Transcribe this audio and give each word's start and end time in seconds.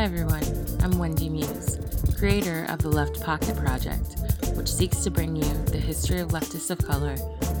Hi 0.00 0.06
everyone, 0.06 0.42
I'm 0.80 0.98
Wendy 0.98 1.28
Muse, 1.28 1.78
creator 2.16 2.64
of 2.70 2.78
the 2.78 2.88
Left 2.88 3.20
Pocket 3.20 3.54
Project, 3.54 4.16
which 4.56 4.72
seeks 4.72 5.04
to 5.04 5.10
bring 5.10 5.36
you 5.36 5.44
the 5.66 5.76
history 5.76 6.20
of 6.20 6.30
leftists 6.30 6.70
of 6.70 6.78
color 6.78 7.16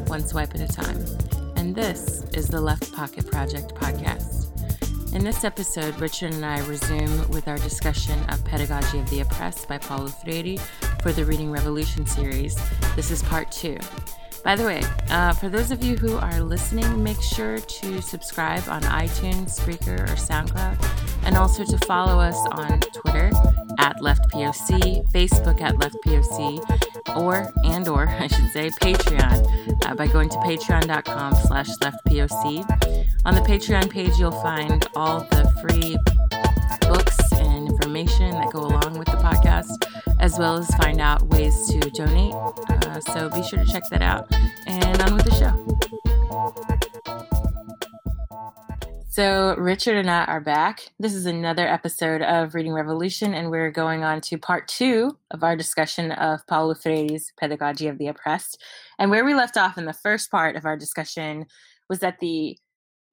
one 0.06 0.26
swipe 0.26 0.54
at 0.54 0.62
a 0.62 0.66
time. 0.66 1.04
And 1.56 1.74
this 1.74 2.24
is 2.32 2.48
the 2.48 2.58
Left 2.58 2.94
Pocket 2.94 3.30
Project 3.30 3.74
podcast. 3.74 4.46
In 5.14 5.22
this 5.22 5.44
episode, 5.44 6.00
Richard 6.00 6.32
and 6.32 6.46
I 6.46 6.60
resume 6.60 7.28
with 7.28 7.46
our 7.46 7.58
discussion 7.58 8.18
of 8.30 8.42
Pedagogy 8.46 9.00
of 9.00 9.10
the 9.10 9.20
Oppressed 9.20 9.68
by 9.68 9.76
Paulo 9.76 10.06
Freire 10.06 10.56
for 11.02 11.12
the 11.12 11.26
Reading 11.26 11.50
Revolution 11.50 12.06
series. 12.06 12.56
This 12.96 13.10
is 13.10 13.22
part 13.22 13.52
two. 13.52 13.76
By 14.42 14.56
the 14.56 14.64
way, 14.64 14.82
uh, 15.10 15.34
for 15.34 15.50
those 15.50 15.70
of 15.70 15.84
you 15.84 15.94
who 15.98 16.16
are 16.16 16.40
listening, 16.40 17.04
make 17.04 17.20
sure 17.20 17.58
to 17.58 18.00
subscribe 18.00 18.66
on 18.66 18.80
iTunes, 18.84 19.60
Spreaker, 19.60 20.00
or 20.04 20.16
SoundCloud, 20.16 20.99
and 21.30 21.38
also 21.38 21.62
to 21.62 21.78
follow 21.86 22.18
us 22.18 22.36
on 22.50 22.80
Twitter 22.80 23.30
at 23.78 23.96
LeftPOC, 23.98 25.08
Facebook 25.12 25.60
at 25.60 25.76
LeftPOC, 25.76 27.16
or 27.16 27.52
and 27.62 27.86
or 27.86 28.08
I 28.20 28.26
should 28.26 28.50
say 28.50 28.68
Patreon 28.70 29.86
uh, 29.86 29.94
by 29.94 30.08
going 30.08 30.28
to 30.28 30.36
patreon.com 30.38 31.34
slash. 31.36 31.68
On 33.24 33.34
the 33.34 33.42
Patreon 33.42 33.88
page, 33.88 34.18
you'll 34.18 34.32
find 34.32 34.88
all 34.96 35.20
the 35.20 35.48
free 35.62 35.96
books 36.88 37.32
and 37.34 37.68
information 37.68 38.32
that 38.32 38.50
go 38.52 38.62
along 38.62 38.98
with 38.98 39.06
the 39.06 39.18
podcast, 39.18 39.86
as 40.18 40.36
well 40.36 40.56
as 40.56 40.66
find 40.74 41.00
out 41.00 41.22
ways 41.28 41.68
to 41.68 41.78
donate. 41.90 42.34
Uh, 42.34 43.00
so 43.00 43.28
be 43.30 43.42
sure 43.44 43.64
to 43.64 43.70
check 43.70 43.84
that 43.90 44.02
out. 44.02 44.26
And 44.66 45.00
on 45.02 45.14
with 45.14 45.26
the 45.26 45.34
show. 45.34 45.79
So, 49.12 49.56
Richard 49.56 49.96
and 49.96 50.08
I 50.08 50.24
are 50.26 50.40
back. 50.40 50.92
This 51.00 51.14
is 51.14 51.26
another 51.26 51.66
episode 51.66 52.22
of 52.22 52.54
Reading 52.54 52.72
Revolution, 52.72 53.34
and 53.34 53.50
we're 53.50 53.72
going 53.72 54.04
on 54.04 54.20
to 54.20 54.38
part 54.38 54.68
two 54.68 55.18
of 55.32 55.42
our 55.42 55.56
discussion 55.56 56.12
of 56.12 56.46
Paulo 56.46 56.74
Freire's 56.74 57.32
Pedagogy 57.36 57.88
of 57.88 57.98
the 57.98 58.06
Oppressed. 58.06 58.62
And 59.00 59.10
where 59.10 59.24
we 59.24 59.34
left 59.34 59.56
off 59.56 59.76
in 59.76 59.86
the 59.86 59.92
first 59.92 60.30
part 60.30 60.54
of 60.54 60.64
our 60.64 60.76
discussion 60.76 61.46
was 61.88 62.04
at 62.04 62.20
the 62.20 62.56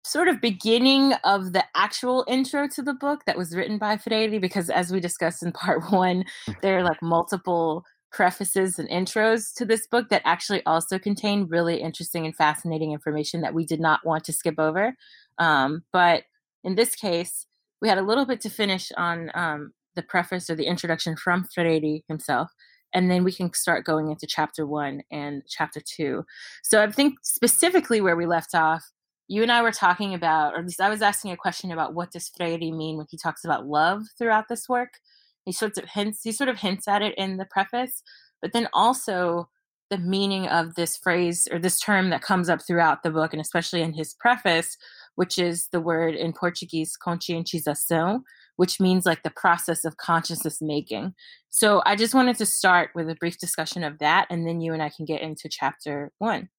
sort 0.04 0.28
of 0.28 0.40
beginning 0.40 1.14
of 1.24 1.54
the 1.54 1.64
actual 1.76 2.24
intro 2.28 2.68
to 2.68 2.84
the 2.84 2.94
book 2.94 3.26
that 3.26 3.36
was 3.36 3.56
written 3.56 3.80
by 3.80 3.98
Freire, 3.98 4.40
because 4.40 4.70
as 4.70 4.92
we 4.92 5.00
discussed 5.00 5.42
in 5.42 5.52
part 5.64 5.92
one, 5.92 6.26
hmm. 6.46 6.52
there 6.62 6.78
are 6.78 6.84
like 6.84 7.02
multiple 7.02 7.84
prefaces 8.12 8.80
and 8.80 8.90
intros 8.90 9.54
to 9.56 9.66
this 9.66 9.88
book 9.88 10.10
that 10.10 10.22
actually 10.26 10.64
also 10.66 10.98
contain 10.98 11.48
really 11.50 11.82
interesting 11.82 12.26
and 12.26 12.36
fascinating 12.36 12.92
information 12.92 13.42
that 13.42 13.54
we 13.54 13.66
did 13.66 13.80
not 13.80 14.06
want 14.06 14.24
to 14.24 14.34
skip 14.34 14.60
over. 14.60 14.96
Um, 15.40 15.84
but 15.94 16.24
in 16.64 16.76
this 16.76 16.96
case, 16.96 17.46
we 17.82 17.88
had 17.88 17.98
a 17.98 18.04
little 18.04 18.26
bit 18.26 18.42
to 18.42 18.50
finish 18.50 18.92
on 18.98 19.32
um, 19.34 19.74
the 19.96 20.02
preface 20.02 20.50
or 20.50 20.56
the 20.56 20.66
introduction 20.66 21.16
from 21.16 21.46
Freire 21.54 22.00
himself. 22.08 22.52
And 22.94 23.12
then 23.12 23.24
we 23.24 23.32
can 23.32 23.54
start 23.54 23.86
going 23.86 24.10
into 24.10 24.26
chapter 24.28 24.66
one 24.66 25.02
and 25.12 25.44
chapter 25.48 25.82
two. 25.82 26.24
So 26.64 26.82
I 26.82 26.90
think 26.90 27.16
specifically 27.22 28.02
where 28.02 28.16
we 28.16 28.26
left 28.26 28.56
off, 28.56 28.92
you 29.28 29.44
and 29.44 29.52
I 29.52 29.62
were 29.62 29.74
talking 29.74 30.14
about, 30.14 30.54
or 30.54 30.60
at 30.60 30.66
least 30.66 30.80
I 30.80 30.90
was 30.90 31.02
asking 31.02 31.32
a 31.32 31.38
question 31.38 31.72
about 31.72 31.94
what 31.94 32.12
does 32.12 32.30
Freire 32.30 32.58
mean 32.58 32.98
when 32.98 33.08
he 33.10 33.18
talks 33.18 33.44
about 33.44 33.68
love 33.68 34.04
throughout 34.18 34.48
this 34.48 34.70
work. 34.70 35.00
He 35.44 35.52
sort 35.52 35.78
of 35.78 35.90
hints, 35.90 36.22
he 36.24 36.32
sort 36.32 36.50
of 36.50 36.60
hints 36.60 36.88
at 36.88 37.02
it 37.02 37.14
in 37.18 37.38
the 37.38 37.46
preface, 37.46 38.04
but 38.42 38.54
then 38.54 38.70
also 38.74 39.50
the 39.90 39.98
meaning 39.98 40.48
of 40.48 40.76
this 40.76 40.98
phrase 40.98 41.48
or 41.52 41.60
this 41.60 41.80
term 41.80 42.10
that 42.10 42.22
comes 42.22 42.50
up 42.50 42.62
throughout 42.62 43.04
the 43.04 43.10
book, 43.10 43.34
and 43.34 43.42
especially 43.42 43.82
in 43.82 43.94
his 43.94 44.14
preface, 44.14 44.78
which 45.18 45.40
is 45.40 45.68
the 45.72 45.82
word 45.82 46.14
in 46.14 46.32
Portuguese 46.32 46.96
conscientização, 46.96 48.22
which 48.56 48.80
means 48.80 49.04
like 49.04 49.24
the 49.24 49.32
process 49.32 49.84
of 49.84 49.98
consciousness 49.98 50.62
making. 50.62 51.12
So 51.50 51.82
I 51.88 51.96
just 51.96 52.14
wanted 52.14 52.38
to 52.38 52.46
start 52.46 52.92
with 52.94 53.10
a 53.10 53.16
brief 53.16 53.40
discussion 53.40 53.84
of 53.84 53.98
that, 53.98 54.28
and 54.30 54.48
then 54.48 54.62
you 54.62 54.74
and 54.74 54.82
I 54.82 54.90
can 54.90 55.06
get 55.06 55.22
into 55.22 55.50
chapter 55.50 56.12
one. 56.20 56.50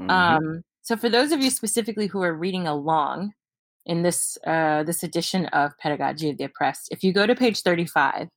Mm-hmm. 0.00 0.10
Um, 0.10 0.62
so 0.82 0.96
for 0.96 1.08
those 1.08 1.32
of 1.32 1.40
you 1.40 1.50
specifically 1.50 2.06
who 2.06 2.22
are 2.22 2.32
reading 2.32 2.68
along 2.68 3.32
in 3.86 4.02
this 4.02 4.38
uh, 4.46 4.84
this 4.84 5.02
edition 5.02 5.46
of 5.46 5.72
Pedagogy 5.82 6.30
of 6.30 6.38
the 6.38 6.44
Oppressed, 6.44 6.88
if 6.92 7.02
you 7.02 7.12
go 7.12 7.26
to 7.26 7.34
page 7.34 7.62
35, 7.62 8.28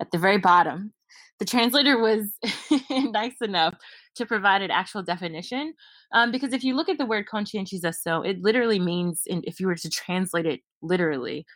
at 0.00 0.10
the 0.10 0.18
very 0.18 0.38
bottom, 0.38 0.94
the 1.38 1.44
translator 1.44 1.98
was 1.98 2.32
nice 2.90 3.36
enough 3.40 3.74
to 4.16 4.26
provide 4.26 4.62
an 4.62 4.70
actual 4.70 5.02
definition. 5.02 5.74
Um, 6.12 6.30
because 6.30 6.52
if 6.52 6.64
you 6.64 6.74
look 6.74 6.88
at 6.88 6.98
the 6.98 7.06
word 7.06 7.26
conscientização, 7.32 8.26
it 8.26 8.42
literally 8.42 8.80
means, 8.80 9.22
if 9.26 9.60
you 9.60 9.66
were 9.66 9.76
to 9.76 9.90
translate 9.90 10.46
it 10.46 10.60
literally, 10.82 11.46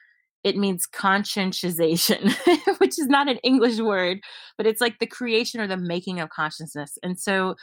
it 0.44 0.56
means 0.56 0.87
conscientization, 0.92 2.32
which 2.78 2.98
is 2.98 3.06
not 3.06 3.28
an 3.28 3.38
English 3.38 3.78
word, 3.78 4.21
but 4.56 4.66
it's 4.66 4.81
like 4.81 4.98
the 4.98 5.06
creation 5.06 5.60
or 5.60 5.66
the 5.66 5.76
making 5.76 6.21
of 6.21 6.31
consciousness. 6.31 6.98
And 7.03 7.19
so 7.19 7.56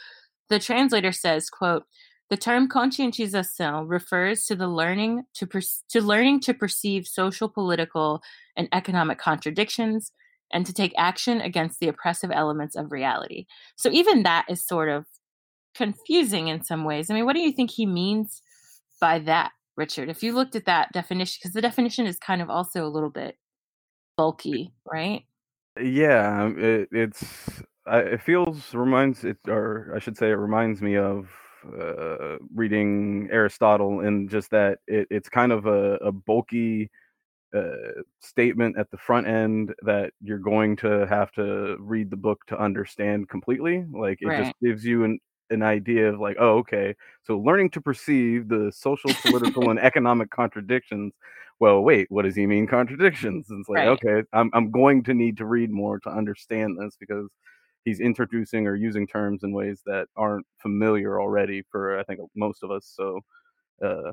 the 0.48 0.58
translator 0.58 1.12
says, 1.12 1.50
quote, 1.50 1.84
the 2.30 2.36
term 2.36 2.68
conscientização 2.68 3.84
refers 3.88 4.44
to 4.46 4.54
the 4.54 4.68
learning 4.68 5.24
to, 5.34 5.46
per- 5.46 5.60
to 5.88 6.00
learning 6.00 6.40
to 6.40 6.54
perceive 6.54 7.06
social, 7.06 7.48
political, 7.48 8.22
and 8.56 8.68
economic 8.72 9.18
contradictions, 9.18 10.12
and 10.52 10.66
to 10.66 10.72
take 10.72 10.92
action 10.96 11.40
against 11.40 11.80
the 11.80 11.88
oppressive 11.88 12.30
elements 12.32 12.76
of 12.76 12.92
reality. 12.92 13.46
So 13.76 13.90
even 13.90 14.22
that 14.24 14.46
is 14.48 14.66
sort 14.66 14.88
of 14.88 15.06
confusing 15.74 16.48
in 16.48 16.62
some 16.64 16.84
ways. 16.84 17.10
I 17.10 17.14
mean, 17.14 17.24
what 17.24 17.36
do 17.36 17.42
you 17.42 17.52
think 17.52 17.70
he 17.70 17.86
means 17.86 18.42
by 19.00 19.20
that, 19.20 19.52
Richard? 19.76 20.08
If 20.08 20.22
you 20.22 20.34
looked 20.34 20.56
at 20.56 20.66
that 20.66 20.92
definition, 20.92 21.38
because 21.40 21.54
the 21.54 21.60
definition 21.60 22.06
is 22.06 22.18
kind 22.18 22.42
of 22.42 22.50
also 22.50 22.84
a 22.84 22.90
little 22.90 23.10
bit 23.10 23.36
bulky, 24.16 24.72
right? 24.90 25.24
Yeah, 25.80 26.42
um, 26.42 26.56
it, 26.58 26.88
it's 26.92 27.62
it 27.86 28.20
feels 28.20 28.74
reminds 28.74 29.24
it, 29.24 29.38
or 29.48 29.92
I 29.94 29.98
should 29.98 30.16
say, 30.16 30.30
it 30.30 30.34
reminds 30.34 30.82
me 30.82 30.96
of 30.96 31.28
uh, 31.66 32.36
reading 32.54 33.28
Aristotle, 33.32 34.00
and 34.00 34.28
just 34.28 34.50
that 34.50 34.78
it, 34.86 35.06
it's 35.10 35.28
kind 35.28 35.52
of 35.52 35.66
a, 35.66 35.94
a 35.96 36.12
bulky 36.12 36.90
uh, 37.54 38.02
statement 38.20 38.78
at 38.78 38.90
the 38.90 38.96
front 38.96 39.26
end 39.26 39.74
that 39.82 40.12
you're 40.20 40.38
going 40.38 40.76
to 40.76 41.06
have 41.06 41.32
to 41.32 41.76
read 41.80 42.10
the 42.10 42.16
book 42.16 42.44
to 42.46 42.60
understand 42.60 43.28
completely. 43.28 43.84
Like 43.92 44.18
it 44.20 44.26
right. 44.26 44.44
just 44.44 44.54
gives 44.62 44.84
you 44.84 45.04
an 45.04 45.18
an 45.50 45.62
idea 45.62 46.12
of 46.12 46.20
like, 46.20 46.36
oh, 46.38 46.58
okay, 46.58 46.94
so 47.22 47.38
learning 47.38 47.70
to 47.70 47.80
perceive 47.80 48.48
the 48.48 48.70
social, 48.72 49.10
political, 49.22 49.70
and 49.70 49.78
economic 49.80 50.30
contradictions. 50.30 51.12
Well, 51.58 51.82
wait, 51.82 52.06
what 52.08 52.22
does 52.22 52.36
he 52.36 52.46
mean 52.46 52.66
contradictions? 52.66 53.50
And 53.50 53.60
it's 53.60 53.68
like, 53.68 53.78
right. 53.78 53.88
okay, 53.88 54.22
I'm 54.32 54.50
I'm 54.54 54.70
going 54.70 55.02
to 55.04 55.14
need 55.14 55.36
to 55.38 55.46
read 55.46 55.70
more 55.70 55.98
to 56.00 56.10
understand 56.10 56.78
this 56.78 56.96
because 56.98 57.28
he's 57.84 58.00
introducing 58.00 58.66
or 58.66 58.76
using 58.76 59.06
terms 59.06 59.42
in 59.42 59.52
ways 59.52 59.82
that 59.86 60.06
aren't 60.16 60.46
familiar 60.58 61.20
already 61.20 61.62
for 61.70 61.98
I 61.98 62.04
think 62.04 62.20
most 62.36 62.62
of 62.62 62.70
us. 62.70 62.90
So 62.94 63.20
uh, 63.84 64.12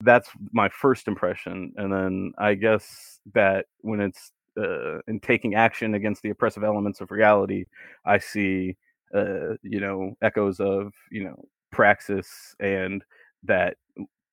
that's 0.00 0.28
my 0.52 0.68
first 0.68 1.08
impression 1.08 1.72
and 1.76 1.92
then 1.92 2.32
i 2.38 2.54
guess 2.54 3.20
that 3.34 3.66
when 3.80 4.00
it's 4.00 4.32
uh, 4.58 4.98
in 5.06 5.20
taking 5.20 5.54
action 5.54 5.94
against 5.94 6.22
the 6.22 6.30
oppressive 6.30 6.64
elements 6.64 7.00
of 7.00 7.10
reality 7.10 7.64
i 8.04 8.18
see 8.18 8.76
uh, 9.14 9.54
you 9.62 9.80
know 9.80 10.16
echoes 10.22 10.60
of 10.60 10.92
you 11.10 11.24
know 11.24 11.36
praxis 11.72 12.54
and 12.60 13.02
that 13.42 13.76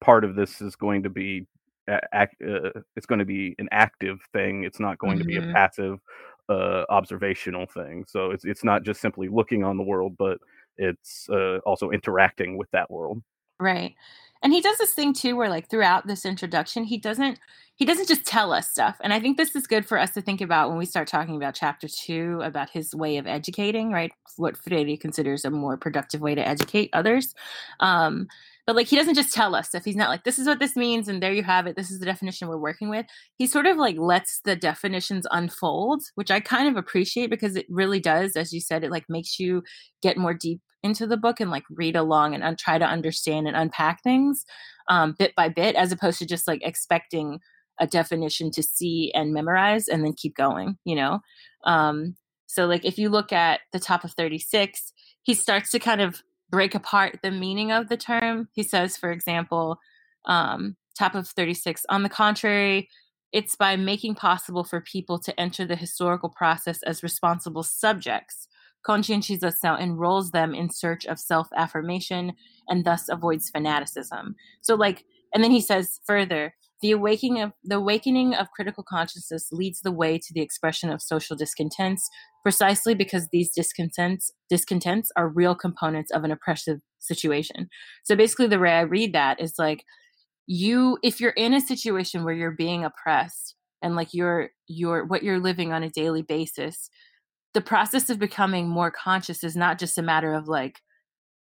part 0.01 0.24
of 0.24 0.36
this 0.36 0.62
is 0.62 0.75
going 0.75 1.04
to 1.04 1.10
be 1.10 1.45
act, 1.88 2.36
uh, 2.42 2.69
it's 2.95 3.06
going 3.06 3.19
to 3.19 3.25
be 3.25 3.56
an 3.60 3.68
active 3.71 4.19
thing 4.31 4.63
it's 4.63 4.80
not 4.80 4.98
going 4.98 5.13
mm-hmm. 5.13 5.21
to 5.21 5.27
be 5.27 5.38
a 5.38 5.42
mm-hmm. 5.42 5.54
passive 5.54 6.00
uh, 6.50 6.83
observational 6.89 7.65
thing 7.65 8.06
so 8.07 8.31
it's 8.31 8.45
it's 8.45 8.63
not 8.63 8.83
just 8.83 9.01
simply 9.01 9.27
looking 9.27 9.63
on 9.63 9.77
the 9.77 9.83
world 9.83 10.15
but 10.18 10.38
it's 10.77 11.30
uh, 11.30 11.57
also 11.60 11.89
interacting 11.92 12.57
with 12.57 12.69
that 12.71 12.89
world 12.89 13.21
right 13.60 13.95
and 14.44 14.54
he 14.54 14.62
does 14.62 14.78
this 14.78 14.94
thing 14.94 15.13
too 15.13 15.36
where 15.36 15.50
like 15.50 15.69
throughout 15.69 16.06
this 16.06 16.25
introduction 16.25 16.84
he 16.84 16.98
doesn't 16.98 17.40
he 17.75 17.86
doesn't 17.86 18.07
just 18.07 18.24
tell 18.24 18.54
us 18.54 18.69
stuff. 18.69 18.98
And 19.01 19.13
i 19.13 19.19
think 19.19 19.38
this 19.38 19.56
is 19.56 19.66
good 19.66 19.86
for 19.86 19.98
us 19.98 20.12
to 20.12 20.22
think 20.22 20.42
about 20.42 20.69
when 20.69 20.78
we 20.78 20.86
start 20.86 21.07
talking 21.07 21.36
about 21.36 21.56
chapter 21.56 21.88
two 21.88 22.40
about 22.44 22.69
his 22.69 22.94
way 22.94 23.18
of 23.18 23.25
educating 23.25 23.92
right? 23.92 24.12
What 24.38 24.57
freire 24.57 24.98
considers 24.98 25.45
a 25.45 25.50
more 25.50 25.78
productive 25.78 26.22
way 26.22 26.36
to 26.36 26.48
educate 26.48 26.90
others. 26.94 27.34
Um, 27.80 28.28
but 28.65 28.75
like 28.75 28.88
he 28.88 28.95
doesn't 28.95 29.15
just 29.15 29.33
tell 29.33 29.56
us 29.56 29.69
stuff. 29.69 29.86
He's 29.86 29.95
not 29.95 30.10
like 30.10 30.24
this 30.24 30.39
is 30.39 30.48
what 30.48 30.60
this 30.60 30.75
means 30.75 31.07
and 31.07 31.21
there 31.21 31.33
you 31.33 31.44
have 31.44 31.68
it. 31.68 31.75
This 31.75 31.92
is 31.92 32.00
the 32.00 32.06
definition 32.06 32.48
we're 32.48 32.57
working 32.57 32.89
with. 32.89 33.06
He 33.38 33.48
sort 33.48 33.65
of 33.65 33.77
like 33.77 33.98
lets 33.98 34.39
the 34.45 34.56
definitions 34.56 35.27
unfold 35.31 36.04
which 36.15 36.31
i 36.31 36.39
kind 36.39 36.68
of 36.68 36.75
appreciate 36.75 37.30
because 37.30 37.56
it 37.56 37.65
really 37.69 38.00
does 38.00 38.36
as 38.36 38.54
you 38.54 38.62
said 38.62 38.83
it 38.83 38.92
like 38.92 39.06
makes 39.10 39.39
you 39.39 39.63
get 40.01 40.18
more 40.18 40.33
deep 40.33 40.62
into 40.83 41.07
the 41.07 41.18
book 41.18 41.39
and 41.39 41.50
like 41.51 41.63
read 41.69 41.95
along 41.95 42.33
and 42.33 42.44
un- 42.44 42.56
try 42.57 42.77
to 42.77 42.86
understand 42.86 43.48
and 43.48 43.56
unpack 43.56 44.04
things 44.04 44.45
um, 44.89 45.15
bit 45.18 45.33
by 45.36 45.48
bit 45.48 45.75
as 45.75 45.92
opposed 45.92 46.19
to 46.19 46.25
just 46.25 46.48
like 46.48 46.62
expecting 46.63 47.39
a 47.80 47.88
definition 47.88 48.51
to 48.51 48.62
see 48.62 49.12
and 49.15 49.33
memorize 49.33 49.88
and 49.88 50.04
then 50.04 50.13
keep 50.13 50.36
going 50.36 50.77
you 50.83 50.95
know? 50.95 51.19
Um, 51.63 52.15
so 52.45 52.65
like 52.65 52.86
if 52.86 52.98
you 52.98 53.10
look 53.10 53.31
at 53.31 53.62
the 53.71 53.80
top 53.80 54.04
of 54.04 54.12
36 54.12 54.94
he 55.24 55.33
starts 55.33 55.71
to 55.71 55.80
kind 55.80 56.01
of 56.01 56.21
break 56.53 56.75
apart 56.75 57.17
the 57.23 57.31
meaning 57.31 57.71
of 57.71 57.89
the 57.89 57.97
term. 57.97 58.47
He 58.53 58.61
says, 58.61 58.95
for 58.95 59.09
example, 59.11 59.79
um, 60.25 60.75
top 60.95 61.15
of 61.15 61.27
36, 61.27 61.83
on 61.89 62.03
the 62.03 62.09
contrary, 62.09 62.89
it's 63.31 63.55
by 63.55 63.75
making 63.75 64.13
possible 64.13 64.63
for 64.63 64.79
people 64.79 65.17
to 65.17 65.38
enter 65.39 65.65
the 65.65 65.75
historical 65.75 66.29
process 66.29 66.83
as 66.83 67.01
responsible 67.01 67.63
subjects. 67.63 68.47
Conscientization 68.88 69.81
enrolls 69.81 70.29
them 70.29 70.53
in 70.53 70.69
search 70.69 71.07
of 71.07 71.17
self 71.17 71.47
affirmation 71.57 72.33
and 72.67 72.85
thus 72.85 73.09
avoids 73.09 73.50
fanaticism. 73.50 74.35
So, 74.61 74.75
like, 74.75 75.05
and 75.33 75.44
then 75.44 75.50
he 75.50 75.61
says 75.61 76.00
further, 76.05 76.53
the 76.81 76.91
awakening 76.91 77.41
of 77.41 77.53
the 77.63 77.77
awakening 77.77 78.35
of 78.35 78.51
critical 78.51 78.83
consciousness 78.83 79.47
leads 79.51 79.81
the 79.81 79.91
way 79.91 80.19
to 80.19 80.33
the 80.33 80.41
expression 80.41 80.91
of 80.91 81.01
social 81.01 81.35
discontents, 81.35 82.07
precisely 82.44 82.94
because 82.94 83.30
these 83.31 83.51
discontents 83.51 84.31
discontents 84.50 85.12
are 85.16 85.28
real 85.28 85.56
components 85.56 86.12
of 86.12 86.24
an 86.24 86.31
oppressive 86.31 86.80
situation. 87.00 87.69
So 88.04 88.16
basically 88.16 88.48
the 88.48 88.60
way 88.60 88.74
I 88.74 88.81
read 88.81 89.13
that 89.13 89.42
is 89.42 89.56
like 89.57 89.86
you 90.45 90.98
if 91.04 91.19
you're 91.19 91.31
in 91.31 91.54
a 91.54 91.62
situation 91.62 92.24
where 92.24 92.34
you're 92.34 92.51
being 92.51 92.84
oppressed 92.84 93.56
and 93.81 93.95
like 93.95 94.13
you're 94.13 94.50
you're 94.68 95.06
what 95.06 95.24
you're 95.24 95.40
living 95.40 95.72
on 95.72 95.84
a 95.84 95.90
daily 95.90 96.22
basis, 96.22 96.90
the 97.54 97.62
process 97.62 98.10
of 98.10 98.19
becoming 98.19 98.68
more 98.68 98.92
conscious 98.92 99.44
is 99.44 99.56
not 99.56 99.80
just 99.80 99.98
a 99.98 100.01
matter 100.01 100.34
of 100.34 100.48
like 100.48 100.81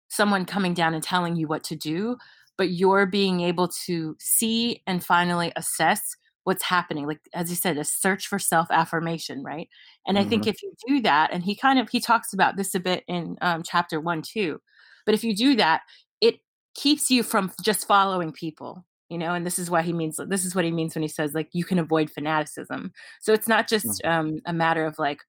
someone 0.09 0.45
coming 0.45 0.73
down 0.73 0.93
and 0.93 1.03
telling 1.03 1.35
you 1.35 1.47
what 1.47 1.63
to 1.65 1.75
do, 1.75 2.15
but 2.57 2.69
you're 2.69 3.05
being 3.05 3.41
able 3.41 3.67
to 3.85 4.15
see 4.19 4.81
and 4.87 5.03
finally 5.03 5.51
assess 5.55 6.15
what's 6.43 6.63
happening 6.63 7.07
like 7.07 7.19
as 7.33 7.49
you 7.49 7.55
said 7.55 7.77
a 7.77 7.83
search 7.83 8.27
for 8.27 8.39
self 8.39 8.67
affirmation 8.69 9.43
right 9.43 9.69
and 10.05 10.17
mm-hmm. 10.17 10.25
i 10.25 10.29
think 10.29 10.43
mm-hmm. 10.43 10.49
if 10.49 10.63
you 10.63 10.73
do 10.87 11.01
that 11.01 11.31
and 11.31 11.43
he 11.43 11.55
kind 11.55 11.79
of 11.79 11.89
he 11.89 11.99
talks 11.99 12.33
about 12.33 12.57
this 12.57 12.75
a 12.75 12.79
bit 12.79 13.03
in 13.07 13.37
um, 13.41 13.63
chapter 13.63 13.99
one 13.99 14.21
too 14.21 14.59
but 15.05 15.15
if 15.15 15.23
you 15.23 15.35
do 15.35 15.55
that 15.55 15.81
it 16.21 16.35
keeps 16.75 17.09
you 17.09 17.23
from 17.23 17.51
just 17.61 17.87
following 17.87 18.31
people 18.31 18.85
you 19.09 19.17
know 19.17 19.33
and 19.33 19.45
this 19.45 19.59
is 19.59 19.69
why 19.69 19.81
he 19.81 19.93
means 19.93 20.19
this 20.27 20.45
is 20.45 20.55
what 20.55 20.65
he 20.65 20.71
means 20.71 20.95
when 20.95 21.01
he 21.01 21.07
says 21.07 21.33
like 21.33 21.49
you 21.53 21.63
can 21.63 21.79
avoid 21.79 22.09
fanaticism 22.09 22.91
so 23.21 23.33
it's 23.33 23.47
not 23.47 23.69
just 23.69 24.01
mm-hmm. 24.03 24.09
um, 24.09 24.39
a 24.45 24.53
matter 24.53 24.85
of 24.85 24.97
like 24.97 25.21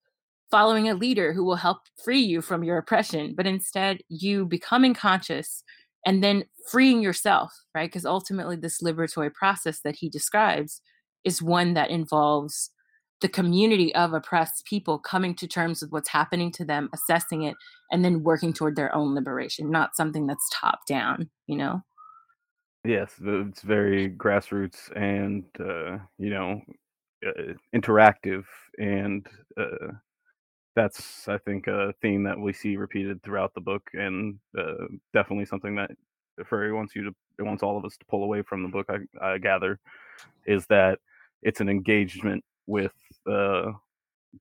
following 0.51 0.89
a 0.89 0.95
leader 0.95 1.33
who 1.33 1.45
will 1.45 1.57
help 1.57 1.79
free 2.03 2.21
you 2.21 2.41
from 2.41 2.65
your 2.65 2.79
oppression 2.79 3.35
but 3.37 3.47
instead 3.47 3.99
you 4.09 4.47
becoming 4.47 4.95
conscious 4.95 5.63
and 6.07 6.23
then 6.23 6.45
freeing 6.71 7.03
yourself 7.03 7.53
right 7.75 7.91
because 7.91 8.07
ultimately 8.07 8.57
this 8.57 8.83
liberatory 8.83 9.33
process 9.33 9.81
that 9.81 9.97
he 9.97 10.09
describes 10.09 10.81
is 11.25 11.43
one 11.43 11.75
that 11.75 11.91
involves 11.91 12.71
the 13.21 13.29
community 13.29 13.95
of 13.95 14.13
oppressed 14.13 14.67
people 14.67 14.99
coming 14.99 15.35
to 15.35 15.47
terms 15.47 15.81
with 15.81 15.91
what's 15.93 16.09
happening 16.09 16.53
to 16.53 16.65
them, 16.65 16.91
assessing 16.93 17.43
it, 17.43 17.57
and 17.91 18.05
then 18.05 18.23
working 18.23 18.53
toward 18.53 18.77
their 18.77 18.95
own 18.95 19.15
liberation, 19.15 19.71
not 19.71 19.97
something 19.97 20.27
that's 20.27 20.51
top 20.53 20.85
down, 20.87 21.31
you 21.47 21.57
know? 21.57 21.81
Yes, 22.85 23.15
it's 23.23 23.63
very 23.63 24.11
grassroots 24.11 24.95
and, 24.95 25.45
uh, 25.59 25.99
you 26.19 26.29
know, 26.29 26.61
uh, 27.27 27.55
interactive. 27.75 28.45
And 28.79 29.27
uh, 29.59 29.93
that's, 30.77 31.27
I 31.27 31.39
think, 31.39 31.67
a 31.67 31.95
theme 32.03 32.25
that 32.25 32.39
we 32.39 32.53
see 32.53 32.77
repeated 32.77 33.23
throughout 33.23 33.55
the 33.55 33.61
book, 33.63 33.89
and 33.95 34.39
uh, 34.59 34.87
definitely 35.15 35.47
something 35.47 35.77
that 35.77 35.93
Freire 36.45 36.75
wants 36.75 36.95
you 36.95 37.05
to, 37.05 37.45
wants 37.45 37.63
all 37.63 37.79
of 37.79 37.85
us 37.87 37.97
to 37.97 38.05
pull 38.05 38.25
away 38.25 38.43
from 38.43 38.63
the 38.63 38.69
book, 38.69 38.91
I, 38.91 39.27
I 39.27 39.39
gather, 39.39 39.81
is 40.47 40.67
that 40.67 40.99
it's 41.45 41.61
an 41.61 41.69
engagement 41.69 42.43
with 42.67 42.93
uh, 43.31 43.71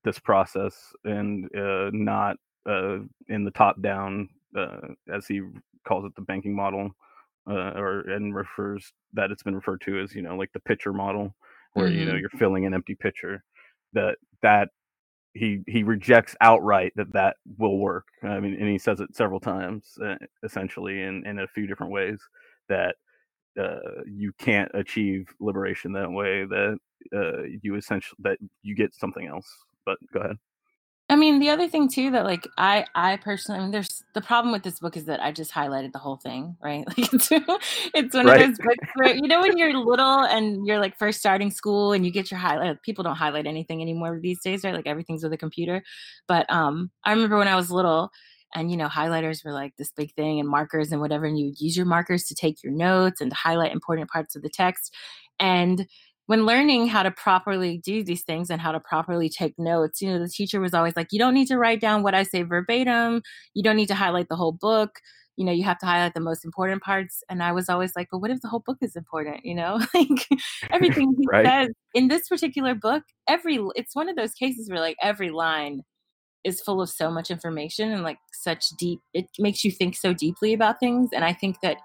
this 0.03 0.17
process 0.19 0.94
and 1.03 1.45
uh, 1.55 1.89
not 1.94 2.38
uh, 2.67 3.00
in 3.27 3.44
the 3.44 3.51
top 3.51 3.81
down, 3.81 4.29
uh, 4.57 4.88
as 5.13 5.27
he 5.27 5.41
calls 5.88 6.05
it, 6.05 6.15
the 6.15 6.21
banking 6.21 6.55
model, 6.55 6.89
uh, 7.50 7.71
or 7.75 8.01
and 8.01 8.33
refers 8.33 8.94
that 9.13 9.31
it's 9.31 9.44
been 9.44 9.55
referred 9.55 9.81
to 9.81 10.00
as 10.00 10.15
you 10.15 10.21
know 10.21 10.35
like 10.35 10.51
the 10.53 10.59
pitcher 10.61 10.94
model, 10.94 11.35
where 11.73 11.88
mm-hmm. 11.88 12.00
you 12.00 12.05
know 12.05 12.13
mm-hmm. 12.13 12.19
you're 12.19 12.39
filling 12.39 12.65
an 12.65 12.73
empty 12.73 12.95
pitcher. 12.95 13.44
That 13.94 14.15
that 14.41 14.69
he 15.33 15.59
he 15.67 15.83
rejects 15.83 16.35
outright 16.41 16.94
that 16.95 17.11
that 17.13 17.35
will 17.57 17.77
work. 17.77 18.05
I 18.23 18.39
mean, 18.39 18.55
and 18.59 18.69
he 18.69 18.77
says 18.77 19.01
it 19.01 19.15
several 19.15 19.39
times, 19.39 19.97
uh, 20.03 20.15
essentially 20.44 21.01
in 21.01 21.25
in 21.27 21.39
a 21.39 21.47
few 21.47 21.67
different 21.67 21.91
ways 21.91 22.19
that 22.69 22.95
uh, 23.59 24.01
you 24.05 24.31
can't 24.39 24.71
achieve 24.73 25.27
liberation 25.39 25.91
that 25.94 26.11
way. 26.11 26.45
That 26.45 26.77
uh, 27.15 27.44
you 27.61 27.75
essentially 27.75 28.17
that 28.19 28.38
you 28.61 28.75
get 28.75 28.95
something 28.95 29.27
else. 29.27 29.47
But 29.85 29.97
go 30.13 30.21
ahead. 30.21 30.38
I 31.09 31.15
mean, 31.15 31.39
the 31.39 31.50
other 31.50 31.67
thing 31.67 31.89
too 31.89 32.11
that 32.11 32.23
like 32.23 32.47
I 32.57 32.85
I 32.95 33.17
personally, 33.17 33.59
I 33.59 33.63
mean, 33.63 33.71
there's 33.71 34.03
the 34.13 34.21
problem 34.21 34.53
with 34.53 34.63
this 34.63 34.79
book 34.79 34.95
is 34.95 35.05
that 35.05 35.21
I 35.21 35.31
just 35.31 35.51
highlighted 35.51 35.91
the 35.91 36.00
whole 36.00 36.15
thing, 36.17 36.55
right? 36.61 36.85
Like 36.97 37.13
it's, 37.13 37.29
it's 37.94 38.15
one 38.15 38.25
right. 38.25 38.41
of 38.41 38.47
those 38.47 38.57
books 38.57 38.88
where 38.95 39.13
you 39.13 39.27
know 39.27 39.41
when 39.41 39.57
you're 39.57 39.73
little 39.73 40.21
and 40.21 40.65
you're 40.65 40.79
like 40.79 40.97
first 40.97 41.19
starting 41.19 41.51
school 41.51 41.91
and 41.91 42.05
you 42.05 42.11
get 42.11 42.31
your 42.31 42.39
highlight. 42.39 42.81
People 42.83 43.03
don't 43.03 43.17
highlight 43.17 43.45
anything 43.45 43.81
anymore 43.81 44.17
these 44.21 44.41
days, 44.41 44.63
right? 44.63 44.73
Like 44.73 44.88
everything's 44.88 45.23
with 45.23 45.33
a 45.33 45.38
computer. 45.38 45.83
But 46.27 46.51
um, 46.51 46.89
I 47.03 47.11
remember 47.11 47.38
when 47.38 47.50
I 47.50 47.55
was 47.55 47.69
little, 47.69 48.09
and 48.55 48.71
you 48.71 48.77
know 48.77 48.88
highlighters 48.88 49.44
were 49.44 49.53
like 49.53 49.73
this 49.77 49.91
big 49.91 50.13
thing 50.13 50.39
and 50.39 50.47
markers 50.47 50.91
and 50.91 51.01
whatever, 51.01 51.25
and 51.25 51.38
you 51.38 51.47
would 51.47 51.59
use 51.59 51.75
your 51.75 51.85
markers 51.85 52.23
to 52.25 52.35
take 52.35 52.63
your 52.63 52.73
notes 52.73 53.19
and 53.19 53.29
to 53.29 53.35
highlight 53.35 53.73
important 53.73 54.09
parts 54.09 54.35
of 54.35 54.41
the 54.41 54.50
text, 54.50 54.95
and 55.38 55.85
when 56.27 56.45
learning 56.45 56.87
how 56.87 57.03
to 57.03 57.11
properly 57.11 57.77
do 57.77 58.03
these 58.03 58.23
things 58.23 58.49
and 58.49 58.61
how 58.61 58.71
to 58.71 58.79
properly 58.79 59.29
take 59.29 59.53
notes, 59.57 60.01
you 60.01 60.09
know, 60.09 60.19
the 60.19 60.29
teacher 60.29 60.59
was 60.59 60.73
always 60.73 60.95
like, 60.95 61.07
you 61.11 61.19
don't 61.19 61.33
need 61.33 61.47
to 61.47 61.57
write 61.57 61.81
down 61.81 62.03
what 62.03 62.15
I 62.15 62.23
say 62.23 62.43
verbatim. 62.43 63.21
You 63.53 63.63
don't 63.63 63.75
need 63.75 63.87
to 63.87 63.95
highlight 63.95 64.29
the 64.29 64.35
whole 64.35 64.53
book. 64.53 64.99
You 65.35 65.45
know, 65.45 65.51
you 65.51 65.63
have 65.63 65.79
to 65.79 65.85
highlight 65.85 66.13
the 66.13 66.21
most 66.21 66.45
important 66.45 66.81
parts. 66.81 67.23
And 67.29 67.43
I 67.43 67.51
was 67.51 67.67
always 67.67 67.93
like, 67.95 68.07
but 68.11 68.19
what 68.19 68.31
if 68.31 68.39
the 68.41 68.47
whole 68.47 68.63
book 68.65 68.77
is 68.81 68.95
important? 68.95 69.43
You 69.43 69.55
know, 69.55 69.81
like 69.93 70.27
everything 70.71 71.13
he 71.19 71.27
right? 71.31 71.45
says 71.45 71.69
in 71.93 72.07
this 72.07 72.29
particular 72.29 72.74
book, 72.74 73.03
every, 73.27 73.59
it's 73.75 73.95
one 73.95 74.07
of 74.07 74.15
those 74.15 74.33
cases 74.33 74.69
where 74.69 74.79
like 74.79 74.98
every 75.01 75.29
line 75.29 75.81
is 76.45 76.62
full 76.62 76.81
of 76.81 76.89
so 76.89 77.09
much 77.09 77.31
information 77.31 77.91
and 77.91 78.03
like 78.03 78.17
such 78.31 78.69
deep, 78.79 79.00
it 79.13 79.25
makes 79.39 79.63
you 79.63 79.71
think 79.71 79.95
so 79.95 80.13
deeply 80.13 80.53
about 80.53 80.79
things. 80.79 81.09
And 81.13 81.25
I 81.25 81.33
think 81.33 81.57
that 81.62 81.77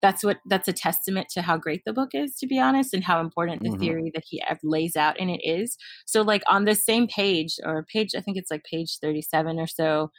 that's 0.00 0.22
what 0.22 0.38
that's 0.46 0.68
a 0.68 0.72
testament 0.72 1.28
to 1.30 1.42
how 1.42 1.56
great 1.56 1.82
the 1.84 1.92
book 1.92 2.10
is 2.12 2.36
to 2.36 2.46
be 2.46 2.58
honest 2.58 2.94
and 2.94 3.04
how 3.04 3.20
important 3.20 3.62
the 3.62 3.70
mm-hmm. 3.70 3.80
theory 3.80 4.10
that 4.14 4.24
he 4.26 4.42
lays 4.62 4.96
out 4.96 5.18
in 5.18 5.28
it 5.28 5.40
is. 5.42 5.76
So 6.06 6.22
like 6.22 6.42
on 6.48 6.64
the 6.64 6.74
same 6.74 7.06
page 7.06 7.56
or 7.64 7.84
page 7.92 8.10
i 8.16 8.20
think 8.20 8.36
it's 8.36 8.50
like 8.50 8.64
page 8.64 8.98
37 9.00 9.58
or 9.58 9.66
so 9.66 10.10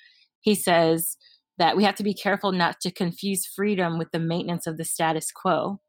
he 0.41 0.55
says 0.55 1.17
that 1.57 1.75
we 1.75 1.83
have 1.83 1.95
to 1.95 2.03
be 2.03 2.13
careful 2.13 2.51
not 2.51 2.79
to 2.81 2.91
confuse 2.91 3.45
freedom 3.45 3.97
with 3.97 4.09
the 4.11 4.19
maintenance 4.19 4.65
of 4.65 4.77
the 4.77 4.85
status 4.85 5.31
quo 5.31 5.79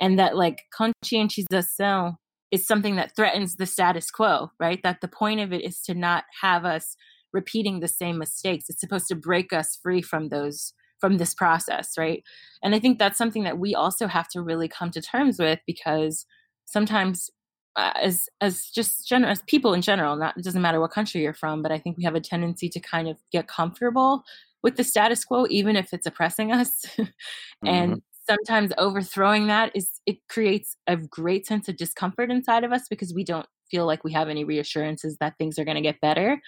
and 0.00 0.18
that 0.18 0.36
like 0.36 0.62
conscientisation 0.78 2.16
is 2.50 2.66
something 2.66 2.96
that 2.96 3.16
threatens 3.16 3.56
the 3.56 3.66
status 3.66 4.10
quo 4.10 4.50
right? 4.60 4.80
That 4.82 5.00
the 5.00 5.08
point 5.08 5.40
of 5.40 5.52
it 5.52 5.64
is 5.64 5.80
to 5.82 5.94
not 5.94 6.24
have 6.42 6.64
us 6.64 6.96
repeating 7.32 7.80
the 7.80 7.88
same 7.88 8.18
mistakes. 8.18 8.66
It's 8.68 8.80
supposed 8.80 9.08
to 9.08 9.16
break 9.16 9.52
us 9.52 9.78
free 9.82 10.00
from 10.00 10.28
those 10.28 10.72
from 11.04 11.18
this 11.18 11.34
process, 11.34 11.98
right? 11.98 12.24
And 12.62 12.74
I 12.74 12.78
think 12.78 12.98
that's 12.98 13.18
something 13.18 13.44
that 13.44 13.58
we 13.58 13.74
also 13.74 14.06
have 14.06 14.26
to 14.28 14.40
really 14.40 14.68
come 14.68 14.90
to 14.92 15.02
terms 15.02 15.38
with 15.38 15.60
because 15.66 16.24
sometimes 16.64 17.28
uh, 17.76 17.92
as 18.00 18.26
as 18.40 18.70
just 18.70 19.06
general 19.06 19.30
as 19.30 19.42
people 19.42 19.74
in 19.74 19.82
general, 19.82 20.16
not 20.16 20.34
it 20.38 20.44
doesn't 20.44 20.62
matter 20.62 20.80
what 20.80 20.92
country 20.92 21.20
you're 21.20 21.34
from, 21.34 21.60
but 21.60 21.70
I 21.70 21.78
think 21.78 21.98
we 21.98 22.04
have 22.04 22.14
a 22.14 22.22
tendency 22.22 22.70
to 22.70 22.80
kind 22.80 23.06
of 23.06 23.18
get 23.30 23.48
comfortable 23.48 24.22
with 24.62 24.76
the 24.76 24.84
status 24.84 25.26
quo 25.26 25.46
even 25.50 25.76
if 25.76 25.92
it's 25.92 26.06
oppressing 26.06 26.52
us. 26.52 26.86
mm-hmm. 26.98 27.68
And 27.68 28.02
sometimes 28.26 28.72
overthrowing 28.78 29.48
that 29.48 29.72
is 29.74 30.00
it 30.06 30.26
creates 30.30 30.74
a 30.86 30.96
great 30.96 31.46
sense 31.46 31.68
of 31.68 31.76
discomfort 31.76 32.30
inside 32.30 32.64
of 32.64 32.72
us 32.72 32.88
because 32.88 33.12
we 33.12 33.24
don't 33.24 33.46
feel 33.70 33.84
like 33.84 34.04
we 34.04 34.12
have 34.14 34.30
any 34.30 34.44
reassurances 34.44 35.18
that 35.18 35.36
things 35.36 35.58
are 35.58 35.66
going 35.66 35.74
to 35.74 35.82
get 35.82 36.00
better. 36.00 36.40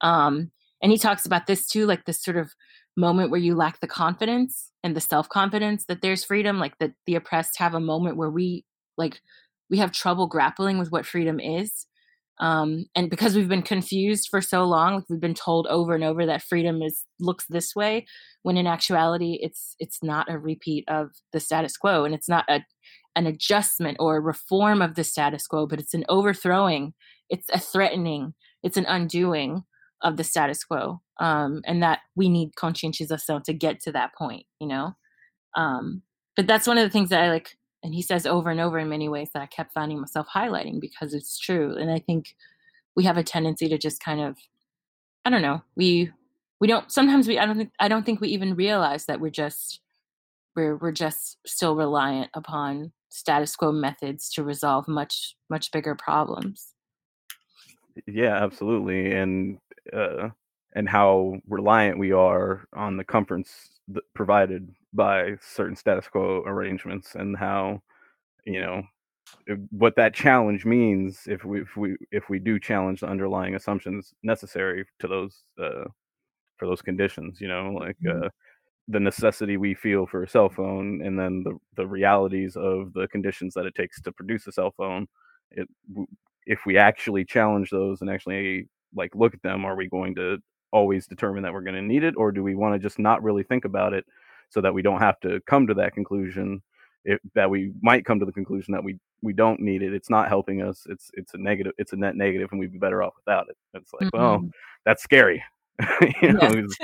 Um, 0.00 0.52
and 0.80 0.92
he 0.92 0.98
talks 0.98 1.26
about 1.26 1.48
this 1.48 1.66
too, 1.66 1.86
like 1.86 2.04
this 2.04 2.22
sort 2.22 2.36
of 2.36 2.52
moment 2.96 3.30
where 3.30 3.40
you 3.40 3.54
lack 3.54 3.80
the 3.80 3.86
confidence 3.86 4.70
and 4.82 4.96
the 4.96 5.00
self-confidence 5.00 5.84
that 5.86 6.00
there's 6.00 6.24
freedom 6.24 6.58
like 6.58 6.78
that 6.78 6.92
the 7.06 7.14
oppressed 7.14 7.58
have 7.58 7.74
a 7.74 7.80
moment 7.80 8.16
where 8.16 8.30
we 8.30 8.64
like 8.96 9.20
we 9.68 9.78
have 9.78 9.92
trouble 9.92 10.26
grappling 10.26 10.78
with 10.78 10.90
what 10.90 11.06
freedom 11.06 11.38
is 11.38 11.86
um, 12.38 12.84
and 12.94 13.08
because 13.08 13.34
we've 13.34 13.48
been 13.48 13.62
confused 13.62 14.28
for 14.30 14.40
so 14.40 14.64
long 14.64 14.96
like 14.96 15.04
we've 15.08 15.20
been 15.20 15.34
told 15.34 15.66
over 15.66 15.94
and 15.94 16.04
over 16.04 16.26
that 16.26 16.42
freedom 16.42 16.82
is 16.82 17.04
looks 17.20 17.46
this 17.48 17.74
way 17.74 18.06
when 18.42 18.56
in 18.56 18.66
actuality 18.66 19.38
it's 19.42 19.74
it's 19.78 20.02
not 20.02 20.30
a 20.30 20.38
repeat 20.38 20.84
of 20.88 21.10
the 21.32 21.40
status 21.40 21.76
quo 21.76 22.04
and 22.04 22.14
it's 22.14 22.28
not 22.28 22.44
a 22.48 22.60
an 23.14 23.26
adjustment 23.26 23.96
or 23.98 24.16
a 24.16 24.20
reform 24.20 24.82
of 24.82 24.94
the 24.94 25.04
status 25.04 25.46
quo 25.46 25.66
but 25.66 25.80
it's 25.80 25.94
an 25.94 26.04
overthrowing 26.08 26.94
it's 27.28 27.48
a 27.50 27.58
threatening 27.58 28.34
it's 28.62 28.76
an 28.76 28.86
undoing 28.86 29.62
of 30.02 30.16
the 30.16 30.24
status 30.24 30.62
quo 30.64 31.00
um, 31.18 31.62
and 31.64 31.82
that 31.82 32.00
we 32.14 32.28
need 32.28 32.54
conscientious 32.56 33.08
conscientiousness 33.08 33.46
to 33.46 33.52
get 33.52 33.80
to 33.80 33.92
that 33.92 34.14
point 34.14 34.46
you 34.60 34.66
know 34.66 34.94
um, 35.56 36.02
but 36.36 36.46
that's 36.46 36.66
one 36.66 36.78
of 36.78 36.84
the 36.84 36.90
things 36.90 37.10
that 37.10 37.22
i 37.22 37.30
like 37.30 37.56
and 37.86 37.94
he 37.94 38.02
says 38.02 38.26
over 38.26 38.50
and 38.50 38.60
over 38.60 38.80
in 38.80 38.88
many 38.88 39.08
ways 39.08 39.28
that 39.32 39.42
I 39.42 39.46
kept 39.46 39.72
finding 39.72 40.00
myself 40.00 40.26
highlighting 40.34 40.80
because 40.80 41.14
it's 41.14 41.38
true. 41.38 41.76
And 41.76 41.88
I 41.88 42.00
think 42.00 42.34
we 42.96 43.04
have 43.04 43.16
a 43.16 43.22
tendency 43.22 43.68
to 43.68 43.78
just 43.78 44.02
kind 44.02 44.20
of, 44.20 44.36
I 45.24 45.30
don't 45.30 45.40
know, 45.40 45.62
we 45.76 46.10
we 46.58 46.66
don't 46.66 46.90
sometimes 46.90 47.28
we 47.28 47.38
I 47.38 47.46
don't 47.46 47.56
think 47.56 47.70
I 47.78 47.86
don't 47.86 48.04
think 48.04 48.20
we 48.20 48.28
even 48.28 48.56
realize 48.56 49.06
that 49.06 49.20
we're 49.20 49.30
just 49.30 49.80
we're 50.56 50.76
we're 50.76 50.90
just 50.90 51.38
still 51.46 51.76
reliant 51.76 52.30
upon 52.34 52.90
status 53.08 53.54
quo 53.54 53.70
methods 53.70 54.30
to 54.30 54.42
resolve 54.42 54.88
much 54.88 55.36
much 55.48 55.70
bigger 55.70 55.94
problems. 55.94 56.72
Yeah, 58.06 58.42
absolutely, 58.42 59.12
and 59.12 59.58
uh, 59.92 60.30
and 60.76 60.88
how 60.88 61.38
reliant 61.48 61.98
we 61.98 62.12
are 62.12 62.68
on 62.74 62.96
the 62.96 63.04
comforts 63.04 63.70
provided 64.14 64.70
by 64.92 65.34
certain 65.40 65.74
status 65.74 66.06
quo 66.06 66.42
arrangements 66.46 67.14
and 67.14 67.36
how 67.36 67.80
you 68.44 68.60
know 68.60 68.82
what 69.70 69.96
that 69.96 70.14
challenge 70.14 70.64
means 70.64 71.22
if 71.26 71.44
we 71.44 71.62
if 71.62 71.76
we 71.76 71.96
if 72.12 72.28
we 72.28 72.38
do 72.38 72.60
challenge 72.60 73.00
the 73.00 73.08
underlying 73.08 73.56
assumptions 73.56 74.14
necessary 74.22 74.84
to 75.00 75.08
those 75.08 75.44
uh, 75.60 75.84
for 76.56 76.66
those 76.66 76.82
conditions 76.82 77.40
you 77.40 77.48
know 77.48 77.72
like 77.80 77.96
mm-hmm. 78.04 78.24
uh, 78.24 78.28
the 78.88 79.00
necessity 79.00 79.56
we 79.56 79.74
feel 79.74 80.06
for 80.06 80.22
a 80.22 80.28
cell 80.28 80.48
phone 80.48 81.00
and 81.02 81.18
then 81.18 81.42
the 81.42 81.56
the 81.76 81.86
realities 81.86 82.54
of 82.56 82.92
the 82.92 83.08
conditions 83.08 83.54
that 83.54 83.66
it 83.66 83.74
takes 83.74 84.00
to 84.00 84.12
produce 84.12 84.46
a 84.46 84.52
cell 84.52 84.72
phone 84.76 85.06
it 85.52 85.68
if 86.46 86.60
we 86.66 86.76
actually 86.76 87.24
challenge 87.24 87.70
those 87.70 88.00
and 88.02 88.10
actually 88.10 88.68
like 88.94 89.10
look 89.14 89.34
at 89.34 89.42
them 89.42 89.64
are 89.64 89.74
we 89.74 89.88
going 89.88 90.14
to 90.14 90.38
always 90.72 91.06
determine 91.06 91.42
that 91.42 91.52
we're 91.52 91.62
going 91.62 91.74
to 91.74 91.82
need 91.82 92.04
it 92.04 92.14
or 92.16 92.32
do 92.32 92.42
we 92.42 92.54
want 92.54 92.74
to 92.74 92.78
just 92.78 92.98
not 92.98 93.22
really 93.22 93.42
think 93.42 93.64
about 93.64 93.92
it 93.92 94.04
so 94.48 94.60
that 94.60 94.74
we 94.74 94.82
don't 94.82 95.00
have 95.00 95.18
to 95.20 95.40
come 95.46 95.66
to 95.66 95.74
that 95.74 95.94
conclusion 95.94 96.62
if, 97.04 97.20
that 97.34 97.48
we 97.48 97.72
might 97.82 98.04
come 98.04 98.18
to 98.18 98.26
the 98.26 98.32
conclusion 98.32 98.72
that 98.72 98.82
we 98.82 98.98
we 99.22 99.32
don't 99.32 99.60
need 99.60 99.82
it 99.82 99.94
it's 99.94 100.10
not 100.10 100.28
helping 100.28 100.62
us 100.62 100.86
it's 100.88 101.10
it's 101.14 101.34
a 101.34 101.38
negative 101.38 101.72
it's 101.78 101.92
a 101.92 101.96
net 101.96 102.16
negative 102.16 102.48
and 102.50 102.60
we'd 102.60 102.72
be 102.72 102.78
better 102.78 103.02
off 103.02 103.14
without 103.16 103.46
it. 103.48 103.56
It's 103.74 103.92
like 103.92 104.10
mm-hmm. 104.10 104.18
well 104.18 104.48
that's 104.84 105.02
scary. 105.02 105.42
You 106.22 106.32
know 106.32 106.50
it's, 106.50 106.76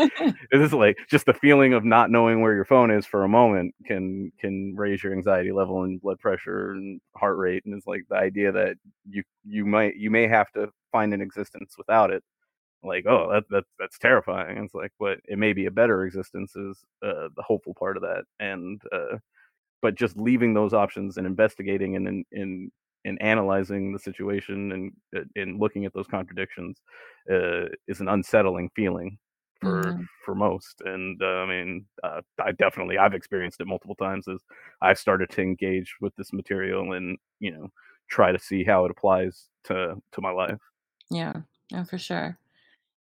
it's 0.50 0.72
like 0.74 0.98
just 1.08 1.24
the 1.24 1.32
feeling 1.32 1.72
of 1.72 1.84
not 1.84 2.10
knowing 2.10 2.42
where 2.42 2.54
your 2.54 2.66
phone 2.66 2.90
is 2.90 3.06
for 3.06 3.24
a 3.24 3.28
moment 3.28 3.74
can 3.86 4.30
can 4.38 4.74
raise 4.76 5.02
your 5.02 5.12
anxiety 5.12 5.50
level 5.50 5.84
and 5.84 6.00
blood 6.00 6.18
pressure 6.18 6.72
and 6.72 7.00
heart 7.16 7.38
rate 7.38 7.64
and 7.64 7.74
it's 7.74 7.86
like 7.86 8.04
the 8.10 8.16
idea 8.16 8.52
that 8.52 8.76
you 9.08 9.22
you 9.44 9.64
might 9.64 9.96
you 9.96 10.10
may 10.10 10.26
have 10.26 10.52
to 10.52 10.70
find 10.92 11.14
an 11.14 11.22
existence 11.22 11.74
without 11.78 12.10
it 12.10 12.22
like 12.84 13.06
oh 13.06 13.30
that, 13.32 13.44
that 13.50 13.64
that's 13.78 13.98
terrifying. 13.98 14.58
It's 14.58 14.74
like 14.74 14.92
but 14.98 15.18
it 15.26 15.38
may 15.38 15.52
be 15.52 15.66
a 15.66 15.70
better 15.70 16.04
existence 16.04 16.56
is 16.56 16.78
uh, 17.02 17.28
the 17.36 17.42
hopeful 17.42 17.74
part 17.74 17.96
of 17.96 18.02
that 18.02 18.24
and 18.40 18.80
uh, 18.92 19.18
but 19.80 19.96
just 19.96 20.16
leaving 20.16 20.54
those 20.54 20.72
options 20.72 21.16
and 21.16 21.26
investigating 21.26 21.96
and 21.96 22.08
in 22.08 22.24
in 22.32 22.70
in 23.04 23.18
analyzing 23.18 23.92
the 23.92 23.98
situation 23.98 24.72
and 24.72 24.92
uh, 25.16 25.24
in 25.34 25.58
looking 25.58 25.84
at 25.84 25.92
those 25.92 26.06
contradictions 26.06 26.80
uh, 27.30 27.64
is 27.88 28.00
an 28.00 28.08
unsettling 28.08 28.70
feeling 28.74 29.18
for 29.60 29.82
mm-hmm. 29.82 30.02
for 30.24 30.34
most. 30.34 30.80
And 30.84 31.20
uh, 31.22 31.26
i 31.26 31.46
mean 31.46 31.84
uh, 32.02 32.20
i 32.40 32.52
definitely 32.52 32.98
i've 32.98 33.14
experienced 33.14 33.60
it 33.60 33.66
multiple 33.66 33.96
times 33.96 34.28
as 34.28 34.40
i've 34.80 34.98
started 34.98 35.30
to 35.30 35.42
engage 35.42 35.94
with 36.00 36.14
this 36.16 36.32
material 36.32 36.92
and 36.92 37.18
you 37.40 37.50
know 37.50 37.68
try 38.08 38.32
to 38.32 38.38
see 38.38 38.62
how 38.64 38.84
it 38.84 38.90
applies 38.90 39.48
to 39.64 39.96
to 40.12 40.20
my 40.20 40.30
life. 40.30 40.60
Yeah. 41.10 41.34
Yeah 41.70 41.84
for 41.84 41.98
sure 41.98 42.38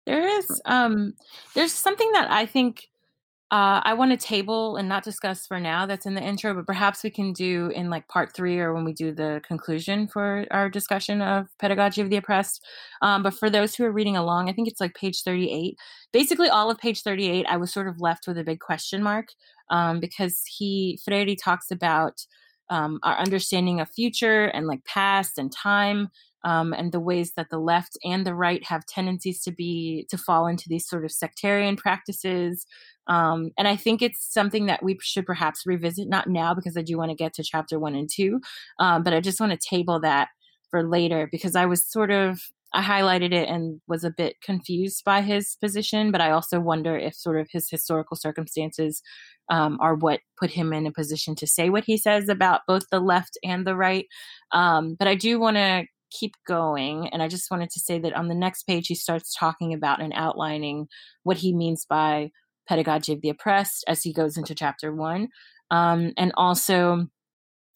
there 0.06 0.28
is 0.28 0.62
um 0.66 1.14
there's 1.56 1.74
something 1.74 2.12
that 2.14 2.32
I 2.32 2.46
think 2.46 2.90
uh, 3.52 3.82
I 3.84 3.96
want 3.96 4.12
to 4.12 4.26
table 4.26 4.78
and 4.78 4.88
not 4.88 5.04
discuss 5.04 5.46
for 5.46 5.60
now 5.60 5.86
that's 5.86 6.06
in 6.06 6.14
the 6.16 6.24
intro, 6.24 6.54
but 6.54 6.66
perhaps 6.66 7.04
we 7.04 7.10
can 7.10 7.34
do 7.34 7.70
in 7.76 7.90
like 7.90 8.08
part 8.08 8.34
three 8.34 8.58
or 8.60 8.74
when 8.74 8.86
we 8.86 8.94
do 8.94 9.12
the 9.14 9.42
conclusion 9.46 10.08
for 10.08 10.46
our 10.52 10.70
discussion 10.70 11.22
of 11.22 11.48
pedagogy 11.60 12.00
of 12.00 12.10
the 12.10 12.16
oppressed. 12.16 12.66
Um, 13.02 13.24
but 13.24 13.34
for 13.34 13.50
those 13.50 13.76
who 13.76 13.84
are 13.84 13.92
reading 13.92 14.16
along, 14.16 14.50
I 14.50 14.54
think 14.54 14.70
it's 14.70 14.80
like 14.80 14.96
page 14.96 15.24
38. 15.24 15.78
Basically, 16.14 16.48
all 16.48 16.72
of 16.72 16.78
page 16.78 17.02
38, 17.02 17.46
I 17.46 17.58
was 17.58 17.74
sort 17.74 17.90
of 17.90 18.00
left 18.00 18.26
with 18.26 18.38
a 18.38 18.44
big 18.46 18.62
question 18.62 19.04
mark 19.04 19.28
um, 19.70 20.00
because 20.00 20.44
he, 20.46 20.98
Freire 21.04 21.36
talks 21.36 21.72
about 21.72 22.26
um, 22.70 23.00
our 23.04 23.18
understanding 23.18 23.82
of 23.82 23.90
future 23.90 24.46
and 24.46 24.66
like 24.66 24.86
past 24.86 25.38
and 25.38 25.52
time 25.52 26.08
um, 26.44 26.74
and 26.74 26.92
the 26.92 27.00
ways 27.00 27.34
that 27.36 27.50
the 27.50 27.60
left 27.60 27.98
and 28.04 28.26
the 28.26 28.36
right 28.36 28.64
have 28.64 28.86
tendencies 28.86 29.42
to 29.44 29.52
be 29.52 30.06
to 30.10 30.18
fall 30.18 30.48
into 30.48 30.66
these 30.68 30.88
sort 30.88 31.06
of 31.06 31.12
sectarian 31.12 31.76
practices 31.76 32.66
um, 33.08 33.52
and 33.58 33.68
i 33.68 33.76
think 33.76 34.02
it's 34.02 34.34
something 34.34 34.66
that 34.66 34.84
we 34.84 34.98
should 35.02 35.26
perhaps 35.26 35.66
revisit 35.66 36.08
not 36.08 36.28
now 36.28 36.54
because 36.54 36.78
i 36.78 36.82
do 36.82 36.98
want 36.98 37.10
to 37.10 37.16
get 37.16 37.34
to 37.34 37.44
chapter 37.44 37.80
one 37.80 37.96
and 37.96 38.10
two 38.12 38.40
um, 38.80 39.04
but 39.04 39.14
i 39.14 39.20
just 39.20 39.40
want 39.40 39.52
to 39.52 39.70
table 39.70 40.00
that 40.00 40.30
for 40.70 40.88
later 40.88 41.28
because 41.32 41.56
i 41.56 41.66
was 41.66 41.86
sort 41.86 42.12
of 42.12 42.40
I 42.74 42.82
highlighted 42.82 43.34
it 43.34 43.50
and 43.50 43.82
was 43.88 44.04
a 44.04 44.12
bit 44.12 44.40
confused 44.42 45.04
by 45.04 45.22
his 45.22 45.58
position, 45.60 46.12
but 46.12 46.22
I 46.22 46.32
also 46.32 46.60
wonder 46.60 46.98
if 46.98 47.16
sort 47.16 47.40
of 47.40 47.50
his 47.52 47.70
historical 47.70 48.16
circumstances 48.16 49.02
um, 49.50 49.78
are 49.82 49.96
what 49.96 50.22
put 50.40 50.52
him 50.52 50.72
in 50.72 50.88
a 50.88 50.92
position 50.92 51.36
to 51.36 51.48
say 51.48 51.70
what 51.70 51.84
he 51.84 51.98
says 51.98 52.30
about 52.30 52.62
both 52.68 52.84
the 52.90 53.02
left 53.02 53.38
and 53.44 53.68
the 53.68 53.76
right. 53.76 54.08
Um, 54.54 54.96
but 54.98 55.10
I 55.10 55.16
do 55.16 55.38
want 55.38 55.58
to 55.58 55.86
keep 56.12 56.36
going. 56.48 57.08
And 57.10 57.24
I 57.24 57.28
just 57.28 57.50
wanted 57.50 57.70
to 57.72 57.80
say 57.80 58.00
that 58.00 58.14
on 58.14 58.28
the 58.28 58.36
next 58.36 58.64
page, 58.64 58.88
he 58.88 58.96
starts 58.96 59.34
talking 59.34 59.74
about 59.74 60.02
and 60.02 60.14
outlining 60.14 60.88
what 61.24 61.38
he 61.38 61.54
means 61.54 61.86
by 61.86 62.32
pedagogy 62.68 63.14
of 63.14 63.22
the 63.22 63.30
oppressed 63.30 63.84
as 63.88 64.04
he 64.04 64.14
goes 64.14 64.38
into 64.38 64.56
chapter 64.56 64.94
one. 64.94 65.30
Um, 65.72 66.14
and 66.18 66.32
also, 66.36 67.08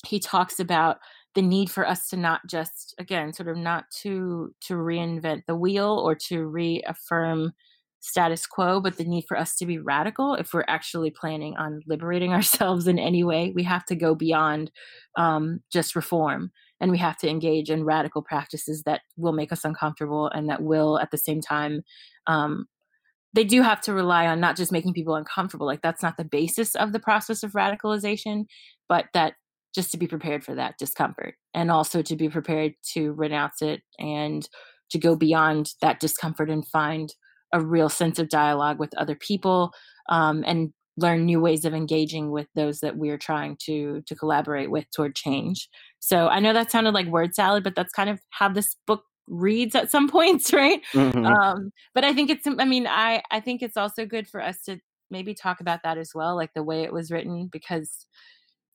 he 0.05 0.19
talks 0.19 0.59
about 0.59 0.97
the 1.35 1.41
need 1.41 1.69
for 1.69 1.87
us 1.87 2.07
to 2.07 2.17
not 2.17 2.41
just 2.49 2.95
again 2.97 3.33
sort 3.33 3.49
of 3.49 3.57
not 3.57 3.85
to 3.91 4.53
to 4.61 4.73
reinvent 4.73 5.41
the 5.47 5.55
wheel 5.55 6.01
or 6.03 6.15
to 6.15 6.45
reaffirm 6.45 7.51
status 7.99 8.45
quo 8.45 8.79
but 8.79 8.97
the 8.97 9.03
need 9.03 9.25
for 9.27 9.37
us 9.37 9.55
to 9.57 9.65
be 9.65 9.77
radical 9.77 10.35
if 10.35 10.53
we're 10.53 10.63
actually 10.67 11.11
planning 11.11 11.55
on 11.57 11.81
liberating 11.87 12.31
ourselves 12.33 12.87
in 12.87 12.97
any 12.97 13.23
way 13.23 13.51
we 13.53 13.63
have 13.63 13.85
to 13.85 13.95
go 13.95 14.15
beyond 14.15 14.71
um, 15.17 15.59
just 15.71 15.95
reform 15.95 16.51
and 16.79 16.91
we 16.91 16.97
have 16.97 17.17
to 17.17 17.29
engage 17.29 17.69
in 17.69 17.85
radical 17.85 18.21
practices 18.21 18.83
that 18.83 19.01
will 19.17 19.33
make 19.33 19.51
us 19.51 19.65
uncomfortable 19.65 20.29
and 20.29 20.49
that 20.49 20.61
will 20.61 20.99
at 20.99 21.11
the 21.11 21.17
same 21.17 21.41
time 21.41 21.81
um, 22.27 22.65
they 23.33 23.43
do 23.43 23.61
have 23.61 23.81
to 23.81 23.93
rely 23.93 24.27
on 24.27 24.39
not 24.39 24.55
just 24.55 24.71
making 24.71 24.93
people 24.93 25.15
uncomfortable 25.15 25.65
like 25.65 25.81
that's 25.81 26.03
not 26.03 26.17
the 26.17 26.25
basis 26.25 26.75
of 26.75 26.91
the 26.91 26.99
process 26.99 27.43
of 27.43 27.51
radicalization 27.51 28.45
but 28.87 29.05
that 29.13 29.33
just 29.73 29.91
to 29.91 29.97
be 29.97 30.07
prepared 30.07 30.43
for 30.43 30.55
that 30.55 30.77
discomfort 30.77 31.35
and 31.53 31.69
also 31.69 32.01
to 32.01 32.15
be 32.15 32.29
prepared 32.29 32.73
to 32.93 33.11
renounce 33.13 33.61
it 33.61 33.81
and 33.99 34.47
to 34.89 34.97
go 34.97 35.15
beyond 35.15 35.71
that 35.81 35.99
discomfort 35.99 36.49
and 36.49 36.65
find 36.67 37.13
a 37.51 37.59
real 37.59 37.89
sense 37.89 38.17
of 38.17 38.29
dialogue 38.29 38.79
with 38.79 38.95
other 38.97 39.15
people 39.15 39.71
um, 40.09 40.43
and 40.47 40.71
learn 40.97 41.25
new 41.25 41.41
ways 41.41 41.65
of 41.65 41.73
engaging 41.73 42.31
with 42.31 42.47
those 42.55 42.79
that 42.79 42.97
we're 42.97 43.17
trying 43.17 43.57
to 43.65 44.01
to 44.07 44.15
collaborate 44.15 44.71
with 44.71 44.85
toward 44.91 45.15
change. 45.15 45.69
So 45.99 46.27
i 46.27 46.39
know 46.39 46.53
that 46.53 46.71
sounded 46.71 46.93
like 46.93 47.07
word 47.07 47.35
salad 47.35 47.63
but 47.63 47.75
that's 47.75 47.93
kind 47.93 48.09
of 48.09 48.19
how 48.29 48.49
this 48.49 48.75
book 48.87 49.03
reads 49.27 49.75
at 49.75 49.91
some 49.91 50.07
points 50.17 50.53
right? 50.53 50.81
Mm-hmm. 50.93 51.25
um, 51.25 51.71
but 51.93 52.03
i 52.03 52.13
think 52.13 52.29
it's 52.29 52.47
i 52.47 52.65
mean 52.65 52.87
i 52.87 53.21
i 53.31 53.39
think 53.39 53.61
it's 53.61 53.77
also 53.77 54.05
good 54.05 54.27
for 54.27 54.41
us 54.41 54.61
to 54.63 54.77
maybe 55.09 55.33
talk 55.33 55.59
about 55.59 55.81
that 55.83 55.97
as 55.97 56.11
well 56.13 56.35
like 56.35 56.53
the 56.53 56.63
way 56.63 56.83
it 56.83 56.93
was 56.93 57.11
written 57.11 57.47
because 57.51 58.05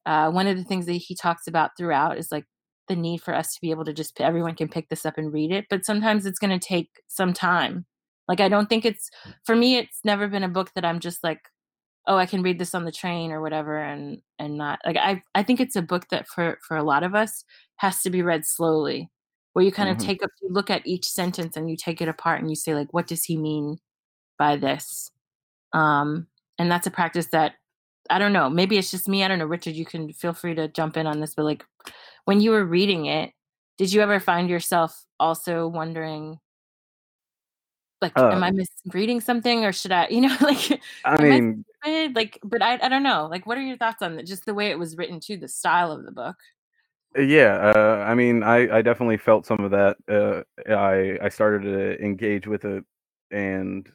uh, 0.07 0.31
one 0.31 0.47
of 0.47 0.57
the 0.57 0.65
things 0.65 0.87
that 0.87 0.95
he 0.95 1.15
talks 1.15 1.47
about 1.47 1.73
throughout 1.77 2.17
is 2.17 2.33
like 2.33 2.47
the 2.89 2.97
need 2.97 3.21
for 3.21 3.35
us 3.35 3.53
to 3.53 3.61
be 3.61 3.71
able 3.71 3.85
to 3.85 3.93
just 3.93 4.21
everyone 4.21 4.55
can 4.55 4.69
pick 4.69 4.89
this 4.89 5.05
up 5.05 5.19
and 5.19 5.33
read 5.33 5.53
it 5.53 5.67
but 5.71 5.85
sometimes 5.85 6.27
it's 6.27 6.39
going 6.39 6.59
to 6.59 6.67
take 6.67 6.89
some 7.09 7.33
time. 7.33 7.85
Like 8.27 8.41
i 8.41 8.49
don't 8.49 8.69
think 8.69 8.85
it's 8.85 9.11
for 9.45 9.57
me 9.57 9.77
it's 9.77 10.01
never 10.05 10.29
been 10.29 10.45
a 10.45 10.49
book 10.49 10.71
that 10.75 10.85
i'm 10.85 11.01
just 11.01 11.25
like 11.25 11.41
oh 12.07 12.17
i 12.17 12.27
can 12.27 12.43
read 12.43 12.59
this 12.59 12.75
on 12.75 12.85
the 12.85 12.93
train 12.93 13.33
or 13.33 13.41
whatever 13.41 13.79
and 13.79 14.21
and 14.39 14.57
not 14.57 14.79
like 14.85 14.97
i 14.97 15.23
i 15.35 15.43
think 15.43 15.61
it's 15.61 15.77
a 15.77 15.83
book 15.83 16.09
that 16.09 16.27
for 16.29 16.59
for 16.67 16.77
a 16.77 16.83
lot 16.83 17.03
of 17.03 17.15
us 17.15 17.45
has 17.77 18.03
to 18.03 18.11
be 18.11 18.23
read 18.23 18.45
slowly 18.45 19.11
where 19.53 19.65
you 19.65 19.73
kind 19.73 19.89
mm-hmm. 19.89 20.01
of 20.01 20.07
take 20.07 20.23
a 20.23 20.29
you 20.43 20.49
look 20.51 20.71
at 20.71 20.87
each 20.87 21.07
sentence 21.09 21.57
and 21.57 21.71
you 21.71 21.77
take 21.77 22.01
it 22.01 22.09
apart 22.09 22.41
and 22.41 22.51
you 22.51 22.57
say 22.57 22.75
like 22.75 22.93
what 22.93 23.07
does 23.07 23.25
he 23.25 23.37
mean 23.37 23.79
by 24.39 24.57
this 24.57 25.11
um 25.73 26.27
and 26.59 26.71
that's 26.71 26.87
a 26.87 26.91
practice 26.91 27.27
that 27.29 27.55
I 28.09 28.19
don't 28.19 28.33
know. 28.33 28.51
Maybe 28.51 28.77
it's 28.77 28.91
just 28.91 29.07
me. 29.07 29.23
I 29.23 29.29
don't 29.29 29.39
know. 29.39 29.47
Richard, 29.47 29.77
you 29.77 29.85
can 29.85 30.13
feel 30.13 30.33
free 30.33 30.55
to 30.57 30.67
jump 30.67 30.97
in 30.97 31.07
on 31.07 31.21
this, 31.21 31.35
but 31.35 31.45
like 31.45 31.65
when 32.25 32.41
you 32.41 32.51
were 32.51 32.65
reading 32.65 33.07
it, 33.07 33.31
did 33.81 33.93
you 33.93 34.03
ever 34.03 34.21
find 34.21 34.51
yourself 34.51 35.07
also 35.19 35.67
wondering 35.67 36.39
like 38.03 38.13
uh, 38.19 38.31
am 38.31 38.43
i 38.43 38.51
misreading 38.51 39.21
something 39.21 39.65
or 39.65 39.73
should 39.73 39.91
i 39.91 40.07
you 40.09 40.21
know 40.21 40.37
like 40.43 40.81
i 41.05 41.23
mean 41.23 41.65
I 41.83 42.11
like 42.15 42.39
but 42.43 42.63
I, 42.63 42.79
I 42.83 42.89
don't 42.89 43.03
know 43.03 43.27
like 43.31 43.47
what 43.47 43.59
are 43.59 43.63
your 43.63 43.77
thoughts 43.77 44.03
on 44.03 44.25
just 44.27 44.45
the 44.45 44.55
way 44.55 44.71
it 44.71 44.79
was 44.79 44.97
written 44.97 45.21
to 45.21 45.37
the 45.37 45.49
style 45.49 45.93
of 45.93 46.05
the 46.05 46.13
book? 46.13 46.37
Uh, 47.17 47.23
yeah 47.23 47.73
uh, 47.75 48.05
i 48.07 48.15
mean 48.15 48.43
I, 48.43 48.79
I 48.79 48.83
definitely 48.83 49.17
felt 49.17 49.47
some 49.47 49.65
of 49.65 49.71
that 49.73 49.97
uh, 50.09 50.43
i 50.73 51.19
i 51.25 51.29
started 51.29 51.63
to 51.63 52.05
engage 52.05 52.47
with 52.47 52.65
it 52.65 52.85
and 53.31 53.89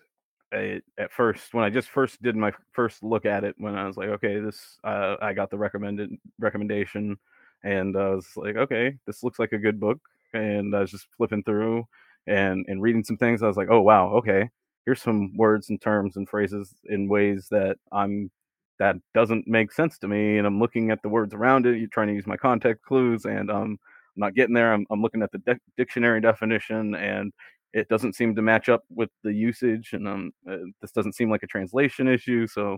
at 0.51 1.11
first 1.11 1.53
when 1.53 1.63
i 1.63 1.69
just 1.69 1.89
first 1.89 2.21
did 2.21 2.35
my 2.35 2.51
first 2.71 3.03
look 3.03 3.25
at 3.25 3.43
it 3.43 3.55
when 3.57 3.75
i 3.75 3.85
was 3.85 3.97
like 3.97 4.09
okay 4.09 4.39
this 4.39 4.77
uh, 4.83 5.15
i 5.21 5.33
got 5.33 5.49
the 5.49 5.57
recommended 5.57 6.11
recommendation 6.39 7.17
and 7.63 7.97
i 7.97 8.09
was 8.09 8.27
like 8.35 8.55
okay 8.55 8.95
this 9.05 9.23
looks 9.23 9.39
like 9.39 9.51
a 9.51 9.57
good 9.57 9.79
book 9.79 9.99
and 10.33 10.75
i 10.75 10.79
was 10.79 10.91
just 10.91 11.07
flipping 11.17 11.43
through 11.43 11.85
and 12.27 12.65
and 12.67 12.81
reading 12.81 13.03
some 13.03 13.17
things 13.17 13.43
i 13.43 13.47
was 13.47 13.57
like 13.57 13.69
oh 13.69 13.81
wow 13.81 14.09
okay 14.09 14.49
here's 14.85 15.01
some 15.01 15.35
words 15.35 15.69
and 15.69 15.81
terms 15.81 16.15
and 16.15 16.29
phrases 16.29 16.73
in 16.85 17.07
ways 17.07 17.47
that 17.49 17.77
i'm 17.91 18.29
that 18.77 18.95
doesn't 19.13 19.47
make 19.47 19.71
sense 19.71 19.97
to 19.97 20.07
me 20.07 20.37
and 20.37 20.47
i'm 20.47 20.59
looking 20.59 20.91
at 20.91 21.01
the 21.01 21.09
words 21.09 21.33
around 21.33 21.65
it 21.65 21.77
you're 21.77 21.87
trying 21.89 22.07
to 22.07 22.13
use 22.13 22.27
my 22.27 22.37
context 22.37 22.83
clues 22.83 23.25
and 23.25 23.49
um, 23.49 23.71
i'm 23.71 23.79
not 24.15 24.35
getting 24.35 24.53
there 24.53 24.73
i'm, 24.73 24.85
I'm 24.89 25.01
looking 25.01 25.21
at 25.21 25.31
the 25.31 25.39
de- 25.39 25.59
dictionary 25.77 26.21
definition 26.21 26.95
and 26.95 27.31
it 27.73 27.89
doesn't 27.89 28.15
seem 28.15 28.33
to 28.35 28.41
match 28.41 28.69
up 28.69 28.83
with 28.89 29.09
the 29.23 29.33
usage 29.33 29.91
and 29.93 30.07
um, 30.07 30.31
uh, 30.49 30.57
this 30.81 30.91
doesn't 30.91 31.15
seem 31.15 31.29
like 31.29 31.43
a 31.43 31.47
translation 31.47 32.07
issue 32.07 32.47
so 32.47 32.77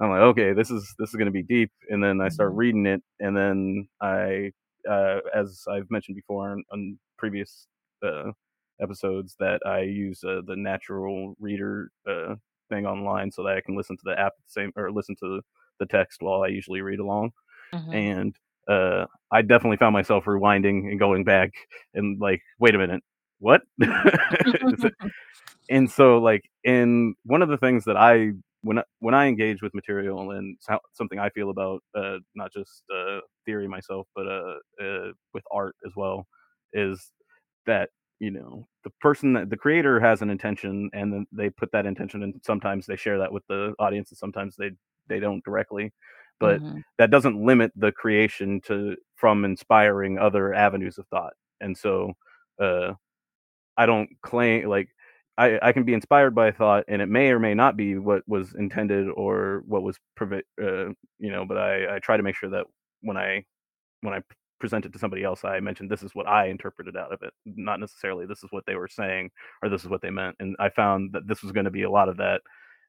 i'm 0.00 0.10
like 0.10 0.20
okay 0.20 0.52
this 0.52 0.70
is 0.70 0.94
this 0.98 1.10
is 1.10 1.16
going 1.16 1.26
to 1.26 1.32
be 1.32 1.42
deep 1.42 1.70
and 1.88 2.02
then 2.02 2.20
i 2.20 2.28
start 2.28 2.50
mm-hmm. 2.50 2.58
reading 2.58 2.86
it 2.86 3.02
and 3.20 3.36
then 3.36 3.88
i 4.00 4.50
uh, 4.88 5.18
as 5.34 5.64
i've 5.70 5.90
mentioned 5.90 6.16
before 6.16 6.52
on, 6.52 6.64
on 6.72 6.98
previous 7.18 7.66
uh, 8.02 8.30
episodes 8.82 9.36
that 9.38 9.60
I 9.66 9.80
use 9.80 10.22
uh, 10.24 10.40
the 10.46 10.56
natural 10.56 11.34
reader 11.40 11.90
uh, 12.08 12.34
thing 12.68 12.86
online 12.86 13.30
so 13.30 13.42
that 13.42 13.56
I 13.56 13.60
can 13.60 13.76
listen 13.76 13.96
to 13.96 14.02
the 14.04 14.18
app 14.18 14.32
the 14.36 14.50
same 14.50 14.72
or 14.76 14.90
listen 14.90 15.16
to 15.20 15.40
the 15.78 15.86
text 15.86 16.22
while 16.22 16.42
I 16.42 16.48
usually 16.48 16.80
read 16.80 17.00
along. 17.00 17.30
Mm-hmm. 17.74 17.92
And 17.92 18.36
uh, 18.68 19.06
I 19.32 19.42
definitely 19.42 19.76
found 19.78 19.92
myself 19.92 20.24
rewinding 20.24 20.90
and 20.90 20.98
going 20.98 21.24
back 21.24 21.50
and 21.94 22.20
like, 22.20 22.40
wait 22.58 22.74
a 22.74 22.78
minute, 22.78 23.02
what? 23.38 23.62
and 25.70 25.90
so 25.90 26.18
like 26.18 26.42
in 26.64 27.14
one 27.24 27.42
of 27.42 27.48
the 27.48 27.58
things 27.58 27.84
that 27.84 27.96
I 27.96 28.32
when 28.62 28.78
I, 28.78 28.82
when 28.98 29.14
I 29.14 29.26
engage 29.26 29.62
with 29.62 29.74
material 29.74 30.32
and 30.32 30.58
something 30.92 31.18
I 31.18 31.30
feel 31.30 31.50
about 31.50 31.82
uh, 31.94 32.18
not 32.34 32.52
just 32.52 32.82
uh, 32.94 33.20
theory 33.46 33.66
myself, 33.66 34.06
but 34.14 34.26
uh, 34.26 34.54
uh, 34.82 35.12
with 35.32 35.44
art 35.50 35.76
as 35.86 35.92
well, 35.96 36.26
is 36.72 37.10
that 37.66 37.88
you 38.20 38.30
know 38.30 38.68
the 38.84 38.90
person 39.00 39.32
that 39.32 39.50
the 39.50 39.56
creator 39.56 39.98
has 39.98 40.22
an 40.22 40.30
intention 40.30 40.88
and 40.92 41.12
then 41.12 41.26
they 41.32 41.50
put 41.50 41.72
that 41.72 41.86
intention 41.86 42.22
and 42.22 42.34
sometimes 42.44 42.86
they 42.86 42.96
share 42.96 43.18
that 43.18 43.32
with 43.32 43.42
the 43.48 43.74
audience 43.78 44.10
and 44.10 44.18
sometimes 44.18 44.54
they 44.56 44.70
they 45.08 45.18
don't 45.18 45.44
directly 45.44 45.90
but 46.38 46.62
mm-hmm. 46.62 46.78
that 46.98 47.10
doesn't 47.10 47.44
limit 47.44 47.72
the 47.76 47.90
creation 47.90 48.60
to 48.60 48.94
from 49.16 49.44
inspiring 49.44 50.18
other 50.18 50.54
avenues 50.54 50.98
of 50.98 51.06
thought 51.08 51.32
and 51.60 51.76
so 51.76 52.12
uh 52.60 52.92
i 53.76 53.86
don't 53.86 54.10
claim 54.22 54.68
like 54.68 54.88
I, 55.38 55.58
I 55.62 55.72
can 55.72 55.84
be 55.84 55.94
inspired 55.94 56.34
by 56.34 56.48
a 56.48 56.52
thought 56.52 56.84
and 56.88 57.00
it 57.00 57.06
may 57.06 57.30
or 57.30 57.38
may 57.38 57.54
not 57.54 57.74
be 57.74 57.96
what 57.96 58.22
was 58.28 58.54
intended 58.54 59.08
or 59.08 59.62
what 59.66 59.82
was 59.82 59.96
uh, 60.20 60.26
you 60.58 61.30
know 61.30 61.46
but 61.46 61.56
I, 61.56 61.96
I 61.96 61.98
try 61.98 62.18
to 62.18 62.22
make 62.22 62.36
sure 62.36 62.50
that 62.50 62.66
when 63.00 63.16
i 63.16 63.42
when 64.02 64.12
i 64.12 64.20
present 64.60 64.86
it 64.86 64.92
to 64.92 64.98
somebody 64.98 65.24
else, 65.24 65.44
I 65.44 65.58
mentioned 65.60 65.90
this 65.90 66.02
is 66.02 66.14
what 66.14 66.28
I 66.28 66.46
interpreted 66.46 66.96
out 66.96 67.12
of 67.12 67.22
it, 67.22 67.32
not 67.44 67.80
necessarily 67.80 68.26
this 68.26 68.44
is 68.44 68.50
what 68.50 68.64
they 68.66 68.76
were 68.76 68.88
saying 68.88 69.30
or 69.62 69.68
this 69.68 69.82
is 69.82 69.88
what 69.88 70.02
they 70.02 70.10
meant. 70.10 70.36
And 70.38 70.54
I 70.60 70.68
found 70.68 71.12
that 71.12 71.26
this 71.26 71.42
was 71.42 71.52
going 71.52 71.64
to 71.64 71.70
be 71.70 71.82
a 71.82 71.90
lot 71.90 72.08
of 72.08 72.18
that. 72.18 72.42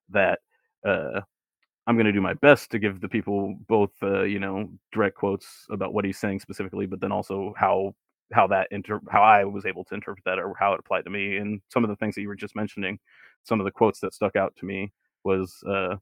That 0.10 0.40
uh, 0.86 1.22
I'm 1.88 1.96
going 1.96 2.06
to 2.06 2.12
do 2.12 2.22
my 2.22 2.36
best 2.36 2.70
to 2.72 2.80
give 2.80 3.02
the 3.02 3.10
people 3.10 3.56
both, 3.68 3.92
uh, 4.04 4.24
you 4.24 4.40
know, 4.40 4.70
direct 4.92 5.16
quotes 5.18 5.66
about 5.72 5.94
what 5.94 6.06
he's 6.06 6.20
saying 6.20 6.42
specifically, 6.42 6.86
but 6.86 7.02
then 7.02 7.12
also 7.12 7.54
how 7.58 7.96
how 8.34 8.48
that 8.48 8.68
inter 8.72 9.00
how 9.10 9.22
I 9.22 9.44
was 9.44 9.66
able 9.66 9.84
to 9.86 9.96
interpret 9.96 10.24
that 10.26 10.40
or 10.40 10.54
how 10.60 10.74
it 10.74 10.80
applied 10.80 11.04
to 11.06 11.10
me. 11.10 11.38
And 11.38 11.62
some 11.70 11.84
of 11.84 11.90
the 11.90 11.96
things 11.96 12.16
that 12.16 12.22
you 12.22 12.28
were 12.28 12.36
just 12.36 12.56
mentioning, 12.56 13.00
some 13.44 13.60
of 13.60 13.66
the 13.66 13.72
quotes 13.72 14.00
that 14.02 14.14
stuck 14.14 14.36
out 14.36 14.56
to 14.58 14.66
me 14.66 14.92
was 15.24 15.64
uh, 15.68 15.96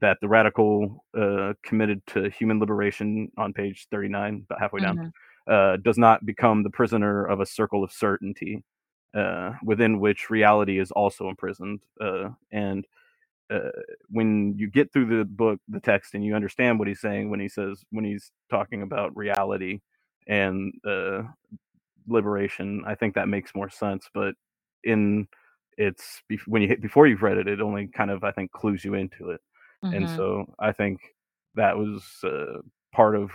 that 0.00 0.18
the 0.20 0.28
radical 0.28 1.04
uh, 1.18 1.54
committed 1.62 2.02
to 2.08 2.28
human 2.30 2.58
liberation 2.58 3.30
on 3.38 3.52
page 3.52 3.86
39, 3.90 4.44
about 4.46 4.60
halfway 4.60 4.80
down, 4.80 4.96
mm-hmm. 4.96 5.52
uh, 5.52 5.76
does 5.78 5.98
not 5.98 6.24
become 6.26 6.62
the 6.62 6.70
prisoner 6.70 7.24
of 7.24 7.40
a 7.40 7.46
circle 7.46 7.82
of 7.84 7.92
certainty 7.92 8.62
uh, 9.14 9.52
within 9.62 10.00
which 10.00 10.30
reality 10.30 10.78
is 10.78 10.90
also 10.90 11.28
imprisoned. 11.28 11.80
Uh, 12.00 12.30
and 12.52 12.86
uh, 13.50 13.70
when 14.10 14.54
you 14.56 14.68
get 14.68 14.92
through 14.92 15.06
the 15.18 15.24
book, 15.24 15.60
the 15.68 15.80
text, 15.80 16.14
and 16.14 16.24
you 16.24 16.34
understand 16.34 16.78
what 16.78 16.88
he's 16.88 17.00
saying 17.00 17.30
when 17.30 17.40
he 17.40 17.48
says, 17.48 17.84
when 17.90 18.04
he's 18.04 18.32
talking 18.50 18.82
about 18.82 19.16
reality 19.16 19.80
and 20.26 20.72
uh, 20.86 21.22
liberation, 22.08 22.82
I 22.86 22.94
think 22.94 23.14
that 23.14 23.28
makes 23.28 23.54
more 23.54 23.70
sense. 23.70 24.08
But 24.12 24.34
in 24.82 25.28
it's 25.76 26.22
when 26.46 26.62
you 26.62 26.68
hit 26.68 26.80
before 26.80 27.06
you've 27.06 27.22
read 27.22 27.38
it, 27.38 27.48
it 27.48 27.60
only 27.60 27.88
kind 27.88 28.10
of 28.10 28.24
I 28.24 28.32
think 28.32 28.52
clues 28.52 28.84
you 28.84 28.94
into 28.94 29.30
it. 29.30 29.40
Mm-hmm. 29.84 29.94
And 29.94 30.08
so 30.10 30.46
I 30.58 30.72
think 30.72 31.00
that 31.54 31.76
was 31.76 32.02
uh, 32.24 32.60
part 32.94 33.14
of 33.14 33.30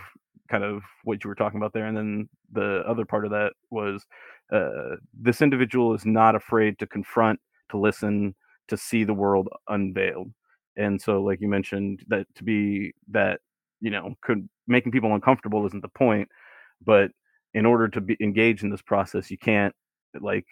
kind 0.50 0.64
of 0.64 0.82
what 1.04 1.22
you 1.22 1.28
were 1.28 1.36
talking 1.36 1.58
about 1.58 1.72
there. 1.72 1.86
And 1.86 1.96
then 1.96 2.28
the 2.52 2.82
other 2.86 3.04
part 3.04 3.24
of 3.24 3.30
that 3.30 3.52
was 3.70 4.04
uh, 4.52 4.96
this 5.14 5.42
individual 5.42 5.94
is 5.94 6.04
not 6.04 6.34
afraid 6.34 6.78
to 6.80 6.86
confront, 6.86 7.38
to 7.70 7.78
listen, 7.78 8.34
to 8.68 8.76
see 8.76 9.04
the 9.04 9.14
world 9.14 9.48
unveiled. 9.68 10.32
And 10.76 11.00
so, 11.00 11.22
like 11.22 11.40
you 11.40 11.48
mentioned, 11.48 12.04
that 12.08 12.26
to 12.36 12.44
be 12.44 12.92
that, 13.10 13.40
you 13.80 13.90
know, 13.90 14.14
could 14.22 14.48
making 14.66 14.92
people 14.92 15.14
uncomfortable 15.14 15.66
isn't 15.66 15.82
the 15.82 15.88
point, 15.88 16.28
but 16.84 17.10
in 17.54 17.66
order 17.66 17.88
to 17.88 18.00
be 18.00 18.16
engaged 18.20 18.62
in 18.62 18.70
this 18.70 18.82
process, 18.82 19.30
you 19.30 19.38
can't 19.38 19.74
like 20.20 20.46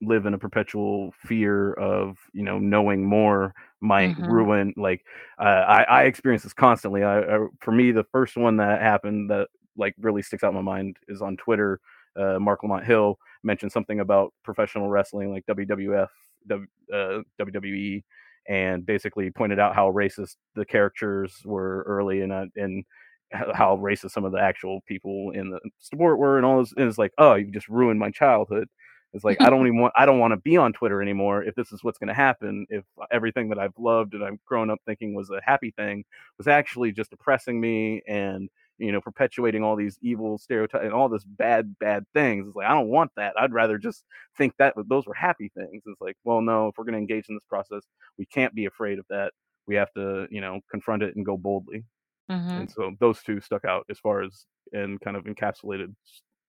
live 0.00 0.26
in 0.26 0.34
a 0.34 0.38
perpetual 0.38 1.12
fear 1.24 1.72
of 1.74 2.18
you 2.32 2.42
know 2.42 2.58
knowing 2.58 3.04
more 3.04 3.54
might 3.80 4.10
mm-hmm. 4.10 4.30
ruin 4.30 4.74
like 4.76 5.04
uh, 5.38 5.64
I, 5.66 5.82
I 5.82 6.02
experience 6.04 6.42
this 6.42 6.52
constantly 6.52 7.02
I, 7.02 7.20
I, 7.20 7.46
for 7.60 7.72
me 7.72 7.92
the 7.92 8.04
first 8.12 8.36
one 8.36 8.56
that 8.58 8.80
happened 8.80 9.30
that 9.30 9.48
like 9.76 9.94
really 9.98 10.22
sticks 10.22 10.44
out 10.44 10.50
in 10.50 10.54
my 10.54 10.62
mind 10.62 10.96
is 11.08 11.22
on 11.22 11.36
twitter 11.36 11.80
uh, 12.16 12.38
mark 12.38 12.62
lamont 12.62 12.84
hill 12.84 13.18
mentioned 13.42 13.72
something 13.72 14.00
about 14.00 14.32
professional 14.44 14.88
wrestling 14.88 15.32
like 15.32 15.46
wwf 15.46 16.08
w, 16.48 16.66
uh, 16.92 17.20
wwe 17.40 18.02
and 18.48 18.84
basically 18.84 19.30
pointed 19.30 19.58
out 19.58 19.74
how 19.74 19.90
racist 19.90 20.36
the 20.54 20.64
characters 20.64 21.40
were 21.44 21.84
early 21.86 22.22
and 22.22 22.32
uh, 22.32 22.46
and 22.56 22.84
how 23.32 23.76
racist 23.76 24.10
some 24.10 24.24
of 24.24 24.32
the 24.32 24.40
actual 24.40 24.80
people 24.86 25.30
in 25.30 25.50
the 25.50 25.60
sport 25.78 26.18
were 26.18 26.36
and 26.36 26.46
all 26.46 26.60
this 26.60 26.72
and 26.76 26.88
it's 26.88 26.98
like 26.98 27.12
oh 27.18 27.34
you 27.34 27.50
just 27.50 27.68
ruined 27.68 27.98
my 27.98 28.10
childhood 28.10 28.68
it's 29.12 29.24
like 29.24 29.40
I 29.40 29.50
don't 29.50 29.66
even 29.66 29.78
want 29.78 29.92
I 29.96 30.06
don't 30.06 30.18
want 30.18 30.32
to 30.32 30.38
be 30.38 30.56
on 30.56 30.72
Twitter 30.72 31.02
anymore 31.02 31.42
if 31.42 31.54
this 31.54 31.72
is 31.72 31.84
what's 31.84 31.98
going 31.98 32.08
to 32.08 32.14
happen. 32.14 32.66
If 32.70 32.84
everything 33.10 33.50
that 33.50 33.58
I've 33.58 33.76
loved 33.78 34.14
and 34.14 34.24
I've 34.24 34.42
grown 34.44 34.70
up 34.70 34.78
thinking 34.86 35.14
was 35.14 35.30
a 35.30 35.40
happy 35.44 35.70
thing 35.70 36.04
was 36.38 36.48
actually 36.48 36.92
just 36.92 37.12
oppressing 37.12 37.60
me 37.60 38.02
and 38.08 38.48
you 38.78 38.90
know 38.90 39.02
perpetuating 39.02 39.62
all 39.62 39.76
these 39.76 39.98
evil 40.00 40.38
stereotypes 40.38 40.84
and 40.84 40.94
all 40.94 41.10
this 41.10 41.24
bad 41.24 41.78
bad 41.78 42.04
things. 42.14 42.46
It's 42.46 42.56
like 42.56 42.66
I 42.66 42.72
don't 42.72 42.88
want 42.88 43.10
that. 43.16 43.34
I'd 43.38 43.52
rather 43.52 43.76
just 43.76 44.04
think 44.38 44.54
that 44.58 44.74
those 44.88 45.06
were 45.06 45.14
happy 45.14 45.50
things. 45.54 45.82
It's 45.84 46.00
like 46.00 46.16
well 46.24 46.40
no, 46.40 46.68
if 46.68 46.74
we're 46.78 46.84
going 46.84 46.94
to 46.94 46.98
engage 46.98 47.28
in 47.28 47.34
this 47.36 47.44
process, 47.48 47.82
we 48.18 48.24
can't 48.24 48.54
be 48.54 48.64
afraid 48.64 48.98
of 48.98 49.04
that. 49.10 49.32
We 49.66 49.74
have 49.74 49.92
to 49.92 50.26
you 50.30 50.40
know 50.40 50.60
confront 50.70 51.02
it 51.02 51.16
and 51.16 51.26
go 51.26 51.36
boldly. 51.36 51.84
Mm-hmm. 52.30 52.50
And 52.50 52.70
so 52.70 52.92
those 52.98 53.22
two 53.22 53.42
stuck 53.42 53.66
out 53.66 53.84
as 53.90 53.98
far 53.98 54.22
as 54.22 54.46
and 54.72 54.98
kind 55.02 55.18
of 55.18 55.24
encapsulated 55.24 55.94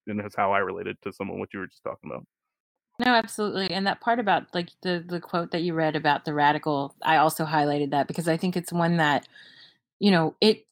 and 0.07 0.19
that's 0.19 0.35
how 0.35 0.51
I 0.51 0.59
related 0.59 0.97
to 1.03 1.11
someone 1.13 1.39
what 1.39 1.53
you 1.53 1.59
were 1.59 1.67
just 1.67 1.83
talking 1.83 2.09
about. 2.09 2.25
No, 3.05 3.13
absolutely. 3.15 3.71
And 3.71 3.85
that 3.87 3.99
part 4.01 4.19
about 4.19 4.53
like 4.53 4.69
the 4.81 5.03
the 5.05 5.19
quote 5.19 5.51
that 5.51 5.61
you 5.63 5.73
read 5.73 5.95
about 5.95 6.25
the 6.25 6.33
radical, 6.33 6.95
I 7.01 7.17
also 7.17 7.45
highlighted 7.45 7.91
that 7.91 8.07
because 8.07 8.27
I 8.27 8.37
think 8.37 8.55
it's 8.55 8.71
one 8.71 8.97
that 8.97 9.27
you 9.99 10.11
know, 10.11 10.35
it 10.41 10.65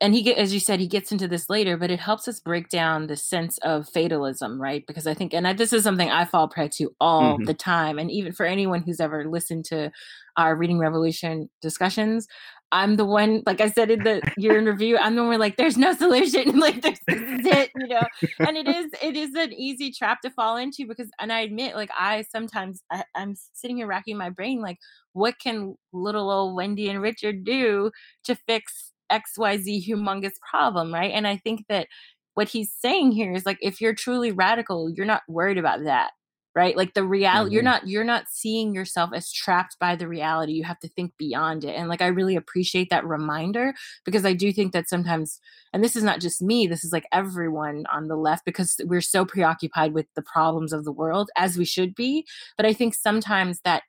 and 0.00 0.14
he 0.14 0.22
get 0.22 0.38
as 0.38 0.54
you 0.54 0.60
said 0.60 0.80
he 0.80 0.86
gets 0.86 1.12
into 1.12 1.28
this 1.28 1.50
later, 1.50 1.76
but 1.76 1.90
it 1.90 2.00
helps 2.00 2.26
us 2.28 2.40
break 2.40 2.68
down 2.68 3.06
the 3.06 3.16
sense 3.16 3.58
of 3.58 3.88
fatalism, 3.88 4.60
right? 4.60 4.84
Because 4.86 5.06
I 5.06 5.14
think 5.14 5.34
and 5.34 5.46
I, 5.46 5.52
this 5.52 5.72
is 5.72 5.84
something 5.84 6.10
I 6.10 6.24
fall 6.24 6.48
prey 6.48 6.68
to 6.76 6.94
all 7.00 7.34
mm-hmm. 7.34 7.44
the 7.44 7.54
time 7.54 7.98
and 7.98 8.10
even 8.10 8.32
for 8.32 8.46
anyone 8.46 8.82
who's 8.82 9.00
ever 9.00 9.24
listened 9.24 9.64
to 9.66 9.90
our 10.36 10.56
reading 10.56 10.78
revolution 10.78 11.50
discussions, 11.60 12.26
I'm 12.72 12.96
the 12.96 13.04
one, 13.04 13.42
like 13.46 13.60
I 13.60 13.68
said 13.68 13.90
in 13.90 14.04
the 14.04 14.22
year 14.36 14.56
in 14.56 14.64
review, 14.64 14.96
I'm 14.96 15.16
the 15.16 15.22
one 15.22 15.30
where 15.30 15.38
like, 15.38 15.56
there's 15.56 15.76
no 15.76 15.92
solution. 15.96 16.58
like 16.58 16.82
this, 16.82 17.00
is 17.08 17.46
it, 17.46 17.70
you 17.76 17.88
know. 17.88 18.02
And 18.38 18.56
it 18.56 18.68
is, 18.68 18.92
it 19.02 19.16
is 19.16 19.34
an 19.34 19.52
easy 19.52 19.92
trap 19.92 20.20
to 20.22 20.30
fall 20.30 20.56
into 20.56 20.86
because, 20.86 21.08
and 21.20 21.32
I 21.32 21.40
admit, 21.40 21.74
like 21.74 21.90
I 21.98 22.24
sometimes 22.30 22.82
I, 22.90 23.04
I'm 23.14 23.34
sitting 23.54 23.78
here 23.78 23.86
racking 23.86 24.16
my 24.16 24.30
brain, 24.30 24.60
like, 24.60 24.78
what 25.12 25.38
can 25.40 25.74
little 25.92 26.30
old 26.30 26.54
Wendy 26.54 26.88
and 26.88 27.02
Richard 27.02 27.44
do 27.44 27.90
to 28.24 28.36
fix 28.46 28.89
XYZ 29.10 29.86
humongous 29.86 30.34
problem, 30.48 30.92
right? 30.92 31.12
And 31.12 31.26
I 31.26 31.36
think 31.36 31.64
that 31.68 31.86
what 32.34 32.48
he's 32.48 32.72
saying 32.72 33.12
here 33.12 33.32
is 33.32 33.44
like 33.44 33.58
if 33.60 33.80
you're 33.80 33.94
truly 33.94 34.32
radical 34.32 34.88
you're 34.88 35.06
not 35.06 35.22
worried 35.28 35.58
about 35.58 35.84
that 35.84 36.12
right 36.54 36.76
like 36.76 36.94
the 36.94 37.04
reality 37.04 37.48
mm-hmm. 37.48 37.54
you're 37.54 37.62
not 37.62 37.86
you're 37.86 38.04
not 38.04 38.24
seeing 38.28 38.74
yourself 38.74 39.10
as 39.14 39.32
trapped 39.32 39.76
by 39.78 39.94
the 39.94 40.08
reality 40.08 40.52
you 40.52 40.64
have 40.64 40.78
to 40.78 40.88
think 40.88 41.12
beyond 41.16 41.64
it 41.64 41.76
and 41.76 41.88
like 41.88 42.02
i 42.02 42.06
really 42.06 42.36
appreciate 42.36 42.88
that 42.90 43.06
reminder 43.06 43.72
because 44.04 44.24
i 44.24 44.32
do 44.32 44.52
think 44.52 44.72
that 44.72 44.88
sometimes 44.88 45.38
and 45.72 45.84
this 45.84 45.94
is 45.94 46.02
not 46.02 46.20
just 46.20 46.42
me 46.42 46.66
this 46.66 46.84
is 46.84 46.92
like 46.92 47.06
everyone 47.12 47.84
on 47.92 48.08
the 48.08 48.16
left 48.16 48.44
because 48.44 48.80
we're 48.84 49.00
so 49.00 49.24
preoccupied 49.24 49.92
with 49.92 50.06
the 50.16 50.22
problems 50.22 50.72
of 50.72 50.84
the 50.84 50.92
world 50.92 51.30
as 51.36 51.56
we 51.56 51.64
should 51.64 51.94
be 51.94 52.24
but 52.56 52.66
i 52.66 52.72
think 52.72 52.94
sometimes 52.94 53.60
that 53.64 53.82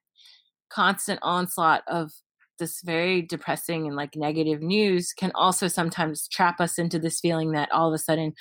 constant 0.70 1.20
onslaught 1.22 1.84
of 1.88 2.12
this 2.62 2.82
very 2.82 3.22
depressing 3.22 3.88
and 3.88 3.96
like 3.98 4.16
negative 4.16 4.62
news 4.62 5.12
can 5.12 5.32
also 5.36 5.68
sometimes 5.68 6.28
trap 6.30 6.62
us 6.62 6.80
into 6.80 7.00
this 7.00 7.20
feeling 7.20 7.52
that 7.52 7.72
all 7.72 7.90
of 7.90 7.94
a 7.94 7.98
sudden 7.98 8.34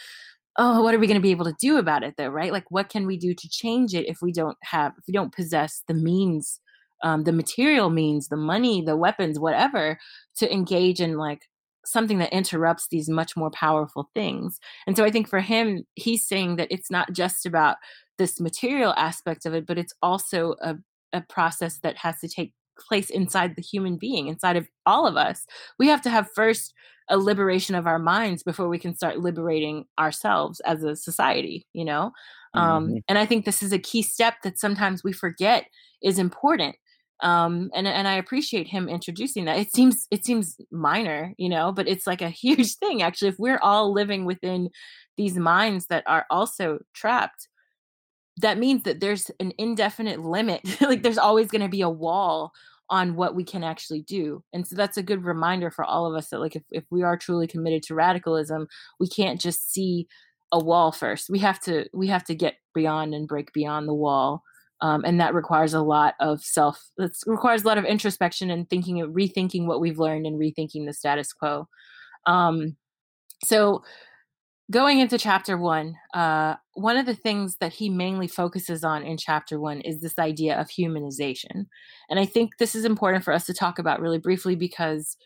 oh 0.59 0.83
what 0.83 0.95
are 0.95 0.99
we 0.99 1.07
going 1.07 1.17
to 1.17 1.23
be 1.23 1.31
able 1.31 1.45
to 1.45 1.57
do 1.59 1.79
about 1.79 2.03
it 2.03 2.15
though? 2.17 2.29
right? 2.29 2.53
Like 2.53 2.71
what 2.71 2.89
can 2.89 3.07
we 3.07 3.17
do 3.17 3.35
to 3.35 3.49
change 3.49 3.95
it 3.95 4.07
if 4.07 4.19
we 4.23 4.31
don't 4.31 4.59
have 4.63 4.93
if 4.99 5.05
we 5.09 5.13
don't 5.13 5.35
possess 5.35 5.83
the 5.89 5.95
means 5.95 6.61
um, 7.03 7.25
the 7.25 7.33
material 7.33 7.89
means 7.91 8.29
the 8.29 8.37
money 8.37 8.83
the 8.83 8.97
weapons 8.97 9.39
whatever 9.39 9.99
to 10.37 10.53
engage 10.53 11.01
in 11.01 11.17
like 11.17 11.43
something 11.87 12.19
that 12.19 12.33
interrupts 12.33 12.89
these 12.91 13.09
much 13.09 13.37
more 13.37 13.51
powerful 13.51 14.11
things? 14.15 14.61
And 14.87 14.97
so 14.97 15.05
i 15.05 15.11
think 15.11 15.29
for 15.29 15.41
him 15.41 15.85
he's 15.95 16.27
saying 16.27 16.57
that 16.57 16.69
it's 16.71 16.91
not 16.91 17.13
just 17.13 17.47
about 17.47 17.77
this 18.19 18.39
material 18.39 18.93
aspect 18.97 19.47
of 19.47 19.55
it 19.55 19.67
but 19.67 19.79
it's 19.79 19.95
also 20.03 20.57
a, 20.61 20.77
a 21.13 21.23
process 21.23 21.79
that 21.79 21.97
has 21.97 22.21
to 22.21 22.29
take 22.29 22.53
place 22.81 23.11
inside 23.11 23.57
the 23.57 23.63
human 23.63 23.97
being, 23.97 24.29
inside 24.29 24.57
of 24.57 24.69
all 24.87 25.07
of 25.07 25.17
us. 25.17 25.47
We 25.79 25.89
have 25.89 26.03
to 26.03 26.11
have 26.11 26.29
first 26.35 26.75
a 27.11 27.19
liberation 27.19 27.75
of 27.75 27.87
our 27.87 27.99
minds 27.99 28.43
before 28.43 28.69
we 28.69 28.79
can 28.79 28.95
start 28.95 29.19
liberating 29.19 29.85
ourselves 29.99 30.61
as 30.61 30.85
a 30.85 30.95
society, 30.97 31.67
you 31.73 31.85
know? 31.85 32.13
Um, 32.55 32.87
mm-hmm. 32.87 32.97
And 33.09 33.19
I 33.19 33.27
think 33.27 33.45
this 33.45 33.63
is 33.63 33.73
a 33.73 33.79
key 33.79 34.03
step 34.03 34.37
that 34.45 34.59
sometimes 34.59 35.05
we 35.05 35.13
forget 35.13 35.67
is 36.03 36.19
important. 36.19 36.77
Um, 37.23 37.71
and 37.75 37.87
and 37.87 38.09
I 38.09 38.15
appreciate 38.15 38.67
him 38.67 38.89
introducing 38.89 39.45
that. 39.45 39.59
It 39.59 39.75
seems 39.75 40.07
it 40.11 40.25
seems 40.25 40.57
minor, 40.71 41.35
you 41.37 41.49
know, 41.51 41.71
but 41.71 41.87
it's 41.87 42.07
like 42.07 42.23
a 42.23 42.31
huge 42.45 42.77
thing 42.77 43.03
actually. 43.03 43.29
If 43.29 43.39
we're 43.39 43.59
all 43.59 43.93
living 43.93 44.25
within 44.25 44.71
these 45.17 45.37
minds 45.37 45.87
that 45.87 46.05
are 46.07 46.25
also 46.31 46.79
trapped, 46.95 47.49
that 48.39 48.59
means 48.59 48.85
that 48.85 49.01
there's 49.01 49.31
an 49.39 49.53
indefinite 49.59 50.21
limit. 50.21 50.63
like 50.81 51.03
there's 51.03 51.19
always 51.19 51.49
going 51.49 51.63
to 51.63 51.69
be 51.69 51.83
a 51.83 51.91
wall 51.91 52.53
on 52.91 53.15
what 53.15 53.35
we 53.35 53.45
can 53.45 53.63
actually 53.63 54.03
do. 54.03 54.43
And 54.53 54.67
so 54.67 54.75
that's 54.75 54.97
a 54.97 55.03
good 55.03 55.25
reminder 55.25 55.71
for 55.71 55.85
all 55.85 56.07
of 56.07 56.17
us 56.17 56.29
that 56.29 56.41
like 56.41 56.57
if, 56.57 56.65
if 56.71 56.85
we 56.91 57.03
are 57.03 57.17
truly 57.17 57.47
committed 57.47 57.83
to 57.85 57.95
radicalism, 57.95 58.67
we 58.99 59.09
can't 59.09 59.41
just 59.41 59.73
see 59.73 60.09
a 60.53 60.59
wall 60.59 60.91
first. 60.91 61.31
We 61.31 61.39
have 61.39 61.61
to 61.61 61.87
we 61.95 62.09
have 62.09 62.25
to 62.25 62.35
get 62.35 62.57
beyond 62.75 63.15
and 63.15 63.29
break 63.29 63.53
beyond 63.53 63.89
the 63.89 63.95
wall. 63.95 64.43
Um, 64.83 65.05
and 65.05 65.21
that 65.21 65.35
requires 65.35 65.75
a 65.75 65.83
lot 65.83 66.15
of 66.21 66.43
self 66.43 66.91
that 66.97 67.13
requires 67.27 67.63
a 67.63 67.67
lot 67.67 67.79
of 67.79 67.85
introspection 67.85 68.51
and 68.51 68.69
thinking 68.69 69.01
and 69.01 69.15
rethinking 69.15 69.67
what 69.67 69.81
we've 69.81 69.99
learned 69.99 70.27
and 70.27 70.41
rethinking 70.41 70.87
the 70.87 70.95
status 70.95 71.35
quo 71.35 71.69
um, 72.27 72.77
so 73.45 73.83
going 74.71 75.01
into 75.01 75.19
chapter 75.19 75.57
one, 75.57 75.97
uh, 76.15 76.55
one 76.75 76.97
of 76.97 77.05
the 77.05 77.15
things 77.15 77.57
that 77.61 77.73
he 77.73 77.91
mainly 77.91 78.29
focuses 78.29 78.85
on 78.85 79.03
in 79.03 79.17
chapter 79.17 79.59
one 79.59 79.81
is 79.81 80.01
this 80.01 80.19
idea 80.19 80.59
of 80.59 80.69
humanization. 80.69 81.67
And 82.09 82.21
I 82.21 82.25
think 82.25 82.59
this 82.59 82.75
is 82.75 82.85
important 82.85 83.25
for 83.25 83.33
us 83.33 83.47
to 83.47 83.55
talk 83.55 83.79
about 83.79 84.01
really 84.01 84.19
briefly 84.19 84.55
because 84.55 85.17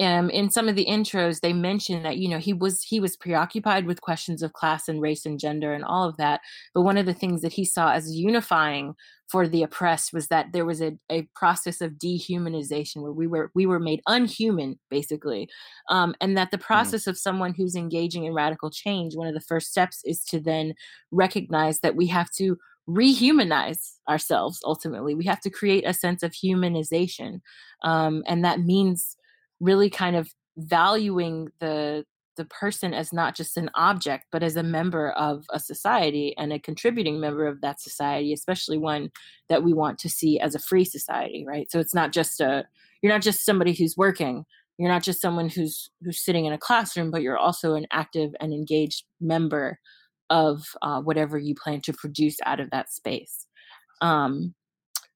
um, 0.00 0.30
in 0.30 0.50
some 0.50 0.68
of 0.68 0.74
the 0.74 0.86
intros 0.86 1.40
they 1.40 1.52
mention 1.52 2.02
that 2.02 2.16
you 2.16 2.28
know 2.28 2.38
he 2.38 2.52
was 2.52 2.82
he 2.82 2.98
was 2.98 3.16
preoccupied 3.16 3.86
with 3.86 4.00
questions 4.00 4.42
of 4.42 4.52
class 4.52 4.88
and 4.88 5.02
race 5.02 5.26
and 5.26 5.38
gender 5.38 5.72
and 5.72 5.84
all 5.84 6.08
of 6.08 6.16
that 6.16 6.40
but 6.74 6.82
one 6.82 6.96
of 6.96 7.06
the 7.06 7.14
things 7.14 7.42
that 7.42 7.52
he 7.52 7.64
saw 7.64 7.92
as 7.92 8.14
unifying 8.14 8.94
for 9.28 9.46
the 9.48 9.62
oppressed 9.62 10.12
was 10.12 10.28
that 10.28 10.52
there 10.52 10.64
was 10.64 10.82
a, 10.82 10.92
a 11.10 11.26
process 11.34 11.80
of 11.80 11.92
dehumanization 11.92 13.02
where 13.02 13.12
we 13.12 13.26
were 13.26 13.50
we 13.54 13.66
were 13.66 13.80
made 13.80 14.00
unhuman 14.06 14.78
basically 14.90 15.48
um, 15.90 16.14
and 16.20 16.36
that 16.36 16.50
the 16.50 16.58
mm. 16.58 16.62
process 16.62 17.04
mm. 17.04 17.08
of 17.08 17.18
someone 17.18 17.54
who's 17.54 17.76
engaging 17.76 18.24
in 18.24 18.34
radical 18.34 18.70
change 18.70 19.14
one 19.14 19.28
of 19.28 19.34
the 19.34 19.40
first 19.40 19.70
steps 19.70 20.00
is 20.04 20.24
to 20.24 20.40
then 20.40 20.74
recognize 21.10 21.80
that 21.80 21.96
we 21.96 22.06
have 22.06 22.30
to 22.30 22.56
rehumanize 22.88 23.92
ourselves 24.08 24.60
ultimately 24.64 25.14
we 25.14 25.24
have 25.24 25.40
to 25.40 25.50
create 25.50 25.86
a 25.86 25.94
sense 25.94 26.22
of 26.22 26.32
humanization 26.32 27.40
um, 27.84 28.22
and 28.26 28.44
that 28.44 28.60
means 28.60 29.16
really 29.62 29.88
kind 29.88 30.16
of 30.16 30.34
valuing 30.58 31.48
the 31.60 32.04
the 32.36 32.44
person 32.46 32.94
as 32.94 33.12
not 33.12 33.34
just 33.34 33.56
an 33.56 33.70
object 33.74 34.24
but 34.32 34.42
as 34.42 34.56
a 34.56 34.62
member 34.62 35.10
of 35.12 35.44
a 35.52 35.60
society 35.60 36.34
and 36.38 36.52
a 36.52 36.58
contributing 36.58 37.20
member 37.20 37.46
of 37.46 37.60
that 37.60 37.80
society 37.80 38.32
especially 38.32 38.78
one 38.78 39.10
that 39.48 39.62
we 39.62 39.72
want 39.72 39.98
to 39.98 40.08
see 40.08 40.38
as 40.40 40.54
a 40.54 40.58
free 40.58 40.84
society 40.84 41.44
right? 41.46 41.70
So 41.70 41.78
it's 41.78 41.94
not 41.94 42.12
just 42.12 42.40
a 42.40 42.64
you're 43.02 43.12
not 43.12 43.22
just 43.22 43.44
somebody 43.44 43.72
who's 43.72 43.96
working. 43.96 44.44
You're 44.78 44.90
not 44.90 45.02
just 45.02 45.20
someone 45.20 45.48
who's 45.48 45.90
who's 46.02 46.24
sitting 46.24 46.46
in 46.46 46.52
a 46.52 46.58
classroom 46.58 47.10
but 47.10 47.22
you're 47.22 47.38
also 47.38 47.74
an 47.74 47.86
active 47.92 48.32
and 48.40 48.52
engaged 48.52 49.04
member 49.20 49.78
of 50.30 50.64
uh, 50.80 51.00
whatever 51.00 51.38
you 51.38 51.54
plan 51.54 51.82
to 51.82 51.92
produce 51.92 52.38
out 52.46 52.60
of 52.60 52.70
that 52.70 52.90
space. 52.90 53.46
Um, 54.00 54.54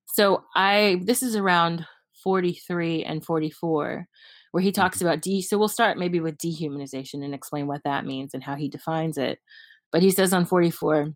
so 0.07 0.45
i 0.55 1.01
this 1.05 1.23
is 1.23 1.35
around 1.35 1.87
43 2.23 3.05
and 3.05 3.25
44 3.25 4.07
where 4.57 4.63
he 4.63 4.73
talks 4.73 4.97
mm-hmm. 4.97 5.09
about 5.09 5.21
de 5.21 5.43
so 5.43 5.59
we'll 5.59 5.69
start 5.69 5.99
maybe 5.99 6.19
with 6.19 6.39
dehumanization 6.39 7.23
and 7.23 7.35
explain 7.35 7.67
what 7.67 7.83
that 7.85 8.07
means 8.07 8.33
and 8.33 8.43
how 8.43 8.55
he 8.55 8.71
defines 8.71 9.19
it. 9.19 9.39
But 9.93 10.01
he 10.01 10.11
says 10.11 10.33
on 10.33 10.47
44 10.47 11.13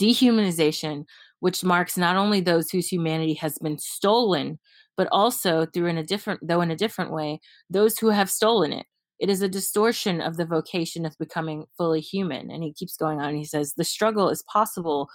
dehumanization 0.00 1.04
which 1.38 1.62
marks 1.62 1.96
not 1.96 2.16
only 2.16 2.40
those 2.40 2.68
whose 2.68 2.88
humanity 2.88 3.34
has 3.34 3.56
been 3.58 3.78
stolen 3.78 4.58
but 4.96 5.06
also 5.12 5.64
through 5.66 5.86
in 5.86 5.96
a 5.96 6.02
different 6.02 6.40
though 6.42 6.60
in 6.60 6.72
a 6.72 6.76
different 6.76 7.12
way 7.12 7.38
those 7.70 8.00
who 8.00 8.08
have 8.08 8.28
stolen 8.28 8.72
it. 8.72 8.86
It 9.20 9.30
is 9.30 9.42
a 9.42 9.48
distortion 9.48 10.20
of 10.20 10.36
the 10.36 10.44
vocation 10.44 11.06
of 11.06 11.16
becoming 11.20 11.66
fully 11.78 12.00
human. 12.00 12.50
And 12.50 12.64
he 12.64 12.72
keeps 12.72 12.96
going 12.96 13.20
on. 13.20 13.36
He 13.36 13.44
says 13.44 13.74
the 13.76 13.84
struggle 13.84 14.28
is 14.28 14.42
possible 14.52 15.08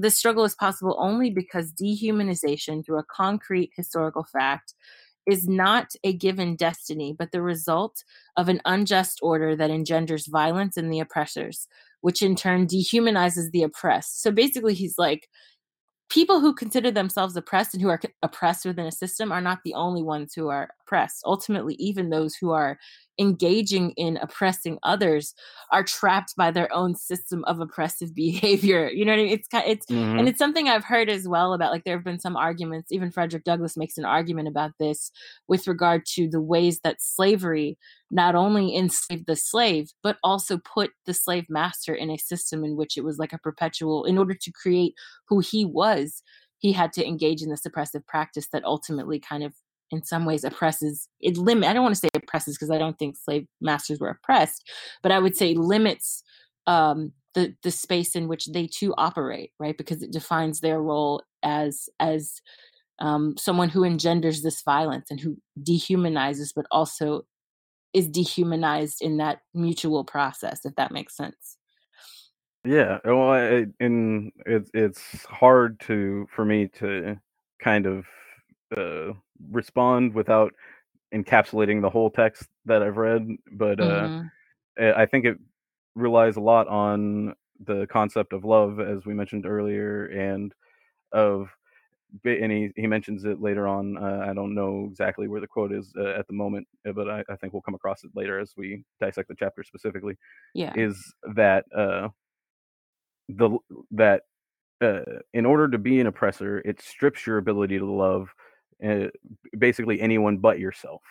this 0.00 0.16
struggle 0.16 0.42
is 0.42 0.56
possible 0.56 0.96
only 0.98 1.30
because 1.30 1.72
dehumanization 1.72 2.84
through 2.84 2.98
a 2.98 3.04
concrete 3.04 3.70
historical 3.76 4.26
fact 4.32 4.74
is 5.26 5.48
not 5.48 5.92
a 6.04 6.12
given 6.12 6.56
destiny, 6.56 7.14
but 7.16 7.32
the 7.32 7.42
result 7.42 8.02
of 8.36 8.48
an 8.48 8.60
unjust 8.64 9.18
order 9.22 9.54
that 9.56 9.70
engenders 9.70 10.26
violence 10.26 10.76
in 10.76 10.88
the 10.88 11.00
oppressors, 11.00 11.68
which 12.00 12.22
in 12.22 12.34
turn 12.34 12.66
dehumanizes 12.66 13.50
the 13.52 13.62
oppressed. 13.62 14.22
So 14.22 14.30
basically, 14.30 14.74
he's 14.74 14.98
like, 14.98 15.28
people 16.10 16.40
who 16.40 16.54
consider 16.54 16.90
themselves 16.90 17.36
oppressed 17.36 17.72
and 17.72 17.82
who 17.82 17.88
are 17.88 18.00
oppressed 18.22 18.66
within 18.66 18.86
a 18.86 18.92
system 18.92 19.32
are 19.32 19.40
not 19.40 19.60
the 19.64 19.74
only 19.74 20.02
ones 20.02 20.34
who 20.34 20.48
are 20.48 20.68
oppressed. 20.82 21.22
Ultimately, 21.24 21.74
even 21.74 22.10
those 22.10 22.34
who 22.34 22.50
are 22.50 22.78
engaging 23.18 23.90
in 23.92 24.16
oppressing 24.16 24.78
others 24.82 25.34
are 25.70 25.84
trapped 25.84 26.34
by 26.36 26.50
their 26.50 26.72
own 26.72 26.94
system 26.94 27.44
of 27.44 27.60
oppressive 27.60 28.14
behavior. 28.14 28.88
You 28.88 29.04
know 29.04 29.12
what 29.12 29.20
I 29.20 29.24
mean? 29.24 29.32
It's 29.32 29.48
kind 29.48 29.64
it's 29.66 29.86
mm-hmm. 29.86 30.18
and 30.18 30.28
it's 30.28 30.38
something 30.38 30.68
I've 30.68 30.84
heard 30.84 31.08
as 31.08 31.28
well 31.28 31.52
about 31.52 31.72
like 31.72 31.84
there 31.84 31.96
have 31.96 32.04
been 32.04 32.20
some 32.20 32.36
arguments, 32.36 32.90
even 32.90 33.10
Frederick 33.10 33.44
Douglass 33.44 33.76
makes 33.76 33.98
an 33.98 34.04
argument 34.04 34.48
about 34.48 34.72
this 34.78 35.10
with 35.48 35.66
regard 35.66 36.04
to 36.14 36.28
the 36.28 36.40
ways 36.40 36.80
that 36.84 37.00
slavery 37.00 37.78
not 38.10 38.34
only 38.34 38.76
enslaved 38.76 39.26
the 39.26 39.36
slave, 39.36 39.90
but 40.02 40.18
also 40.22 40.58
put 40.58 40.90
the 41.06 41.14
slave 41.14 41.46
master 41.48 41.94
in 41.94 42.10
a 42.10 42.18
system 42.18 42.64
in 42.64 42.76
which 42.76 42.96
it 42.96 43.04
was 43.04 43.18
like 43.18 43.32
a 43.32 43.38
perpetual 43.38 44.04
in 44.04 44.18
order 44.18 44.34
to 44.34 44.52
create 44.52 44.94
who 45.28 45.40
he 45.40 45.64
was 45.64 46.22
he 46.62 46.72
had 46.72 46.92
to 46.92 47.06
engage 47.06 47.42
in 47.42 47.50
the 47.50 47.56
suppressive 47.56 48.06
practice 48.06 48.46
that 48.52 48.64
ultimately 48.64 49.18
kind 49.18 49.42
of 49.42 49.52
in 49.92 50.02
some 50.02 50.24
ways 50.24 50.42
oppresses 50.42 51.08
it 51.20 51.36
limit 51.36 51.68
i 51.68 51.72
don't 51.72 51.84
want 51.84 51.94
to 51.94 52.00
say 52.00 52.08
oppresses 52.14 52.56
because 52.56 52.70
i 52.70 52.78
don't 52.78 52.98
think 52.98 53.16
slave 53.16 53.46
masters 53.60 54.00
were 54.00 54.08
oppressed 54.08 54.68
but 55.02 55.12
i 55.12 55.18
would 55.18 55.36
say 55.36 55.54
limits 55.54 56.24
um, 56.66 57.12
the 57.34 57.54
the 57.62 57.70
space 57.70 58.14
in 58.14 58.28
which 58.28 58.46
they 58.46 58.66
too 58.66 58.94
operate 58.96 59.52
right? 59.58 59.76
Because 59.76 60.02
it 60.02 60.12
defines 60.12 60.60
their 60.60 60.80
role 60.80 61.22
as 61.42 61.88
as 62.00 62.40
um, 62.98 63.36
someone 63.36 63.68
who 63.68 63.84
engenders 63.84 64.42
this 64.42 64.62
violence 64.62 65.10
and 65.10 65.18
who 65.20 65.36
dehumanizes 65.62 66.52
but 66.54 66.66
also 66.70 67.22
is 67.92 68.08
dehumanized 68.08 69.02
in 69.02 69.18
that 69.18 69.40
mutual 69.54 70.04
process 70.04 70.64
if 70.64 70.74
that 70.76 70.92
makes 70.92 71.16
sense. 71.16 71.56
Yeah 72.64 72.98
well 73.04 73.30
I, 73.30 73.66
and 73.80 74.30
it's 74.46 74.70
it's 74.74 75.24
hard 75.24 75.80
to 75.80 76.26
for 76.34 76.44
me 76.44 76.68
to 76.78 77.18
kind 77.60 77.86
of 77.86 78.06
uh, 78.76 79.12
respond 79.50 80.14
without 80.14 80.52
encapsulating 81.14 81.82
the 81.82 81.90
whole 81.90 82.10
text 82.10 82.48
that 82.64 82.82
I've 82.82 82.96
read, 82.96 83.28
but 83.52 83.80
uh, 83.80 84.08
mm-hmm. 84.78 84.98
I 84.98 85.06
think 85.06 85.24
it 85.24 85.38
relies 85.94 86.36
a 86.36 86.40
lot 86.40 86.68
on 86.68 87.34
the 87.64 87.86
concept 87.90 88.32
of 88.32 88.44
love, 88.44 88.80
as 88.80 89.04
we 89.04 89.14
mentioned 89.14 89.46
earlier, 89.46 90.06
and 90.06 90.54
of 91.12 91.48
and 92.24 92.52
he, 92.52 92.70
he 92.76 92.86
mentions 92.86 93.24
it 93.24 93.40
later 93.40 93.66
on. 93.66 93.96
Uh, 93.96 94.26
I 94.28 94.34
don't 94.34 94.54
know 94.54 94.86
exactly 94.90 95.28
where 95.28 95.40
the 95.40 95.46
quote 95.46 95.72
is 95.72 95.92
uh, 95.96 96.10
at 96.10 96.26
the 96.26 96.34
moment, 96.34 96.66
uh, 96.86 96.92
but 96.92 97.08
I, 97.08 97.24
I, 97.30 97.36
think 97.36 97.52
we'll 97.52 97.62
come 97.62 97.74
across 97.74 98.04
it 98.04 98.10
later 98.14 98.38
as 98.38 98.52
we 98.54 98.84
dissect 99.00 99.28
the 99.28 99.34
chapter 99.34 99.64
specifically. 99.64 100.18
Yeah, 100.54 100.72
is 100.76 101.14
that 101.34 101.64
uh, 101.74 102.08
the 103.28 103.56
that 103.92 104.22
uh, 104.82 105.20
in 105.32 105.46
order 105.46 105.68
to 105.68 105.78
be 105.78 106.00
an 106.00 106.06
oppressor, 106.06 106.58
it 106.64 106.82
strips 106.82 107.26
your 107.26 107.38
ability 107.38 107.78
to 107.78 107.90
love 107.90 108.28
uh, 108.84 109.08
basically 109.58 110.00
anyone 110.00 110.38
but 110.38 110.58
yourself, 110.58 111.02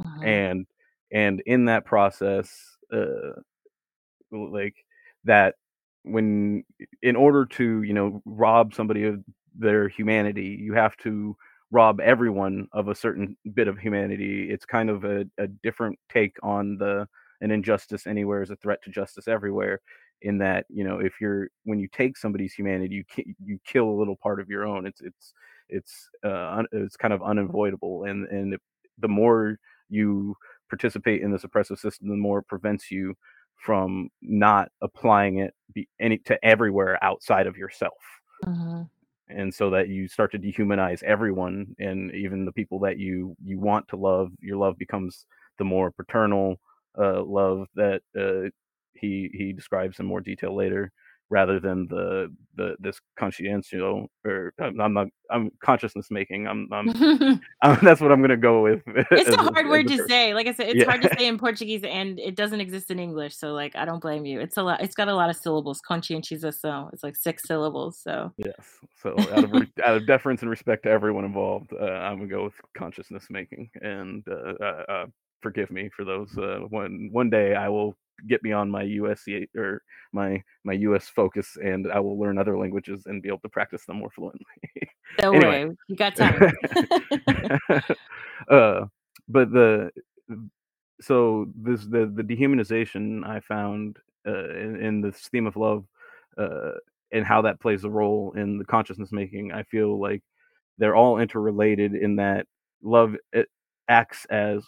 uh-huh. 0.00 0.22
and 0.24 0.66
and 1.12 1.42
in 1.46 1.66
that 1.66 1.84
process, 1.84 2.76
uh, 2.92 3.40
like 4.30 4.74
that 5.24 5.54
when 6.02 6.64
in 7.02 7.16
order 7.16 7.44
to 7.46 7.82
you 7.82 7.92
know 7.92 8.22
rob 8.24 8.72
somebody 8.74 9.04
of 9.04 9.22
their 9.58 9.88
humanity 9.88 10.56
you 10.60 10.72
have 10.72 10.96
to 10.98 11.34
rob 11.70 12.00
everyone 12.00 12.68
of 12.72 12.88
a 12.88 12.94
certain 12.94 13.36
bit 13.54 13.68
of 13.68 13.78
humanity. 13.78 14.48
It's 14.50 14.64
kind 14.64 14.88
of 14.90 15.04
a, 15.04 15.26
a 15.38 15.48
different 15.48 15.98
take 16.12 16.36
on 16.42 16.76
the 16.78 17.06
an 17.40 17.50
injustice 17.50 18.06
anywhere 18.06 18.42
is 18.42 18.50
a 18.50 18.56
threat 18.56 18.82
to 18.84 18.90
justice 18.90 19.28
everywhere 19.28 19.80
in 20.22 20.38
that 20.38 20.64
you 20.70 20.84
know 20.84 20.98
if 21.00 21.20
you're 21.20 21.48
when 21.64 21.78
you 21.78 21.88
take 21.92 22.16
somebody's 22.16 22.54
humanity 22.54 23.04
you 23.16 23.34
you 23.44 23.58
kill 23.66 23.90
a 23.90 23.98
little 23.98 24.16
part 24.16 24.40
of 24.40 24.48
your 24.48 24.64
own. 24.66 24.86
It's 24.86 25.00
it's 25.00 25.32
it's 25.68 26.08
uh 26.24 26.62
it's 26.72 26.96
kind 26.96 27.14
of 27.14 27.22
unavoidable 27.22 28.04
and 28.04 28.26
and 28.28 28.56
the 28.98 29.08
more 29.08 29.58
you 29.88 30.36
participate 30.68 31.22
in 31.22 31.30
this 31.30 31.44
oppressive 31.44 31.78
system 31.78 32.08
the 32.08 32.16
more 32.16 32.40
it 32.40 32.48
prevents 32.48 32.90
you 32.90 33.14
from 33.56 34.08
not 34.22 34.70
applying 34.82 35.38
it 35.38 35.54
be 35.72 35.88
any 36.00 36.18
to 36.18 36.38
everywhere 36.44 37.02
outside 37.02 37.46
of 37.46 37.56
yourself. 37.56 37.94
Mm-hmm. 38.44 38.82
And 39.28 39.52
so 39.52 39.70
that 39.70 39.88
you 39.88 40.06
start 40.06 40.30
to 40.32 40.38
dehumanize 40.38 41.02
everyone 41.02 41.74
and 41.78 42.14
even 42.14 42.44
the 42.44 42.52
people 42.52 42.78
that 42.80 42.98
you 42.98 43.36
you 43.44 43.58
want 43.58 43.88
to 43.88 43.96
love, 43.96 44.30
your 44.40 44.56
love 44.56 44.78
becomes 44.78 45.26
the 45.58 45.64
more 45.64 45.90
paternal 45.90 46.60
uh, 46.98 47.22
love 47.24 47.66
that 47.74 48.02
uh, 48.18 48.48
he 48.94 49.30
he 49.32 49.52
describes 49.52 49.98
in 49.98 50.06
more 50.06 50.20
detail 50.20 50.54
later 50.54 50.92
rather 51.30 51.58
than 51.58 51.86
the 51.88 52.32
the 52.54 52.76
this 52.78 53.00
conscientio 53.18 54.06
or 54.24 54.52
I'm 54.60 54.94
not 54.94 55.08
I'm 55.30 55.50
consciousness 55.60 56.06
making. 56.10 56.46
I'm, 56.46 56.68
I'm, 56.72 56.88
I'm 57.62 57.78
that's 57.82 58.00
what 58.00 58.12
I'm 58.12 58.20
gonna 58.20 58.36
go 58.36 58.62
with. 58.62 58.82
It's 59.10 59.30
a 59.30 59.36
hard 59.36 59.68
word 59.68 59.88
to 59.88 60.06
say. 60.06 60.34
Like 60.34 60.46
I 60.46 60.52
said, 60.52 60.68
it's 60.68 60.78
yeah. 60.78 60.84
hard 60.84 61.02
to 61.02 61.10
say 61.18 61.26
in 61.26 61.38
Portuguese 61.38 61.82
and 61.84 62.18
it 62.18 62.36
doesn't 62.36 62.60
exist 62.60 62.90
in 62.90 62.98
English. 62.98 63.36
So 63.36 63.52
like 63.52 63.74
I 63.76 63.84
don't 63.84 64.00
blame 64.00 64.24
you. 64.24 64.40
It's 64.40 64.56
a 64.56 64.62
lot. 64.62 64.80
It's 64.80 64.94
got 64.94 65.08
a 65.08 65.14
lot 65.14 65.30
of 65.30 65.36
syllables. 65.36 65.80
Conscientious, 65.80 66.42
so 66.60 66.90
It's 66.92 67.02
like 67.02 67.16
six 67.16 67.42
syllables. 67.46 67.98
So 67.98 68.32
yes. 68.36 68.54
So 69.02 69.14
out 69.32 69.44
of 69.44 69.52
out 69.84 69.96
of 69.96 70.06
deference 70.06 70.42
and 70.42 70.50
respect 70.50 70.84
to 70.84 70.90
everyone 70.90 71.24
involved, 71.24 71.72
uh, 71.72 71.84
I'm 71.84 72.18
gonna 72.18 72.28
go 72.28 72.44
with 72.44 72.54
consciousness 72.76 73.26
making 73.30 73.70
and 73.80 74.24
uh, 74.28 74.54
uh, 74.60 74.84
uh 74.88 75.06
forgive 75.42 75.70
me 75.70 75.90
for 75.94 76.04
those. 76.04 76.36
Uh, 76.38 76.60
one 76.68 77.08
one 77.12 77.30
day 77.30 77.54
I 77.54 77.68
will 77.68 77.96
get 78.26 78.42
me 78.42 78.52
on 78.52 78.70
my 78.70 78.84
USC 78.84 79.48
or 79.56 79.82
my 80.12 80.42
my 80.64 80.72
US 80.74 81.08
focus, 81.08 81.56
and 81.62 81.90
I 81.90 82.00
will 82.00 82.18
learn 82.18 82.38
other 82.38 82.58
languages 82.58 83.04
and 83.06 83.22
be 83.22 83.28
able 83.28 83.40
to 83.40 83.48
practice 83.48 83.84
them 83.86 83.96
more 83.96 84.10
fluently. 84.10 84.44
Don't 85.18 85.36
anyway. 85.36 85.64
worry, 85.64 85.76
you 85.88 85.96
got 85.96 86.16
time. 86.16 86.52
uh, 88.50 88.86
but 89.28 89.50
the 89.50 89.90
so 91.00 91.46
this 91.54 91.84
the 91.84 92.10
the 92.14 92.22
dehumanization 92.22 93.26
I 93.26 93.40
found 93.40 93.98
uh, 94.26 94.50
in, 94.50 94.76
in 94.82 95.00
this 95.00 95.28
theme 95.28 95.46
of 95.46 95.56
love 95.56 95.84
uh, 96.38 96.72
and 97.12 97.24
how 97.24 97.42
that 97.42 97.60
plays 97.60 97.84
a 97.84 97.90
role 97.90 98.32
in 98.36 98.58
the 98.58 98.64
consciousness 98.64 99.12
making. 99.12 99.52
I 99.52 99.62
feel 99.64 100.00
like 100.00 100.22
they're 100.78 100.96
all 100.96 101.18
interrelated 101.18 101.94
in 101.94 102.16
that 102.16 102.46
love 102.82 103.16
acts 103.88 104.26
as 104.26 104.64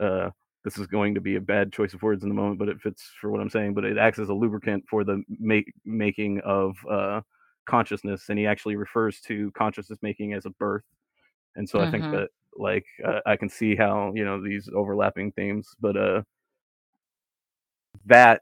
uh, 0.00 0.30
this 0.66 0.78
is 0.78 0.88
going 0.88 1.14
to 1.14 1.20
be 1.20 1.36
a 1.36 1.40
bad 1.40 1.72
choice 1.72 1.94
of 1.94 2.02
words 2.02 2.24
in 2.24 2.28
the 2.28 2.34
moment, 2.34 2.58
but 2.58 2.68
it 2.68 2.80
fits 2.80 3.12
for 3.20 3.30
what 3.30 3.40
I'm 3.40 3.48
saying. 3.48 3.72
But 3.72 3.84
it 3.84 3.98
acts 3.98 4.18
as 4.18 4.30
a 4.30 4.34
lubricant 4.34 4.82
for 4.90 5.04
the 5.04 5.22
make, 5.28 5.72
making 5.84 6.40
of 6.40 6.76
uh, 6.90 7.20
consciousness, 7.66 8.30
and 8.30 8.36
he 8.36 8.48
actually 8.48 8.74
refers 8.74 9.20
to 9.20 9.52
consciousness 9.52 10.00
making 10.02 10.32
as 10.32 10.44
a 10.44 10.50
birth. 10.50 10.82
And 11.54 11.68
so 11.68 11.78
mm-hmm. 11.78 11.86
I 11.86 11.90
think 11.92 12.02
mm-hmm. 12.02 12.16
that 12.16 12.30
like 12.56 12.84
uh, 13.06 13.20
I 13.24 13.36
can 13.36 13.48
see 13.48 13.76
how 13.76 14.10
you 14.16 14.24
know 14.24 14.42
these 14.42 14.68
overlapping 14.74 15.30
themes, 15.32 15.68
but 15.80 15.96
uh, 15.96 16.22
that 18.06 18.40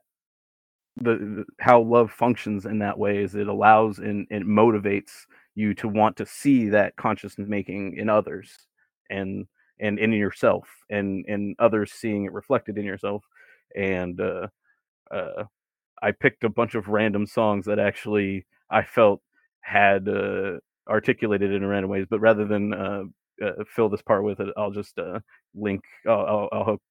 the, 0.97 1.17
the 1.17 1.45
how 1.61 1.83
love 1.83 2.11
functions 2.11 2.65
in 2.65 2.79
that 2.79 2.99
way 2.99 3.23
is 3.23 3.35
it 3.35 3.49
allows 3.49 3.99
and 3.99 4.27
it 4.31 4.45
motivates 4.45 5.27
you 5.57 5.75
to 5.75 5.89
want 5.89 6.17
to 6.17 6.25
see 6.25 6.71
that 6.71 6.97
consciousness 6.97 7.49
making 7.51 7.99
in 7.99 8.09
others 8.09 8.51
and 9.11 9.47
and 9.81 9.99
in 9.99 10.13
yourself 10.13 10.69
and 10.91 11.25
and 11.29 11.57
others 11.59 11.93
seeing 11.93 12.25
it 12.25 12.33
reflected 12.33 12.79
in 12.79 12.85
yourself 12.85 13.25
and 13.77 14.21
uh, 14.21 14.47
uh, 15.11 15.45
i 16.03 16.13
picked 16.13 16.45
a 16.45 16.49
bunch 16.49 16.75
of 16.75 16.89
random 16.89 17.27
songs 17.27 17.67
that 17.67 17.79
actually 17.79 18.47
i 18.71 18.83
felt 18.83 19.21
had 19.61 20.09
uh, 20.09 20.59
articulated 20.89 21.53
in 21.53 21.67
random 21.67 21.91
ways 21.91 22.07
but 22.11 22.21
rather 22.21 22.45
than 22.45 22.75
uh, 22.75 23.03
uh, 23.45 23.65
fill 23.75 23.89
this 23.89 24.03
part 24.03 24.25
with 24.25 24.41
it 24.41 24.49
i'll 24.57 24.71
just 24.71 24.99
uh, 24.99 25.19
link 25.55 25.83
i'll, 26.07 26.27
I'll, 26.27 26.49
I'll 26.53 26.65
hook 26.65 26.83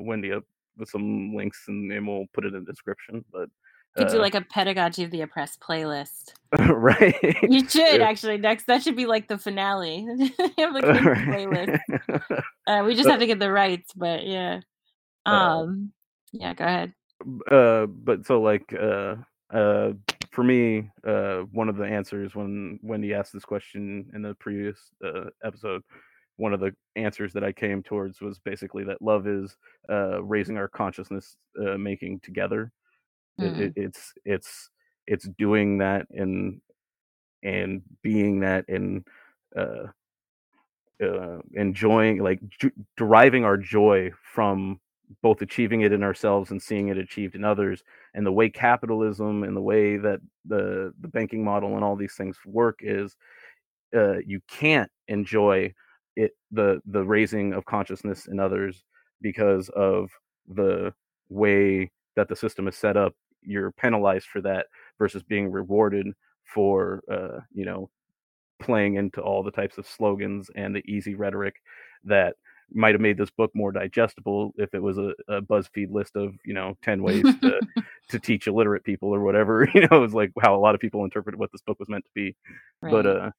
wendy 0.00 0.32
up 0.32 0.44
with 0.78 0.88
some 0.88 1.34
links 1.34 1.64
and, 1.68 1.92
and 1.92 2.06
we'll 2.06 2.26
put 2.32 2.44
it 2.44 2.54
in 2.54 2.64
the 2.64 2.72
description 2.72 3.24
but 3.32 3.48
could 3.96 4.06
uh, 4.06 4.10
do 4.10 4.18
like 4.18 4.34
a 4.34 4.40
pedagogy 4.42 5.02
of 5.02 5.10
the 5.10 5.22
oppressed 5.22 5.60
playlist. 5.60 6.32
right. 6.58 7.36
You 7.42 7.68
should 7.68 8.00
actually 8.00 8.38
next. 8.38 8.66
That 8.66 8.82
should 8.82 8.96
be 8.96 9.06
like 9.06 9.28
the 9.28 9.38
finale. 9.38 10.06
have 10.58 10.74
like 10.74 10.84
right. 10.84 11.26
playlist. 11.26 11.80
Uh, 12.66 12.82
we 12.84 12.94
just 12.94 13.08
have 13.08 13.20
to 13.20 13.26
get 13.26 13.38
the 13.38 13.50
rights, 13.50 13.92
but 13.94 14.26
yeah. 14.26 14.60
Um. 15.26 15.92
Yeah. 16.32 16.54
Go 16.54 16.64
ahead. 16.64 16.92
Uh. 17.50 17.86
But 17.86 18.26
so 18.26 18.40
like 18.40 18.72
uh. 18.72 19.16
Uh. 19.52 19.92
For 20.32 20.44
me, 20.44 20.88
uh, 21.04 21.40
one 21.50 21.68
of 21.68 21.76
the 21.76 21.84
answers 21.84 22.36
when 22.36 22.78
Wendy 22.84 23.12
asked 23.12 23.32
this 23.32 23.44
question 23.44 24.08
in 24.14 24.22
the 24.22 24.34
previous 24.34 24.78
uh, 25.04 25.24
episode, 25.42 25.82
one 26.36 26.54
of 26.54 26.60
the 26.60 26.72
answers 26.94 27.32
that 27.32 27.42
I 27.42 27.50
came 27.50 27.82
towards 27.82 28.20
was 28.20 28.38
basically 28.38 28.84
that 28.84 29.02
love 29.02 29.26
is 29.26 29.56
uh, 29.90 30.22
raising 30.22 30.56
our 30.56 30.68
consciousness, 30.68 31.36
uh, 31.60 31.76
making 31.76 32.20
together, 32.20 32.72
Mm-hmm. 33.40 33.62
It, 33.62 33.72
it's 33.76 34.12
it's 34.24 34.70
it's 35.06 35.28
doing 35.38 35.78
that 35.78 36.06
and 36.10 36.60
and 37.42 37.82
being 38.02 38.40
that 38.40 38.68
and 38.68 39.06
uh, 39.56 39.86
uh, 41.02 41.38
enjoying 41.54 42.22
like 42.22 42.40
ju- 42.48 42.72
deriving 42.96 43.44
our 43.44 43.56
joy 43.56 44.10
from 44.34 44.78
both 45.22 45.42
achieving 45.42 45.80
it 45.80 45.92
in 45.92 46.02
ourselves 46.02 46.50
and 46.50 46.62
seeing 46.62 46.88
it 46.88 46.98
achieved 46.98 47.34
in 47.34 47.44
others 47.44 47.82
and 48.14 48.24
the 48.24 48.32
way 48.32 48.48
capitalism 48.48 49.42
and 49.42 49.56
the 49.56 49.60
way 49.60 49.96
that 49.96 50.20
the 50.44 50.92
the 51.00 51.08
banking 51.08 51.42
model 51.42 51.74
and 51.74 51.82
all 51.84 51.96
these 51.96 52.14
things 52.14 52.36
work 52.46 52.78
is 52.82 53.16
uh, 53.96 54.18
you 54.18 54.40
can't 54.48 54.90
enjoy 55.08 55.72
it 56.16 56.32
the 56.52 56.80
the 56.86 57.02
raising 57.02 57.52
of 57.52 57.64
consciousness 57.64 58.26
in 58.26 58.38
others 58.38 58.84
because 59.20 59.68
of 59.70 60.10
the 60.54 60.92
way 61.28 61.90
that 62.16 62.28
the 62.28 62.36
system 62.36 62.68
is 62.68 62.76
set 62.76 62.96
up 62.96 63.14
you're 63.42 63.72
penalized 63.72 64.26
for 64.26 64.40
that 64.40 64.66
versus 64.98 65.22
being 65.22 65.50
rewarded 65.50 66.06
for 66.44 67.02
uh, 67.10 67.40
you 67.52 67.64
know 67.64 67.90
playing 68.60 68.96
into 68.96 69.20
all 69.20 69.42
the 69.42 69.50
types 69.50 69.78
of 69.78 69.86
slogans 69.86 70.50
and 70.54 70.74
the 70.74 70.84
easy 70.90 71.14
rhetoric 71.14 71.56
that 72.04 72.36
might 72.72 72.94
have 72.94 73.00
made 73.00 73.16
this 73.16 73.30
book 73.30 73.50
more 73.54 73.72
digestible 73.72 74.52
if 74.56 74.74
it 74.74 74.82
was 74.82 74.98
a, 74.98 75.12
a 75.28 75.42
BuzzFeed 75.42 75.90
list 75.90 76.16
of 76.16 76.34
you 76.44 76.54
know 76.54 76.76
ten 76.82 77.02
ways 77.02 77.22
to 77.40 77.60
to 78.08 78.18
teach 78.18 78.46
illiterate 78.46 78.84
people 78.84 79.14
or 79.14 79.20
whatever. 79.20 79.68
You 79.74 79.86
know, 79.90 80.04
it's 80.04 80.14
like 80.14 80.32
how 80.40 80.54
a 80.54 80.60
lot 80.60 80.74
of 80.74 80.80
people 80.80 81.04
interpreted 81.04 81.38
what 81.38 81.52
this 81.52 81.62
book 81.62 81.78
was 81.78 81.88
meant 81.88 82.04
to 82.04 82.10
be. 82.14 82.36
Right. 82.82 82.90
But 82.92 83.06
uh, 83.06 83.30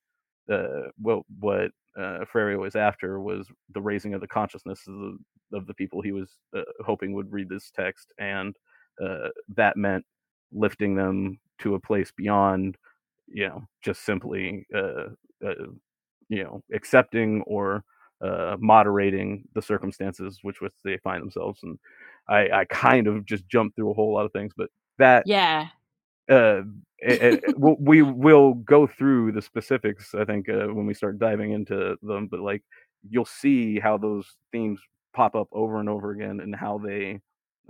uh, 0.52 0.88
what 0.98 1.22
what 1.40 1.70
uh, 1.96 2.24
Freire 2.30 2.58
was 2.58 2.74
after 2.74 3.20
was 3.20 3.46
the 3.74 3.80
raising 3.80 4.14
of 4.14 4.20
the 4.20 4.28
consciousness 4.28 4.80
of 4.88 4.94
the, 4.94 5.18
of 5.56 5.66
the 5.66 5.74
people 5.74 6.00
he 6.00 6.12
was 6.12 6.30
uh, 6.56 6.62
hoping 6.84 7.12
would 7.12 7.32
read 7.32 7.48
this 7.48 7.70
text, 7.70 8.12
and 8.18 8.56
uh, 9.02 9.28
that 9.56 9.76
meant 9.76 10.04
lifting 10.52 10.94
them 10.94 11.38
to 11.60 11.74
a 11.74 11.80
place 11.80 12.12
beyond, 12.16 12.76
you 13.28 13.48
know, 13.48 13.62
just 13.82 14.04
simply, 14.04 14.66
uh, 14.74 15.08
uh, 15.44 15.66
you 16.28 16.42
know, 16.42 16.62
accepting 16.72 17.42
or 17.42 17.84
uh, 18.20 18.56
moderating 18.60 19.44
the 19.54 19.62
circumstances 19.62 20.38
which 20.42 20.60
which 20.60 20.72
they 20.84 20.96
find 20.98 21.22
themselves. 21.22 21.60
And 21.62 21.78
I, 22.28 22.48
I 22.50 22.64
kind 22.66 23.06
of 23.06 23.26
just 23.26 23.48
jumped 23.48 23.76
through 23.76 23.90
a 23.90 23.94
whole 23.94 24.14
lot 24.14 24.26
of 24.26 24.32
things, 24.32 24.52
but 24.56 24.70
that 24.98 25.24
yeah. 25.26 25.68
Uh, 26.30 26.62
it, 26.98 27.42
it, 27.44 27.58
we'll, 27.58 28.54
go 28.54 28.86
through 28.86 29.32
the 29.32 29.42
specifics. 29.42 30.14
I 30.14 30.24
think 30.24 30.48
uh, 30.48 30.68
when 30.68 30.86
we 30.86 30.94
start 30.94 31.18
diving 31.18 31.50
into 31.50 31.96
them, 32.00 32.28
but 32.30 32.40
like 32.40 32.62
you'll 33.10 33.24
see 33.24 33.80
how 33.80 33.98
those 33.98 34.36
themes 34.52 34.78
pop 35.12 35.34
up 35.34 35.48
over 35.50 35.80
and 35.80 35.88
over 35.88 36.12
again, 36.12 36.38
and 36.40 36.54
how 36.54 36.78
they 36.78 37.20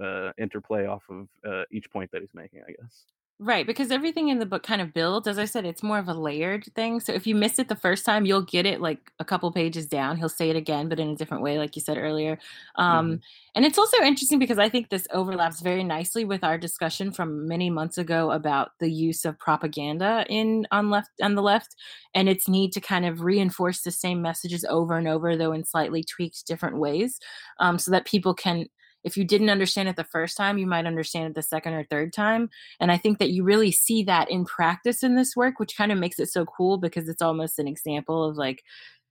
uh, 0.00 0.33
interplay 0.38 0.87
off 0.87 1.02
of 1.09 1.28
uh, 1.46 1.64
each 1.70 1.90
point 1.90 2.11
that 2.12 2.20
he's 2.20 2.35
making, 2.35 2.61
I 2.66 2.72
guess. 2.72 3.05
Right, 3.38 3.66
because 3.66 3.90
everything 3.90 4.28
in 4.28 4.38
the 4.38 4.46
book 4.46 4.62
kind 4.62 4.81
of 4.81 4.94
builds. 4.94 5.26
As 5.26 5.37
I 5.37 5.46
said, 5.46 5.64
it's 5.64 5.83
more 5.83 5.98
of 5.98 6.07
a 6.07 6.14
layered 6.14 6.64
thing. 6.76 7.00
So 7.00 7.12
if 7.12 7.26
you 7.26 7.35
miss 7.35 7.59
it 7.59 7.68
the 7.68 7.74
first 7.74 8.07
time, 8.07 8.24
you'll 8.24 8.42
get 8.42 8.66
it 8.66 8.81
like 8.81 9.11
a 9.18 9.24
couple 9.24 9.50
pages 9.50 9.87
down. 9.87 10.16
He'll 10.16 10.28
say 10.28 10.48
it 10.48 10.55
again, 10.55 10.88
but 10.88 11.00
in 11.00 11.09
a 11.09 11.16
different 11.16 11.42
way, 11.42 11.59
like 11.59 11.74
you 11.74 11.83
said 11.83 11.98
earlier. 11.98 12.38
Um, 12.76 13.18
hmm 13.18 13.22
and 13.57 13.64
it's 13.64 13.78
also 13.78 13.96
interesting 13.98 14.38
because 14.38 14.61
I 14.61 14.68
think 14.68 14.90
this 14.90 15.09
overlaps 15.12 15.61
very 15.61 15.83
nicely 15.83 16.24
with 16.24 16.44
our 16.44 16.57
discussion 16.57 17.11
from 17.11 17.48
many 17.48 17.68
months 17.68 17.98
ago 17.98 18.31
about 18.31 18.78
the 18.78 18.90
use 18.90 19.24
of 19.24 19.38
propaganda 19.40 20.24
in 20.28 20.66
on 20.70 20.88
left 20.88 21.11
on 21.20 21.35
the 21.35 21.42
left 21.42 21.74
and 22.14 22.28
its 22.28 22.48
need 22.48 22.72
to 22.74 22.81
kind 22.81 23.05
of 23.05 23.22
reinforce 23.22 23.83
the 23.83 23.90
same 23.90 24.22
messages 24.22 24.64
over 24.70 24.96
and 24.96 25.09
over, 25.09 25.37
though 25.37 25.52
in 25.52 25.64
slightly 25.64 26.05
tweaked 26.05 26.46
different 26.46 26.78
ways, 26.78 27.18
um, 27.59 27.76
so 27.78 27.90
that 27.90 28.07
people 28.07 28.35
can 28.35 28.66
if 29.05 29.17
you 29.17 29.25
didn't 29.25 29.51
understand 29.51 29.88
it 29.88 29.97
the 29.97 30.05
first 30.05 30.37
time, 30.37 30.59
you 30.59 30.67
might 30.67 30.87
understand 30.87 31.27
it 31.27 31.35
the 31.35 31.43
second 31.43 31.75
or 31.75 31.85
third 31.85 32.12
time. 32.12 32.51
And 32.81 32.93
I 32.93 32.99
think 32.99 33.19
that 33.19 33.31
you 33.31 33.45
really 33.45 33.73
see 33.73 34.03
that 34.05 34.31
in 34.31 34.45
practice 34.45 35.03
in 35.03 35.17
this 35.17 35.35
work, 35.37 35.59
which 35.59 35.77
kind 35.77 35.93
of 35.93 35.99
makes 35.99 36.19
it 36.19 36.29
so 36.31 36.45
cool 36.45 36.79
because 36.79 37.09
it's 37.09 37.23
almost 37.23 37.59
an 37.59 37.69
example 37.69 38.25
of 38.25 38.37
like 38.37 38.62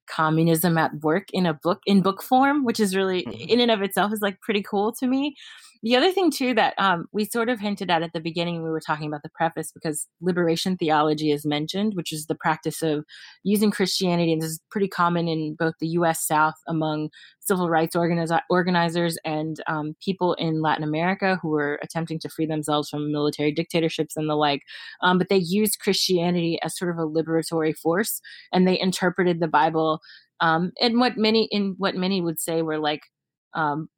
communism 0.07 0.77
at 0.77 0.93
work 1.01 1.29
in 1.31 1.45
a 1.45 1.53
book 1.53 1.81
in 1.85 2.01
book 2.01 2.21
form 2.21 2.65
which 2.65 2.79
is 2.79 2.95
really 2.95 3.21
hmm 3.25 3.47
in 3.47 3.61
and 3.61 3.71
of 3.71 3.81
itself 3.81 4.11
is 4.11 4.21
like 4.21 4.41
pretty 4.41 4.61
cool 4.61 4.91
to 4.91 5.07
me 5.07 5.35
the 5.83 5.95
other 5.95 6.11
thing 6.11 6.29
too 6.29 6.53
that 6.53 6.73
um, 6.77 7.07
we 7.11 7.25
sort 7.25 7.49
of 7.49 7.59
hinted 7.59 7.89
at 7.89 8.03
at 8.03 8.13
the 8.13 8.19
beginning 8.19 8.61
we 8.61 8.69
were 8.69 8.81
talking 8.81 9.07
about 9.07 9.23
the 9.23 9.29
preface 9.29 9.71
because 9.71 10.07
liberation 10.21 10.77
theology 10.77 11.31
is 11.31 11.45
mentioned 11.45 11.93
which 11.95 12.11
is 12.11 12.27
the 12.27 12.35
practice 12.35 12.81
of 12.81 13.03
using 13.43 13.71
christianity 13.71 14.31
and 14.31 14.41
this 14.41 14.51
is 14.51 14.61
pretty 14.69 14.87
common 14.87 15.27
in 15.27 15.55
both 15.57 15.73
the 15.79 15.87
us 15.87 16.25
south 16.25 16.55
among 16.67 17.09
civil 17.39 17.69
rights 17.69 17.95
organiz- 17.95 18.41
organizers 18.49 19.17
and 19.25 19.57
um, 19.67 19.95
people 20.03 20.33
in 20.35 20.61
latin 20.61 20.83
america 20.83 21.37
who 21.41 21.49
were 21.49 21.79
attempting 21.83 22.19
to 22.19 22.29
free 22.29 22.45
themselves 22.45 22.89
from 22.89 23.11
military 23.11 23.51
dictatorships 23.51 24.15
and 24.15 24.29
the 24.29 24.35
like. 24.35 24.61
Um, 25.01 25.17
but 25.17 25.29
they 25.29 25.37
used 25.37 25.79
christianity 25.79 26.59
as 26.63 26.77
sort 26.77 26.91
of 26.91 26.97
a 26.97 27.07
liberatory 27.07 27.75
force 27.75 28.21
and 28.51 28.67
they 28.67 28.79
interpreted 28.79 29.39
the 29.39 29.47
bible 29.47 29.99
um, 30.39 30.71
and 30.81 30.99
what 30.99 31.17
many 31.17 31.47
in 31.51 31.75
what 31.77 31.95
many 31.95 32.21
would 32.21 32.39
say 32.39 32.61
were 32.61 32.79
like 32.79 33.01
um, 33.53 33.89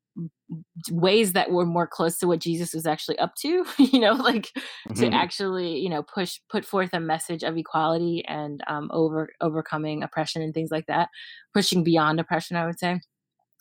ways 0.91 1.33
that 1.33 1.51
were 1.51 1.65
more 1.65 1.87
close 1.87 2.17
to 2.19 2.27
what 2.27 2.39
Jesus 2.39 2.73
was 2.73 2.85
actually 2.85 3.17
up 3.19 3.35
to, 3.35 3.65
you 3.77 3.99
know, 3.99 4.13
like 4.13 4.51
to 4.95 5.13
hmm 5.13 5.13
actually, 5.13 5.79
you 5.79 5.89
know, 5.89 6.03
push 6.03 6.39
put 6.49 6.65
forth 6.65 6.91
a 6.93 6.99
message 6.99 7.43
of 7.43 7.57
equality 7.57 8.23
and 8.27 8.61
um, 8.67 8.89
over 8.93 9.29
overcoming 9.41 10.03
oppression 10.03 10.41
and 10.41 10.53
things 10.53 10.71
like 10.71 10.85
that, 10.87 11.09
pushing 11.53 11.83
beyond 11.83 12.19
oppression, 12.19 12.57
I 12.57 12.65
would 12.65 12.79
say. 12.79 12.99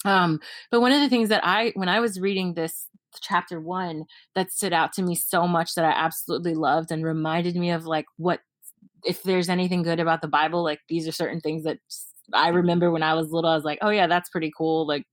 Um, 0.04 0.40
but 0.70 0.80
one 0.80 0.92
of 0.92 1.00
the 1.00 1.08
things 1.08 1.28
that 1.28 1.42
I, 1.44 1.72
when 1.76 1.88
I 1.88 2.00
was 2.00 2.18
reading 2.20 2.54
this 2.54 2.88
chapter 3.20 3.60
one, 3.60 4.04
that 4.34 4.50
stood 4.50 4.72
out 4.72 4.92
to 4.94 5.02
me 5.02 5.14
so 5.14 5.46
much 5.46 5.74
that 5.74 5.84
I 5.84 5.90
absolutely 5.92 6.54
loved 6.54 6.90
and 6.90 7.04
reminded 7.04 7.56
me 7.56 7.70
of 7.70 7.86
like 7.86 8.06
what 8.16 8.40
if 9.04 9.22
there's 9.22 9.48
anything 9.48 9.82
good 9.82 10.00
about 10.00 10.22
the 10.22 10.28
Bible, 10.28 10.62
like 10.64 10.80
these 10.88 11.08
are 11.08 11.12
certain 11.12 11.40
things 11.40 11.64
that 11.64 11.78
I 12.34 12.48
remember 12.48 12.90
when 12.90 13.02
I 13.02 13.14
was 13.14 13.30
little. 13.30 13.50
I 13.50 13.54
was 13.56 13.64
like, 13.64 13.78
oh 13.82 13.90
yeah, 13.90 14.06
that's 14.06 14.30
pretty 14.30 14.52
cool. 14.56 14.86
Like 14.86 15.04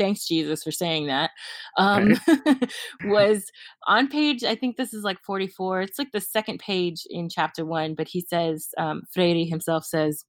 thanks 0.00 0.26
jesus 0.26 0.62
for 0.62 0.70
saying 0.70 1.06
that 1.06 1.30
um 1.76 2.14
Right. 2.26 2.72
was 3.04 3.44
on 3.86 4.08
page 4.08 4.44
i 4.44 4.54
think 4.54 4.76
this 4.76 4.94
is 4.94 5.04
like 5.04 5.20
44 5.22 5.82
it's 5.82 5.98
like 5.98 6.12
the 6.12 6.20
second 6.20 6.58
page 6.58 7.06
in 7.10 7.28
chapter 7.28 7.64
one 7.64 7.94
but 7.94 8.08
he 8.08 8.22
says 8.22 8.68
um 8.78 9.02
freire 9.12 9.44
himself 9.44 9.84
says 9.84 10.24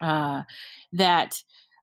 uh, 0.00 0.42
that 0.92 1.42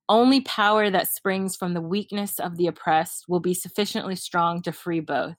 only 0.10 0.42
power 0.42 0.90
that 0.90 1.08
springs 1.08 1.56
from 1.56 1.74
the 1.74 1.82
weakness 1.82 2.40
of 2.40 2.58
the 2.58 2.68
oppressed 2.68 3.26
will 3.28 3.40
be 3.40 3.54
sufficiently 3.54 4.16
strong 4.16 4.62
to 4.62 4.72
free 4.72 5.00
both. 5.00 5.38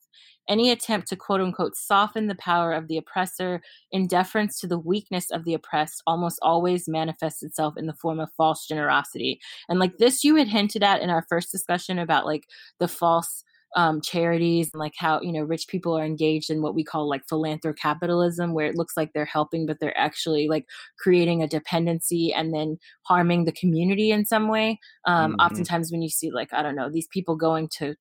Any 0.48 0.70
attempt 0.70 1.08
to 1.08 1.16
quote 1.16 1.40
unquote 1.40 1.76
soften 1.76 2.26
the 2.26 2.34
power 2.34 2.72
of 2.72 2.88
the 2.88 2.96
oppressor 2.96 3.62
in 3.90 4.06
deference 4.06 4.58
to 4.60 4.66
the 4.66 4.78
weakness 4.78 5.30
of 5.30 5.44
the 5.44 5.54
oppressed 5.54 6.02
almost 6.06 6.38
always 6.42 6.88
manifests 6.88 7.42
itself 7.42 7.74
in 7.76 7.86
the 7.86 7.94
form 7.94 8.20
of 8.20 8.30
false 8.36 8.66
generosity. 8.66 9.40
And 9.68 9.78
like 9.78 9.98
this, 9.98 10.24
you 10.24 10.36
had 10.36 10.48
hinted 10.48 10.82
at 10.82 11.00
in 11.00 11.10
our 11.10 11.24
first 11.28 11.52
discussion 11.52 11.98
about 11.98 12.26
like 12.26 12.44
the 12.78 12.88
false 12.88 13.44
um, 13.74 14.00
charities 14.02 14.70
and 14.72 14.80
like 14.80 14.94
how 14.98 15.20
you 15.22 15.32
know 15.32 15.42
rich 15.42 15.66
people 15.68 15.96
are 15.96 16.04
engaged 16.04 16.50
in 16.50 16.60
what 16.60 16.74
we 16.74 16.84
call 16.84 17.08
like 17.08 17.26
philanthrocapitalism 17.26 18.52
where 18.52 18.66
it 18.66 18.76
looks 18.76 18.96
like 18.96 19.12
they're 19.12 19.24
helping 19.24 19.64
but 19.64 19.80
they're 19.80 19.96
actually 19.98 20.46
like 20.46 20.66
creating 20.98 21.42
a 21.42 21.48
dependency 21.48 22.32
and 22.34 22.52
then 22.52 22.76
harming 23.04 23.44
the 23.44 23.52
community 23.52 24.10
in 24.10 24.26
some 24.26 24.48
way 24.48 24.78
um, 25.06 25.34
hmm 25.38 25.38
oftentimes 25.38 25.90
when 25.90 26.02
you 26.02 26.10
see 26.10 26.30
like 26.30 26.52
i 26.52 26.62
don't 26.62 26.76
know 26.76 26.90
these 26.90 27.08
people 27.08 27.34
going 27.34 27.68
to 27.68 27.94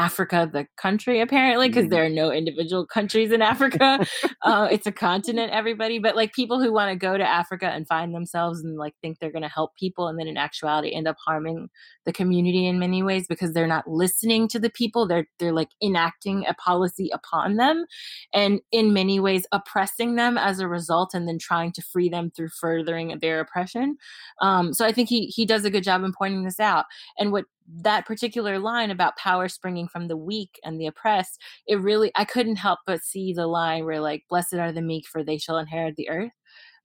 Africa, 0.00 0.48
the 0.50 0.66
country, 0.78 1.20
apparently, 1.20 1.68
because 1.68 1.88
hmm 1.88 1.90
there 1.90 2.04
are 2.06 2.08
no 2.08 2.32
individual 2.32 2.86
countries 2.86 3.32
in 3.32 3.42
Africa. 3.42 4.00
uh, 4.42 4.66
it's 4.70 4.86
a 4.86 4.92
continent, 4.92 5.52
everybody. 5.52 5.98
But 5.98 6.16
like 6.16 6.32
people 6.32 6.62
who 6.62 6.72
want 6.72 6.90
to 6.90 6.96
go 6.96 7.18
to 7.18 7.24
Africa 7.24 7.66
and 7.66 7.86
find 7.86 8.14
themselves 8.14 8.60
and 8.60 8.78
like 8.78 8.94
think 9.02 9.18
they're 9.18 9.30
going 9.30 9.42
to 9.42 9.48
help 9.48 9.76
people, 9.76 10.08
and 10.08 10.18
then 10.18 10.26
in 10.26 10.38
actuality 10.38 10.94
end 10.94 11.06
up 11.06 11.16
harming 11.24 11.68
the 12.06 12.12
community 12.14 12.66
in 12.66 12.78
many 12.78 13.02
ways 13.02 13.26
because 13.28 13.52
they're 13.52 13.66
not 13.66 13.86
listening 13.86 14.48
to 14.48 14.58
the 14.58 14.70
people. 14.70 15.06
They're 15.06 15.26
they're 15.38 15.52
like 15.52 15.70
enacting 15.82 16.46
a 16.48 16.54
policy 16.54 17.10
upon 17.12 17.56
them, 17.56 17.84
and 18.32 18.60
in 18.72 18.94
many 18.94 19.20
ways 19.20 19.46
oppressing 19.52 20.14
them 20.14 20.38
as 20.38 20.60
a 20.60 20.68
result, 20.68 21.12
and 21.12 21.28
then 21.28 21.38
trying 21.38 21.72
to 21.72 21.82
free 21.82 22.08
them 22.08 22.30
through 22.34 22.48
furthering 22.58 23.18
their 23.20 23.38
oppression. 23.40 23.98
Um, 24.40 24.72
so 24.72 24.86
I 24.86 24.92
think 24.92 25.10
he 25.10 25.26
he 25.26 25.44
does 25.44 25.66
a 25.66 25.70
good 25.70 25.84
job 25.84 26.02
in 26.04 26.12
pointing 26.16 26.44
this 26.44 26.58
out. 26.58 26.86
And 27.18 27.32
what 27.32 27.44
that 27.82 28.06
particular 28.06 28.58
line 28.58 28.90
about 28.90 29.16
power 29.16 29.48
springing 29.48 29.88
from 29.88 30.08
the 30.08 30.16
weak 30.16 30.58
and 30.64 30.80
the 30.80 30.86
oppressed, 30.86 31.40
it 31.66 31.76
really, 31.80 32.12
I 32.16 32.24
couldn't 32.24 32.56
help 32.56 32.80
but 32.86 33.02
see 33.02 33.32
the 33.32 33.46
line 33.46 33.84
where, 33.84 34.00
like, 34.00 34.24
blessed 34.30 34.54
are 34.54 34.72
the 34.72 34.82
meek, 34.82 35.06
for 35.08 35.22
they 35.24 35.38
shall 35.38 35.58
inherit 35.58 35.96
the 35.96 36.08
earth. 36.10 36.32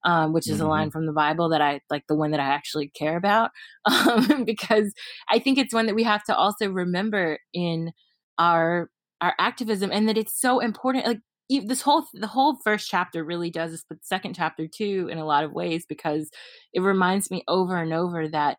Um, 0.03 0.33
which 0.33 0.49
is 0.51 0.59
a 0.59 0.67
hmm 0.67 0.67
line 0.67 0.91
from 0.91 1.07
the 1.07 1.13
Bible 1.13 1.49
that 1.49 1.61
I 1.61 1.79
like, 1.89 2.03
the 2.07 2.15
one 2.15 2.29
that 2.29 2.39
I 2.39 2.43
actually 2.45 2.89
care 2.89 3.17
about, 3.17 3.49
um, 3.85 4.43
because 4.45 4.93
I 5.31 5.39
think 5.39 5.57
it's 5.57 5.73
one 5.73 5.87
that 5.87 5.95
we 5.95 6.03
have 6.03 6.23
to 6.25 6.35
also 6.35 6.69
remember 6.69 7.39
in 7.53 7.91
our 8.37 8.91
our 9.21 9.33
activism, 9.39 9.91
and 9.91 10.07
that 10.07 10.17
it's 10.17 10.39
so 10.39 10.59
important. 10.59 11.07
Like 11.07 11.21
this 11.65 11.81
whole 11.81 12.05
the 12.13 12.27
whole 12.27 12.57
first 12.63 12.87
chapter 12.87 13.23
really 13.23 13.49
does 13.49 13.71
this, 13.71 13.83
but 13.89 13.97
second 14.05 14.35
chapter 14.35 14.67
too, 14.67 15.09
in 15.11 15.17
a 15.17 15.25
lot 15.25 15.43
of 15.43 15.53
ways, 15.53 15.85
because 15.89 16.29
it 16.73 16.81
reminds 16.81 17.31
me 17.31 17.43
over 17.47 17.77
and 17.77 17.91
over 17.93 18.27
that 18.27 18.57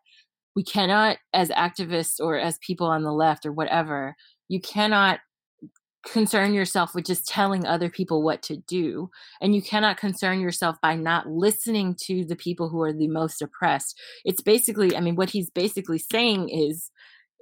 we 0.57 0.63
cannot 0.63 1.17
as 1.33 1.49
activists 1.49 2.19
or 2.19 2.39
as 2.39 2.57
people 2.65 2.87
on 2.87 3.03
the 3.03 3.13
left 3.13 3.45
or 3.45 3.51
whatever 3.51 4.15
you 4.47 4.59
cannot 4.59 5.19
concern 6.11 6.51
yourself 6.51 6.95
with 6.95 7.05
just 7.05 7.27
telling 7.27 7.63
other 7.67 7.91
people 7.91 8.23
what 8.23 8.41
to 8.41 8.57
do 8.67 9.07
and 9.39 9.53
you 9.53 9.61
cannot 9.61 9.97
concern 9.97 10.39
yourself 10.39 10.75
by 10.81 10.95
not 10.95 11.29
listening 11.29 11.95
to 12.01 12.25
the 12.25 12.35
people 12.35 12.69
who 12.69 12.81
are 12.81 12.91
the 12.91 13.07
most 13.07 13.39
oppressed. 13.39 13.99
It's 14.25 14.41
basically 14.41 14.97
i 14.97 14.99
mean 14.99 15.15
what 15.15 15.29
he's 15.29 15.51
basically 15.51 15.99
saying 15.99 16.49
is 16.49 16.89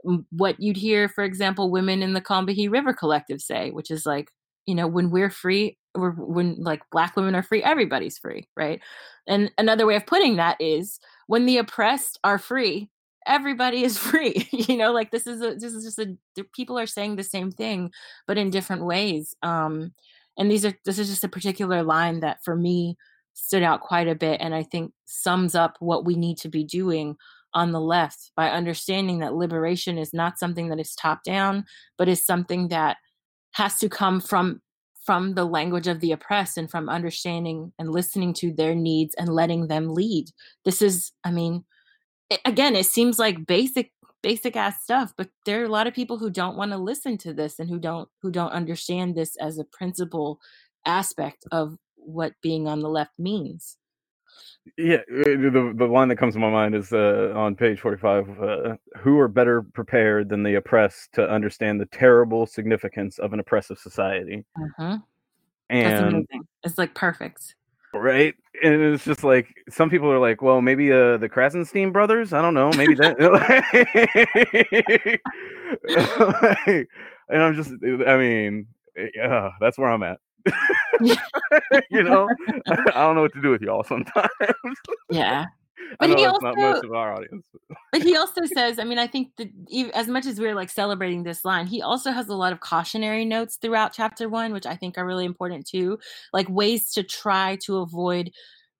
mm, 0.06 0.26
what 0.32 0.60
you'd 0.60 0.76
hear 0.76 1.08
for 1.08 1.24
example 1.24 1.72
women 1.72 2.04
in 2.04 2.12
the 2.12 2.22
Combahee 2.22 2.70
River 2.70 2.92
collective 2.92 3.40
say 3.40 3.72
which 3.72 3.92
is 3.92 4.06
like 4.06 4.30
you 4.66 4.76
know 4.76 4.88
when 4.88 5.10
we're 5.10 5.30
free 5.30 5.78
or 5.94 6.12
when 6.12 6.58
like 6.60 6.82
black 6.92 7.16
women 7.16 7.34
are 7.34 7.44
free 7.44 7.64
everybody's 7.64 8.18
free 8.18 8.50
right? 8.58 8.82
And 9.26 9.54
another 9.58 9.86
way 9.86 9.96
of 9.96 10.06
putting 10.06 10.36
that 10.36 10.58
is 10.60 11.00
when 11.28 11.46
the 11.46 11.60
oppressed 11.60 12.20
are 12.26 12.38
free 12.38 12.90
everybody 13.26 13.84
is 13.84 13.98
free 14.10 14.48
you 14.52 14.78
know 14.78 14.92
like 14.92 15.12
this 15.12 15.28
is 15.28 15.42
a 15.42 15.56
this 15.56 15.74
is 15.74 15.84
just 15.84 16.00
a 16.00 16.44
people 16.54 16.78
are 16.78 16.88
saying 16.88 17.16
the 17.16 17.24
same 17.24 17.52
thing 17.52 17.92
but 18.28 18.38
in 18.38 18.50
different 18.50 18.86
ways 18.86 19.36
um 19.44 19.92
and 20.38 20.52
these 20.52 20.66
are 20.66 20.74
this 20.86 21.00
is 21.00 21.10
just 21.10 21.24
a 21.24 21.30
particular 21.30 21.84
line 21.84 22.20
that 22.20 22.38
for 22.44 22.56
me 22.56 22.96
stood 23.34 23.64
out 23.64 23.82
quite 23.82 24.08
a 24.08 24.16
bit 24.16 24.40
and 24.42 24.56
i 24.56 24.64
think 24.64 24.92
sums 25.06 25.56
up 25.56 25.76
what 25.80 26.06
we 26.06 26.16
need 26.16 26.38
to 26.38 26.50
be 26.50 26.64
doing 26.64 27.16
on 27.54 27.72
the 27.72 27.80
left 27.80 28.32
by 28.36 28.50
understanding 28.50 29.20
that 29.20 29.34
liberation 29.34 29.98
is 29.98 30.14
not 30.14 30.38
something 30.38 30.70
that 30.70 30.80
is 30.80 30.96
top 30.96 31.24
down 31.24 31.64
but 31.98 32.10
is 32.10 32.26
something 32.26 32.68
that 32.68 32.98
has 33.54 33.78
to 33.78 33.90
come 33.90 34.20
from 34.20 34.62
from 35.06 35.36
the 35.36 35.46
language 35.46 35.88
of 35.88 36.00
the 36.00 36.12
oppressed 36.12 36.58
and 36.58 36.70
from 36.70 36.90
understanding 36.90 37.72
and 37.78 37.92
listening 37.92 38.34
to 38.34 38.52
their 38.52 38.74
needs 38.74 39.14
and 39.20 39.30
letting 39.30 39.68
them 39.68 39.94
lead. 39.94 40.26
This 40.66 40.82
is 40.82 41.12
i 41.24 41.32
mean 41.32 41.64
again, 42.46 42.76
it 42.76 42.86
seems 42.86 43.20
like 43.20 43.46
basic 43.46 43.92
basic 44.22 44.56
ass 44.56 44.82
stuff, 44.82 45.14
but 45.16 45.30
there 45.46 45.62
are 45.62 45.66
a 45.66 45.70
lot 45.70 45.86
of 45.86 45.94
people 45.94 46.18
who 46.18 46.32
don't 46.32 46.58
want 46.58 46.72
to 46.72 46.78
listen 46.78 47.16
to 47.16 47.32
this 47.32 47.60
and 47.60 47.70
who 47.70 47.78
don't 47.78 48.10
who 48.22 48.32
don't 48.32 48.52
understand 48.52 49.16
this 49.16 49.36
as 49.38 49.60
a 49.60 49.64
principal 49.66 50.40
aspect 50.86 51.46
of 51.52 51.78
what 51.96 52.34
being 52.42 52.68
on 52.68 52.82
the 52.82 52.90
left 52.90 53.20
means. 53.20 53.78
Yeah, 54.78 54.98
uh, 55.12 55.24
the 55.24 55.74
the 55.76 55.86
line 55.86 56.08
that 56.08 56.16
comes 56.16 56.34
to 56.34 56.40
my 56.40 56.50
mind 56.50 56.74
is 56.74 56.92
uh, 56.92 57.34
on 57.36 57.56
page 57.56 57.80
forty 57.80 57.98
five. 57.98 58.28
Uh, 58.42 58.78
Who 58.98 59.20
are 59.20 59.28
better 59.28 59.62
prepared 59.62 60.30
than 60.30 60.42
the 60.42 60.56
oppressed 60.56 61.14
to 61.14 61.30
understand 61.30 61.80
the 61.80 61.86
terrible 61.86 62.48
significance 62.48 63.20
of 63.20 63.32
an 63.34 63.40
oppressive 63.40 63.78
society? 63.78 64.44
That's 65.70 66.02
And 66.02 66.08
amazing. 66.08 66.48
It's 66.64 66.78
like 66.80 66.96
perfect. 66.96 67.56
Right, 68.00 68.36
and 68.64 68.82
it's 68.82 69.06
just 69.06 69.24
like 69.24 69.48
some 69.70 69.90
people 69.90 70.12
are 70.12 70.20
like, 70.20 70.42
well, 70.42 70.62
maybe 70.62 70.92
uh, 70.92 71.18
the 71.18 71.30
Krasenstein 71.30 71.92
brothers. 71.92 72.34
I 72.34 72.42
don't 72.42 72.54
know, 72.54 72.72
maybe 72.72 72.96
that. 72.96 73.18
and 77.30 77.44
I'm 77.44 77.56
just, 77.56 77.72
I 78.08 78.18
mean, 78.18 78.68
yeah, 79.16 79.52
that's 79.60 79.78
where 79.78 79.90
I'm 79.90 80.04
at. 80.04 80.20
you 81.90 82.04
know, 82.04 82.30
I 82.68 83.02
don't 83.02 83.16
know 83.16 83.22
what 83.22 83.34
to 83.34 83.42
do 83.42 83.50
with 83.50 83.62
y'all 83.62 83.84
sometimes. 83.84 84.30
Yeah. 85.10 85.46
I 86.00 86.08
But 86.08 86.10
know 86.10 86.16
he 86.18 86.26
that's 86.26 86.42
not 86.42 86.56
most 86.58 86.76
also- 86.76 86.88
of 86.88 86.94
our 86.94 87.14
audience. 87.14 87.46
But 87.92 88.02
he 88.04 88.16
also 88.16 88.42
says, 88.54 88.80
I 88.80 88.84
mean, 88.84 88.98
I 89.00 89.08
think 89.08 89.32
that 89.38 89.50
as 89.94 90.08
much 90.08 90.26
as 90.26 90.40
we're 90.40 90.56
like 90.56 90.70
celebrating 90.70 91.24
this 91.24 91.46
line, 91.46 91.68
he 91.68 91.82
also 91.82 92.12
has 92.12 92.28
a 92.28 92.36
lot 92.36 92.54
of 92.54 92.60
cautionary 92.60 93.26
notes 93.26 93.58
throughout 93.62 93.94
chapter 93.94 94.28
one, 94.30 94.54
which 94.54 94.66
I 94.66 94.76
think 94.76 94.98
are 94.98 95.06
really 95.06 95.26
important 95.26 95.68
too. 95.68 96.00
Like 96.34 96.50
ways 96.50 96.92
to 96.94 97.04
try 97.04 97.58
to 97.66 97.78
avoid 97.78 98.32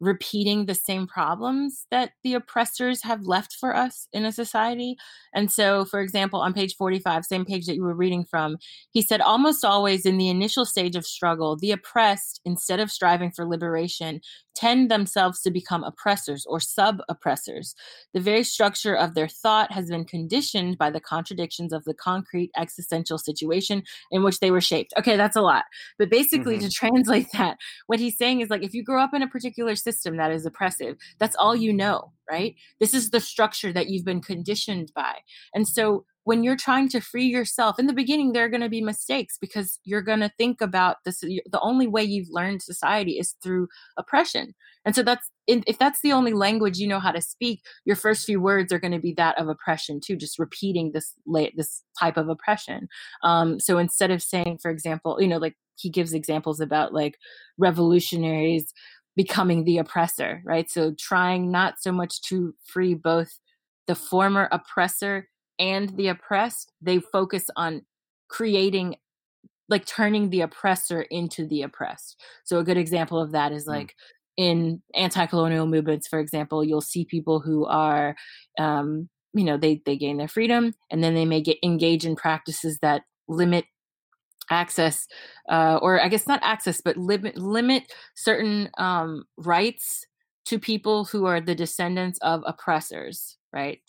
repeating 0.02 0.66
the 0.66 0.76
same 0.76 1.08
problems 1.08 1.88
that 1.90 2.12
the 2.22 2.34
oppressors 2.34 3.02
have 3.04 3.22
left 3.26 3.54
for 3.58 3.74
us 3.74 4.10
in 4.12 4.26
a 4.26 4.32
society. 4.32 4.98
And 5.34 5.50
so, 5.50 5.86
for 5.86 6.02
example, 6.02 6.42
on 6.42 6.54
page 6.54 6.76
45, 6.76 7.24
same 7.24 7.46
page 7.46 7.66
that 7.66 7.76
you 7.76 7.84
were 7.84 7.96
reading 7.96 8.26
from, 8.26 8.58
he 8.92 9.02
said, 9.02 9.22
almost 9.22 9.64
always 9.64 10.06
in 10.06 10.18
the 10.18 10.28
initial 10.28 10.66
stage 10.66 10.98
of 10.98 11.06
struggle, 11.06 11.56
the 11.56 11.72
oppressed, 11.72 12.42
instead 12.44 12.82
of 12.82 12.92
striving 12.92 13.32
for 13.32 13.46
liberation, 13.46 14.20
tend 14.56 14.90
themselves 14.90 15.42
to 15.42 15.52
become 15.52 15.84
oppressors 15.84 16.46
or 16.46 16.60
sub 16.60 17.00
oppressors. 17.10 17.76
The 18.14 18.20
very 18.20 18.44
structure 18.44 18.96
of 18.96 19.14
their 19.14 19.28
thought 19.28 19.72
has 19.72 19.90
been 19.90 20.06
conditioned 20.06 20.78
by 20.78 20.90
the 20.90 21.00
contradictions 21.00 21.74
of 21.74 21.84
the 21.86 21.94
concrete 21.94 22.52
existential 22.58 23.18
situation 23.18 23.84
in 24.12 24.24
which 24.24 24.40
they 24.40 24.52
were 24.52 24.62
shaped. 24.62 24.94
Okay, 24.98 25.18
that's 25.18 25.36
a 25.36 25.42
lot. 25.42 25.66
But 25.98 26.10
basically, 26.10 26.58
to 26.58 26.66
mm-hmm. 26.66 26.88
translate 26.88 27.28
that, 27.34 27.58
what 27.88 28.00
he's 28.00 28.18
saying 28.18 28.42
is 28.42 28.50
like 28.50 28.64
if 28.64 28.74
you 28.74 28.84
grow 28.84 29.02
up 29.02 29.14
in 29.14 29.22
a 29.22 29.28
particular 29.28 29.76
system 29.76 30.18
that 30.18 30.32
is 30.32 30.46
oppressive, 30.46 30.96
that's 31.20 31.36
all 31.36 31.56
you 31.56 31.72
mm-hmm. 31.72 31.78
know, 31.78 32.12
right? 32.30 32.56
This 32.80 32.94
is 32.94 33.10
the 33.10 33.20
structure 33.20 33.74
that 33.74 33.90
you've 33.90 34.06
been 34.06 34.22
conditioned 34.22 34.92
by. 34.96 35.16
And 35.54 35.68
so 35.68 36.06
when 36.26 36.44
you're 36.44 36.58
trying 36.58 36.90
to 36.90 37.00
free 37.00 37.26
yourself 37.26 37.80
in 37.80 37.88
the 37.88 37.94
beginning 37.94 38.34
there 38.34 38.44
are 38.44 38.50
going 38.50 38.62
to 38.62 38.70
be 38.70 38.82
mistakes 38.82 39.38
because 39.40 39.80
you're 39.86 40.02
going 40.02 40.20
to 40.20 40.32
think 40.38 40.60
about 40.60 40.98
this 41.06 41.22
the 41.22 41.60
only 41.62 41.88
way 41.88 42.04
you've 42.04 42.28
learned 42.30 42.62
society 42.62 43.14
is 43.14 43.36
through 43.42 43.68
oppression. 43.98 44.54
And 44.84 44.94
so 44.94 45.02
that's 45.02 45.30
if 45.48 45.80
that's 45.80 46.02
the 46.02 46.12
only 46.12 46.34
language 46.34 46.78
you 46.78 46.88
know 46.88 47.00
how 47.00 47.12
to 47.12 47.22
speak 47.22 47.62
your 47.86 47.96
first 47.96 48.26
few 48.26 48.42
words 48.42 48.74
are 48.74 48.80
going 48.80 48.92
to 48.92 49.00
be 49.00 49.14
that 49.14 49.40
of 49.40 49.48
oppression 49.48 50.00
too 50.04 50.18
just 50.18 50.38
repeating 50.38 50.92
this 50.92 51.14
this 51.56 51.84
type 51.98 52.18
of 52.18 52.28
oppression. 52.28 52.88
Um, 53.24 53.60
so 53.60 53.78
instead 53.78 54.12
of 54.12 54.22
saying 54.22 54.60
for 54.62 54.72
example 54.72 55.18
you 55.22 55.28
know 55.28 55.38
like 55.38 55.56
he 55.78 55.90
gives 55.90 56.14
examples 56.14 56.60
about 56.60 56.94
like 56.94 57.18
revolutionaries 57.58 58.74
becoming 59.16 59.64
the 59.64 59.78
oppressor 59.78 60.42
right? 60.44 60.70
So 60.70 60.94
trying 61.00 61.52
not 61.52 61.76
so 61.80 61.92
much 61.92 62.22
to 62.24 62.54
free 62.66 62.96
both 62.96 63.40
the 63.88 63.96
former 63.96 64.50
oppressor 64.52 65.28
and 65.60 65.96
the 65.98 66.08
oppressed 66.08 66.72
they 66.82 67.00
focus 67.00 67.50
on 67.56 67.82
creating 68.28 68.96
like 69.68 69.86
turning 69.86 70.30
the 70.30 70.42
oppressor 70.42 71.04
into 71.04 71.48
the 71.48 71.62
oppressed 71.62 72.22
so 72.44 72.60
a 72.60 72.64
good 72.64 72.78
example 72.78 73.20
of 73.20 73.32
that 73.32 73.52
is 73.52 73.66
like 73.68 73.88
mm. 73.88 73.94
in 74.38 74.82
anti-colonial 74.96 75.66
movements 75.66 76.08
for 76.08 76.20
example 76.20 76.64
you'll 76.64 76.82
see 76.82 77.06
people 77.06 77.40
who 77.40 77.66
are 77.66 78.16
um, 78.60 79.10
you 79.34 79.44
know 79.44 79.58
they 79.58 79.82
they 79.86 79.98
gain 79.98 80.18
their 80.18 80.28
freedom 80.28 80.74
and 80.90 81.04
then 81.04 81.14
they 81.14 81.26
may 81.26 81.42
get 81.42 81.58
engage 81.64 82.06
in 82.06 82.16
practices 82.16 82.80
that 82.82 83.04
limit 83.28 83.66
access 84.50 85.08
uh, 85.50 85.80
or 85.82 86.02
i 86.02 86.08
guess 86.08 86.28
not 86.28 86.40
access 86.44 86.82
but 86.82 86.98
limit 86.98 87.38
limit 87.38 87.92
certain 88.16 88.70
um, 88.78 89.26
rights 89.38 90.06
to 90.46 90.60
people 90.60 91.06
who 91.06 91.26
are 91.26 91.42
the 91.42 91.56
descendants 91.56 92.20
of 92.22 92.44
oppressors 92.46 93.38
right 93.52 93.82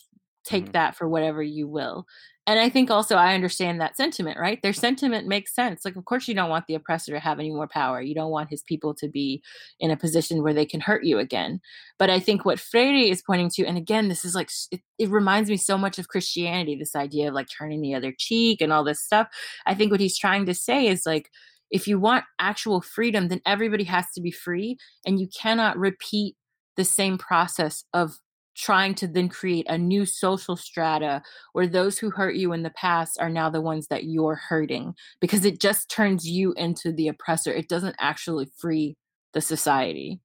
take 0.47 0.65
mm-hmm. 0.65 0.73
that 0.73 0.97
for 0.97 1.09
whatever 1.09 1.43
you 1.43 1.67
will. 1.69 2.07
And 2.49 2.61
i 2.61 2.69
think 2.69 2.91
also 2.91 3.17
i 3.17 3.35
understand 3.35 3.81
that 3.81 3.97
sentiment 3.97 4.39
right? 4.39 4.63
Their 4.63 4.73
sentiment 4.73 5.27
makes 5.27 5.55
sense. 5.55 5.85
Like 5.85 5.97
of 5.97 6.05
course 6.05 6.29
you 6.29 6.35
don't 6.35 6.49
want 6.49 6.67
the 6.67 6.75
oppressor 6.75 7.13
to 7.13 7.21
have 7.21 7.39
any 7.39 7.51
more 7.51 7.67
power. 7.67 8.01
You 8.01 8.15
don't 8.15 8.31
want 8.31 8.51
his 8.51 8.63
people 8.63 8.95
to 8.95 9.09
be 9.09 9.43
in 9.81 9.91
a 9.91 9.97
position 9.97 10.43
where 10.43 10.55
they 10.55 10.65
can 10.65 10.81
hurt 10.81 11.05
you 11.05 11.19
again. 11.19 11.61
But 11.99 12.11
i 12.11 12.21
think 12.21 12.45
what 12.45 12.61
freire 12.61 13.11
is 13.11 13.23
pointing 13.23 13.51
to 13.51 13.67
and 13.67 13.77
again 13.77 14.09
this 14.09 14.25
is 14.25 14.35
like 14.35 14.51
it, 14.71 14.81
it 14.99 15.11
reminds 15.11 15.51
me 15.51 15.57
so 15.57 15.77
much 15.77 15.99
of 15.99 16.09
christianity 16.09 16.77
this 16.77 16.95
idea 16.95 17.29
of 17.29 17.35
like 17.35 17.49
turning 17.49 17.83
the 17.83 17.95
other 17.95 18.15
cheek 18.17 18.61
and 18.61 18.73
all 18.73 18.85
this 18.85 19.03
stuff. 19.03 19.29
I 19.67 19.75
think 19.75 19.91
what 19.91 20.01
he's 20.01 20.19
trying 20.19 20.47
to 20.47 20.55
say 20.55 20.87
is 20.87 21.05
like 21.05 21.31
if 21.71 21.89
you 21.89 21.99
want 21.99 22.25
actual 22.39 22.81
freedom 22.81 23.29
then 23.29 23.41
everybody 23.45 23.85
has 23.85 24.07
to 24.15 24.21
be 24.21 24.31
free 24.31 24.77
and 25.05 25.19
you 25.19 25.27
cannot 25.29 25.77
repeat 25.77 26.37
the 26.77 26.85
same 26.85 27.19
process 27.19 27.85
of 27.93 28.19
trying 28.57 28.95
to 28.97 29.07
then 29.07 29.29
create 29.29 29.67
a 29.69 29.79
new 29.79 30.07
social 30.07 30.57
strata 30.57 31.23
where 31.53 31.67
those 31.67 31.99
who 31.99 32.11
hurt 32.11 32.35
you 32.35 32.53
in 32.53 32.63
the 32.63 32.71
past 32.71 33.19
are 33.21 33.31
now 33.31 33.51
the 33.51 33.61
ones 33.61 33.87
that 33.89 34.05
you're 34.05 34.41
hurting 34.49 34.95
because 35.21 35.45
it 35.45 35.61
just 35.61 35.91
turns 35.91 36.29
you 36.29 36.53
into 36.55 36.93
the 36.93 37.09
oppressor. 37.09 37.53
It 37.53 37.69
doesn't 37.69 37.97
actually 37.99 38.51
free 38.57 38.97
the 39.33 39.41
society. 39.41 40.21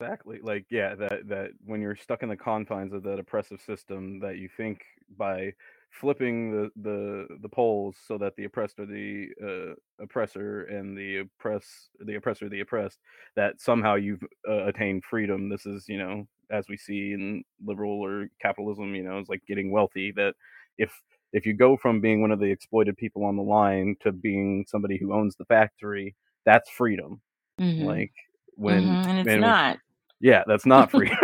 Exactly 0.00 0.38
like 0.42 0.64
yeah 0.70 0.94
that 0.94 1.28
that 1.28 1.50
when 1.64 1.82
you're 1.82 1.96
stuck 1.96 2.22
in 2.22 2.30
the 2.30 2.36
confines 2.36 2.94
of 2.94 3.02
that 3.02 3.18
oppressive 3.18 3.60
system 3.60 4.18
that 4.20 4.38
you 4.38 4.48
think 4.56 4.80
by 5.18 5.52
flipping 5.90 6.50
the 6.50 6.70
the 6.82 7.26
the 7.42 7.48
poles 7.48 7.96
so 8.06 8.16
that 8.16 8.34
the 8.36 8.44
oppressed 8.44 8.78
are 8.78 8.86
the 8.86 9.28
uh, 9.42 10.02
oppressor 10.02 10.62
and 10.64 10.96
the 10.96 11.18
oppress 11.18 11.88
the 12.00 12.14
oppressor 12.14 12.48
the 12.48 12.60
oppressed 12.60 12.98
that 13.36 13.60
somehow 13.60 13.94
you've 13.94 14.22
uh, 14.48 14.64
attained 14.66 15.04
freedom. 15.04 15.48
This 15.48 15.66
is 15.66 15.88
you 15.88 15.98
know 15.98 16.26
as 16.50 16.66
we 16.68 16.76
see 16.76 17.12
in 17.12 17.42
liberal 17.64 18.00
or 18.00 18.28
capitalism 18.40 18.94
you 18.94 19.02
know 19.02 19.18
is 19.18 19.28
like 19.28 19.42
getting 19.46 19.70
wealthy 19.70 20.12
that 20.16 20.34
if 20.78 20.90
if 21.32 21.46
you 21.46 21.54
go 21.54 21.76
from 21.76 22.00
being 22.00 22.20
one 22.20 22.32
of 22.32 22.40
the 22.40 22.46
exploited 22.50 22.96
people 22.96 23.24
on 23.24 23.36
the 23.36 23.42
line 23.42 23.94
to 24.02 24.10
being 24.12 24.64
somebody 24.68 24.98
who 24.98 25.12
owns 25.14 25.36
the 25.36 25.44
factory 25.44 26.14
that's 26.44 26.68
freedom. 26.70 27.20
Mhm. 27.60 27.84
like 27.84 28.12
when 28.56 28.82
Mhm, 28.82 29.06
and 29.06 29.18
it's 29.18 29.26
when- 29.26 29.40
not. 29.40 29.78
Yeah 30.22 30.42
that's 30.46 30.66
not 30.66 30.90
freedom. 30.96 31.16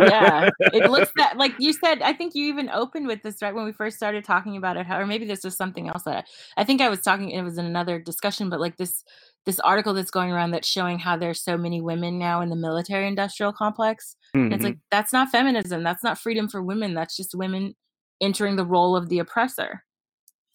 Yeah 0.00 0.50
it 0.60 0.90
looks 0.90 1.10
that 1.16 1.36
like 1.38 1.54
you 1.58 1.72
said 1.72 2.02
i 2.02 2.12
think 2.12 2.34
you 2.34 2.46
even 2.48 2.68
opened 2.68 3.06
with 3.06 3.22
this 3.22 3.40
right 3.40 3.54
when 3.54 3.64
we 3.64 3.72
first 3.72 3.96
started 3.96 4.24
talking 4.24 4.56
about 4.58 4.76
it 4.76 4.86
or 4.90 5.06
maybe 5.06 5.24
this 5.24 5.42
was 5.44 5.56
something 5.56 5.88
else 5.88 6.02
that 6.02 6.26
I, 6.56 6.60
I 6.60 6.64
think 6.64 6.80
i 6.82 6.88
was 6.90 7.00
talking 7.00 7.30
it 7.30 7.40
was 7.42 7.56
in 7.56 7.64
another 7.64 7.98
discussion 7.98 8.50
but 8.50 8.60
like 8.60 8.76
this 8.76 9.04
this 9.46 9.58
article 9.60 9.92
that's 9.94 10.10
going 10.10 10.30
around 10.30 10.52
that's 10.52 10.68
showing 10.68 10.98
how 10.98 11.16
there's 11.16 11.42
so 11.42 11.56
many 11.56 11.80
women 11.80 12.18
now 12.18 12.40
in 12.40 12.48
the 12.48 12.56
military 12.56 13.06
industrial 13.08 13.52
complex 13.52 14.16
and 14.34 14.52
it's 14.52 14.64
like 14.64 14.78
that's 14.90 15.12
not 15.12 15.28
feminism 15.30 15.82
that's 15.82 16.04
not 16.04 16.18
freedom 16.18 16.48
for 16.48 16.62
women 16.62 16.94
that's 16.94 17.16
just 17.16 17.34
women 17.34 17.74
entering 18.20 18.56
the 18.56 18.64
role 18.64 18.94
of 18.96 19.08
the 19.08 19.18
oppressor 19.18 19.82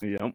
Yep. 0.01 0.31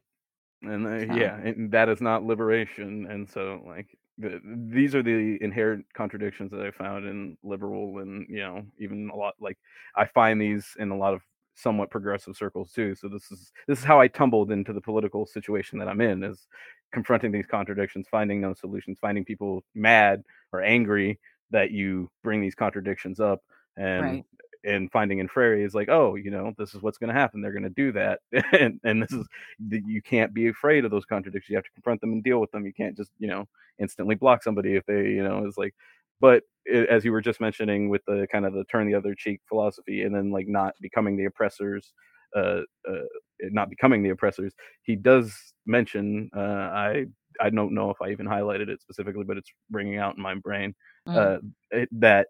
And 0.63 0.87
uh, 0.87 1.13
So- 1.13 1.19
yeah, 1.21 1.37
and 1.39 1.71
that 1.73 1.89
is 1.89 2.01
not 2.01 2.25
liberation. 2.25 3.07
And 3.11 3.29
so, 3.29 3.63
like, 3.67 3.97
the, 4.19 4.41
these 4.45 4.95
are 4.95 5.03
the 5.03 5.39
inherent 5.41 5.87
contradictions 5.95 6.51
that 6.53 6.61
I 6.61 6.71
found 6.71 7.07
in 7.07 7.37
liberal 7.43 7.99
and, 7.99 8.27
you 8.29 8.41
know, 8.41 8.63
even 8.79 9.11
a 9.13 9.17
lot 9.17 9.35
like 9.41 9.59
I 9.97 10.05
find 10.07 10.41
these 10.41 10.67
in 10.79 10.91
a 10.91 10.97
lot 10.97 11.15
of 11.15 11.23
somewhat 11.55 11.91
progressive 11.91 12.37
circles 12.37 12.73
too. 12.73 12.95
So 12.95 13.09
this 13.09 13.31
is 13.33 13.53
this 13.67 13.79
is 13.79 13.85
how 13.85 14.01
I 14.01 14.09
tumbled 14.09 14.51
into 14.53 14.73
the 14.73 14.81
political 14.81 15.27
situation 15.27 15.79
that 15.79 15.89
I'm 15.89 16.01
in 16.01 16.23
is 16.23 16.47
confronting 16.93 17.33
these 17.33 17.47
contradictions, 17.47 18.07
finding 18.11 18.41
no 18.41 18.55
solutions, 18.55 18.99
finding 19.01 19.25
people 19.25 19.65
mad 19.75 20.23
or 20.53 20.63
angry 20.63 21.19
that 21.51 21.71
you 21.71 22.11
bring 22.23 22.41
these 22.41 22.55
contradictions 22.55 23.21
up 23.21 23.41
and 23.77 24.05
Right. 24.05 24.25
and 24.65 24.91
finding 24.93 25.19
in 25.19 25.27
Freire 25.29 25.55
is 25.57 25.75
like, 25.75 25.89
oh, 25.89 26.15
you 26.15 26.31
know, 26.31 26.53
this 26.57 26.75
is 26.75 26.83
what's 26.83 26.99
going 26.99 27.13
to 27.13 27.19
happen. 27.19 27.41
They're 27.41 27.53
going 27.53 27.63
to 27.65 27.71
do 27.71 27.93
that, 27.93 28.21
and 28.53 28.81
and 28.85 29.03
this 29.03 29.13
is 29.13 29.27
you 29.69 30.03
can't 30.03 30.33
be 30.35 30.49
afraid 30.49 30.85
of 30.85 30.91
those 30.91 31.05
contradictions. 31.05 31.51
You 31.51 31.57
have 31.57 31.65
to 31.65 31.71
confront 31.73 32.01
them 32.01 32.13
and 32.13 32.23
deal 32.23 32.41
with 32.41 32.51
them. 32.53 32.67
You 32.67 32.73
can't 32.73 32.97
just 32.97 33.11
you 33.19 33.29
know 33.29 33.47
instantly 33.79 34.15
block 34.15 34.43
somebody 34.43 34.77
if 34.77 34.85
they 34.87 35.11
you 35.11 35.23
know 35.25 35.47
is 35.47 35.57
like. 35.57 35.75
But 36.21 36.45
i 36.73 36.87
as 36.89 37.05
you 37.05 37.11
were 37.13 37.21
just 37.21 37.41
mentioning 37.41 37.89
with 37.89 38.03
the 38.07 38.27
kind 38.31 38.47
of 38.47 38.53
the 38.55 38.65
turn 38.65 38.87
the 38.87 38.95
other 38.95 39.15
cheek 39.15 39.41
philosophy, 39.49 40.03
and 40.05 40.15
then 40.15 40.31
like 40.31 40.47
not 40.49 40.75
becoming 40.81 41.17
the 41.17 41.25
oppressors, 41.25 41.93
uh, 42.37 42.61
uh 42.89 43.07
not 43.51 43.71
becoming 43.71 44.03
the 44.03 44.11
oppressors, 44.11 44.53
he 44.83 44.97
does 44.97 45.35
mention. 45.67 46.31
Uh, 46.37 46.41
I 46.41 47.07
I 47.41 47.51
don't 47.51 47.75
know 47.75 47.91
if 47.91 48.01
I 48.03 48.11
even 48.11 48.27
highlighted 48.27 48.69
it 48.69 48.81
specifically, 48.81 49.25
but 49.25 49.37
it's 49.39 49.51
ringing 49.71 49.99
out 49.99 50.17
in 50.17 50.23
my 50.23 50.35
brain 50.35 50.75
Mm. 51.09 51.17
uh, 51.17 51.39
it, 51.71 51.89
that 51.93 52.29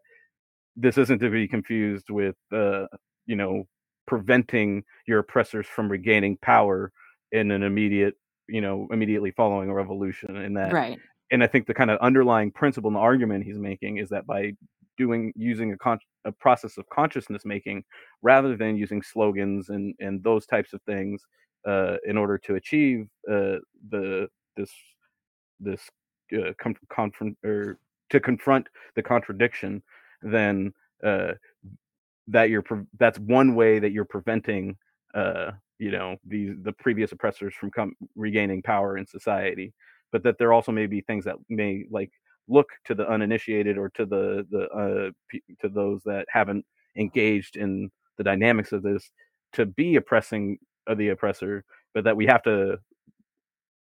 this 0.77 0.99
isn't 0.99 1.19
to 1.21 1.31
be 1.31 1.47
confused 1.49 2.11
with 2.11 2.37
uh, 2.53 2.87
you 3.27 3.37
know 3.37 3.65
preventing 4.07 4.85
your 5.07 5.21
oppressors 5.21 5.67
from 5.67 5.91
regaining 5.91 6.37
power 6.39 6.91
in 7.33 7.51
an 7.51 7.63
immediate 7.63 8.15
you 8.49 8.61
know 8.61 8.89
immediately 8.91 9.31
following 9.33 9.69
a 9.69 9.75
revolution 9.75 10.37
and 10.37 10.57
that 10.57 10.73
right 10.73 10.99
and 11.33 11.43
i 11.43 11.47
think 11.47 11.67
the 11.67 11.75
kind 11.75 11.91
of 11.91 11.99
underlying 12.01 12.51
principle 12.53 12.89
and 12.89 12.97
argument 12.97 13.45
he's 13.45 13.59
making 13.59 13.97
is 13.97 14.09
that 14.09 14.27
by 14.27 14.53
doing 14.97 15.33
using 15.35 15.73
a, 15.73 15.79
con- 15.79 15.99
a 16.25 16.33
process 16.33 16.77
of 16.79 16.89
consciousness 16.91 17.45
making 17.45 17.83
rather 18.23 18.57
than 18.57 18.77
using 18.77 19.03
slogans 19.03 19.71
and 19.71 19.95
and 19.99 20.23
those 20.23 20.47
types 20.47 20.73
of 20.73 20.81
things 20.83 21.27
uh, 21.67 21.97
in 22.07 22.17
order 22.17 22.39
to 22.39 22.57
achieve 22.57 23.09
uh, 23.31 23.57
the 23.91 24.29
this 24.57 24.71
this 25.61 25.81
uh, 26.37 26.53
com- 26.61 26.77
confront 26.91 27.37
or 27.45 27.79
to 28.11 28.21
confront 28.21 28.69
the 28.95 29.03
contradiction 29.03 29.83
then 30.23 30.73
uh, 31.05 31.33
that 32.29 32.51
you're 32.51 32.63
pre- 32.63 32.85
that's 32.99 33.19
one 33.21 33.55
way 33.55 33.79
that 33.79 33.93
you're 33.93 34.05
preventing 34.05 34.77
uh, 35.15 35.53
you 35.79 35.91
know 35.91 36.17
these 36.27 36.55
the 36.63 36.73
previous 36.73 37.13
oppressors 37.13 37.55
from 37.55 37.71
regaining 38.15 38.63
power 38.63 38.99
in 38.99 39.07
society 39.07 39.73
but 40.13 40.23
that 40.23 40.39
there 40.39 40.53
also 40.53 40.73
may 40.73 40.87
be 40.87 41.01
things 41.01 41.25
that 41.25 41.37
may 41.49 41.85
like 41.91 42.11
look 42.49 42.69
to 42.85 42.95
the 42.95 43.09
uninitiated 43.09 43.79
or 43.79 43.89
to 43.91 44.07
the 44.07 44.47
the 44.51 44.69
uh, 44.71 45.39
to 45.61 45.69
those 45.69 46.03
that 46.05 46.27
haven't 46.29 46.65
engaged 46.97 47.57
in 47.57 47.91
the 48.19 48.25
dynamics 48.25 48.73
of 48.73 48.83
this 48.83 49.11
to 49.53 49.67
be 49.67 49.97
oppressing 49.97 50.59
of 50.87 50.99
the 50.99 51.09
oppressor, 51.09 51.65
but 51.95 52.05
that 52.05 52.17
we 52.17 52.27
have 52.27 52.43
to 52.43 52.79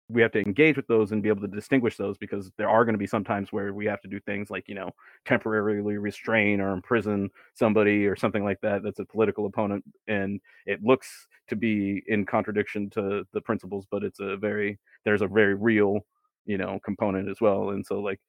we 0.09 0.23
have 0.23 0.31
to 0.31 0.41
engage 0.41 0.75
with 0.75 0.87
those 0.87 1.11
and 1.11 1.21
be 1.21 1.29
able 1.29 1.41
to 1.41 1.47
distinguish 1.47 1.95
those 1.95 2.17
because 2.17 2.51
there 2.57 2.69
are 2.69 2.83
going 2.83 2.93
to 2.93 2.99
be 2.99 3.05
some 3.05 3.23
times 3.23 3.51
where 3.51 3.73
we 3.73 3.85
have 3.85 4.01
to 4.01 4.07
do 4.07 4.19
things 4.21 4.49
like 4.49 4.67
you 4.67 4.73
know 4.75 4.89
temporarily 5.25 5.97
restrain 5.97 6.59
or 6.59 6.71
imprison 6.73 7.29
somebody 7.53 8.07
or 8.07 8.15
something 8.15 8.43
like 8.43 8.59
that 8.61 8.81
that's 8.83 8.99
a 8.99 9.05
political 9.05 9.45
opponent 9.45 9.83
and 10.07 10.41
it 10.65 10.83
looks 10.83 11.27
to 11.47 11.55
be 11.55 12.03
in 12.07 12.25
contradiction 12.25 12.89
to 12.89 13.23
the 13.33 13.41
principles 13.41 13.85
but 13.91 14.03
it's 14.03 14.19
a 14.19 14.35
very 14.37 14.79
there's 15.05 15.21
a 15.21 15.27
very 15.27 15.53
real 15.53 15.99
you 16.45 16.57
know 16.57 16.79
component 16.83 17.29
as 17.29 17.39
well 17.41 17.71
and 17.71 17.85
so 17.85 17.99
like 17.99 18.19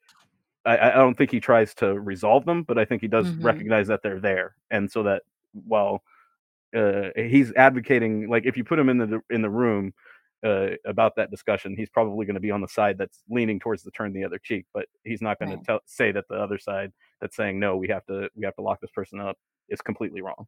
i, 0.65 0.79
I 0.79 0.91
don't 0.91 1.17
think 1.17 1.31
he 1.31 1.41
tries 1.41 1.75
to 1.77 1.99
resolve 1.99 2.45
them 2.45 2.63
but 2.63 2.79
i 2.79 2.85
think 2.85 3.03
he 3.03 3.09
does 3.09 3.27
mm-hmm. 3.27 3.45
recognize 3.45 3.87
that 3.89 4.01
they're 4.03 4.21
there 4.21 4.55
and 4.71 4.91
so 4.91 5.03
that 5.05 5.23
while 5.67 6.03
uh, 6.77 7.09
he's 7.17 7.53
advocating 7.55 8.29
like 8.29 8.47
if 8.47 8.57
you 8.57 8.63
put 8.63 8.79
him 8.79 8.89
in 8.89 8.99
the 8.99 9.21
in 9.31 9.43
the 9.43 9.51
room 9.51 9.93
uh, 10.45 10.69
about 10.87 11.17
that 11.17 11.31
discussion, 11.31 11.75
he's 11.77 11.91
probably 11.91 12.25
going 12.25 12.35
to 12.35 12.41
be 12.41 12.51
on 12.51 12.61
the 12.61 12.69
side 12.69 12.97
that's 12.97 13.23
leaning 13.29 13.59
towards 13.59 13.83
the 13.83 13.91
turn 13.91 14.13
the 14.13 14.25
other 14.25 14.39
cheek, 14.39 14.67
but 14.73 14.87
he's 15.05 15.21
not 15.21 15.39
going 15.39 15.51
right. 15.51 15.65
to 15.67 15.81
say 15.85 16.13
that 16.13 16.25
the 16.29 16.37
other 16.37 16.59
side 16.59 16.93
that's 17.21 17.37
saying 17.37 17.59
no, 17.61 17.77
we 17.77 17.89
have 17.89 18.05
to 18.07 18.29
we 18.35 18.45
have 18.45 18.55
to 18.55 18.63
lock 18.63 18.81
this 18.81 18.91
person 18.93 19.21
up 19.21 19.37
is 19.69 19.81
completely 19.81 20.23
wrong. 20.23 20.47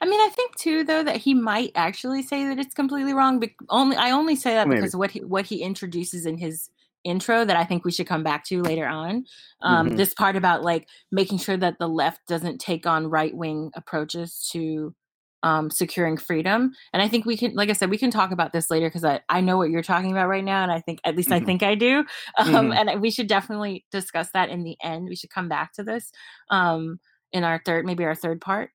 I 0.00 0.06
mean, 0.06 0.20
I 0.20 0.30
think 0.30 0.56
too, 0.56 0.84
though, 0.84 1.02
that 1.02 1.18
he 1.18 1.34
might 1.34 1.72
actually 1.74 2.22
say 2.22 2.44
that 2.44 2.58
it's 2.58 2.74
completely 2.74 3.12
wrong. 3.12 3.38
But 3.38 3.50
only 3.68 3.96
I 3.96 4.10
only 4.10 4.36
say 4.36 4.54
that 4.54 4.68
Maybe. 4.68 4.80
because 4.80 4.96
what 4.96 5.10
he 5.10 5.22
what 5.22 5.44
he 5.44 5.62
introduces 5.62 6.24
in 6.24 6.38
his 6.38 6.70
intro 7.06 7.44
that 7.44 7.56
I 7.56 7.64
think 7.64 7.84
we 7.84 7.92
should 7.92 8.06
come 8.06 8.22
back 8.22 8.44
to 8.46 8.62
later 8.62 8.86
on. 8.86 9.24
Um, 9.62 9.88
mm-hmm. 9.88 9.96
This 9.96 10.12
part 10.12 10.36
about 10.36 10.62
like 10.62 10.88
making 11.10 11.38
sure 11.38 11.56
that 11.56 11.78
the 11.78 11.88
left 11.88 12.20
doesn't 12.28 12.60
take 12.60 12.86
on 12.86 13.08
right 13.08 13.34
wing 13.34 13.70
approaches 13.74 14.48
to 14.52 14.94
um, 15.42 15.70
securing 15.70 16.16
freedom. 16.16 16.72
And 16.92 17.00
I 17.00 17.08
think 17.08 17.24
we 17.24 17.36
can, 17.36 17.54
like 17.54 17.70
I 17.70 17.74
said, 17.74 17.88
we 17.88 17.98
can 17.98 18.10
talk 18.10 18.32
about 18.32 18.52
this 18.52 18.70
later 18.70 18.88
because 18.88 19.04
I, 19.04 19.20
I 19.28 19.40
know 19.40 19.56
what 19.56 19.70
you're 19.70 19.82
talking 19.82 20.10
about 20.10 20.28
right 20.28 20.42
now. 20.42 20.62
And 20.62 20.72
I 20.72 20.80
think, 20.80 20.98
at 21.04 21.14
least 21.14 21.28
mm-hmm. 21.28 21.42
I 21.42 21.46
think 21.46 21.62
I 21.62 21.74
do. 21.74 22.04
Um, 22.38 22.70
mm-hmm. 22.70 22.88
And 22.88 23.00
we 23.00 23.10
should 23.10 23.28
definitely 23.28 23.86
discuss 23.90 24.28
that 24.34 24.50
in 24.50 24.62
the 24.62 24.76
end. 24.82 25.08
We 25.08 25.16
should 25.16 25.30
come 25.30 25.48
back 25.48 25.72
to 25.74 25.82
this 25.82 26.10
um, 26.50 26.98
in 27.32 27.44
our 27.44 27.62
third, 27.64 27.86
maybe 27.86 28.04
our 28.04 28.14
third 28.14 28.40
part. 28.40 28.70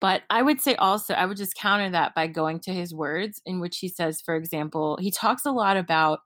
But 0.00 0.22
I 0.28 0.42
would 0.42 0.60
say 0.60 0.74
also, 0.74 1.14
I 1.14 1.26
would 1.26 1.36
just 1.36 1.54
counter 1.54 1.90
that 1.90 2.14
by 2.14 2.26
going 2.26 2.60
to 2.60 2.72
his 2.72 2.92
words, 2.94 3.40
in 3.46 3.60
which 3.60 3.78
he 3.78 3.88
says, 3.88 4.20
for 4.20 4.34
example, 4.34 4.98
he 5.00 5.10
talks 5.10 5.46
a 5.46 5.52
lot 5.52 5.76
about 5.76 6.20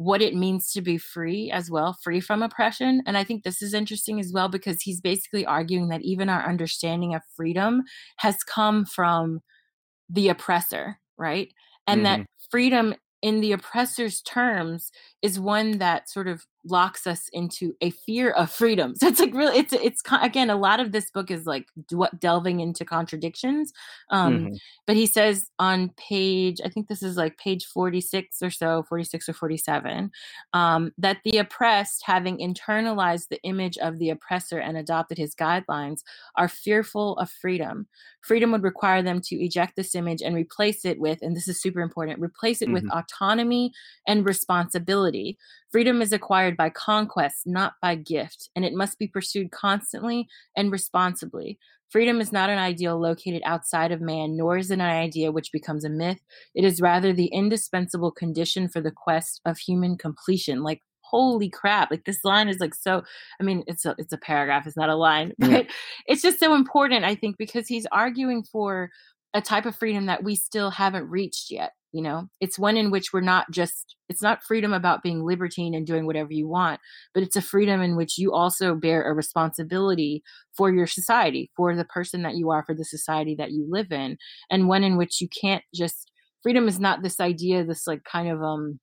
what 0.00 0.22
it 0.22 0.34
means 0.34 0.72
to 0.72 0.80
be 0.80 0.96
free 0.96 1.50
as 1.50 1.70
well, 1.70 1.94
free 2.02 2.20
from 2.20 2.42
oppression. 2.42 3.02
And 3.04 3.18
I 3.18 3.22
think 3.22 3.42
this 3.42 3.60
is 3.60 3.74
interesting 3.74 4.18
as 4.18 4.32
well 4.32 4.48
because 4.48 4.80
he's 4.80 4.98
basically 4.98 5.44
arguing 5.44 5.88
that 5.88 6.00
even 6.00 6.30
our 6.30 6.42
understanding 6.48 7.14
of 7.14 7.20
freedom 7.36 7.82
has 8.16 8.42
come 8.42 8.86
from 8.86 9.40
the 10.08 10.30
oppressor, 10.30 10.98
right? 11.18 11.52
And 11.86 11.98
mm-hmm. 11.98 12.22
that 12.22 12.26
freedom 12.50 12.94
in 13.20 13.42
the 13.42 13.52
oppressor's 13.52 14.22
terms 14.22 14.90
is 15.20 15.38
one 15.38 15.76
that 15.80 16.08
sort 16.08 16.28
of 16.28 16.46
locks 16.64 17.06
us 17.06 17.28
into 17.32 17.74
a 17.80 17.90
fear 17.90 18.30
of 18.30 18.50
freedom. 18.50 18.94
So 19.00 19.06
it's 19.06 19.20
like 19.20 19.32
really, 19.32 19.58
it's 19.58 19.72
it's 19.72 20.02
again 20.20 20.50
a 20.50 20.56
lot 20.56 20.78
of 20.78 20.92
this 20.92 21.10
book 21.10 21.30
is 21.30 21.46
like 21.46 21.66
delving 22.18 22.60
into 22.60 22.84
contradictions. 22.84 23.72
Um, 24.10 24.38
mm-hmm. 24.38 24.54
But 24.86 24.96
he 24.96 25.06
says 25.06 25.48
on 25.58 25.90
page, 25.96 26.58
I 26.62 26.68
think 26.68 26.88
this 26.88 27.02
is 27.02 27.16
like 27.16 27.38
page 27.38 27.64
forty 27.64 28.02
six 28.02 28.42
or 28.42 28.50
so, 28.50 28.82
forty 28.82 29.04
six 29.04 29.26
or 29.26 29.32
forty 29.32 29.56
seven, 29.56 30.10
um, 30.52 30.92
that 30.98 31.18
the 31.24 31.38
oppressed, 31.38 32.02
having 32.04 32.38
internalized 32.38 33.28
the 33.28 33.42
image 33.42 33.78
of 33.78 33.98
the 33.98 34.10
oppressor 34.10 34.58
and 34.58 34.76
adopted 34.76 35.16
his 35.16 35.34
guidelines, 35.34 36.02
are 36.36 36.48
fearful 36.48 37.16
of 37.16 37.30
freedom. 37.30 37.86
Freedom 38.20 38.52
would 38.52 38.62
require 38.62 39.02
them 39.02 39.20
to 39.22 39.36
eject 39.36 39.76
this 39.76 39.94
image 39.94 40.20
and 40.20 40.34
replace 40.34 40.84
it 40.84 41.00
with, 41.00 41.22
and 41.22 41.34
this 41.34 41.48
is 41.48 41.60
super 41.60 41.80
important, 41.80 42.20
replace 42.20 42.60
it 42.60 42.66
mm-hmm. 42.66 42.74
with 42.74 42.90
autonomy 42.92 43.72
and 44.06 44.26
responsibility. 44.26 45.38
Freedom 45.70 46.02
is 46.02 46.12
acquired 46.12 46.56
by 46.56 46.68
conquest, 46.70 47.46
not 47.46 47.74
by 47.80 47.94
gift, 47.94 48.50
and 48.56 48.64
it 48.64 48.74
must 48.74 48.98
be 48.98 49.06
pursued 49.06 49.52
constantly 49.52 50.28
and 50.56 50.72
responsibly. 50.72 51.58
Freedom 51.90 52.20
is 52.20 52.32
not 52.32 52.50
an 52.50 52.58
ideal 52.58 52.98
located 53.00 53.42
outside 53.44 53.92
of 53.92 54.00
man, 54.00 54.36
nor 54.36 54.56
is 54.56 54.70
it 54.70 54.74
an 54.74 54.80
idea 54.80 55.32
which 55.32 55.52
becomes 55.52 55.84
a 55.84 55.88
myth. 55.88 56.20
It 56.54 56.64
is 56.64 56.80
rather 56.80 57.12
the 57.12 57.26
indispensable 57.26 58.10
condition 58.10 58.68
for 58.68 58.80
the 58.80 58.92
quest 58.92 59.40
of 59.44 59.58
human 59.58 59.96
completion. 59.96 60.62
Like, 60.62 60.82
holy 61.02 61.48
crap! 61.48 61.90
Like 61.90 62.04
this 62.04 62.24
line 62.24 62.48
is 62.48 62.58
like 62.58 62.74
so. 62.74 63.02
I 63.40 63.44
mean, 63.44 63.62
it's 63.66 63.84
a 63.84 63.94
it's 63.98 64.12
a 64.12 64.18
paragraph. 64.18 64.66
It's 64.66 64.76
not 64.76 64.88
a 64.88 64.94
line, 64.96 65.32
but 65.38 65.50
yeah. 65.50 65.62
it's 66.06 66.22
just 66.22 66.40
so 66.40 66.54
important. 66.54 67.04
I 67.04 67.14
think 67.14 67.36
because 67.38 67.68
he's 67.68 67.86
arguing 67.92 68.42
for 68.42 68.90
a 69.34 69.40
type 69.40 69.66
of 69.66 69.76
freedom 69.76 70.06
that 70.06 70.24
we 70.24 70.34
still 70.34 70.70
haven't 70.70 71.08
reached 71.08 71.50
yet 71.50 71.72
you 71.92 72.02
know? 72.02 72.28
It's 72.40 72.58
one 72.58 72.76
in 72.76 72.90
which 72.90 73.12
we're 73.12 73.20
not 73.20 73.50
just 73.50 73.96
it's 74.10 74.22
not 74.22 74.42
freedom 74.42 74.72
about 74.72 75.02
being 75.02 75.24
libertine 75.24 75.72
and 75.72 75.86
doing 75.86 76.04
whatever 76.04 76.32
you 76.32 76.48
want 76.48 76.80
but 77.14 77.22
it's 77.22 77.36
a 77.36 77.40
freedom 77.40 77.80
in 77.80 77.96
which 77.96 78.18
you 78.18 78.34
also 78.34 78.74
bear 78.74 79.08
a 79.08 79.14
responsibility 79.14 80.22
for 80.54 80.70
your 80.70 80.86
society 80.86 81.50
for 81.56 81.74
the 81.74 81.84
person 81.84 82.22
that 82.22 82.34
you 82.34 82.50
are 82.50 82.64
for 82.64 82.74
the 82.74 82.84
society 82.84 83.34
that 83.38 83.52
you 83.52 83.66
live 83.70 83.92
in 83.92 84.18
and 84.50 84.68
one 84.68 84.82
in 84.82 84.98
which 84.98 85.20
you 85.20 85.28
can't 85.40 85.62
just 85.74 86.10
freedom 86.42 86.68
is 86.68 86.80
not 86.80 87.02
this 87.02 87.20
idea 87.20 87.64
this 87.64 87.86
like 87.86 88.02
kind 88.04 88.28
of 88.28 88.42
um 88.42 88.78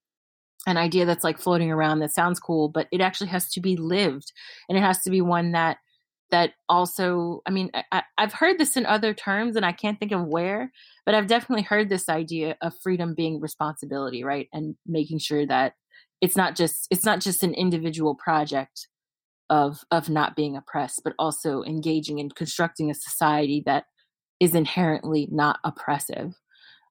an 0.65 0.77
idea 0.77 1.05
that's 1.05 1.23
like 1.23 1.37
floating 1.37 1.71
around 1.71 1.99
that 1.99 2.13
sounds 2.13 2.39
cool 2.39 2.69
but 2.69 2.87
it 2.91 3.01
actually 3.01 3.27
has 3.29 3.49
to 3.49 3.61
be 3.61 3.75
lived 3.75 4.31
and 4.67 4.77
it 4.77 4.81
has 4.81 5.01
to 5.01 5.09
be 5.09 5.21
one 5.21 5.51
that 5.51 5.77
that 6.31 6.51
also 6.67 7.41
i 7.45 7.51
mean 7.51 7.71
I, 7.91 8.03
have 8.17 8.33
heard 8.33 8.57
this 8.57 8.75
in 8.75 8.85
other 8.85 9.13
terms 9.13 9.55
and 9.55 9.65
i 9.65 9.71
can't 9.71 9.99
think 9.99 10.11
of 10.11 10.25
where 10.25 10.71
but 11.05 11.15
i've 11.15 11.27
definitely 11.27 11.63
heard 11.63 11.89
this 11.89 12.09
idea 12.09 12.57
of 12.61 12.73
freedom 12.81 13.13
being 13.15 13.39
responsibility 13.39 14.23
right? 14.23 14.47
And 14.53 14.75
making 14.85 15.19
sure 15.19 15.45
that 15.47 15.73
it's 16.21 16.35
not 16.35 16.55
just 16.55 16.87
it's 16.91 17.05
not 17.05 17.21
just 17.21 17.43
an 17.43 17.53
individual 17.53 18.15
project 18.15 18.87
of 19.49 19.79
of 19.91 20.09
not 20.09 20.35
being 20.35 20.57
oppressed 20.57 21.01
but 21.03 21.13
also 21.17 21.63
engaging 21.63 22.19
in 22.19 22.29
constructing 22.29 22.91
a 22.91 22.93
society 22.93 23.63
that 23.65 23.85
is 24.39 24.53
inherently 24.53 25.27
not 25.31 25.59
oppressive. 25.63 26.33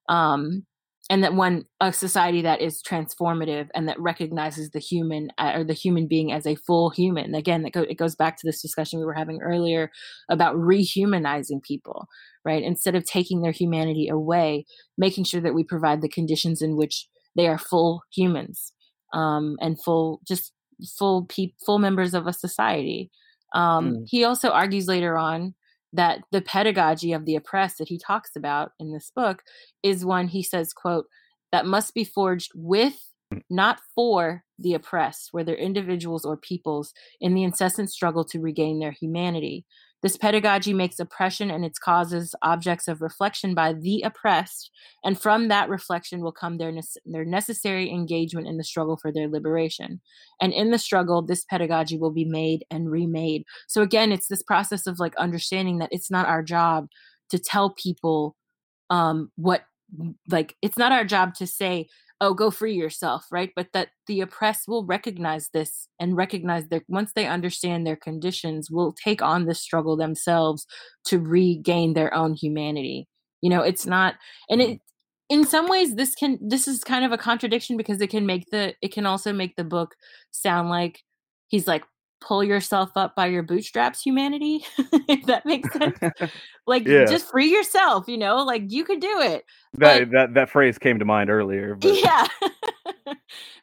Um 0.09 0.65
and 1.09 1.23
that 1.23 1.33
one 1.33 1.65
a 1.79 1.93
society 1.93 2.41
that 2.41 2.61
is 2.61 2.81
transformative 2.81 3.69
and 3.73 3.87
that 3.87 3.99
recognizes 3.99 4.71
the 4.71 4.79
human 4.79 5.29
uh, 5.37 5.53
or 5.55 5.63
the 5.63 5.73
human 5.73 6.07
being 6.07 6.31
as 6.31 6.45
a 6.45 6.55
full 6.55 6.89
human. 6.89 7.33
Again 7.33 7.63
that 7.63 7.73
go, 7.73 7.81
it 7.81 7.97
goes 7.97 8.15
back 8.15 8.37
to 8.37 8.45
this 8.45 8.61
discussion 8.61 8.99
we 8.99 9.05
were 9.05 9.13
having 9.13 9.41
earlier 9.41 9.91
about 10.29 10.55
rehumanizing 10.55 11.61
people 11.63 12.07
right? 12.47 12.63
Instead 12.63 12.95
of 12.95 13.03
taking 13.03 13.41
their 13.41 13.51
humanity 13.51 14.07
away 14.07 14.65
making 14.97 15.25
sure 15.25 15.41
that 15.41 15.53
we 15.53 15.63
provide 15.63 16.01
the 16.01 16.09
conditions 16.09 16.61
in 16.61 16.77
which 16.77 17.07
they 17.35 17.47
are 17.47 17.57
full 17.57 18.01
humans 18.11 18.71
um, 19.13 19.57
and 19.59 19.81
full 19.83 20.21
just 20.27 20.53
full 20.97 21.25
pe- 21.25 21.53
full 21.65 21.77
members 21.77 22.13
of 22.13 22.25
a 22.25 22.33
society. 22.33 23.11
Um, 23.53 23.91
mm. 23.91 24.03
he 24.07 24.23
also 24.23 24.49
argues 24.49 24.87
later 24.87 25.17
on 25.17 25.55
that 25.93 26.21
the 26.31 26.41
pedagogy 26.41 27.13
of 27.13 27.25
the 27.25 27.35
oppressed 27.35 27.77
that 27.77 27.87
he 27.87 27.97
talks 27.97 28.31
about 28.35 28.71
in 28.79 28.91
this 28.91 29.11
book 29.15 29.43
is 29.83 30.05
one 30.05 30.27
he 30.27 30.43
says 30.43 30.73
quote 30.73 31.05
that 31.51 31.65
must 31.65 31.93
be 31.93 32.03
forged 32.03 32.51
with 32.55 33.11
mm. 33.33 33.41
not 33.49 33.79
for 33.95 34.43
the 34.59 34.73
oppressed 34.73 35.29
whether 35.31 35.53
individuals 35.53 36.25
or 36.25 36.35
peoples 36.37 36.93
in 37.21 37.33
the 37.33 37.43
incessant 37.43 37.89
struggle 37.89 38.25
to 38.25 38.39
regain 38.39 38.79
their 38.79 38.91
humanity 38.91 39.65
this 40.03 40.15
pedagogy 40.17 40.73
makes 40.73 40.99
oppression 40.99 41.49
and 41.49 41.65
its 41.65 41.79
causes 41.79 42.35
objects 42.43 42.87
of 42.87 43.01
reflection 43.01 43.55
by 43.55 43.73
the 43.73 44.03
oppressed, 44.03 44.69
and 45.03 45.19
from 45.19 45.47
that 45.47 45.69
reflection 45.69 46.21
will 46.21 46.31
come 46.31 46.57
their, 46.57 46.71
ne- 46.71 46.81
their 47.05 47.25
necessary 47.25 47.89
engagement 47.89 48.47
in 48.47 48.57
the 48.57 48.63
struggle 48.63 48.97
for 48.97 49.11
their 49.11 49.27
liberation. 49.27 49.99
And 50.39 50.53
in 50.53 50.71
the 50.71 50.77
struggle, 50.77 51.21
this 51.21 51.45
pedagogy 51.49 51.97
will 51.97 52.11
be 52.11 52.25
made 52.25 52.63
and 52.69 52.91
remade. 52.91 53.43
So 53.67 53.81
again, 53.81 54.11
it's 54.11 54.27
this 54.27 54.43
process 54.43 54.85
of 54.85 54.99
like 54.99 55.15
understanding 55.15 55.79
that 55.79 55.89
it's 55.91 56.11
not 56.11 56.27
our 56.27 56.43
job 56.43 56.87
to 57.29 57.39
tell 57.39 57.71
people 57.71 58.35
um, 58.89 59.31
what, 59.35 59.63
like, 60.29 60.55
it's 60.61 60.77
not 60.77 60.91
our 60.91 61.05
job 61.05 61.33
to 61.35 61.47
say, 61.47 61.87
oh 62.21 62.33
go 62.33 62.51
free 62.51 62.73
yourself 62.73 63.25
right? 63.31 63.51
But 63.55 63.67
that 63.73 63.89
the 64.07 64.21
oppressed 64.21 64.67
will 64.67 64.85
recognize 64.85 65.49
this 65.49 65.87
and 65.99 66.15
recognize 66.15 66.67
that 66.69 66.83
once 66.87 67.11
they 67.15 67.27
understand 67.27 67.85
their 67.85 67.95
conditions 67.95 68.71
will 68.71 68.93
take 68.93 69.21
on 69.21 69.45
this 69.45 69.61
struggle 69.61 69.97
themselves 69.97 70.65
to 71.05 71.19
regain 71.19 71.93
their 71.93 72.13
own 72.13 72.33
humanity. 72.33 73.07
You 73.41 73.49
know 73.49 73.61
it's 73.61 73.85
not 73.85 74.15
and 74.49 74.61
mm-hmm. 74.61 74.71
it 74.73 74.81
in 75.29 75.45
some 75.45 75.67
ways 75.67 75.95
this 75.95 76.15
can 76.15 76.39
this 76.41 76.67
is 76.67 76.83
kind 76.83 77.03
of 77.03 77.11
a 77.11 77.17
contradiction 77.17 77.77
because 77.77 78.01
it 78.01 78.09
can 78.09 78.25
make 78.25 78.49
the 78.51 78.73
it 78.81 78.93
can 78.93 79.05
also 79.05 79.33
make 79.33 79.55
the 79.55 79.63
book 79.63 79.95
sound 80.31 80.69
like 80.69 81.03
he's 81.47 81.67
like 81.67 81.83
pull 82.19 82.43
yourself 82.43 82.89
up 82.95 83.15
by 83.15 83.27
your 83.27 83.43
bootstraps 83.43 84.01
humanity 84.01 84.65
if 85.07 85.25
that 85.25 85.45
makes 85.45 85.71
sense 85.73 85.97
like 86.67 86.87
yeah. 86.87 87.05
just 87.05 87.29
free 87.29 87.51
yourself 87.51 88.07
you 88.07 88.17
know 88.17 88.37
like 88.37 88.63
you 88.67 88.83
could 88.83 88.99
do 88.99 89.21
it 89.21 89.45
that 89.73 89.99
but, 89.99 90.11
that 90.11 90.33
that 90.33 90.49
phrase 90.49 90.77
came 90.77 90.99
to 90.99 91.05
mind 91.05 91.29
earlier 91.29 91.75
but. 91.79 91.93
yeah 92.01 92.27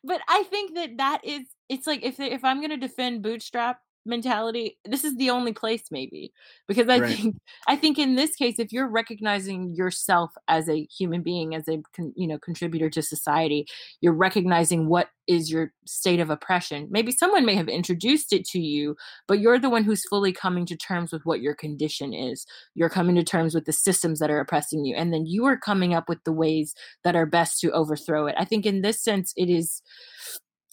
but 0.04 0.20
I 0.28 0.44
think 0.44 0.74
that 0.74 0.96
that 0.98 1.20
is 1.24 1.42
it's 1.68 1.86
like 1.86 2.04
if 2.04 2.20
if 2.20 2.44
I'm 2.44 2.58
going 2.58 2.70
to 2.70 2.76
defend 2.76 3.22
bootstrap 3.22 3.80
mentality 4.06 4.78
this 4.84 5.04
is 5.04 5.16
the 5.16 5.30
only 5.30 5.52
place 5.52 5.84
maybe 5.90 6.32
because 6.68 6.88
i 6.88 6.98
right. 6.98 7.16
think 7.16 7.36
i 7.68 7.76
think 7.76 7.98
in 7.98 8.14
this 8.14 8.36
case 8.36 8.58
if 8.58 8.72
you're 8.72 8.88
recognizing 8.88 9.74
yourself 9.74 10.30
as 10.48 10.68
a 10.68 10.84
human 10.86 11.22
being 11.22 11.54
as 11.54 11.66
a 11.68 11.82
you 12.14 12.26
know 12.26 12.38
contributor 12.38 12.90
to 12.90 13.02
society 13.02 13.66
you're 14.00 14.12
recognizing 14.12 14.88
what 14.88 15.08
is 15.26 15.50
your 15.50 15.72
state 15.86 16.20
of 16.20 16.30
oppression. 16.30 16.88
Maybe 16.90 17.12
someone 17.12 17.46
may 17.46 17.54
have 17.54 17.68
introduced 17.68 18.32
it 18.32 18.44
to 18.46 18.60
you 18.60 18.96
but 19.26 19.40
you're 19.40 19.58
the 19.58 19.70
one 19.70 19.84
who's 19.84 20.06
fully 20.06 20.32
coming 20.32 20.66
to 20.66 20.76
terms 20.76 21.12
with 21.12 21.24
what 21.24 21.40
your 21.40 21.54
condition 21.54 22.12
is. 22.12 22.46
You're 22.74 22.90
coming 22.90 23.16
to 23.16 23.24
terms 23.24 23.54
with 23.54 23.64
the 23.64 23.72
systems 23.72 24.18
that 24.20 24.30
are 24.30 24.40
oppressing 24.40 24.84
you 24.84 24.94
and 24.96 25.12
then 25.12 25.26
you 25.26 25.44
are 25.46 25.56
coming 25.56 25.94
up 25.94 26.08
with 26.08 26.22
the 26.24 26.32
ways 26.32 26.74
that 27.04 27.16
are 27.16 27.26
best 27.26 27.60
to 27.60 27.72
overthrow 27.72 28.26
it. 28.26 28.34
I 28.38 28.44
think 28.44 28.66
in 28.66 28.82
this 28.82 29.02
sense 29.02 29.32
it 29.36 29.48
is 29.48 29.82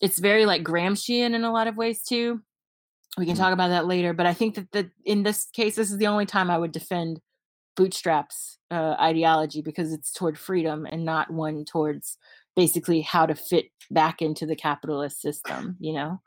it's 0.01 0.19
very 0.19 0.45
like 0.45 0.63
Gramscian 0.63 1.33
in 1.33 1.43
a 1.43 1.51
lot 1.51 1.67
of 1.67 1.77
ways 1.77 2.03
too 2.03 2.41
we 3.17 3.25
can 3.25 3.35
mm. 3.35 3.39
talk 3.39 3.53
about 3.53 3.69
that 3.69 3.85
later 3.85 4.13
but 4.13 4.25
i 4.25 4.33
think 4.33 4.55
that 4.55 4.71
the, 4.71 4.89
in 5.05 5.23
this 5.23 5.45
case 5.53 5.75
this 5.75 5.91
is 5.91 5.97
the 5.97 6.07
only 6.07 6.25
time 6.25 6.49
i 6.49 6.57
would 6.57 6.71
defend 6.71 7.19
bootstraps 7.75 8.57
uh, 8.69 8.95
ideology 8.99 9.61
because 9.61 9.93
it's 9.93 10.11
toward 10.11 10.37
freedom 10.37 10.85
and 10.89 11.05
not 11.05 11.31
one 11.31 11.65
towards 11.65 12.17
basically 12.55 13.01
how 13.01 13.25
to 13.25 13.33
fit 13.33 13.65
back 13.89 14.21
into 14.21 14.45
the 14.45 14.55
capitalist 14.55 15.21
system 15.21 15.77
you 15.79 15.93
know 15.93 16.19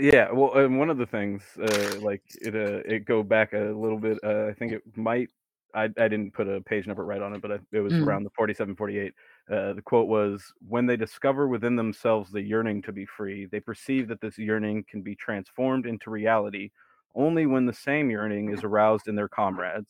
yeah 0.00 0.30
well 0.32 0.52
and 0.54 0.78
one 0.78 0.90
of 0.90 0.98
the 0.98 1.06
things 1.06 1.42
uh, 1.62 2.00
like 2.00 2.22
it 2.40 2.54
uh, 2.54 2.82
it 2.92 3.04
go 3.04 3.22
back 3.22 3.52
a 3.52 3.72
little 3.76 3.98
bit 3.98 4.18
uh, 4.24 4.46
i 4.46 4.52
think 4.52 4.72
it 4.72 4.82
might 4.96 5.28
I, 5.74 5.84
I 5.84 6.08
didn't 6.08 6.32
put 6.32 6.48
a 6.48 6.60
page 6.60 6.86
number 6.86 7.04
right 7.04 7.20
on 7.20 7.34
it, 7.34 7.42
but 7.42 7.60
it 7.72 7.80
was 7.80 7.92
mm. 7.92 8.06
around 8.06 8.24
the 8.24 8.30
47, 8.36 8.76
48. 8.76 9.12
Uh, 9.50 9.74
the 9.74 9.82
quote 9.82 10.08
was 10.08 10.52
When 10.66 10.86
they 10.86 10.96
discover 10.96 11.48
within 11.48 11.76
themselves 11.76 12.30
the 12.30 12.40
yearning 12.40 12.82
to 12.82 12.92
be 12.92 13.06
free, 13.06 13.46
they 13.46 13.60
perceive 13.60 14.08
that 14.08 14.20
this 14.20 14.38
yearning 14.38 14.84
can 14.88 15.02
be 15.02 15.14
transformed 15.14 15.86
into 15.86 16.10
reality 16.10 16.70
only 17.14 17.46
when 17.46 17.66
the 17.66 17.72
same 17.72 18.10
yearning 18.10 18.50
is 18.50 18.64
aroused 18.64 19.06
in 19.06 19.14
their 19.14 19.28
comrades. 19.28 19.88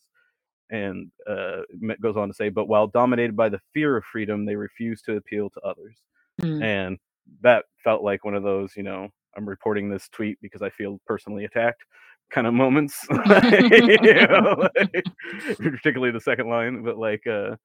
And 0.71 1.11
uh, 1.29 1.61
goes 2.01 2.17
on 2.17 2.29
to 2.29 2.35
say, 2.35 2.49
But 2.49 2.69
while 2.69 2.87
dominated 2.87 3.37
by 3.37 3.49
the 3.49 3.61
fear 3.73 3.97
of 3.97 4.05
freedom, 4.05 4.45
they 4.45 4.57
refuse 4.57 5.03
to 5.03 5.17
appeal 5.17 5.51
to 5.51 5.61
others. 5.61 5.97
Mm. 6.41 6.63
And 6.63 6.99
that 7.43 7.67
felt 7.83 8.03
like 8.03 8.25
one 8.25 8.35
of 8.35 8.43
those, 8.43 8.77
you 8.77 8.83
know, 8.83 9.09
I'm 9.37 9.49
reporting 9.49 9.89
this 9.89 10.09
tweet 10.09 10.39
because 10.41 10.63
I 10.63 10.71
feel 10.71 11.01
personally 11.07 11.45
attacked 11.45 11.83
kind 12.31 12.47
of 12.47 12.55
moments, 12.55 13.07
you 13.11 13.17
know, 14.29 14.69
like, 14.77 15.05
particularly 15.59 16.13
the 16.13 16.21
second 16.21 16.49
line. 16.49 16.83
But 16.83 16.99
like, 16.99 17.27
uh, 17.27 17.57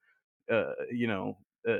uh, 0.51 0.73
you 0.91 1.07
know, 1.07 1.37
uh, 1.67 1.77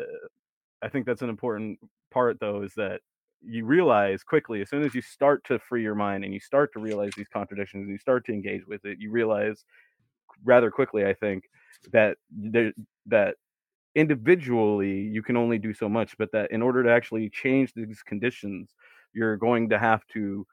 I 0.82 0.90
think 0.90 1.06
that's 1.06 1.22
an 1.22 1.30
important 1.30 1.80
part, 2.12 2.40
though, 2.40 2.62
is 2.62 2.74
that 2.76 3.02
you 3.42 3.66
realize 3.66 4.24
quickly 4.24 4.62
as 4.62 4.70
soon 4.70 4.84
as 4.84 4.94
you 4.94 5.02
start 5.02 5.44
to 5.46 5.60
free 5.60 5.82
your 5.82 5.96
mind 5.96 6.24
and 6.24 6.34
you 6.34 6.40
start 6.40 6.74
to 6.74 6.80
realize 6.80 7.12
these 7.16 7.30
contradictions 7.30 7.84
and 7.84 7.92
you 7.92 7.98
start 7.98 8.26
to 8.26 8.34
engage 8.34 8.66
with 8.68 8.84
it, 8.86 9.00
you 9.00 9.12
realize 9.12 9.64
rather 10.44 10.70
quickly, 10.72 11.06
I 11.06 11.14
think, 11.14 11.46
that 11.92 12.18
there, 12.30 12.74
that 13.06 13.36
individually 13.96 15.00
you 15.00 15.22
can 15.24 15.38
only 15.38 15.58
do 15.58 15.74
so 15.74 15.88
much, 15.88 16.18
but 16.18 16.32
that 16.34 16.52
in 16.52 16.62
order 16.62 16.84
to 16.84 16.92
actually 16.92 17.30
change 17.30 17.74
these 17.74 18.04
conditions, 18.04 18.76
you're 19.14 19.38
going 19.38 19.70
to 19.70 19.80
have 19.80 20.06
to 20.14 20.46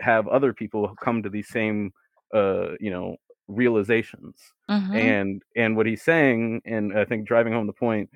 have 0.00 0.26
other 0.28 0.52
people 0.52 0.94
come 1.00 1.22
to 1.22 1.30
these 1.30 1.48
same 1.48 1.92
uh 2.34 2.70
you 2.80 2.90
know 2.90 3.16
realizations 3.48 4.52
mm-hmm. 4.68 4.96
and 4.96 5.42
and 5.54 5.76
what 5.76 5.86
he's 5.86 6.02
saying 6.02 6.60
and 6.64 6.98
i 6.98 7.04
think 7.04 7.26
driving 7.26 7.52
home 7.52 7.66
the 7.66 7.72
point 7.72 8.10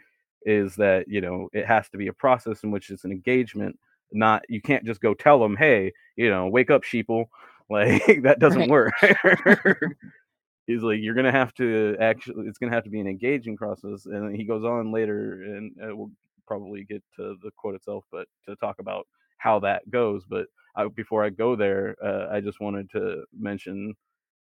is 0.45 0.75
that 0.77 1.07
you 1.09 1.21
know 1.21 1.49
it 1.53 1.67
has 1.67 1.89
to 1.89 1.99
be 1.99 2.09
a 2.09 2.13
process 2.13 2.63
in 2.63 2.71
which 2.71 2.91
it's 2.91 3.05
an 3.05 3.13
engagement 3.13 3.79
not 4.13 4.43
you 4.49 4.61
can't 4.61 4.85
just 4.85 5.01
go 5.01 5.15
tell 5.15 5.39
them 5.39 5.57
hey 5.57 5.93
you 6.17 6.31
know 6.31 6.49
wake 6.49 6.71
up 6.71 6.83
sheeple 6.83 7.27
like 7.71 8.23
that 8.23 8.41
doesn't 8.41 8.69
right. 8.69 8.71
work 8.71 8.93
he's 10.67 10.83
like 10.83 10.99
you're 11.01 11.15
gonna 11.15 11.31
have 11.31 11.55
to 11.55 11.97
actually 12.01 12.47
it's 12.47 12.59
gonna 12.59 12.73
have 12.73 12.85
to 12.85 12.91
be 12.91 13.01
an 13.01 13.07
engaging 13.07 13.57
process 13.57 14.07
and 14.07 14.35
he 14.35 14.45
goes 14.45 14.65
on 14.65 14.93
later 14.93 15.43
and 15.45 15.73
uh, 15.83 15.95
we'll 15.95 16.11
probably 16.47 16.85
get 16.85 17.03
to 17.15 17.37
the 17.43 17.51
quote 17.57 17.77
itself 17.77 18.05
but 18.11 18.27
to 18.45 18.57
talk 18.57 18.77
about 18.81 19.07
how 19.39 19.61
that 19.61 19.89
goes 19.91 20.25
but 20.29 20.47
I, 20.77 20.87
before 20.89 21.25
I 21.25 21.31
go 21.31 21.57
there, 21.57 21.97
uh, 22.03 22.29
I 22.33 22.41
just 22.41 22.61
wanted 22.61 22.91
to 22.91 23.25
mention 23.39 23.95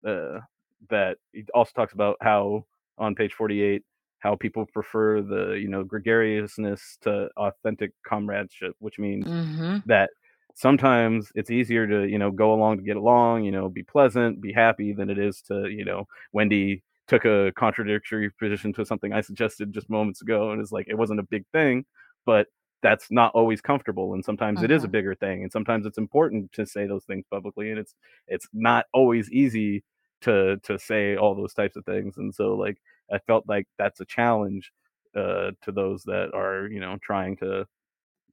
uh, 0.07 0.39
that 0.89 1.17
he 1.33 1.45
also 1.53 1.71
talks 1.75 1.93
about 1.93 2.17
how 2.21 2.65
on 2.97 3.15
page 3.15 3.33
48 3.33 3.83
how 4.19 4.35
people 4.35 4.65
prefer 4.65 5.21
the 5.21 5.53
you 5.53 5.67
know 5.67 5.83
gregariousness 5.83 6.97
to 7.01 7.29
authentic 7.37 7.91
comradeship, 8.05 8.75
which 8.79 8.99
means 8.99 9.25
mm-hmm. 9.25 9.77
that 9.85 10.09
sometimes 10.55 11.31
it's 11.35 11.51
easier 11.51 11.87
to 11.87 12.07
you 12.07 12.19
know 12.19 12.31
go 12.31 12.53
along 12.53 12.77
to 12.77 12.83
get 12.83 12.97
along, 12.97 13.43
you 13.43 13.51
know, 13.51 13.69
be 13.69 13.83
pleasant, 13.83 14.41
be 14.41 14.53
happy 14.53 14.93
than 14.93 15.09
it 15.09 15.17
is 15.17 15.41
to 15.43 15.67
you 15.69 15.85
know 15.85 16.05
Wendy 16.33 16.83
took 17.07 17.25
a 17.25 17.51
contradictory 17.55 18.29
position 18.39 18.71
to 18.73 18.85
something 18.85 19.13
I 19.13 19.21
suggested 19.21 19.73
just 19.73 19.89
moments 19.89 20.21
ago, 20.21 20.51
and 20.51 20.61
it's 20.61 20.71
like 20.71 20.87
it 20.87 20.97
wasn't 20.97 21.19
a 21.19 21.23
big 21.23 21.45
thing, 21.53 21.85
but 22.25 22.47
that's 22.81 23.11
not 23.11 23.31
always 23.33 23.59
comfortable 23.61 24.13
and 24.13 24.23
sometimes 24.23 24.63
it 24.63 24.71
is 24.71 24.83
a 24.83 24.87
mm-hmm. 24.87 24.91
bigger 24.93 25.15
thing 25.15 25.43
and 25.43 25.51
sometimes 25.51 25.85
it's 25.85 25.97
important 25.97 26.51
to 26.53 26.65
say 26.65 26.87
those 26.87 27.03
things 27.03 27.25
publicly 27.29 27.71
and 27.71 27.79
it's 27.79 27.93
it's 28.27 28.47
not 28.53 28.85
always 28.93 29.29
easy 29.31 29.83
to 30.21 30.57
to 30.63 30.77
say 30.79 31.15
all 31.15 31.35
those 31.35 31.53
types 31.53 31.75
of 31.75 31.85
things 31.85 32.17
and 32.17 32.33
so 32.33 32.55
like 32.55 32.77
i 33.11 33.17
felt 33.19 33.45
like 33.47 33.67
that's 33.77 33.99
a 34.01 34.05
challenge 34.05 34.71
uh 35.15 35.51
to 35.61 35.71
those 35.71 36.03
that 36.03 36.29
are 36.33 36.67
you 36.67 36.79
know 36.79 36.97
trying 37.01 37.35
to 37.37 37.65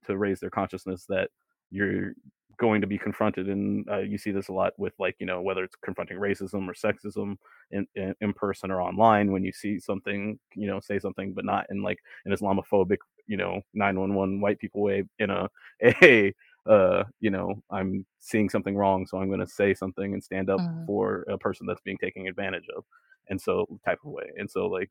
to 0.05 0.17
raise 0.17 0.39
their 0.39 0.49
consciousness 0.49 1.05
that 1.07 1.29
you're 1.71 2.13
going 2.57 2.81
to 2.81 2.87
be 2.87 2.97
confronted 2.97 3.49
and 3.49 3.87
uh, 3.89 3.99
you 3.99 4.17
see 4.17 4.31
this 4.31 4.47
a 4.47 4.53
lot 4.53 4.73
with 4.77 4.93
like 4.99 5.15
you 5.19 5.25
know 5.27 5.41
whether 5.41 5.63
it's 5.63 5.75
confronting 5.83 6.17
racism 6.17 6.67
or 6.67 6.73
sexism 6.73 7.35
in, 7.71 7.85
in, 7.95 8.15
in 8.21 8.33
person 8.33 8.71
or 8.71 8.81
online 8.81 9.31
when 9.31 9.43
you 9.43 9.51
see 9.51 9.79
something 9.79 10.39
you 10.55 10.67
know 10.67 10.79
say 10.79 10.97
something 10.97 11.33
but 11.33 11.45
not 11.45 11.67
in 11.69 11.83
like 11.83 11.99
an 12.25 12.31
islamophobic 12.31 12.97
you 13.27 13.37
know 13.37 13.61
911 13.75 14.41
white 14.41 14.57
people 14.59 14.81
way 14.81 15.03
in 15.19 15.29
a 15.29 15.47
a 16.03 16.33
uh 16.69 17.03
you 17.19 17.29
know 17.29 17.61
i'm 17.71 18.05
seeing 18.19 18.49
something 18.49 18.75
wrong 18.75 19.05
so 19.05 19.17
i'm 19.17 19.27
going 19.27 19.39
to 19.39 19.47
say 19.47 19.73
something 19.73 20.13
and 20.13 20.23
stand 20.23 20.49
up 20.49 20.59
mm-hmm. 20.59 20.85
for 20.85 21.25
a 21.29 21.37
person 21.37 21.65
that's 21.65 21.81
being 21.81 21.97
taken 21.97 22.27
advantage 22.27 22.65
of 22.75 22.83
and 23.29 23.39
so 23.39 23.65
type 23.85 23.99
of 24.05 24.11
way 24.11 24.25
and 24.37 24.49
so 24.49 24.67
like 24.67 24.89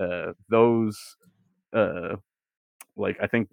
uh 0.00 0.32
those 0.48 1.16
uh 1.74 2.14
like 2.96 3.16
i 3.22 3.26
think 3.26 3.48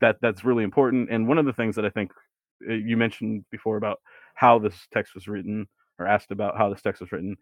that 0.00 0.16
that's 0.20 0.44
really 0.44 0.64
important 0.64 1.08
and 1.10 1.28
one 1.28 1.38
of 1.38 1.46
the 1.46 1.52
things 1.52 1.76
that 1.76 1.84
i 1.84 1.90
think 1.90 2.10
uh, 2.68 2.72
you 2.72 2.96
mentioned 2.96 3.44
before 3.50 3.76
about 3.76 4.00
how 4.34 4.58
this 4.58 4.86
text 4.92 5.14
was 5.14 5.28
written 5.28 5.66
or 5.98 6.06
asked 6.06 6.30
about 6.30 6.56
how 6.56 6.68
this 6.68 6.82
text 6.82 7.00
was 7.00 7.12
written 7.12 7.36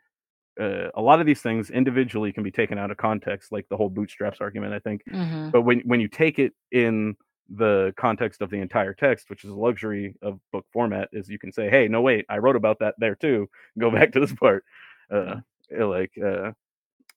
uh, 0.60 0.88
a 0.94 1.00
lot 1.00 1.20
of 1.20 1.26
these 1.26 1.40
things 1.40 1.70
individually 1.70 2.32
can 2.32 2.42
be 2.42 2.50
taken 2.50 2.78
out 2.78 2.90
of 2.90 2.96
context, 2.96 3.52
like 3.52 3.66
the 3.70 3.76
whole 3.76 3.88
bootstraps 3.88 4.40
argument, 4.40 4.74
I 4.74 4.78
think. 4.80 5.02
Mm-hmm. 5.10 5.50
But 5.50 5.62
when 5.62 5.80
when 5.80 6.00
you 6.00 6.08
take 6.08 6.38
it 6.38 6.52
in 6.70 7.16
the 7.48 7.92
context 7.96 8.40
of 8.40 8.50
the 8.50 8.60
entire 8.60 8.94
text, 8.94 9.30
which 9.30 9.44
is 9.44 9.50
a 9.50 9.54
luxury 9.54 10.14
of 10.22 10.40
book 10.52 10.66
format, 10.72 11.08
is 11.12 11.28
you 11.28 11.38
can 11.38 11.52
say, 11.52 11.68
"Hey, 11.68 11.88
no 11.88 12.00
wait, 12.00 12.24
I 12.28 12.38
wrote 12.38 12.56
about 12.56 12.78
that 12.80 12.94
there 12.98 13.14
too. 13.14 13.48
Go 13.78 13.90
back 13.90 14.12
to 14.12 14.20
this 14.20 14.32
part." 14.32 14.64
Uh, 15.10 15.36
eh, 15.76 15.84
like 15.84 16.12
uh, 16.22 16.52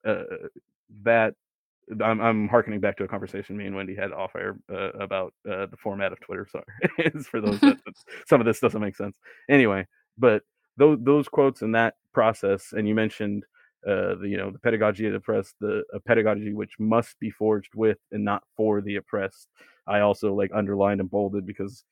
uh, 0.06 0.24
that. 1.04 1.36
I'm 2.02 2.20
I'm 2.20 2.48
harkening 2.48 2.80
back 2.80 2.98
to 2.98 3.04
a 3.04 3.08
conversation 3.08 3.56
me 3.56 3.68
and 3.68 3.76
Wendy 3.76 3.96
had 3.96 4.12
off 4.12 4.36
air 4.36 4.58
uh, 4.74 4.90
about 4.94 5.36
uh, 5.48 5.68
the 5.68 5.78
format 5.78 6.12
of 6.12 6.20
Twitter. 6.20 6.48
Sorry, 6.52 6.66
it's 6.98 7.28
for 7.28 7.40
those 7.40 7.60
that 7.62 7.78
some 8.26 8.42
of 8.42 8.46
this 8.46 8.60
doesn't 8.60 8.82
make 8.82 8.96
sense. 8.96 9.16
Anyway, 9.50 9.86
but 10.18 10.42
those 10.78 10.98
those 11.02 11.28
quotes 11.28 11.62
and 11.62 11.76
that 11.76 11.94
process, 12.12 12.74
and 12.74 12.88
you 12.88 12.96
mentioned 12.96 13.46
uh, 13.86 14.16
the 14.16 14.28
you 14.28 14.38
know 14.38 14.50
the 14.50 14.60
pedagogy 14.60 15.06
of 15.06 15.12
the 15.12 15.18
oppressed, 15.18 15.56
the 15.62 15.84
a 15.94 16.00
pedagogy 16.00 16.54
which 16.54 16.74
must 16.80 17.20
be 17.20 17.30
forged 17.30 17.76
with 17.76 18.00
and 18.12 18.26
not 18.26 18.44
for 18.58 18.82
the 18.82 18.96
oppressed. 18.96 19.48
I 19.88 20.00
also 20.00 20.34
like 20.34 20.52
underlined 20.54 21.00
and 21.00 21.10
bolded 21.10 21.46
because 21.46 21.84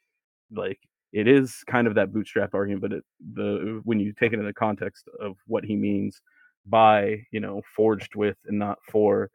like 0.52 0.80
it 1.12 1.28
is 1.28 1.64
kind 1.68 1.88
of 1.88 1.96
that 1.96 2.12
bootstrap 2.12 2.54
argument, 2.54 2.82
but 2.82 2.94
it, 2.94 3.04
the 3.34 3.82
when 3.84 4.00
you 4.00 4.14
take 4.14 4.34
it 4.34 4.40
in 4.40 4.46
the 4.46 4.54
context 4.54 5.08
of 5.22 5.38
what 5.48 5.64
he 5.64 5.76
means 5.76 6.22
by 6.66 7.18
you 7.32 7.40
know 7.40 7.62
forged 7.76 8.16
with 8.16 8.38
and 8.48 8.58
not 8.58 8.80
for, 8.90 9.30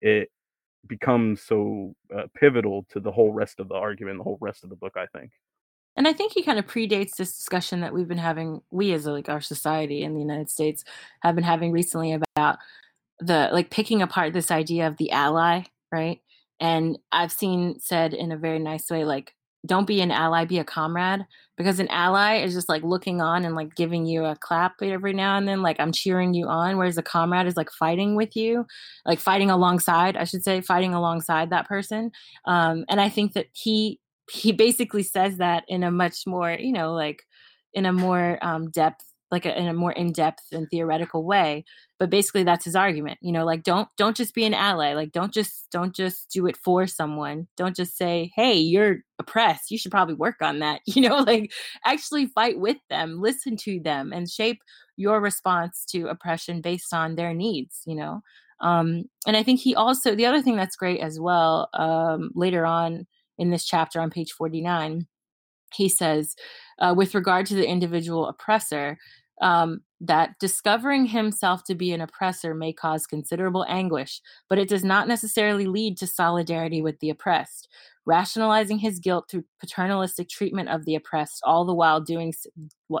it 0.00 0.30
becomes 0.86 1.42
so 1.42 1.94
uh, 2.16 2.24
pivotal 2.34 2.86
to 2.90 3.00
the 3.00 3.10
whole 3.12 3.32
rest 3.32 3.58
of 3.58 3.68
the 3.68 3.74
argument, 3.74 4.18
the 4.18 4.24
whole 4.24 4.38
rest 4.40 4.64
of 4.64 4.70
the 4.70 4.76
book. 4.76 4.94
I 4.96 5.06
think. 5.06 5.30
And 5.96 6.08
I 6.08 6.12
think 6.12 6.32
he 6.32 6.42
kind 6.42 6.58
of 6.58 6.66
predates 6.66 7.16
this 7.16 7.36
discussion 7.36 7.80
that 7.80 7.94
we've 7.94 8.08
been 8.08 8.18
having, 8.18 8.62
we 8.70 8.92
as 8.92 9.06
like 9.06 9.28
our 9.28 9.40
society 9.40 10.02
in 10.02 10.14
the 10.14 10.20
United 10.20 10.50
States 10.50 10.84
have 11.20 11.36
been 11.36 11.44
having 11.44 11.70
recently 11.70 12.18
about 12.36 12.58
the 13.20 13.48
like 13.52 13.70
picking 13.70 14.02
apart 14.02 14.32
this 14.32 14.50
idea 14.50 14.88
of 14.88 14.96
the 14.96 15.12
ally, 15.12 15.62
right? 15.92 16.20
And 16.60 16.98
I've 17.12 17.32
seen 17.32 17.78
said 17.80 18.14
in 18.14 18.32
a 18.32 18.36
very 18.36 18.58
nice 18.58 18.90
way, 18.90 19.04
like, 19.04 19.34
don't 19.66 19.86
be 19.86 20.00
an 20.00 20.10
ally, 20.10 20.44
be 20.44 20.58
a 20.58 20.64
comrade. 20.64 21.26
Because 21.56 21.78
an 21.78 21.88
ally 21.88 22.42
is 22.42 22.52
just 22.52 22.68
like 22.68 22.82
looking 22.82 23.20
on 23.20 23.44
and 23.44 23.54
like 23.54 23.76
giving 23.76 24.06
you 24.06 24.24
a 24.24 24.36
clap 24.36 24.74
every 24.82 25.12
now 25.12 25.36
and 25.36 25.46
then, 25.46 25.62
like 25.62 25.78
I'm 25.78 25.92
cheering 25.92 26.34
you 26.34 26.48
on. 26.48 26.76
Whereas 26.76 26.98
a 26.98 27.02
comrade 27.02 27.46
is 27.46 27.56
like 27.56 27.70
fighting 27.70 28.16
with 28.16 28.34
you, 28.34 28.66
like 29.06 29.20
fighting 29.20 29.50
alongside, 29.50 30.16
I 30.16 30.24
should 30.24 30.42
say, 30.42 30.60
fighting 30.60 30.94
alongside 30.94 31.50
that 31.50 31.68
person. 31.68 32.10
Um, 32.44 32.84
and 32.88 33.00
I 33.00 33.08
think 33.08 33.34
that 33.34 33.46
he 33.52 34.00
he 34.30 34.52
basically 34.52 35.02
says 35.02 35.36
that 35.36 35.64
in 35.68 35.84
a 35.84 35.90
much 35.90 36.26
more 36.26 36.56
you 36.58 36.72
know 36.72 36.92
like 36.94 37.22
in 37.72 37.86
a 37.86 37.92
more 37.92 38.38
um, 38.42 38.70
depth 38.70 39.04
like 39.30 39.46
a, 39.46 39.58
in 39.58 39.68
a 39.68 39.74
more 39.74 39.92
in-depth 39.92 40.44
and 40.52 40.68
theoretical 40.70 41.24
way 41.24 41.64
but 41.98 42.10
basically 42.10 42.44
that's 42.44 42.64
his 42.64 42.76
argument 42.76 43.18
you 43.22 43.32
know 43.32 43.44
like 43.44 43.62
don't 43.62 43.88
don't 43.96 44.16
just 44.16 44.34
be 44.34 44.44
an 44.44 44.54
ally 44.54 44.92
like 44.94 45.12
don't 45.12 45.32
just 45.32 45.64
don't 45.70 45.94
just 45.94 46.30
do 46.30 46.46
it 46.46 46.56
for 46.56 46.86
someone. 46.86 47.48
Don't 47.56 47.76
just 47.76 47.96
say 47.96 48.30
hey 48.36 48.54
you're 48.54 48.98
oppressed. 49.18 49.70
You 49.70 49.78
should 49.78 49.90
probably 49.90 50.14
work 50.14 50.36
on 50.40 50.60
that. 50.60 50.80
You 50.86 51.08
know 51.08 51.16
like 51.18 51.52
actually 51.84 52.26
fight 52.26 52.58
with 52.60 52.76
them 52.88 53.20
listen 53.20 53.56
to 53.58 53.80
them 53.80 54.12
and 54.12 54.30
shape 54.30 54.62
your 54.96 55.20
response 55.20 55.84
to 55.86 56.06
oppression 56.06 56.60
based 56.60 56.94
on 56.94 57.16
their 57.16 57.34
needs 57.34 57.82
you 57.86 57.96
know? 57.96 58.22
Um 58.60 59.04
and 59.26 59.36
i 59.36 59.42
think 59.42 59.60
he 59.60 59.74
also 59.74 60.14
the 60.14 60.26
other 60.26 60.40
thing 60.42 60.56
that's 60.56 60.76
great 60.76 61.00
as 61.00 61.18
well 61.18 61.68
um 61.74 62.30
later 62.34 62.64
on 62.64 63.06
in 63.38 63.50
this 63.50 63.64
chapter 63.64 64.00
on 64.00 64.10
page 64.10 64.32
49 64.32 65.06
he 65.74 65.88
says 65.88 66.34
uh, 66.78 66.94
with 66.96 67.14
regard 67.14 67.46
to 67.46 67.54
the 67.54 67.66
individual 67.66 68.26
oppressor 68.26 68.98
um, 69.40 69.80
that 70.00 70.38
discovering 70.38 71.06
himself 71.06 71.64
to 71.64 71.74
be 71.74 71.92
an 71.92 72.00
oppressor 72.00 72.54
may 72.54 72.72
cause 72.72 73.06
considerable 73.06 73.64
anguish, 73.68 74.20
but 74.48 74.58
it 74.58 74.68
does 74.68 74.84
not 74.84 75.08
necessarily 75.08 75.66
lead 75.66 75.96
to 75.98 76.06
solidarity 76.06 76.82
with 76.82 76.98
the 77.00 77.10
oppressed. 77.10 77.68
Rationalizing 78.06 78.78
his 78.78 78.98
guilt 78.98 79.30
through 79.30 79.44
paternalistic 79.60 80.28
treatment 80.28 80.68
of 80.68 80.84
the 80.84 80.94
oppressed, 80.94 81.40
all 81.42 81.64
the 81.64 81.74
while 81.74 82.02
doing, 82.02 82.34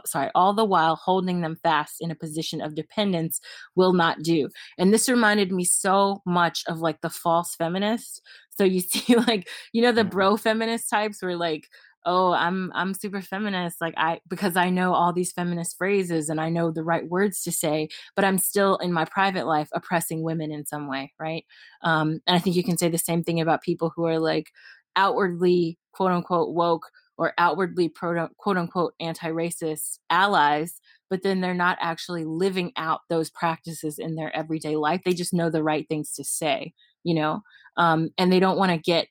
sorry, 0.06 0.30
all 0.34 0.54
the 0.54 0.64
while 0.64 0.96
holding 0.96 1.42
them 1.42 1.56
fast 1.62 1.96
in 2.00 2.10
a 2.10 2.14
position 2.14 2.62
of 2.62 2.74
dependence, 2.74 3.38
will 3.76 3.92
not 3.92 4.22
do. 4.22 4.48
And 4.78 4.94
this 4.94 5.06
reminded 5.08 5.52
me 5.52 5.64
so 5.64 6.22
much 6.24 6.64
of 6.68 6.78
like 6.78 7.02
the 7.02 7.10
false 7.10 7.54
feminist. 7.54 8.22
So 8.56 8.64
you 8.64 8.80
see, 8.80 9.14
like 9.16 9.46
you 9.74 9.82
know, 9.82 9.92
the 9.92 10.02
mm-hmm. 10.02 10.10
bro 10.10 10.36
feminist 10.38 10.88
types 10.88 11.20
were 11.22 11.36
like, 11.36 11.68
oh 12.06 12.32
i'm 12.32 12.70
i'm 12.74 12.94
super 12.94 13.20
feminist 13.20 13.80
like 13.80 13.94
i 13.96 14.20
because 14.28 14.56
i 14.56 14.70
know 14.70 14.92
all 14.94 15.12
these 15.12 15.32
feminist 15.32 15.76
phrases 15.76 16.28
and 16.28 16.40
i 16.40 16.48
know 16.48 16.70
the 16.70 16.82
right 16.82 17.08
words 17.08 17.42
to 17.42 17.52
say 17.52 17.88
but 18.16 18.24
i'm 18.24 18.38
still 18.38 18.76
in 18.76 18.92
my 18.92 19.04
private 19.04 19.46
life 19.46 19.68
oppressing 19.72 20.22
women 20.22 20.50
in 20.52 20.66
some 20.66 20.88
way 20.88 21.12
right? 21.18 21.44
Um 21.82 22.20
and 22.26 22.36
i 22.36 22.38
think 22.38 22.56
you 22.56 22.64
can 22.64 22.78
say 22.78 22.88
the 22.88 22.98
same 22.98 23.22
thing 23.22 23.40
about 23.40 23.62
people 23.62 23.92
who 23.94 24.04
are 24.04 24.18
like 24.18 24.50
outwardly 24.96 25.78
quote 25.92 26.12
unquote 26.12 26.54
woke 26.54 26.90
or 27.16 27.32
outwardly 27.38 27.88
pro, 27.88 28.28
quote 28.38 28.56
unquote 28.56 28.94
anti-racist 29.00 29.98
allies 30.10 30.80
but 31.10 31.22
then 31.22 31.40
they're 31.40 31.54
not 31.54 31.78
actually 31.80 32.24
living 32.24 32.72
out 32.76 33.00
those 33.08 33.30
practices 33.30 33.98
in 33.98 34.16
their 34.16 34.34
everyday 34.34 34.74
life. 34.74 35.02
They 35.04 35.12
just 35.12 35.34
know 35.34 35.48
the 35.50 35.62
right 35.62 35.86
things 35.88 36.12
to 36.14 36.24
say 36.24 36.72
you 37.04 37.14
know? 37.14 37.42
Um, 37.76 38.10
and 38.18 38.32
they 38.32 38.40
don't 38.40 38.58
want 38.58 38.72
to 38.72 38.78
get 38.78 39.06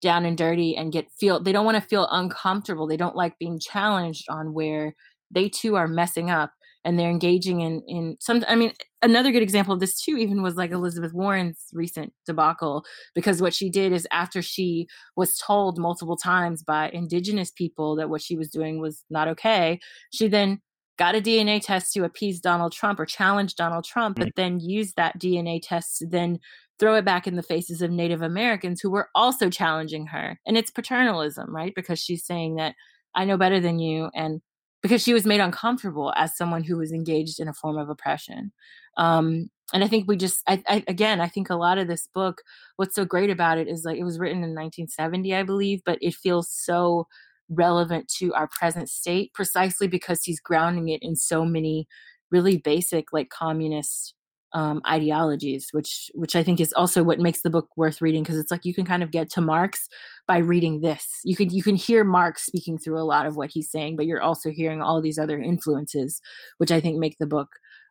down 0.00 0.24
and 0.24 0.38
dirty 0.38 0.76
and 0.76 0.92
get 0.92 1.10
feel 1.18 1.40
they 1.40 1.52
don't 1.52 1.64
want 1.64 1.76
to 1.76 1.88
feel 1.88 2.08
uncomfortable 2.10 2.86
they 2.86 2.96
don't 2.96 3.16
like 3.16 3.38
being 3.38 3.58
challenged 3.58 4.26
on 4.28 4.52
where 4.52 4.94
they 5.30 5.48
too 5.48 5.76
are 5.76 5.88
messing 5.88 6.30
up 6.30 6.52
and 6.84 6.98
they're 6.98 7.10
engaging 7.10 7.60
in 7.60 7.82
in 7.86 8.16
some 8.20 8.44
i 8.48 8.54
mean 8.54 8.72
another 9.02 9.32
good 9.32 9.42
example 9.42 9.74
of 9.74 9.80
this 9.80 10.00
too 10.00 10.16
even 10.16 10.42
was 10.42 10.54
like 10.54 10.70
elizabeth 10.70 11.12
warren's 11.12 11.66
recent 11.72 12.12
debacle 12.26 12.84
because 13.14 13.42
what 13.42 13.54
she 13.54 13.68
did 13.68 13.92
is 13.92 14.06
after 14.12 14.40
she 14.40 14.86
was 15.16 15.36
told 15.36 15.78
multiple 15.78 16.16
times 16.16 16.62
by 16.62 16.88
indigenous 16.90 17.50
people 17.50 17.96
that 17.96 18.08
what 18.08 18.22
she 18.22 18.36
was 18.36 18.48
doing 18.50 18.80
was 18.80 19.04
not 19.10 19.28
okay 19.28 19.78
she 20.12 20.28
then 20.28 20.60
got 20.96 21.14
a 21.14 21.20
dna 21.20 21.60
test 21.60 21.92
to 21.92 22.04
appease 22.04 22.40
donald 22.40 22.72
trump 22.72 23.00
or 23.00 23.06
challenge 23.06 23.54
donald 23.54 23.84
trump 23.84 24.16
but 24.16 24.28
mm-hmm. 24.28 24.40
then 24.40 24.60
used 24.60 24.94
that 24.96 25.18
dna 25.18 25.60
test 25.62 25.98
to 25.98 26.06
then 26.06 26.38
throw 26.78 26.94
it 26.94 27.04
back 27.04 27.26
in 27.26 27.36
the 27.36 27.42
faces 27.42 27.82
of 27.82 27.90
Native 27.90 28.22
Americans 28.22 28.80
who 28.80 28.90
were 28.90 29.08
also 29.14 29.50
challenging 29.50 30.06
her. 30.06 30.38
And 30.46 30.56
it's 30.56 30.70
paternalism, 30.70 31.54
right? 31.54 31.74
Because 31.74 31.98
she's 31.98 32.24
saying 32.24 32.56
that 32.56 32.74
I 33.14 33.24
know 33.24 33.36
better 33.36 33.60
than 33.60 33.78
you. 33.78 34.10
And 34.14 34.40
because 34.82 35.02
she 35.02 35.12
was 35.12 35.26
made 35.26 35.40
uncomfortable 35.40 36.12
as 36.16 36.36
someone 36.36 36.62
who 36.62 36.76
was 36.78 36.92
engaged 36.92 37.40
in 37.40 37.48
a 37.48 37.52
form 37.52 37.76
of 37.78 37.88
oppression. 37.88 38.52
Um, 38.96 39.50
and 39.72 39.84
I 39.84 39.88
think 39.88 40.08
we 40.08 40.16
just, 40.16 40.42
I, 40.46 40.62
I, 40.68 40.84
again, 40.86 41.20
I 41.20 41.28
think 41.28 41.50
a 41.50 41.56
lot 41.56 41.78
of 41.78 41.88
this 41.88 42.08
book, 42.14 42.42
what's 42.76 42.94
so 42.94 43.04
great 43.04 43.28
about 43.28 43.58
it 43.58 43.68
is 43.68 43.84
like 43.84 43.98
it 43.98 44.04
was 44.04 44.18
written 44.18 44.38
in 44.38 44.54
1970, 44.54 45.34
I 45.34 45.42
believe, 45.42 45.82
but 45.84 45.98
it 46.00 46.14
feels 46.14 46.48
so 46.50 47.06
relevant 47.50 48.08
to 48.18 48.32
our 48.34 48.48
present 48.48 48.88
state 48.88 49.32
precisely 49.34 49.88
because 49.88 50.22
he's 50.22 50.40
grounding 50.40 50.88
it 50.88 51.02
in 51.02 51.16
so 51.16 51.44
many 51.44 51.86
really 52.30 52.58
basic, 52.58 53.12
like 53.12 53.30
communist 53.30 54.14
um, 54.52 54.80
ideologies, 54.88 55.68
which 55.72 56.10
which 56.14 56.34
I 56.34 56.42
think 56.42 56.60
is 56.60 56.72
also 56.72 57.02
what 57.02 57.18
makes 57.18 57.42
the 57.42 57.50
book 57.50 57.68
worth 57.76 58.00
reading 58.00 58.22
because 58.22 58.38
it's 58.38 58.50
like 58.50 58.64
you 58.64 58.74
can 58.74 58.84
kind 58.84 59.02
of 59.02 59.10
get 59.10 59.30
to 59.30 59.40
Marx 59.40 59.88
by 60.26 60.38
reading 60.38 60.80
this. 60.80 61.06
You 61.24 61.36
can 61.36 61.50
you 61.50 61.62
can 61.62 61.76
hear 61.76 62.04
Marx 62.04 62.46
speaking 62.46 62.78
through 62.78 62.98
a 62.98 63.04
lot 63.04 63.26
of 63.26 63.36
what 63.36 63.50
he's 63.50 63.70
saying, 63.70 63.96
but 63.96 64.06
you're 64.06 64.22
also 64.22 64.50
hearing 64.50 64.82
all 64.82 65.02
these 65.02 65.18
other 65.18 65.38
influences, 65.38 66.20
which 66.58 66.72
I 66.72 66.80
think 66.80 66.98
make 66.98 67.18
the 67.18 67.26
book 67.26 67.48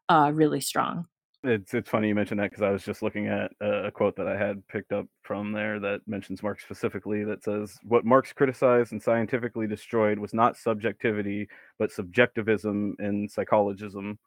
uh, 0.10 0.32
really 0.34 0.62
strong. 0.62 1.06
It's 1.44 1.74
it's 1.76 1.90
funny 1.90 2.08
you 2.08 2.16
mentioned 2.16 2.40
that 2.40 2.50
because 2.50 2.64
I 2.64 2.72
was 2.72 2.84
just 2.84 3.04
looking 3.04 3.28
at 3.28 3.52
a, 3.62 3.86
a 3.86 3.92
quote 3.92 4.16
that 4.16 4.28
I 4.28 4.36
had 4.36 4.68
picked 4.68 4.92
up 4.92 5.06
from 5.22 5.52
there 5.52 5.80
that 5.80 6.02
mentions 6.08 6.42
Marx 6.42 6.64
specifically 6.64 7.24
that 7.26 7.44
says 7.44 7.78
what 7.84 8.06
Marx 8.06 8.34
criticized 8.34 8.92
and 8.92 9.02
scientifically 9.02 9.68
destroyed 9.68 10.18
was 10.18 10.34
not 10.34 10.58
subjectivity 10.58 11.48
but 11.78 11.92
subjectivism 11.92 12.96
and 12.98 13.30
psychologism 13.30 14.18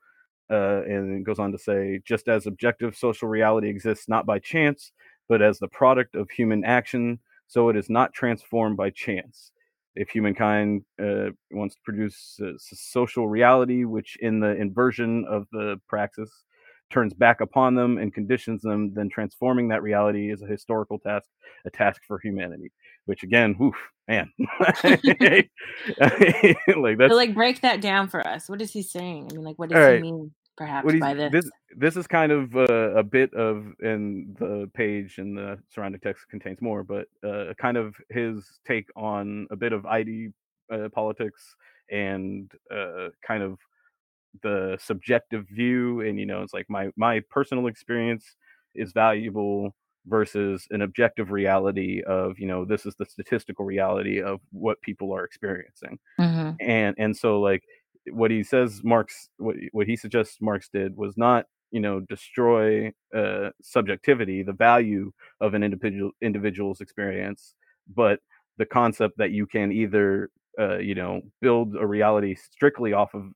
uh, 0.51 0.83
and 0.83 1.19
it 1.19 1.25
goes 1.25 1.39
on 1.39 1.53
to 1.53 1.59
say, 1.59 2.01
just 2.05 2.29
as 2.29 2.47
objective 2.47 2.97
social 2.97 3.29
reality 3.29 3.69
exists 3.69 4.09
not 4.09 4.27
by 4.27 4.39
chance, 4.39 4.93
but 5.29 5.41
as 5.41 5.59
the 5.59 5.69
product 5.69 6.15
of 6.15 6.29
human 6.31 6.65
action, 6.65 7.19
so 7.47 7.69
it 7.69 7.77
is 7.77 7.89
not 7.89 8.13
transformed 8.13 8.77
by 8.77 8.91
chance. 8.91 9.53
If 9.95 10.11
humankind 10.11 10.83
uh, 11.03 11.31
wants 11.51 11.75
to 11.75 11.81
produce 11.85 12.39
a 12.41 12.53
social 12.59 13.29
reality, 13.29 13.85
which 13.85 14.17
in 14.21 14.41
the 14.41 14.57
inversion 14.57 15.25
of 15.29 15.47
the 15.53 15.81
praxis 15.89 16.31
turns 16.91 17.15
back 17.15 17.41
upon 17.41 17.75
them 17.75 17.99
and 17.99 18.13
conditions 18.13 18.63
them, 18.63 18.93
then 18.95 19.09
transforming 19.09 19.69
that 19.69 19.83
reality 19.83 20.31
is 20.31 20.43
a 20.43 20.47
historical 20.47 20.99
task, 20.99 21.29
a 21.65 21.71
task 21.71 22.03
for 22.07 22.21
humanity. 22.21 22.71
Which 23.07 23.23
again, 23.23 23.55
whew, 23.55 23.75
man, 24.09 24.31
like 24.39 25.51
that's 26.99 27.15
like 27.15 27.35
break 27.35 27.61
that 27.63 27.81
down 27.81 28.09
for 28.09 28.27
us. 28.27 28.49
What 28.49 28.63
is 28.63 28.73
he 28.73 28.83
saying? 28.83 29.29
I 29.31 29.35
mean, 29.35 29.45
like, 29.45 29.59
what 29.59 29.71
does 29.71 29.79
right. 29.79 29.97
he 29.97 30.03
mean? 30.03 30.33
Perhaps 30.57 30.93
by 30.99 31.15
this. 31.15 31.33
this. 31.33 31.51
This 31.77 31.97
is 31.97 32.07
kind 32.07 32.33
of 32.33 32.57
uh, 32.57 32.97
a 32.97 33.03
bit 33.03 33.33
of, 33.35 33.67
in 33.81 34.35
the 34.39 34.69
page 34.75 35.19
and 35.19 35.37
the 35.37 35.59
surrounding 35.73 36.01
text 36.01 36.29
contains 36.29 36.61
more, 36.61 36.83
but 36.83 37.07
uh, 37.25 37.55
kind 37.61 37.77
of 37.77 37.95
his 38.09 38.59
take 38.67 38.89
on 38.97 39.47
a 39.51 39.57
bit 39.57 39.73
of 39.73 39.87
ID 39.87 40.31
uh, 40.73 40.89
politics 40.93 41.55
and 41.91 42.51
uh, 42.75 43.09
kind 43.27 43.43
of 43.43 43.59
the 44.43 44.77
subjective 44.81 45.47
view. 45.49 46.01
And 46.01 46.19
you 46.19 46.27
know, 46.27 46.43
it's 46.43 46.55
like 46.55 46.69
my 46.69 46.91
my 46.97 47.21
personal 47.31 47.67
experience 47.69 48.37
is 48.75 48.93
valuable 48.93 49.75
versus 50.07 50.67
an 50.71 50.83
objective 50.83 51.31
reality 51.31 52.03
of 52.07 52.39
you 52.39 52.47
know 52.47 52.65
this 52.65 52.87
is 52.87 52.95
the 52.97 53.05
statistical 53.05 53.65
reality 53.65 54.23
of 54.23 54.41
what 54.51 54.81
people 54.81 55.13
are 55.13 55.25
experiencing 55.25 55.99
mm-hmm. 56.19 56.53
and 56.61 56.95
and 56.99 57.15
so 57.17 57.41
like 57.41 57.63
what 58.13 58.31
he 58.31 58.43
says 58.43 58.81
Marx 58.85 59.29
what 59.39 59.57
what 59.73 59.87
he 59.87 59.97
suggests 59.97 60.39
Marx 60.41 60.69
did 60.73 60.97
was 60.97 61.17
not 61.17 61.47
you 61.71 61.81
know 61.81 62.01
destroy 62.01 62.93
uh, 63.15 63.51
subjectivity, 63.63 64.43
the 64.43 64.53
value 64.53 65.13
of 65.41 65.55
an 65.55 65.63
individual 65.63 66.11
individual's 66.23 66.81
experience, 66.81 67.55
but 67.95 68.21
the 68.59 68.67
concept 68.67 69.17
that 69.19 69.31
you 69.31 69.47
can 69.47 69.73
either 69.73 70.31
uh, 70.59 70.79
you 70.79 70.95
know 70.95 71.21
build 71.41 71.77
a 71.77 71.87
reality 71.87 72.35
strictly 72.35 72.93
off 72.93 73.15
of 73.15 73.31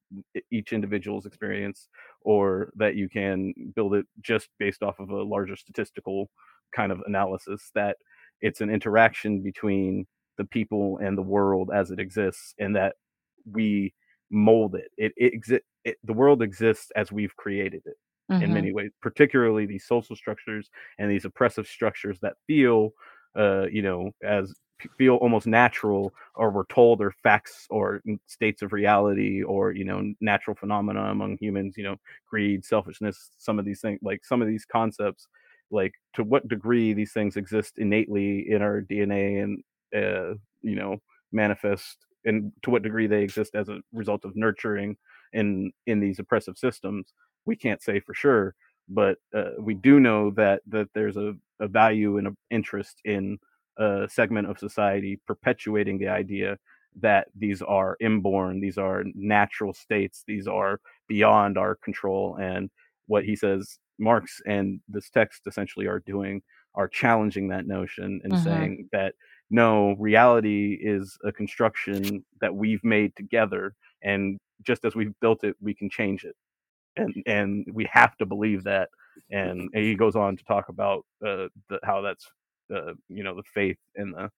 each 0.50 0.72
individual's 0.72 1.26
experience, 1.26 1.88
or 2.22 2.70
that 2.76 2.96
you 2.96 3.08
can 3.08 3.52
build 3.74 3.94
it 3.94 4.06
just 4.20 4.48
based 4.58 4.82
off 4.82 4.98
of 4.98 5.10
a 5.10 5.22
larger 5.22 5.56
statistical 5.56 6.30
kind 6.74 6.90
of 6.92 7.00
analysis. 7.06 7.70
That 7.74 7.96
it's 8.40 8.60
an 8.60 8.70
interaction 8.70 9.42
between 9.42 10.06
the 10.36 10.44
people 10.44 10.98
and 10.98 11.16
the 11.16 11.22
world 11.22 11.70
as 11.74 11.90
it 11.90 12.00
exists, 12.00 12.54
and 12.58 12.74
that 12.76 12.96
we 13.50 13.94
mold 14.30 14.74
it. 14.74 14.90
It, 14.96 15.12
it, 15.16 15.40
exi- 15.40 15.60
it 15.84 15.98
the 16.04 16.12
world 16.12 16.42
exists 16.42 16.90
as 16.96 17.12
we've 17.12 17.36
created 17.36 17.82
it 17.86 17.96
mm-hmm. 18.30 18.42
in 18.42 18.52
many 18.52 18.72
ways, 18.72 18.90
particularly 19.00 19.66
these 19.66 19.86
social 19.86 20.16
structures 20.16 20.70
and 20.98 21.10
these 21.10 21.24
oppressive 21.24 21.66
structures 21.66 22.18
that 22.20 22.34
feel, 22.46 22.90
uh, 23.36 23.66
you 23.66 23.82
know, 23.82 24.10
as 24.22 24.54
feel 24.98 25.16
almost 25.16 25.46
natural 25.46 26.12
or 26.34 26.50
we're 26.50 26.66
told 26.66 27.00
are 27.00 27.12
facts 27.22 27.66
or 27.70 28.02
states 28.26 28.60
of 28.60 28.72
reality 28.72 29.42
or 29.42 29.72
you 29.72 29.84
know 29.84 30.12
natural 30.20 30.54
phenomena 30.54 31.04
among 31.04 31.38
humans 31.38 31.76
you 31.76 31.84
know 31.84 31.96
greed 32.28 32.64
selfishness 32.64 33.30
some 33.38 33.58
of 33.58 33.64
these 33.64 33.80
things 33.80 33.98
like 34.02 34.24
some 34.24 34.42
of 34.42 34.48
these 34.48 34.64
concepts 34.64 35.26
like 35.70 35.94
to 36.12 36.24
what 36.24 36.46
degree 36.48 36.92
these 36.92 37.12
things 37.12 37.36
exist 37.36 37.78
innately 37.78 38.50
in 38.50 38.60
our 38.62 38.82
dna 38.82 39.42
and 39.42 39.62
uh, 39.94 40.34
you 40.62 40.74
know 40.74 40.98
manifest 41.32 41.98
and 42.24 42.52
to 42.62 42.70
what 42.70 42.82
degree 42.82 43.06
they 43.06 43.22
exist 43.22 43.54
as 43.54 43.68
a 43.68 43.80
result 43.92 44.24
of 44.24 44.36
nurturing 44.36 44.96
in 45.32 45.72
in 45.86 46.00
these 46.00 46.18
oppressive 46.18 46.56
systems 46.56 47.12
we 47.46 47.56
can't 47.56 47.82
say 47.82 48.00
for 48.00 48.14
sure 48.14 48.54
but 48.88 49.18
uh, 49.34 49.50
we 49.58 49.74
do 49.74 50.00
know 50.00 50.30
that 50.30 50.60
that 50.66 50.88
there's 50.94 51.16
a, 51.16 51.34
a 51.60 51.68
value 51.68 52.18
and 52.18 52.26
an 52.26 52.36
interest 52.50 53.00
in 53.04 53.38
a 53.78 54.06
segment 54.08 54.48
of 54.48 54.58
society 54.58 55.20
perpetuating 55.26 55.98
the 55.98 56.08
idea 56.08 56.58
that 57.00 57.26
these 57.36 57.60
are 57.62 57.96
inborn, 58.00 58.60
these 58.60 58.78
are 58.78 59.04
natural 59.14 59.72
states, 59.72 60.22
these 60.26 60.46
are 60.46 60.80
beyond 61.08 61.58
our 61.58 61.74
control. 61.76 62.36
And 62.40 62.70
what 63.06 63.24
he 63.24 63.34
says 63.34 63.78
Marx 63.98 64.40
and 64.46 64.80
this 64.88 65.10
text 65.10 65.42
essentially 65.46 65.86
are 65.86 66.00
doing 66.00 66.42
are 66.76 66.88
challenging 66.88 67.48
that 67.48 67.66
notion 67.66 68.20
and 68.24 68.32
mm-hmm. 68.32 68.44
saying 68.44 68.88
that 68.92 69.14
no, 69.50 69.94
reality 69.98 70.78
is 70.80 71.18
a 71.24 71.32
construction 71.32 72.24
that 72.40 72.54
we've 72.54 72.82
made 72.84 73.14
together, 73.16 73.74
and 74.02 74.38
just 74.62 74.84
as 74.84 74.94
we've 74.94 75.18
built 75.20 75.44
it, 75.44 75.56
we 75.60 75.74
can 75.74 75.90
change 75.90 76.24
it, 76.24 76.36
and 76.96 77.14
and 77.26 77.66
we 77.72 77.86
have 77.90 78.16
to 78.18 78.26
believe 78.26 78.64
that. 78.64 78.88
And, 79.30 79.70
and 79.72 79.84
he 79.84 79.94
goes 79.94 80.16
on 80.16 80.36
to 80.36 80.44
talk 80.44 80.68
about 80.68 81.06
uh, 81.24 81.46
the, 81.68 81.78
how 81.84 82.00
that's 82.00 82.26
uh, 82.74 82.94
you 83.08 83.22
know 83.22 83.36
the 83.36 83.44
faith 83.44 83.78
and 83.94 84.12
the 84.14 84.30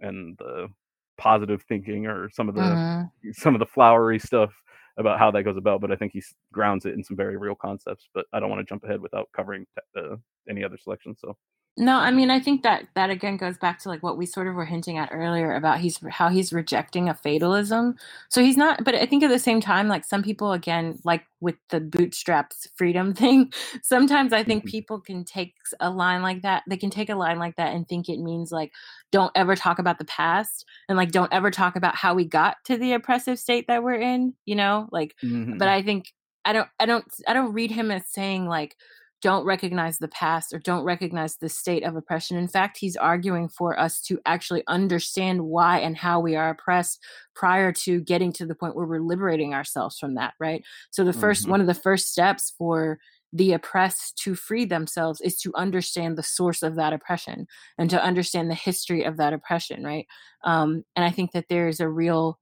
and 0.00 0.36
the 0.38 0.68
positive 1.16 1.62
thinking 1.68 2.06
or 2.06 2.28
some 2.30 2.48
of 2.48 2.54
the 2.54 2.60
mm-hmm. 2.60 3.30
some 3.32 3.54
of 3.54 3.58
the 3.60 3.66
flowery 3.66 4.18
stuff 4.18 4.52
about 4.96 5.18
how 5.18 5.30
that 5.30 5.44
goes 5.44 5.56
about 5.56 5.80
but 5.80 5.92
i 5.92 5.96
think 5.96 6.12
he 6.12 6.22
grounds 6.52 6.86
it 6.86 6.94
in 6.94 7.04
some 7.04 7.16
very 7.16 7.36
real 7.36 7.54
concepts 7.54 8.08
but 8.14 8.26
i 8.32 8.40
don't 8.40 8.50
want 8.50 8.60
to 8.60 8.64
jump 8.68 8.82
ahead 8.84 9.00
without 9.00 9.28
covering 9.34 9.64
uh, 9.96 10.16
any 10.48 10.64
other 10.64 10.76
selections 10.76 11.18
so 11.20 11.36
no, 11.76 11.96
I 11.96 12.12
mean 12.12 12.30
I 12.30 12.38
think 12.38 12.62
that 12.62 12.86
that 12.94 13.10
again 13.10 13.36
goes 13.36 13.58
back 13.58 13.80
to 13.80 13.88
like 13.88 14.00
what 14.00 14.16
we 14.16 14.26
sort 14.26 14.46
of 14.46 14.54
were 14.54 14.64
hinting 14.64 14.96
at 14.96 15.08
earlier 15.12 15.54
about 15.54 15.80
he's 15.80 15.98
how 16.08 16.28
he's 16.28 16.52
rejecting 16.52 17.08
a 17.08 17.14
fatalism. 17.14 17.96
So 18.28 18.42
he's 18.42 18.56
not 18.56 18.84
but 18.84 18.94
I 18.94 19.06
think 19.06 19.24
at 19.24 19.30
the 19.30 19.40
same 19.40 19.60
time 19.60 19.88
like 19.88 20.04
some 20.04 20.22
people 20.22 20.52
again 20.52 21.00
like 21.02 21.24
with 21.40 21.56
the 21.70 21.80
bootstraps 21.80 22.68
freedom 22.76 23.12
thing, 23.14 23.52
sometimes 23.82 24.32
I 24.32 24.44
think 24.44 24.62
mm-hmm. 24.62 24.70
people 24.70 25.00
can 25.00 25.24
take 25.24 25.54
a 25.80 25.90
line 25.90 26.22
like 26.22 26.42
that. 26.42 26.62
They 26.68 26.76
can 26.76 26.90
take 26.90 27.10
a 27.10 27.16
line 27.16 27.40
like 27.40 27.56
that 27.56 27.74
and 27.74 27.88
think 27.88 28.08
it 28.08 28.20
means 28.20 28.52
like 28.52 28.72
don't 29.10 29.32
ever 29.34 29.56
talk 29.56 29.80
about 29.80 29.98
the 29.98 30.04
past 30.04 30.64
and 30.88 30.96
like 30.96 31.10
don't 31.10 31.32
ever 31.32 31.50
talk 31.50 31.74
about 31.74 31.96
how 31.96 32.14
we 32.14 32.24
got 32.24 32.56
to 32.66 32.76
the 32.76 32.92
oppressive 32.92 33.36
state 33.38 33.66
that 33.66 33.82
we're 33.82 33.94
in, 33.94 34.34
you 34.44 34.54
know? 34.54 34.88
Like 34.92 35.16
mm-hmm. 35.24 35.58
but 35.58 35.66
I 35.66 35.82
think 35.82 36.12
I 36.44 36.52
don't 36.52 36.68
I 36.78 36.86
don't 36.86 37.04
I 37.26 37.32
don't 37.32 37.52
read 37.52 37.72
him 37.72 37.90
as 37.90 38.06
saying 38.06 38.46
like 38.46 38.76
don't 39.24 39.46
recognize 39.46 39.96
the 39.96 40.08
past 40.08 40.52
or 40.52 40.58
don't 40.58 40.84
recognize 40.84 41.38
the 41.38 41.48
state 41.48 41.82
of 41.82 41.96
oppression. 41.96 42.36
In 42.36 42.46
fact, 42.46 42.76
he's 42.76 42.94
arguing 42.94 43.48
for 43.48 43.80
us 43.80 44.02
to 44.02 44.20
actually 44.26 44.62
understand 44.68 45.46
why 45.46 45.78
and 45.78 45.96
how 45.96 46.20
we 46.20 46.36
are 46.36 46.50
oppressed 46.50 47.02
prior 47.34 47.72
to 47.72 48.02
getting 48.02 48.34
to 48.34 48.44
the 48.44 48.54
point 48.54 48.76
where 48.76 48.84
we're 48.84 49.00
liberating 49.00 49.54
ourselves 49.54 49.98
from 49.98 50.16
that, 50.16 50.34
right? 50.38 50.62
So, 50.90 51.04
the 51.04 51.12
1st 51.12 51.40
mm-hmm. 51.40 51.52
one 51.52 51.62
of 51.62 51.66
the 51.66 51.72
first 51.72 52.12
steps 52.12 52.52
for 52.58 52.98
the 53.32 53.54
oppressed 53.54 54.18
to 54.24 54.34
free 54.34 54.66
themselves 54.66 55.22
is 55.22 55.38
to 55.38 55.54
understand 55.54 56.18
the 56.18 56.22
source 56.22 56.62
of 56.62 56.76
that 56.76 56.92
oppression 56.92 57.46
and 57.78 57.88
to 57.88 58.04
understand 58.04 58.50
the 58.50 58.54
history 58.54 59.04
of 59.04 59.16
that 59.16 59.32
oppression, 59.32 59.82
right? 59.84 60.06
Um, 60.44 60.84
and 60.94 61.04
I 61.04 61.10
think 61.10 61.32
that 61.32 61.46
there's 61.48 61.80
a 61.80 61.88
real 61.88 62.38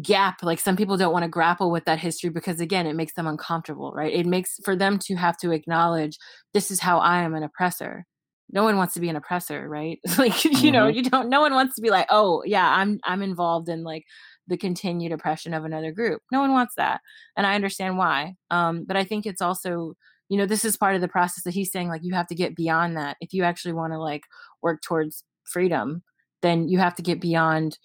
gap 0.00 0.42
like 0.42 0.58
some 0.58 0.76
people 0.76 0.96
don't 0.96 1.12
want 1.12 1.22
to 1.22 1.28
grapple 1.28 1.70
with 1.70 1.84
that 1.84 1.98
history 1.98 2.30
because 2.30 2.60
again 2.60 2.86
it 2.86 2.96
makes 2.96 3.12
them 3.12 3.26
uncomfortable 3.26 3.92
right 3.94 4.14
it 4.14 4.24
makes 4.24 4.58
for 4.64 4.74
them 4.74 4.98
to 4.98 5.14
have 5.16 5.36
to 5.36 5.50
acknowledge 5.50 6.16
this 6.54 6.70
is 6.70 6.80
how 6.80 6.98
i 6.98 7.20
am 7.20 7.34
an 7.34 7.42
oppressor 7.42 8.06
no 8.50 8.64
one 8.64 8.78
wants 8.78 8.94
to 8.94 9.00
be 9.00 9.10
an 9.10 9.16
oppressor 9.16 9.68
right 9.68 9.98
like 10.18 10.32
mm-hmm. 10.32 10.64
you 10.64 10.72
know 10.72 10.86
mm-hmm. 10.86 10.96
you 10.96 11.02
don't 11.02 11.28
no 11.28 11.42
one 11.42 11.52
wants 11.52 11.74
to 11.74 11.82
be 11.82 11.90
like 11.90 12.06
oh 12.08 12.42
yeah 12.46 12.74
i'm 12.74 12.98
i'm 13.04 13.20
involved 13.20 13.68
in 13.68 13.82
like 13.82 14.04
the 14.46 14.56
continued 14.56 15.12
oppression 15.12 15.52
of 15.52 15.64
another 15.64 15.92
group 15.92 16.22
no 16.32 16.40
one 16.40 16.52
wants 16.52 16.74
that 16.76 17.02
and 17.36 17.46
i 17.46 17.54
understand 17.54 17.98
why 17.98 18.32
um 18.50 18.84
but 18.86 18.96
i 18.96 19.04
think 19.04 19.26
it's 19.26 19.42
also 19.42 19.92
you 20.30 20.38
know 20.38 20.46
this 20.46 20.64
is 20.64 20.74
part 20.74 20.94
of 20.94 21.02
the 21.02 21.08
process 21.08 21.44
that 21.44 21.52
he's 21.52 21.70
saying 21.70 21.88
like 21.88 22.02
you 22.02 22.14
have 22.14 22.26
to 22.26 22.34
get 22.34 22.56
beyond 22.56 22.96
that 22.96 23.18
if 23.20 23.34
you 23.34 23.42
actually 23.42 23.74
want 23.74 23.92
to 23.92 23.98
like 23.98 24.22
work 24.62 24.80
towards 24.80 25.22
freedom 25.44 26.02
then 26.40 26.66
you 26.66 26.78
have 26.78 26.94
to 26.94 27.02
get 27.02 27.20
beyond 27.20 27.76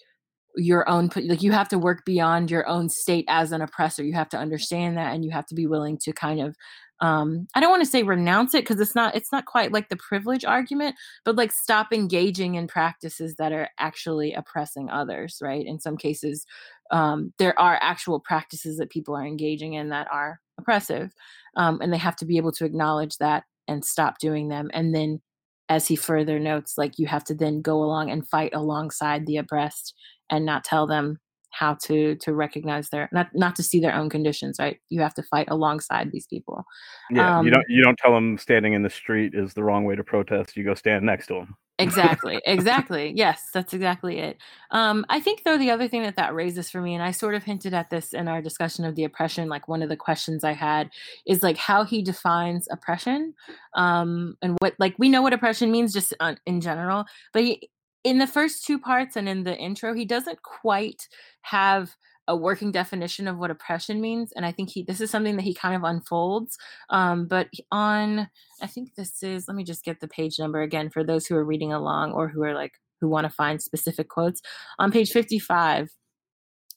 your 0.58 0.88
own 0.89 1.10
like 1.16 1.43
you 1.43 1.51
have 1.51 1.70
to 1.70 1.78
work 1.80 2.03
beyond 2.05 2.51
your 2.51 2.68
own 2.68 2.89
state 2.89 3.26
as 3.28 3.51
an 3.51 3.62
oppressor. 3.62 4.03
You 4.03 4.14
have 4.14 4.30
to 4.30 4.38
understand 4.38 4.97
that 4.97 5.14
and 5.14 5.24
you 5.24 5.32
have 5.32 5.45
to 5.47 5.55
be 5.55 5.68
willing 5.68 5.97
to 5.99 6.14
kind 6.14 6.41
of 6.41 6.55
um 6.99 7.47
i 7.53 7.60
don't 7.60 7.70
want 7.70 7.84
to 7.84 7.89
say 7.89 8.01
renounce 8.01 8.55
it 8.55 8.64
because 8.64 8.80
it's 8.80 8.95
not 8.95 9.16
it's 9.16 9.32
not 9.32 9.45
quite 9.45 9.72
like 9.72 9.89
the 9.89 9.97
privilege 9.97 10.43
argument 10.43 10.95
but 11.26 11.36
like 11.36 11.51
stop 11.51 11.93
engaging 11.93 12.55
in 12.55 12.68
practices 12.68 13.36
that 13.38 13.51
are 13.51 13.70
actually 13.80 14.34
oppressing 14.34 14.89
others 14.89 15.38
right? 15.41 15.66
In 15.66 15.80
some 15.80 15.97
cases 15.97 16.45
um 16.91 17.34
there 17.38 17.58
are 17.60 17.78
actual 17.82 18.20
practices 18.20 18.78
that 18.78 18.89
people 18.89 19.16
are 19.16 19.26
engaging 19.26 19.74
in 19.74 19.89
that 19.89 20.08
are 20.12 20.39
oppressive 20.58 21.14
um 21.55 21.80
and 21.82 21.93
they 21.93 21.97
have 21.97 22.16
to 22.16 22.26
be 22.26 22.38
able 22.38 22.51
to 22.51 22.66
acknowledge 22.66 23.18
that 23.18 23.43
and 23.68 23.86
stop 23.86 24.18
doing 24.20 24.47
them 24.47 24.70
and 24.74 24.95
then 24.95 25.22
as 25.70 25.88
he 25.88 25.95
further 25.95 26.39
notes 26.39 26.78
like 26.78 26.97
you 26.97 27.07
have 27.07 27.24
to 27.26 27.36
then 27.36 27.61
go 27.61 27.84
along 27.84 28.09
and 28.09 28.28
fight 28.28 28.53
alongside 28.53 29.26
the 29.26 29.38
oppressed 29.38 29.93
and 30.30 30.45
not 30.45 30.63
tell 30.63 30.88
them 30.88 31.20
how 31.51 31.76
to 31.84 32.15
to 32.18 32.34
recognize 32.34 32.89
their 32.89 33.09
not 33.11 33.28
not 33.34 33.55
to 33.55 33.63
see 33.63 33.80
their 33.80 33.95
own 33.95 34.09
conditions 34.09 34.57
right? 34.59 34.80
You 34.89 35.01
have 35.01 35.13
to 35.15 35.24
fight 35.24 35.47
alongside 35.49 36.11
these 36.11 36.28
people. 36.28 36.63
Yeah 37.11 37.39
um, 37.39 37.45
you 37.45 37.51
don't 37.51 37.65
you 37.70 37.84
don't 37.84 37.97
tell 37.97 38.13
them 38.13 38.38
standing 38.38 38.74
in 38.74 38.84
the 38.84 38.89
street 38.89 39.34
is 39.34 39.53
the 39.53 39.63
wrong 39.63 39.86
way 39.86 39.95
to 39.95 40.03
protest 40.03 40.55
you 40.55 40.63
go 40.63 40.76
stand 40.76 41.05
next 41.05 41.28
to 41.28 41.36
them 41.36 41.57
exactly 41.80 42.41
exactly 42.45 43.13
yes 43.15 43.49
that's 43.53 43.73
exactly 43.73 44.19
it. 44.19 44.38
Um 44.71 45.05
i 45.09 45.19
think 45.19 45.43
though 45.43 45.57
the 45.57 45.71
other 45.71 45.88
thing 45.88 46.03
that 46.03 46.15
that 46.15 46.34
raises 46.34 46.69
for 46.69 46.82
me 46.82 46.93
and 46.93 47.03
i 47.03 47.11
sort 47.11 47.36
of 47.36 47.43
hinted 47.43 47.73
at 47.73 47.89
this 47.89 48.13
in 48.13 48.28
our 48.28 48.41
discussion 48.41 48.86
of 48.86 48.95
the 48.95 49.03
oppression 49.03 49.49
like 49.49 49.67
one 49.67 49.82
of 49.82 49.89
the 49.89 49.95
questions 49.95 50.43
i 50.43 50.53
had 50.53 50.89
is 51.25 51.43
like 51.43 51.57
how 51.57 51.84
he 51.84 52.01
defines 52.01 52.67
oppression 52.71 53.34
um 53.75 54.36
and 54.41 54.57
what 54.59 54.73
like 54.80 54.95
we 54.97 55.09
know 55.09 55.21
what 55.21 55.34
oppression 55.34 55.71
means 55.71 55.93
just 55.93 56.13
uh, 56.19 56.36
in 56.45 56.61
general 56.61 57.05
but 57.34 57.43
he, 57.43 57.69
in 58.07 58.19
the 58.19 58.28
first 58.28 58.65
two 58.65 58.80
parts 58.80 59.17
and 59.17 59.28
in 59.28 59.43
the 59.43 59.57
intro, 59.57 59.93
he 59.93 60.05
doesn't 60.05 60.41
quite 60.41 61.09
have 61.41 61.95
a 62.28 62.36
working 62.36 62.71
definition 62.71 63.28
of 63.28 63.38
what 63.38 63.51
oppression 63.51 64.01
means 64.01 64.34
and 64.36 64.45
i 64.45 64.51
think 64.51 64.69
he 64.69 64.84
this 64.84 65.01
is 65.01 65.09
something 65.09 65.36
that 65.36 65.43
he 65.43 65.53
kind 65.53 65.75
of 65.75 65.84
unfolds 65.84 66.57
um, 66.89 67.25
but 67.28 67.47
on 67.71 68.28
i 68.61 68.67
think 68.67 68.93
this 68.95 69.23
is 69.23 69.47
let 69.47 69.55
me 69.55 69.63
just 69.63 69.84
get 69.84 69.99
the 69.99 70.07
page 70.07 70.38
number 70.39 70.61
again 70.61 70.89
for 70.89 71.03
those 71.03 71.25
who 71.25 71.36
are 71.36 71.45
reading 71.45 71.71
along 71.71 72.11
or 72.11 72.28
who 72.28 72.43
are 72.43 72.53
like 72.53 72.73
who 72.99 73.07
want 73.07 73.25
to 73.25 73.30
find 73.30 73.61
specific 73.61 74.09
quotes. 74.09 74.41
On 74.80 74.91
page 74.91 75.11
55 75.11 75.89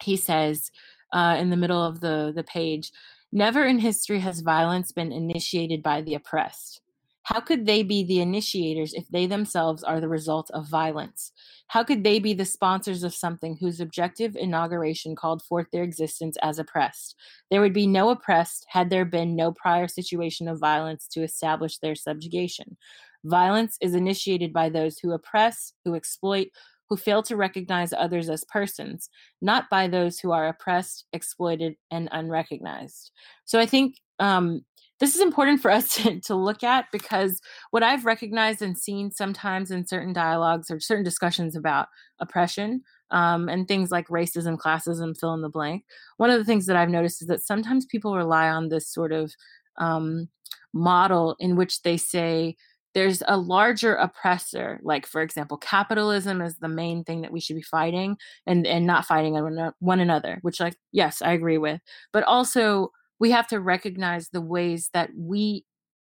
he 0.02 0.16
says 0.16 0.70
uh, 1.12 1.36
in 1.38 1.50
the 1.50 1.56
middle 1.56 1.84
of 1.84 2.00
the 2.00 2.32
the 2.34 2.44
page 2.44 2.90
never 3.32 3.64
in 3.64 3.78
history 3.78 4.20
has 4.20 4.40
violence 4.40 4.92
been 4.92 5.12
initiated 5.12 5.82
by 5.82 6.00
the 6.00 6.14
oppressed 6.14 6.80
how 7.32 7.38
could 7.38 7.64
they 7.64 7.84
be 7.84 8.02
the 8.02 8.20
initiators 8.20 8.92
if 8.92 9.06
they 9.08 9.24
themselves 9.24 9.84
are 9.84 10.00
the 10.00 10.08
result 10.08 10.50
of 10.50 10.66
violence? 10.66 11.30
How 11.68 11.84
could 11.84 12.02
they 12.02 12.18
be 12.18 12.34
the 12.34 12.44
sponsors 12.44 13.04
of 13.04 13.14
something 13.14 13.56
whose 13.60 13.78
objective 13.78 14.34
inauguration 14.34 15.14
called 15.14 15.40
forth 15.44 15.68
their 15.72 15.84
existence 15.84 16.36
as 16.42 16.58
oppressed? 16.58 17.14
There 17.48 17.60
would 17.60 17.72
be 17.72 17.86
no 17.86 18.10
oppressed 18.10 18.66
had 18.70 18.90
there 18.90 19.04
been 19.04 19.36
no 19.36 19.52
prior 19.52 19.86
situation 19.86 20.48
of 20.48 20.58
violence 20.58 21.06
to 21.12 21.22
establish 21.22 21.78
their 21.78 21.94
subjugation. 21.94 22.76
Violence 23.24 23.78
is 23.80 23.94
initiated 23.94 24.52
by 24.52 24.68
those 24.68 24.98
who 24.98 25.12
oppress, 25.12 25.72
who 25.84 25.94
exploit, 25.94 26.48
who 26.88 26.96
fail 26.96 27.22
to 27.22 27.36
recognize 27.36 27.92
others 27.92 28.28
as 28.28 28.42
persons, 28.42 29.08
not 29.40 29.70
by 29.70 29.86
those 29.86 30.18
who 30.18 30.32
are 30.32 30.48
oppressed, 30.48 31.04
exploited, 31.12 31.76
and 31.92 32.08
unrecognized. 32.10 33.12
So 33.44 33.60
I 33.60 33.66
think 33.66 33.98
um, 34.18 34.64
this 35.00 35.14
is 35.14 35.20
important 35.20 35.60
for 35.60 35.70
us 35.70 35.94
to, 35.96 36.20
to 36.20 36.34
look 36.34 36.62
at 36.62 36.86
because 36.92 37.40
what 37.70 37.82
I've 37.82 38.04
recognized 38.04 38.62
and 38.62 38.78
seen 38.78 39.10
sometimes 39.10 39.70
in 39.70 39.86
certain 39.86 40.12
dialogues 40.12 40.70
or 40.70 40.78
certain 40.78 41.04
discussions 41.04 41.56
about 41.56 41.88
oppression 42.20 42.82
um, 43.10 43.48
and 43.48 43.66
things 43.66 43.90
like 43.90 44.06
racism, 44.08 44.56
classism, 44.56 45.18
fill 45.18 45.34
in 45.34 45.42
the 45.42 45.48
blank, 45.48 45.84
one 46.18 46.30
of 46.30 46.38
the 46.38 46.44
things 46.44 46.66
that 46.66 46.76
I've 46.76 46.90
noticed 46.90 47.22
is 47.22 47.28
that 47.28 47.42
sometimes 47.42 47.86
people 47.86 48.16
rely 48.16 48.48
on 48.48 48.68
this 48.68 48.86
sort 48.88 49.12
of 49.12 49.32
um, 49.78 50.28
model 50.72 51.34
in 51.40 51.56
which 51.56 51.82
they 51.82 51.96
say, 51.96 52.56
there's 52.92 53.22
a 53.28 53.36
larger 53.36 53.94
oppressor 53.94 54.80
like 54.82 55.06
for 55.06 55.22
example 55.22 55.56
capitalism 55.56 56.40
is 56.40 56.58
the 56.58 56.68
main 56.68 57.04
thing 57.04 57.20
that 57.20 57.30
we 57.30 57.40
should 57.40 57.54
be 57.54 57.62
fighting 57.62 58.16
and 58.46 58.66
and 58.66 58.84
not 58.84 59.04
fighting 59.04 59.34
one 59.78 60.00
another 60.00 60.38
which 60.42 60.58
like 60.58 60.74
yes 60.90 61.22
i 61.22 61.32
agree 61.32 61.58
with 61.58 61.80
but 62.12 62.24
also 62.24 62.90
we 63.20 63.30
have 63.30 63.46
to 63.48 63.60
recognize 63.60 64.30
the 64.30 64.40
ways 64.40 64.90
that 64.94 65.10
we 65.16 65.64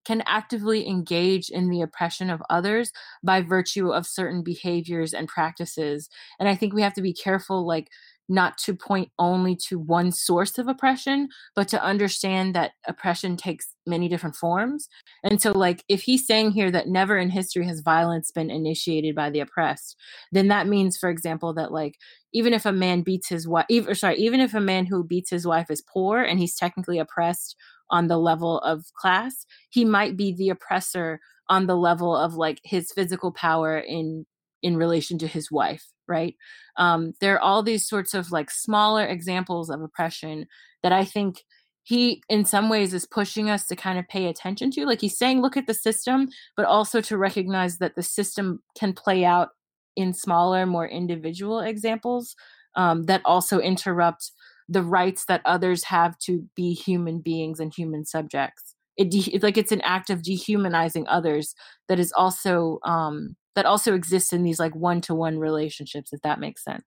can 0.05 0.23
actively 0.27 0.87
engage 0.89 1.49
in 1.49 1.71
the 1.71 1.81
oppression 1.81 2.31
of 2.31 2.43
others 2.51 2.93
by 3.23 3.41
virtue 3.41 3.91
of 3.91 4.07
certain 4.07 4.43
behaviors 4.43 5.15
and 5.15 5.29
practices 5.29 6.09
and 6.39 6.49
i 6.49 6.55
think 6.55 6.75
we 6.75 6.83
have 6.83 6.95
to 6.95 7.03
be 7.03 7.15
careful 7.15 7.67
like 7.67 7.89
not 8.29 8.57
to 8.59 8.75
point 8.75 9.11
only 9.19 9.57
to 9.69 9.79
one 9.79 10.11
source 10.11 10.59
of 10.59 10.69
oppression, 10.69 11.29
but 11.55 11.69
to 11.69 11.83
understand 11.83 12.55
that 12.55 12.73
oppression 12.87 13.37
takes 13.37 13.75
many 13.87 14.09
different 14.09 14.37
forms. 14.37 14.89
And 15.23 15.41
so, 15.41 15.53
like, 15.53 15.85
if 15.89 16.03
he's 16.03 16.27
saying 16.27 16.53
here 16.53 16.71
that 16.71 16.89
never 16.89 17.19
in 17.19 17.31
history 17.31 17.67
has 17.67 17.81
violence 17.81 18.31
been 18.31 18.51
initiated 18.51 19.15
by 19.15 19.31
the 19.31 19.41
oppressed, 19.41 19.97
then 20.33 20.49
that 20.49 20.67
means, 20.67 20.97
for 20.97 21.11
example, 21.11 21.53
that 21.55 21.73
like 21.73 21.97
even 22.33 22.53
if 22.53 22.67
a 22.67 22.73
man 22.73 23.03
beats 23.03 23.29
his 23.29 23.47
wife, 23.47 23.67
sorry, 23.95 24.17
even 24.17 24.41
if 24.41 24.55
a 24.55 24.61
man 24.61 24.87
who 24.87 25.05
beats 25.05 25.31
his 25.31 25.47
wife 25.47 25.71
is 25.71 25.83
poor 25.83 26.23
and 26.23 26.39
he's 26.39 26.57
technically 26.57 26.99
oppressed 26.99 27.57
on 27.91 28.09
the 28.09 28.19
level 28.19 28.59
of 28.61 28.85
class, 28.99 29.47
he 29.71 29.85
might 29.85 30.17
be 30.17 30.35
the 30.35 30.49
oppressor 30.49 31.21
on 31.49 31.67
the 31.67 31.77
level 31.77 32.17
of 32.17 32.35
like 32.35 32.61
his 32.65 32.91
physical 32.93 33.33
power 33.33 33.79
in 33.79 34.27
in 34.63 34.77
relation 34.79 35.19
to 35.19 35.27
his 35.27 35.51
wife 35.51 35.94
right? 36.09 36.35
Um, 36.77 37.15
there 37.21 37.35
are 37.35 37.41
all 37.41 37.63
these 37.63 37.87
sorts 37.87 38.15
of 38.15 38.31
like 38.31 38.51
smaller 38.51 39.05
examples 39.07 39.71
of 39.71 39.81
oppression 39.81 40.47
that 40.85 40.93
i 40.93 41.05
think 41.05 41.43
he 41.83 42.23
in 42.29 42.45
some 42.45 42.69
ways 42.69 42.95
is 42.95 43.07
pushing 43.07 43.51
us 43.51 43.67
to 43.67 43.75
kind 43.75 43.99
of 43.99 44.07
pay 44.09 44.27
attention 44.27 44.71
to 44.71 44.87
like 44.87 45.01
he's 45.01 45.19
saying 45.19 45.43
look 45.43 45.57
at 45.57 45.67
the 45.67 45.75
system 45.75 46.29
but 46.57 46.67
also 46.67 47.01
to 47.01 47.19
recognize 47.19 47.79
that 47.79 47.97
the 47.97 48.03
system 48.03 48.63
can 48.79 48.93
play 48.93 49.25
out 49.25 49.49
in 49.97 50.13
smaller 50.13 50.65
more 50.67 50.87
individual 50.87 51.61
examples 51.61 52.37
um, 52.77 53.05
that 53.05 53.23
also 53.25 53.59
interrupt 53.59 54.31
the 54.69 54.83
rights 54.83 55.27
that 55.27 55.43
others 55.45 55.85
have 55.85 56.19
to 56.19 56.49
be 56.57 56.73
human 56.73 57.21
beings 57.21 57.61
and 57.61 57.73
human 57.75 58.05
subjects 58.05 58.74
it 58.97 59.11
de- 59.11 59.35
it's 59.35 59.43
like 59.43 59.59
it's 59.59 59.73
an 59.73 59.81
act 59.83 60.11
of 60.11 60.23
dehumanizing 60.23 61.07
others 61.09 61.55
that 61.89 61.99
is 61.99 62.13
also 62.13 62.79
um, 62.85 63.37
that 63.55 63.67
also 63.67 63.95
exists 63.95 64.33
in 64.33 64.43
these 64.43 64.59
like 64.59 64.75
one-to-one 64.75 65.39
relationships 65.39 66.13
if 66.13 66.21
that 66.23 66.41
makes 66.41 66.63
sense. 66.65 66.85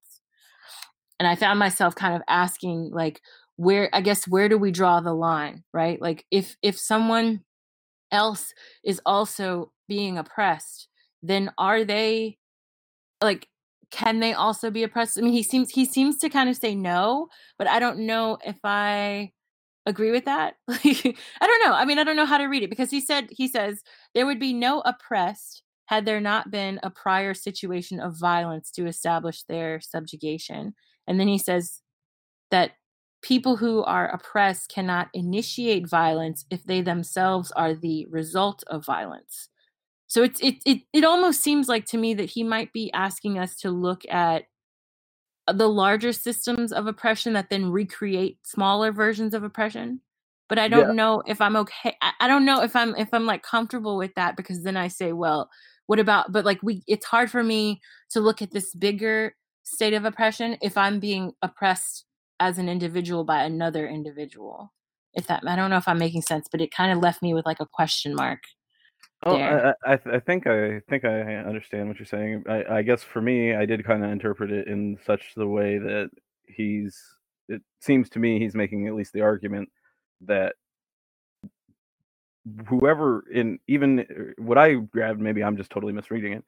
And 1.20 1.28
i 1.28 1.36
found 1.36 1.60
myself 1.60 1.96
kind 1.96 2.16
of 2.16 2.22
asking 2.28 2.92
like 2.94 3.22
where 3.56 3.90
i 3.94 4.02
guess 4.02 4.28
where 4.28 4.50
do 4.50 4.58
we 4.58 4.72
draw 4.72 5.00
the 5.00 5.14
line 5.14 5.64
right? 5.74 6.02
Like 6.02 6.26
if 6.32 6.56
if 6.62 6.80
someone 6.80 7.42
else 8.12 8.54
is 8.84 9.02
also 9.06 9.72
being 9.88 10.18
oppressed 10.18 10.88
then 11.24 11.52
are 11.58 11.84
they 11.84 12.38
like 13.22 13.48
can 13.90 14.20
they 14.20 14.34
also 14.34 14.70
be 14.70 14.84
oppressed? 14.84 15.18
I 15.18 15.22
mean 15.22 15.34
he 15.34 15.44
seems 15.44 15.72
he 15.72 15.86
seems 15.86 16.18
to 16.20 16.30
kind 16.30 16.50
of 16.50 16.58
say 16.58 16.76
no 16.76 17.28
but 17.58 17.68
i 17.68 17.80
don't 17.80 18.00
know 18.00 18.38
if 18.46 18.58
i 18.64 19.32
agree 19.88 20.12
with 20.12 20.26
that? 20.26 20.56
I 20.70 21.16
don't 21.42 21.66
know 21.66 21.74
i 21.74 21.86
mean 21.86 21.98
i 21.98 22.04
don't 22.04 22.16
know 22.16 22.26
how 22.26 22.38
to 22.38 22.46
read 22.46 22.64
it 22.64 22.70
because 22.70 22.92
he 22.92 23.02
said 23.02 23.28
he 23.32 23.48
says 23.48 23.84
there 24.14 24.26
would 24.26 24.40
be 24.40 24.54
no 24.54 24.82
oppressed 24.82 25.64
had 25.88 26.06
there 26.06 26.22
not 26.22 26.52
been 26.52 26.80
a 26.84 26.90
prior 26.90 27.34
situation 27.34 28.00
of 28.00 28.20
violence 28.20 28.70
to 28.72 28.86
establish 28.86 29.44
their 29.44 29.80
subjugation. 29.80 30.76
And 31.08 31.20
then 31.20 31.30
he 31.30 31.38
says 31.38 31.82
that 32.52 32.74
people 33.22 33.56
who 33.56 33.84
are 33.84 34.10
oppressed 34.10 34.70
cannot 34.70 35.08
initiate 35.14 35.90
violence 35.90 36.46
if 36.52 36.64
they 36.66 36.82
themselves 36.82 37.52
are 37.52 37.74
the 37.74 38.06
result 38.10 38.64
of 38.68 38.86
violence. 38.86 39.50
So 40.08 40.24
it's 40.24 40.40
it 40.42 40.56
it 40.66 40.82
it 40.94 41.04
almost 41.04 41.42
seems 41.42 41.68
like 41.68 41.86
to 41.88 41.98
me 41.98 42.14
that 42.16 42.30
he 42.30 42.44
might 42.44 42.72
be 42.74 42.92
asking 42.94 43.40
us 43.40 43.56
to 43.58 43.72
look 43.72 44.04
at 44.10 44.44
the 45.54 45.70
larger 45.70 46.12
systems 46.12 46.72
of 46.72 46.88
oppression 46.88 47.34
that 47.34 47.50
then 47.50 47.72
recreate 47.72 48.38
smaller 48.46 48.92
versions 48.92 49.34
of 49.34 49.44
oppression 49.44 50.02
but 50.50 50.60
i 50.60 50.68
don't 50.68 50.90
yeah. 50.90 50.94
know 50.94 51.24
if 51.26 51.40
i'm 51.42 51.56
okay 51.56 51.96
I, 52.02 52.12
I, 52.22 52.28
don't 52.28 52.46
know 52.46 52.62
if 52.62 52.76
i'm 52.76 52.96
if 52.96 53.14
i'm 53.14 53.26
like 53.26 53.44
comfortable 53.44 53.98
with 53.98 54.14
that 54.16 54.36
because 54.36 54.64
then 54.64 54.78
i 54.78 54.88
say 54.88 55.14
well 55.14 55.50
what 55.86 56.00
about 56.00 56.32
but 56.32 56.46
like 56.46 56.62
we 56.62 56.84
it's 56.88 57.06
hard 57.06 57.32
for 57.32 57.44
me 57.44 57.82
to 58.12 58.20
look 58.20 58.42
at 58.42 58.52
this 58.52 58.74
bigger 58.74 59.36
state 59.64 59.94
of 59.94 60.06
oppression 60.06 60.58
if 60.62 60.78
i'm 60.78 61.00
being 61.00 61.34
oppressed 61.42 62.06
as 62.40 62.58
an 62.58 62.70
individual 62.70 63.24
by 63.24 63.44
another 63.44 63.88
individual 63.88 64.74
if 65.14 65.28
that 65.28 65.44
i 65.48 65.56
don't 65.56 65.70
know 65.70 65.78
if 65.78 65.88
i'm 65.88 66.00
making 66.00 66.22
sense 66.22 66.48
but 66.52 66.62
it 66.62 66.72
kind 66.72 66.92
of 66.92 67.00
left 67.00 67.22
me 67.22 67.34
with 67.34 67.46
like 67.46 67.60
a 67.60 67.66
question 67.66 68.14
mark 68.14 68.40
Oh, 69.28 69.36
I, 69.36 69.74
I, 69.86 70.00
I 70.14 70.20
think 70.20 70.48
I 70.48 70.80
think 70.90 71.04
I 71.04 71.36
understand 71.36 71.90
what 71.90 72.00
you're 72.00 72.06
saying. 72.06 72.44
I, 72.48 72.78
I 72.78 72.82
guess 72.82 73.04
for 73.04 73.22
me, 73.22 73.54
I 73.56 73.66
did 73.66 73.84
kind 73.86 74.04
of 74.06 74.12
interpret 74.12 74.52
it 74.52 74.68
in 74.68 74.98
such 75.06 75.34
the 75.36 75.48
way 75.48 75.78
that 75.80 76.10
he's. 76.48 76.98
It 77.50 77.62
seems 77.82 78.10
to 78.12 78.20
me 78.20 78.40
he's 78.40 78.56
making 78.56 78.88
at 78.88 78.96
least 78.96 79.14
the 79.14 79.22
argument 79.22 79.70
that 80.22 80.56
whoever 82.68 83.26
in 83.32 83.60
even 83.68 84.00
uh, 84.00 84.42
what 84.42 84.58
I 84.58 84.76
grabbed, 84.76 85.20
maybe 85.20 85.44
I'm 85.44 85.58
just 85.58 85.72
totally 85.72 85.94
misreading 85.94 86.34
it, 86.34 86.44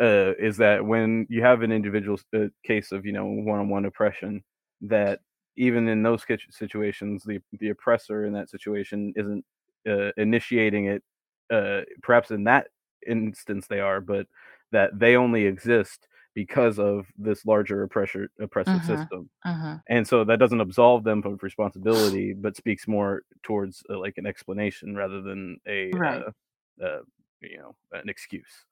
uh, 0.00 0.34
is 0.42 0.56
that 0.58 0.84
when 0.84 1.26
you 1.28 1.42
have 1.42 1.62
an 1.62 1.72
individual 1.72 2.18
uh, 2.34 2.46
case 2.64 2.92
of 2.92 3.04
you 3.04 3.12
know 3.12 3.26
one-on-one 3.26 3.84
oppression, 3.84 4.42
that 4.82 5.20
even 5.56 5.88
in 5.88 6.02
those 6.02 6.24
situations, 6.50 7.24
the 7.24 7.40
the 7.60 7.70
oppressor 7.70 8.24
in 8.24 8.32
that 8.34 8.50
situation 8.50 9.12
isn't 9.16 9.44
uh, 9.88 10.12
initiating 10.16 10.86
it 10.86 11.02
uh, 11.50 11.80
perhaps 12.02 12.30
in 12.30 12.44
that 12.44 12.68
instance 13.06 13.66
they 13.66 13.80
are, 13.80 14.00
but 14.00 14.26
that 14.72 14.98
they 14.98 15.16
only 15.16 15.44
exist 15.44 16.08
because 16.34 16.78
of 16.78 17.06
this 17.18 17.44
larger 17.44 17.82
oppressor 17.82 18.30
oppressive 18.40 18.74
uh-huh, 18.74 18.96
system 18.96 19.30
uh-huh. 19.44 19.76
and 19.88 20.06
so 20.06 20.24
that 20.24 20.38
doesn't 20.38 20.60
absolve 20.60 21.04
them 21.04 21.22
of 21.24 21.42
responsibility 21.42 22.32
but 22.32 22.56
speaks 22.56 22.88
more 22.88 23.22
towards 23.42 23.82
uh, 23.90 23.98
like 23.98 24.18
an 24.18 24.26
explanation 24.26 24.96
rather 24.96 25.20
than 25.20 25.58
a 25.66 25.90
right. 25.92 26.22
uh, 26.22 26.84
uh, 26.84 27.00
you 27.40 27.58
know 27.58 27.74
an 27.92 28.08
excuse 28.08 28.64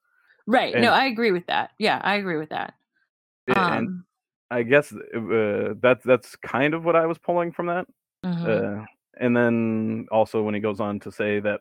right 0.47 0.73
and, 0.73 0.83
no 0.83 0.91
i 0.91 1.05
agree 1.05 1.31
with 1.31 1.45
that 1.47 1.71
yeah 1.77 2.01
i 2.03 2.15
agree 2.15 2.37
with 2.37 2.49
that 2.49 2.73
and 3.47 3.57
um, 3.59 4.05
i 4.49 4.63
guess 4.63 4.91
uh, 4.91 5.73
that's 5.81 6.03
that's 6.03 6.35
kind 6.37 6.73
of 6.73 6.83
what 6.83 6.95
i 6.95 7.05
was 7.05 7.17
pulling 7.19 7.51
from 7.51 7.67
that 7.67 7.85
uh-huh. 8.23 8.83
and 9.19 9.35
then 9.35 10.07
also 10.11 10.41
when 10.41 10.55
he 10.55 10.59
goes 10.59 10.79
on 10.79 10.99
to 10.99 11.11
say 11.11 11.39
that 11.39 11.59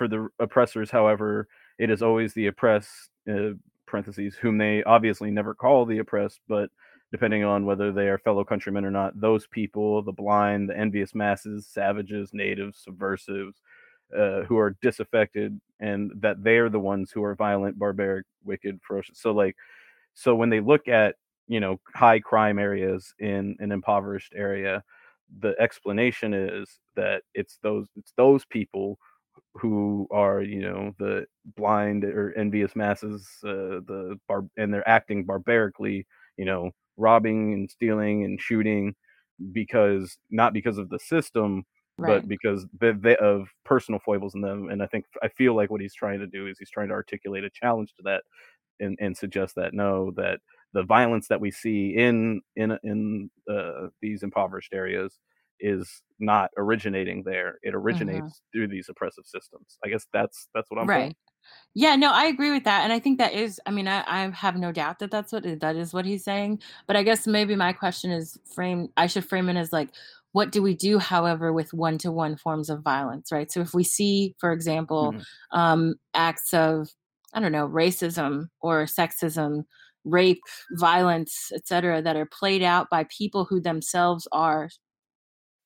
for 0.00 0.08
the 0.08 0.30
oppressors, 0.38 0.90
however, 0.90 1.46
it 1.78 1.90
is 1.90 2.00
always 2.00 2.32
the 2.32 2.46
oppressed 2.46 3.10
uh, 3.30 3.50
parentheses 3.86 4.34
whom 4.34 4.56
they 4.56 4.82
obviously 4.84 5.30
never 5.30 5.54
call 5.54 5.84
the 5.84 5.98
oppressed, 5.98 6.40
but 6.48 6.70
depending 7.12 7.44
on 7.44 7.66
whether 7.66 7.92
they 7.92 8.08
are 8.08 8.16
fellow 8.16 8.42
countrymen 8.42 8.86
or 8.86 8.90
not, 8.90 9.20
those 9.20 9.46
people, 9.48 10.00
the 10.00 10.10
blind, 10.10 10.70
the 10.70 10.78
envious 10.78 11.14
masses, 11.14 11.66
savages, 11.66 12.30
natives, 12.32 12.78
subversives, 12.82 13.60
uh, 14.18 14.40
who 14.44 14.56
are 14.56 14.74
disaffected, 14.80 15.60
and 15.80 16.10
that 16.14 16.42
they 16.42 16.56
are 16.56 16.70
the 16.70 16.80
ones 16.80 17.10
who 17.10 17.22
are 17.22 17.34
violent, 17.34 17.78
barbaric, 17.78 18.24
wicked, 18.42 18.80
ferocious. 18.82 19.20
So 19.20 19.32
like, 19.32 19.54
so 20.14 20.34
when 20.34 20.48
they 20.48 20.60
look 20.60 20.88
at 20.88 21.16
you 21.46 21.60
know 21.60 21.78
high 21.94 22.20
crime 22.20 22.58
areas 22.58 23.12
in 23.18 23.54
an 23.58 23.70
impoverished 23.70 24.32
area, 24.34 24.82
the 25.40 25.54
explanation 25.60 26.32
is 26.32 26.78
that 26.96 27.20
it's 27.34 27.58
those 27.62 27.86
it's 27.96 28.14
those 28.16 28.46
people 28.46 28.98
who 29.54 30.06
are 30.10 30.42
you 30.42 30.60
know 30.60 30.94
the 30.98 31.26
blind 31.56 32.04
or 32.04 32.32
envious 32.36 32.74
masses 32.76 33.28
uh, 33.44 33.80
the 33.86 34.18
bar 34.28 34.44
and 34.56 34.72
they're 34.72 34.88
acting 34.88 35.24
barbarically 35.24 36.06
you 36.36 36.44
know 36.44 36.70
robbing 36.96 37.52
and 37.54 37.70
stealing 37.70 38.24
and 38.24 38.40
shooting 38.40 38.94
because 39.52 40.18
not 40.30 40.52
because 40.52 40.78
of 40.78 40.88
the 40.90 40.98
system 40.98 41.64
right. 41.98 42.20
but 42.20 42.28
because 42.28 42.66
they, 42.78 42.92
they, 42.92 43.16
of 43.16 43.48
personal 43.64 44.00
foibles 44.04 44.34
in 44.34 44.40
them 44.40 44.68
and 44.70 44.82
i 44.82 44.86
think 44.86 45.04
i 45.22 45.28
feel 45.28 45.54
like 45.54 45.70
what 45.70 45.80
he's 45.80 45.94
trying 45.94 46.18
to 46.18 46.26
do 46.26 46.46
is 46.46 46.58
he's 46.58 46.70
trying 46.70 46.88
to 46.88 46.94
articulate 46.94 47.44
a 47.44 47.50
challenge 47.50 47.92
to 47.96 48.02
that 48.02 48.22
and, 48.80 48.96
and 49.00 49.16
suggest 49.16 49.54
that 49.54 49.74
no 49.74 50.10
that 50.16 50.40
the 50.72 50.82
violence 50.84 51.28
that 51.28 51.40
we 51.40 51.50
see 51.50 51.96
in 51.96 52.40
in 52.56 52.78
in 52.82 53.30
uh, 53.50 53.88
these 54.00 54.22
impoverished 54.22 54.72
areas 54.72 55.18
is 55.60 56.02
not 56.18 56.50
originating 56.56 57.22
there. 57.24 57.58
It 57.62 57.74
originates 57.74 58.20
mm-hmm. 58.20 58.58
through 58.58 58.68
these 58.68 58.88
oppressive 58.88 59.24
systems. 59.26 59.78
I 59.84 59.88
guess 59.88 60.06
that's 60.12 60.48
that's 60.54 60.70
what 60.70 60.80
I'm 60.80 60.88
right. 60.88 61.16
Yeah, 61.74 61.96
no, 61.96 62.12
I 62.12 62.26
agree 62.26 62.50
with 62.50 62.64
that, 62.64 62.84
and 62.84 62.92
I 62.92 62.98
think 62.98 63.18
that 63.18 63.32
is. 63.32 63.60
I 63.66 63.70
mean, 63.70 63.88
I, 63.88 64.04
I 64.06 64.30
have 64.30 64.56
no 64.56 64.72
doubt 64.72 64.98
that 64.98 65.10
that's 65.10 65.32
what 65.32 65.44
that 65.60 65.76
is 65.76 65.92
what 65.94 66.04
he's 66.04 66.24
saying. 66.24 66.60
But 66.86 66.96
I 66.96 67.02
guess 67.02 67.26
maybe 67.26 67.56
my 67.56 67.72
question 67.72 68.10
is 68.10 68.38
framed. 68.54 68.90
I 68.96 69.06
should 69.06 69.24
frame 69.24 69.48
it 69.48 69.56
as 69.56 69.72
like, 69.72 69.90
what 70.32 70.52
do 70.52 70.62
we 70.62 70.74
do, 70.74 70.98
however, 70.98 71.52
with 71.52 71.72
one-to-one 71.72 72.36
forms 72.36 72.70
of 72.70 72.82
violence, 72.82 73.32
right? 73.32 73.50
So 73.50 73.60
if 73.60 73.72
we 73.74 73.84
see, 73.84 74.34
for 74.38 74.52
example, 74.52 75.12
mm-hmm. 75.12 75.58
um, 75.58 75.94
acts 76.14 76.52
of 76.52 76.90
I 77.32 77.40
don't 77.40 77.52
know, 77.52 77.68
racism 77.68 78.48
or 78.60 78.84
sexism, 78.84 79.64
rape, 80.04 80.40
violence, 80.72 81.50
etc., 81.54 82.02
that 82.02 82.16
are 82.16 82.26
played 82.26 82.62
out 82.62 82.88
by 82.90 83.04
people 83.04 83.44
who 83.44 83.60
themselves 83.60 84.26
are 84.32 84.70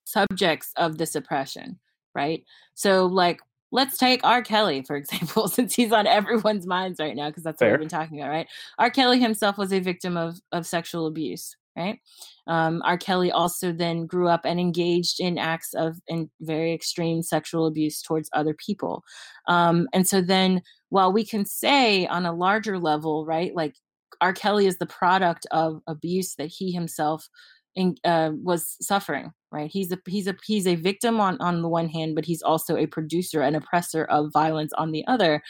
subjects 0.04 0.72
of 0.76 0.98
this 0.98 1.14
oppression, 1.14 1.78
right? 2.14 2.44
So, 2.74 3.06
like, 3.06 3.40
let's 3.72 3.98
take 3.98 4.24
R. 4.24 4.42
Kelly, 4.42 4.82
for 4.82 4.96
example, 4.96 5.48
since 5.48 5.74
he's 5.74 5.92
on 5.92 6.06
everyone's 6.06 6.66
minds 6.66 7.00
right 7.00 7.16
now, 7.16 7.28
because 7.28 7.42
that's 7.42 7.58
Fair. 7.58 7.72
what 7.72 7.80
we've 7.80 7.88
been 7.88 7.98
talking 7.98 8.20
about, 8.20 8.30
right? 8.30 8.46
R. 8.78 8.90
Kelly 8.90 9.20
himself 9.20 9.58
was 9.58 9.72
a 9.72 9.80
victim 9.80 10.16
of, 10.16 10.40
of 10.52 10.66
sexual 10.66 11.06
abuse, 11.06 11.56
right? 11.76 11.98
Um, 12.46 12.82
R. 12.84 12.96
Kelly 12.96 13.32
also 13.32 13.72
then 13.72 14.06
grew 14.06 14.28
up 14.28 14.42
and 14.44 14.60
engaged 14.60 15.18
in 15.18 15.38
acts 15.38 15.74
of 15.74 15.96
in 16.08 16.30
very 16.40 16.72
extreme 16.72 17.22
sexual 17.22 17.66
abuse 17.66 18.00
towards 18.00 18.30
other 18.32 18.54
people. 18.54 19.02
Um, 19.48 19.88
and 19.92 20.06
so 20.06 20.20
then, 20.20 20.62
while 20.90 21.12
we 21.12 21.24
can 21.24 21.44
say 21.44 22.06
on 22.06 22.26
a 22.26 22.32
larger 22.32 22.78
level, 22.78 23.26
right, 23.26 23.54
like 23.54 23.74
R. 24.20 24.32
Kelly 24.32 24.66
is 24.66 24.78
the 24.78 24.86
product 24.86 25.46
of 25.50 25.80
abuse 25.86 26.34
that 26.36 26.46
he 26.46 26.70
himself 26.70 27.28
in, 27.76 27.96
uh, 28.04 28.30
was 28.42 28.76
suffering 28.80 29.32
right? 29.54 29.70
He's 29.72 29.92
a 29.92 29.98
he's 30.06 30.26
a 30.26 30.34
he's 30.44 30.66
a 30.66 30.74
victim 30.74 31.20
on 31.20 31.38
on 31.40 31.62
the 31.62 31.68
one 31.68 31.88
hand 31.88 32.16
but 32.16 32.24
he's 32.24 32.42
also 32.42 32.76
a 32.76 32.86
producer 32.86 33.40
and 33.40 33.54
oppressor 33.54 34.04
of 34.04 34.32
violence 34.32 34.72
on 34.74 34.90
the 34.90 35.06
other. 35.06 35.42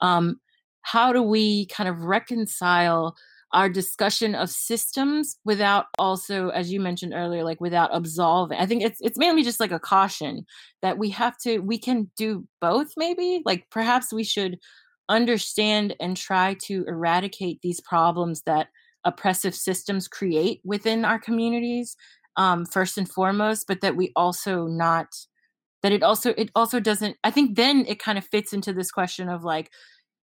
Um, 0.00 0.36
how 0.82 1.12
do 1.12 1.22
we 1.22 1.66
kind 1.66 1.88
of 1.88 2.02
reconcile 2.02 3.16
our 3.52 3.70
discussion 3.70 4.34
of 4.34 4.50
systems 4.50 5.38
without 5.44 5.86
also 5.98 6.50
as 6.50 6.70
you 6.70 6.80
mentioned 6.80 7.14
earlier 7.14 7.42
like 7.42 7.60
without 7.60 7.90
absolving? 7.94 8.58
I 8.58 8.66
think 8.66 8.84
it's 8.84 9.00
it's 9.00 9.18
mainly 9.18 9.42
just 9.42 9.58
like 9.58 9.72
a 9.72 9.80
caution 9.80 10.44
that 10.82 10.98
we 10.98 11.08
have 11.10 11.38
to 11.38 11.60
we 11.60 11.78
can 11.78 12.10
do 12.16 12.46
both 12.60 12.92
maybe? 12.96 13.40
Like 13.46 13.66
perhaps 13.70 14.12
we 14.12 14.22
should 14.22 14.58
understand 15.08 15.96
and 15.98 16.16
try 16.16 16.56
to 16.64 16.84
eradicate 16.86 17.60
these 17.62 17.80
problems 17.80 18.42
that 18.42 18.68
oppressive 19.06 19.54
systems 19.54 20.08
create 20.08 20.60
within 20.64 21.04
our 21.04 21.18
communities 21.18 21.96
um, 22.36 22.66
first 22.66 22.98
and 22.98 23.08
foremost 23.08 23.64
but 23.66 23.80
that 23.80 23.96
we 23.96 24.12
also 24.14 24.66
not 24.66 25.06
that 25.82 25.92
it 25.92 26.02
also 26.02 26.34
it 26.36 26.50
also 26.54 26.80
doesn't 26.80 27.16
i 27.24 27.30
think 27.30 27.56
then 27.56 27.86
it 27.86 27.98
kind 27.98 28.18
of 28.18 28.26
fits 28.26 28.52
into 28.52 28.72
this 28.72 28.90
question 28.90 29.28
of 29.28 29.44
like 29.44 29.70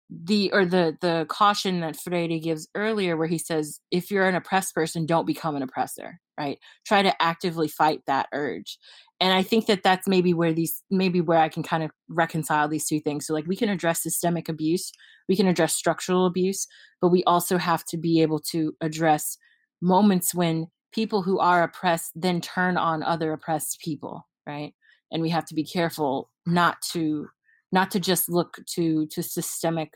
the 0.10 0.52
or 0.52 0.66
the 0.66 0.98
the 1.02 1.26
caution 1.30 1.80
that 1.82 1.96
Freire 1.96 2.40
gives 2.40 2.68
earlier 2.76 3.16
where 3.16 3.28
he 3.28 3.38
says 3.38 3.80
if 3.92 4.12
you're 4.12 4.28
an 4.28 4.36
oppressed 4.36 4.74
person 4.74 5.06
don't 5.06 5.28
become 5.28 5.56
an 5.56 5.62
oppressor 5.62 6.20
right? 6.42 6.60
Try 6.86 7.02
to 7.04 7.22
actively 7.22 7.68
fight 7.68 8.02
that 8.08 8.28
urge 8.34 8.78
and 9.20 9.34
i 9.34 9.44
think 9.44 9.68
that 9.68 9.84
that's 9.84 10.08
maybe 10.08 10.34
where 10.34 10.52
these 10.52 10.82
maybe 10.89 11.22
where 11.22 11.38
i 11.38 11.48
can 11.48 11.64
kind 11.64 11.84
of 11.84 11.92
reconcile 12.10 12.68
these 12.68 12.88
two 12.88 13.00
things. 13.00 13.26
So 13.26 13.34
like 13.34 13.48
we 13.48 13.56
can 13.56 13.70
address 13.70 14.04
systemic 14.04 14.50
abuse 14.50 14.92
we 15.30 15.36
can 15.36 15.48
address 15.48 15.76
structural 15.76 16.26
abuse 16.26 16.68
but 17.02 17.10
we 17.10 17.24
also 17.26 17.58
have 17.58 17.86
to 17.86 17.98
be 17.98 18.22
able 18.22 18.39
to 18.52 18.76
address 18.82 19.38
moments 19.82 20.34
when 20.34 20.68
people 20.92 21.22
who 21.22 21.39
are 21.39 21.64
oppressed 21.64 22.12
then 22.16 22.42
turn 22.42 22.76
on 22.78 23.04
other 23.04 23.32
oppressed 23.32 23.80
people 23.80 24.26
right? 24.46 24.74
And 25.12 25.22
we 25.22 25.30
have 25.30 25.46
to 25.46 25.56
be 25.56 25.64
careful 25.64 26.32
not 26.46 26.82
to 26.94 27.28
not 27.72 27.92
to 27.92 28.00
just 28.00 28.30
look 28.30 28.58
to 28.76 29.06
to 29.08 29.24
systemic 29.24 29.94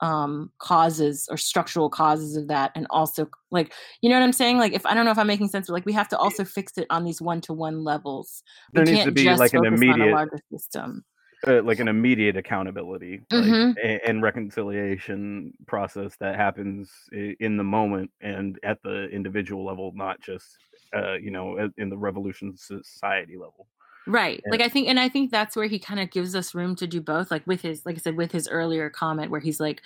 um 0.00 0.50
causes 0.58 1.28
or 1.30 1.36
structural 1.36 1.90
causes 1.90 2.36
of 2.36 2.48
that 2.48 2.70
and 2.74 2.86
also 2.90 3.28
like 3.50 3.72
you 4.00 4.08
know 4.08 4.16
what 4.16 4.22
i'm 4.22 4.32
saying? 4.32 4.58
Like 4.58 4.72
if 4.72 4.86
i 4.86 4.94
don't 4.94 5.04
know 5.04 5.10
if 5.10 5.18
i'm 5.18 5.26
making 5.26 5.48
sense 5.48 5.66
but 5.66 5.72
like 5.72 5.86
we 5.86 5.92
have 5.92 6.08
to 6.08 6.18
also 6.18 6.44
fix 6.44 6.78
it 6.78 6.86
on 6.90 7.04
these 7.04 7.20
one-to-one 7.20 7.84
levels. 7.84 8.42
There 8.72 8.84
we 8.84 8.92
needs 8.92 9.04
to 9.04 9.12
be 9.12 9.32
like 9.34 9.54
an 9.54 9.66
immediate 9.66 10.12
larger 10.12 10.40
system. 10.52 11.04
uh, 11.46 11.62
like 11.62 11.78
an 11.78 11.88
immediate 11.88 12.36
accountability 12.36 13.20
mm-hmm. 13.30 13.68
like, 13.68 14.02
and 14.06 14.22
reconciliation 14.22 15.52
process 15.66 16.16
that 16.20 16.36
happens 16.36 16.90
in 17.12 17.56
the 17.56 17.64
moment 17.64 18.10
and 18.20 18.58
at 18.62 18.82
the 18.82 19.08
individual 19.10 19.64
level 19.64 19.92
not 19.94 20.20
just 20.20 20.56
uh, 20.96 21.14
you 21.14 21.30
know 21.30 21.70
in 21.76 21.88
the 21.88 21.98
revolution 21.98 22.56
society 22.56 23.36
level 23.36 23.66
Right. 24.08 24.40
Yeah. 24.44 24.50
Like 24.50 24.62
I 24.62 24.68
think 24.68 24.88
and 24.88 24.98
I 24.98 25.08
think 25.08 25.30
that's 25.30 25.54
where 25.54 25.66
he 25.66 25.78
kind 25.78 26.00
of 26.00 26.10
gives 26.10 26.34
us 26.34 26.54
room 26.54 26.74
to 26.76 26.86
do 26.86 27.00
both 27.00 27.30
like 27.30 27.46
with 27.46 27.60
his 27.60 27.84
like 27.84 27.96
I 27.96 27.98
said 27.98 28.16
with 28.16 28.32
his 28.32 28.48
earlier 28.48 28.88
comment 28.88 29.30
where 29.30 29.40
he's 29.40 29.60
like 29.60 29.82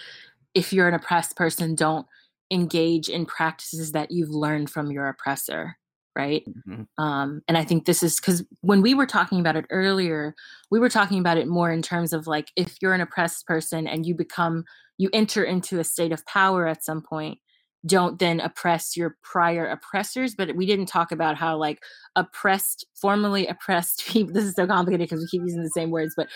if 0.54 0.72
you're 0.72 0.88
an 0.88 0.94
oppressed 0.94 1.36
person 1.36 1.74
don't 1.74 2.06
engage 2.50 3.08
in 3.08 3.26
practices 3.26 3.92
that 3.92 4.10
you've 4.10 4.30
learned 4.30 4.70
from 4.70 4.90
your 4.92 5.08
oppressor 5.08 5.76
right 6.14 6.44
mm-hmm. 6.68 6.82
um 7.02 7.40
and 7.48 7.56
i 7.56 7.64
think 7.64 7.86
this 7.86 8.02
is 8.02 8.20
because 8.20 8.44
when 8.60 8.82
we 8.82 8.92
were 8.92 9.06
talking 9.06 9.40
about 9.40 9.56
it 9.56 9.64
earlier 9.70 10.34
we 10.70 10.78
were 10.78 10.90
talking 10.90 11.18
about 11.18 11.38
it 11.38 11.48
more 11.48 11.72
in 11.72 11.80
terms 11.80 12.12
of 12.12 12.26
like 12.26 12.48
if 12.54 12.76
you're 12.82 12.92
an 12.92 13.00
oppressed 13.00 13.46
person 13.46 13.86
and 13.86 14.04
you 14.04 14.14
become 14.14 14.64
you 14.98 15.08
enter 15.14 15.42
into 15.42 15.80
a 15.80 15.84
state 15.84 16.12
of 16.12 16.24
power 16.26 16.66
at 16.66 16.84
some 16.84 17.00
point 17.00 17.38
don't 17.84 18.18
then 18.18 18.40
oppress 18.40 18.96
your 18.96 19.16
prior 19.22 19.66
oppressors 19.66 20.34
but 20.34 20.54
we 20.54 20.66
didn't 20.66 20.86
talk 20.86 21.10
about 21.10 21.36
how 21.36 21.56
like 21.56 21.82
oppressed 22.16 22.86
formerly 22.94 23.46
oppressed 23.46 24.06
people 24.08 24.32
this 24.32 24.44
is 24.44 24.54
so 24.54 24.66
complicated 24.66 25.08
because 25.08 25.20
we 25.20 25.28
keep 25.28 25.42
using 25.42 25.62
the 25.62 25.70
same 25.70 25.90
words 25.90 26.14
but 26.16 26.28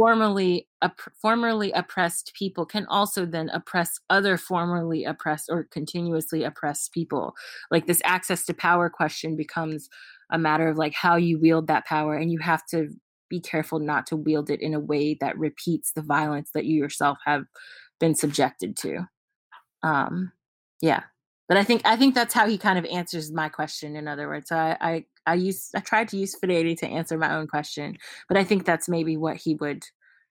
formerly 0.00 0.66
op- 0.80 1.12
formerly 1.20 1.72
oppressed 1.72 2.32
people 2.34 2.64
can 2.64 2.86
also 2.86 3.26
then 3.26 3.50
oppress 3.50 4.00
other 4.08 4.38
formerly 4.38 5.04
oppressed 5.04 5.50
or 5.50 5.64
continuously 5.64 6.42
oppressed 6.42 6.94
people. 6.94 7.34
Like 7.70 7.86
this 7.86 8.00
access 8.02 8.46
to 8.46 8.54
power 8.54 8.88
question 8.88 9.36
becomes 9.36 9.90
a 10.32 10.38
matter 10.38 10.68
of 10.68 10.78
like 10.78 10.94
how 10.94 11.16
you 11.16 11.38
wield 11.38 11.66
that 11.66 11.84
power 11.84 12.14
and 12.14 12.32
you 12.32 12.38
have 12.38 12.64
to 12.68 12.88
be 13.28 13.40
careful 13.40 13.78
not 13.78 14.06
to 14.06 14.16
wield 14.16 14.48
it 14.48 14.62
in 14.62 14.72
a 14.72 14.80
way 14.80 15.18
that 15.20 15.38
repeats 15.38 15.92
the 15.92 16.00
violence 16.00 16.50
that 16.54 16.64
you 16.64 16.76
yourself 16.76 17.18
have 17.26 17.44
been 17.98 18.14
subjected 18.14 18.78
to. 18.78 19.06
Um 19.82 20.32
yeah 20.80 21.02
but 21.48 21.56
i 21.56 21.64
think 21.64 21.82
i 21.84 21.96
think 21.96 22.14
that's 22.14 22.34
how 22.34 22.46
he 22.46 22.58
kind 22.58 22.78
of 22.78 22.84
answers 22.86 23.32
my 23.32 23.48
question 23.48 23.96
in 23.96 24.08
other 24.08 24.28
words 24.28 24.48
so 24.48 24.56
i 24.56 24.76
i, 24.80 25.04
I 25.26 25.34
use 25.34 25.70
i 25.74 25.80
tried 25.80 26.08
to 26.08 26.16
use 26.16 26.34
fidelity 26.34 26.74
to 26.76 26.86
answer 26.86 27.16
my 27.18 27.34
own 27.34 27.46
question 27.46 27.96
but 28.28 28.36
i 28.36 28.44
think 28.44 28.64
that's 28.64 28.88
maybe 28.88 29.16
what 29.16 29.36
he 29.36 29.54
would 29.56 29.84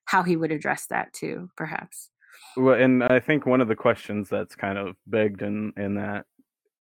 how 0.05 0.23
he 0.23 0.35
would 0.35 0.51
address 0.51 0.87
that 0.87 1.13
too 1.13 1.49
perhaps. 1.55 2.09
Well 2.57 2.81
and 2.81 3.03
i 3.03 3.19
think 3.19 3.45
one 3.45 3.61
of 3.61 3.67
the 3.67 3.75
questions 3.75 4.27
that's 4.29 4.55
kind 4.55 4.77
of 4.77 4.95
begged 5.05 5.41
in 5.41 5.71
in 5.77 5.95
that 5.95 6.25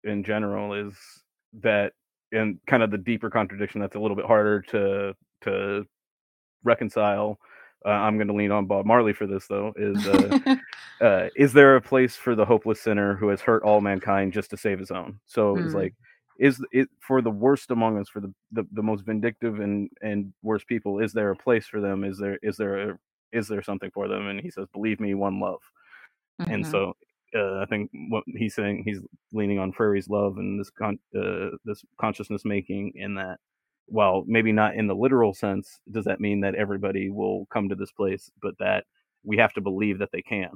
in 0.05 0.25
general 0.25 0.73
is 0.73 0.95
that 1.61 1.93
and 2.33 2.59
kind 2.67 2.83
of 2.83 2.91
the 2.91 2.99
deeper 2.99 3.31
contradiction 3.31 3.81
that's 3.81 3.97
a 3.97 4.01
little 4.01 4.17
bit 4.17 4.27
harder 4.27 4.63
to 4.63 5.15
to 5.43 5.85
reconcile 6.65 7.39
uh, 7.85 7.91
I'm 7.91 8.17
going 8.17 8.29
to 8.29 8.35
lean 8.35 8.51
on 8.51 8.67
Bob 8.67 8.87
Marley 8.87 9.13
for 9.13 9.27
this 9.27 9.47
though. 9.47 9.73
Is 9.77 10.07
uh, 10.07 10.57
uh, 11.01 11.29
is 11.37 11.53
there 11.53 11.77
a 11.77 11.81
place 11.81 12.17
for 12.17 12.35
the 12.35 12.45
hopeless 12.45 12.81
sinner 12.81 13.17
who 13.17 13.29
has 13.29 13.41
hurt 13.41 13.63
all 13.63 13.81
mankind 13.81 14.33
just 14.33 14.51
to 14.51 14.57
save 14.57 14.79
his 14.79 14.91
own? 14.91 15.21
So 15.27 15.55
mm. 15.55 15.65
it's 15.65 15.75
like, 15.75 15.95
is 16.39 16.65
it 16.73 16.89
for 17.01 17.23
the 17.23 17.31
worst 17.31 17.71
among 17.71 17.99
us, 17.99 18.09
for 18.09 18.21
the, 18.21 18.33
the, 18.53 18.65
the 18.73 18.83
most 18.83 19.05
vindictive 19.05 19.61
and 19.61 19.89
and 20.03 20.33
worst 20.43 20.67
people? 20.67 20.99
Is 20.99 21.13
there 21.13 21.31
a 21.31 21.37
place 21.37 21.67
for 21.67 21.81
them? 21.81 22.05
Is 22.05 22.19
there 22.19 22.39
is 22.43 22.57
there 22.57 22.91
a, 22.91 22.99
is 23.33 23.49
there 23.49 23.63
something 23.63 23.91
for 23.93 24.09
them? 24.09 24.27
And 24.27 24.41
he 24.41 24.51
says, 24.51 24.67
believe 24.73 25.01
me, 25.01 25.15
one 25.15 25.41
love. 25.41 25.61
Mm-hmm. 26.41 26.53
And 26.53 26.67
so 26.67 26.95
uh, 27.35 27.59
I 27.59 27.67
think 27.67 27.91
what 28.09 28.25
he's 28.27 28.55
saying, 28.55 28.83
he's 28.85 29.01
leaning 29.33 29.59
on 29.59 29.73
Freire's 29.73 30.09
love 30.09 30.39
and 30.39 30.59
this 30.59 30.71
con- 30.71 30.99
uh, 31.17 31.57
this 31.65 31.85
consciousness 32.01 32.45
making 32.45 32.93
in 32.95 33.15
that 33.17 33.39
well, 33.89 34.25
maybe 34.27 34.53
not 34.53 34.75
in 34.75 34.87
the 34.87 34.95
literal 34.95 35.35
sense, 35.35 35.81
does 35.91 36.05
that 36.05 36.21
mean 36.21 36.41
that 36.41 36.55
everybody 36.55 37.11
will 37.11 37.47
come 37.47 37.69
to 37.69 37.75
this 37.75 37.93
place, 37.93 38.31
but 38.43 38.55
that 38.59 38.85
we 39.25 39.37
have 39.37 39.53
to 39.55 39.61
believe 39.61 39.99
that 39.99 40.11
they 40.13 40.23
can. 40.23 40.51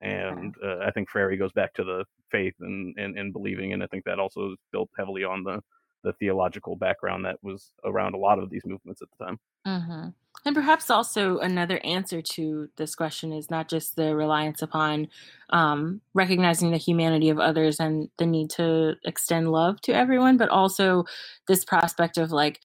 And 0.00 0.54
uh, 0.64 0.78
I 0.78 0.90
think 0.92 1.08
Freire 1.10 1.36
goes 1.36 1.52
back 1.52 1.74
to 1.74 1.84
the 1.84 2.04
faith 2.30 2.54
and, 2.60 2.94
and, 2.98 3.18
and 3.18 3.32
believing, 3.32 3.72
and 3.72 3.82
I 3.82 3.86
think 3.88 4.04
that 4.04 4.20
also 4.20 4.52
is 4.52 4.58
built 4.70 4.90
heavily 4.96 5.24
on 5.24 5.42
the 5.42 5.60
the 6.04 6.12
theological 6.14 6.76
background 6.76 7.24
that 7.24 7.36
was 7.42 7.72
around 7.84 8.14
a 8.14 8.18
lot 8.18 8.38
of 8.38 8.50
these 8.50 8.62
movements 8.64 9.02
at 9.02 9.08
the 9.16 9.24
time. 9.24 9.38
Mm-hmm. 9.66 10.08
And 10.44 10.54
perhaps 10.54 10.88
also 10.88 11.38
another 11.38 11.80
answer 11.84 12.22
to 12.22 12.68
this 12.76 12.94
question 12.94 13.32
is 13.32 13.50
not 13.50 13.68
just 13.68 13.96
the 13.96 14.14
reliance 14.14 14.62
upon 14.62 15.08
um, 15.50 16.00
recognizing 16.14 16.70
the 16.70 16.76
humanity 16.76 17.28
of 17.28 17.40
others 17.40 17.80
and 17.80 18.08
the 18.18 18.26
need 18.26 18.50
to 18.50 18.94
extend 19.04 19.50
love 19.50 19.80
to 19.82 19.92
everyone, 19.92 20.36
but 20.36 20.48
also 20.48 21.04
this 21.48 21.64
prospect 21.64 22.18
of 22.18 22.30
like 22.30 22.60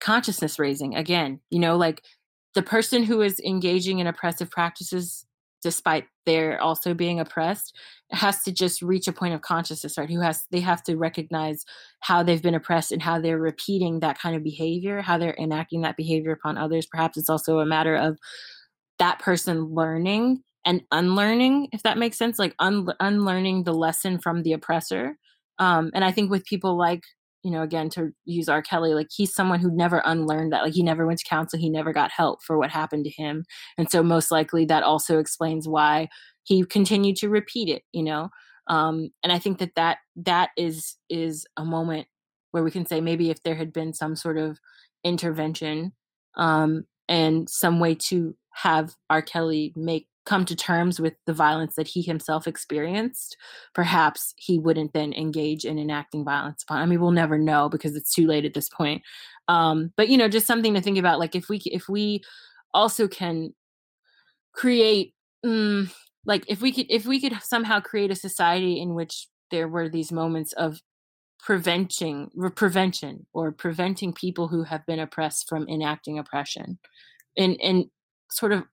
consciousness 0.00 0.58
raising. 0.58 0.96
Again, 0.96 1.40
you 1.50 1.60
know, 1.60 1.76
like 1.76 2.02
the 2.54 2.62
person 2.62 3.04
who 3.04 3.20
is 3.22 3.40
engaging 3.40 4.00
in 4.00 4.06
oppressive 4.06 4.50
practices 4.50 5.24
despite 5.64 6.04
their 6.26 6.60
also 6.60 6.94
being 6.94 7.18
oppressed 7.18 7.76
has 8.12 8.42
to 8.44 8.52
just 8.52 8.82
reach 8.82 9.08
a 9.08 9.12
point 9.12 9.34
of 9.34 9.40
consciousness 9.40 9.98
right 9.98 10.10
who 10.10 10.20
has 10.20 10.46
they 10.52 10.60
have 10.60 10.82
to 10.82 10.96
recognize 10.96 11.64
how 12.00 12.22
they've 12.22 12.42
been 12.42 12.54
oppressed 12.54 12.92
and 12.92 13.02
how 13.02 13.18
they're 13.18 13.38
repeating 13.38 13.98
that 13.98 14.18
kind 14.18 14.36
of 14.36 14.44
behavior 14.44 15.02
how 15.02 15.18
they're 15.18 15.36
enacting 15.38 15.80
that 15.80 15.96
behavior 15.96 16.32
upon 16.32 16.56
others. 16.56 16.86
Perhaps 16.86 17.16
it's 17.16 17.30
also 17.30 17.58
a 17.58 17.66
matter 17.66 17.96
of 17.96 18.18
that 18.98 19.18
person 19.18 19.64
learning 19.74 20.42
and 20.64 20.82
unlearning 20.92 21.68
if 21.72 21.82
that 21.82 21.98
makes 21.98 22.18
sense 22.18 22.38
like 22.38 22.54
un- 22.58 22.86
unlearning 23.00 23.64
the 23.64 23.74
lesson 23.74 24.18
from 24.18 24.42
the 24.42 24.52
oppressor. 24.52 25.16
Um, 25.58 25.90
and 25.94 26.04
i 26.04 26.10
think 26.10 26.30
with 26.30 26.44
people 26.44 26.76
like 26.76 27.02
you 27.44 27.50
know, 27.50 27.62
again, 27.62 27.90
to 27.90 28.10
use 28.24 28.48
R. 28.48 28.62
Kelly, 28.62 28.94
like 28.94 29.08
he's 29.14 29.34
someone 29.34 29.60
who 29.60 29.70
never 29.70 30.02
unlearned 30.04 30.52
that. 30.52 30.64
Like 30.64 30.72
he 30.72 30.82
never 30.82 31.06
went 31.06 31.18
to 31.20 31.28
counsel, 31.28 31.58
he 31.58 31.68
never 31.68 31.92
got 31.92 32.10
help 32.10 32.42
for 32.42 32.58
what 32.58 32.70
happened 32.70 33.04
to 33.04 33.10
him. 33.10 33.44
And 33.76 33.90
so 33.90 34.02
most 34.02 34.30
likely 34.30 34.64
that 34.64 34.82
also 34.82 35.18
explains 35.18 35.68
why 35.68 36.08
he 36.42 36.64
continued 36.64 37.16
to 37.16 37.28
repeat 37.28 37.68
it, 37.68 37.82
you 37.92 38.02
know. 38.02 38.30
Um, 38.66 39.10
and 39.22 39.30
I 39.30 39.38
think 39.38 39.58
that 39.58 39.74
that 39.76 39.98
that 40.16 40.50
is 40.56 40.96
is 41.10 41.46
a 41.56 41.64
moment 41.64 42.08
where 42.52 42.64
we 42.64 42.70
can 42.70 42.86
say 42.86 43.00
maybe 43.00 43.30
if 43.30 43.42
there 43.42 43.56
had 43.56 43.72
been 43.72 43.92
some 43.92 44.16
sort 44.16 44.38
of 44.38 44.58
intervention 45.04 45.92
um, 46.36 46.84
and 47.08 47.48
some 47.48 47.78
way 47.78 47.94
to 47.94 48.34
have 48.54 48.94
R. 49.10 49.20
Kelly 49.20 49.72
make 49.76 50.08
come 50.24 50.44
to 50.46 50.56
terms 50.56 50.98
with 50.98 51.14
the 51.26 51.32
violence 51.32 51.74
that 51.76 51.88
he 51.88 52.02
himself 52.02 52.46
experienced, 52.46 53.36
perhaps 53.74 54.34
he 54.36 54.58
wouldn't 54.58 54.92
then 54.92 55.12
engage 55.12 55.64
in 55.64 55.78
enacting 55.78 56.24
violence 56.24 56.62
upon. 56.62 56.80
I 56.80 56.86
mean, 56.86 57.00
we'll 57.00 57.10
never 57.10 57.38
know 57.38 57.68
because 57.68 57.94
it's 57.94 58.14
too 58.14 58.26
late 58.26 58.44
at 58.44 58.54
this 58.54 58.68
point. 58.68 59.02
Um, 59.48 59.92
but 59.96 60.08
you 60.08 60.16
know, 60.16 60.28
just 60.28 60.46
something 60.46 60.74
to 60.74 60.80
think 60.80 60.98
about. 60.98 61.18
Like 61.18 61.34
if 61.34 61.48
we 61.48 61.60
if 61.66 61.88
we 61.88 62.22
also 62.72 63.06
can 63.06 63.54
create, 64.52 65.14
mm, 65.44 65.92
like 66.24 66.44
if 66.48 66.62
we 66.62 66.72
could 66.72 66.86
if 66.88 67.06
we 67.06 67.20
could 67.20 67.40
somehow 67.42 67.80
create 67.80 68.10
a 68.10 68.16
society 68.16 68.80
in 68.80 68.94
which 68.94 69.28
there 69.50 69.68
were 69.68 69.88
these 69.88 70.10
moments 70.10 70.52
of 70.54 70.80
preventing 71.38 72.30
prevention 72.56 73.26
or 73.34 73.52
preventing 73.52 74.14
people 74.14 74.48
who 74.48 74.62
have 74.62 74.86
been 74.86 74.98
oppressed 74.98 75.46
from 75.46 75.68
enacting 75.68 76.18
oppression 76.18 76.78
and 77.36 77.60
and 77.62 77.84
sort 78.30 78.52
of 78.52 78.64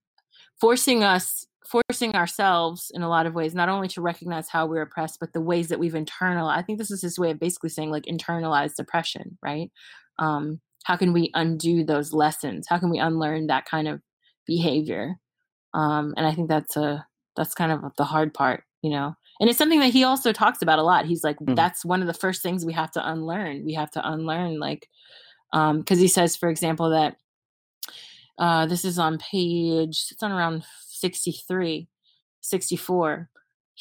forcing 0.61 1.03
us 1.03 1.45
forcing 1.65 2.15
ourselves 2.15 2.91
in 2.93 3.01
a 3.01 3.09
lot 3.09 3.25
of 3.25 3.33
ways 3.33 3.55
not 3.55 3.69
only 3.69 3.87
to 3.87 4.01
recognize 4.01 4.49
how 4.49 4.65
we're 4.65 4.81
oppressed 4.81 5.19
but 5.19 5.33
the 5.33 5.41
ways 5.41 5.69
that 5.69 5.79
we've 5.79 5.93
internalized 5.93 6.57
i 6.57 6.61
think 6.61 6.77
this 6.77 6.91
is 6.91 7.01
his 7.01 7.17
way 7.17 7.31
of 7.31 7.39
basically 7.39 7.69
saying 7.69 7.89
like 7.89 8.03
internalized 8.03 8.79
oppression 8.79 9.37
right? 9.43 9.71
Um 10.19 10.61
how 10.83 10.97
can 10.97 11.13
we 11.13 11.29
undo 11.35 11.83
those 11.83 12.11
lessons? 12.11 12.65
How 12.67 12.79
can 12.79 12.89
we 12.89 12.97
unlearn 12.97 13.47
that 13.47 13.65
kind 13.65 13.87
of 13.87 14.01
behavior? 14.45 15.15
Um 15.73 16.13
and 16.17 16.25
i 16.25 16.33
think 16.33 16.47
that's 16.49 16.77
a 16.77 17.05
that's 17.35 17.53
kind 17.53 17.71
of 17.71 17.81
the 17.97 18.05
hard 18.05 18.33
part 18.33 18.63
you 18.81 18.89
know? 18.89 19.15
And 19.39 19.49
it's 19.49 19.57
something 19.57 19.79
that 19.79 19.93
he 19.93 20.03
also 20.03 20.31
talks 20.31 20.61
about 20.61 20.79
a 20.79 20.83
lot. 20.83 21.05
He's 21.05 21.23
like 21.23 21.37
mm-hmm. 21.37 21.55
that's 21.55 21.85
one 21.85 22.01
of 22.01 22.07
the 22.07 22.13
first 22.13 22.41
things 22.41 22.65
we 22.65 22.73
have 22.73 22.91
to 22.91 23.09
unlearn. 23.09 23.63
We 23.65 23.73
have 23.73 23.91
to 23.91 24.07
unlearn 24.07 24.59
like 24.59 24.87
um 25.53 25.79
because 25.79 25.99
he 25.99 26.07
says 26.07 26.35
for 26.35 26.49
example 26.49 26.89
that 26.91 27.17
uh 28.41 28.65
this 28.65 28.83
is 28.83 28.99
on 28.99 29.17
page 29.17 30.07
it's 30.11 30.21
on 30.21 30.33
around 30.33 30.65
63 30.89 31.87
64 32.41 33.29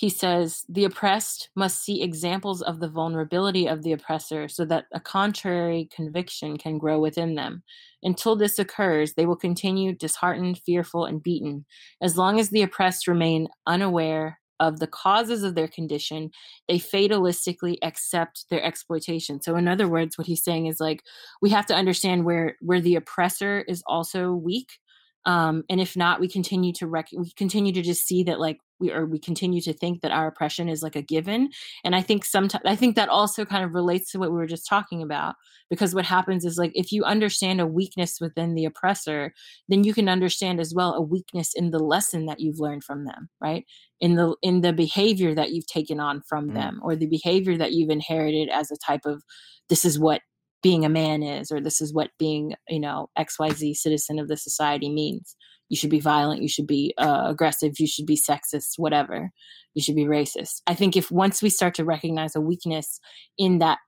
he 0.00 0.08
says 0.08 0.64
the 0.66 0.84
oppressed 0.84 1.50
must 1.54 1.84
see 1.84 2.02
examples 2.02 2.62
of 2.62 2.80
the 2.80 2.88
vulnerability 2.88 3.66
of 3.66 3.82
the 3.82 3.92
oppressor 3.92 4.48
so 4.48 4.64
that 4.64 4.86
a 4.94 4.98
contrary 5.00 5.90
conviction 5.94 6.56
can 6.56 6.78
grow 6.78 6.98
within 6.98 7.34
them. 7.34 7.62
Until 8.02 8.34
this 8.34 8.58
occurs, 8.58 9.12
they 9.12 9.26
will 9.26 9.36
continue 9.36 9.94
disheartened, 9.94 10.58
fearful, 10.64 11.04
and 11.04 11.22
beaten. 11.22 11.66
As 12.00 12.16
long 12.16 12.40
as 12.40 12.48
the 12.48 12.62
oppressed 12.62 13.08
remain 13.08 13.48
unaware 13.66 14.39
of 14.60 14.78
the 14.78 14.86
causes 14.86 15.42
of 15.42 15.54
their 15.56 15.66
condition, 15.66 16.30
they 16.68 16.78
fatalistically 16.78 17.76
accept 17.82 18.44
their 18.50 18.62
exploitation. 18.62 19.42
So 19.42 19.56
in 19.56 19.66
other 19.66 19.88
words, 19.88 20.16
what 20.16 20.26
he's 20.26 20.44
saying 20.44 20.66
is 20.66 20.78
like 20.78 21.02
we 21.42 21.50
have 21.50 21.66
to 21.66 21.74
understand 21.74 22.24
where 22.24 22.56
where 22.60 22.80
the 22.80 22.94
oppressor 22.94 23.64
is 23.66 23.82
also 23.86 24.32
weak 24.32 24.78
um, 25.26 25.64
and 25.68 25.80
if 25.80 25.96
not 25.96 26.20
we 26.20 26.28
continue 26.28 26.72
to 26.72 26.86
rec- 26.86 27.12
we 27.16 27.30
continue 27.36 27.72
to 27.72 27.82
just 27.82 28.06
see 28.06 28.22
that 28.22 28.40
like 28.40 28.58
we 28.78 28.90
or 28.90 29.04
we 29.04 29.18
continue 29.18 29.60
to 29.60 29.72
think 29.72 30.00
that 30.00 30.10
our 30.10 30.26
oppression 30.26 30.68
is 30.68 30.82
like 30.82 30.96
a 30.96 31.02
given 31.02 31.50
and 31.84 31.94
i 31.94 32.00
think 32.00 32.24
sometimes 32.24 32.62
i 32.64 32.74
think 32.74 32.96
that 32.96 33.08
also 33.08 33.44
kind 33.44 33.64
of 33.64 33.74
relates 33.74 34.10
to 34.10 34.18
what 34.18 34.30
we 34.30 34.36
were 34.36 34.46
just 34.46 34.66
talking 34.66 35.02
about 35.02 35.34
because 35.68 35.94
what 35.94 36.06
happens 36.06 36.44
is 36.44 36.56
like 36.56 36.72
if 36.74 36.90
you 36.90 37.04
understand 37.04 37.60
a 37.60 37.66
weakness 37.66 38.18
within 38.20 38.54
the 38.54 38.64
oppressor 38.64 39.32
then 39.68 39.84
you 39.84 39.92
can 39.92 40.08
understand 40.08 40.58
as 40.58 40.72
well 40.74 40.94
a 40.94 41.02
weakness 41.02 41.52
in 41.54 41.70
the 41.70 41.78
lesson 41.78 42.26
that 42.26 42.40
you've 42.40 42.60
learned 42.60 42.82
from 42.82 43.04
them 43.04 43.28
right 43.40 43.64
in 44.00 44.14
the 44.16 44.34
in 44.42 44.62
the 44.62 44.72
behavior 44.72 45.34
that 45.34 45.50
you've 45.52 45.66
taken 45.66 46.00
on 46.00 46.22
from 46.22 46.50
mm. 46.50 46.54
them 46.54 46.80
or 46.82 46.96
the 46.96 47.06
behavior 47.06 47.56
that 47.56 47.72
you've 47.72 47.90
inherited 47.90 48.48
as 48.48 48.70
a 48.70 48.76
type 48.76 49.04
of 49.04 49.22
this 49.68 49.84
is 49.84 49.98
what 49.98 50.22
being 50.62 50.84
a 50.84 50.90
man 50.90 51.22
is 51.22 51.50
or 51.50 51.60
this 51.60 51.80
is 51.80 51.94
what 51.94 52.10
being 52.18 52.54
you 52.68 52.80
know 52.80 53.08
xyz 53.18 53.76
citizen 53.76 54.18
of 54.18 54.28
the 54.28 54.36
society 54.36 54.90
means. 54.90 55.36
You 55.68 55.76
should 55.76 55.90
be 55.90 56.00
violent 56.00 56.42
you 56.42 56.48
should 56.48 56.66
be 56.66 56.94
uh, 56.98 57.24
aggressive 57.26 57.78
you 57.78 57.86
should 57.86 58.06
be 58.06 58.16
sexist 58.16 58.72
whatever. 58.76 59.30
You 59.74 59.82
should 59.82 59.96
be 59.96 60.04
racist. 60.04 60.62
I 60.66 60.74
think 60.74 60.96
if 60.96 61.10
once 61.12 61.42
we 61.42 61.50
start 61.50 61.74
to 61.74 61.84
recognize 61.84 62.34
a 62.34 62.40
weakness 62.40 62.98
in 63.38 63.58
that 63.58 63.78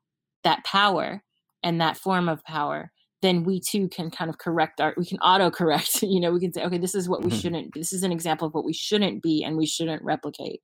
that 0.45 0.65
power 0.65 1.23
and 1.63 1.81
that 1.81 1.97
form 1.97 2.29
of 2.29 2.45
power 2.45 2.91
then 3.23 3.45
we 3.45 3.61
too 3.61 3.89
can 3.89 4.11
kind 4.11 4.29
of 4.29 4.39
correct 4.39 4.81
our 4.81 4.95
we 4.97 5.07
can 5.07 5.19
auto 5.19 5.51
correct 5.51 6.03
you 6.03 6.21
know 6.21 6.33
we 6.33 6.41
can 6.41 6.53
say 6.53 6.63
okay 6.65 6.79
this 6.79 6.95
is 6.95 7.09
what 7.09 7.23
we 7.23 7.31
mm-hmm. 7.31 7.39
shouldn't 7.39 7.75
this 7.75 7.93
is 7.93 8.03
an 8.03 8.13
example 8.13 8.47
of 8.47 8.55
what 8.55 8.65
we 8.65 8.73
shouldn't 8.73 9.23
be 9.23 9.43
and 9.43 9.57
we 9.57 9.67
shouldn't 9.67 10.03
replicate 10.03 10.61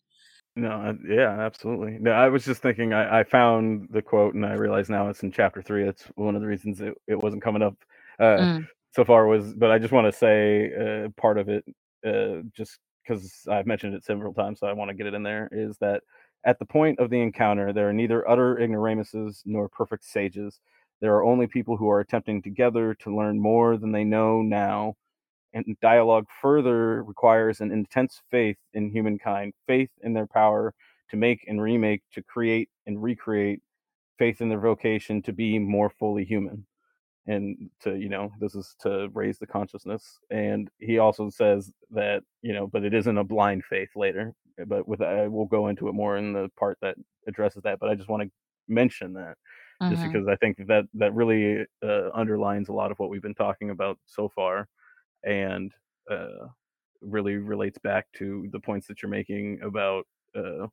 no, 0.58 0.98
yeah, 1.08 1.40
absolutely. 1.40 1.98
No, 2.00 2.10
I 2.10 2.28
was 2.28 2.44
just 2.44 2.60
thinking. 2.60 2.92
I, 2.92 3.20
I 3.20 3.24
found 3.24 3.88
the 3.90 4.02
quote, 4.02 4.34
and 4.34 4.44
I 4.44 4.54
realize 4.54 4.90
now 4.90 5.08
it's 5.08 5.22
in 5.22 5.30
chapter 5.30 5.62
three. 5.62 5.84
That's 5.84 6.04
one 6.16 6.34
of 6.34 6.42
the 6.42 6.48
reasons 6.48 6.80
it, 6.80 6.94
it 7.06 7.14
wasn't 7.14 7.42
coming 7.42 7.62
up 7.62 7.76
uh, 8.18 8.38
mm. 8.38 8.68
so 8.94 9.04
far. 9.04 9.26
Was, 9.26 9.54
but 9.54 9.70
I 9.70 9.78
just 9.78 9.92
want 9.92 10.06
to 10.06 10.18
say 10.18 10.72
uh, 10.74 11.08
part 11.16 11.38
of 11.38 11.48
it, 11.48 11.64
uh, 12.04 12.42
just 12.56 12.78
because 13.02 13.46
I've 13.48 13.66
mentioned 13.66 13.94
it 13.94 14.04
several 14.04 14.34
times, 14.34 14.60
so 14.60 14.66
I 14.66 14.72
want 14.72 14.88
to 14.88 14.96
get 14.96 15.06
it 15.06 15.14
in 15.14 15.22
there. 15.22 15.48
Is 15.52 15.78
that 15.78 16.02
at 16.44 16.58
the 16.58 16.66
point 16.66 16.98
of 16.98 17.08
the 17.08 17.20
encounter, 17.20 17.72
there 17.72 17.88
are 17.88 17.92
neither 17.92 18.28
utter 18.28 18.58
ignoramuses 18.58 19.42
nor 19.46 19.68
perfect 19.68 20.04
sages. 20.04 20.60
There 21.00 21.14
are 21.14 21.24
only 21.24 21.46
people 21.46 21.76
who 21.76 21.88
are 21.88 22.00
attempting 22.00 22.42
together 22.42 22.94
to 22.94 23.16
learn 23.16 23.40
more 23.40 23.76
than 23.76 23.92
they 23.92 24.04
know 24.04 24.42
now 24.42 24.96
and 25.52 25.64
dialogue 25.80 26.26
further 26.40 27.02
requires 27.02 27.60
an 27.60 27.72
intense 27.72 28.20
faith 28.30 28.58
in 28.74 28.90
humankind, 28.90 29.54
faith 29.66 29.90
in 30.02 30.12
their 30.12 30.26
power 30.26 30.74
to 31.10 31.16
make 31.16 31.44
and 31.48 31.60
remake, 31.60 32.02
to 32.12 32.22
create 32.22 32.68
and 32.86 33.02
recreate, 33.02 33.60
faith 34.18 34.40
in 34.40 34.48
their 34.48 34.60
vocation 34.60 35.22
to 35.22 35.32
be 35.32 35.58
more 35.58 35.90
fully 35.90 36.24
human. 36.24 36.66
And 37.26 37.70
to, 37.82 37.94
you 37.94 38.08
know, 38.08 38.32
this 38.40 38.54
is 38.54 38.74
to 38.80 39.08
raise 39.12 39.38
the 39.38 39.46
consciousness. 39.46 40.18
And 40.30 40.70
he 40.78 40.98
also 40.98 41.28
says 41.28 41.70
that, 41.90 42.22
you 42.40 42.54
know, 42.54 42.66
but 42.66 42.84
it 42.84 42.94
isn't 42.94 43.18
a 43.18 43.24
blind 43.24 43.64
faith 43.64 43.90
later. 43.96 44.34
But 44.66 44.88
with 44.88 45.00
that, 45.00 45.30
we'll 45.30 45.46
go 45.46 45.68
into 45.68 45.88
it 45.88 45.92
more 45.94 46.16
in 46.16 46.32
the 46.32 46.50
part 46.58 46.78
that 46.80 46.96
addresses 47.26 47.62
that. 47.64 47.80
But 47.80 47.90
I 47.90 47.94
just 47.94 48.08
want 48.08 48.22
to 48.22 48.30
mention 48.66 49.12
that 49.14 49.36
just 49.82 50.02
mm-hmm. 50.02 50.12
because 50.12 50.28
I 50.28 50.36
think 50.36 50.56
that 50.66 50.84
that 50.94 51.14
really 51.14 51.64
uh, 51.82 52.10
underlines 52.14 52.68
a 52.68 52.72
lot 52.72 52.90
of 52.90 52.98
what 52.98 53.10
we've 53.10 53.22
been 53.22 53.34
talking 53.34 53.70
about 53.70 53.98
so 54.06 54.28
far 54.28 54.68
and 55.24 55.72
uh, 56.10 56.46
really 57.00 57.36
relates 57.36 57.78
back 57.78 58.06
to 58.14 58.48
the 58.52 58.60
points 58.60 58.86
that 58.86 59.02
you're 59.02 59.10
making 59.10 59.60
about 59.62 60.06
uh, 60.36 60.66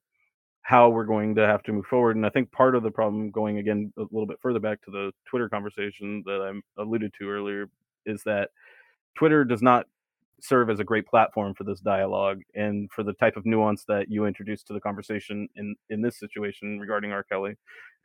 how 0.61 0.89
we're 0.89 1.05
going 1.05 1.35
to 1.35 1.45
have 1.45 1.61
to 1.63 1.71
move 1.71 1.85
forward. 1.85 2.15
And 2.15 2.25
I 2.25 2.29
think 2.29 2.51
part 2.51 2.75
of 2.75 2.83
the 2.83 2.91
problem, 2.91 3.29
going 3.29 3.59
again 3.59 3.93
a 3.97 4.01
little 4.01 4.25
bit 4.25 4.39
further 4.41 4.59
back 4.59 4.81
to 4.85 4.91
the 4.91 5.11
Twitter 5.27 5.47
conversation 5.47 6.23
that 6.25 6.41
I 6.41 6.81
alluded 6.81 7.13
to 7.19 7.29
earlier, 7.29 7.69
is 8.05 8.23
that 8.23 8.49
Twitter 9.15 9.45
does 9.45 9.61
not 9.61 9.85
serve 10.41 10.69
as 10.69 10.79
a 10.79 10.83
great 10.83 11.07
platform 11.07 11.53
for 11.53 11.63
this 11.63 11.79
dialogue 11.79 12.41
and 12.55 12.89
for 12.91 13.03
the 13.03 13.13
type 13.13 13.37
of 13.37 13.45
nuance 13.45 13.83
that 13.87 14.09
you 14.09 14.25
introduced 14.25 14.67
to 14.67 14.73
the 14.73 14.79
conversation 14.79 15.47
in 15.55 15.75
in 15.89 16.01
this 16.01 16.19
situation 16.19 16.79
regarding 16.79 17.11
R. 17.11 17.23
Kelly. 17.23 17.55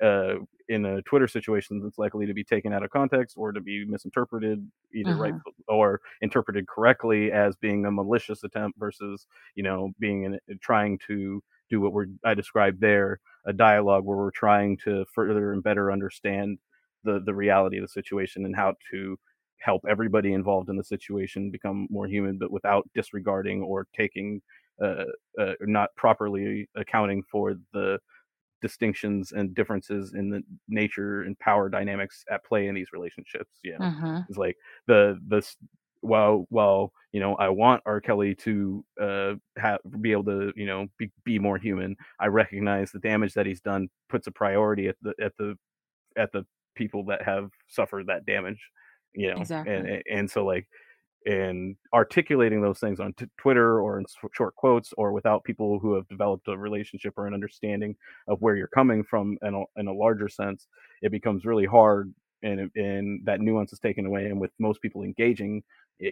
Uh, 0.02 0.36
in 0.70 0.86
a 0.86 1.02
Twitter 1.02 1.28
situation 1.28 1.82
that's 1.82 1.98
likely 1.98 2.24
to 2.24 2.32
be 2.32 2.44
taken 2.44 2.72
out 2.72 2.82
of 2.82 2.90
context 2.90 3.36
or 3.36 3.52
to 3.52 3.60
be 3.60 3.84
misinterpreted, 3.84 4.66
either 4.94 5.14
right 5.16 5.34
uh-huh. 5.34 5.76
or 5.76 6.00
interpreted 6.22 6.66
correctly 6.68 7.30
as 7.32 7.54
being 7.56 7.84
a 7.84 7.90
malicious 7.90 8.42
attempt 8.44 8.78
versus 8.78 9.26
you 9.56 9.62
know 9.62 9.90
being 9.98 10.24
in, 10.24 10.38
trying 10.62 10.98
to 11.06 11.42
do 11.68 11.80
what 11.80 11.92
we're 11.92 12.06
I 12.24 12.34
described 12.34 12.80
there, 12.80 13.20
a 13.46 13.52
dialogue 13.52 14.04
where 14.04 14.16
we're 14.16 14.30
trying 14.30 14.78
to 14.84 15.04
further 15.14 15.52
and 15.52 15.62
better 15.62 15.92
understand 15.92 16.58
the 17.04 17.20
the 17.24 17.34
reality 17.34 17.76
of 17.76 17.82
the 17.82 17.88
situation 17.88 18.44
and 18.44 18.56
how 18.56 18.74
to 18.92 19.18
help 19.60 19.82
everybody 19.88 20.32
involved 20.32 20.68
in 20.68 20.76
the 20.76 20.84
situation 20.84 21.50
become 21.50 21.86
more 21.90 22.06
human, 22.06 22.38
but 22.38 22.50
without 22.50 22.88
disregarding 22.94 23.62
or 23.62 23.86
taking, 23.96 24.40
uh, 24.82 25.04
uh, 25.38 25.52
not 25.60 25.90
properly 25.96 26.68
accounting 26.74 27.22
for 27.30 27.54
the 27.72 27.98
distinctions 28.62 29.32
and 29.32 29.54
differences 29.54 30.14
in 30.14 30.30
the 30.30 30.42
nature 30.68 31.22
and 31.22 31.38
power 31.38 31.68
dynamics 31.68 32.24
at 32.30 32.44
play 32.44 32.66
in 32.66 32.74
these 32.74 32.92
relationships. 32.92 33.58
Yeah, 33.62 33.78
uh-huh. 33.80 34.22
it's 34.28 34.38
like 34.38 34.56
the 34.86 35.18
this 35.26 35.56
while 36.02 36.46
while 36.48 36.92
you 37.12 37.20
know 37.20 37.34
I 37.36 37.48
want 37.48 37.82
R. 37.86 38.00
Kelly 38.00 38.34
to 38.36 38.84
uh 39.00 39.34
have 39.58 39.78
be 40.00 40.12
able 40.12 40.24
to 40.24 40.52
you 40.56 40.66
know 40.66 40.86
be, 40.98 41.10
be 41.24 41.38
more 41.38 41.58
human. 41.58 41.96
I 42.18 42.26
recognize 42.26 42.90
the 42.90 42.98
damage 42.98 43.34
that 43.34 43.46
he's 43.46 43.60
done 43.60 43.88
puts 44.08 44.26
a 44.26 44.32
priority 44.32 44.88
at 44.88 44.96
the 45.02 45.14
at 45.22 45.32
the 45.38 45.56
at 46.16 46.32
the 46.32 46.44
people 46.74 47.04
that 47.04 47.22
have 47.22 47.50
suffered 47.68 48.06
that 48.06 48.24
damage 48.24 48.60
you 49.14 49.32
know 49.32 49.40
exactly. 49.40 49.74
and 49.74 50.02
and 50.10 50.30
so 50.30 50.44
like 50.44 50.66
and 51.26 51.76
articulating 51.92 52.62
those 52.62 52.78
things 52.78 52.98
on 52.98 53.12
t- 53.12 53.26
Twitter 53.36 53.80
or 53.80 53.98
in 53.98 54.06
short 54.32 54.54
quotes 54.56 54.94
or 54.96 55.12
without 55.12 55.44
people 55.44 55.78
who 55.78 55.94
have 55.94 56.08
developed 56.08 56.48
a 56.48 56.56
relationship 56.56 57.12
or 57.16 57.26
an 57.26 57.34
understanding 57.34 57.94
of 58.26 58.40
where 58.40 58.56
you're 58.56 58.68
coming 58.68 59.04
from 59.04 59.36
in 59.42 59.54
a, 59.54 59.80
in 59.80 59.86
a 59.86 59.92
larger 59.92 60.28
sense, 60.28 60.66
it 61.02 61.12
becomes 61.12 61.44
really 61.44 61.66
hard 61.66 62.12
and 62.42 62.70
and 62.74 63.20
that 63.24 63.40
nuance 63.40 63.72
is 63.72 63.78
taken 63.78 64.06
away. 64.06 64.26
And 64.26 64.40
with 64.40 64.50
most 64.58 64.80
people 64.80 65.02
engaging 65.02 65.62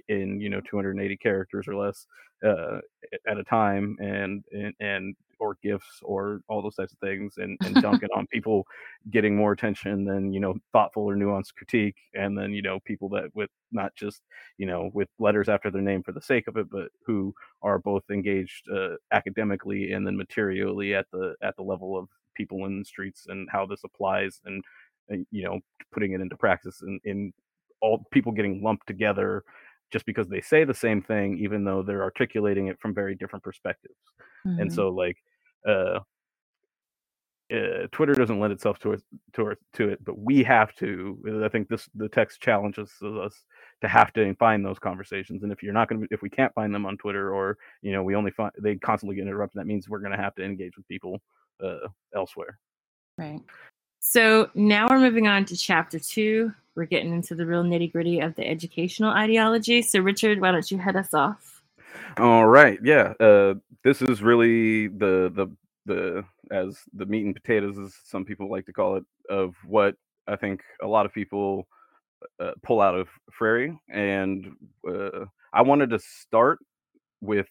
in 0.08 0.40
you 0.40 0.48
know 0.48 0.60
280 0.60 1.16
characters 1.16 1.66
or 1.68 1.76
less 1.76 2.06
uh, 2.44 2.78
at 3.26 3.38
a 3.38 3.44
time, 3.44 3.96
and 4.00 4.44
and 4.52 4.74
and 4.80 5.16
or 5.40 5.56
gifts 5.62 6.00
or 6.02 6.40
all 6.48 6.62
those 6.62 6.74
types 6.74 6.92
of 6.92 6.98
things 6.98 7.34
and, 7.38 7.56
and 7.64 7.74
dunking 7.82 8.08
on 8.16 8.26
people 8.26 8.66
getting 9.10 9.36
more 9.36 9.52
attention 9.52 10.04
than 10.04 10.32
you 10.32 10.40
know 10.40 10.54
thoughtful 10.72 11.04
or 11.04 11.16
nuanced 11.16 11.54
critique 11.56 11.96
and 12.14 12.36
then 12.36 12.52
you 12.52 12.62
know 12.62 12.78
people 12.84 13.08
that 13.08 13.24
with 13.34 13.50
not 13.72 13.94
just 13.94 14.22
you 14.56 14.66
know 14.66 14.90
with 14.94 15.08
letters 15.18 15.48
after 15.48 15.70
their 15.70 15.82
name 15.82 16.02
for 16.02 16.12
the 16.12 16.20
sake 16.20 16.48
of 16.48 16.56
it 16.56 16.68
but 16.70 16.88
who 17.06 17.32
are 17.62 17.78
both 17.78 18.02
engaged 18.10 18.68
uh, 18.74 18.94
academically 19.12 19.92
and 19.92 20.06
then 20.06 20.16
materially 20.16 20.94
at 20.94 21.06
the 21.12 21.34
at 21.42 21.56
the 21.56 21.62
level 21.62 21.96
of 21.96 22.08
people 22.34 22.66
in 22.66 22.78
the 22.78 22.84
streets 22.84 23.26
and 23.28 23.48
how 23.50 23.66
this 23.66 23.82
applies 23.84 24.40
and, 24.44 24.62
and 25.08 25.26
you 25.30 25.44
know 25.44 25.58
putting 25.92 26.12
it 26.12 26.20
into 26.20 26.36
practice 26.36 26.82
and 26.82 27.00
in 27.04 27.32
all 27.80 28.04
people 28.10 28.32
getting 28.32 28.62
lumped 28.62 28.86
together 28.86 29.44
just 29.92 30.06
because 30.06 30.28
they 30.28 30.40
say 30.40 30.64
the 30.64 30.74
same 30.74 31.02
thing 31.02 31.38
even 31.38 31.64
though 31.64 31.82
they're 31.82 32.02
articulating 32.02 32.66
it 32.68 32.78
from 32.80 32.94
very 32.94 33.14
different 33.14 33.42
perspectives 33.42 33.94
mm-hmm. 34.46 34.60
and 34.60 34.72
so 34.72 34.88
like 34.88 35.16
uh, 35.68 35.98
uh, 37.52 37.86
Twitter 37.92 38.12
doesn't 38.12 38.40
lend 38.40 38.52
itself 38.52 38.78
to 38.78 38.92
it, 38.92 39.02
to 39.32 39.54
to 39.72 39.88
it, 39.88 40.04
but 40.04 40.18
we 40.18 40.42
have 40.42 40.74
to. 40.74 41.42
I 41.44 41.48
think 41.48 41.68
this 41.68 41.88
the 41.94 42.08
text 42.08 42.42
challenges 42.42 42.92
us 43.02 43.42
to 43.80 43.88
have 43.88 44.12
to 44.14 44.34
find 44.34 44.64
those 44.64 44.78
conversations. 44.78 45.42
And 45.42 45.50
if 45.50 45.62
you're 45.62 45.72
not 45.72 45.88
going 45.88 46.02
to, 46.02 46.08
if 46.10 46.20
we 46.20 46.28
can't 46.28 46.52
find 46.52 46.74
them 46.74 46.84
on 46.84 46.98
Twitter, 46.98 47.32
or 47.32 47.56
you 47.80 47.92
know, 47.92 48.02
we 48.02 48.14
only 48.14 48.32
find 48.32 48.52
they 48.60 48.76
constantly 48.76 49.16
get 49.16 49.22
interrupted, 49.22 49.58
that 49.58 49.66
means 49.66 49.88
we're 49.88 50.00
going 50.00 50.12
to 50.12 50.22
have 50.22 50.34
to 50.34 50.44
engage 50.44 50.76
with 50.76 50.86
people 50.88 51.20
uh, 51.64 51.88
elsewhere. 52.14 52.58
Right. 53.16 53.40
So 54.00 54.50
now 54.54 54.86
we're 54.88 55.00
moving 55.00 55.26
on 55.26 55.46
to 55.46 55.56
chapter 55.56 55.98
two. 55.98 56.52
We're 56.78 56.86
getting 56.86 57.12
into 57.12 57.34
the 57.34 57.44
real 57.44 57.64
nitty 57.64 57.92
gritty 57.92 58.20
of 58.20 58.36
the 58.36 58.46
educational 58.48 59.10
ideology. 59.10 59.82
So 59.82 60.00
Richard, 60.00 60.40
why 60.40 60.52
don't 60.52 60.70
you 60.70 60.78
head 60.78 60.96
us 60.96 61.12
off? 61.12 61.62
All 62.18 62.46
right, 62.46 62.78
yeah. 62.84 63.14
Uh, 63.20 63.54
this 63.84 64.00
is 64.00 64.22
really 64.22 64.88
the 64.88 65.32
the 65.34 65.48
the 65.86 66.24
as 66.52 66.78
the 66.94 67.06
meat 67.06 67.26
and 67.26 67.34
potatoes, 67.34 67.78
as 67.78 67.94
some 68.04 68.24
people 68.24 68.50
like 68.50 68.66
to 68.66 68.72
call 68.72 68.96
it, 68.96 69.04
of 69.28 69.56
what 69.66 69.96
I 70.28 70.36
think 70.36 70.62
a 70.82 70.86
lot 70.86 71.06
of 71.06 71.12
people 71.12 71.66
uh, 72.40 72.52
pull 72.62 72.80
out 72.80 72.94
of 72.94 73.08
Freire, 73.32 73.76
and 73.90 74.52
uh, 74.88 75.24
I 75.52 75.62
wanted 75.62 75.90
to 75.90 75.98
start 75.98 76.60
with 77.20 77.48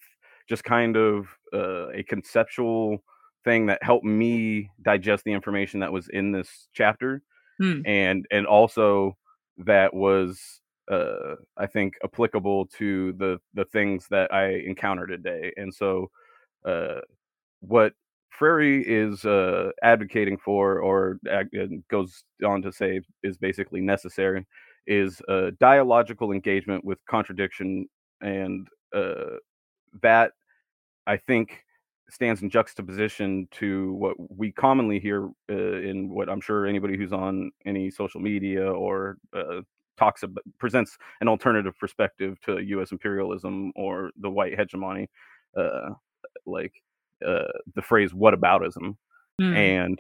just 0.48 0.64
kind 0.64 0.96
of 0.98 1.28
uh, 1.54 1.90
a 1.90 2.04
conceptual 2.04 3.04
thing 3.44 3.66
that 3.68 3.84
helped 3.84 4.06
me 4.06 4.70
digest 4.82 5.24
the 5.26 5.34
information 5.34 5.82
that 5.82 5.92
was 5.92 6.08
in 6.10 6.32
this 6.32 6.70
chapter, 6.74 7.22
Hmm. 7.60 7.82
and 7.86 8.26
and 8.32 8.46
also 8.46 9.18
that 9.66 9.94
was 9.94 10.62
uh, 10.92 11.36
I 11.58 11.66
think 11.68 11.96
applicable 12.04 12.68
to 12.78 13.14
the 13.14 13.40
the 13.54 13.66
things 13.66 14.08
that 14.10 14.34
I 14.34 14.50
encounter 14.66 15.08
today, 15.08 15.54
and 15.58 15.74
so 15.74 16.10
uh, 16.66 17.02
what 17.62 17.94
Freire 18.30 18.84
is 18.86 19.26
uh, 19.26 19.72
advocating 19.84 20.38
for, 20.38 20.80
or 20.80 21.20
goes 21.90 22.24
on 22.46 22.62
to 22.62 22.72
say 22.72 23.02
is 23.24 23.38
basically 23.38 23.82
necessary, 23.82 24.46
is 24.86 25.22
uh, 25.28 25.52
dialogical 25.60 26.32
engagement 26.32 26.86
with 26.86 27.00
contradiction, 27.08 27.88
and 28.22 28.68
uh, 28.96 29.38
that 30.02 30.32
I 31.08 31.18
think 31.18 31.64
stands 32.10 32.42
in 32.42 32.50
juxtaposition 32.50 33.48
to 33.52 33.94
what 33.94 34.16
we 34.38 34.52
commonly 34.52 35.00
hear 35.00 35.30
uh, 35.50 35.54
in 35.82 36.10
what 36.10 36.30
I'm 36.30 36.42
sure 36.42 36.66
anybody 36.66 36.98
who's 36.98 37.14
on 37.14 37.52
any 37.66 37.90
social 37.90 38.22
media 38.22 38.66
or 38.72 39.18
uh, 39.36 39.62
talks 39.98 40.24
about 40.24 40.44
presents 40.58 40.98
an 41.22 41.28
alternative 41.28 41.78
perspective 41.80 42.40
to 42.42 42.60
U.S. 42.60 42.92
imperialism 42.92 43.72
or 43.76 44.12
the 44.20 44.30
white 44.30 44.58
hegemony, 44.58 45.10
uh, 45.58 45.90
like 46.46 46.74
uh, 47.26 47.52
the 47.76 47.82
phrase 47.82 48.14
"whataboutism," 48.14 48.96
Hmm. 49.40 49.54
and 49.54 50.00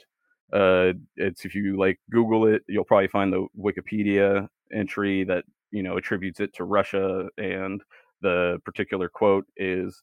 uh, 0.53 0.93
it's 1.15 1.45
if 1.45 1.53
you 1.53 1.77
like 1.77 1.99
Google 2.09 2.47
it, 2.47 2.63
you'll 2.67 2.85
probably 2.85 3.07
find 3.07 3.31
the 3.31 3.47
Wikipedia 3.59 4.47
entry 4.73 5.23
that 5.25 5.43
you 5.71 5.83
know 5.83 5.97
attributes 5.97 6.39
it 6.39 6.53
to 6.55 6.63
Russia, 6.63 7.27
and 7.37 7.83
the 8.21 8.59
particular 8.65 9.09
quote 9.09 9.45
is 9.57 10.01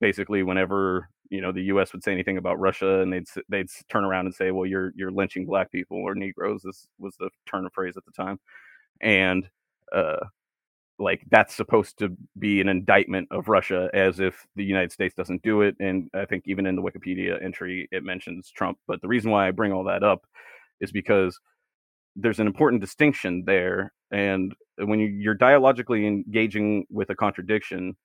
basically 0.00 0.42
whenever 0.42 1.08
you 1.30 1.40
know 1.40 1.52
the 1.52 1.64
U.S. 1.64 1.92
would 1.92 2.04
say 2.04 2.12
anything 2.12 2.38
about 2.38 2.58
Russia, 2.60 3.00
and 3.00 3.12
they'd 3.12 3.26
they'd 3.48 3.68
turn 3.88 4.04
around 4.04 4.26
and 4.26 4.34
say, 4.34 4.50
"Well, 4.50 4.66
you're 4.66 4.92
you're 4.96 5.10
lynching 5.10 5.46
black 5.46 5.70
people 5.72 5.98
or 5.98 6.14
Negroes." 6.14 6.62
This 6.62 6.86
was 6.98 7.14
the 7.18 7.30
turn 7.46 7.66
of 7.66 7.72
phrase 7.72 7.96
at 7.96 8.04
the 8.04 8.12
time, 8.12 8.38
and 9.00 9.48
uh, 9.94 10.26
like 10.98 11.22
that's 11.30 11.54
supposed 11.54 11.98
to 11.98 12.16
be 12.38 12.60
an 12.60 12.68
indictment 12.68 13.28
of 13.30 13.48
Russia, 13.48 13.90
as 13.94 14.20
if 14.20 14.46
the 14.56 14.64
United 14.64 14.92
States 14.92 15.14
doesn't 15.14 15.42
do 15.42 15.62
it. 15.62 15.76
And 15.80 16.08
I 16.14 16.24
think 16.24 16.44
even 16.46 16.66
in 16.66 16.76
the 16.76 16.82
Wikipedia 16.82 17.42
entry, 17.44 17.88
it 17.92 18.04
mentions 18.04 18.50
Trump. 18.50 18.78
But 18.86 19.02
the 19.02 19.08
reason 19.08 19.30
why 19.30 19.48
I 19.48 19.50
bring 19.50 19.72
all 19.72 19.84
that 19.84 20.02
up 20.02 20.26
is 20.80 20.92
because 20.92 21.38
there's 22.16 22.40
an 22.40 22.46
important 22.46 22.80
distinction 22.80 23.44
there. 23.46 23.92
And 24.10 24.54
when 24.78 24.98
you, 24.98 25.08
you're 25.08 25.34
dialogically 25.34 26.06
engaging 26.06 26.86
with 26.90 27.10
a 27.10 27.14
contradiction, 27.14 27.96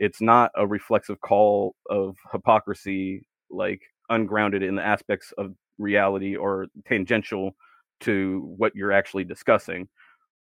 it's 0.00 0.22
not 0.22 0.50
a 0.56 0.66
reflexive 0.66 1.20
call 1.20 1.76
of 1.90 2.16
hypocrisy, 2.32 3.22
like 3.50 3.82
ungrounded 4.08 4.62
in 4.62 4.74
the 4.74 4.84
aspects 4.84 5.32
of 5.36 5.54
reality 5.78 6.34
or 6.36 6.66
tangential 6.88 7.54
to 8.00 8.52
what 8.56 8.74
you're 8.74 8.92
actually 8.92 9.24
discussing. 9.24 9.86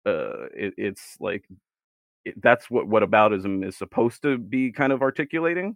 Uh, 0.06 0.46
it, 0.56 0.74
it's 0.78 1.18
like 1.20 1.44
it, 2.24 2.42
that's 2.42 2.72
what 2.72 2.90
whataboutism 2.90 3.68
is 3.68 3.78
supposed 3.78 4.22
to 4.22 4.38
be 4.38 4.72
kind 4.72 4.94
of 4.94 5.02
articulating. 5.02 5.76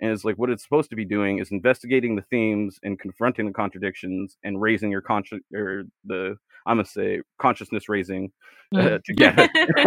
And 0.00 0.10
it's 0.10 0.24
like 0.24 0.36
what 0.36 0.48
it's 0.48 0.62
supposed 0.62 0.88
to 0.88 0.96
be 0.96 1.04
doing 1.04 1.40
is 1.40 1.50
investigating 1.50 2.16
the 2.16 2.24
themes 2.30 2.80
and 2.82 2.98
confronting 2.98 3.44
the 3.44 3.52
contradictions 3.52 4.38
and 4.42 4.58
raising 4.58 4.90
your 4.90 5.02
conscious 5.02 5.40
or 5.54 5.84
the 6.06 6.36
I'm 6.66 6.76
gonna 6.76 6.86
say 6.86 7.20
consciousness 7.38 7.88
raising 7.88 8.32
uh, 8.74 8.80
Hmm. 8.80 8.96
together. 9.04 9.48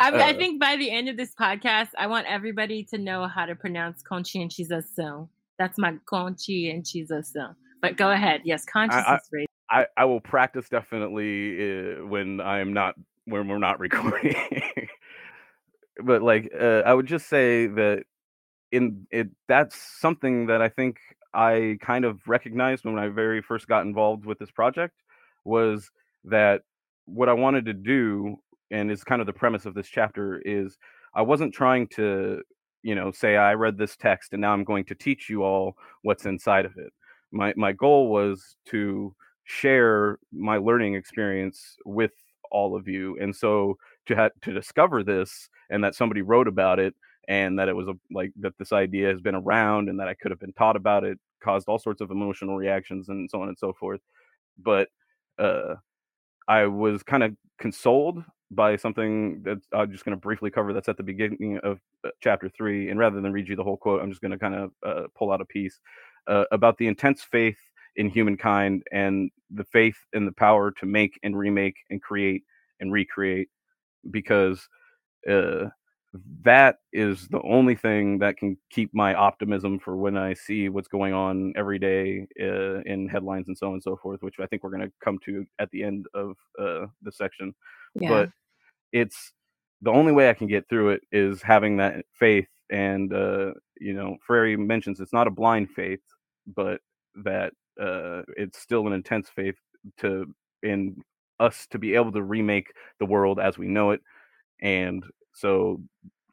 I, 0.00 0.10
I 0.10 0.32
Uh, 0.32 0.34
think 0.34 0.60
by 0.60 0.76
the 0.76 0.90
end 0.90 1.08
of 1.08 1.16
this 1.16 1.34
podcast, 1.34 1.88
I 1.98 2.06
want 2.06 2.26
everybody 2.26 2.84
to 2.90 2.98
know 2.98 3.26
how 3.26 3.46
to 3.46 3.54
pronounce 3.54 4.02
conscientização. 4.02 5.28
That's 5.58 5.78
my 5.78 5.94
conscientização. 6.06 7.54
But 7.80 7.96
go 7.96 8.10
ahead. 8.10 8.42
Yes, 8.44 8.64
consciousness 8.64 9.28
raising. 9.32 9.46
I, 9.70 9.86
I 9.96 10.04
will 10.04 10.20
practice 10.20 10.68
definitely 10.68 11.56
uh, 11.96 12.06
when 12.06 12.40
I'm 12.40 12.72
not 12.72 12.94
when 13.24 13.48
we're 13.48 13.58
not 13.58 13.80
recording. 13.86 14.34
but 16.02 16.22
like 16.22 16.52
uh, 16.58 16.82
I 16.84 16.94
would 16.94 17.06
just 17.06 17.28
say 17.28 17.66
that 17.66 18.04
in 18.70 19.06
it 19.10 19.28
that's 19.48 19.76
something 19.76 20.46
that 20.46 20.62
I 20.62 20.68
think 20.68 20.98
I 21.34 21.78
kind 21.80 22.04
of 22.04 22.20
recognized 22.26 22.84
when 22.84 22.98
I 22.98 23.08
very 23.08 23.42
first 23.42 23.66
got 23.68 23.86
involved 23.86 24.24
with 24.26 24.38
this 24.38 24.50
project 24.50 24.94
was 25.44 25.90
that 26.24 26.62
what 27.06 27.28
I 27.28 27.32
wanted 27.32 27.64
to 27.66 27.72
do 27.72 28.36
and 28.70 28.90
is 28.90 29.04
kind 29.04 29.20
of 29.20 29.26
the 29.26 29.32
premise 29.32 29.66
of 29.66 29.74
this 29.74 29.88
chapter 29.88 30.40
is 30.44 30.76
I 31.14 31.22
wasn't 31.22 31.54
trying 31.54 31.88
to 31.88 32.42
you 32.82 32.94
know 32.94 33.10
say 33.12 33.36
I 33.36 33.54
read 33.54 33.78
this 33.78 33.96
text 33.96 34.32
and 34.32 34.40
now 34.40 34.52
I'm 34.52 34.64
going 34.64 34.84
to 34.86 34.94
teach 34.94 35.28
you 35.28 35.42
all 35.42 35.76
what's 36.02 36.26
inside 36.26 36.64
of 36.64 36.76
it. 36.76 36.92
My 37.30 37.54
my 37.56 37.72
goal 37.72 38.08
was 38.08 38.56
to 38.66 39.14
share 39.44 40.18
my 40.32 40.56
learning 40.56 40.94
experience 40.94 41.76
with 41.84 42.12
all 42.50 42.76
of 42.76 42.86
you 42.86 43.18
and 43.20 43.34
so 43.34 43.76
to 44.06 44.14
have 44.14 44.32
to 44.42 44.52
discover 44.52 45.02
this 45.02 45.48
and 45.70 45.82
that 45.82 45.94
somebody 45.94 46.22
wrote 46.22 46.46
about 46.46 46.78
it 46.78 46.94
and 47.28 47.58
that 47.58 47.68
it 47.68 47.76
was 47.76 47.88
a, 47.88 47.94
like 48.10 48.32
that 48.40 48.56
this 48.58 48.72
idea 48.72 49.08
has 49.08 49.20
been 49.20 49.34
around 49.34 49.88
and 49.88 49.98
that 50.00 50.08
I 50.08 50.14
could 50.14 50.30
have 50.30 50.40
been 50.40 50.52
taught 50.52 50.76
about 50.76 51.04
it 51.04 51.18
caused 51.42 51.68
all 51.68 51.78
sorts 51.78 52.00
of 52.00 52.10
emotional 52.10 52.56
reactions 52.56 53.08
and 53.08 53.28
so 53.30 53.42
on 53.42 53.48
and 53.48 53.58
so 53.58 53.72
forth. 53.72 54.00
But 54.58 54.88
uh, 55.38 55.74
I 56.48 56.66
was 56.66 57.02
kind 57.02 57.22
of 57.22 57.36
consoled 57.58 58.24
by 58.50 58.76
something 58.76 59.42
that 59.42 59.58
I'm 59.72 59.90
just 59.90 60.04
going 60.04 60.16
to 60.16 60.20
briefly 60.20 60.50
cover 60.50 60.72
that's 60.72 60.88
at 60.88 60.96
the 60.96 61.02
beginning 61.02 61.58
of 61.62 61.80
uh, 62.04 62.10
chapter 62.20 62.48
three. 62.48 62.90
And 62.90 62.98
rather 62.98 63.20
than 63.20 63.32
read 63.32 63.48
you 63.48 63.56
the 63.56 63.64
whole 63.64 63.76
quote, 63.76 64.02
I'm 64.02 64.10
just 64.10 64.20
going 64.20 64.32
to 64.32 64.38
kind 64.38 64.54
of 64.54 64.70
uh, 64.84 65.02
pull 65.16 65.32
out 65.32 65.40
a 65.40 65.46
piece 65.46 65.80
uh, 66.26 66.44
about 66.52 66.78
the 66.78 66.86
intense 66.86 67.22
faith 67.22 67.58
in 67.96 68.08
humankind 68.08 68.82
and 68.92 69.30
the 69.50 69.64
faith 69.64 69.96
in 70.12 70.24
the 70.24 70.32
power 70.32 70.70
to 70.70 70.86
make 70.86 71.18
and 71.22 71.36
remake 71.36 71.76
and 71.90 72.00
create 72.02 72.42
and 72.80 72.92
recreate 72.92 73.48
because 74.10 74.68
uh, 75.30 75.66
that 76.44 76.76
is 76.92 77.26
the 77.28 77.40
only 77.42 77.74
thing 77.74 78.18
that 78.18 78.36
can 78.36 78.56
keep 78.70 78.92
my 78.94 79.14
optimism 79.14 79.78
for 79.78 79.96
when 79.96 80.16
I 80.16 80.34
see 80.34 80.68
what's 80.68 80.88
going 80.88 81.14
on 81.14 81.54
every 81.56 81.78
day 81.78 82.26
uh, 82.40 82.80
in 82.82 83.08
headlines 83.08 83.48
and 83.48 83.56
so 83.56 83.68
on 83.68 83.74
and 83.74 83.82
so 83.82 83.96
forth, 83.96 84.22
which 84.22 84.34
I 84.38 84.46
think 84.46 84.62
we're 84.62 84.70
going 84.70 84.82
to 84.82 84.92
come 85.02 85.18
to 85.24 85.46
at 85.58 85.70
the 85.70 85.82
end 85.82 86.06
of 86.12 86.36
uh, 86.58 86.86
the 87.02 87.12
section. 87.12 87.54
Yeah. 87.94 88.08
But 88.08 88.30
it's 88.92 89.32
the 89.80 89.90
only 89.90 90.12
way 90.12 90.28
I 90.28 90.34
can 90.34 90.48
get 90.48 90.68
through 90.68 90.90
it 90.90 91.02
is 91.12 91.40
having 91.40 91.78
that 91.78 92.04
faith. 92.18 92.48
And, 92.70 93.12
uh, 93.12 93.52
you 93.80 93.94
know, 93.94 94.16
Freire 94.26 94.58
mentions 94.58 95.00
it's 95.00 95.12
not 95.14 95.26
a 95.26 95.30
blind 95.30 95.70
faith, 95.70 96.00
but 96.46 96.80
that 97.24 97.54
uh, 97.80 98.22
it's 98.36 98.58
still 98.58 98.86
an 98.86 98.92
intense 98.92 99.30
faith 99.34 99.56
to 99.98 100.26
in 100.62 100.96
us 101.40 101.66
to 101.70 101.78
be 101.78 101.94
able 101.94 102.12
to 102.12 102.22
remake 102.22 102.72
the 102.98 103.06
world 103.06 103.40
as 103.40 103.56
we 103.56 103.66
know 103.66 103.90
it. 103.92 104.00
And 104.60 105.04
so 105.32 105.80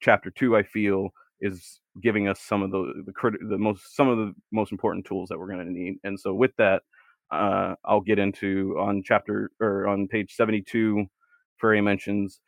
chapter 0.01 0.31
two, 0.31 0.55
I 0.55 0.63
feel, 0.63 1.09
is 1.41 1.80
giving 2.01 2.27
us 2.27 2.39
some 2.41 2.61
of 2.61 2.71
the 2.71 3.03
the, 3.05 3.13
crit- 3.13 3.49
the 3.49 3.57
most 3.57 3.95
some 3.95 4.07
of 4.07 4.17
the 4.17 4.34
most 4.51 4.71
important 4.71 5.05
tools 5.05 5.30
that 5.30 5.39
we're 5.39 5.51
going 5.51 5.65
to 5.65 5.71
need. 5.71 5.95
And 6.03 6.19
so 6.19 6.34
with 6.34 6.51
that, 6.57 6.84
uh, 7.31 7.76
I'll 7.85 8.01
get 8.01 8.19
into 8.19 8.76
on 8.80 9.03
chapter 9.03 9.51
or 9.59 9.88
on 9.88 10.07
page 10.07 10.35
seventy 10.35 10.61
two. 10.61 11.05
Freire 11.57 11.81
mentions 11.81 12.39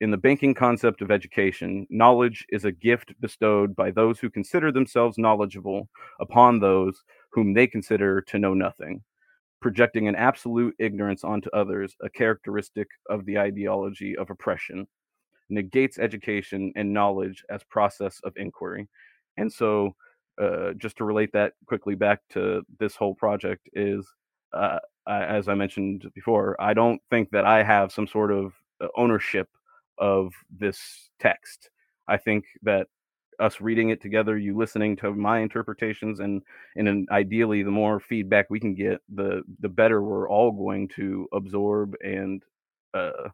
in 0.00 0.10
the 0.10 0.16
banking 0.16 0.54
concept 0.54 1.02
of 1.02 1.10
education, 1.10 1.86
knowledge 1.90 2.46
is 2.48 2.64
a 2.64 2.72
gift 2.72 3.12
bestowed 3.20 3.76
by 3.76 3.90
those 3.90 4.18
who 4.18 4.30
consider 4.30 4.72
themselves 4.72 5.18
knowledgeable 5.18 5.88
upon 6.20 6.58
those 6.58 7.02
whom 7.32 7.52
they 7.52 7.66
consider 7.66 8.22
to 8.22 8.38
know 8.38 8.54
nothing, 8.54 9.02
projecting 9.60 10.08
an 10.08 10.16
absolute 10.16 10.74
ignorance 10.78 11.22
onto 11.22 11.50
others, 11.50 11.94
a 12.02 12.08
characteristic 12.08 12.88
of 13.10 13.26
the 13.26 13.38
ideology 13.38 14.16
of 14.16 14.30
oppression 14.30 14.86
negates 15.50 15.98
education 15.98 16.72
and 16.76 16.92
knowledge 16.92 17.44
as 17.50 17.62
process 17.64 18.20
of 18.24 18.32
inquiry. 18.36 18.88
And 19.36 19.52
so, 19.52 19.94
uh, 20.40 20.72
just 20.74 20.96
to 20.96 21.04
relate 21.04 21.32
that 21.32 21.54
quickly 21.66 21.94
back 21.94 22.20
to 22.30 22.62
this 22.78 22.96
whole 22.96 23.14
project 23.14 23.68
is, 23.74 24.06
uh, 24.52 24.78
as 25.06 25.48
I 25.48 25.54
mentioned 25.54 26.10
before, 26.14 26.56
I 26.60 26.74
don't 26.74 27.00
think 27.10 27.30
that 27.30 27.44
I 27.44 27.62
have 27.62 27.92
some 27.92 28.06
sort 28.06 28.32
of 28.32 28.52
uh, 28.80 28.88
ownership 28.96 29.48
of 29.98 30.32
this 30.50 31.10
text. 31.18 31.70
I 32.08 32.16
think 32.16 32.46
that 32.62 32.86
us 33.38 33.60
reading 33.60 33.88
it 33.88 34.00
together, 34.02 34.36
you 34.36 34.56
listening 34.56 34.96
to 34.96 35.12
my 35.14 35.40
interpretations, 35.40 36.20
and 36.20 36.42
and 36.76 36.86
then 36.86 37.06
ideally, 37.10 37.62
the 37.62 37.70
more 37.70 37.98
feedback 37.98 38.50
we 38.50 38.60
can 38.60 38.74
get, 38.74 39.00
the 39.14 39.42
the 39.60 39.68
better 39.68 40.02
we're 40.02 40.28
all 40.28 40.52
going 40.52 40.88
to 40.88 41.26
absorb 41.32 41.94
and 42.02 42.42
uh, 42.94 43.28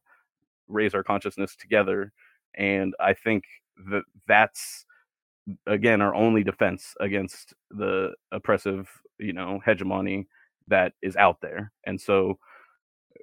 raise 0.68 0.94
our 0.94 1.02
consciousness 1.02 1.56
together. 1.56 2.12
And 2.54 2.94
I 3.00 3.14
think 3.14 3.44
that 3.90 4.02
that's 4.26 4.86
again 5.66 6.00
our 6.00 6.14
only 6.14 6.42
defense 6.42 6.94
against 7.00 7.54
the 7.70 8.12
oppressive 8.32 8.88
you 9.18 9.32
know 9.32 9.60
hegemony 9.64 10.26
that 10.68 10.92
is 11.02 11.16
out 11.16 11.40
there 11.40 11.72
and 11.84 12.00
so 12.00 12.38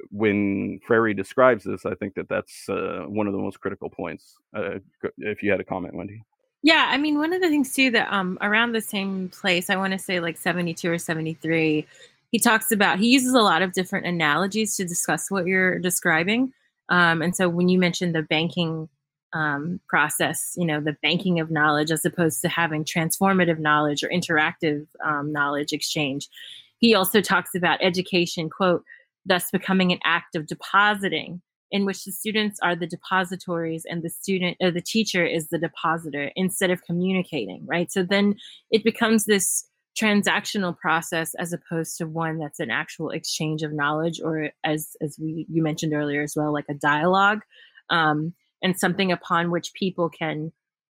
when 0.10 0.80
Freire 0.88 1.14
describes 1.14 1.64
this 1.64 1.86
i 1.86 1.94
think 1.96 2.14
that 2.16 2.30
that's 2.30 2.68
uh, 2.70 3.04
one 3.08 3.28
of 3.28 3.34
the 3.34 3.40
most 3.40 3.60
critical 3.60 3.90
points 3.90 4.38
uh, 4.56 4.80
if 5.18 5.44
you 5.44 5.52
had 5.52 5.60
a 5.60 5.64
comment 5.64 5.94
wendy 5.94 6.24
yeah 6.62 6.88
i 6.90 6.98
mean 6.98 7.18
one 7.18 7.34
of 7.34 7.42
the 7.42 7.50
things 7.50 7.74
too 7.74 7.92
that 7.92 8.12
um 8.12 8.38
around 8.42 8.72
the 8.72 8.82
same 8.82 9.30
place 9.30 9.70
i 9.70 9.76
want 9.76 9.92
to 9.92 10.00
say 10.00 10.20
like 10.20 10.38
72 10.38 10.90
or 10.90 10.98
73 10.98 11.86
he 12.32 12.40
talks 12.40 12.72
about 12.72 13.00
he 13.00 13.12
uses 13.12 13.34
a 13.34 13.42
lot 13.42 13.62
of 13.62 13.74
different 13.74 14.06
analogies 14.06 14.78
to 14.78 14.86
discuss 14.86 15.30
what 15.30 15.46
you're 15.46 15.78
describing 15.80 16.54
um, 16.90 17.22
and 17.22 17.36
so 17.36 17.50
when 17.50 17.70
you 17.70 17.80
mentioned 17.80 18.16
the 18.16 18.24
banking 18.24 18.90
um, 19.34 19.80
process, 19.88 20.54
you 20.56 20.66
know, 20.66 20.80
the 20.80 20.96
banking 21.02 21.40
of 21.40 21.50
knowledge 21.50 21.92
as 21.92 22.06
opposed 22.06 22.42
to 22.42 22.50
having 22.50 22.84
transformative 22.84 23.60
knowledge 23.60 24.04
or 24.04 24.10
interactive 24.10 24.86
um, 25.04 25.32
knowledge 25.32 25.74
exchange. 25.74 26.30
He 26.78 26.94
also 26.94 27.20
talks 27.20 27.56
about 27.56 27.80
education, 27.82 28.50
quote, 28.50 28.84
thus 29.26 29.50
becoming 29.52 29.92
an 29.92 30.00
act 30.04 30.36
of 30.36 30.48
depositing 30.48 31.42
in 31.72 31.86
which 31.86 32.04
the 32.04 32.12
students 32.12 32.60
are 32.62 32.76
the 32.76 32.86
depositories 32.86 33.84
and 33.90 34.04
the 34.04 34.10
student 34.10 34.56
or 34.62 34.70
the 34.70 34.82
teacher 34.82 35.26
is 35.26 35.48
the 35.48 35.58
depositor 35.58 36.32
instead 36.36 36.70
of 36.70 36.84
communicating, 36.84 37.66
right? 37.66 37.92
So 37.92 38.04
then 38.04 38.36
it 38.70 38.84
becomes 38.84 39.26
this 39.26 39.66
transactional 40.00 40.78
process 40.78 41.36
as 41.36 41.54
opposed 41.54 41.98
to 41.98 42.08
one 42.08 42.40
that's 42.40 42.60
an 42.60 42.72
actual 42.72 43.12
exchange 43.12 43.62
of 43.62 43.72
knowledge 43.72 44.20
or 44.24 44.50
as 44.64 44.96
as 45.02 45.18
we 45.22 45.46
you 45.50 45.62
mentioned 45.62 45.94
earlier 45.94 46.24
as 46.24 46.34
well 46.36 46.52
like 46.52 46.66
a 46.68 46.74
dialogue 46.74 47.42
um, 47.90 48.34
and 48.64 48.80
something 48.80 49.12
upon 49.12 49.52
which 49.52 49.74
people 49.74 50.10
can 50.10 50.52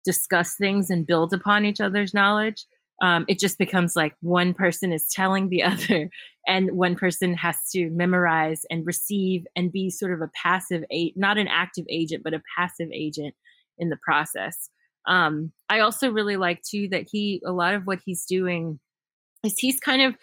discuss 0.05 0.55
things 0.55 0.89
and 0.89 1.07
build 1.07 1.35
upon 1.35 1.67
each 1.67 1.81
other's 1.81 2.15
knowledge. 2.15 2.65
Um, 3.03 3.27
it 3.29 3.39
just 3.39 3.59
becomes 3.59 3.95
like 3.95 4.15
one 4.23 4.55
person 4.55 4.93
is 4.93 5.09
telling 5.11 5.51
the 5.51 5.63
other, 5.65 6.09
and 6.47 6.71
one 6.73 6.95
person 6.95 7.35
has 7.35 7.57
to 7.73 7.91
memorize 7.91 8.65
and 8.71 8.87
receive 8.87 9.47
and 9.55 9.71
be 9.71 9.91
sort 9.91 10.15
of 10.15 10.23
a 10.23 10.31
passive, 10.43 10.85
a- 10.91 11.13
not 11.17 11.37
an 11.37 11.49
active 11.49 11.85
agent, 11.91 12.23
but 12.25 12.33
a 12.33 12.43
passive 12.57 12.89
agent 12.95 13.35
in 13.79 13.91
the 13.91 13.99
process. 13.99 14.71
Um, 15.07 15.53
I 15.69 15.81
also 15.81 16.11
really 16.11 16.37
like 16.37 16.63
too 16.63 16.89
that 16.91 17.07
he, 17.11 17.43
a 17.45 17.53
lot 17.53 17.75
of 17.75 17.87
what 17.87 18.01
he's 18.05 18.25
doing 18.25 18.81
is 19.47 19.59
he's 19.59 19.81
kind 19.81 20.03
of 20.03 20.17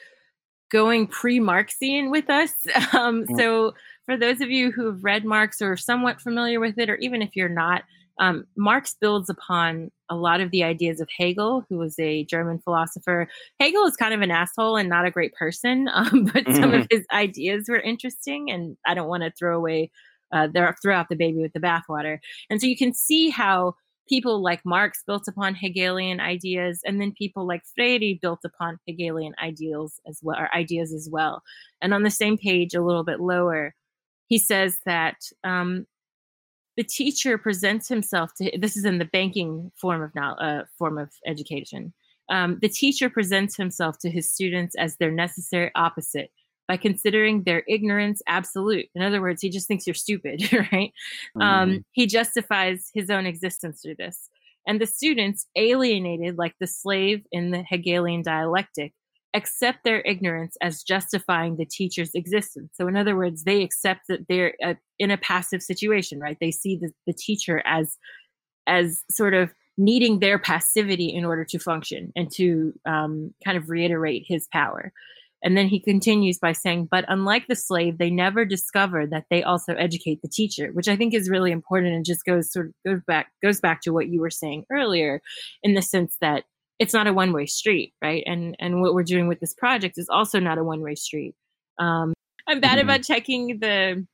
going 0.71 1.07
pre-Marxian 1.07 2.09
with 2.11 2.29
us. 2.29 2.53
Um, 2.93 3.25
mm. 3.25 3.37
So 3.37 3.73
for 4.05 4.17
those 4.17 4.41
of 4.41 4.51
you 4.51 4.71
who 4.71 4.85
have 4.85 5.03
read 5.03 5.25
Marx 5.25 5.61
or 5.61 5.71
are 5.71 5.77
somewhat 5.77 6.21
familiar 6.21 6.59
with 6.59 6.77
it, 6.77 6.89
or 6.89 6.95
even 6.97 7.21
if 7.21 7.35
you're 7.35 7.49
not, 7.49 7.83
um, 8.19 8.45
Marx 8.55 8.95
builds 8.99 9.29
upon 9.29 9.91
a 10.09 10.15
lot 10.15 10.41
of 10.41 10.51
the 10.51 10.63
ideas 10.63 11.01
of 11.01 11.09
Hegel, 11.17 11.65
who 11.69 11.77
was 11.77 11.97
a 11.97 12.23
German 12.25 12.59
philosopher. 12.59 13.27
Hegel 13.59 13.85
is 13.85 13.95
kind 13.95 14.13
of 14.13 14.21
an 14.21 14.29
asshole 14.29 14.77
and 14.77 14.89
not 14.89 15.05
a 15.05 15.11
great 15.11 15.33
person, 15.33 15.89
um, 15.93 16.25
but 16.25 16.43
mm-hmm. 16.43 16.55
some 16.55 16.73
of 16.73 16.81
mm-hmm. 16.81 16.97
his 16.97 17.05
ideas 17.11 17.67
were 17.67 17.79
interesting, 17.79 18.51
and 18.51 18.77
I 18.85 18.93
don't 18.93 19.09
want 19.09 19.23
to 19.23 19.31
throw 19.31 19.57
away 19.57 19.91
uh, 20.33 20.47
throw 20.81 20.95
out 20.95 21.09
the 21.09 21.15
baby 21.15 21.39
with 21.39 21.53
the 21.53 21.59
bathwater. 21.59 22.17
And 22.49 22.59
so 22.59 22.65
you 22.65 22.75
can 22.75 22.93
see 22.93 23.29
how 23.29 23.75
people 24.07 24.41
like 24.41 24.61
Marx 24.65 25.03
built 25.05 25.27
upon 25.27 25.55
Hegelian 25.55 26.19
ideas, 26.19 26.81
and 26.85 26.99
then 26.99 27.13
people 27.17 27.47
like 27.47 27.61
Freire 27.75 28.15
built 28.21 28.39
upon 28.45 28.79
Hegelian 28.87 29.33
ideals 29.41 29.99
as 30.07 30.19
well, 30.21 30.37
or 30.39 30.53
ideas 30.55 30.93
as 30.93 31.09
well. 31.11 31.41
And 31.81 31.93
on 31.93 32.03
the 32.03 32.09
same 32.11 32.37
page, 32.37 32.73
a 32.73 32.83
little 32.83 33.03
bit 33.03 33.19
lower, 33.19 33.73
he 34.27 34.37
says 34.37 34.77
that 34.85 35.17
um, 35.43 35.85
the 36.77 36.83
teacher 36.83 37.37
presents 37.37 37.87
himself 37.87 38.31
to. 38.37 38.51
This 38.57 38.75
is 38.75 38.85
in 38.85 38.97
the 38.97 39.05
banking 39.05 39.71
form 39.79 40.01
of 40.01 40.11
uh, 40.39 40.63
form 40.77 40.97
of 40.97 41.11
education. 41.25 41.93
Um, 42.29 42.57
the 42.61 42.69
teacher 42.69 43.09
presents 43.09 43.55
himself 43.57 43.99
to 43.99 44.09
his 44.09 44.31
students 44.31 44.75
as 44.75 44.95
their 44.97 45.11
necessary 45.11 45.71
opposite 45.75 46.31
by 46.67 46.77
considering 46.77 47.43
their 47.43 47.63
ignorance 47.67 48.21
absolute. 48.27 48.85
In 48.95 49.01
other 49.01 49.21
words, 49.21 49.41
he 49.41 49.49
just 49.49 49.67
thinks 49.67 49.85
you're 49.85 49.93
stupid, 49.93 50.41
right? 50.71 50.93
Um, 51.35 51.41
mm-hmm. 51.41 51.41
Um, 51.41 51.85
he 51.91 52.07
justifies 52.07 52.89
his 52.93 53.09
own 53.09 53.25
existence 53.25 53.81
through 53.81 53.95
this. 53.97 54.29
And 54.65 54.79
the 54.79 54.87
students, 54.87 55.45
alienated 55.55 56.37
like 56.37 56.55
the 56.59 56.67
slave 56.67 57.23
in 57.31 57.51
the 57.51 57.63
Hegelian 57.63 58.21
dialectic, 58.21 58.93
accept 59.33 59.83
their 59.83 60.01
ignorance 60.01 60.55
as 60.61 60.83
justifying 60.83 61.57
the 61.57 61.65
teacher's 61.65 62.11
existence. 62.13 62.71
So, 62.75 62.87
in 62.87 62.95
other 62.95 63.15
words, 63.15 63.43
they 63.43 63.63
accept 63.63 64.01
that 64.07 64.27
they're 64.29 64.53
uh, 64.63 64.75
in 64.99 65.11
a 65.11 65.17
passive 65.17 65.61
situation, 65.61 66.19
right? 66.19 66.37
They 66.39 66.51
see 66.51 66.77
the, 66.77 66.91
the 67.07 67.13
teacher 67.13 67.61
as 67.65 67.97
as 68.67 69.03
sort 69.09 69.33
of 69.33 69.53
needing 69.77 70.19
their 70.19 70.39
passivity 70.39 71.13
in 71.13 71.25
order 71.25 71.43
to 71.43 71.59
function 71.59 72.13
and 72.15 72.31
to 72.31 72.73
um, 72.85 73.33
kind 73.43 73.57
of 73.57 73.69
reiterate 73.69 74.23
his 74.27 74.47
power. 74.53 74.93
And 75.43 75.57
then 75.57 75.67
he 75.67 75.79
continues 75.79 76.39
by 76.39 76.53
saying, 76.53 76.87
but 76.89 77.05
unlike 77.09 77.47
the 77.47 77.55
slave, 77.55 77.97
they 77.97 78.09
never 78.09 78.45
discover 78.45 79.05
that 79.07 79.25
they 79.29 79.43
also 79.43 79.73
educate 79.73 80.21
the 80.21 80.29
teacher, 80.29 80.69
which 80.71 80.87
I 80.87 80.95
think 80.95 81.13
is 81.13 81.29
really 81.29 81.51
important 81.51 81.93
and 81.93 82.05
just 82.05 82.23
goes 82.25 82.51
sort 82.51 82.67
of 82.67 82.73
goes 82.85 83.01
back 83.05 83.31
goes 83.43 83.59
back 83.59 83.81
to 83.81 83.91
what 83.91 84.07
you 84.07 84.21
were 84.21 84.29
saying 84.29 84.65
earlier, 84.71 85.21
in 85.61 85.73
the 85.73 85.81
sense 85.81 86.17
that 86.21 86.45
it's 86.79 86.93
not 86.93 87.07
a 87.07 87.13
one 87.13 87.33
way 87.33 87.45
street, 87.45 87.93
right? 88.01 88.23
And 88.25 88.55
and 88.59 88.81
what 88.81 88.93
we're 88.93 89.03
doing 89.03 89.27
with 89.27 89.39
this 89.39 89.53
project 89.53 89.97
is 89.97 90.07
also 90.09 90.39
not 90.39 90.57
a 90.57 90.63
one 90.63 90.81
way 90.81 90.95
street. 90.95 91.35
Um, 91.77 92.13
I'm 92.47 92.59
bad 92.59 92.77
mm-hmm. 92.77 92.89
about 92.89 93.03
checking 93.03 93.59
the 93.59 94.05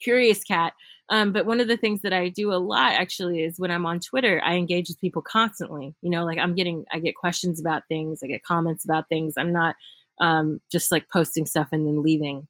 curious 0.00 0.44
cat. 0.44 0.72
Um, 1.08 1.32
but 1.32 1.46
one 1.46 1.60
of 1.60 1.68
the 1.68 1.76
things 1.76 2.02
that 2.02 2.12
I 2.12 2.28
do 2.28 2.52
a 2.52 2.56
lot 2.56 2.92
actually 2.92 3.42
is 3.42 3.58
when 3.58 3.70
I'm 3.70 3.84
on 3.84 4.00
Twitter, 4.00 4.40
I 4.42 4.54
engage 4.54 4.88
with 4.88 5.00
people 5.00 5.22
constantly. 5.22 5.94
You 6.00 6.10
know, 6.10 6.24
like 6.24 6.38
I'm 6.38 6.54
getting, 6.54 6.84
I 6.92 7.00
get 7.00 7.16
questions 7.16 7.60
about 7.60 7.82
things, 7.88 8.20
I 8.22 8.28
get 8.28 8.44
comments 8.44 8.84
about 8.84 9.08
things. 9.08 9.34
I'm 9.36 9.52
not 9.52 9.74
um, 10.22 10.60
just 10.70 10.90
like 10.90 11.10
posting 11.10 11.44
stuff 11.44 11.68
and 11.72 11.86
then 11.86 12.02
leaving 12.02 12.48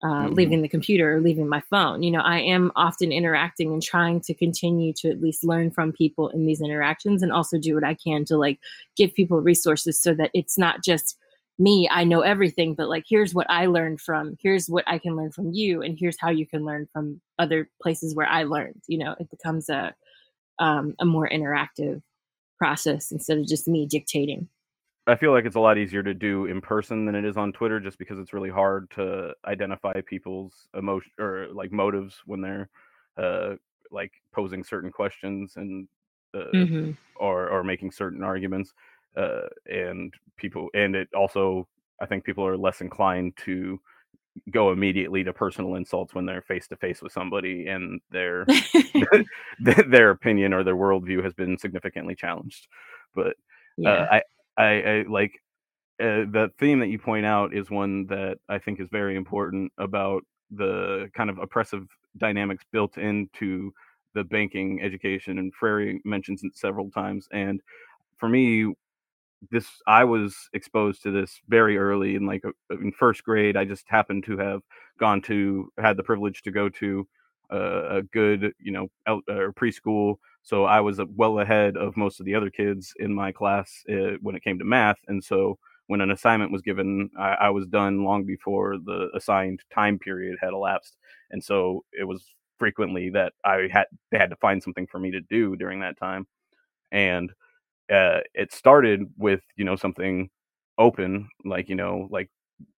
uh, 0.00 0.06
mm-hmm. 0.06 0.34
leaving 0.34 0.62
the 0.62 0.68
computer 0.68 1.16
or 1.16 1.20
leaving 1.20 1.48
my 1.48 1.60
phone. 1.60 2.04
You 2.04 2.12
know, 2.12 2.20
I 2.20 2.38
am 2.38 2.70
often 2.76 3.10
interacting 3.10 3.72
and 3.72 3.82
trying 3.82 4.20
to 4.22 4.34
continue 4.34 4.92
to 4.98 5.10
at 5.10 5.20
least 5.20 5.42
learn 5.42 5.72
from 5.72 5.92
people 5.92 6.28
in 6.28 6.46
these 6.46 6.60
interactions 6.60 7.20
and 7.20 7.32
also 7.32 7.58
do 7.58 7.74
what 7.74 7.82
I 7.82 7.94
can 7.94 8.24
to 8.26 8.36
like 8.36 8.60
give 8.96 9.12
people 9.12 9.40
resources 9.40 10.00
so 10.00 10.14
that 10.14 10.30
it's 10.34 10.56
not 10.56 10.84
just 10.84 11.18
me, 11.58 11.88
I 11.90 12.04
know 12.04 12.20
everything, 12.20 12.74
but 12.74 12.88
like 12.88 13.06
here's 13.08 13.34
what 13.34 13.50
I 13.50 13.66
learned 13.66 14.00
from, 14.00 14.36
here's 14.40 14.68
what 14.68 14.84
I 14.86 14.98
can 14.98 15.16
learn 15.16 15.32
from 15.32 15.50
you, 15.52 15.82
and 15.82 15.98
here's 15.98 16.16
how 16.20 16.30
you 16.30 16.46
can 16.46 16.64
learn 16.64 16.86
from 16.92 17.20
other 17.40 17.68
places 17.82 18.14
where 18.14 18.28
I 18.28 18.44
learned. 18.44 18.80
You 18.86 18.98
know, 18.98 19.16
it 19.18 19.28
becomes 19.30 19.68
a 19.68 19.92
um, 20.60 20.94
a 21.00 21.04
more 21.04 21.28
interactive 21.28 22.02
process 22.56 23.10
instead 23.10 23.38
of 23.38 23.48
just 23.48 23.66
me 23.66 23.86
dictating. 23.86 24.48
I 25.08 25.16
feel 25.16 25.32
like 25.32 25.46
it's 25.46 25.56
a 25.56 25.60
lot 25.60 25.78
easier 25.78 26.02
to 26.02 26.12
do 26.12 26.46
in 26.46 26.60
person 26.60 27.06
than 27.06 27.14
it 27.14 27.24
is 27.24 27.36
on 27.36 27.52
Twitter, 27.52 27.80
just 27.80 27.98
because 27.98 28.18
it's 28.18 28.34
really 28.34 28.50
hard 28.50 28.90
to 28.92 29.32
identify 29.46 30.00
people's 30.02 30.68
emotion 30.74 31.10
or 31.18 31.48
like 31.52 31.72
motives 31.72 32.16
when 32.26 32.42
they're 32.42 32.68
uh, 33.16 33.54
like 33.90 34.12
posing 34.32 34.62
certain 34.62 34.92
questions 34.92 35.54
and 35.56 35.88
uh, 36.34 36.50
mm-hmm. 36.54 36.90
or 37.16 37.48
or 37.48 37.64
making 37.64 37.90
certain 37.90 38.22
arguments. 38.22 38.74
Uh, 39.16 39.48
and 39.66 40.12
people, 40.36 40.68
and 40.74 40.94
it 40.94 41.08
also, 41.16 41.66
I 42.00 42.06
think 42.06 42.24
people 42.24 42.46
are 42.46 42.56
less 42.56 42.82
inclined 42.82 43.36
to 43.38 43.80
go 44.50 44.70
immediately 44.70 45.24
to 45.24 45.32
personal 45.32 45.74
insults 45.74 46.14
when 46.14 46.24
they're 46.26 46.42
face 46.42 46.68
to 46.68 46.76
face 46.76 47.02
with 47.02 47.12
somebody 47.12 47.66
and 47.66 48.00
their 48.10 48.46
their 49.88 50.10
opinion 50.10 50.52
or 50.52 50.62
their 50.62 50.76
worldview 50.76 51.24
has 51.24 51.32
been 51.32 51.56
significantly 51.58 52.14
challenged. 52.14 52.68
But 53.14 53.28
uh, 53.28 53.32
yeah. 53.78 54.06
I 54.10 54.22
I, 54.58 54.82
I 54.82 55.04
like 55.08 55.32
uh, 56.00 56.26
the 56.30 56.50
theme 56.58 56.80
that 56.80 56.88
you 56.88 56.98
point 56.98 57.26
out 57.26 57.54
is 57.54 57.70
one 57.70 58.06
that 58.06 58.38
I 58.48 58.58
think 58.58 58.80
is 58.80 58.88
very 58.90 59.16
important 59.16 59.72
about 59.78 60.22
the 60.50 61.10
kind 61.14 61.30
of 61.30 61.38
oppressive 61.38 61.86
dynamics 62.18 62.64
built 62.72 62.98
into 62.98 63.72
the 64.14 64.24
banking 64.24 64.80
education, 64.82 65.38
and 65.38 65.52
Freire 65.54 65.98
mentions 66.04 66.42
it 66.44 66.56
several 66.56 66.90
times. 66.90 67.28
And 67.32 67.60
for 68.18 68.28
me, 68.28 68.74
this 69.50 69.68
I 69.86 70.04
was 70.04 70.36
exposed 70.52 71.02
to 71.04 71.10
this 71.12 71.40
very 71.48 71.78
early 71.78 72.16
in 72.16 72.26
like 72.26 72.42
in 72.70 72.92
first 72.92 73.24
grade. 73.24 73.56
I 73.56 73.64
just 73.64 73.84
happened 73.88 74.24
to 74.24 74.36
have 74.38 74.62
gone 74.98 75.22
to 75.22 75.70
had 75.78 75.96
the 75.96 76.02
privilege 76.02 76.42
to 76.42 76.50
go 76.50 76.68
to 76.70 77.06
a, 77.50 77.98
a 77.98 78.02
good 78.02 78.52
you 78.60 78.72
know 78.72 78.88
out, 79.06 79.22
uh, 79.28 79.50
preschool 79.56 80.16
so 80.48 80.64
I 80.64 80.80
was 80.80 80.98
uh, 80.98 81.04
well 81.14 81.40
ahead 81.40 81.76
of 81.76 81.94
most 81.94 82.20
of 82.20 82.26
the 82.26 82.34
other 82.34 82.48
kids 82.48 82.94
in 82.98 83.12
my 83.12 83.32
class 83.32 83.84
uh, 83.90 84.16
when 84.22 84.34
it 84.34 84.42
came 84.42 84.58
to 84.58 84.64
math. 84.64 84.96
And 85.06 85.22
so 85.22 85.58
when 85.88 86.00
an 86.00 86.10
assignment 86.10 86.52
was 86.52 86.62
given, 86.62 87.10
I, 87.18 87.34
I, 87.34 87.50
was 87.50 87.66
done 87.66 88.02
long 88.02 88.24
before 88.24 88.78
the 88.78 89.10
assigned 89.14 89.60
time 89.70 89.98
period 89.98 90.38
had 90.40 90.54
elapsed. 90.54 90.96
And 91.30 91.44
so 91.44 91.84
it 91.92 92.04
was 92.04 92.24
frequently 92.58 93.10
that 93.10 93.34
I 93.44 93.68
had 93.70 93.88
they 94.10 94.16
had 94.16 94.30
to 94.30 94.36
find 94.36 94.62
something 94.62 94.86
for 94.86 94.98
me 94.98 95.10
to 95.10 95.20
do 95.20 95.54
during 95.54 95.80
that 95.80 95.98
time. 95.98 96.26
And 96.92 97.30
uh, 97.92 98.20
it 98.32 98.50
started 98.50 99.02
with 99.18 99.42
you 99.56 99.66
know 99.66 99.76
something 99.76 100.30
open, 100.78 101.28
like 101.44 101.68
you 101.68 101.76
know 101.76 102.08
like 102.10 102.30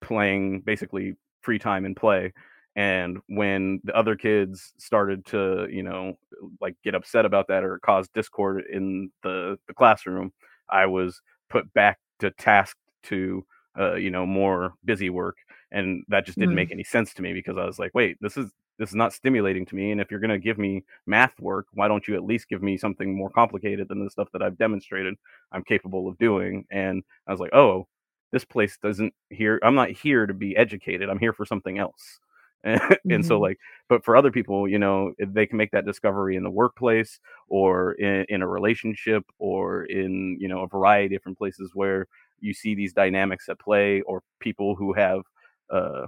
playing 0.02 0.62
basically 0.62 1.14
free 1.44 1.60
time 1.60 1.86
and 1.86 1.96
play 1.96 2.34
and 2.76 3.20
when 3.28 3.82
the 3.84 3.96
other 3.96 4.16
kids 4.16 4.74
started 4.78 5.26
to 5.28 5.68
you 5.70 5.84
know 5.84 6.18
like 6.62 6.76
get 6.84 6.96
upset 6.96 7.26
about 7.26 7.48
that 7.48 7.64
or 7.64 7.80
cause 7.80 8.08
discord 8.10 8.64
in 8.72 9.12
the 9.24 9.58
the 9.68 9.74
classroom, 9.74 10.32
I 10.70 10.86
was 10.86 11.22
put 11.50 11.72
back 11.74 12.00
to 12.20 12.32
task 12.32 12.78
to 13.04 13.46
uh, 13.78 13.96
you 13.96 14.12
know 14.12 14.26
more 14.26 14.74
busy 14.86 15.10
work, 15.10 15.38
and 15.72 16.04
that 16.08 16.26
just 16.26 16.38
didn't 16.38 16.54
mm. 16.54 16.58
make 16.58 16.72
any 16.72 16.84
sense 16.84 17.14
to 17.16 17.22
me 17.22 17.34
because 17.34 17.58
I 17.58 17.66
was 17.66 17.80
like, 17.80 17.92
wait, 17.94 18.18
this 18.22 18.38
is 18.38 18.52
this 18.80 18.90
is 18.90 18.96
not 18.96 19.14
stimulating 19.14 19.66
to 19.68 19.76
me. 19.76 19.92
And 19.92 20.00
if 20.00 20.10
you're 20.10 20.22
going 20.22 20.30
to 20.30 20.40
give 20.40 20.58
me 20.58 20.84
math 21.06 21.38
work, 21.40 21.68
why 21.74 21.88
don't 21.88 22.08
you 22.08 22.16
at 22.16 22.24
least 22.24 22.48
give 22.48 22.64
me 22.64 22.78
something 22.78 23.16
more 23.16 23.30
complicated 23.30 23.90
than 23.90 24.04
the 24.04 24.10
stuff 24.10 24.30
that 24.32 24.42
I've 24.42 24.58
demonstrated 24.58 25.16
I'm 25.52 25.64
capable 25.64 26.08
of 26.08 26.18
doing? 26.18 26.66
And 26.72 27.04
I 27.28 27.32
was 27.32 27.42
like, 27.42 27.54
oh, 27.54 27.88
this 28.32 28.46
place 28.46 28.78
doesn't 28.82 29.14
here. 29.30 29.60
I'm 29.64 29.76
not 29.76 29.90
here 29.90 30.26
to 30.26 30.34
be 30.34 30.56
educated. 30.56 31.10
I'm 31.10 31.20
here 31.20 31.34
for 31.34 31.46
something 31.46 31.78
else. 31.78 32.20
and, 32.64 32.82
mm-hmm. 33.08 33.22
so 33.22 33.40
like 33.40 33.58
but 33.88 34.04
for 34.04 34.18
other 34.18 34.32
people 34.32 34.68
you 34.68 34.78
know 34.78 35.14
they 35.18 35.46
can 35.46 35.58
make 35.58 35.72
that 35.72 35.86
discovery 35.86 36.36
in 36.36 36.44
the 36.44 36.50
workplace 36.50 37.20
or 37.48 37.94
in, 37.94 38.26
in 38.28 38.42
a 38.42 38.48
relationship 38.48 39.24
or 39.38 39.86
in 39.86 40.38
you 40.42 40.48
know 40.48 40.64
a 40.64 40.68
variety 40.68 41.06
of 41.06 41.20
different 41.20 41.38
places 41.38 41.72
where 41.74 42.06
you 42.42 42.54
see 42.54 42.76
these 42.76 42.94
dynamics 42.94 43.48
at 43.48 43.60
play 43.60 44.02
or 44.02 44.22
people 44.40 44.76
who 44.76 44.94
have 44.94 45.22
uh, 45.70 46.06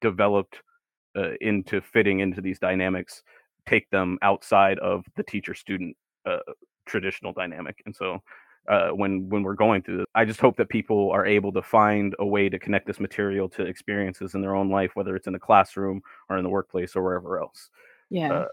developed 0.00 0.60
uh, 1.16 1.34
into 1.40 1.80
fitting 1.80 2.20
into 2.20 2.40
these 2.40 2.58
dynamics 2.58 3.22
take 3.68 3.88
them 3.90 4.18
outside 4.22 4.78
of 4.80 5.04
the 5.14 5.22
teacher 5.22 5.54
student 5.54 5.96
uh, 6.26 6.38
traditional 6.84 7.32
dynamic 7.32 7.80
and 7.86 7.94
so 7.94 8.18
uh, 8.68 8.90
when 8.90 9.28
when 9.28 9.42
we're 9.42 9.54
going 9.54 9.82
through 9.82 9.98
this. 9.98 10.06
I 10.14 10.24
just 10.24 10.40
hope 10.40 10.56
that 10.56 10.68
people 10.68 11.10
are 11.10 11.26
able 11.26 11.52
to 11.52 11.62
find 11.62 12.14
a 12.18 12.26
way 12.26 12.48
to 12.48 12.58
connect 12.58 12.86
this 12.86 13.00
material 13.00 13.48
to 13.50 13.62
experiences 13.62 14.34
in 14.34 14.40
their 14.40 14.54
own 14.54 14.70
life 14.70 14.92
whether 14.94 15.16
it's 15.16 15.26
in 15.26 15.32
the 15.32 15.38
classroom 15.38 16.02
or 16.28 16.36
in 16.38 16.44
the 16.44 16.50
workplace 16.50 16.94
or 16.94 17.02
wherever 17.02 17.40
else. 17.40 17.70
Yeah. 18.10 18.32
Uh, 18.32 18.46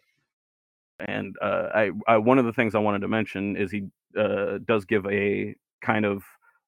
and 0.99 1.35
uh, 1.41 1.69
I, 1.73 1.91
I, 2.07 2.17
one 2.17 2.39
of 2.39 2.45
the 2.45 2.51
things 2.51 2.75
i 2.75 2.79
wanted 2.79 2.99
to 2.99 3.07
mention 3.07 3.55
is 3.55 3.71
he 3.71 3.87
uh, 4.17 4.57
does 4.65 4.83
give 4.83 5.05
a 5.05 5.55
kind 5.81 6.05
of 6.05 6.23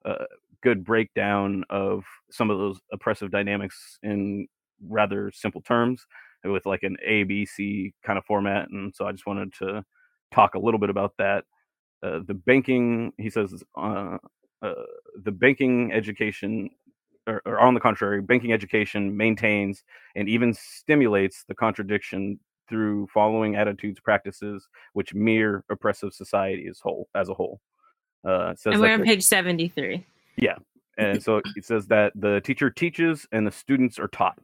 uh, 0.06 0.26
good 0.62 0.86
breakdown 0.86 1.66
of 1.70 2.06
some 2.30 2.50
of 2.50 2.58
those 2.58 2.80
oppressive 2.94 3.32
dynamics 3.32 4.00
in 4.04 4.48
rather 4.88 5.32
simple 5.32 5.62
terms 5.62 6.06
with 6.44 6.66
like 6.66 6.84
an 6.84 6.98
A 7.06 7.24
B 7.24 7.46
C 7.46 7.94
kind 8.04 8.18
of 8.18 8.26
format, 8.26 8.70
and 8.70 8.94
so 8.96 9.06
I 9.06 9.12
just 9.12 9.28
wanted 9.28 9.54
to 9.60 9.84
talk 10.32 10.56
a 10.56 10.60
little 10.60 10.80
bit 10.80 10.90
about 10.90 11.14
that. 11.18 11.46
Uh, 12.04 12.20
the 12.26 12.34
banking, 12.34 13.14
he 13.18 13.30
says, 13.30 13.64
uh, 13.78 14.18
uh, 14.62 14.74
the 15.24 15.32
banking 15.32 15.92
education, 15.92 16.70
or, 17.28 17.42
or, 17.46 17.60
on 17.60 17.74
the 17.74 17.80
contrary, 17.80 18.22
banking 18.22 18.52
education 18.52 19.16
maintains 19.16 19.84
and 20.16 20.28
even 20.28 20.54
stimulates 20.54 21.44
the 21.48 21.56
contradiction 21.56 22.40
through 22.68 23.08
following 23.14 23.56
attitudes, 23.56 24.00
practices 24.00 24.68
which 24.94 25.14
mirror 25.14 25.64
oppressive 25.70 26.14
society 26.14 26.68
as 26.68 26.80
whole 26.80 27.08
as 27.14 27.30
a 27.30 27.34
whole. 27.34 27.60
Uh, 28.24 28.54
and 28.66 28.80
we're 28.80 28.94
on 28.94 29.04
page 29.04 29.24
seventy-three. 29.24 30.06
Yeah, 30.38 30.56
and 30.98 31.22
so 31.22 31.42
it 31.56 31.66
says 31.66 31.88
that 31.88 32.14
the 32.16 32.42
teacher 32.42 32.70
teaches 32.70 33.28
and 33.32 33.46
the 33.46 33.52
students 33.52 34.00
are 34.00 34.08
taught. 34.08 34.40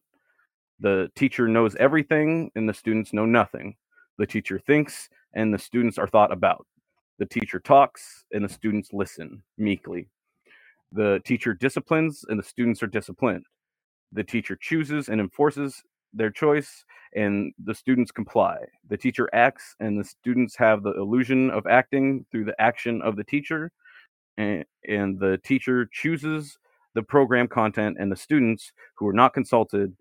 The 0.79 1.09
teacher 1.15 1.47
knows 1.47 1.75
everything 1.75 2.51
and 2.55 2.67
the 2.69 2.73
students 2.73 3.13
know 3.13 3.25
nothing. 3.25 3.75
The 4.17 4.27
teacher 4.27 4.59
thinks 4.59 5.09
and 5.33 5.53
the 5.53 5.59
students 5.59 5.97
are 5.97 6.07
thought 6.07 6.31
about. 6.31 6.65
The 7.19 7.25
teacher 7.25 7.59
talks 7.59 8.25
and 8.31 8.43
the 8.43 8.49
students 8.49 8.93
listen 8.93 9.41
meekly. 9.57 10.07
The 10.91 11.21
teacher 11.25 11.53
disciplines 11.53 12.25
and 12.29 12.39
the 12.39 12.43
students 12.43 12.81
are 12.83 12.87
disciplined. 12.87 13.45
The 14.11 14.23
teacher 14.23 14.57
chooses 14.59 15.09
and 15.09 15.19
enforces 15.19 15.83
their 16.13 16.31
choice 16.31 16.85
and 17.15 17.53
the 17.63 17.75
students 17.75 18.11
comply. 18.11 18.57
The 18.89 18.97
teacher 18.97 19.29
acts 19.33 19.75
and 19.79 19.99
the 19.99 20.03
students 20.03 20.55
have 20.55 20.83
the 20.83 20.93
illusion 20.93 21.49
of 21.49 21.65
acting 21.67 22.25
through 22.31 22.45
the 22.45 22.59
action 22.61 23.01
of 23.01 23.15
the 23.15 23.23
teacher. 23.23 23.71
And, 24.37 24.63
and 24.87 25.19
the 25.19 25.39
teacher 25.43 25.89
chooses 25.91 26.57
the 26.93 27.03
program 27.03 27.47
content 27.47 27.97
and 27.99 28.11
the 28.11 28.15
students 28.15 28.71
who 28.95 29.07
are 29.07 29.13
not 29.13 29.33
consulted 29.33 29.95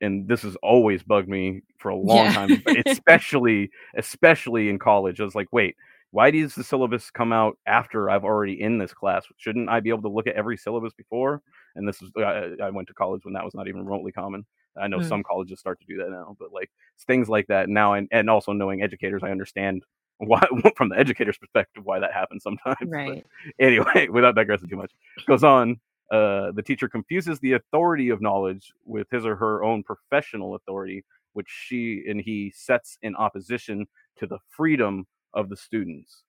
and 0.00 0.28
this 0.28 0.42
has 0.42 0.56
always 0.56 1.02
bugged 1.02 1.28
me 1.28 1.62
for 1.78 1.88
a 1.88 1.96
long 1.96 2.26
yeah. 2.26 2.32
time, 2.32 2.62
especially 2.86 3.70
especially 3.96 4.68
in 4.68 4.78
college. 4.78 5.20
I 5.20 5.24
was 5.24 5.34
like, 5.34 5.48
wait, 5.52 5.76
why 6.14 6.30
does 6.30 6.54
the 6.54 6.62
syllabus 6.62 7.10
come 7.10 7.32
out 7.32 7.58
after 7.66 8.08
I've 8.08 8.22
already 8.22 8.62
in 8.62 8.78
this 8.78 8.94
class? 8.94 9.24
Shouldn't 9.36 9.68
I 9.68 9.80
be 9.80 9.88
able 9.88 10.02
to 10.02 10.08
look 10.08 10.28
at 10.28 10.36
every 10.36 10.56
syllabus 10.56 10.92
before? 10.92 11.42
And 11.74 11.88
this 11.88 12.00
is 12.00 12.10
I, 12.16 12.52
I 12.62 12.70
went 12.70 12.86
to 12.86 12.94
college 12.94 13.24
when 13.24 13.34
that 13.34 13.44
was 13.44 13.52
not 13.52 13.66
even 13.66 13.84
remotely 13.84 14.12
common. 14.12 14.46
I 14.80 14.86
know 14.86 14.98
mm. 14.98 15.08
some 15.08 15.24
colleges 15.24 15.58
start 15.58 15.80
to 15.80 15.86
do 15.86 15.96
that 15.96 16.10
now, 16.10 16.36
but 16.38 16.52
like 16.52 16.70
things 17.08 17.28
like 17.28 17.48
that 17.48 17.68
now, 17.68 17.94
and 17.94 18.06
and 18.12 18.30
also 18.30 18.52
knowing 18.52 18.80
educators, 18.80 19.24
I 19.24 19.32
understand 19.32 19.82
why 20.18 20.40
from 20.76 20.88
the 20.88 20.96
educator's 20.96 21.36
perspective 21.36 21.84
why 21.84 21.98
that 21.98 22.12
happens 22.12 22.44
sometimes. 22.44 22.76
Right. 22.86 23.26
But 23.58 23.66
anyway, 23.66 24.06
without 24.12 24.36
digressing 24.36 24.68
too 24.68 24.76
much, 24.76 24.92
goes 25.26 25.42
on. 25.42 25.80
Uh, 26.12 26.52
the 26.52 26.62
teacher 26.62 26.88
confuses 26.88 27.40
the 27.40 27.54
authority 27.54 28.10
of 28.10 28.20
knowledge 28.22 28.72
with 28.84 29.08
his 29.10 29.26
or 29.26 29.34
her 29.34 29.64
own 29.64 29.82
professional 29.82 30.54
authority, 30.54 31.04
which 31.32 31.48
she 31.48 32.04
and 32.08 32.20
he 32.20 32.52
sets 32.54 32.98
in 33.02 33.16
opposition 33.16 33.88
to 34.18 34.28
the 34.28 34.38
freedom 34.48 35.08
of 35.34 35.48
the 35.48 35.56
students. 35.56 36.22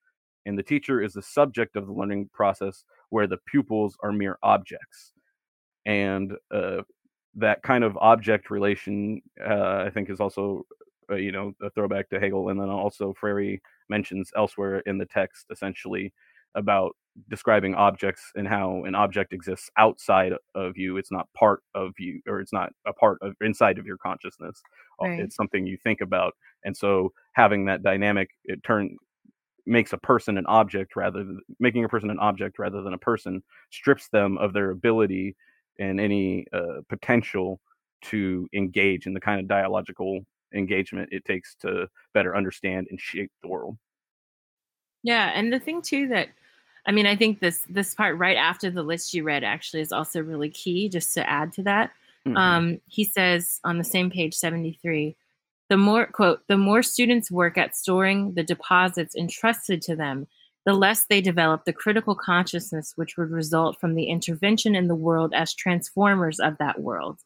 And 0.45 0.57
the 0.57 0.63
teacher 0.63 1.01
is 1.01 1.13
the 1.13 1.21
subject 1.21 1.75
of 1.75 1.87
the 1.87 1.93
learning 1.93 2.29
process, 2.33 2.83
where 3.09 3.27
the 3.27 3.39
pupils 3.47 3.97
are 4.03 4.11
mere 4.11 4.37
objects. 4.43 5.13
And 5.85 6.33
uh, 6.53 6.81
that 7.35 7.63
kind 7.63 7.83
of 7.83 7.97
object 7.97 8.49
relation, 8.49 9.21
uh, 9.43 9.83
I 9.85 9.89
think, 9.89 10.09
is 10.09 10.19
also, 10.19 10.65
uh, 11.09 11.15
you 11.15 11.31
know, 11.31 11.53
a 11.61 11.69
throwback 11.71 12.09
to 12.09 12.19
Hegel. 12.19 12.49
And 12.49 12.59
then 12.59 12.69
also 12.69 13.13
Freire 13.13 13.59
mentions 13.89 14.31
elsewhere 14.35 14.79
in 14.85 14.97
the 14.97 15.05
text, 15.05 15.45
essentially, 15.51 16.13
about 16.55 16.95
describing 17.29 17.73
objects 17.75 18.31
and 18.35 18.47
how 18.47 18.83
an 18.83 18.93
object 18.93 19.31
exists 19.31 19.69
outside 19.77 20.33
of 20.53 20.77
you 20.77 20.97
it's 20.97 21.11
not 21.11 21.31
part 21.33 21.61
of 21.73 21.93
you 21.97 22.19
or 22.27 22.41
it's 22.41 22.51
not 22.51 22.71
a 22.85 22.91
part 22.93 23.17
of 23.21 23.33
inside 23.41 23.77
of 23.77 23.85
your 23.85 23.97
consciousness 23.97 24.61
uh, 25.01 25.07
right. 25.07 25.19
it's 25.21 25.35
something 25.35 25.65
you 25.65 25.77
think 25.77 26.01
about 26.01 26.33
and 26.65 26.75
so 26.75 27.11
having 27.33 27.65
that 27.65 27.83
dynamic 27.83 28.29
it 28.43 28.61
turn 28.63 28.97
makes 29.65 29.93
a 29.93 29.97
person 29.97 30.37
an 30.37 30.45
object 30.45 30.95
rather 30.95 31.19
than 31.19 31.39
making 31.59 31.85
a 31.85 31.89
person 31.89 32.09
an 32.09 32.19
object 32.19 32.59
rather 32.59 32.81
than 32.81 32.93
a 32.93 32.97
person 32.97 33.41
strips 33.71 34.09
them 34.09 34.37
of 34.37 34.53
their 34.53 34.71
ability 34.71 35.35
and 35.79 35.99
any 35.99 36.45
uh, 36.53 36.81
potential 36.89 37.59
to 38.01 38.47
engage 38.53 39.07
in 39.07 39.13
the 39.13 39.19
kind 39.19 39.39
of 39.39 39.47
dialogical 39.47 40.19
engagement 40.53 41.09
it 41.11 41.23
takes 41.25 41.55
to 41.55 41.87
better 42.13 42.35
understand 42.35 42.87
and 42.89 42.99
shape 42.99 43.31
the 43.41 43.47
world 43.47 43.77
yeah 45.01 45.31
and 45.33 45.51
the 45.51 45.59
thing 45.59 45.81
too 45.81 46.07
that 46.09 46.27
I 46.87 46.91
mean, 46.91 47.07
I 47.07 47.15
think 47.15 47.39
this 47.39 47.65
this 47.69 47.95
part 47.95 48.17
right 48.17 48.37
after 48.37 48.69
the 48.69 48.83
list 48.83 49.13
you 49.13 49.23
read 49.23 49.43
actually 49.43 49.81
is 49.81 49.91
also 49.91 50.21
really 50.21 50.49
key. 50.49 50.89
Just 50.89 51.13
to 51.15 51.27
add 51.29 51.51
to 51.53 51.63
that, 51.63 51.91
mm-hmm. 52.27 52.37
um, 52.37 52.81
he 52.87 53.03
says 53.03 53.59
on 53.63 53.77
the 53.77 53.83
same 53.83 54.11
page 54.11 54.35
seventy 54.35 54.77
three, 54.81 55.15
the 55.69 55.77
more 55.77 56.05
quote 56.05 56.41
the 56.47 56.57
more 56.57 56.83
students 56.83 57.31
work 57.31 57.57
at 57.57 57.75
storing 57.75 58.33
the 58.33 58.43
deposits 58.43 59.15
entrusted 59.15 59.81
to 59.83 59.95
them, 59.95 60.27
the 60.65 60.73
less 60.73 61.05
they 61.05 61.21
develop 61.21 61.65
the 61.65 61.73
critical 61.73 62.15
consciousness 62.15 62.93
which 62.95 63.17
would 63.17 63.31
result 63.31 63.79
from 63.79 63.95
the 63.95 64.05
intervention 64.05 64.75
in 64.75 64.87
the 64.87 64.95
world 64.95 65.33
as 65.33 65.53
transformers 65.53 66.39
of 66.39 66.57
that 66.59 66.81
world. 66.81 67.19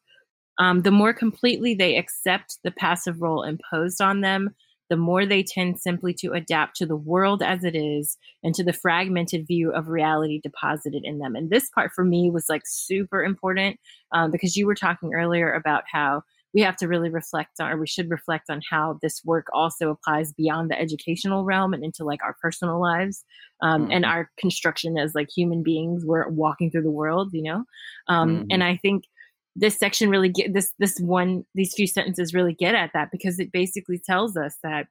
Um, 0.58 0.82
the 0.82 0.92
more 0.92 1.14
completely 1.14 1.74
they 1.74 1.98
accept 1.98 2.60
the 2.64 2.72
passive 2.72 3.22
role 3.22 3.44
imposed 3.44 4.02
on 4.02 4.22
them, 4.22 4.56
the 4.90 4.98
more 4.98 5.26
they 5.26 5.44
tend 5.44 5.80
simply 5.80 6.14
to 6.16 6.32
adapt 6.34 6.76
to 6.78 6.86
the 6.86 6.96
world 6.96 7.44
as 7.44 7.64
it 7.64 7.76
is 7.76 8.18
and 8.44 8.56
to 8.56 8.64
the 8.64 8.74
fragmented 8.74 9.48
view 9.48 9.72
of 9.72 9.88
reality 9.88 10.40
deposited 10.42 11.04
in 11.04 11.20
them. 11.20 11.36
And 11.36 11.50
this 11.50 11.70
part 11.70 11.92
for 11.94 12.04
me 12.04 12.30
was 12.32 12.46
like 12.50 12.64
super 12.66 13.24
important 13.24 13.80
um, 14.12 14.32
because 14.32 14.56
you 14.56 14.66
were 14.66 14.76
talking 14.76 15.14
earlier 15.14 15.54
about 15.54 15.84
how 15.92 16.24
we 16.54 16.62
have 16.62 16.76
to 16.78 16.88
really 16.88 17.10
reflect 17.10 17.60
on, 17.60 17.72
or 17.72 17.78
we 17.78 17.86
should 17.86 18.10
reflect 18.10 18.50
on 18.50 18.62
how 18.70 18.98
this 19.04 19.22
work 19.24 19.46
also 19.54 19.92
applies 19.92 20.34
beyond 20.34 20.72
the 20.72 20.80
educational 20.80 21.46
realm 21.46 21.74
and 21.74 21.84
into 21.84 22.04
like 22.04 22.24
our 22.24 22.36
personal 22.42 22.82
lives 22.82 23.24
um, 23.62 23.84
mm-hmm. 23.84 23.92
and 23.92 24.06
our 24.06 24.32
construction 24.40 24.98
as 24.98 25.14
like 25.14 25.30
human 25.30 25.62
beings. 25.62 26.04
We're 26.04 26.28
walking 26.28 26.72
through 26.72 26.84
the 26.84 26.92
world, 26.92 27.30
you 27.34 27.44
know? 27.44 27.66
Um, 28.08 28.30
mm-hmm. 28.30 28.46
And 28.50 28.64
I 28.64 28.78
think 28.78 29.04
this 29.56 29.78
section 29.78 30.10
really 30.10 30.30
get 30.30 30.54
this 30.54 30.74
this 30.80 31.00
one 31.00 31.44
these 31.56 31.74
few 31.74 31.88
sentences 31.88 32.34
really 32.34 32.54
get 32.54 32.76
at 32.76 32.92
that 32.94 33.10
because 33.12 33.40
it 33.40 33.52
basically 33.52 34.00
tells 34.00 34.38
us 34.38 34.56
that 34.64 34.88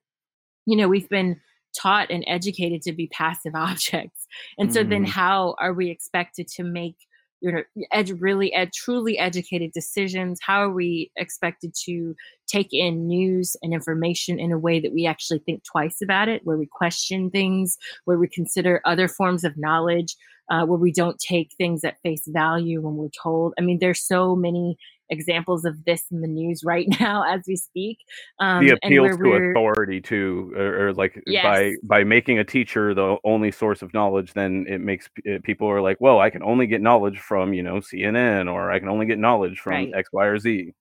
you 0.67 0.77
know 0.77 0.89
we've 0.89 1.09
been 1.09 1.41
taught 1.77 2.11
and 2.11 2.25
educated 2.27 2.83
to 2.83 2.93
be 2.93 3.07
passive 3.09 3.55
objects 3.55 4.27
and 4.59 4.73
so 4.73 4.85
mm. 4.85 4.91
then 4.91 5.03
mm-hmm. 5.03 5.13
how 5.13 5.55
are 5.59 5.73
we 5.73 5.91
expected 5.91 6.49
to 6.49 6.63
make 6.63 6.97
you 7.41 7.53
know 7.53 7.63
ed- 7.93 8.21
really 8.21 8.53
ed- 8.55 8.73
truly 8.73 9.19
educated 9.19 9.73
decisions 9.73 10.39
how 10.43 10.63
are 10.63 10.71
we 10.71 11.11
expected 11.17 11.75
to 11.75 12.15
take 12.47 12.73
in 12.73 13.07
news 13.07 13.57
and 13.63 13.73
information 13.73 14.39
in 14.39 14.53
a 14.53 14.59
way 14.59 14.81
that 14.81 14.93
we 14.93 15.07
actually 15.07 15.39
think 15.41 15.63
twice 15.65 16.01
about 16.03 16.29
it 16.29 16.45
where 16.45 16.57
we 16.57 16.67
question 16.67 17.31
things 17.31 17.77
where 18.05 18.19
we 18.19 18.29
consider 18.29 18.81
other 18.85 19.09
forms 19.09 19.45
of 19.45 19.57
knowledge 19.57 20.17
uh, 20.51 20.65
where 20.65 20.79
we 20.79 20.93
don't 20.93 21.19
take 21.19 21.51
things 21.59 21.85
at 21.85 22.01
face 22.01 22.23
value 22.27 22.81
when 22.81 22.97
we're 22.97 23.09
told? 23.23 23.55
I 23.59 23.63
mean 23.63 23.79
there's 23.81 24.03
so 24.03 24.35
many 24.35 24.79
examples 25.11 25.65
of 25.65 25.85
this 25.85 26.05
in 26.11 26.21
the 26.21 26.29
news 26.29 26.65
right 26.65 26.87
now 27.01 27.23
as 27.23 27.43
we 27.47 27.57
speak. 27.57 27.99
Um, 28.39 28.67
the 28.67 28.75
appeals 28.75 29.17
to 29.17 29.33
authority 29.33 30.01
too, 30.01 30.53
or, 30.57 30.89
or 30.89 30.93
like 30.93 31.23
yes. 31.27 31.43
by 31.43 31.73
by 31.83 32.05
making 32.05 32.39
a 32.39 32.45
teacher 32.45 32.95
the 32.95 33.17
only 33.25 33.51
source 33.51 33.83
of 33.83 33.93
knowledge, 33.95 34.33
then 34.35 34.67
it 34.69 34.81
makes 34.81 35.09
it, 35.25 35.37
eh, 35.37 35.39
people 35.43 35.69
are 35.69 35.81
like, 35.81 35.99
well, 36.01 36.21
I 36.21 36.31
can 36.31 36.43
only 36.43 36.67
get 36.67 36.81
knowledge 36.81 37.19
from 37.19 37.53
you 37.53 37.63
know 37.63 37.77
CNN, 37.77 38.53
or 38.53 38.71
I 38.71 38.79
can 38.79 38.89
only 38.89 39.07
get 39.07 39.19
knowledge 39.19 39.61
from 39.61 39.73
right. 39.73 39.93
X, 39.95 40.11
Y, 40.13 40.25
or 40.25 40.39
Z. 40.39 40.75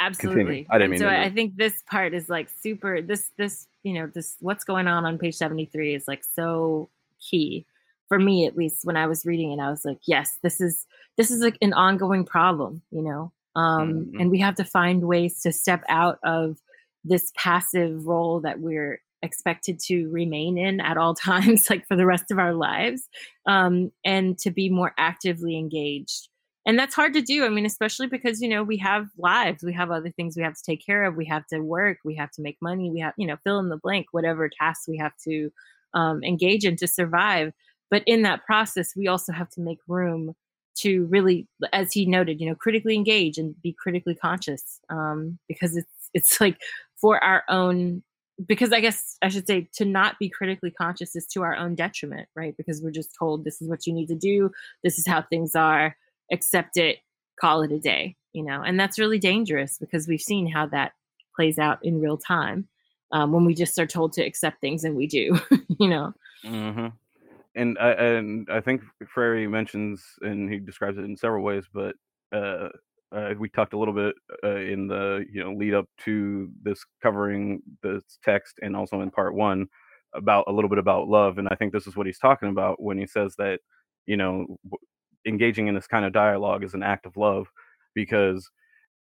Absolutely. 0.00 0.44
Continue. 0.44 0.66
I 0.70 0.78
didn't 0.78 0.82
and 0.84 0.90
mean 0.92 1.00
so 1.00 1.08
I 1.08 1.30
think 1.30 1.56
this 1.56 1.82
part 1.90 2.14
is 2.14 2.28
like 2.28 2.48
super. 2.48 3.02
This 3.02 3.30
this 3.36 3.66
you 3.82 3.94
know 3.94 4.10
this 4.14 4.36
what's 4.40 4.64
going 4.64 4.88
on 4.88 5.04
on 5.04 5.18
page 5.18 5.36
seventy 5.36 5.66
three 5.66 5.94
is 5.94 6.08
like 6.08 6.24
so 6.24 6.88
key 7.20 7.66
for 8.10 8.18
me 8.18 8.44
at 8.44 8.56
least 8.56 8.84
when 8.84 8.96
I 8.96 9.06
was 9.06 9.24
reading 9.24 9.52
it, 9.52 9.60
I 9.60 9.70
was 9.70 9.84
like, 9.84 10.00
yes, 10.04 10.36
this 10.42 10.60
is 10.60 10.84
this 11.16 11.30
is 11.30 11.40
like 11.40 11.58
an 11.60 11.72
ongoing 11.72 12.24
problem, 12.24 12.82
you 12.90 13.02
know. 13.02 13.32
Um, 13.56 13.92
mm-hmm. 13.92 14.20
and 14.20 14.30
we 14.30 14.38
have 14.40 14.54
to 14.56 14.64
find 14.64 15.02
ways 15.02 15.42
to 15.42 15.52
step 15.52 15.82
out 15.88 16.18
of 16.22 16.58
this 17.04 17.32
passive 17.36 18.06
role 18.06 18.40
that 18.40 18.60
we're 18.60 19.00
expected 19.22 19.78
to 19.80 20.08
remain 20.10 20.56
in 20.56 20.80
at 20.80 20.96
all 20.96 21.14
times, 21.28 21.68
like 21.68 21.86
for 21.86 21.96
the 21.96 22.06
rest 22.06 22.30
of 22.30 22.38
our 22.38 22.54
lives, 22.54 23.08
um, 23.46 23.90
and 24.04 24.38
to 24.38 24.50
be 24.50 24.68
more 24.68 24.92
actively 24.98 25.56
engaged. 25.58 26.28
And 26.66 26.78
that's 26.78 26.94
hard 26.94 27.14
to 27.14 27.22
do. 27.22 27.44
I 27.44 27.48
mean, 27.48 27.64
especially 27.64 28.06
because, 28.06 28.42
you 28.42 28.48
know, 28.48 28.62
we 28.62 28.76
have 28.78 29.08
lives, 29.16 29.64
we 29.64 29.72
have 29.72 29.90
other 29.90 30.10
things 30.10 30.36
we 30.36 30.42
have 30.42 30.54
to 30.54 30.62
take 30.62 30.84
care 30.84 31.04
of, 31.04 31.16
we 31.16 31.24
have 31.24 31.46
to 31.48 31.60
work, 31.60 31.98
we 32.04 32.14
have 32.16 32.30
to 32.32 32.42
make 32.42 32.58
money, 32.60 32.90
we 32.90 33.00
have, 33.00 33.14
you 33.16 33.26
know, 33.26 33.38
fill 33.42 33.58
in 33.58 33.70
the 33.70 33.78
blank, 33.78 34.06
whatever 34.12 34.48
tasks 34.48 34.86
we 34.86 34.98
have 34.98 35.16
to 35.24 35.50
um, 35.94 36.22
engage 36.22 36.64
in 36.64 36.76
to 36.76 36.86
survive. 36.86 37.52
But 37.90 38.02
in 38.06 38.22
that 38.22 38.44
process, 38.44 38.94
we 38.94 39.08
also 39.08 39.32
have 39.32 39.48
to 39.50 39.60
make 39.60 39.78
room 39.88 40.34
to 40.82 41.06
really, 41.06 41.46
as 41.72 41.92
he 41.92 42.06
noted, 42.06 42.40
you 42.40 42.48
know, 42.48 42.54
critically 42.54 42.94
engage 42.94 43.38
and 43.38 43.60
be 43.62 43.74
critically 43.78 44.14
conscious 44.14 44.80
um, 44.88 45.38
because 45.48 45.76
it's 45.76 46.10
it's 46.14 46.40
like 46.40 46.58
for 47.00 47.22
our 47.22 47.44
own. 47.48 48.02
Because 48.46 48.72
I 48.72 48.80
guess 48.80 49.18
I 49.20 49.28
should 49.28 49.46
say 49.46 49.68
to 49.74 49.84
not 49.84 50.18
be 50.18 50.30
critically 50.30 50.70
conscious 50.70 51.14
is 51.14 51.26
to 51.26 51.42
our 51.42 51.54
own 51.54 51.74
detriment, 51.74 52.26
right? 52.34 52.56
Because 52.56 52.80
we're 52.82 52.90
just 52.90 53.14
told 53.14 53.44
this 53.44 53.60
is 53.60 53.68
what 53.68 53.86
you 53.86 53.92
need 53.92 54.06
to 54.06 54.14
do, 54.14 54.50
this 54.82 54.98
is 54.98 55.06
how 55.06 55.20
things 55.20 55.54
are, 55.54 55.94
accept 56.32 56.78
it, 56.78 57.00
call 57.38 57.60
it 57.60 57.70
a 57.70 57.78
day, 57.78 58.16
you 58.32 58.42
know, 58.42 58.62
and 58.62 58.80
that's 58.80 58.98
really 58.98 59.18
dangerous 59.18 59.76
because 59.78 60.08
we've 60.08 60.22
seen 60.22 60.50
how 60.50 60.64
that 60.68 60.92
plays 61.36 61.58
out 61.58 61.84
in 61.84 62.00
real 62.00 62.16
time 62.16 62.66
um, 63.12 63.30
when 63.32 63.44
we 63.44 63.52
just 63.52 63.78
are 63.78 63.86
told 63.86 64.14
to 64.14 64.22
accept 64.22 64.62
things 64.62 64.84
and 64.84 64.96
we 64.96 65.06
do, 65.06 65.38
you 65.78 65.88
know. 65.88 66.14
Mm-hmm 66.42 66.86
and 67.54 67.76
I 67.78 67.90
and 67.92 68.48
I 68.50 68.60
think 68.60 68.82
Freire 69.08 69.48
mentions 69.48 70.04
and 70.22 70.50
he 70.50 70.58
describes 70.58 70.98
it 70.98 71.04
in 71.04 71.16
several 71.16 71.42
ways, 71.42 71.64
but 71.72 71.94
uh, 72.32 72.68
uh, 73.12 73.34
we 73.38 73.48
talked 73.48 73.72
a 73.72 73.78
little 73.78 73.94
bit 73.94 74.14
uh, 74.44 74.56
in 74.56 74.86
the 74.86 75.24
you 75.32 75.42
know 75.42 75.52
lead 75.52 75.74
up 75.74 75.86
to 76.04 76.50
this 76.62 76.84
covering 77.02 77.60
this 77.82 78.02
text 78.24 78.58
and 78.62 78.76
also 78.76 79.00
in 79.00 79.10
part 79.10 79.34
one 79.34 79.66
about 80.14 80.44
a 80.48 80.52
little 80.52 80.70
bit 80.70 80.78
about 80.78 81.08
love, 81.08 81.38
and 81.38 81.48
I 81.50 81.56
think 81.56 81.72
this 81.72 81.86
is 81.86 81.96
what 81.96 82.06
he's 82.06 82.18
talking 82.18 82.50
about 82.50 82.82
when 82.82 82.98
he 82.98 83.06
says 83.06 83.34
that 83.38 83.60
you 84.06 84.16
know 84.16 84.58
engaging 85.26 85.66
in 85.66 85.74
this 85.74 85.86
kind 85.86 86.04
of 86.04 86.12
dialogue 86.12 86.64
is 86.64 86.74
an 86.74 86.82
act 86.82 87.06
of 87.06 87.16
love 87.16 87.48
because 87.94 88.50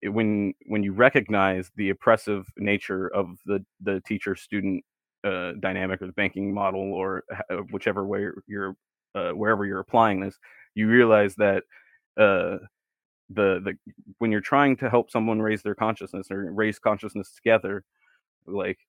when 0.04 0.54
when 0.68 0.84
you 0.84 0.94
recognize 0.94 1.72
the 1.76 1.90
oppressive 1.90 2.48
nature 2.58 3.08
of 3.08 3.38
the 3.46 3.66
the 3.82 4.02
teacher 4.02 4.36
student 4.36 4.84
uh, 5.26 5.54
dynamic 5.62 6.02
or 6.02 6.08
the 6.08 6.14
banking 6.14 6.54
model 6.54 6.82
or 6.94 7.26
uh, 7.52 7.58
whichever 7.72 8.06
way 8.06 8.28
you're 8.48 8.78
uh, 9.16 9.32
wherever 9.32 9.66
you're 9.66 9.82
applying 9.82 10.22
this, 10.22 10.38
you 10.76 10.88
realize 10.88 11.36
that 11.36 11.64
uh, 12.18 12.58
the 13.30 13.60
the 13.64 13.76
when 14.20 14.32
you're 14.32 14.42
trying 14.42 14.76
to 14.78 14.90
help 14.90 15.10
someone 15.12 15.42
raise 15.42 15.64
their 15.64 15.76
consciousness 15.76 16.30
or 16.32 16.52
raise 16.54 16.80
consciousness 16.80 17.32
together, 17.36 17.84
like 18.48 18.80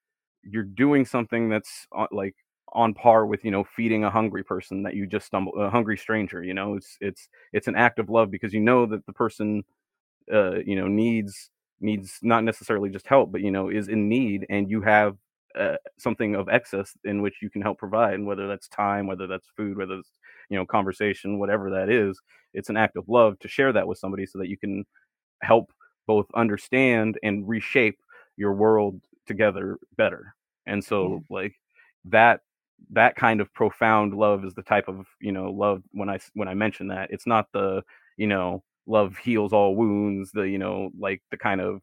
you're 0.43 0.63
doing 0.65 1.05
something 1.05 1.49
that's 1.49 1.87
on, 1.93 2.09
like 2.13 2.35
on 2.73 2.95
par 2.95 3.27
with 3.27 3.45
you 3.45 3.51
know 3.51 3.65
feeding 3.65 4.05
a 4.05 4.11
hungry 4.11 4.45
person 4.45 4.83
that 4.83 4.95
you 4.95 5.07
just 5.07 5.27
stumble 5.27 5.53
a 5.55 5.71
hungry 5.71 5.97
stranger 5.99 6.43
you 6.43 6.55
know? 6.55 6.75
It's 6.77 6.97
it's 7.01 7.29
it's 7.53 7.69
an 7.69 7.77
act 7.77 7.99
of 7.99 8.11
love 8.11 8.31
because 8.31 8.53
you 8.55 8.61
know 8.61 8.87
that 8.87 9.07
the 9.07 9.13
person 9.13 9.65
uh 10.33 10.57
you 10.67 10.77
know 10.77 10.89
needs 10.89 11.51
needs 11.81 12.19
not 12.23 12.45
necessarily 12.45 12.91
just 12.91 13.07
help 13.07 13.33
but 13.33 13.41
you 13.43 13.51
know 13.51 13.69
is 13.71 13.89
in 13.89 14.09
need 14.09 14.47
and 14.51 14.71
you 14.71 14.83
have 14.83 15.17
uh, 15.57 15.77
something 15.99 16.35
of 16.35 16.49
excess 16.49 16.93
in 17.05 17.23
which 17.23 17.37
you 17.41 17.51
can 17.51 17.63
help 17.63 17.79
provide 17.79 18.15
and 18.15 18.27
whether 18.27 18.47
that's 18.47 18.69
time 18.69 19.07
whether 19.07 19.27
that's 19.27 19.49
food 19.57 19.77
whether 19.77 19.95
it's 19.95 20.19
you 20.51 20.57
know 20.57 20.67
conversation 20.67 21.39
whatever 21.39 21.71
that 21.71 21.89
is 21.89 22.21
it's 22.55 22.69
an 22.69 22.77
act 22.77 22.97
of 22.97 23.09
love 23.09 23.39
to 23.39 23.49
share 23.49 23.73
that 23.73 23.87
with 23.87 23.99
somebody 23.99 24.27
so 24.27 24.39
that 24.39 24.49
you 24.49 24.57
can 24.57 24.85
help 25.43 25.73
both 26.07 26.27
understand 26.35 27.19
and 27.23 27.49
reshape 27.49 27.99
your 28.37 28.53
world 28.53 29.01
together 29.27 29.79
better 29.97 30.35
and 30.67 30.83
so 30.85 31.23
yeah. 31.31 31.37
like 31.37 31.55
that 32.05 32.41
that 32.91 33.17
kind 33.17 33.41
of 33.41 33.53
profound 33.55 34.15
love 34.15 34.45
is 34.45 34.55
the 34.55 34.63
type 34.63 34.89
of 34.89 35.07
you 35.21 35.33
know 35.33 35.51
love 35.51 35.83
when 35.93 36.09
i 36.09 36.19
when 36.35 36.49
i 36.49 36.55
mention 36.55 36.89
that 36.89 37.11
it's 37.11 37.27
not 37.27 37.47
the 37.53 37.83
you 38.17 38.27
know 38.27 38.63
love 38.87 39.17
heals 39.17 39.53
all 39.53 39.75
wounds 39.75 40.31
the 40.33 40.43
you 40.43 40.59
know 40.59 40.91
like 40.99 41.23
the 41.31 41.37
kind 41.37 41.61
of 41.61 41.81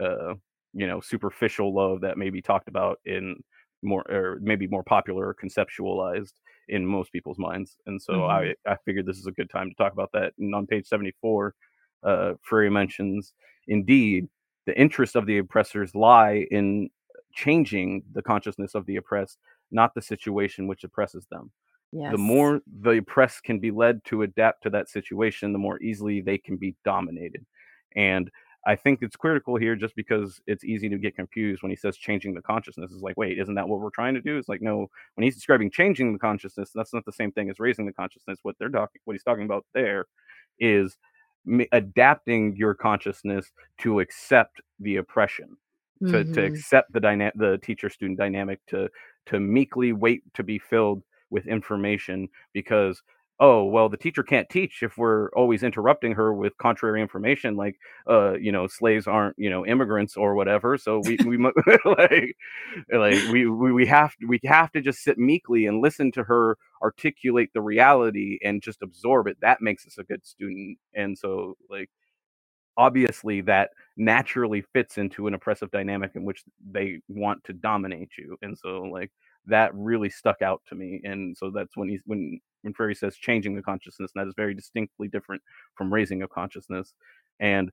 uh 0.00 0.34
you 0.78 0.86
know 0.86 1.00
superficial 1.00 1.74
love 1.74 2.00
that 2.00 2.16
may 2.16 2.30
be 2.30 2.40
talked 2.40 2.68
about 2.68 3.00
in 3.04 3.36
more 3.82 4.02
or 4.10 4.38
maybe 4.40 4.66
more 4.68 4.84
popular 4.84 5.26
or 5.26 5.34
conceptualized 5.34 6.34
in 6.68 6.86
most 6.86 7.12
people's 7.12 7.38
minds 7.38 7.76
and 7.86 8.00
so 8.00 8.12
mm-hmm. 8.12 8.54
i 8.68 8.72
i 8.72 8.76
figured 8.84 9.04
this 9.04 9.18
is 9.18 9.26
a 9.26 9.32
good 9.32 9.50
time 9.50 9.68
to 9.68 9.74
talk 9.74 9.92
about 9.92 10.10
that 10.12 10.32
and 10.38 10.54
on 10.54 10.66
page 10.66 10.86
74 10.86 11.54
uh 12.04 12.34
Freire 12.42 12.70
mentions 12.70 13.34
indeed 13.66 14.28
the 14.66 14.78
interest 14.78 15.16
of 15.16 15.26
the 15.26 15.38
oppressors 15.38 15.94
lie 15.94 16.46
in 16.50 16.88
changing 17.34 18.02
the 18.12 18.22
consciousness 18.22 18.74
of 18.74 18.86
the 18.86 18.96
oppressed 18.96 19.38
not 19.72 19.94
the 19.94 20.02
situation 20.02 20.68
which 20.68 20.84
oppresses 20.84 21.26
them 21.30 21.50
yes. 21.92 22.12
the 22.12 22.18
more 22.18 22.60
the 22.82 22.98
oppressed 22.98 23.42
can 23.42 23.58
be 23.58 23.72
led 23.72 24.04
to 24.04 24.22
adapt 24.22 24.62
to 24.62 24.70
that 24.70 24.88
situation 24.88 25.52
the 25.52 25.58
more 25.58 25.80
easily 25.82 26.20
they 26.20 26.38
can 26.38 26.56
be 26.56 26.76
dominated 26.84 27.44
and 27.96 28.30
I 28.68 28.76
think 28.76 28.98
it's 29.00 29.16
critical 29.16 29.56
here 29.56 29.74
just 29.74 29.96
because 29.96 30.42
it's 30.46 30.62
easy 30.62 30.90
to 30.90 30.98
get 30.98 31.16
confused 31.16 31.62
when 31.62 31.70
he 31.70 31.76
says 31.76 31.96
changing 31.96 32.34
the 32.34 32.42
consciousness. 32.42 32.92
It's 32.92 33.02
like, 33.02 33.16
wait, 33.16 33.38
isn't 33.38 33.54
that 33.54 33.66
what 33.66 33.80
we're 33.80 33.88
trying 33.88 34.12
to 34.12 34.20
do? 34.20 34.36
It's 34.36 34.50
like, 34.50 34.60
no, 34.60 34.90
when 35.14 35.24
he's 35.24 35.36
describing 35.36 35.70
changing 35.70 36.12
the 36.12 36.18
consciousness, 36.18 36.70
that's 36.74 36.92
not 36.92 37.06
the 37.06 37.12
same 37.12 37.32
thing 37.32 37.48
as 37.48 37.58
raising 37.58 37.86
the 37.86 37.94
consciousness. 37.94 38.40
What 38.42 38.56
they're 38.58 38.68
talking, 38.68 39.00
what 39.06 39.14
he's 39.14 39.22
talking 39.22 39.46
about 39.46 39.64
there 39.72 40.04
is 40.60 40.98
adapting 41.72 42.56
your 42.56 42.74
consciousness 42.74 43.50
to 43.78 44.00
accept 44.00 44.60
the 44.80 44.96
oppression, 44.96 45.56
to, 46.00 46.12
mm-hmm. 46.12 46.32
to 46.34 46.44
accept 46.44 46.92
the 46.92 47.00
dyna- 47.00 47.32
the 47.36 47.56
teacher 47.62 47.88
student 47.88 48.18
dynamic, 48.18 48.60
to 48.66 48.90
to 49.26 49.40
meekly 49.40 49.94
wait 49.94 50.22
to 50.34 50.42
be 50.42 50.58
filled 50.58 51.02
with 51.30 51.46
information 51.46 52.28
because 52.52 53.02
oh 53.40 53.64
well 53.64 53.88
the 53.88 53.96
teacher 53.96 54.22
can't 54.22 54.48
teach 54.50 54.82
if 54.82 54.98
we're 54.98 55.30
always 55.30 55.62
interrupting 55.62 56.12
her 56.14 56.34
with 56.34 56.56
contrary 56.58 57.02
information 57.02 57.56
like 57.56 57.76
uh 58.10 58.34
you 58.34 58.52
know 58.52 58.66
slaves 58.66 59.06
aren't 59.06 59.36
you 59.38 59.50
know 59.50 59.66
immigrants 59.66 60.16
or 60.16 60.34
whatever 60.34 60.78
so 60.78 61.00
we 61.06 61.18
we 61.26 61.36
like 61.86 62.34
like 62.92 63.14
we, 63.32 63.48
we 63.48 63.72
we 63.72 63.86
have 63.86 64.14
we 64.28 64.40
have 64.44 64.72
to 64.72 64.80
just 64.80 65.00
sit 65.02 65.18
meekly 65.18 65.66
and 65.66 65.82
listen 65.82 66.12
to 66.12 66.24
her 66.24 66.56
articulate 66.82 67.50
the 67.54 67.62
reality 67.62 68.38
and 68.44 68.62
just 68.62 68.82
absorb 68.82 69.26
it. 69.26 69.36
That 69.42 69.62
makes 69.62 69.86
us 69.86 69.98
a 69.98 70.04
good 70.04 70.26
student 70.26 70.78
and 70.94 71.18
so 71.18 71.56
like 71.70 71.90
obviously 72.76 73.42
that 73.42 73.70
naturally 73.96 74.62
fits 74.74 74.98
into 74.98 75.28
an 75.28 75.34
oppressive 75.34 75.70
dynamic 75.72 76.12
in 76.16 76.24
which 76.24 76.44
they 76.72 77.00
want 77.08 77.44
to 77.44 77.52
dominate 77.54 78.10
you 78.18 78.36
and 78.42 78.58
so 78.58 78.82
like 78.82 79.12
that 79.46 79.74
really 79.74 80.10
stuck 80.10 80.42
out 80.42 80.60
to 80.68 80.74
me 80.74 81.00
and 81.04 81.36
so 81.36 81.50
that's 81.50 81.76
when 81.76 81.88
he's 81.88 82.00
when 82.06 82.40
when 82.62 82.74
Freire 82.74 82.94
says 82.94 83.16
changing 83.16 83.54
the 83.54 83.62
consciousness, 83.62 84.10
and 84.14 84.20
that 84.20 84.28
is 84.28 84.34
very 84.36 84.54
distinctly 84.54 85.08
different 85.08 85.42
from 85.74 85.92
raising 85.92 86.22
a 86.22 86.28
consciousness. 86.28 86.94
And 87.40 87.70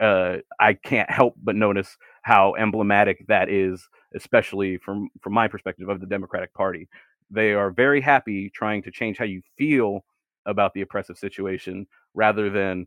uh, 0.00 0.38
I 0.60 0.74
can't 0.74 1.10
help 1.10 1.34
but 1.42 1.56
notice 1.56 1.96
how 2.22 2.54
emblematic 2.56 3.24
that 3.28 3.48
is, 3.48 3.88
especially 4.14 4.78
from 4.78 5.08
from 5.22 5.32
my 5.32 5.48
perspective 5.48 5.88
of 5.88 6.00
the 6.00 6.06
Democratic 6.06 6.52
Party. 6.54 6.88
They 7.30 7.52
are 7.54 7.70
very 7.70 8.00
happy 8.00 8.50
trying 8.50 8.82
to 8.82 8.90
change 8.90 9.18
how 9.18 9.24
you 9.24 9.42
feel 9.56 10.04
about 10.46 10.74
the 10.74 10.82
oppressive 10.82 11.18
situation 11.18 11.86
rather 12.14 12.50
than 12.50 12.86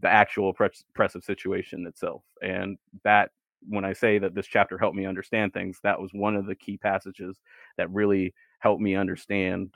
the 0.00 0.08
actual 0.08 0.50
oppressive 0.50 1.24
situation 1.24 1.86
itself. 1.86 2.22
And 2.40 2.78
that, 3.02 3.30
when 3.68 3.84
I 3.84 3.92
say 3.92 4.18
that 4.18 4.34
this 4.34 4.46
chapter 4.46 4.78
helped 4.78 4.96
me 4.96 5.06
understand 5.06 5.52
things, 5.52 5.78
that 5.82 6.00
was 6.00 6.12
one 6.12 6.36
of 6.36 6.46
the 6.46 6.54
key 6.54 6.78
passages 6.78 7.38
that 7.76 7.90
really 7.90 8.34
helped 8.60 8.80
me 8.80 8.94
understand 8.94 9.74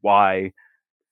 why 0.00 0.52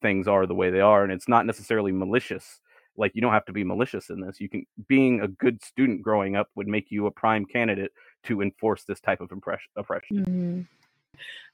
things 0.03 0.29
are 0.29 0.47
the 0.47 0.55
way 0.55 0.71
they 0.71 0.81
are 0.81 1.03
and 1.03 1.13
it's 1.13 1.29
not 1.29 1.47
necessarily 1.47 1.93
malicious. 1.93 2.61
Like 2.97 3.13
you 3.15 3.23
don't 3.23 3.33
have 3.33 3.47
to 3.47 3.53
be 3.53 3.65
malicious 3.65 4.11
in 4.11 4.21
this. 4.21 4.41
You 4.41 4.49
can 4.49 4.67
being 4.87 5.21
a 5.21 5.29
good 5.29 5.63
student 5.63 6.03
growing 6.03 6.37
up 6.37 6.49
would 6.55 6.69
make 6.69 6.91
you 6.91 7.07
a 7.07 7.11
prime 7.11 7.45
candidate 7.45 7.93
to 8.25 8.41
enforce 8.41 8.85
this 8.85 9.01
type 9.01 9.21
of 9.21 9.31
oppression. 9.77 10.67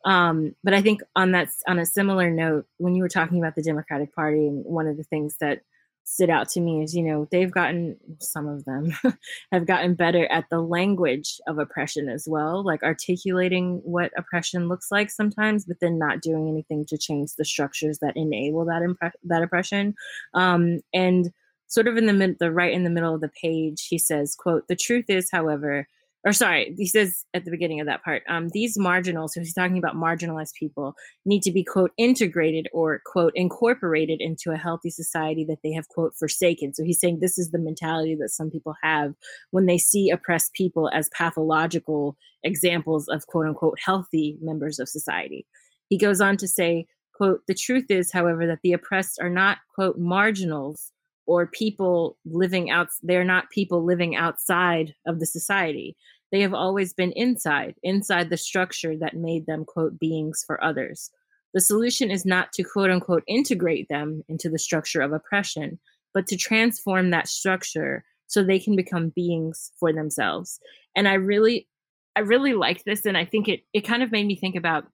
Mm-hmm. 0.05 0.11
um, 0.11 0.55
but 0.65 0.75
i 0.75 0.81
think 0.81 1.03
on 1.17 1.33
that 1.33 1.49
on 1.69 1.79
a 1.79 1.87
similar 1.87 2.31
note 2.31 2.67
when 2.79 2.95
you 2.95 3.03
were 3.03 3.09
talking 3.09 3.39
about 3.39 3.55
the 3.55 3.63
democratic 3.63 4.15
party 4.15 4.47
and 4.47 4.65
one 4.65 4.87
of 4.87 4.97
the 4.97 5.05
things 5.05 5.37
that 5.41 5.61
stood 6.05 6.31
out 6.31 6.49
to 6.49 6.61
me 6.61 6.83
is 6.83 6.95
you 6.95 7.03
know 7.03 7.29
they've 7.31 7.53
gotten 7.53 7.97
some 8.19 8.49
of 8.49 8.65
them 8.65 8.93
have 9.53 9.67
gotten 9.67 9.95
better 9.95 10.27
at 10.27 10.45
the 10.51 10.61
language 10.61 11.41
of 11.47 11.59
oppression 11.59 12.09
as 12.09 12.27
well 12.29 12.65
like 12.65 12.83
articulating 12.83 13.81
what 13.85 14.11
oppression 14.17 14.69
looks 14.69 14.91
like 14.91 15.11
sometimes 15.11 15.65
but 15.65 15.79
then 15.81 15.99
not 15.99 16.21
doing 16.21 16.49
anything 16.49 16.85
to 16.85 16.99
change 16.99 17.35
the 17.37 17.45
structures 17.45 17.99
that 18.01 18.17
enable 18.17 18.65
that 18.65 18.83
impre- 18.83 19.13
that 19.25 19.43
oppression. 19.43 19.95
Um, 20.35 20.81
and 20.93 21.33
sort 21.67 21.87
of 21.87 21.97
in 21.97 22.07
the 22.07 22.13
mid 22.13 22.39
the 22.41 22.51
right 22.51 22.73
in 22.73 22.85
the 22.85 22.91
middle 22.91 23.15
of 23.15 23.21
the 23.21 23.31
page 23.41 23.87
he 23.89 23.97
says 23.97 24.35
quote 24.35 24.67
the 24.67 24.77
truth 24.77 25.05
is 25.09 25.31
however 25.31 25.87
or 26.25 26.33
sorry, 26.35 26.75
he 26.77 26.87
says 26.87 27.25
at 27.33 27.45
the 27.45 27.51
beginning 27.51 27.81
of 27.81 27.87
that 27.87 28.05
part, 28.05 28.23
um, 28.29 28.49
these 28.53 28.79
marginal, 28.79 29.27
so 29.27 29.41
he's 29.41 29.55
talking 29.55 29.79
about 29.79 29.97
marginalized 29.97 30.53
people, 30.55 30.95
need 31.25 31.43
to 31.43 31.51
be, 31.51 31.65
quote, 31.65 31.93
integrated 31.97 32.69
or, 32.75 33.01
quote, 33.07 33.33
incorporated 33.35 34.21
into 34.21 34.51
a 34.51 34.59
healthy 34.59 34.91
society 34.91 35.45
that 35.47 35.61
they 35.63 35.73
have, 35.73 35.89
quote, 35.89 36.15
forsaken. 36.19 36.75
So 36.75 36.85
he's 36.85 37.01
saying 37.01 37.21
this 37.21 37.39
is 37.39 37.51
the 37.51 37.59
mentality 37.59 38.17
that 38.21 38.29
some 38.29 38.51
people 38.51 38.75
have 38.83 39.15
when 39.51 39.65
they 39.65 39.79
see 39.79 40.11
oppressed 40.11 40.53
people 40.53 40.91
as 40.93 41.09
pathological 41.17 42.17
examples 42.43 43.09
of, 43.09 43.27
quote 43.27 43.47
unquote, 43.47 43.79
healthy 43.83 44.37
members 44.43 44.79
of 44.79 44.89
society. 44.89 45.47
He 45.89 45.97
goes 45.97 46.21
on 46.21 46.37
to 46.37 46.47
say, 46.47 46.87
quote, 47.15 47.41
the 47.49 47.55
truth 47.55 47.87
is, 47.89 48.13
however, 48.13 48.47
that 48.47 48.61
the 48.63 48.75
oppressed 48.75 49.19
are 49.23 49.31
not, 49.31 49.59
quote, 49.75 49.99
marginals 49.99 50.93
or 51.31 51.47
people 51.47 52.17
living 52.25 52.71
out 52.71 52.89
they're 53.05 53.23
not 53.23 53.51
people 53.51 53.85
living 53.85 54.17
outside 54.17 54.93
of 55.07 55.21
the 55.21 55.27
society. 55.27 55.97
They 56.33 56.41
have 56.41 56.55
always 56.55 56.93
been 56.93 57.13
inside 57.13 57.77
inside 57.85 58.31
the 58.31 58.37
structure 58.37 58.97
that 58.97 59.15
made 59.15 59.47
them 59.47 59.65
quote 59.65 59.97
beings 60.01 60.43
for 60.45 60.63
others. 60.63 61.13
The 61.55 61.61
solution 61.61 62.11
is 62.11 62.27
not 62.27 62.53
to 62.55 62.65
quote 62.65 62.91
unquote 62.91 63.23
integrate 63.29 63.89
them 63.89 64.25
into 64.29 64.51
the 64.51 64.59
structure 64.59 65.01
of 65.01 65.13
oppression 65.13 65.79
but 66.13 66.27
to 66.27 66.37
transform 66.37 67.11
that 67.11 67.29
structure 67.29 68.05
so 68.27 68.43
they 68.43 68.59
can 68.59 68.75
become 68.75 69.11
beings 69.11 69.71
for 69.79 69.93
themselves. 69.93 70.59
And 70.97 71.07
i 71.07 71.15
really 71.15 71.69
i 72.17 72.21
really 72.21 72.55
like 72.55 72.83
this 72.83 73.07
and 73.07 73.17
i 73.17 73.25
think 73.25 73.47
it 73.49 73.61
it 73.73 73.83
kind 73.83 74.03
of 74.03 74.11
made 74.11 74.27
me 74.27 74.35
think 74.35 74.57
about 74.57 74.89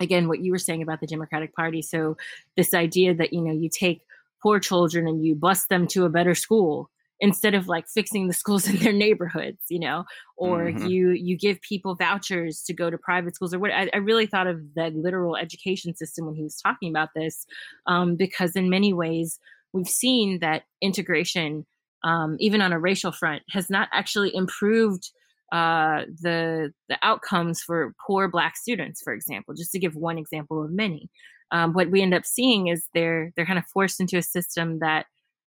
again 0.00 0.26
what 0.26 0.40
you 0.40 0.50
were 0.50 0.58
saying 0.58 0.82
about 0.82 1.00
the 1.00 1.06
democratic 1.06 1.54
party. 1.54 1.82
So 1.82 2.16
this 2.56 2.74
idea 2.74 3.14
that 3.14 3.32
you 3.32 3.40
know 3.40 3.52
you 3.52 3.68
take 3.68 4.02
poor 4.42 4.58
children 4.58 5.06
and 5.06 5.24
you 5.24 5.34
bus 5.34 5.66
them 5.66 5.86
to 5.86 6.04
a 6.04 6.10
better 6.10 6.34
school 6.34 6.90
instead 7.20 7.54
of 7.54 7.66
like 7.66 7.88
fixing 7.88 8.28
the 8.28 8.34
schools 8.34 8.68
in 8.68 8.76
their 8.76 8.92
neighborhoods 8.92 9.62
you 9.68 9.78
know 9.78 10.04
or 10.36 10.66
mm-hmm. 10.66 10.86
you 10.86 11.10
you 11.10 11.36
give 11.36 11.60
people 11.60 11.94
vouchers 11.94 12.62
to 12.62 12.72
go 12.72 12.90
to 12.90 12.98
private 12.98 13.34
schools 13.34 13.52
or 13.54 13.58
what 13.58 13.70
I, 13.70 13.88
I, 13.92 13.98
really 13.98 14.26
thought 14.26 14.46
of 14.46 14.60
the 14.74 14.90
literal 14.94 15.36
education 15.36 15.94
system 15.94 16.26
when 16.26 16.34
he 16.34 16.42
was 16.42 16.56
talking 16.56 16.90
about 16.90 17.10
this 17.14 17.46
um, 17.86 18.16
because 18.16 18.54
in 18.54 18.70
many 18.70 18.92
ways 18.92 19.38
we've 19.72 19.88
seen 19.88 20.38
that 20.40 20.62
integration 20.80 21.66
um, 22.04 22.36
even 22.38 22.60
on 22.60 22.72
a 22.72 22.78
racial 22.78 23.12
front 23.12 23.42
has 23.50 23.68
not 23.68 23.88
actually 23.92 24.34
improved 24.34 25.10
uh, 25.50 26.02
the 26.20 26.72
the 26.88 26.98
outcomes 27.02 27.60
for 27.62 27.94
poor 28.06 28.28
black 28.28 28.56
students 28.56 29.00
for 29.02 29.12
example 29.12 29.54
just 29.54 29.72
to 29.72 29.78
give 29.78 29.96
one 29.96 30.18
example 30.18 30.62
of 30.62 30.70
many 30.70 31.08
um, 31.50 31.72
what 31.72 31.90
we 31.90 32.02
end 32.02 32.14
up 32.14 32.26
seeing 32.26 32.68
is 32.68 32.86
they're 32.94 33.32
they're 33.36 33.46
kind 33.46 33.58
of 33.58 33.66
forced 33.66 34.00
into 34.00 34.16
a 34.16 34.22
system 34.22 34.80
that 34.80 35.06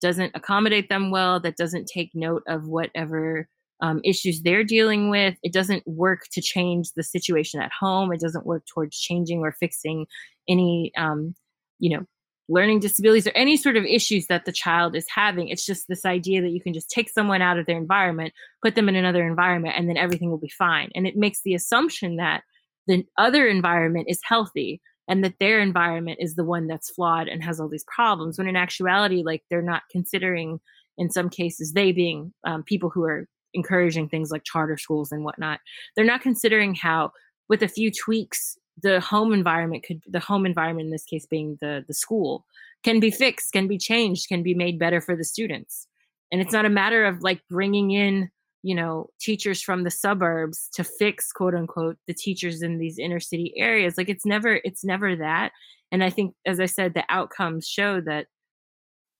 doesn't 0.01 0.31
accommodate 0.35 0.89
them 0.89 1.11
well, 1.11 1.39
that 1.39 1.57
doesn't 1.57 1.87
take 1.87 2.11
note 2.13 2.43
of 2.47 2.67
whatever 2.67 3.47
um, 3.81 4.01
issues 4.03 4.41
they're 4.41 4.63
dealing 4.63 5.09
with. 5.09 5.37
It 5.43 5.53
doesn't 5.53 5.85
work 5.87 6.23
to 6.33 6.41
change 6.41 6.91
the 6.95 7.03
situation 7.03 7.61
at 7.61 7.71
home. 7.77 8.11
It 8.11 8.19
doesn't 8.19 8.45
work 8.45 8.65
towards 8.65 8.99
changing 8.99 9.39
or 9.39 9.51
fixing 9.51 10.05
any, 10.47 10.91
um, 10.97 11.35
you 11.79 11.95
know, 11.95 12.05
learning 12.49 12.79
disabilities 12.79 13.27
or 13.27 13.31
any 13.31 13.55
sort 13.55 13.77
of 13.77 13.85
issues 13.85 14.27
that 14.27 14.45
the 14.45 14.51
child 14.51 14.95
is 14.95 15.05
having. 15.13 15.47
It's 15.47 15.65
just 15.65 15.87
this 15.87 16.05
idea 16.05 16.41
that 16.41 16.51
you 16.51 16.61
can 16.61 16.73
just 16.73 16.89
take 16.89 17.09
someone 17.09 17.41
out 17.41 17.57
of 17.57 17.65
their 17.65 17.77
environment, 17.77 18.33
put 18.61 18.75
them 18.75 18.89
in 18.89 18.95
another 18.95 19.25
environment, 19.25 19.75
and 19.77 19.87
then 19.87 19.97
everything 19.97 20.29
will 20.29 20.37
be 20.37 20.49
fine. 20.49 20.89
And 20.93 21.07
it 21.07 21.15
makes 21.15 21.41
the 21.43 21.53
assumption 21.53 22.17
that 22.17 22.43
the 22.87 23.05
other 23.17 23.47
environment 23.47 24.07
is 24.09 24.19
healthy 24.23 24.81
and 25.11 25.25
that 25.25 25.39
their 25.41 25.59
environment 25.59 26.17
is 26.21 26.35
the 26.35 26.43
one 26.45 26.67
that's 26.67 26.89
flawed 26.89 27.27
and 27.27 27.43
has 27.43 27.59
all 27.59 27.67
these 27.67 27.83
problems 27.93 28.37
when 28.37 28.47
in 28.47 28.55
actuality 28.55 29.23
like 29.25 29.43
they're 29.49 29.61
not 29.61 29.83
considering 29.91 30.57
in 30.97 31.09
some 31.09 31.29
cases 31.29 31.73
they 31.73 31.91
being 31.91 32.33
um, 32.45 32.63
people 32.63 32.89
who 32.89 33.03
are 33.03 33.27
encouraging 33.53 34.07
things 34.07 34.31
like 34.31 34.45
charter 34.45 34.77
schools 34.77 35.11
and 35.11 35.25
whatnot. 35.25 35.59
They're 35.95 36.05
not 36.05 36.21
considering 36.21 36.75
how 36.75 37.11
with 37.49 37.61
a 37.61 37.67
few 37.67 37.91
tweaks 37.91 38.57
the 38.81 39.01
home 39.01 39.33
environment 39.33 39.83
could 39.83 40.01
the 40.07 40.21
home 40.21 40.45
environment 40.45 40.85
in 40.85 40.91
this 40.91 41.03
case 41.03 41.25
being 41.25 41.57
the 41.59 41.83
the 41.85 41.93
school 41.93 42.45
can 42.85 43.01
be 43.01 43.11
fixed 43.11 43.51
can 43.51 43.67
be 43.67 43.77
changed 43.77 44.29
can 44.29 44.41
be 44.41 44.53
made 44.53 44.79
better 44.79 45.01
for 45.01 45.17
the 45.17 45.25
students. 45.25 45.87
And 46.31 46.39
it's 46.39 46.53
not 46.53 46.65
a 46.65 46.69
matter 46.69 47.05
of 47.05 47.21
like 47.21 47.41
bringing 47.49 47.91
in 47.91 48.31
you 48.63 48.75
know 48.75 49.09
teachers 49.19 49.61
from 49.61 49.83
the 49.83 49.91
suburbs 49.91 50.69
to 50.73 50.83
fix 50.83 51.31
quote 51.31 51.55
unquote 51.55 51.97
the 52.07 52.13
teachers 52.13 52.61
in 52.61 52.77
these 52.77 52.99
inner 52.99 53.19
city 53.19 53.53
areas. 53.57 53.97
Like 53.97 54.09
it's 54.09 54.25
never 54.25 54.61
it's 54.63 54.83
never 54.83 55.15
that. 55.15 55.51
And 55.91 56.03
i 56.03 56.09
think 56.09 56.35
as 56.45 56.59
i 56.59 56.65
said 56.65 56.93
the 56.93 57.03
outcomes 57.09 57.67
show 57.67 58.01
that 58.01 58.27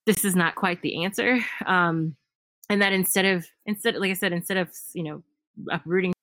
this 0.05 0.23
is 0.25 0.35
not 0.35 0.55
quite 0.55 0.81
the 0.81 1.03
answer. 1.03 1.39
Um 1.65 2.15
and 2.69 2.81
that 2.81 2.93
instead 2.93 3.25
of 3.25 3.47
instead 3.65 3.95
like 3.95 4.11
i 4.11 4.13
said 4.13 4.33
instead 4.33 4.57
of 4.57 4.69
you 4.93 5.03
know 5.03 5.23
uprooting 5.71 6.13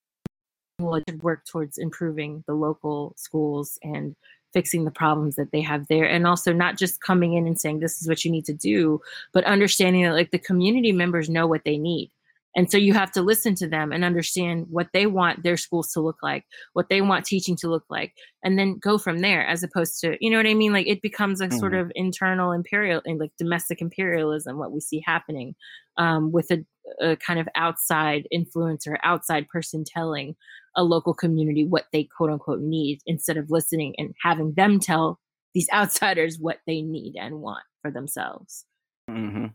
well 0.81 1.01
should 1.09 1.23
work 1.23 1.45
towards 1.45 1.77
improving 1.77 2.45
the 2.47 2.55
local 2.55 3.13
schools 3.17 3.79
and 3.83 4.15
fixing 4.53 4.85
the 4.85 4.91
problems 4.91 5.35
that 5.37 5.51
they 5.53 5.61
have 5.61 5.87
there. 5.89 6.09
And 6.09 6.27
also 6.27 6.55
not 6.55 6.79
just 6.79 7.03
coming 7.03 7.35
in 7.35 7.47
and 7.47 7.61
saying 7.61 7.81
this 7.81 8.01
is 8.01 8.09
what 8.09 8.25
you 8.25 8.31
need 8.31 8.45
to 8.47 8.55
do 8.55 9.01
but 9.33 9.45
understanding 9.45 10.05
that 10.05 10.15
like 10.15 10.31
the 10.31 10.39
community 10.39 10.93
members 10.93 11.29
know 11.29 11.47
what 11.47 11.65
they 11.65 11.77
need 11.77 12.11
and 12.59 12.69
so 12.69 12.77
you 12.77 12.93
have 12.93 13.13
to 13.13 13.23
listen 13.23 13.55
to 13.55 13.69
them 13.69 13.93
and 13.93 14.05
understand 14.05 14.67
what 14.69 14.89
they 14.93 15.07
want 15.07 15.45
their 15.45 15.57
schools 15.57 15.93
to 15.93 16.01
look 16.01 16.17
like, 16.25 16.45
what 16.73 16.89
they 16.89 17.01
want 17.01 17.25
teaching 17.25 17.55
to 17.59 17.69
look 17.69 17.85
like, 17.89 18.15
and 18.43 18.59
then 18.59 18.81
go 18.81 18.99
from 18.99 19.21
there 19.21 19.47
as 19.47 19.63
opposed 19.63 20.01
to, 20.01 20.17
you 20.21 20.29
know 20.29 20.39
what 20.39 20.47
I 20.49 20.55
mean? 20.55 20.73
Like 20.73 20.89
it 20.89 21.01
becomes 21.01 21.41
a 21.41 21.47
mm-hmm. 21.47 21.57
sort 21.57 21.75
of 21.75 21.93
internal 21.95 22.51
imperial 22.51 23.01
and 23.05 23.21
like 23.21 23.31
domestic 23.39 23.81
imperialism, 23.81 24.59
what 24.59 24.73
we 24.73 24.81
see 24.81 25.01
happening 25.07 25.55
um, 25.99 26.33
with 26.33 26.51
a, 26.51 26.65
a 27.01 27.15
kind 27.15 27.39
of 27.39 27.49
outside 27.55 28.27
influence 28.33 28.89
or 28.89 28.99
outside 29.05 29.47
person 29.47 29.85
telling 29.87 30.35
a 30.75 30.83
local 30.83 31.15
community 31.15 31.65
what 31.65 31.85
they 31.93 32.09
quote 32.17 32.31
unquote 32.31 32.61
need 32.61 32.99
instead 33.07 33.37
of 33.37 33.53
listening 33.53 33.95
and 33.99 34.17
having 34.21 34.55
them 34.55 34.81
tell 34.81 35.21
these 35.55 35.69
outsiders 35.73 36.39
what 36.41 36.59
they 36.67 36.83
need 36.83 37.15
and 37.17 37.41
want 37.41 37.63
for 37.83 37.93
themselves. 37.93 38.65
Mm-hmm. 39.09 39.47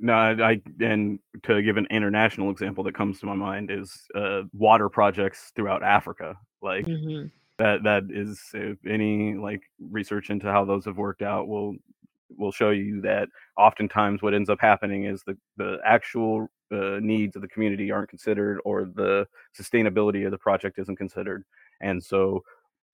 No, 0.00 0.14
I 0.14 0.60
and 0.80 1.18
to 1.42 1.60
give 1.62 1.76
an 1.76 1.86
international 1.90 2.50
example 2.50 2.84
that 2.84 2.94
comes 2.94 3.18
to 3.20 3.26
my 3.26 3.34
mind 3.34 3.70
is 3.70 4.06
uh, 4.14 4.42
water 4.52 4.88
projects 4.88 5.50
throughout 5.56 5.82
Africa. 5.82 6.36
Like 6.62 6.86
mm-hmm. 6.86 7.26
that 7.58 7.82
that 7.82 8.04
is 8.10 8.40
any 8.88 9.34
like 9.34 9.62
research 9.80 10.30
into 10.30 10.46
how 10.46 10.64
those 10.64 10.84
have 10.84 10.98
worked 10.98 11.22
out 11.22 11.48
will 11.48 11.74
will 12.36 12.52
show 12.52 12.70
you 12.70 13.00
that 13.00 13.28
oftentimes 13.56 14.22
what 14.22 14.34
ends 14.34 14.50
up 14.50 14.60
happening 14.60 15.04
is 15.04 15.22
the 15.24 15.36
the 15.56 15.78
actual 15.84 16.48
uh, 16.70 16.98
needs 17.00 17.34
of 17.34 17.42
the 17.42 17.48
community 17.48 17.90
aren't 17.90 18.10
considered 18.10 18.60
or 18.64 18.84
the 18.84 19.26
sustainability 19.58 20.24
of 20.24 20.30
the 20.30 20.38
project 20.38 20.78
isn't 20.78 20.96
considered, 20.96 21.44
and 21.80 22.02
so 22.02 22.44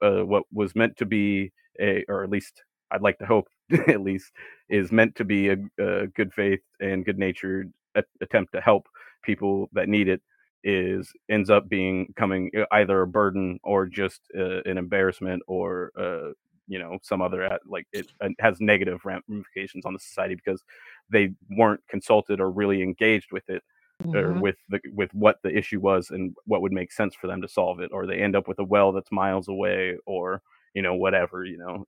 uh, 0.01 0.25
what 0.25 0.45
was 0.53 0.75
meant 0.75 0.97
to 0.97 1.05
be 1.05 1.53
a 1.81 2.03
or 2.09 2.25
at 2.25 2.31
least 2.31 2.63
I'd 2.95 3.03
like 3.03 3.19
to 3.19 3.27
hope 3.27 3.49
at 3.89 4.01
least 4.01 4.33
is 4.69 4.93
meant 4.93 5.15
to 5.17 5.25
be 5.25 5.51
a, 5.51 5.57
a 5.79 6.07
good 6.09 6.33
faith 6.33 6.61
and 6.81 7.05
good 7.05 7.19
natured 7.19 7.73
attempt 8.21 8.53
to 8.53 8.61
help 8.61 8.89
people 9.23 9.69
that 9.73 9.89
need 9.89 10.09
it 10.09 10.21
is 10.65 11.13
ends 11.29 11.51
up 11.51 11.69
being 11.69 12.13
coming 12.17 12.51
uh, 12.59 12.65
either 12.73 13.03
a 13.03 13.07
burden 13.07 13.61
or 13.63 13.87
just 13.87 14.23
uh, 14.37 14.63
an 14.65 14.79
embarrassment 14.79 15.43
or 15.47 15.93
uh, 15.99 16.33
you 16.67 16.79
know 16.79 16.99
some 17.03 17.21
other 17.21 17.59
like 17.67 17.87
it, 17.93 18.11
it 18.23 18.33
has 18.41 18.61
negative 18.61 19.01
ramifications 19.05 19.85
on 19.85 19.93
the 19.93 19.99
society 19.99 20.35
because 20.35 20.63
they 21.11 21.31
weren't 21.51 21.83
consulted 21.89 22.41
or 22.41 22.51
really 22.51 22.83
engaged 22.83 23.31
with 23.31 23.49
it 23.51 23.63
mm-hmm. 24.03 24.17
or 24.17 24.33
with 24.41 24.57
the 24.71 24.81
with 24.95 25.13
what 25.13 25.39
the 25.43 25.55
issue 25.55 25.81
was 25.81 26.11
and 26.11 26.35
what 26.47 26.63
would 26.63 26.73
make 26.73 26.91
sense 26.91 27.15
for 27.15 27.27
them 27.27 27.43
to 27.43 27.49
solve 27.49 27.81
it 27.81 27.91
or 27.93 28.07
they 28.07 28.19
end 28.19 28.35
up 28.35 28.49
with 28.49 28.59
a 28.59 28.65
well 28.65 28.91
that's 28.91 29.13
miles 29.13 29.49
away 29.49 29.97
or 30.07 30.41
you 30.73 30.81
know 30.81 30.95
whatever 30.95 31.45
you 31.45 31.59
know 31.59 31.85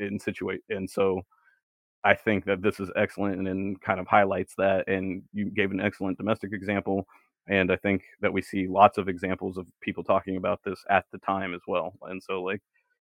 in 0.00 0.18
situate 0.18 0.62
and 0.70 0.88
so 0.88 1.22
I 2.04 2.14
think 2.14 2.44
that 2.46 2.62
this 2.62 2.80
is 2.80 2.90
excellent 2.96 3.46
and, 3.46 3.80
kind 3.80 4.00
of 4.00 4.06
highlights 4.06 4.54
that. 4.56 4.88
And 4.88 5.22
you 5.32 5.50
gave 5.50 5.70
an 5.70 5.80
excellent 5.80 6.18
domestic 6.18 6.52
example. 6.52 7.06
And 7.48 7.72
I 7.72 7.76
think 7.76 8.02
that 8.20 8.32
we 8.32 8.42
see 8.42 8.66
lots 8.66 8.96
of 8.98 9.08
examples 9.08 9.58
of 9.58 9.66
people 9.80 10.04
talking 10.04 10.36
about 10.36 10.60
this 10.64 10.82
at 10.88 11.04
the 11.12 11.18
time 11.18 11.54
as 11.54 11.62
well. 11.66 11.94
And 12.02 12.22
so, 12.22 12.42
like, 12.42 12.60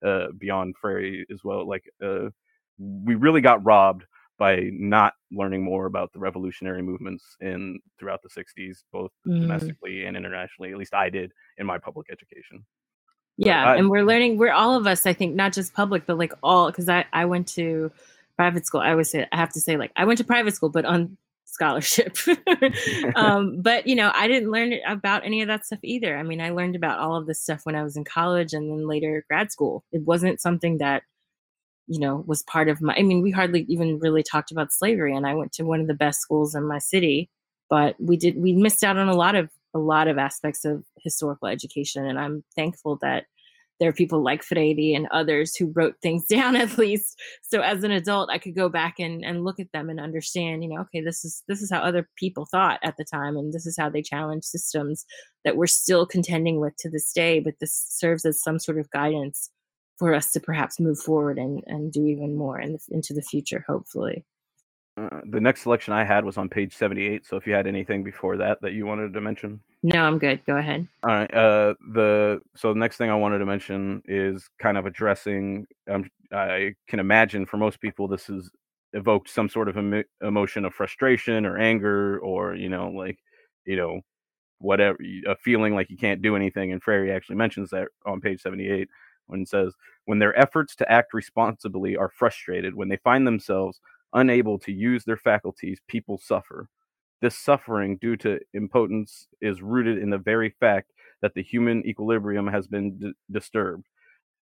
uh, 0.05 0.27
beyond 0.37 0.75
Freire 0.79 1.23
as 1.31 1.43
well, 1.43 1.67
like, 1.67 1.89
uh, 2.03 2.29
we 2.77 3.15
really 3.15 3.41
got 3.41 3.63
robbed 3.63 4.05
by 4.37 4.69
not 4.73 5.13
learning 5.31 5.63
more 5.63 5.85
about 5.85 6.11
the 6.11 6.19
revolutionary 6.19 6.81
movements 6.81 7.37
in 7.39 7.79
throughout 7.99 8.21
the 8.21 8.29
60s, 8.29 8.83
both 8.91 9.11
mm. 9.27 9.39
domestically 9.41 10.05
and 10.05 10.17
internationally. 10.17 10.71
At 10.71 10.77
least 10.77 10.93
I 10.93 11.09
did 11.09 11.31
in 11.57 11.65
my 11.65 11.77
public 11.77 12.07
education 12.11 12.65
yeah 13.37 13.65
I, 13.65 13.75
and 13.77 13.89
we're 13.89 14.03
learning 14.03 14.37
we're 14.37 14.51
all 14.51 14.75
of 14.75 14.85
us 14.85 15.05
i 15.05 15.13
think 15.13 15.35
not 15.35 15.53
just 15.53 15.73
public 15.73 16.05
but 16.05 16.17
like 16.17 16.33
all 16.43 16.67
because 16.67 16.87
i 16.87 17.05
i 17.13 17.25
went 17.25 17.47
to 17.49 17.91
private 18.35 18.65
school, 18.65 18.81
I 18.81 18.91
always 18.91 19.09
say 19.09 19.27
I 19.31 19.37
have 19.37 19.53
to 19.53 19.61
say 19.61 19.77
like 19.77 19.91
I 19.95 20.05
went 20.05 20.17
to 20.17 20.23
private 20.23 20.55
school, 20.55 20.69
but 20.69 20.85
on 20.85 21.17
scholarship. 21.45 22.17
um, 23.15 23.61
but 23.61 23.87
you 23.87 23.95
know, 23.95 24.11
I 24.13 24.27
didn't 24.27 24.51
learn 24.51 24.73
about 24.87 25.25
any 25.25 25.41
of 25.41 25.47
that 25.47 25.65
stuff 25.65 25.79
either. 25.83 26.17
I 26.17 26.23
mean, 26.23 26.41
I 26.41 26.49
learned 26.49 26.75
about 26.75 26.99
all 26.99 27.15
of 27.15 27.27
this 27.27 27.41
stuff 27.41 27.61
when 27.65 27.75
I 27.75 27.83
was 27.83 27.95
in 27.95 28.03
college 28.03 28.53
and 28.53 28.69
then 28.69 28.87
later 28.87 29.23
grad 29.29 29.51
school. 29.51 29.83
It 29.91 30.03
wasn't 30.03 30.41
something 30.41 30.79
that 30.79 31.03
you 31.87 31.99
know 31.99 32.23
was 32.27 32.43
part 32.43 32.69
of 32.69 32.81
my. 32.81 32.95
I 32.95 33.03
mean, 33.03 33.21
we 33.21 33.31
hardly 33.31 33.65
even 33.69 33.99
really 33.99 34.23
talked 34.23 34.51
about 34.51 34.73
slavery, 34.73 35.15
and 35.15 35.27
I 35.27 35.33
went 35.33 35.53
to 35.53 35.63
one 35.63 35.81
of 35.81 35.87
the 35.87 35.93
best 35.93 36.21
schools 36.21 36.55
in 36.55 36.67
my 36.67 36.79
city, 36.79 37.29
but 37.69 37.95
we 37.99 38.17
did 38.17 38.37
we 38.37 38.53
missed 38.53 38.83
out 38.83 38.97
on 38.97 39.09
a 39.09 39.15
lot 39.15 39.35
of 39.35 39.49
a 39.73 39.79
lot 39.79 40.07
of 40.07 40.17
aspects 40.17 40.65
of 40.65 40.83
historical 41.03 41.47
education, 41.47 42.05
and 42.05 42.19
I'm 42.19 42.43
thankful 42.55 42.97
that 43.01 43.25
there 43.79 43.89
are 43.89 43.93
people 43.93 44.23
like 44.23 44.43
Freire 44.43 44.95
and 44.95 45.07
others 45.11 45.55
who 45.55 45.71
wrote 45.75 45.95
things 46.01 46.25
down 46.29 46.55
at 46.55 46.77
least. 46.77 47.19
So 47.41 47.61
as 47.61 47.83
an 47.83 47.91
adult, 47.91 48.29
I 48.29 48.37
could 48.37 48.55
go 48.55 48.69
back 48.69 48.99
and, 48.99 49.25
and 49.25 49.43
look 49.43 49.59
at 49.59 49.71
them 49.73 49.89
and 49.89 49.99
understand, 49.99 50.63
you 50.63 50.69
know, 50.69 50.81
okay, 50.81 51.01
this 51.01 51.25
is 51.25 51.43
this 51.47 51.61
is 51.61 51.71
how 51.71 51.79
other 51.79 52.07
people 52.17 52.47
thought 52.49 52.79
at 52.83 52.95
the 52.97 53.05
time, 53.05 53.35
and 53.35 53.53
this 53.53 53.65
is 53.65 53.77
how 53.77 53.89
they 53.89 54.01
challenged 54.01 54.45
systems 54.45 55.05
that 55.43 55.57
we're 55.57 55.67
still 55.67 56.05
contending 56.05 56.59
with 56.59 56.75
to 56.77 56.89
this 56.89 57.11
day. 57.11 57.39
But 57.39 57.55
this 57.59 57.73
serves 57.89 58.25
as 58.25 58.41
some 58.41 58.59
sort 58.59 58.79
of 58.79 58.89
guidance 58.91 59.49
for 59.97 60.13
us 60.13 60.31
to 60.31 60.39
perhaps 60.39 60.79
move 60.79 60.99
forward 60.99 61.37
and, 61.37 61.63
and 61.67 61.91
do 61.91 62.05
even 62.07 62.35
more 62.35 62.59
in 62.59 62.73
the, 62.73 62.79
into 62.89 63.13
the 63.13 63.21
future, 63.21 63.63
hopefully. 63.67 64.25
Uh, 64.95 65.21
the 65.31 65.41
next 65.41 65.61
selection 65.63 65.93
I 65.93 66.03
had 66.03 66.23
was 66.23 66.37
on 66.37 66.49
page 66.49 66.75
78. 66.75 67.25
So 67.25 67.35
if 67.35 67.47
you 67.47 67.53
had 67.53 67.65
anything 67.65 68.03
before 68.03 68.37
that 68.37 68.61
that 68.61 68.73
you 68.73 68.85
wanted 68.85 69.13
to 69.13 69.21
mention. 69.21 69.59
No, 69.81 70.03
I'm 70.03 70.19
good. 70.19 70.45
Go 70.45 70.57
ahead. 70.57 70.87
All 71.03 71.15
right. 71.15 71.33
Uh, 71.33 71.73
the 71.93 72.41
so 72.55 72.73
the 72.73 72.79
next 72.79 72.97
thing 72.97 73.09
I 73.09 73.15
wanted 73.15 73.39
to 73.39 73.45
mention 73.45 74.03
is 74.05 74.47
kind 74.59 74.77
of 74.77 74.85
addressing. 74.85 75.65
Um, 75.89 76.09
I 76.31 76.75
can 76.87 76.99
imagine 76.99 77.45
for 77.45 77.57
most 77.57 77.81
people 77.81 78.07
this 78.07 78.27
has 78.27 78.49
evoked 78.93 79.29
some 79.29 79.49
sort 79.49 79.67
of 79.67 79.77
em- 79.77 80.03
emotion 80.21 80.63
of 80.63 80.75
frustration 80.75 81.45
or 81.45 81.57
anger 81.57 82.19
or 82.19 82.53
you 82.53 82.69
know 82.69 82.89
like 82.89 83.17
you 83.65 83.75
know 83.75 84.01
whatever 84.59 84.97
a 85.27 85.35
feeling 85.35 85.73
like 85.73 85.89
you 85.89 85.97
can't 85.97 86.21
do 86.21 86.35
anything. 86.35 86.71
And 86.71 86.81
Freire 86.81 87.13
actually 87.13 87.37
mentions 87.37 87.71
that 87.71 87.87
on 88.05 88.21
page 88.21 88.41
78 88.41 88.87
when 89.27 89.41
it 89.41 89.49
says 89.49 89.73
when 90.05 90.19
their 90.19 90.37
efforts 90.39 90.75
to 90.75 90.91
act 90.91 91.13
responsibly 91.13 91.97
are 91.97 92.09
frustrated 92.09 92.75
when 92.75 92.89
they 92.89 92.97
find 92.97 93.25
themselves 93.25 93.79
unable 94.13 94.59
to 94.59 94.71
use 94.71 95.03
their 95.03 95.17
faculties, 95.17 95.79
people 95.87 96.17
suffer. 96.17 96.69
This 97.21 97.37
suffering 97.37 97.97
due 97.97 98.17
to 98.17 98.39
impotence 98.53 99.27
is 99.41 99.61
rooted 99.61 99.97
in 99.97 100.09
the 100.09 100.17
very 100.17 100.53
fact 100.59 100.91
that 101.21 101.33
the 101.33 101.43
human 101.43 101.85
equilibrium 101.85 102.47
has 102.47 102.67
been 102.67 102.97
d- 102.97 103.13
disturbed. 103.31 103.87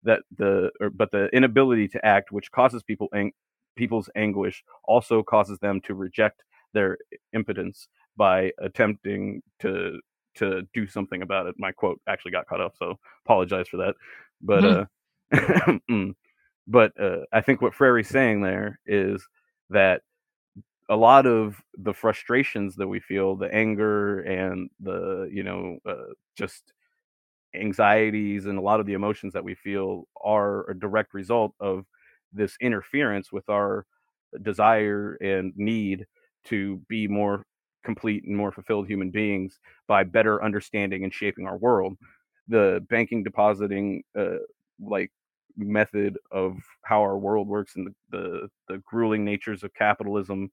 That 0.04 0.20
the 0.36 0.70
or, 0.80 0.90
but 0.90 1.10
the 1.10 1.28
inability 1.32 1.88
to 1.88 2.06
act, 2.06 2.30
which 2.30 2.52
causes 2.52 2.84
people 2.84 3.08
ang- 3.12 3.32
people's 3.74 4.08
anguish, 4.14 4.62
also 4.84 5.24
causes 5.24 5.58
them 5.58 5.80
to 5.82 5.94
reject 5.94 6.44
their 6.72 6.98
impotence 7.32 7.88
by 8.16 8.52
attempting 8.60 9.42
to 9.60 10.00
to 10.36 10.62
do 10.72 10.86
something 10.86 11.22
about 11.22 11.46
it. 11.46 11.56
My 11.58 11.72
quote 11.72 12.00
actually 12.06 12.30
got 12.30 12.48
cut 12.48 12.60
off, 12.60 12.74
so 12.78 12.96
apologize 13.24 13.66
for 13.66 13.78
that. 13.78 13.94
But 14.40 14.62
mm-hmm. 14.62 15.68
uh, 15.72 15.78
mm. 15.90 16.14
but 16.68 16.92
uh, 17.00 17.24
I 17.32 17.40
think 17.40 17.60
what 17.60 17.74
Freire's 17.74 18.08
saying 18.08 18.40
there 18.40 18.78
is 18.86 19.26
that 19.70 20.02
a 20.88 20.96
lot 20.96 21.26
of 21.26 21.62
the 21.78 21.92
frustrations 21.94 22.76
that 22.76 22.88
we 22.88 23.00
feel, 23.00 23.36
the 23.36 23.52
anger 23.54 24.20
and 24.20 24.70
the, 24.80 25.28
you 25.32 25.42
know, 25.42 25.78
uh, 25.86 26.12
just 26.36 26.72
anxieties 27.54 28.46
and 28.46 28.58
a 28.58 28.62
lot 28.62 28.80
of 28.80 28.86
the 28.86 28.92
emotions 28.92 29.32
that 29.32 29.44
we 29.44 29.54
feel 29.54 30.04
are 30.22 30.68
a 30.70 30.78
direct 30.78 31.14
result 31.14 31.52
of 31.60 31.84
this 32.32 32.56
interference 32.60 33.32
with 33.32 33.48
our 33.48 33.86
desire 34.42 35.14
and 35.20 35.52
need 35.56 36.06
to 36.44 36.80
be 36.88 37.08
more 37.08 37.44
complete 37.84 38.24
and 38.24 38.36
more 38.36 38.52
fulfilled 38.52 38.86
human 38.86 39.10
beings 39.10 39.58
by 39.86 40.04
better 40.04 40.42
understanding 40.44 41.04
and 41.04 41.14
shaping 41.14 41.46
our 41.46 41.56
world. 41.56 41.96
The 42.48 42.84
banking 42.90 43.22
depositing 43.22 44.02
uh, 44.18 44.38
like 44.80 45.10
method 45.58 46.18
of 46.30 46.56
how 46.82 47.00
our 47.00 47.18
world 47.18 47.48
works 47.48 47.76
and 47.76 47.86
the, 47.86 47.94
the, 48.10 48.48
the 48.68 48.82
grueling 48.84 49.24
natures 49.24 49.62
of 49.62 49.74
capitalism 49.74 50.50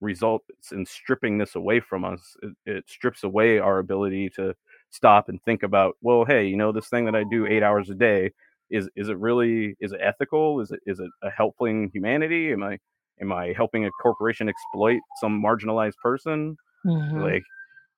results 0.00 0.72
in 0.72 0.86
stripping 0.86 1.38
this 1.38 1.54
away 1.54 1.80
from 1.80 2.04
us. 2.04 2.36
It, 2.42 2.52
it, 2.66 2.84
strips 2.88 3.24
away 3.24 3.58
our 3.58 3.78
ability 3.78 4.30
to 4.36 4.54
stop 4.90 5.28
and 5.28 5.42
think 5.42 5.62
about, 5.62 5.96
well, 6.02 6.24
hey, 6.24 6.46
you 6.46 6.56
know, 6.56 6.72
this 6.72 6.88
thing 6.88 7.04
that 7.06 7.16
I 7.16 7.24
do 7.30 7.46
eight 7.46 7.62
hours 7.62 7.90
a 7.90 7.94
day 7.94 8.30
is 8.70 8.88
is 8.96 9.08
it 9.08 9.18
really 9.18 9.76
is 9.80 9.92
it 9.92 10.00
ethical? 10.02 10.60
Is 10.60 10.70
it 10.70 10.80
is 10.86 10.98
it 10.98 11.10
a 11.22 11.30
helping 11.30 11.90
humanity? 11.92 12.52
Am 12.52 12.62
I 12.62 12.78
am 13.20 13.32
I 13.32 13.52
helping 13.56 13.84
a 13.84 13.90
corporation 14.02 14.48
exploit 14.48 15.00
some 15.20 15.42
marginalized 15.42 15.96
person? 16.02 16.56
Mm-hmm. 16.86 17.20
Like, 17.20 17.42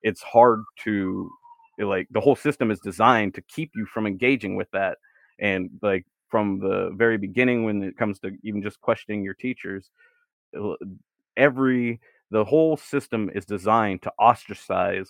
it's 0.03 0.23
hard 0.23 0.61
to 0.85 1.31
like 1.79 2.09
the 2.11 2.21
whole 2.21 2.37
system 2.37 2.71
is 2.71 2.81
designed 2.81 3.35
to 3.35 3.43
keep 3.43 3.71
you 3.75 3.87
from 3.87 4.07
engaging 4.07 4.57
with 4.57 4.71
that 4.73 4.99
and 5.39 5.71
like 5.83 6.07
from 6.37 6.59
the 6.59 6.91
very 6.97 7.17
beginning 7.17 7.65
when 7.65 7.83
it 7.83 7.97
comes 7.97 8.19
to 8.19 8.31
even 8.43 8.63
just 8.63 8.79
questioning 8.83 9.25
your 9.25 9.33
teachers 9.33 9.89
every 11.35 11.99
the 12.31 12.45
whole 12.45 12.77
system 12.77 13.31
is 13.35 13.47
designed 13.47 14.03
to 14.03 14.13
ostracize 14.21 15.09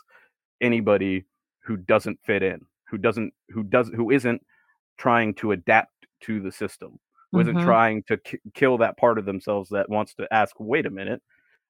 anybody 0.61 1.25
who 1.65 1.77
doesn't 1.77 2.17
fit 2.25 2.45
in 2.45 2.61
who 2.89 2.97
doesn't 2.97 3.35
who 3.49 3.65
does 3.65 3.89
who 3.89 4.13
isn't 4.13 4.41
trying 4.99 5.35
to 5.35 5.51
adapt 5.51 6.07
to 6.21 6.41
the 6.41 6.53
system 6.53 6.97
who 7.33 7.43
mm-hmm. 7.43 7.57
not 7.57 7.65
trying 7.65 8.05
to 8.05 8.17
k- 8.19 8.39
kill 8.55 8.79
that 8.79 8.97
part 8.97 9.19
of 9.19 9.25
themselves 9.25 9.69
that 9.71 9.89
wants 9.89 10.15
to 10.15 10.33
ask 10.33 10.55
wait 10.61 10.87
a 10.87 10.91
minute 10.91 11.21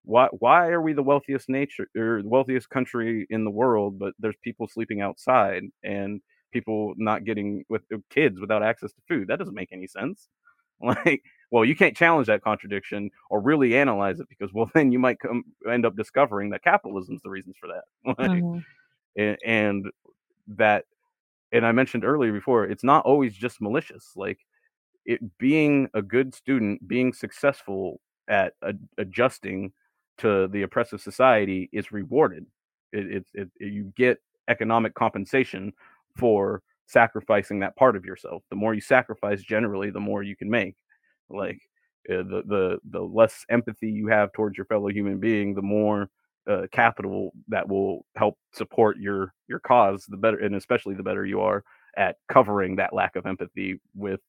why 0.05 0.29
why 0.33 0.67
are 0.67 0.83
we 0.83 0.93
the 0.93 1.03
wealthiest 1.03 1.49
nature 1.49 1.89
or 1.97 2.21
the 2.21 2.29
wealthiest 2.29 2.69
country 2.69 3.27
in 3.31 3.43
the 3.43 3.51
world 3.51 3.99
but 3.99 4.13
there's 4.19 4.37
people 4.45 4.69
sleeping 4.69 5.01
outside 5.01 5.63
and 5.83 6.21
people 6.57 6.95
not 6.97 7.25
getting 7.25 7.65
with 7.69 7.83
uh, 7.93 7.99
kids 8.09 8.41
without 8.41 8.63
access 8.63 8.93
to 8.93 9.01
food. 9.07 9.29
That 9.29 9.39
doesn't 9.39 9.55
make 9.55 9.73
any 9.73 9.87
sense. 9.87 10.29
Like, 10.79 11.23
well, 11.51 11.65
you 11.65 11.75
can't 11.75 11.97
challenge 11.97 12.27
that 12.27 12.43
contradiction 12.43 13.11
or 13.31 13.41
really 13.41 13.75
analyze 13.79 14.21
it 14.21 14.29
because, 14.29 14.53
well, 14.53 14.71
then 14.75 14.93
you 14.93 14.99
might 14.99 15.19
come 15.19 15.43
end 15.67 15.87
up 15.87 15.97
discovering 15.97 16.51
that 16.51 16.63
capitalism 16.63 17.15
is 17.15 17.23
the 17.23 17.31
reasons 17.31 17.57
for 17.59 17.69
that. 17.69 17.85
like, 18.19 18.43
mm-hmm. 18.43 18.59
and, 19.17 19.39
and 19.43 19.87
that, 20.59 20.85
and 21.53 21.65
I 21.65 21.73
mentioned 21.73 22.05
earlier 22.05 22.31
before, 22.31 22.67
it's 22.67 22.85
not 22.85 23.07
always 23.07 23.35
just 23.35 23.63
malicious. 23.63 24.13
Like, 24.17 24.39
it 25.07 25.39
being 25.39 25.89
a 25.95 26.03
good 26.03 26.35
student, 26.35 26.87
being 26.87 27.15
successful 27.15 28.03
at 28.29 28.53
adjusting 28.99 29.73
to 30.19 30.49
the 30.49 30.61
oppressive 30.61 31.01
society 31.01 31.71
is 31.73 31.91
rewarded. 31.91 32.45
It, 32.93 33.25
it, 33.35 33.49
it, 33.61 33.73
you 33.73 33.95
get 33.97 34.19
economic 34.49 34.95
compensation 34.95 35.73
for 36.17 36.63
sacrificing 36.87 37.61
that 37.61 37.77
part 37.77 37.97
of 37.97 38.05
yourself. 38.05 38.43
The 38.51 38.57
more 38.57 38.75
you 38.75 38.81
sacrifice, 38.81 39.43
generally, 39.43 39.91
the 39.91 40.01
more 40.01 40.23
you 40.23 40.37
can 40.37 40.51
make. 40.51 40.75
Like 41.29 41.59
uh, 42.09 42.23
the 42.23 42.43
the 42.47 42.79
the 42.91 43.01
less 43.01 43.45
empathy 43.51 43.91
you 43.91 44.09
have 44.09 44.33
towards 44.33 44.57
your 44.57 44.67
fellow 44.67 44.89
human 44.89 45.19
being, 45.19 45.55
the 45.55 45.63
more 45.63 46.09
uh, 46.49 46.67
capital 46.73 47.33
that 47.49 47.69
will 47.69 48.05
help 48.17 48.39
support 48.53 48.97
your 48.99 49.33
your 49.49 49.59
cause. 49.59 50.05
The 50.09 50.17
better, 50.17 50.39
and 50.39 50.55
especially 50.55 50.95
the 50.95 51.03
better 51.03 51.27
you 51.27 51.41
are 51.41 51.65
at 51.97 52.17
covering 52.29 52.77
that 52.77 52.93
lack 52.93 53.17
of 53.17 53.27
empathy 53.27 53.81
with 53.95 54.21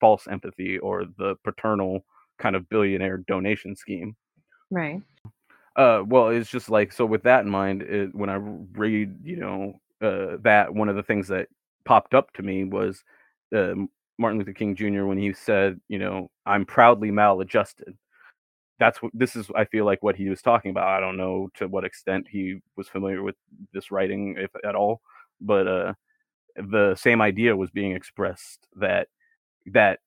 false 0.00 0.28
empathy 0.28 0.78
or 0.78 1.04
the 1.18 1.34
paternal 1.44 2.04
kind 2.38 2.54
of 2.54 2.68
billionaire 2.68 3.18
donation 3.26 3.74
scheme. 3.74 4.14
Right. 4.70 5.00
Uh, 5.74 6.02
well, 6.06 6.28
it's 6.28 6.50
just 6.50 6.70
like 6.70 6.92
so. 6.92 7.04
With 7.04 7.22
that 7.24 7.44
in 7.44 7.50
mind, 7.50 7.82
it, 7.82 8.14
when 8.14 8.30
I 8.30 8.36
read, 8.36 9.16
you 9.22 9.36
know, 9.36 9.80
uh, 10.02 10.36
that 10.42 10.74
one 10.74 10.88
of 10.88 10.96
the 10.96 11.02
things 11.02 11.28
that 11.28 11.48
popped 11.84 12.14
up 12.14 12.32
to 12.34 12.42
me 12.42 12.64
was 12.64 13.02
uh, 13.54 13.74
Martin 14.18 14.38
Luther 14.38 14.52
King 14.52 14.74
Jr. 14.74 15.04
when 15.04 15.18
he 15.18 15.32
said, 15.32 15.80
you 15.88 15.98
know, 15.98 16.30
I'm 16.44 16.64
proudly 16.64 17.10
maladjusted. 17.10 17.96
That's 18.78 19.00
what 19.00 19.12
this 19.14 19.36
is. 19.36 19.48
I 19.56 19.64
feel 19.64 19.86
like 19.86 20.02
what 20.02 20.16
he 20.16 20.28
was 20.28 20.42
talking 20.42 20.70
about. 20.70 20.88
I 20.88 21.00
don't 21.00 21.16
know 21.16 21.48
to 21.54 21.66
what 21.66 21.84
extent 21.84 22.26
he 22.30 22.58
was 22.76 22.88
familiar 22.88 23.22
with 23.22 23.36
this 23.72 23.90
writing, 23.90 24.36
if 24.38 24.50
at 24.64 24.74
all, 24.74 25.00
but 25.40 25.66
uh, 25.66 25.94
the 26.56 26.94
same 26.94 27.22
idea 27.22 27.56
was 27.56 27.70
being 27.70 27.92
expressed 27.92 28.66
that 28.76 29.08
that 29.66 30.00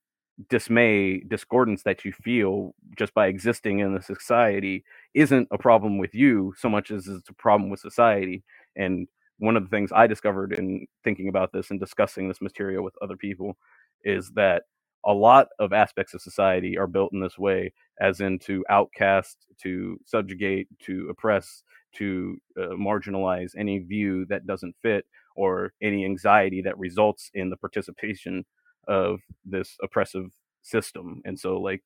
dismay, 0.49 1.19
discordance 1.21 1.83
that 1.83 2.05
you 2.05 2.13
feel 2.13 2.73
just 2.97 3.13
by 3.13 3.27
existing 3.27 3.79
in 3.79 3.93
the 3.93 4.01
society 4.01 4.85
isn't 5.13 5.47
a 5.51 5.57
problem 5.57 5.97
with 5.97 6.15
you 6.15 6.53
so 6.57 6.69
much 6.69 6.91
as 6.91 7.07
it's 7.07 7.29
a 7.29 7.33
problem 7.33 7.69
with 7.69 7.79
society. 7.79 8.43
And 8.75 9.07
one 9.39 9.57
of 9.57 9.63
the 9.63 9.69
things 9.69 9.91
I 9.93 10.07
discovered 10.07 10.53
in 10.53 10.85
thinking 11.03 11.29
about 11.29 11.51
this 11.51 11.71
and 11.71 11.79
discussing 11.79 12.27
this 12.27 12.41
material 12.41 12.83
with 12.83 12.93
other 13.01 13.17
people 13.17 13.57
is 14.03 14.29
that 14.35 14.63
a 15.05 15.13
lot 15.13 15.47
of 15.59 15.73
aspects 15.73 16.13
of 16.13 16.21
society 16.21 16.77
are 16.77 16.87
built 16.87 17.13
in 17.13 17.21
this 17.21 17.37
way, 17.37 17.73
as 18.01 18.19
in 18.19 18.37
to 18.39 18.65
outcast, 18.69 19.37
to 19.61 19.97
subjugate, 20.05 20.67
to 20.79 21.07
oppress, 21.09 21.63
to 21.93 22.37
uh, 22.57 22.75
marginalize 22.75 23.51
any 23.57 23.79
view 23.79 24.25
that 24.25 24.45
doesn't 24.45 24.75
fit 24.81 25.05
or 25.35 25.73
any 25.81 26.03
anxiety 26.03 26.61
that 26.61 26.77
results 26.77 27.31
in 27.33 27.49
the 27.49 27.57
participation 27.57 28.45
of 28.87 29.19
this 29.45 29.77
oppressive 29.81 30.31
system. 30.61 31.21
And 31.25 31.39
so, 31.39 31.59
like, 31.59 31.81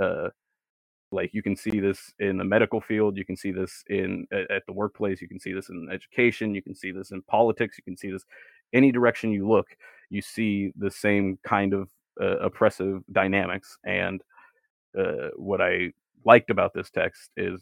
uh, 0.00 0.30
like 1.12 1.32
you 1.32 1.42
can 1.42 1.56
see 1.56 1.80
this 1.80 2.12
in 2.18 2.36
the 2.36 2.44
medical 2.44 2.80
field 2.80 3.16
you 3.16 3.24
can 3.24 3.36
see 3.36 3.52
this 3.52 3.84
in 3.88 4.26
at 4.32 4.64
the 4.66 4.72
workplace 4.72 5.20
you 5.20 5.28
can 5.28 5.38
see 5.38 5.52
this 5.52 5.68
in 5.68 5.88
education 5.92 6.54
you 6.54 6.62
can 6.62 6.74
see 6.74 6.90
this 6.90 7.10
in 7.10 7.22
politics 7.22 7.76
you 7.78 7.84
can 7.84 7.96
see 7.96 8.10
this 8.10 8.24
any 8.72 8.90
direction 8.90 9.30
you 9.30 9.48
look 9.48 9.66
you 10.10 10.20
see 10.20 10.72
the 10.76 10.90
same 10.90 11.38
kind 11.44 11.72
of 11.72 11.88
uh, 12.20 12.38
oppressive 12.38 13.02
dynamics 13.12 13.78
and 13.84 14.22
uh, 14.98 15.28
what 15.36 15.60
i 15.60 15.90
liked 16.24 16.50
about 16.50 16.72
this 16.74 16.90
text 16.90 17.30
is 17.36 17.60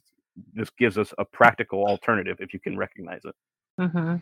this 0.54 0.70
gives 0.70 0.98
us 0.98 1.12
a 1.18 1.24
practical 1.24 1.84
alternative 1.86 2.38
if 2.40 2.52
you 2.52 2.60
can 2.60 2.76
recognize 2.76 3.20
it 3.24 3.34
mm-hmm. 3.80 4.16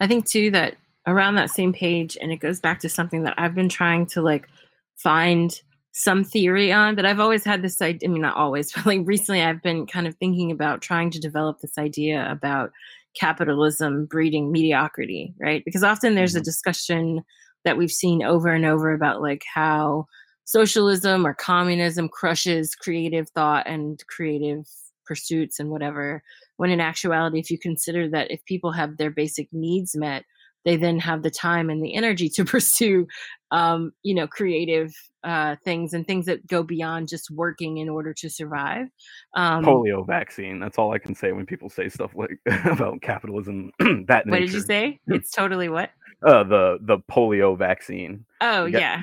i 0.00 0.06
think 0.06 0.26
too 0.26 0.50
that 0.50 0.76
around 1.06 1.34
that 1.34 1.50
same 1.50 1.72
page 1.72 2.18
and 2.20 2.30
it 2.30 2.36
goes 2.36 2.60
back 2.60 2.78
to 2.78 2.88
something 2.88 3.22
that 3.22 3.34
i've 3.38 3.54
been 3.54 3.68
trying 3.68 4.04
to 4.04 4.20
like 4.20 4.48
find 4.96 5.62
some 5.92 6.22
theory 6.22 6.72
on 6.72 6.94
but 6.94 7.04
i've 7.04 7.20
always 7.20 7.44
had 7.44 7.62
this 7.62 7.80
idea 7.82 8.08
i 8.08 8.12
mean 8.12 8.22
not 8.22 8.36
always 8.36 8.72
but 8.74 8.86
like 8.86 9.00
recently 9.04 9.42
i've 9.42 9.62
been 9.62 9.86
kind 9.86 10.06
of 10.06 10.14
thinking 10.16 10.50
about 10.50 10.82
trying 10.82 11.10
to 11.10 11.20
develop 11.20 11.60
this 11.60 11.78
idea 11.78 12.30
about 12.30 12.70
capitalism 13.18 14.06
breeding 14.06 14.52
mediocrity 14.52 15.34
right 15.40 15.64
because 15.64 15.82
often 15.82 16.14
there's 16.14 16.34
a 16.34 16.38
mm-hmm. 16.38 16.44
discussion 16.44 17.24
that 17.64 17.76
we've 17.76 17.90
seen 17.90 18.22
over 18.22 18.48
and 18.48 18.64
over 18.64 18.92
about 18.92 19.20
like 19.20 19.42
how 19.52 20.06
socialism 20.44 21.26
or 21.26 21.34
communism 21.34 22.08
crushes 22.08 22.74
creative 22.74 23.28
thought 23.30 23.66
and 23.66 24.02
creative 24.06 24.66
pursuits 25.04 25.58
and 25.58 25.70
whatever 25.70 26.22
when 26.56 26.70
in 26.70 26.80
actuality 26.80 27.40
if 27.40 27.50
you 27.50 27.58
consider 27.58 28.08
that 28.08 28.30
if 28.30 28.44
people 28.44 28.70
have 28.70 28.96
their 28.96 29.10
basic 29.10 29.48
needs 29.52 29.96
met 29.96 30.24
they 30.64 30.76
then 30.76 30.98
have 30.98 31.22
the 31.22 31.30
time 31.30 31.70
and 31.70 31.82
the 31.82 31.94
energy 31.94 32.28
to 32.30 32.44
pursue 32.44 33.06
um, 33.50 33.92
you 34.02 34.14
know 34.14 34.26
creative 34.26 34.92
uh, 35.24 35.56
things 35.64 35.92
and 35.92 36.06
things 36.06 36.26
that 36.26 36.46
go 36.46 36.62
beyond 36.62 37.08
just 37.08 37.30
working 37.30 37.78
in 37.78 37.88
order 37.88 38.14
to 38.14 38.30
survive. 38.30 38.86
Um, 39.34 39.64
polio 39.64 40.06
vaccine 40.06 40.58
that's 40.58 40.78
all 40.78 40.92
i 40.92 40.98
can 40.98 41.14
say 41.14 41.32
when 41.32 41.46
people 41.46 41.68
say 41.68 41.88
stuff 41.88 42.12
like 42.14 42.38
about 42.64 43.02
capitalism 43.02 43.70
that 44.06 44.26
what 44.26 44.40
did 44.40 44.52
you 44.52 44.60
say? 44.60 45.00
It's 45.08 45.30
totally 45.30 45.68
what? 45.68 45.90
Uh, 46.22 46.44
the 46.44 46.78
the 46.82 46.98
polio 47.10 47.56
vaccine. 47.56 48.24
Oh 48.40 48.66
yeah. 48.66 49.02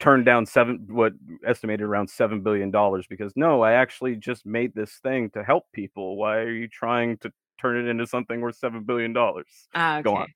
turned 0.00 0.24
down 0.26 0.44
seven 0.44 0.86
what 0.90 1.12
estimated 1.46 1.80
around 1.82 2.10
seven 2.10 2.42
billion 2.42 2.70
dollars 2.70 3.06
because 3.08 3.32
no 3.36 3.62
i 3.62 3.72
actually 3.72 4.16
just 4.16 4.44
made 4.44 4.74
this 4.74 4.98
thing 5.02 5.30
to 5.30 5.42
help 5.42 5.66
people. 5.72 6.16
Why 6.16 6.38
are 6.38 6.50
you 6.50 6.68
trying 6.68 7.16
to 7.18 7.32
turn 7.64 7.76
it 7.76 7.88
into 7.88 8.06
something 8.06 8.40
worth 8.40 8.56
seven 8.56 8.82
billion 8.82 9.12
dollars. 9.12 9.46
Uh, 9.74 10.00
okay. 10.00 10.02
Go 10.02 10.16
on. 10.16 10.26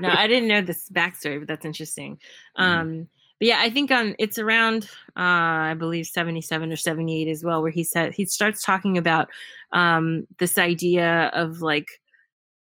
no, 0.00 0.08
I 0.08 0.26
didn't 0.26 0.48
know 0.48 0.60
this 0.62 0.88
backstory, 0.90 1.38
but 1.38 1.48
that's 1.48 1.64
interesting. 1.64 2.18
Mm-hmm. 2.58 2.62
Um, 2.62 3.08
but 3.38 3.48
yeah, 3.48 3.60
I 3.60 3.70
think 3.70 3.90
on 3.90 4.14
it's 4.18 4.38
around 4.38 4.84
uh, 5.16 5.70
I 5.70 5.74
believe 5.74 6.06
seventy 6.06 6.40
seven 6.40 6.72
or 6.72 6.76
seventy 6.76 7.22
eight 7.22 7.28
as 7.28 7.44
well, 7.44 7.62
where 7.62 7.70
he 7.70 7.84
said 7.84 8.14
he 8.14 8.24
starts 8.26 8.62
talking 8.62 8.96
about 8.96 9.28
um, 9.72 10.26
this 10.38 10.58
idea 10.58 11.30
of 11.34 11.60
like 11.60 12.00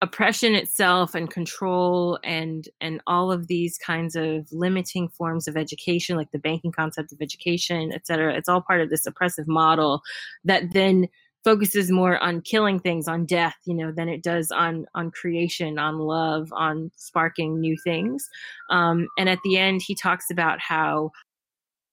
oppression 0.01 0.55
itself 0.55 1.15
and 1.15 1.31
control 1.31 2.20
and 2.23 2.69
and 2.81 3.01
all 3.09 3.32
of 3.32 3.49
these 3.49 3.77
kinds 3.78 4.15
of 4.15 4.47
limiting 4.53 5.09
forms 5.09 5.49
of 5.49 5.57
education 5.57 6.16
like 6.16 6.31
the 6.31 6.39
banking 6.39 6.70
concept 6.70 7.12
of 7.12 7.20
education 7.20 7.90
et 7.93 8.07
cetera 8.07 8.32
it's 8.32 8.49
all 8.49 8.61
part 8.61 8.81
of 8.81 8.90
this 8.90 9.07
oppressive 9.07 9.49
model 9.49 10.01
that 10.45 10.73
then 10.73 11.09
focuses 11.48 11.90
more 11.90 12.22
on 12.22 12.42
killing 12.42 12.78
things 12.78 13.08
on 13.08 13.24
death 13.24 13.56
you 13.64 13.72
know 13.72 13.90
than 13.90 14.06
it 14.06 14.22
does 14.22 14.50
on 14.50 14.84
on 14.94 15.10
creation 15.10 15.78
on 15.78 15.96
love 15.96 16.46
on 16.52 16.90
sparking 16.94 17.58
new 17.58 17.74
things. 17.84 18.28
Um, 18.68 19.08
and 19.18 19.30
at 19.30 19.38
the 19.44 19.56
end 19.56 19.80
he 19.80 19.94
talks 19.94 20.30
about 20.30 20.60
how 20.60 21.10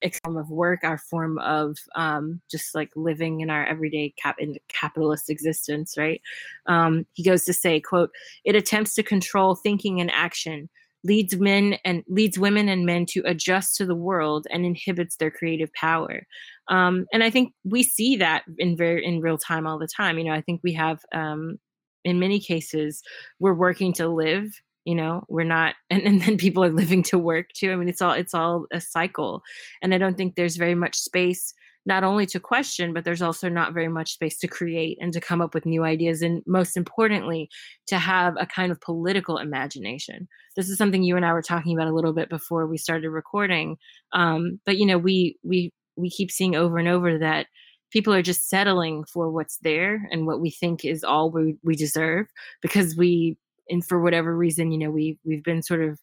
a 0.03 0.11
form 0.11 0.35
of 0.35 0.49
work 0.49 0.81
our 0.83 0.97
form 0.97 1.37
of 1.39 1.77
um, 1.95 2.41
just 2.51 2.75
like 2.75 2.89
living 2.97 3.39
in 3.39 3.49
our 3.49 3.65
everyday 3.65 4.13
cap 4.21 4.35
in 4.39 4.57
capitalist 4.67 5.29
existence 5.29 5.95
right? 5.97 6.21
Um, 6.65 7.05
he 7.13 7.23
goes 7.23 7.45
to 7.45 7.53
say 7.53 7.79
quote 7.79 8.11
it 8.43 8.57
attempts 8.57 8.93
to 8.95 9.03
control 9.03 9.55
thinking 9.55 10.01
and 10.01 10.11
action 10.11 10.67
leads 11.05 11.37
men 11.37 11.77
and 11.85 12.03
leads 12.09 12.37
women 12.37 12.67
and 12.67 12.85
men 12.85 13.05
to 13.05 13.21
adjust 13.25 13.77
to 13.77 13.85
the 13.85 13.95
world 13.95 14.47
and 14.51 14.65
inhibits 14.65 15.15
their 15.15 15.31
creative 15.31 15.71
power 15.73 16.27
um, 16.69 17.05
and 17.13 17.23
i 17.23 17.29
think 17.29 17.53
we 17.63 17.83
see 17.83 18.15
that 18.15 18.43
in 18.57 18.75
very 18.75 19.05
in 19.05 19.21
real 19.21 19.37
time 19.37 19.67
all 19.67 19.79
the 19.79 19.87
time 19.87 20.17
you 20.17 20.23
know 20.23 20.33
i 20.33 20.41
think 20.41 20.61
we 20.63 20.73
have 20.73 20.99
um, 21.13 21.57
in 22.03 22.19
many 22.19 22.39
cases 22.39 23.01
we're 23.39 23.53
working 23.53 23.93
to 23.93 24.07
live 24.07 24.49
you 24.85 24.95
know 24.95 25.23
we're 25.29 25.43
not 25.43 25.75
and, 25.89 26.01
and 26.03 26.21
then 26.21 26.37
people 26.37 26.63
are 26.63 26.69
living 26.69 27.03
to 27.03 27.17
work 27.17 27.47
too 27.53 27.71
i 27.71 27.75
mean 27.75 27.89
it's 27.89 28.01
all 28.01 28.13
it's 28.13 28.33
all 28.33 28.65
a 28.71 28.81
cycle 28.81 29.41
and 29.81 29.93
i 29.93 29.97
don't 29.97 30.17
think 30.17 30.35
there's 30.35 30.57
very 30.57 30.75
much 30.75 30.95
space 30.95 31.53
not 31.85 32.03
only 32.03 32.25
to 32.25 32.39
question, 32.39 32.93
but 32.93 33.03
there's 33.03 33.21
also 33.21 33.47
not 33.47 33.73
very 33.73 33.87
much 33.87 34.13
space 34.13 34.39
to 34.39 34.47
create 34.47 34.97
and 34.99 35.13
to 35.13 35.21
come 35.21 35.41
up 35.41 35.53
with 35.53 35.65
new 35.65 35.83
ideas. 35.83 36.21
And 36.21 36.41
most 36.47 36.75
importantly, 36.75 37.49
to 37.87 37.99
have 37.99 38.35
a 38.39 38.47
kind 38.47 38.71
of 38.71 38.81
political 38.81 39.37
imagination. 39.37 40.27
This 40.55 40.69
is 40.69 40.77
something 40.77 41.03
you 41.03 41.15
and 41.15 41.25
I 41.25 41.33
were 41.33 41.43
talking 41.43 41.77
about 41.77 41.87
a 41.87 41.93
little 41.93 42.13
bit 42.13 42.29
before 42.29 42.65
we 42.65 42.77
started 42.77 43.09
recording. 43.09 43.77
Um, 44.13 44.59
but 44.65 44.77
you 44.77 44.85
know, 44.85 44.97
we 44.97 45.37
we 45.43 45.71
we 45.95 46.09
keep 46.09 46.31
seeing 46.31 46.55
over 46.55 46.77
and 46.77 46.87
over 46.87 47.17
that 47.17 47.47
people 47.91 48.13
are 48.13 48.21
just 48.21 48.49
settling 48.49 49.05
for 49.05 49.29
what's 49.29 49.57
there 49.59 50.07
and 50.11 50.27
what 50.27 50.41
we 50.41 50.49
think 50.49 50.83
is 50.83 51.03
all 51.03 51.31
we, 51.31 51.55
we 51.63 51.75
deserve 51.75 52.27
because 52.61 52.95
we 52.95 53.37
and 53.69 53.85
for 53.85 53.99
whatever 53.99 54.35
reason, 54.35 54.71
you 54.71 54.77
know, 54.77 54.91
we 54.91 55.17
we've 55.23 55.43
been 55.43 55.63
sort 55.63 55.81
of 55.81 55.99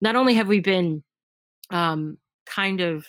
not 0.00 0.16
only 0.16 0.34
have 0.34 0.48
we 0.48 0.60
been 0.60 1.02
um 1.70 2.18
kind 2.46 2.80
of 2.80 3.06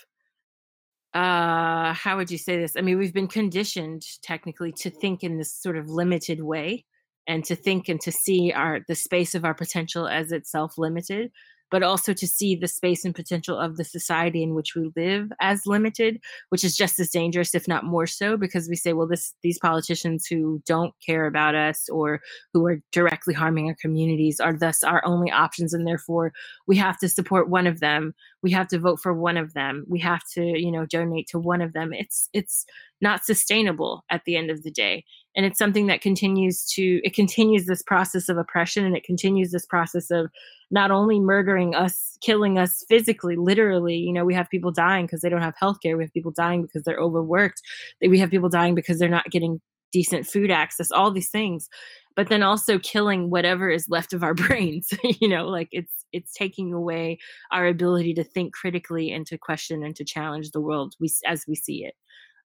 uh 1.14 1.94
how 1.94 2.18
would 2.18 2.32
you 2.32 2.38
say 2.38 2.58
this? 2.58 2.76
I 2.76 2.82
mean 2.82 2.98
we've 2.98 3.14
been 3.14 3.28
conditioned 3.28 4.04
technically 4.22 4.72
to 4.80 4.90
think 4.90 5.24
in 5.24 5.38
this 5.38 5.54
sort 5.54 5.78
of 5.78 5.90
limited 5.90 6.42
way 6.42 6.86
and 7.28 7.46
to 7.46 7.56
think 7.56 7.88
and 7.88 8.02
to 8.02 8.12
see 8.12 8.52
our 8.52 8.80
the 8.88 8.96
space 8.96 9.36
of 9.36 9.46
our 9.46 9.54
potential 9.54 10.08
as 10.08 10.32
itself 10.32 10.78
limited 10.78 11.32
but 11.74 11.82
also 11.82 12.14
to 12.14 12.28
see 12.28 12.56
the 12.56 12.68
space 12.68 13.04
and 13.04 13.16
potential 13.16 13.58
of 13.58 13.78
the 13.78 13.84
society 13.84 14.44
in 14.44 14.54
which 14.54 14.76
we 14.76 14.92
live 14.96 15.32
as 15.42 15.66
limited, 15.66 16.22
which 16.50 16.64
is 16.64 16.78
just 16.78 17.00
as 17.00 17.10
dangerous, 17.10 17.56
if 17.56 17.68
not 17.68 17.84
more 17.84 18.06
so, 18.06 18.38
because 18.38 18.70
we 18.70 18.76
say, 18.76 18.94
well, 18.94 19.08
this 19.08 19.34
these 19.42 19.58
politicians 19.58 20.28
who 20.28 20.62
don't 20.68 20.94
care 21.04 21.26
about 21.26 21.56
us 21.56 21.90
or 21.90 22.22
who 22.54 22.64
are 22.68 22.80
directly 22.92 23.34
harming 23.34 23.70
our 23.70 23.76
communities 23.82 24.40
are 24.40 24.54
thus 24.54 24.84
our 24.84 25.04
only 25.04 25.32
options, 25.32 25.74
and 25.74 25.88
therefore 25.88 26.32
we 26.68 26.78
have 26.78 27.00
to 27.00 27.10
support 27.10 27.50
one 27.50 27.66
of 27.66 27.80
them. 27.80 28.14
We 28.44 28.52
have 28.52 28.68
to 28.68 28.78
vote 28.78 29.00
for 29.02 29.12
one 29.16 29.36
of 29.36 29.56
them. 29.56 29.84
We 29.88 29.98
have 30.02 30.22
to, 30.34 30.44
you 30.44 30.72
know, 30.72 30.86
donate 30.86 31.26
to 31.30 31.40
one 31.40 31.64
of 31.64 31.74
them. 31.74 31.92
It's 31.92 32.30
it's 32.34 32.68
not 33.02 33.26
sustainable 33.26 34.06
at 34.12 34.26
the 34.26 34.36
end 34.36 34.52
of 34.52 34.62
the 34.62 34.72
day 34.72 35.06
and 35.36 35.46
it's 35.46 35.58
something 35.58 35.88
that 35.88 36.02
continues 36.02 36.66
to 36.66 37.02
it 37.04 37.14
continues 37.14 37.66
this 37.66 37.84
process 37.84 38.30
of 38.30 38.38
oppression 38.38 38.86
and 38.86 38.96
it 38.96 39.04
continues 39.04 39.52
this 39.52 39.66
process 39.66 40.12
of 40.12 40.30
not 40.72 40.92
only 40.92 41.20
murdering 41.20 41.76
us 41.76 42.18
killing 42.22 42.58
us 42.58 42.84
physically 42.88 43.36
literally 43.36 43.96
you 43.96 44.14
know 44.14 44.26
we 44.26 44.34
have 44.34 44.50
people 44.50 44.72
dying 44.72 45.06
because 45.06 45.22
they 45.22 45.30
don't 45.30 45.42
have 45.42 45.56
health 45.58 45.78
care 45.82 45.98
we 45.98 46.04
have 46.04 46.14
people 46.14 46.32
dying 46.32 46.62
because 46.62 46.84
they're 46.84 47.00
overworked 47.00 47.62
we 48.08 48.20
have 48.20 48.32
people 48.32 48.50
dying 48.50 48.76
because 48.76 49.00
they're 49.00 49.10
not 49.10 49.30
getting 49.30 49.60
decent 49.92 50.26
food 50.26 50.50
access 50.50 50.92
all 50.92 51.12
these 51.12 51.30
things 51.30 51.70
but 52.16 52.30
then 52.30 52.44
also 52.44 52.78
killing 52.80 53.30
whatever 53.30 53.70
is 53.70 53.90
left 53.90 54.14
of 54.14 54.24
our 54.24 54.34
brains 54.34 54.90
you 55.04 55.28
know 55.28 55.48
like 55.48 55.70
it's 55.72 56.06
it's 56.12 56.34
taking 56.34 56.74
away 56.74 57.18
our 57.52 57.68
ability 57.68 58.14
to 58.14 58.24
think 58.24 58.54
critically 58.54 59.12
and 59.12 59.26
to 59.26 59.38
question 59.38 59.84
and 59.84 59.96
to 59.96 60.06
challenge 60.06 60.52
the 60.52 60.62
world 60.62 60.94
we 61.00 61.10
as 61.26 61.46
we 61.48 61.56
see 61.56 61.86
it. 61.86 61.96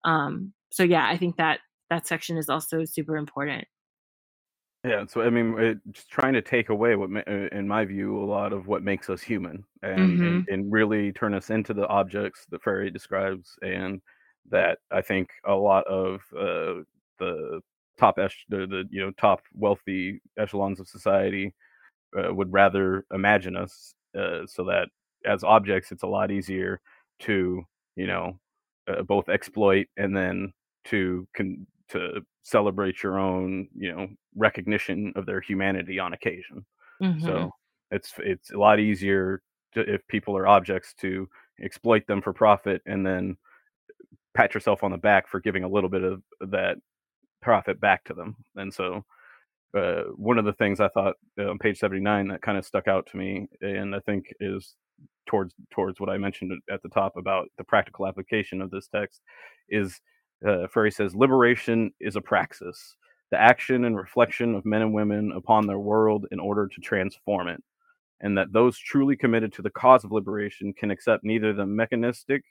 Um 0.05 0.53
so 0.71 0.83
yeah 0.83 1.07
i 1.09 1.17
think 1.17 1.37
that 1.37 1.61
that 1.91 2.07
section 2.07 2.37
is 2.37 2.49
also 2.49 2.85
super 2.85 3.17
important. 3.17 3.67
Yeah, 4.85 5.05
so 5.09 5.23
I 5.23 5.31
mean, 5.31 5.59
it, 5.59 5.79
just 5.91 6.09
trying 6.09 6.35
to 6.35 6.43
take 6.43 6.69
away 6.69 6.95
what, 6.95 7.11
uh, 7.11 7.49
in 7.51 7.67
my 7.67 7.85
view, 7.85 8.23
a 8.23 8.25
lot 8.25 8.53
of 8.53 8.69
what 8.69 8.85
makes 8.85 9.11
us 9.11 9.21
human, 9.21 9.65
and, 9.83 9.99
mm-hmm. 9.99 10.25
and, 10.25 10.49
and 10.49 10.73
really 10.73 11.13
turn 11.13 11.35
us 11.35 11.51
into 11.51 11.75
the 11.75 11.87
objects 11.89 12.47
that 12.51 12.63
Freire 12.63 12.89
describes, 12.89 13.59
and 13.61 14.01
that 14.51 14.79
I 14.93 15.03
think 15.03 15.31
a 15.47 15.55
lot 15.55 15.85
of 15.89 16.21
uh, 16.33 16.85
the 17.19 17.61
top 17.99 18.19
esh- 18.19 18.47
the, 18.49 18.67
the 18.67 18.85
you 18.91 19.05
know 19.05 19.11
top 19.19 19.41
wealthy 19.53 20.23
echelons 20.39 20.79
of 20.79 20.89
society 20.89 21.53
uh, 22.17 22.33
would 22.33 22.53
rather 22.53 23.05
imagine 23.13 23.57
us, 23.57 23.95
uh, 24.17 24.47
so 24.47 24.65
that 24.65 24.89
as 25.27 25.43
objects, 25.43 25.91
it's 25.91 26.05
a 26.05 26.07
lot 26.07 26.31
easier 26.31 26.81
to 27.21 27.63
you 27.97 28.07
know 28.07 28.39
uh, 28.87 29.03
both 29.03 29.29
exploit 29.29 29.89
and 29.97 30.17
then 30.17 30.53
to 30.85 31.27
con- 31.37 31.67
to 31.89 32.21
celebrate 32.43 33.03
your 33.03 33.19
own 33.19 33.69
you 33.75 33.95
know 33.95 34.07
recognition 34.37 35.13
of 35.17 35.27
their 35.27 35.41
humanity 35.41 35.99
on 35.99 36.13
occasion 36.13 36.65
mm-hmm. 37.03 37.25
so 37.25 37.51
it's 37.91 38.13
it's 38.19 38.51
a 38.53 38.59
lot 38.59 38.81
easier 38.81 39.43
to, 39.75 39.81
if 39.81 40.07
people 40.09 40.37
are 40.37 40.47
objects 40.47 40.95
to 40.95 41.29
exploit 41.63 42.07
them 42.07 42.23
for 42.23 42.33
profit 42.33 42.83
and 42.87 43.05
then 43.05 43.37
pat 44.35 44.55
yourself 44.55 44.83
on 44.85 44.91
the 44.91 44.99
back 44.99 45.29
for 45.29 45.41
giving 45.41 45.65
a 45.65 45.69
little 45.69 45.91
bit 45.91 46.05
of 46.05 46.23
that 46.41 46.77
profit 47.43 47.81
back 47.81 48.05
to 48.05 48.15
them 48.15 48.37
and 48.57 48.73
so 48.73 49.05
uh, 49.77 50.05
one 50.17 50.39
of 50.39 50.45
the 50.45 50.53
things 50.55 50.81
i 50.81 50.89
thought 50.89 51.15
uh, 51.39 51.51
on 51.51 51.59
page 51.59 51.79
79 51.79 52.29
that 52.29 52.43
kind 52.43 52.57
of 52.57 52.65
stuck 52.65 52.89
out 52.89 53.07
to 53.07 53.17
me 53.17 53.47
and 53.61 53.95
i 53.95 54.01
think 54.01 54.27
is 54.41 54.75
towards 55.27 55.55
towards 55.71 56.01
what 56.01 56.09
i 56.09 56.17
mentioned 56.17 56.53
at 56.71 56.83
the 56.83 56.89
top 56.89 57.17
about 57.17 57.49
the 57.59 57.65
practical 57.65 58.07
application 58.07 58.63
of 58.63 58.71
this 58.71 58.89
text 58.89 59.21
is 59.69 60.01
uh, 60.47 60.67
Freire 60.69 60.91
says 60.91 61.15
liberation 61.15 61.93
is 62.01 62.17
a 62.17 62.21
praxis, 62.21 62.97
the 63.31 63.41
action 63.41 63.85
and 63.85 63.97
reflection 63.97 64.55
of 64.55 64.65
men 64.65 64.83
and 64.83 64.95
women 64.95 65.33
upon 65.37 65.67
their 65.67 65.79
world 65.79 66.27
in 66.31 66.41
order 66.41 66.67
to 66.69 66.81
transform 66.81 67.49
it, 67.49 67.63
and 68.21 68.37
that 68.39 68.53
those 68.53 68.79
truly 68.79 69.17
committed 69.17 69.53
to 69.55 69.63
the 69.63 69.71
cause 69.71 70.05
of 70.05 70.13
liberation 70.13 70.73
can 70.73 70.91
accept 70.91 71.25
neither 71.25 71.53
the 71.53 71.67
mechanistic 71.67 72.43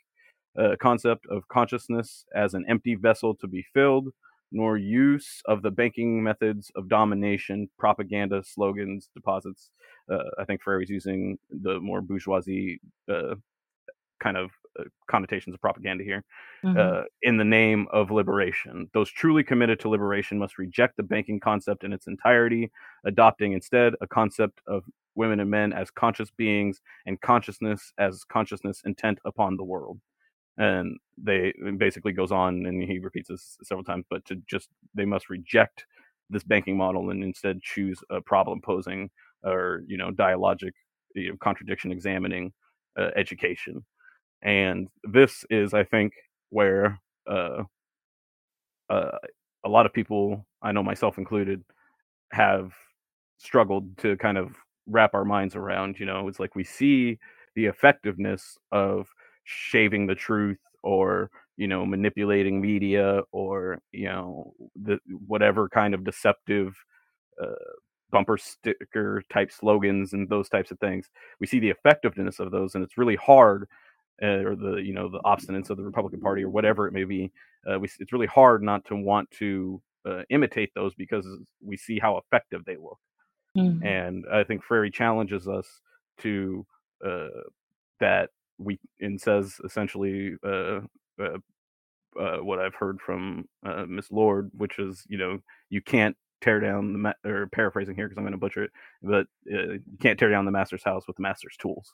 uh, 0.59 0.75
concept 0.81 1.25
of 1.29 1.47
consciousness 1.49 2.25
as 2.35 2.53
an 2.53 2.65
empty 2.67 2.95
vessel 2.95 3.35
to 3.35 3.47
be 3.47 3.65
filled, 3.73 4.09
nor 4.51 4.77
use 4.77 5.41
of 5.45 5.61
the 5.61 5.71
banking 5.71 6.23
methods 6.23 6.71
of 6.75 6.89
domination, 6.89 7.69
propaganda, 7.77 8.43
slogans, 8.43 9.09
deposits. 9.13 9.71
Uh, 10.11 10.19
I 10.39 10.45
think 10.45 10.61
Freire's 10.61 10.89
using 10.89 11.37
the 11.49 11.79
more 11.79 12.01
bourgeoisie 12.01 12.79
uh, 13.11 13.35
kind 14.21 14.37
of 14.37 14.51
connotations 15.07 15.53
of 15.53 15.61
propaganda 15.61 16.03
here 16.03 16.23
mm-hmm. 16.63 16.77
uh, 16.77 17.03
in 17.21 17.37
the 17.37 17.43
name 17.43 17.87
of 17.91 18.11
liberation. 18.11 18.89
Those 18.93 19.09
truly 19.09 19.43
committed 19.43 19.79
to 19.81 19.89
liberation 19.89 20.37
must 20.37 20.57
reject 20.57 20.97
the 20.97 21.03
banking 21.03 21.39
concept 21.39 21.83
in 21.83 21.93
its 21.93 22.07
entirety, 22.07 22.71
adopting 23.05 23.53
instead 23.53 23.93
a 24.01 24.07
concept 24.07 24.61
of 24.67 24.83
women 25.15 25.39
and 25.39 25.49
men 25.49 25.73
as 25.73 25.89
conscious 25.91 26.29
beings 26.31 26.81
and 27.05 27.19
consciousness 27.21 27.91
as 27.97 28.23
consciousness 28.23 28.81
intent 28.85 29.19
upon 29.25 29.57
the 29.57 29.63
world. 29.63 29.99
And 30.57 30.97
they 31.17 31.53
basically 31.77 32.13
goes 32.13 32.31
on 32.31 32.65
and 32.65 32.81
he 32.81 32.99
repeats 32.99 33.29
this 33.29 33.57
several 33.63 33.83
times, 33.83 34.05
but 34.09 34.25
to 34.25 34.35
just 34.47 34.69
they 34.95 35.05
must 35.05 35.29
reject 35.29 35.85
this 36.29 36.43
banking 36.43 36.77
model 36.77 37.09
and 37.09 37.23
instead 37.23 37.61
choose 37.61 37.99
a 38.09 38.21
problem 38.21 38.61
posing 38.61 39.09
or 39.43 39.83
you 39.87 39.97
know 39.97 40.11
dialogic 40.11 40.71
you 41.15 41.29
know, 41.29 41.37
contradiction 41.39 41.91
examining 41.91 42.51
uh, 42.99 43.09
education 43.15 43.83
and 44.43 44.87
this 45.03 45.45
is 45.49 45.73
i 45.73 45.83
think 45.83 46.13
where 46.49 46.99
uh, 47.29 47.63
uh, 48.89 49.17
a 49.65 49.69
lot 49.69 49.85
of 49.85 49.93
people 49.93 50.45
i 50.61 50.71
know 50.71 50.83
myself 50.83 51.17
included 51.17 51.63
have 52.31 52.73
struggled 53.37 53.97
to 53.97 54.17
kind 54.17 54.37
of 54.37 54.55
wrap 54.87 55.13
our 55.13 55.25
minds 55.25 55.55
around 55.55 55.99
you 55.99 56.05
know? 56.05 56.27
It's 56.27 56.39
like 56.39 56.55
we 56.55 56.63
see 56.63 57.19
the 57.55 57.65
effectiveness 57.65 58.57
of 58.71 59.07
shaving 59.45 60.07
the 60.07 60.15
truth 60.15 60.59
or 60.83 61.31
you 61.57 61.67
know 61.67 61.85
manipulating 61.85 62.61
media 62.61 63.21
or 63.31 63.79
you 63.91 64.05
know 64.07 64.53
the 64.75 64.99
whatever 65.27 65.69
kind 65.69 65.93
of 65.93 66.03
deceptive 66.03 66.75
uh, 67.41 67.47
bumper 68.11 68.37
sticker 68.37 69.23
type 69.31 69.51
slogans 69.51 70.13
and 70.13 70.29
those 70.29 70.49
types 70.49 70.71
of 70.71 70.79
things. 70.79 71.09
We 71.39 71.47
see 71.47 71.59
the 71.59 71.69
effectiveness 71.69 72.39
of 72.39 72.51
those 72.51 72.75
and 72.75 72.83
it's 72.83 72.97
really 72.97 73.15
hard 73.17 73.67
uh, 74.21 74.43
or 74.43 74.55
the 74.55 74.75
you 74.75 74.93
know 74.93 75.09
the 75.09 75.21
obstinance 75.25 75.69
of 75.69 75.77
the 75.77 75.83
Republican 75.83 76.19
Party 76.19 76.43
or 76.43 76.49
whatever 76.49 76.87
it 76.87 76.93
may 76.93 77.03
be. 77.03 77.31
Uh, 77.69 77.79
we, 77.79 77.89
it's 77.99 78.13
really 78.13 78.27
hard 78.27 78.63
not 78.63 78.83
to 78.85 78.95
want 78.95 79.29
to 79.31 79.81
uh, 80.05 80.21
imitate 80.29 80.71
those 80.73 80.93
because 80.95 81.27
we 81.63 81.77
see 81.77 81.99
how 81.99 82.17
effective 82.17 82.63
they 82.65 82.77
look. 82.77 82.99
Mm-hmm. 83.57 83.85
And 83.85 84.25
I 84.31 84.43
think 84.43 84.63
Freire 84.63 84.89
challenges 84.89 85.47
us 85.47 85.67
to 86.19 86.65
uh, 87.05 87.27
that 87.99 88.29
we 88.57 88.79
and 88.99 89.19
says 89.19 89.59
essentially 89.63 90.35
uh, 90.43 90.79
uh, 91.19 92.37
what 92.37 92.59
I've 92.59 92.75
heard 92.75 92.99
from 93.01 93.47
Miss 93.87 94.11
Lorde, 94.11 94.49
which 94.53 94.79
is 94.79 95.03
you 95.07 95.17
know 95.17 95.39
you 95.69 95.81
can't 95.81 96.15
tear 96.41 96.59
down 96.59 96.93
the 96.93 96.99
ma- 96.99 97.13
or 97.25 97.47
paraphrasing 97.47 97.95
here 97.95 98.07
because 98.07 98.17
I'm 98.17 98.23
going 98.23 98.31
to 98.31 98.37
butcher 98.37 98.63
it, 98.63 98.71
but 99.03 99.27
you 99.45 99.81
can't 99.99 100.17
tear 100.17 100.29
down 100.29 100.45
the 100.45 100.51
master's 100.51 100.83
house 100.83 101.07
with 101.07 101.17
the 101.17 101.23
master's 101.23 101.57
tools. 101.57 101.93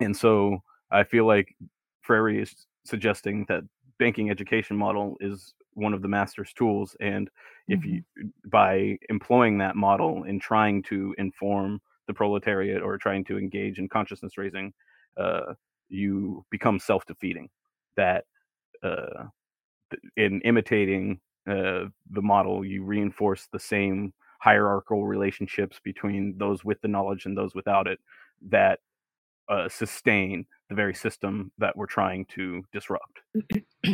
And 0.00 0.16
so 0.16 0.62
I 0.90 1.04
feel 1.04 1.26
like 1.26 1.54
Freire 2.02 2.40
is 2.40 2.66
suggesting 2.84 3.44
that 3.48 3.62
banking 3.98 4.30
education 4.30 4.76
model 4.76 5.16
is 5.20 5.54
one 5.74 5.92
of 5.92 6.02
the 6.02 6.08
master's 6.08 6.52
tools 6.52 6.96
and 7.00 7.28
if 7.68 7.80
mm-hmm. 7.80 7.90
you 8.16 8.30
by 8.46 8.96
employing 9.08 9.58
that 9.58 9.76
model 9.76 10.24
in 10.24 10.38
trying 10.38 10.82
to 10.82 11.14
inform 11.18 11.80
the 12.06 12.14
proletariat 12.14 12.82
or 12.82 12.96
trying 12.96 13.24
to 13.24 13.38
engage 13.38 13.78
in 13.78 13.88
consciousness 13.88 14.38
raising 14.38 14.72
uh, 15.18 15.54
you 15.88 16.44
become 16.50 16.78
self-defeating 16.78 17.48
that 17.96 18.24
uh, 18.82 19.24
in 20.16 20.40
imitating 20.42 21.20
uh, 21.48 21.84
the 22.10 22.22
model 22.22 22.64
you 22.64 22.82
reinforce 22.82 23.48
the 23.52 23.58
same 23.58 24.12
hierarchical 24.40 25.06
relationships 25.06 25.80
between 25.82 26.36
those 26.38 26.64
with 26.64 26.80
the 26.80 26.88
knowledge 26.88 27.26
and 27.26 27.36
those 27.36 27.54
without 27.54 27.86
it 27.86 27.98
that 28.48 28.80
uh, 29.48 29.68
sustain 29.68 30.46
the 30.68 30.74
very 30.74 30.94
system 30.94 31.52
that 31.58 31.76
we're 31.76 31.86
trying 31.86 32.26
to 32.34 32.64
disrupt. 32.72 33.20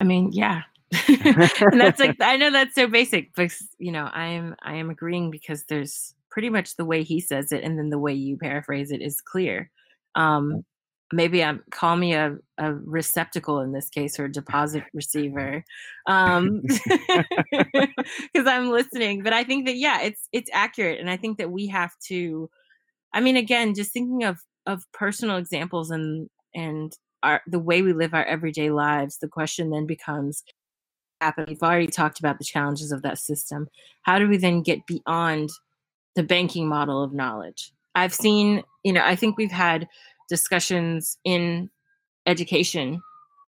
I 0.00 0.04
mean, 0.04 0.30
yeah. 0.32 0.62
and 1.08 1.80
that's 1.80 1.98
like 1.98 2.16
I 2.20 2.36
know 2.36 2.50
that's 2.50 2.74
so 2.74 2.86
basic, 2.86 3.34
but 3.34 3.50
you 3.78 3.92
know, 3.92 4.08
I 4.12 4.26
am 4.26 4.54
I 4.62 4.74
am 4.74 4.90
agreeing 4.90 5.30
because 5.30 5.64
there's 5.64 6.14
pretty 6.30 6.50
much 6.50 6.76
the 6.76 6.84
way 6.84 7.02
he 7.02 7.20
says 7.20 7.52
it 7.52 7.64
and 7.64 7.78
then 7.78 7.90
the 7.90 7.98
way 7.98 8.12
you 8.12 8.36
paraphrase 8.36 8.90
it 8.90 9.02
is 9.02 9.20
clear. 9.20 9.70
Um 10.14 10.64
maybe 11.12 11.42
I'm 11.42 11.62
call 11.70 11.96
me 11.96 12.14
a, 12.14 12.36
a 12.58 12.74
receptacle 12.74 13.60
in 13.60 13.72
this 13.72 13.88
case 13.88 14.18
or 14.18 14.26
a 14.26 14.32
deposit 14.32 14.84
receiver. 14.94 15.64
Um 16.06 16.62
because 16.62 18.46
I'm 18.46 18.70
listening. 18.70 19.22
But 19.22 19.32
I 19.32 19.44
think 19.44 19.66
that 19.66 19.76
yeah, 19.76 20.02
it's 20.02 20.28
it's 20.32 20.50
accurate. 20.52 21.00
And 21.00 21.10
I 21.10 21.16
think 21.16 21.38
that 21.38 21.50
we 21.50 21.68
have 21.68 21.92
to 22.08 22.50
I 23.12 23.20
mean, 23.20 23.36
again, 23.36 23.74
just 23.74 23.92
thinking 23.92 24.24
of 24.24 24.38
of 24.66 24.84
personal 24.92 25.36
examples 25.36 25.90
and 25.90 26.28
and 26.54 26.92
our 27.22 27.42
the 27.46 27.58
way 27.58 27.82
we 27.82 27.92
live 27.92 28.14
our 28.14 28.24
everyday 28.24 28.70
lives, 28.70 29.18
the 29.18 29.28
question 29.28 29.70
then 29.70 29.86
becomes 29.86 30.42
happen. 31.20 31.46
We've 31.48 31.62
already 31.62 31.86
talked 31.86 32.18
about 32.18 32.38
the 32.38 32.44
challenges 32.44 32.92
of 32.92 33.02
that 33.02 33.18
system. 33.18 33.68
How 34.02 34.18
do 34.18 34.28
we 34.28 34.36
then 34.36 34.62
get 34.62 34.86
beyond 34.86 35.50
the 36.14 36.22
banking 36.22 36.68
model 36.68 37.02
of 37.02 37.12
knowledge? 37.12 37.72
I've 37.94 38.14
seen, 38.14 38.62
you 38.84 38.92
know, 38.92 39.02
I 39.04 39.16
think 39.16 39.36
we've 39.36 39.50
had 39.50 39.88
discussions 40.28 41.16
in 41.24 41.70
education 42.26 43.00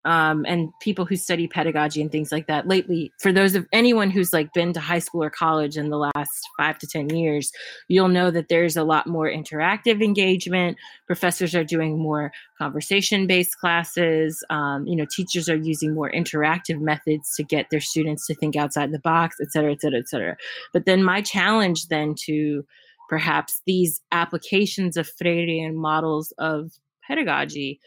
um, 0.06 0.46
and 0.48 0.70
people 0.82 1.06
who 1.06 1.16
study 1.16 1.48
pedagogy 1.48 2.02
and 2.02 2.12
things 2.12 2.32
like 2.32 2.48
that. 2.48 2.68
Lately 2.68 3.12
for 3.20 3.32
those 3.32 3.56
of 3.56 3.68
anyone 3.72 4.10
who's 4.10 4.34
like 4.34 4.52
been 4.54 4.74
to 4.74 4.80
high 4.80 5.00
school 5.00 5.24
or 5.24 5.30
college 5.30 5.78
in 5.78 5.90
the 5.90 5.98
last 5.98 6.48
five 6.58 6.80
to 6.80 6.88
ten 6.88 7.10
years 7.10 7.52
you'll 7.88 8.08
know 8.08 8.32
that 8.32 8.48
there's 8.50 8.76
a 8.76 8.84
lot 8.84 9.08
more 9.08 9.30
interactive 9.30 10.04
engagement. 10.04 10.78
Professors 11.08 11.54
are 11.54 11.64
doing 11.64 12.00
more 12.00 12.32
conversation 12.58 13.28
based 13.28 13.58
classes. 13.60 14.44
Um, 14.50 14.88
you 14.88 14.96
know 14.96 15.06
teachers 15.06 15.50
are 15.50 15.56
using 15.56 15.94
more 15.94 16.12
interactive 16.12 16.80
methods 16.80 17.36
to 17.36 17.44
get 17.44 17.68
their 17.70 17.82
students 17.82 18.26
to 18.28 18.36
think 18.36 18.56
outside 18.56 18.92
the 18.92 19.00
box 19.00 19.38
et 19.42 19.52
cetera 19.52 19.72
et 19.72 19.82
cetera 19.82 20.00
et 20.00 20.08
cetera. 20.08 20.36
But 20.74 20.86
then 20.86 21.04
my 21.04 21.22
challenge 21.22 21.88
then 21.88 22.16
to 22.26 22.66
perhaps 23.10 23.62
these 23.66 24.02
applications 24.14 24.96
of 24.96 25.10
Freirean 25.22 25.74
models 25.76 26.32
of 26.38 26.72
pedagogy 27.06 27.80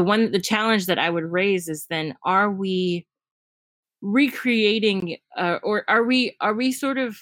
the 0.00 0.04
one 0.04 0.32
the 0.32 0.40
challenge 0.40 0.86
that 0.86 0.98
I 0.98 1.10
would 1.10 1.24
raise 1.24 1.68
is 1.68 1.84
then 1.90 2.16
are 2.24 2.50
we 2.50 3.06
recreating 4.00 5.18
uh, 5.36 5.58
or 5.62 5.84
are 5.88 6.04
we 6.04 6.34
are 6.40 6.54
we 6.54 6.72
sort 6.72 6.96
of 6.96 7.18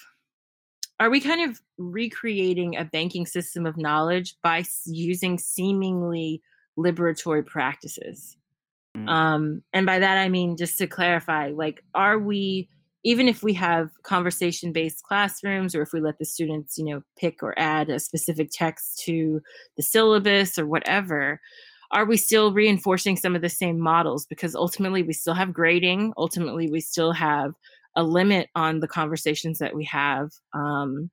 are 0.97 1.09
we 1.09 1.19
kind 1.19 1.49
of 1.49 1.59
recreating 1.77 2.77
a 2.77 2.85
banking 2.85 3.25
system 3.25 3.65
of 3.65 3.75
knowledge 3.75 4.37
by 4.41 4.63
using 4.85 5.37
seemingly 5.37 6.41
liberatory 6.77 7.45
practices 7.45 8.37
mm. 8.95 9.09
um 9.09 9.61
and 9.73 9.85
by 9.85 9.99
that 9.99 10.17
i 10.17 10.29
mean 10.29 10.55
just 10.55 10.77
to 10.77 10.87
clarify 10.87 11.51
like 11.53 11.83
are 11.95 12.17
we 12.17 12.69
even 13.03 13.27
if 13.27 13.43
we 13.43 13.53
have 13.53 13.89
conversation 14.03 14.71
based 14.71 15.03
classrooms 15.03 15.75
or 15.75 15.81
if 15.81 15.91
we 15.91 15.99
let 15.99 16.17
the 16.17 16.23
students 16.23 16.77
you 16.77 16.85
know 16.85 17.01
pick 17.17 17.43
or 17.43 17.53
add 17.59 17.89
a 17.89 17.99
specific 17.99 18.49
text 18.53 19.01
to 19.03 19.41
the 19.75 19.83
syllabus 19.83 20.57
or 20.57 20.65
whatever 20.65 21.41
are 21.91 22.05
we 22.05 22.17
still 22.17 22.53
reinforcing 22.53 23.17
some 23.17 23.35
of 23.35 23.41
the 23.41 23.49
same 23.49 23.79
models? 23.79 24.25
Because 24.25 24.55
ultimately, 24.55 25.03
we 25.03 25.13
still 25.13 25.33
have 25.33 25.53
grading. 25.53 26.13
Ultimately, 26.17 26.69
we 26.69 26.81
still 26.81 27.11
have 27.11 27.53
a 27.95 28.03
limit 28.03 28.49
on 28.55 28.79
the 28.79 28.87
conversations 28.87 29.59
that 29.59 29.75
we 29.75 29.85
have. 29.85 30.29
Um, 30.53 31.09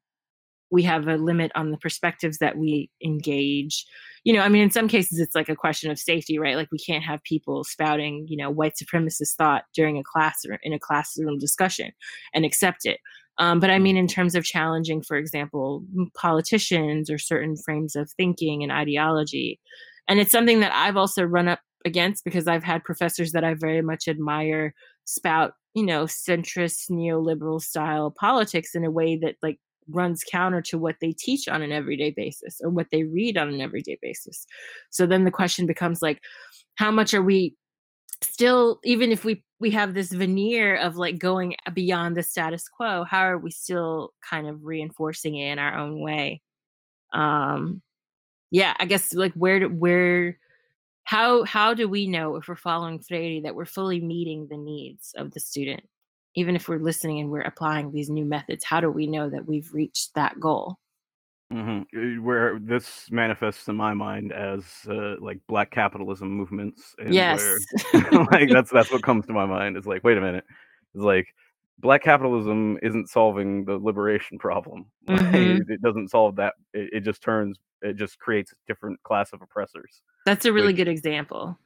we 0.71 0.83
have 0.83 1.07
a 1.07 1.17
limit 1.17 1.53
on 1.55 1.71
the 1.71 1.79
perspectives 1.79 2.39
that 2.39 2.59
we 2.59 2.91
engage. 3.05 3.85
You 4.25 4.35
know, 4.35 4.41
I 4.41 4.49
mean, 4.49 4.63
in 4.63 4.71
some 4.71 4.89
cases, 4.89 5.21
it's 5.21 5.35
like 5.35 5.49
a 5.49 5.57
question 5.57 5.91
of 5.91 5.99
safety, 5.99 6.39
right? 6.39 6.57
Like 6.57 6.71
we 6.73 6.79
can't 6.79 7.05
have 7.05 7.23
people 7.23 7.63
spouting, 7.65 8.27
you 8.29 8.37
know, 8.37 8.51
white 8.51 8.75
supremacist 8.75 9.37
thought 9.37 9.65
during 9.75 9.97
a 9.97 10.03
classroom 10.03 10.59
in 10.63 10.73
a 10.73 10.79
classroom 10.79 11.39
discussion 11.39 11.93
and 12.35 12.45
accept 12.45 12.85
it. 12.85 12.99
Um, 13.39 13.61
but 13.61 13.71
I 13.71 13.79
mean, 13.79 13.97
in 13.97 14.09
terms 14.09 14.35
of 14.35 14.45
challenging, 14.45 15.03
for 15.03 15.17
example, 15.17 15.85
politicians 16.17 17.11
or 17.11 17.19
certain 17.19 17.57
frames 17.57 17.95
of 17.95 18.11
thinking 18.13 18.63
and 18.63 18.73
ideology, 18.73 19.61
and 20.09 20.21
it's 20.21 20.33
something 20.33 20.61
that 20.61 20.73
I've 20.75 20.97
also 20.97 21.23
run 21.25 21.49
up 21.49 21.61
against 21.85 22.25
because 22.25 22.49
I've 22.49 22.65
had 22.65 22.85
professors 22.85 23.33
that 23.33 23.45
I 23.45 23.55
very 23.55 23.83
much 23.83 24.09
admire 24.09 24.75
spout, 25.05 25.53
you 25.75 25.85
know, 25.85 26.05
centrist 26.05 26.91
neoliberal 26.91 27.61
style 27.61 28.11
politics 28.19 28.75
in 28.75 28.85
a 28.85 28.91
way 28.91 29.17
that 29.19 29.37
like 29.43 29.59
runs 29.89 30.25
counter 30.25 30.61
to 30.61 30.79
what 30.79 30.97
they 31.01 31.13
teach 31.13 31.49
on 31.49 31.63
an 31.63 31.73
everyday 31.73 32.11
basis 32.11 32.61
or 32.63 32.71
what 32.71 32.89
they 32.91 33.05
read 33.05 33.39
on 33.39 33.49
an 33.49 33.61
everyday 33.61 33.99
basis. 34.03 34.47
So 34.91 35.07
then 35.07 35.25
the 35.25 35.31
question 35.31 35.67
becomes 35.67 36.03
like, 36.03 36.21
how 36.75 36.91
much 36.91 37.15
are 37.15 37.23
we 37.23 37.57
still 38.23 38.81
even 38.85 39.13
if 39.13 39.25
we 39.25 39.45
we 39.61 39.71
have 39.71 39.95
this 39.95 40.11
veneer 40.13 40.77
of 40.77 40.97
like 40.97 41.19
going 41.19 41.55
beyond 41.75 42.17
the 42.17 42.23
status 42.23 42.67
quo 42.69 43.05
how 43.05 43.21
are 43.21 43.39
we 43.39 43.51
still 43.51 44.11
kind 44.29 44.47
of 44.47 44.65
reinforcing 44.65 45.37
it 45.37 45.53
in 45.53 45.59
our 45.59 45.77
own 45.77 46.01
way 46.01 46.41
um 47.13 47.83
yeah 48.51 48.75
i 48.79 48.85
guess 48.85 49.13
like 49.13 49.33
where 49.35 49.61
do, 49.61 49.69
where 49.69 50.39
how 51.05 51.45
how 51.45 51.75
do 51.75 51.89
we 51.89 52.07
know 52.07 52.37
if 52.37 52.49
we're 52.49 52.57
following 52.57 52.99
Freire 52.99 53.43
that 53.43 53.55
we're 53.55 53.65
fully 53.65 54.01
meeting 54.01 54.47
the 54.49 54.57
needs 54.57 55.13
of 55.17 55.33
the 55.33 55.41
student 55.41 55.83
even 56.35 56.55
if 56.55 56.69
we're 56.69 56.79
listening 56.79 57.21
and 57.21 57.31
we're 57.31 57.41
applying 57.41 57.93
these 57.93 58.11
new 58.11 58.25
methods 58.25 58.65
how 58.65 58.81
do 58.81 58.91
we 58.91 59.07
know 59.07 59.29
that 59.29 59.47
we've 59.47 59.73
reached 59.73 60.15
that 60.15 60.39
goal 60.41 60.79
Mm-hmm. 61.53 62.25
Where 62.25 62.59
this 62.59 63.07
manifests 63.11 63.69
in 63.69 63.77
my 63.77 63.95
mind 63.95 64.33
as 64.33 64.65
uh, 64.91 65.15
like 65.21 65.39
black 65.47 65.71
capitalism 65.71 66.29
movements. 66.29 66.93
And 66.99 67.15
yes, 67.15 67.41
where, 67.93 68.03
like 68.33 68.49
that's 68.53 68.71
that's 68.73 68.91
what 68.91 69.05
comes 69.05 69.27
to 69.27 69.33
my 69.33 69.47
mind. 69.47 69.77
Is 69.77 69.87
like, 69.87 70.03
wait 70.03 70.19
a 70.19 70.21
minute, 70.21 70.45
it's 70.95 71.05
like 71.05 71.29
black 71.79 72.03
capitalism 72.03 72.79
isn't 72.83 73.09
solving 73.09 73.65
the 73.65 73.79
liberation 73.79 74.39
problem. 74.39 74.87
Mm-hmm. 75.09 75.71
it 75.71 75.81
doesn't 75.83 76.11
solve 76.11 76.37
that. 76.37 76.55
It, 76.75 76.91
it, 76.95 77.01
just 77.05 77.23
turns. 77.23 77.59
It 77.83 77.97
just 77.97 78.19
creates 78.19 78.53
a 78.53 78.57
different 78.67 79.03
class 79.03 79.33
of 79.33 79.43
oppressors. 79.43 80.03
That's 80.25 80.45
a 80.45 80.53
really 80.53 80.69
which, 80.69 80.77
good 80.77 80.89
example. 80.89 81.59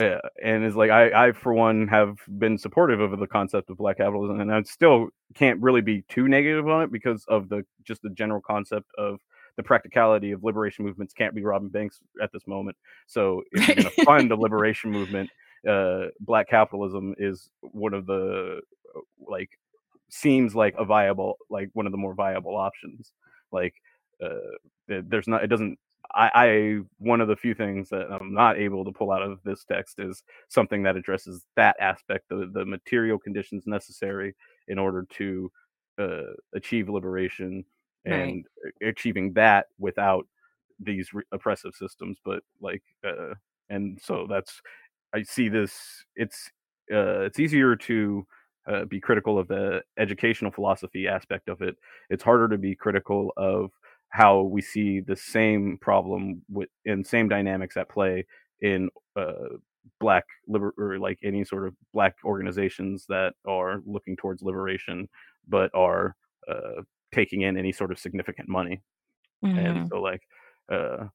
Yeah, 0.00 0.20
and 0.42 0.64
it's 0.64 0.76
like 0.76 0.90
I, 0.90 1.28
I 1.28 1.32
for 1.32 1.52
one 1.52 1.88
have 1.88 2.16
been 2.38 2.56
supportive 2.56 3.00
of 3.00 3.18
the 3.18 3.26
concept 3.26 3.68
of 3.68 3.78
black 3.78 3.98
capitalism, 3.98 4.40
and 4.40 4.52
I 4.52 4.62
still 4.62 5.08
can't 5.34 5.60
really 5.60 5.80
be 5.80 6.02
too 6.08 6.28
negative 6.28 6.68
on 6.68 6.82
it 6.82 6.92
because 6.92 7.24
of 7.28 7.48
the 7.48 7.64
just 7.84 8.02
the 8.02 8.10
general 8.10 8.40
concept 8.40 8.86
of 8.96 9.18
the 9.56 9.62
practicality 9.62 10.32
of 10.32 10.44
liberation 10.44 10.84
movements 10.84 11.12
can't 11.12 11.34
be 11.34 11.42
robbing 11.42 11.68
banks 11.68 11.98
at 12.22 12.30
this 12.32 12.46
moment. 12.46 12.76
So 13.06 13.42
if 13.52 13.66
you're 13.66 13.76
going 13.76 13.90
to 13.96 14.04
fund 14.04 14.32
a 14.32 14.36
liberation 14.36 14.90
movement, 14.90 15.30
uh, 15.68 16.06
black 16.20 16.48
capitalism 16.48 17.14
is 17.18 17.50
one 17.60 17.92
of 17.92 18.06
the 18.06 18.60
like 19.26 19.50
seems 20.10 20.54
like 20.54 20.74
a 20.78 20.84
viable 20.84 21.36
like 21.50 21.70
one 21.72 21.86
of 21.86 21.92
the 21.92 21.98
more 21.98 22.14
viable 22.14 22.56
options. 22.56 23.12
Like 23.50 23.74
uh, 24.22 24.56
there's 25.00 25.28
not 25.28 25.42
it 25.44 25.48
doesn't 25.48 25.78
I, 26.14 26.30
I, 26.34 26.78
one 26.98 27.20
of 27.20 27.28
the 27.28 27.36
few 27.36 27.54
things 27.54 27.88
that 27.88 28.08
I'm 28.10 28.34
not 28.34 28.58
able 28.58 28.84
to 28.84 28.92
pull 28.92 29.12
out 29.12 29.22
of 29.22 29.38
this 29.44 29.64
text 29.64 29.98
is 29.98 30.22
something 30.48 30.82
that 30.82 30.96
addresses 30.96 31.46
that 31.56 31.76
aspect, 31.80 32.28
the 32.28 32.50
the 32.52 32.66
material 32.66 33.18
conditions 33.18 33.64
necessary 33.66 34.34
in 34.68 34.78
order 34.78 35.06
to 35.10 35.50
uh, 35.98 36.32
achieve 36.54 36.88
liberation 36.88 37.64
and 38.04 38.44
right. 38.64 38.88
achieving 38.88 39.32
that 39.34 39.66
without 39.78 40.26
these 40.80 41.14
re- 41.14 41.22
oppressive 41.32 41.72
systems. 41.74 42.18
But 42.24 42.42
like, 42.60 42.82
uh, 43.06 43.34
and 43.70 43.98
so 44.02 44.26
that's 44.28 44.60
I 45.14 45.22
see 45.22 45.48
this. 45.48 46.04
It's 46.16 46.50
uh, 46.92 47.20
it's 47.20 47.38
easier 47.38 47.76
to 47.76 48.26
uh, 48.66 48.84
be 48.84 49.00
critical 49.00 49.38
of 49.38 49.48
the 49.48 49.82
educational 49.98 50.50
philosophy 50.50 51.08
aspect 51.08 51.48
of 51.48 51.62
it. 51.62 51.76
It's 52.10 52.22
harder 52.22 52.48
to 52.48 52.58
be 52.58 52.74
critical 52.74 53.32
of 53.36 53.70
how 54.12 54.42
we 54.42 54.60
see 54.60 55.00
the 55.00 55.16
same 55.16 55.78
problem 55.80 56.42
with 56.50 56.68
and 56.84 57.06
same 57.06 57.28
dynamics 57.28 57.76
at 57.76 57.88
play 57.88 58.24
in 58.60 58.88
uh, 59.16 59.56
black 60.00 60.24
liber 60.46 60.74
or 60.78 60.98
like 60.98 61.18
any 61.24 61.44
sort 61.44 61.66
of 61.66 61.74
black 61.92 62.14
organizations 62.24 63.06
that 63.08 63.32
are 63.46 63.80
looking 63.86 64.16
towards 64.16 64.42
liberation 64.42 65.08
but 65.48 65.70
are 65.74 66.14
uh, 66.48 66.82
taking 67.12 67.42
in 67.42 67.56
any 67.56 67.72
sort 67.72 67.90
of 67.90 67.98
significant 67.98 68.48
money 68.48 68.82
mm-hmm. 69.44 69.58
and 69.58 69.88
so 69.88 70.00
like 70.00 70.22
uh 70.70 71.06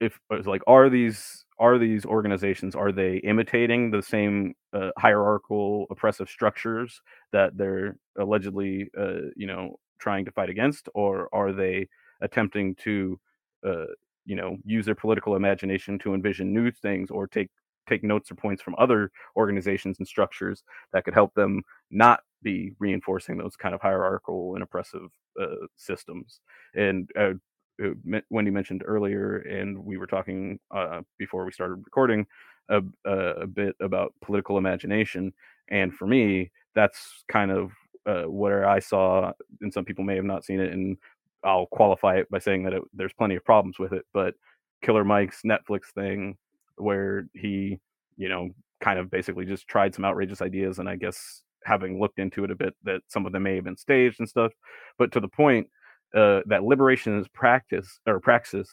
if 0.00 0.18
it's 0.30 0.46
like 0.46 0.62
are 0.66 0.90
these 0.90 1.44
are 1.58 1.78
these 1.78 2.04
organizations 2.04 2.74
are 2.74 2.92
they 2.92 3.16
imitating 3.18 3.90
the 3.90 4.02
same 4.02 4.52
uh, 4.74 4.90
hierarchical 4.98 5.86
oppressive 5.90 6.28
structures 6.28 7.00
that 7.32 7.56
they're 7.56 7.96
allegedly 8.18 8.90
uh, 8.98 9.28
you 9.34 9.46
know 9.46 9.76
trying 10.02 10.24
to 10.24 10.32
fight 10.32 10.50
against, 10.50 10.88
or 10.94 11.28
are 11.32 11.52
they 11.52 11.88
attempting 12.20 12.74
to, 12.74 13.18
uh, 13.64 13.86
you 14.24 14.36
know, 14.36 14.56
use 14.64 14.84
their 14.84 14.94
political 14.94 15.36
imagination 15.36 15.98
to 16.00 16.14
envision 16.14 16.52
new 16.52 16.70
things 16.70 17.10
or 17.10 17.26
take 17.26 17.50
take 17.88 18.04
notes 18.04 18.30
or 18.30 18.36
points 18.36 18.62
from 18.62 18.76
other 18.78 19.10
organizations 19.36 19.98
and 19.98 20.06
structures 20.06 20.62
that 20.92 21.04
could 21.04 21.14
help 21.14 21.34
them 21.34 21.62
not 21.90 22.20
be 22.40 22.72
reinforcing 22.78 23.36
those 23.36 23.56
kind 23.56 23.74
of 23.74 23.80
hierarchical 23.80 24.54
and 24.54 24.62
oppressive 24.62 25.08
uh, 25.40 25.66
systems. 25.76 26.40
And 26.74 27.10
uh, 27.18 27.34
uh 27.82 28.20
Wendy 28.30 28.50
mentioned 28.50 28.82
earlier, 28.86 29.38
and 29.38 29.78
we 29.84 29.96
were 29.96 30.06
talking 30.06 30.58
uh, 30.70 31.00
before 31.18 31.44
we 31.44 31.52
started 31.52 31.82
recording 31.84 32.26
a, 32.68 32.82
a, 33.04 33.46
bit 33.46 33.74
about 33.80 34.14
political 34.22 34.58
imagination. 34.58 35.32
And 35.68 35.92
for 35.92 36.06
me, 36.06 36.50
that's 36.74 37.24
kind 37.28 37.50
of 37.50 37.72
uh, 38.06 38.24
where 38.24 38.66
I 38.66 38.78
saw, 38.78 39.32
and 39.60 39.72
some 39.72 39.84
people 39.84 40.04
may 40.04 40.16
have 40.16 40.24
not 40.24 40.44
seen 40.44 40.60
it, 40.60 40.72
and 40.72 40.96
I'll 41.44 41.66
qualify 41.66 42.16
it 42.16 42.30
by 42.30 42.38
saying 42.38 42.64
that 42.64 42.72
it, 42.72 42.82
there's 42.92 43.12
plenty 43.12 43.36
of 43.36 43.44
problems 43.44 43.78
with 43.78 43.92
it. 43.92 44.04
But 44.12 44.34
Killer 44.82 45.04
Mike's 45.04 45.42
Netflix 45.42 45.86
thing, 45.94 46.36
where 46.76 47.26
he, 47.34 47.78
you 48.16 48.28
know, 48.28 48.50
kind 48.80 48.98
of 48.98 49.10
basically 49.10 49.44
just 49.44 49.68
tried 49.68 49.94
some 49.94 50.04
outrageous 50.04 50.42
ideas, 50.42 50.78
and 50.78 50.88
I 50.88 50.96
guess 50.96 51.42
having 51.64 52.00
looked 52.00 52.18
into 52.18 52.44
it 52.44 52.50
a 52.50 52.56
bit, 52.56 52.74
that 52.84 53.02
some 53.08 53.26
of 53.26 53.32
them 53.32 53.44
may 53.44 53.54
have 53.54 53.64
been 53.64 53.76
staged 53.76 54.18
and 54.20 54.28
stuff. 54.28 54.52
But 54.98 55.12
to 55.12 55.20
the 55.20 55.28
point 55.28 55.68
uh, 56.14 56.40
that 56.46 56.64
liberation 56.64 57.18
is 57.18 57.28
practice 57.28 58.00
or 58.06 58.20
praxis. 58.20 58.68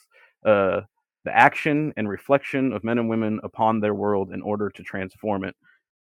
Uh, 0.46 0.82
the 1.26 1.36
action 1.36 1.94
and 1.98 2.08
reflection 2.08 2.74
of 2.74 2.84
men 2.84 2.98
and 2.98 3.10
women 3.10 3.40
upon 3.44 3.80
their 3.80 3.94
world 3.94 4.32
in 4.32 4.42
order 4.42 4.70
to 4.70 4.84
transform 4.84 5.44
it 5.44 5.56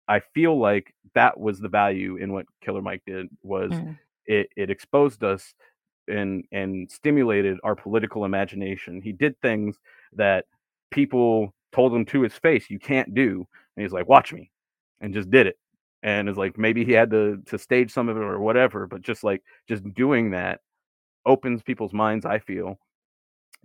I 0.09 0.20
feel 0.20 0.59
like 0.59 0.94
that 1.14 1.39
was 1.39 1.60
the 1.60 1.68
value 1.68 2.16
in 2.16 2.32
what 2.32 2.47
Killer 2.62 2.82
Mike 2.82 3.02
did 3.06 3.28
was 3.43 3.70
mm. 3.72 3.97
it, 4.26 4.48
it 4.56 4.70
exposed 4.70 5.22
us 5.22 5.55
and 6.09 6.44
and 6.52 6.90
stimulated 6.90 7.59
our 7.62 7.74
political 7.74 8.24
imagination. 8.24 9.02
He 9.02 9.12
did 9.12 9.40
things 9.40 9.76
that 10.14 10.47
people 10.90 11.55
told 11.72 11.94
him 11.94 12.05
to 12.06 12.22
his 12.22 12.35
face 12.35 12.70
you 12.70 12.78
can't 12.78 13.14
do, 13.14 13.47
and 13.76 13.82
he's 13.82 13.93
like, 13.93 14.09
"Watch 14.09 14.32
me," 14.32 14.51
and 15.01 15.14
just 15.14 15.30
did 15.30 15.47
it. 15.47 15.59
And 16.02 16.28
it's 16.28 16.39
like 16.39 16.56
maybe 16.56 16.85
he 16.85 16.93
had 16.93 17.10
to 17.10 17.43
to 17.47 17.59
stage 17.59 17.93
some 17.93 18.09
of 18.09 18.16
it 18.16 18.22
or 18.22 18.40
whatever, 18.40 18.86
but 18.86 19.02
just 19.02 19.22
like 19.22 19.43
just 19.68 19.85
doing 19.94 20.30
that 20.30 20.60
opens 21.26 21.62
people's 21.62 21.93
minds. 21.93 22.24
I 22.24 22.39
feel 22.39 22.78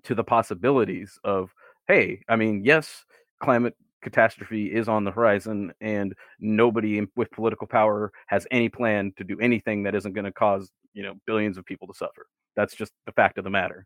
to 0.04 0.16
the 0.16 0.24
possibilities 0.24 1.18
of 1.24 1.54
hey, 1.88 2.22
I 2.28 2.36
mean, 2.36 2.64
yes, 2.66 3.06
climate 3.42 3.76
catastrophe 4.04 4.68
is 4.68 4.88
on 4.88 5.04
the 5.04 5.12
horizon 5.12 5.74
and 5.82 6.14
nobody 6.40 7.02
with 7.16 7.32
political 7.32 7.66
power 7.66 8.12
has 8.28 8.46
any 8.52 8.70
plan 8.70 9.14
to 9.18 9.24
do 9.24 9.40
anything 9.40 9.84
that 9.84 9.96
isn't 9.96 10.14
going 10.14 10.26
to 10.26 10.32
cause 10.32 10.70
you 10.94 11.04
know 11.04 11.16
billions 11.26 11.58
of 11.58 11.66
people 11.66 11.88
to 11.88 11.94
suffer. 11.94 12.28
That's 12.56 12.76
just 12.76 12.92
the 13.06 13.12
fact 13.12 13.38
of 13.38 13.44
the 13.44 13.50
matter. 13.50 13.86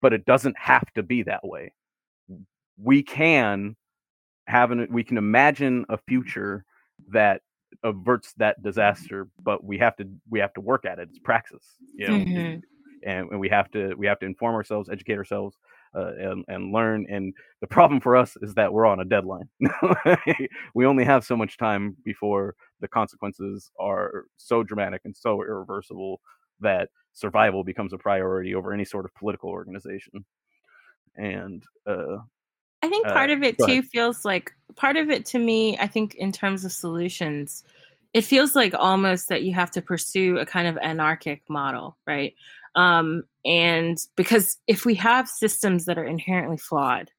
But 0.00 0.12
it 0.12 0.24
doesn't 0.24 0.56
have 0.56 0.90
to 0.94 1.02
be 1.02 1.22
that 1.24 1.46
way. 1.46 1.72
We 2.80 3.02
can 3.02 3.76
have 4.46 4.70
an 4.70 4.86
we 4.90 5.04
can 5.04 5.18
imagine 5.18 5.84
a 5.88 5.98
future 6.08 6.64
that 7.10 7.42
averts 7.84 8.32
that 8.38 8.60
disaster 8.62 9.28
but 9.42 9.62
we 9.62 9.76
have 9.76 9.94
to 9.96 10.08
we 10.30 10.38
have 10.38 10.54
to 10.54 10.60
work 10.60 10.86
at 10.86 10.98
it. 10.98 11.08
It's 11.10 11.18
praxis 11.18 11.62
you 11.94 12.08
know? 12.08 12.14
Mm-hmm. 12.14 12.60
and, 13.08 13.30
and 13.30 13.38
we 13.38 13.48
have 13.50 13.70
to 13.72 13.94
we 13.94 14.06
have 14.06 14.18
to 14.20 14.26
inform 14.26 14.54
ourselves 14.54 14.88
educate 14.88 15.18
ourselves 15.18 15.56
uh, 15.94 16.12
and, 16.18 16.44
and 16.48 16.72
learn. 16.72 17.06
And 17.08 17.34
the 17.60 17.66
problem 17.66 18.00
for 18.00 18.16
us 18.16 18.36
is 18.42 18.54
that 18.54 18.72
we're 18.72 18.86
on 18.86 19.00
a 19.00 19.04
deadline. 19.04 19.48
we 20.74 20.86
only 20.86 21.04
have 21.04 21.24
so 21.24 21.36
much 21.36 21.56
time 21.56 21.96
before 22.04 22.54
the 22.80 22.88
consequences 22.88 23.70
are 23.78 24.26
so 24.36 24.62
dramatic 24.62 25.02
and 25.04 25.16
so 25.16 25.42
irreversible 25.42 26.20
that 26.60 26.88
survival 27.12 27.64
becomes 27.64 27.92
a 27.92 27.98
priority 27.98 28.54
over 28.54 28.72
any 28.72 28.84
sort 28.84 29.04
of 29.04 29.14
political 29.14 29.50
organization. 29.50 30.24
And 31.16 31.64
uh, 31.86 32.18
I 32.82 32.88
think 32.88 33.06
part 33.06 33.30
uh, 33.30 33.34
of 33.34 33.42
it 33.42 33.56
too 33.58 33.82
feels 33.82 34.24
like 34.24 34.52
part 34.76 34.96
of 34.96 35.10
it 35.10 35.26
to 35.26 35.38
me, 35.38 35.76
I 35.78 35.86
think 35.86 36.14
in 36.14 36.30
terms 36.30 36.64
of 36.64 36.72
solutions, 36.72 37.64
it 38.14 38.22
feels 38.22 38.54
like 38.54 38.74
almost 38.74 39.28
that 39.28 39.42
you 39.42 39.52
have 39.54 39.70
to 39.72 39.82
pursue 39.82 40.38
a 40.38 40.46
kind 40.46 40.68
of 40.68 40.78
anarchic 40.78 41.42
model, 41.48 41.96
right? 42.06 42.34
Um, 42.74 43.24
and 43.44 43.98
because 44.16 44.58
if 44.66 44.84
we 44.84 44.94
have 44.96 45.28
systems 45.28 45.86
that 45.86 45.98
are 45.98 46.04
inherently 46.04 46.58
flawed 46.58 47.10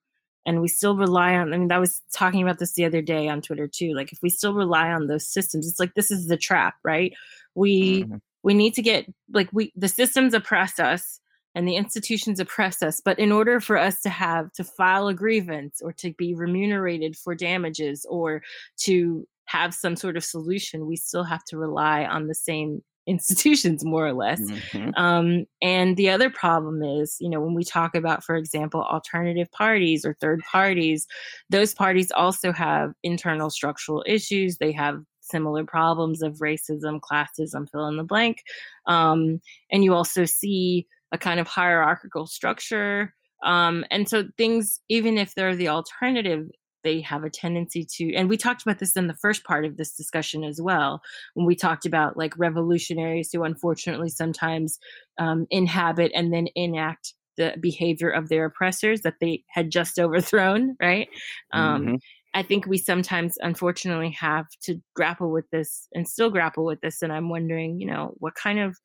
and 0.46 0.62
we 0.62 0.68
still 0.68 0.96
rely 0.96 1.36
on, 1.36 1.54
I 1.54 1.58
mean, 1.58 1.72
I 1.72 1.80
was 1.80 2.02
talking 2.14 2.42
about 2.42 2.60
this 2.60 2.74
the 2.74 2.86
other 2.86 3.02
day 3.02 3.28
on 3.28 3.42
Twitter 3.42 3.68
too. 3.68 3.94
Like, 3.94 4.12
if 4.12 4.20
we 4.22 4.30
still 4.30 4.54
rely 4.54 4.90
on 4.90 5.08
those 5.08 5.28
systems, 5.28 5.68
it's 5.68 5.80
like 5.80 5.96
this 5.96 6.12
is 6.12 6.28
the 6.28 6.38
trap, 6.38 6.76
right? 6.84 7.14
We, 7.56 8.04
mm-hmm. 8.04 8.18
we 8.44 8.54
need 8.54 8.74
to 8.76 8.82
get 8.82 9.06
like 9.32 9.50
we 9.52 9.74
the 9.76 9.88
systems 9.88 10.34
oppress 10.34 10.80
us 10.80 11.20
and 11.56 11.68
the 11.68 11.76
institutions 11.76 12.40
oppress 12.40 12.82
us 12.82 13.02
but 13.04 13.18
in 13.20 13.32
order 13.32 13.60
for 13.60 13.78
us 13.78 14.02
to 14.02 14.10
have 14.10 14.52
to 14.54 14.64
file 14.64 15.08
a 15.08 15.14
grievance 15.14 15.82
or 15.82 15.92
to 15.94 16.14
be 16.14 16.34
remunerated 16.34 17.18
for 17.18 17.36
damages 17.36 18.06
or 18.10 18.42
to 18.78 19.28
have 19.46 19.74
some 19.74 19.96
sort 19.96 20.16
of 20.16 20.24
solution 20.24 20.86
we 20.86 20.96
still 20.96 21.24
have 21.24 21.44
to 21.44 21.58
rely 21.58 22.06
on 22.06 22.28
the 22.28 22.36
same 22.36 22.82
institutions, 23.10 23.84
more 23.84 24.06
or 24.07 24.14
less. 24.14 24.40
Mm-hmm. 24.40 24.91
Um, 24.95 25.45
and 25.61 25.98
the 25.98 26.10
other 26.10 26.30
problem 26.30 26.84
is, 26.84 27.18
you 27.19 27.30
know, 27.30 27.41
when 27.41 27.56
we 27.56 27.64
talk 27.64 27.95
about, 27.95 28.23
for 28.23 28.36
example, 28.36 28.84
alternative 28.84 29.52
parties 29.52 30.06
or 30.06 30.14
third 30.14 30.41
parties, 30.52 31.07
those 31.49 31.73
parties 31.73 32.11
also 32.11 32.52
have 32.52 32.94
internal 33.03 33.49
structural 33.49 34.03
issues. 34.07 34.57
They 34.57 34.72
have 34.73 35.02
similar 35.22 35.64
problems 35.64 36.22
of 36.22 36.38
racism, 36.38 36.99
classism, 36.99 37.69
fill 37.69 37.88
in 37.88 37.98
the 37.98 38.03
blank. 38.03 38.44
Um, 38.86 39.41
and 39.72 39.84
you 39.84 39.94
also 39.94 40.26
see 40.26 40.88
a 41.11 41.18
kind 41.18 41.40
of 41.40 41.48
hierarchical 41.48 42.27
structure. 42.27 43.14
Um, 43.44 43.86
and 43.90 44.07
so 44.10 44.26
things, 44.38 44.80
even 44.90 45.18
if 45.18 45.34
they're 45.34 45.56
the 45.56 45.69
alternative, 45.69 46.49
they 46.84 47.01
have 47.01 47.23
a 47.23 47.30
tendency 47.30 47.85
to 47.85 48.14
and 48.15 48.30
we 48.30 48.38
talked 48.38 48.61
about 48.61 48.80
this 48.80 48.95
in 48.95 49.07
the 49.07 49.15
first 49.15 49.43
part 49.43 49.65
of 49.65 49.77
this 49.77 49.95
discussion 49.95 50.43
as 50.43 50.61
well 50.61 51.01
when 51.34 51.45
we 51.45 51.56
talked 51.56 51.85
about 51.85 52.18
like 52.18 52.38
revolutionaries 52.38 53.30
who 53.31 53.43
unfortunately 53.43 54.10
sometimes 54.10 54.80
um, 55.18 55.45
inhabit 55.49 56.11
and 56.15 56.34
then 56.34 56.47
enact 56.56 57.14
the 57.38 57.56
behavior 57.60 58.10
of 58.10 58.30
their 58.30 58.45
oppressors 58.45 59.01
that 59.01 59.15
they 59.22 59.43
had 59.49 59.72
just 59.72 59.99
overthrown 59.99 60.76
right 60.81 61.10
um, 61.53 61.85
mm-hmm. 61.85 61.95
i 62.34 62.43
think 62.43 62.65
we 62.65 62.77
sometimes 62.77 63.38
unfortunately 63.41 64.11
have 64.11 64.45
to 64.61 64.80
grapple 64.95 65.31
with 65.31 65.49
this 65.51 65.88
and 65.93 66.07
still 66.07 66.30
grapple 66.30 66.65
with 66.65 66.81
this 66.81 67.01
and 67.01 67.11
i'm 67.11 67.30
wondering 67.30 67.80
you 67.80 67.88
know 67.88 68.14
what 68.18 68.35
kind 68.35 68.60
of 68.60 68.77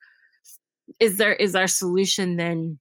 is 1.00 1.16
there 1.16 1.34
is 1.34 1.54
our 1.54 1.66
solution 1.66 2.36
then 2.36 2.78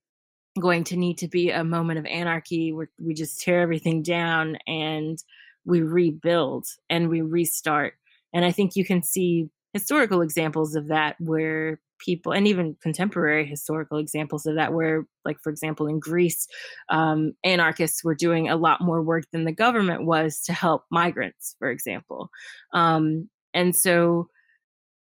going 0.59 0.83
to 0.85 0.97
need 0.97 1.17
to 1.19 1.27
be 1.27 1.49
a 1.49 1.63
moment 1.63 1.99
of 1.99 2.05
anarchy 2.05 2.71
where 2.71 2.89
we 2.99 3.13
just 3.13 3.41
tear 3.41 3.61
everything 3.61 4.03
down 4.03 4.57
and 4.67 5.17
we 5.65 5.81
rebuild 5.81 6.65
and 6.89 7.09
we 7.09 7.21
restart. 7.21 7.93
And 8.33 8.45
I 8.45 8.51
think 8.51 8.75
you 8.75 8.85
can 8.85 9.03
see 9.03 9.49
historical 9.73 10.21
examples 10.21 10.75
of 10.75 10.87
that 10.89 11.15
where 11.19 11.79
people, 11.99 12.33
and 12.33 12.47
even 12.47 12.75
contemporary 12.81 13.45
historical 13.45 13.97
examples 13.97 14.45
of 14.45 14.55
that, 14.55 14.73
where, 14.73 15.05
like, 15.25 15.37
for 15.41 15.49
example, 15.49 15.87
in 15.87 15.99
Greece, 15.99 16.47
um, 16.89 17.33
anarchists 17.43 18.03
were 18.03 18.15
doing 18.15 18.49
a 18.49 18.55
lot 18.55 18.81
more 18.81 19.01
work 19.01 19.23
than 19.31 19.45
the 19.45 19.51
government 19.51 20.05
was 20.05 20.41
to 20.41 20.53
help 20.53 20.83
migrants, 20.91 21.55
for 21.59 21.69
example. 21.69 22.29
Um, 22.73 23.29
and 23.53 23.75
so, 23.75 24.27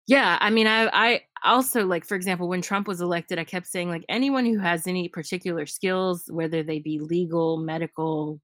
yeah, 0.06 0.38
I 0.40 0.50
mean, 0.50 0.66
I, 0.66 0.88
I 0.92 1.22
also 1.44 1.86
like, 1.86 2.04
for 2.04 2.16
example, 2.16 2.48
when 2.48 2.62
Trump 2.62 2.88
was 2.88 3.00
elected, 3.00 3.38
I 3.38 3.44
kept 3.44 3.66
saying 3.66 3.88
like 3.88 4.04
anyone 4.08 4.44
who 4.44 4.58
has 4.58 4.86
any 4.86 5.08
particular 5.08 5.66
skills, 5.66 6.24
whether 6.30 6.62
they 6.62 6.78
be 6.80 6.98
legal, 6.98 7.58
medical, 7.58 8.40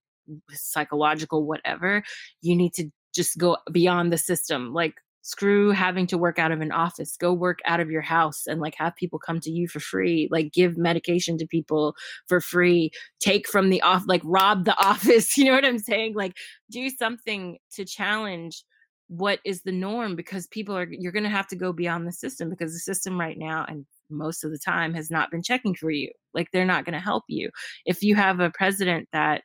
psychological, 0.50 1.46
whatever, 1.46 2.02
you 2.42 2.54
need 2.54 2.74
to 2.74 2.90
just 3.14 3.38
go 3.38 3.56
beyond 3.72 4.12
the 4.12 4.18
system. 4.18 4.72
Like 4.72 4.94
screw 5.22 5.72
having 5.72 6.06
to 6.06 6.16
work 6.16 6.38
out 6.38 6.52
of 6.52 6.60
an 6.60 6.72
office. 6.72 7.16
Go 7.16 7.32
work 7.32 7.58
out 7.66 7.80
of 7.80 7.90
your 7.90 8.02
house 8.02 8.46
and 8.46 8.60
like 8.60 8.74
have 8.76 8.96
people 8.96 9.18
come 9.18 9.40
to 9.40 9.50
you 9.50 9.68
for 9.68 9.80
free. 9.80 10.28
Like 10.30 10.52
give 10.52 10.78
medication 10.78 11.36
to 11.38 11.46
people 11.46 11.94
for 12.28 12.40
free. 12.40 12.90
Take 13.20 13.48
from 13.48 13.68
the 13.68 13.82
off 13.82 14.04
like 14.06 14.22
rob 14.24 14.64
the 14.64 14.78
office. 14.82 15.36
You 15.36 15.46
know 15.46 15.52
what 15.52 15.64
i'm 15.64 15.78
saying? 15.78 16.14
Like 16.14 16.36
do 16.70 16.88
something 16.88 17.58
to 17.74 17.84
challenge 17.84 18.64
what 19.08 19.40
is 19.44 19.62
the 19.62 19.72
norm 19.72 20.14
because 20.14 20.46
people 20.46 20.76
are 20.76 20.86
you're 20.90 21.12
going 21.12 21.24
to 21.24 21.30
have 21.30 21.48
to 21.48 21.56
go 21.56 21.72
beyond 21.72 22.06
the 22.06 22.12
system 22.12 22.50
because 22.50 22.72
the 22.72 22.78
system 22.78 23.18
right 23.18 23.38
now 23.38 23.64
and 23.68 23.86
most 24.10 24.44
of 24.44 24.50
the 24.50 24.58
time 24.58 24.94
has 24.94 25.10
not 25.10 25.30
been 25.30 25.42
checking 25.42 25.74
for 25.74 25.90
you. 25.90 26.10
Like 26.34 26.48
they're 26.52 26.64
not 26.64 26.84
going 26.84 26.94
to 26.94 27.00
help 27.00 27.24
you. 27.28 27.50
If 27.84 28.02
you 28.02 28.14
have 28.14 28.40
a 28.40 28.50
president 28.50 29.08
that 29.12 29.42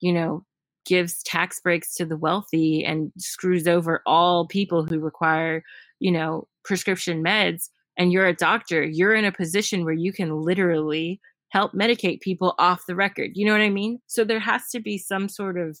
you 0.00 0.12
know 0.12 0.44
gives 0.84 1.22
tax 1.22 1.60
breaks 1.60 1.94
to 1.94 2.04
the 2.04 2.16
wealthy 2.16 2.84
and 2.84 3.10
screws 3.16 3.66
over 3.66 4.02
all 4.04 4.46
people 4.46 4.84
who 4.84 4.98
require 5.00 5.62
you 6.00 6.12
know 6.12 6.46
prescription 6.64 7.24
meds 7.24 7.70
and 7.96 8.12
you're 8.12 8.26
a 8.26 8.34
doctor 8.34 8.82
you're 8.82 9.14
in 9.14 9.24
a 9.24 9.32
position 9.32 9.84
where 9.84 9.94
you 9.94 10.12
can 10.12 10.42
literally 10.42 11.20
help 11.54 11.72
medicate 11.72 12.20
people 12.20 12.54
off 12.58 12.84
the 12.86 12.96
record. 12.96 13.30
You 13.34 13.46
know 13.46 13.52
what 13.52 13.60
i 13.60 13.70
mean? 13.70 14.00
So 14.08 14.24
there 14.24 14.40
has 14.40 14.68
to 14.70 14.80
be 14.80 14.98
some 14.98 15.28
sort 15.28 15.56
of 15.56 15.78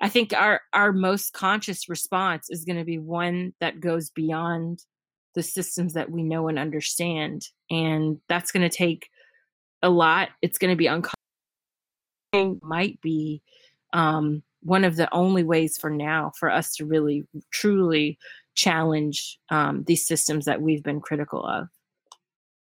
I 0.00 0.08
think 0.08 0.32
our 0.32 0.60
our 0.72 0.92
most 0.92 1.32
conscious 1.32 1.88
response 1.88 2.50
is 2.50 2.64
going 2.64 2.78
to 2.78 2.84
be 2.84 2.98
one 2.98 3.54
that 3.60 3.80
goes 3.80 4.10
beyond 4.10 4.84
the 5.34 5.42
systems 5.42 5.94
that 5.94 6.10
we 6.10 6.22
know 6.22 6.48
and 6.48 6.58
understand, 6.58 7.48
and 7.70 8.20
that's 8.28 8.52
going 8.52 8.68
to 8.68 8.74
take 8.74 9.10
a 9.82 9.90
lot. 9.90 10.30
It's 10.42 10.58
going 10.58 10.72
to 10.72 10.76
be 10.76 10.86
uncomfortable. 10.86 11.14
Might 12.62 13.00
be 13.00 13.42
um, 13.92 14.42
one 14.62 14.84
of 14.84 14.96
the 14.96 15.12
only 15.14 15.42
ways 15.42 15.76
for 15.78 15.90
now 15.90 16.32
for 16.38 16.50
us 16.50 16.74
to 16.76 16.84
really 16.84 17.26
truly 17.50 18.18
challenge 18.54 19.38
um, 19.50 19.84
these 19.86 20.06
systems 20.06 20.44
that 20.44 20.60
we've 20.60 20.82
been 20.82 21.00
critical 21.00 21.44
of. 21.44 21.68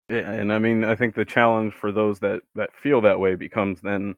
Yeah, 0.10 0.32
and 0.32 0.54
I 0.54 0.60
mean, 0.60 0.84
I 0.84 0.96
think 0.96 1.16
the 1.16 1.26
challenge 1.26 1.74
for 1.74 1.92
those 1.92 2.20
that 2.20 2.42
that 2.56 2.70
feel 2.82 3.02
that 3.02 3.20
way 3.20 3.36
becomes 3.36 3.82
then 3.82 4.16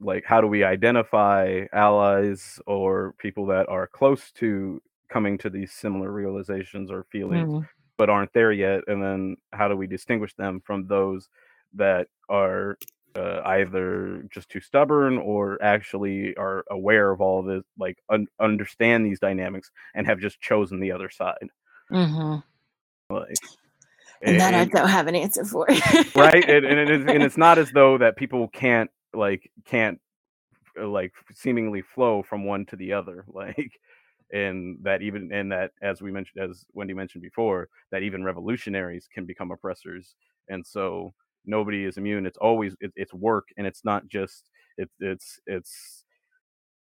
like 0.00 0.24
how 0.24 0.40
do 0.40 0.46
we 0.46 0.64
identify 0.64 1.64
allies 1.72 2.60
or 2.66 3.14
people 3.18 3.46
that 3.46 3.68
are 3.68 3.86
close 3.86 4.30
to 4.32 4.80
coming 5.10 5.38
to 5.38 5.50
these 5.50 5.72
similar 5.72 6.10
realizations 6.10 6.90
or 6.90 7.04
feelings 7.10 7.50
mm. 7.50 7.68
but 7.96 8.10
aren't 8.10 8.32
there 8.32 8.52
yet 8.52 8.82
and 8.86 9.02
then 9.02 9.36
how 9.52 9.68
do 9.68 9.76
we 9.76 9.86
distinguish 9.86 10.34
them 10.34 10.60
from 10.64 10.86
those 10.86 11.28
that 11.74 12.06
are 12.28 12.78
uh, 13.16 13.40
either 13.46 14.22
just 14.30 14.48
too 14.48 14.60
stubborn 14.60 15.18
or 15.18 15.60
actually 15.62 16.36
are 16.36 16.64
aware 16.70 17.10
of 17.10 17.20
all 17.20 17.40
of 17.40 17.46
this 17.46 17.64
like 17.78 17.98
un- 18.10 18.28
understand 18.38 19.04
these 19.04 19.18
dynamics 19.18 19.70
and 19.94 20.06
have 20.06 20.20
just 20.20 20.40
chosen 20.40 20.78
the 20.78 20.92
other 20.92 21.10
side 21.10 21.48
mm-hmm. 21.90 23.14
like 23.14 23.34
and 24.22 24.40
that 24.40 24.54
and, 24.54 24.56
I 24.56 24.64
don't 24.64 24.88
have 24.88 25.06
an 25.06 25.14
answer 25.14 25.44
for. 25.44 25.66
right, 26.16 26.48
and, 26.48 26.66
and, 26.66 26.78
it 26.78 26.90
is, 26.90 27.06
and 27.06 27.22
it's 27.22 27.36
not 27.36 27.58
as 27.58 27.70
though 27.70 27.98
that 27.98 28.16
people 28.16 28.48
can't 28.48 28.90
like 29.14 29.50
can't 29.64 30.00
uh, 30.80 30.86
like 30.86 31.12
seemingly 31.34 31.82
flow 31.82 32.22
from 32.22 32.44
one 32.44 32.66
to 32.66 32.76
the 32.76 32.92
other 32.92 33.24
like 33.32 33.80
and 34.32 34.78
that 34.82 35.00
even 35.00 35.30
and 35.32 35.50
that 35.50 35.70
as 35.82 36.02
we 36.02 36.12
mentioned 36.12 36.42
as 36.42 36.66
wendy 36.74 36.92
mentioned 36.92 37.22
before 37.22 37.68
that 37.90 38.02
even 38.02 38.22
revolutionaries 38.22 39.08
can 39.12 39.24
become 39.24 39.50
oppressors 39.50 40.14
and 40.50 40.66
so 40.66 41.14
nobody 41.48 41.84
is 41.84 41.96
immune. 41.96 42.26
It's 42.26 42.38
always 42.38 42.76
it, 42.80 42.92
it's 42.94 43.14
work 43.14 43.48
and 43.56 43.66
it's 43.66 43.84
not 43.84 44.06
just 44.06 44.50
it, 44.76 44.88
it's 45.00 45.40
it's 45.46 46.04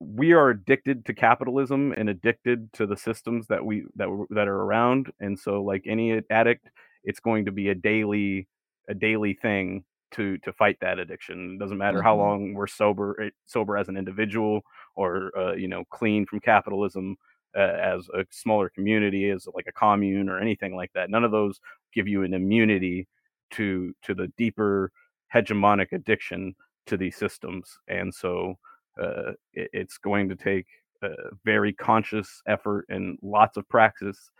we 0.00 0.32
are 0.32 0.50
addicted 0.50 1.06
to 1.06 1.14
capitalism 1.14 1.92
and 1.96 2.08
addicted 2.08 2.72
to 2.74 2.86
the 2.86 2.96
systems 2.96 3.46
that 3.48 3.64
we 3.64 3.84
that 3.96 4.08
that 4.30 4.48
are 4.48 4.62
around 4.62 5.12
and 5.20 5.38
so 5.38 5.62
like 5.62 5.84
any 5.86 6.20
addict 6.30 6.68
it's 7.04 7.20
going 7.20 7.44
to 7.44 7.52
be 7.52 7.68
a 7.68 7.74
daily 7.74 8.48
a 8.88 8.94
daily 8.94 9.34
thing 9.34 9.84
to 10.14 10.38
to 10.38 10.52
fight 10.52 10.78
that 10.80 10.98
addiction. 10.98 11.54
It 11.54 11.58
doesn't 11.58 11.78
matter 11.78 11.98
mm-hmm. 11.98 12.06
how 12.06 12.16
long 12.16 12.54
we're 12.54 12.66
sober 12.66 13.20
eh, 13.20 13.30
sober 13.44 13.76
as 13.76 13.88
an 13.88 13.96
individual 13.96 14.62
or 14.96 15.30
uh, 15.36 15.52
you 15.54 15.68
know 15.68 15.84
clean 15.90 16.26
from 16.26 16.40
capitalism 16.40 17.16
uh, 17.56 17.60
as 17.60 18.08
a 18.14 18.24
smaller 18.30 18.68
community, 18.68 19.30
as 19.30 19.46
like 19.54 19.66
a 19.68 19.72
commune 19.72 20.28
or 20.28 20.38
anything 20.38 20.74
like 20.74 20.92
that. 20.94 21.10
None 21.10 21.24
of 21.24 21.30
those 21.30 21.60
give 21.92 22.08
you 22.08 22.22
an 22.22 22.34
immunity 22.34 23.06
to 23.52 23.94
to 24.02 24.14
the 24.14 24.28
deeper 24.36 24.90
hegemonic 25.34 25.92
addiction 25.92 26.54
to 26.86 26.96
these 26.96 27.16
systems, 27.16 27.78
and 27.88 28.14
so 28.14 28.54
uh, 29.00 29.32
it, 29.52 29.70
it's 29.72 29.98
going 29.98 30.28
to 30.28 30.36
take 30.36 30.66
a 31.02 31.08
very 31.44 31.72
conscious 31.72 32.40
effort 32.46 32.86
and 32.88 33.18
lots 33.22 33.56
of 33.56 33.68
practice, 33.68 34.30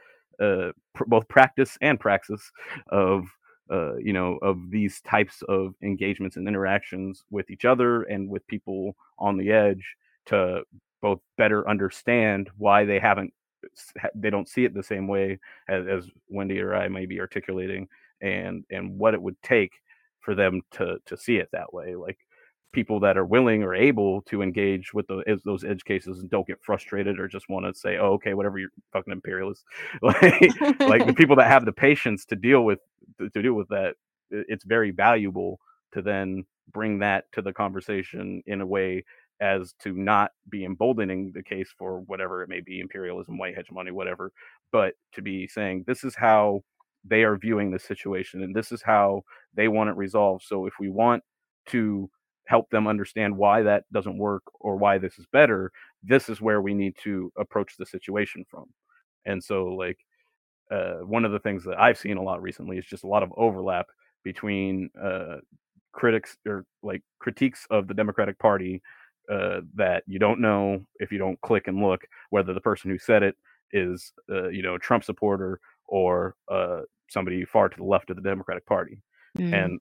uh, 0.41 0.71
pr- 0.95 1.05
both 1.07 1.29
practice 1.29 1.77
and 1.81 1.99
praxis 1.99 2.51
of 2.89 3.27
uh, 3.71 3.97
you 3.97 4.13
know, 4.13 4.39
of 4.43 4.71
these 4.71 5.01
types 5.01 5.43
of 5.49 5.75
engagements 5.83 6.37
and 6.37 6.47
interactions 6.47 7.25
with 7.31 7.51
each 7.51 7.65
other 7.65 8.03
and 8.03 8.29
with 8.29 8.47
people 8.47 8.97
on 9.19 9.37
the 9.37 9.51
edge 9.51 9.97
to 10.27 10.63
both 11.01 11.21
better 11.37 11.69
understand 11.69 12.51
why 12.57 12.85
they 12.85 12.99
haven't 12.99 13.33
they 14.15 14.31
don't 14.31 14.49
see 14.49 14.65
it 14.65 14.75
the 14.75 14.83
same 14.83 15.09
way 15.09 15.39
as, 15.69 15.87
as 15.87 16.11
Wendy 16.29 16.61
or 16.61 16.75
I 16.75 16.89
may 16.89 17.07
be 17.07 17.21
articulating 17.21 17.89
and 18.21 18.65
and 18.71 18.99
what 18.99 19.15
it 19.15 19.23
would 19.23 19.41
take 19.43 19.73
for 20.21 20.35
them 20.35 20.63
to 20.73 20.99
to 21.07 21.17
see 21.17 21.37
it 21.37 21.49
that 21.53 21.73
way 21.73 21.95
like 21.95 22.19
people 22.75 23.01
that 23.01 23.17
are 23.17 23.25
willing 23.25 23.63
or 23.63 23.75
able 23.75 24.23
to 24.23 24.43
engage 24.43 24.93
with 24.93 25.07
the, 25.07 25.41
those 25.45 25.65
edge 25.65 25.85
cases 25.85 26.19
and 26.19 26.31
don't 26.31 26.47
get 26.47 26.63
frustrated 26.63 27.19
or 27.19 27.29
just 27.29 27.49
want 27.49 27.65
to 27.67 27.79
say, 27.79 27.97
"Oh, 27.97 28.15
okay, 28.15 28.35
whatever, 28.35 28.59
you're 28.59 28.71
fucking 28.93 29.13
imperialist." 29.13 29.65
like, 30.03 30.21
like 30.81 31.07
the 31.07 31.15
people 31.17 31.37
that 31.37 31.49
have 31.49 31.65
the 31.65 31.73
patience 31.73 32.25
to 32.27 32.37
deal 32.37 32.65
with 32.65 32.81
to, 33.19 33.43
deal 33.43 33.55
with 33.55 33.69
that, 33.69 33.95
it's 34.31 34.65
very 34.65 34.91
valuable 34.91 35.59
to 35.93 36.03
then 36.03 36.45
bring 36.73 36.99
that 36.99 37.25
to 37.33 37.43
the 37.43 37.53
conversation 37.53 38.43
in 38.47 38.61
a 38.61 38.67
way 38.67 39.05
as 39.41 39.75
to 39.81 39.93
not 39.93 40.31
be 40.49 40.65
emboldening 40.65 41.33
the 41.33 41.43
case 41.43 41.71
for 41.77 42.01
whatever 42.01 42.43
it 42.43 42.49
may 42.49 42.61
be 42.61 42.79
imperialism 42.79 43.37
white 43.37 43.57
hegemony 43.57 43.91
whatever 43.91 44.33
but 44.71 44.95
to 45.13 45.21
be 45.21 45.47
saying 45.49 45.85
this 45.87 46.05
is 46.05 46.15
how 46.15 46.63
they 47.05 47.25
are 47.25 47.37
viewing 47.37 47.71
the 47.71 47.79
situation 47.79 48.43
and 48.45 48.55
this 48.55 48.71
is 48.71 48.81
how 48.81 49.23
they 49.53 49.67
want 49.67 49.91
it 49.91 49.97
resolved 49.97 50.43
so 50.47 50.67
if 50.67 50.75
we 50.79 50.89
want 50.89 51.23
to 51.67 52.09
help 52.47 52.69
them 52.71 52.87
understand 52.87 53.37
why 53.37 53.63
that 53.63 53.85
doesn't 53.93 54.19
work 54.19 54.43
or 54.61 54.77
why 54.77 54.99
this 54.99 55.19
is 55.19 55.27
better 55.33 55.73
this 56.03 56.29
is 56.29 56.41
where 56.41 56.61
we 56.61 56.75
need 56.75 56.95
to 57.03 57.33
approach 57.39 57.77
the 57.79 57.87
situation 57.87 58.45
from 58.49 58.67
and 59.27 59.43
so 59.43 59.67
like 59.67 59.99
uh, 60.71 60.99
one 61.05 61.25
of 61.25 61.33
the 61.33 61.39
things 61.39 61.65
that 61.65 61.79
I've 61.79 61.99
seen 61.99 62.17
a 62.17 62.23
lot 62.23 62.43
recently 62.43 62.79
is 62.79 62.87
just 62.87 63.05
a 63.05 63.09
lot 63.09 63.23
of 63.23 63.33
overlap 63.37 63.87
between 64.23 64.91
uh, 65.01 65.37
critics 65.93 66.37
or 66.47 66.65
like 66.83 67.03
critiques 67.21 67.67
of 67.71 67.87
the 67.87 67.95
Democratic 67.95 68.39
Party 68.39 68.83
uh, 69.31 69.61
that 69.75 70.03
you 70.07 70.19
don't 70.19 70.41
know 70.41 70.81
if 71.01 71.13
you 71.13 71.19
don't 71.19 71.41
click 71.43 71.69
and 71.69 71.83
look 71.83 72.03
whether 72.31 72.53
the 72.53 72.61
person 72.61 72.91
who 72.91 72.99
said 72.99 73.23
it 73.23 73.37
is 73.73 74.13
uh, 74.31 74.49
you 74.49 74.63
know 74.63 74.75
a 74.75 74.79
Trump 74.79 75.05
supporter 75.05 75.61
or 75.87 76.35
uh, 76.51 76.81
somebody 77.09 77.45
far 77.45 77.69
to 77.69 77.77
the 77.77 77.85
left 77.85 78.11
of 78.11 78.17
the 78.17 78.23
Democratic 78.23 78.67
Party, 78.67 79.03
mm. 79.39 79.53
and 79.53 79.79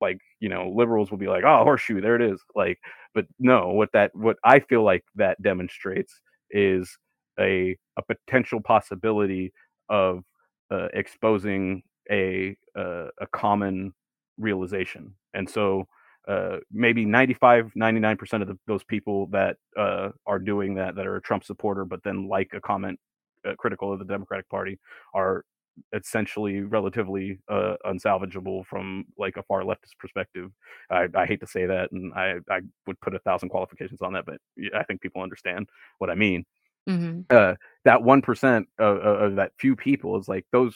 like 0.00 0.18
you 0.40 0.48
know 0.48 0.72
liberals 0.74 1.10
will 1.10 1.18
be 1.18 1.28
like 1.28 1.44
oh 1.44 1.64
horseshoe 1.64 2.00
there 2.00 2.16
it 2.16 2.22
is 2.22 2.40
like 2.54 2.78
but 3.14 3.26
no 3.38 3.68
what 3.68 3.90
that 3.92 4.14
what 4.14 4.36
I 4.44 4.60
feel 4.60 4.82
like 4.82 5.04
that 5.14 5.40
demonstrates 5.42 6.20
is 6.50 6.96
a 7.38 7.76
a 7.96 8.02
potential 8.02 8.60
possibility 8.60 9.52
of 9.88 10.22
uh, 10.70 10.88
exposing 10.92 11.82
a 12.10 12.56
uh, 12.76 13.08
a 13.20 13.26
common 13.32 13.92
realization 14.38 15.14
and 15.34 15.48
so 15.48 15.86
uh, 16.28 16.56
maybe 16.72 17.04
95 17.04 17.72
99% 17.76 18.42
of 18.42 18.48
the, 18.48 18.58
those 18.66 18.82
people 18.84 19.28
that 19.28 19.56
uh, 19.76 20.08
are 20.26 20.40
doing 20.40 20.74
that 20.74 20.96
that 20.96 21.06
are 21.06 21.16
a 21.16 21.22
trump 21.22 21.44
supporter 21.44 21.84
but 21.84 22.02
then 22.02 22.28
like 22.28 22.50
a 22.52 22.60
comment 22.60 22.98
uh, 23.46 23.54
critical 23.56 23.92
of 23.92 23.98
the 23.98 24.04
democratic 24.04 24.48
party 24.48 24.78
are 25.14 25.44
essentially 25.92 26.60
relatively 26.60 27.38
uh, 27.48 27.74
unsalvageable 27.86 28.64
from 28.66 29.04
like 29.18 29.36
a 29.36 29.42
far 29.42 29.62
leftist 29.62 29.98
perspective. 29.98 30.50
I, 30.90 31.08
I, 31.14 31.26
hate 31.26 31.40
to 31.40 31.46
say 31.46 31.66
that, 31.66 31.92
and 31.92 32.12
I, 32.14 32.36
I 32.50 32.60
would 32.86 33.00
put 33.00 33.14
a 33.14 33.18
thousand 33.20 33.50
qualifications 33.50 34.02
on 34.02 34.12
that, 34.14 34.26
but 34.26 34.38
I 34.74 34.82
think 34.84 35.00
people 35.00 35.22
understand 35.22 35.68
what 35.98 36.10
I 36.10 36.14
mean. 36.14 36.44
Mm-hmm. 36.88 37.22
Uh, 37.30 37.54
that 37.84 38.02
one 38.02 38.22
percent 38.22 38.68
of, 38.78 38.98
of, 38.98 39.36
that 39.36 39.52
few 39.58 39.74
people 39.74 40.18
is 40.18 40.28
like 40.28 40.46
those 40.52 40.74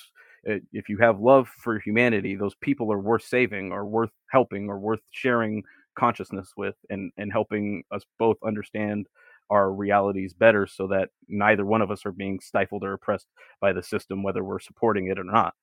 uh, 0.49 0.55
if 0.73 0.89
you 0.89 0.97
have 0.99 1.21
love 1.21 1.49
for 1.49 1.79
humanity, 1.79 2.35
those 2.35 2.55
people 2.57 2.93
are 2.93 2.99
worth 2.99 3.23
saving 3.23 3.73
or 3.73 3.85
worth 3.85 4.11
helping 4.31 4.69
or 4.69 4.79
worth 4.79 5.01
sharing 5.11 5.63
consciousness 5.97 6.53
with 6.57 6.75
and, 6.89 7.13
and 7.17 7.31
helping 7.31 7.85
us 7.93 8.03
both 8.19 8.37
understand 8.45 9.07
our 9.51 9.73
realities 9.73 10.33
better 10.33 10.67
so 10.67 10.87
that 10.89 11.11
neither 11.29 11.67
one 11.67 11.83
of 11.83 11.91
us 11.91 12.07
are 12.07 12.13
being 12.13 12.41
stifled 12.41 12.85
or 12.85 12.95
oppressed 12.95 13.27
by 13.61 13.73
the 13.73 13.83
system, 13.83 14.23
whether 14.23 14.45
we're 14.45 14.61
supporting 14.61 15.09
it 15.09 15.19
or 15.19 15.25
not. 15.25 15.55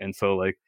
And 0.00 0.14
so, 0.14 0.36
like, 0.36 0.58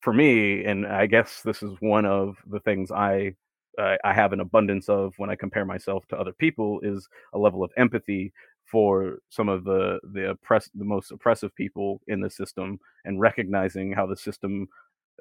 for 0.00 0.12
me, 0.12 0.64
and 0.64 0.86
I 0.86 1.06
guess 1.06 1.42
this 1.42 1.62
is 1.62 1.72
one 1.80 2.06
of 2.06 2.36
the 2.50 2.60
things 2.60 2.90
I 2.90 3.34
uh, 3.78 3.96
I 4.04 4.12
have 4.12 4.32
an 4.32 4.40
abundance 4.40 4.88
of 4.88 5.14
when 5.18 5.30
I 5.30 5.36
compare 5.36 5.64
myself 5.64 6.06
to 6.08 6.18
other 6.18 6.32
people 6.32 6.80
is 6.82 7.08
a 7.34 7.38
level 7.38 7.62
of 7.62 7.70
empathy 7.76 8.32
for 8.66 9.18
some 9.30 9.48
of 9.48 9.64
the 9.64 10.00
the 10.12 10.30
oppressed 10.30 10.70
the 10.74 10.84
most 10.84 11.10
oppressive 11.12 11.54
people 11.56 12.00
in 12.08 12.20
the 12.20 12.30
system 12.30 12.78
and 13.04 13.20
recognizing 13.20 13.92
how 13.92 14.06
the 14.06 14.16
system 14.16 14.68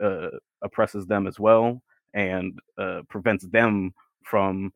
uh, 0.02 0.30
oppresses 0.64 1.06
them 1.08 1.28
as 1.28 1.40
well 1.40 1.82
and 2.14 2.60
uh, 2.78 3.02
prevents 3.10 3.46
them 3.48 3.94
from 4.24 4.72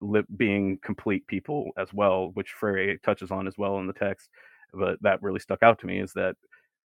li- 0.00 0.22
being 0.36 0.78
complete 0.82 1.26
people 1.26 1.70
as 1.78 1.92
well 1.92 2.30
which 2.34 2.52
Freire 2.52 2.98
touches 2.98 3.30
on 3.30 3.46
as 3.46 3.56
well 3.58 3.78
in 3.78 3.86
the 3.86 3.92
text 3.92 4.30
but 4.74 5.00
that 5.02 5.22
really 5.22 5.40
stuck 5.40 5.62
out 5.62 5.78
to 5.80 5.86
me 5.86 5.98
is 5.98 6.12
that 6.12 6.36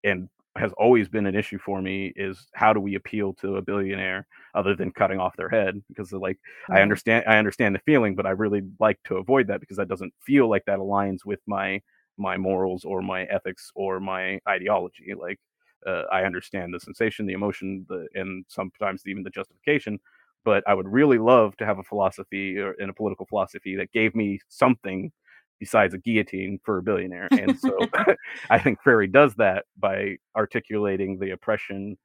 and 0.04 0.28
has 0.56 0.72
always 0.78 1.08
been 1.08 1.26
an 1.26 1.34
issue 1.34 1.58
for 1.58 1.80
me 1.80 2.12
is 2.16 2.48
how 2.54 2.72
do 2.72 2.80
we 2.80 2.94
appeal 2.94 3.34
to 3.34 3.56
a 3.56 3.62
billionaire 3.62 4.26
other 4.54 4.74
than 4.74 4.90
cutting 4.90 5.20
off 5.20 5.36
their 5.36 5.48
head 5.48 5.80
because 5.88 6.12
like 6.12 6.36
mm-hmm. 6.36 6.74
i 6.74 6.82
understand 6.82 7.24
i 7.28 7.36
understand 7.36 7.74
the 7.74 7.80
feeling 7.80 8.14
but 8.14 8.26
i 8.26 8.30
really 8.30 8.62
like 8.80 8.98
to 9.04 9.16
avoid 9.16 9.46
that 9.46 9.60
because 9.60 9.76
that 9.76 9.88
doesn't 9.88 10.12
feel 10.20 10.48
like 10.48 10.64
that 10.66 10.78
aligns 10.78 11.24
with 11.24 11.40
my 11.46 11.80
my 12.16 12.36
morals 12.36 12.84
or 12.84 13.02
my 13.02 13.24
ethics 13.24 13.70
or 13.74 14.00
my 14.00 14.38
ideology 14.48 15.12
like 15.18 15.38
uh, 15.86 16.04
i 16.10 16.24
understand 16.24 16.72
the 16.72 16.80
sensation 16.80 17.26
the 17.26 17.34
emotion 17.34 17.84
the 17.88 18.06
and 18.14 18.44
sometimes 18.48 19.02
even 19.06 19.22
the 19.22 19.30
justification 19.30 19.98
but 20.46 20.64
i 20.66 20.72
would 20.72 20.88
really 20.88 21.18
love 21.18 21.54
to 21.58 21.66
have 21.66 21.78
a 21.78 21.82
philosophy 21.82 22.58
or 22.58 22.72
in 22.74 22.88
a 22.88 22.94
political 22.94 23.26
philosophy 23.26 23.76
that 23.76 23.92
gave 23.92 24.14
me 24.14 24.38
something 24.48 25.12
besides 25.58 25.94
a 25.94 25.98
guillotine 25.98 26.58
for 26.64 26.78
a 26.78 26.82
billionaire. 26.82 27.28
And 27.30 27.58
so 27.58 27.78
I 28.50 28.58
think 28.58 28.80
Freire 28.82 29.06
does 29.06 29.34
that 29.36 29.64
by 29.78 30.16
articulating 30.36 31.18
the 31.18 31.30
oppression 31.30 31.96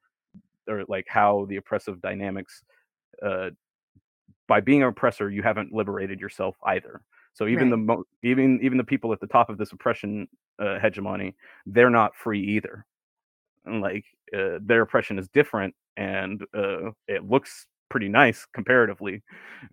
or 0.68 0.84
like 0.88 1.06
how 1.08 1.46
the 1.48 1.56
oppressive 1.56 2.00
dynamics 2.00 2.62
uh, 3.24 3.50
by 4.48 4.60
being 4.60 4.82
an 4.82 4.88
oppressor 4.88 5.30
you 5.30 5.42
haven't 5.42 5.72
liberated 5.72 6.20
yourself 6.20 6.56
either. 6.66 7.02
So 7.34 7.46
even 7.46 7.64
right. 7.64 7.70
the 7.70 7.76
mo- 7.78 8.04
even 8.22 8.60
even 8.62 8.76
the 8.76 8.84
people 8.84 9.12
at 9.12 9.20
the 9.20 9.26
top 9.26 9.48
of 9.48 9.56
this 9.56 9.72
oppression 9.72 10.28
uh, 10.58 10.78
hegemony, 10.78 11.34
they're 11.64 11.90
not 11.90 12.14
free 12.14 12.42
either. 12.42 12.84
And 13.64 13.80
like 13.80 14.04
uh, 14.36 14.58
their 14.60 14.82
oppression 14.82 15.18
is 15.18 15.28
different, 15.28 15.74
and 15.96 16.42
uh, 16.54 16.90
it 17.08 17.24
looks 17.28 17.66
pretty 17.92 18.08
nice 18.08 18.46
comparatively 18.54 19.22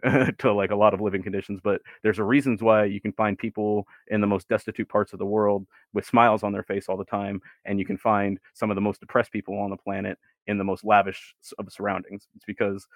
to 0.38 0.54
like 0.54 0.72
a 0.72 0.76
lot 0.76 0.94
of 0.94 1.00
living 1.02 1.24
conditions 1.24 1.62
but 1.64 1.82
there's 2.04 2.20
a 2.20 2.24
reasons 2.24 2.62
why 2.62 2.84
you 2.84 3.00
can 3.00 3.14
find 3.14 3.38
people 3.38 3.88
in 4.10 4.22
the 4.22 4.28
most 4.28 4.50
destitute 4.50 4.90
parts 4.90 5.14
of 5.14 5.20
the 5.20 5.26
world 5.26 5.66
with 5.94 6.06
smiles 6.06 6.44
on 6.44 6.52
their 6.52 6.64
face 6.64 6.88
all 6.90 6.98
the 6.98 7.06
time 7.06 7.42
and 7.66 7.80
you 7.80 7.86
can 7.86 7.98
find 7.98 8.38
some 8.54 8.70
of 8.70 8.76
the 8.76 8.82
most 8.82 9.00
depressed 9.00 9.32
people 9.32 9.58
on 9.58 9.70
the 9.70 9.78
planet 9.78 10.18
in 10.48 10.58
the 10.58 10.64
most 10.64 10.84
lavish 10.84 11.36
of 11.60 11.72
surroundings. 11.72 12.28
It's 12.36 12.46
because 12.46 12.88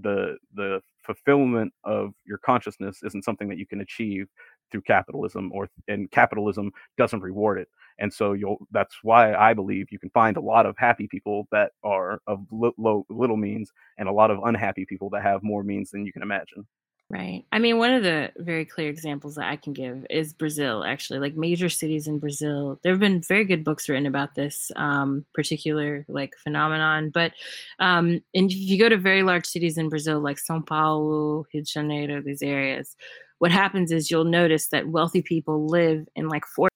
the 0.00 0.36
the 0.54 0.80
fulfillment 1.02 1.72
of 1.84 2.12
your 2.24 2.38
consciousness 2.38 3.00
isn't 3.04 3.24
something 3.24 3.48
that 3.48 3.58
you 3.58 3.66
can 3.66 3.80
achieve 3.80 4.26
through 4.70 4.82
capitalism 4.82 5.50
or 5.52 5.68
and 5.88 6.10
capitalism 6.10 6.70
doesn't 6.96 7.20
reward 7.20 7.58
it. 7.58 7.68
And 7.98 8.12
so 8.12 8.32
you'll 8.32 8.56
that's 8.70 8.96
why 9.02 9.34
i 9.34 9.52
believe 9.54 9.86
you 9.90 9.98
can 9.98 10.10
find 10.10 10.36
a 10.36 10.40
lot 10.40 10.64
of 10.66 10.74
happy 10.78 11.06
people 11.08 11.46
that 11.52 11.72
are 11.84 12.20
of 12.26 12.40
low 12.50 13.04
little 13.10 13.36
means 13.36 13.70
and 13.98 14.08
a 14.08 14.12
lot 14.12 14.30
of 14.30 14.38
unhappy 14.44 14.86
people 14.86 15.10
that 15.10 15.22
have 15.22 15.42
more 15.42 15.62
means 15.62 15.90
than 15.90 16.06
you 16.06 16.12
can 16.12 16.22
imagine 16.22 16.66
Right. 17.12 17.44
I 17.52 17.58
mean, 17.58 17.76
one 17.76 17.92
of 17.92 18.02
the 18.02 18.32
very 18.38 18.64
clear 18.64 18.88
examples 18.88 19.34
that 19.34 19.44
I 19.44 19.56
can 19.56 19.74
give 19.74 20.06
is 20.08 20.32
Brazil, 20.32 20.82
actually, 20.82 21.18
like 21.18 21.36
major 21.36 21.68
cities 21.68 22.08
in 22.08 22.18
Brazil. 22.18 22.80
There 22.82 22.90
have 22.90 23.00
been 23.00 23.20
very 23.20 23.44
good 23.44 23.64
books 23.64 23.86
written 23.86 24.06
about 24.06 24.34
this 24.34 24.72
um, 24.76 25.26
particular 25.34 26.06
like 26.08 26.34
phenomenon. 26.42 27.10
But 27.10 27.32
um, 27.78 28.22
and 28.34 28.50
if 28.50 28.56
you 28.56 28.78
go 28.78 28.88
to 28.88 28.96
very 28.96 29.22
large 29.22 29.44
cities 29.44 29.76
in 29.76 29.90
Brazil, 29.90 30.20
like 30.20 30.38
Sao 30.38 30.60
Paulo, 30.60 31.44
Rio 31.52 31.62
de 31.62 31.64
Janeiro, 31.64 32.22
these 32.22 32.42
areas, 32.42 32.96
what 33.40 33.52
happens 33.52 33.92
is 33.92 34.10
you'll 34.10 34.24
notice 34.24 34.68
that 34.68 34.88
wealthy 34.88 35.20
people 35.20 35.66
live 35.66 36.08
in 36.16 36.28
like 36.28 36.46
four 36.46 36.70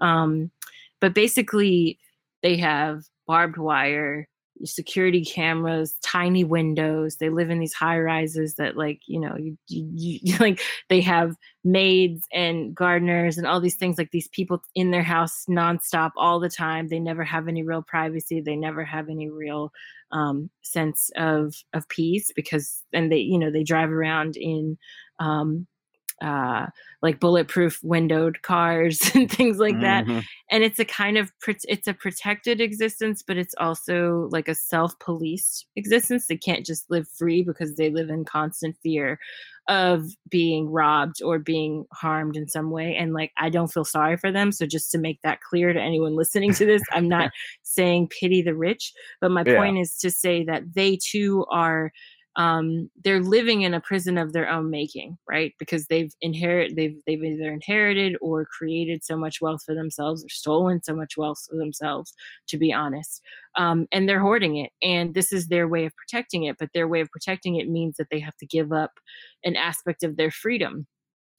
um, 0.00 0.50
but 1.00 1.14
basically, 1.14 1.98
they 2.42 2.56
have 2.56 3.04
barbed 3.26 3.58
wire, 3.58 4.28
security 4.64 5.24
cameras, 5.24 5.94
tiny 6.02 6.44
windows. 6.44 7.16
They 7.16 7.30
live 7.30 7.50
in 7.50 7.58
these 7.58 7.74
high 7.74 7.98
rises 7.98 8.56
that, 8.56 8.76
like, 8.76 9.00
you 9.06 9.20
know, 9.20 9.36
you, 9.36 9.56
you, 9.68 10.18
you, 10.22 10.36
like 10.40 10.60
they 10.88 11.00
have 11.00 11.34
maids 11.64 12.22
and 12.32 12.74
gardeners 12.74 13.38
and 13.38 13.46
all 13.46 13.60
these 13.60 13.76
things. 13.76 13.98
Like 13.98 14.10
these 14.10 14.28
people 14.28 14.62
in 14.74 14.90
their 14.90 15.02
house 15.02 15.44
nonstop 15.48 16.10
all 16.16 16.40
the 16.40 16.48
time. 16.48 16.88
They 16.88 17.00
never 17.00 17.24
have 17.24 17.48
any 17.48 17.62
real 17.62 17.82
privacy. 17.82 18.40
They 18.40 18.56
never 18.56 18.84
have 18.84 19.08
any 19.08 19.28
real 19.28 19.72
um, 20.12 20.50
sense 20.62 21.10
of 21.16 21.54
of 21.72 21.88
peace 21.88 22.32
because, 22.34 22.82
and 22.92 23.10
they, 23.10 23.18
you 23.18 23.38
know, 23.38 23.50
they 23.50 23.62
drive 23.62 23.90
around 23.90 24.36
in 24.36 24.76
um, 25.18 25.66
uh, 26.20 26.66
like 27.02 27.20
bulletproof 27.20 27.80
windowed 27.82 28.42
cars 28.42 29.00
and 29.14 29.30
things 29.30 29.58
like 29.58 29.74
mm-hmm. 29.74 30.16
that 30.16 30.24
and 30.50 30.62
it's 30.62 30.78
a 30.78 30.84
kind 30.84 31.16
of 31.16 31.32
it's 31.64 31.88
a 31.88 31.94
protected 31.94 32.60
existence 32.60 33.22
but 33.26 33.36
it's 33.36 33.54
also 33.58 34.28
like 34.30 34.48
a 34.48 34.54
self-policed 34.54 35.66
existence 35.76 36.26
they 36.26 36.36
can't 36.36 36.66
just 36.66 36.90
live 36.90 37.08
free 37.08 37.42
because 37.42 37.76
they 37.76 37.90
live 37.90 38.10
in 38.10 38.24
constant 38.24 38.76
fear 38.82 39.18
of 39.68 40.04
being 40.28 40.68
robbed 40.68 41.22
or 41.22 41.38
being 41.38 41.86
harmed 41.92 42.36
in 42.36 42.48
some 42.48 42.70
way 42.70 42.96
and 42.96 43.14
like 43.14 43.32
i 43.38 43.48
don't 43.48 43.72
feel 43.72 43.84
sorry 43.84 44.16
for 44.16 44.32
them 44.32 44.52
so 44.52 44.66
just 44.66 44.90
to 44.90 44.98
make 44.98 45.20
that 45.22 45.40
clear 45.40 45.72
to 45.72 45.80
anyone 45.80 46.16
listening 46.16 46.52
to 46.52 46.66
this 46.66 46.82
i'm 46.92 47.08
not 47.08 47.30
saying 47.62 48.08
pity 48.08 48.42
the 48.42 48.54
rich 48.54 48.92
but 49.20 49.30
my 49.30 49.44
yeah. 49.46 49.56
point 49.56 49.78
is 49.78 49.96
to 49.96 50.10
say 50.10 50.44
that 50.44 50.62
they 50.74 50.98
too 51.00 51.46
are 51.50 51.92
um, 52.40 52.90
they're 53.04 53.20
living 53.20 53.62
in 53.62 53.74
a 53.74 53.82
prison 53.82 54.16
of 54.16 54.32
their 54.32 54.48
own 54.48 54.70
making, 54.70 55.18
right? 55.28 55.52
Because 55.58 55.86
they've 55.88 56.14
inherit 56.22 56.74
they've 56.74 56.96
they've 57.06 57.22
either 57.22 57.52
inherited 57.52 58.16
or 58.22 58.46
created 58.46 59.04
so 59.04 59.14
much 59.14 59.42
wealth 59.42 59.62
for 59.66 59.74
themselves 59.74 60.24
or 60.24 60.30
stolen 60.30 60.82
so 60.82 60.96
much 60.96 61.18
wealth 61.18 61.44
for 61.50 61.56
themselves, 61.56 62.14
to 62.48 62.56
be 62.56 62.72
honest. 62.72 63.20
Um, 63.58 63.86
and 63.92 64.08
they're 64.08 64.20
hoarding 64.20 64.56
it, 64.56 64.70
and 64.82 65.12
this 65.12 65.32
is 65.32 65.48
their 65.48 65.68
way 65.68 65.84
of 65.84 65.92
protecting 65.96 66.44
it. 66.44 66.56
But 66.58 66.70
their 66.72 66.88
way 66.88 67.02
of 67.02 67.10
protecting 67.10 67.56
it 67.56 67.68
means 67.68 67.96
that 67.98 68.06
they 68.10 68.20
have 68.20 68.36
to 68.38 68.46
give 68.46 68.72
up 68.72 68.92
an 69.44 69.54
aspect 69.54 70.02
of 70.02 70.16
their 70.16 70.30
freedom 70.30 70.86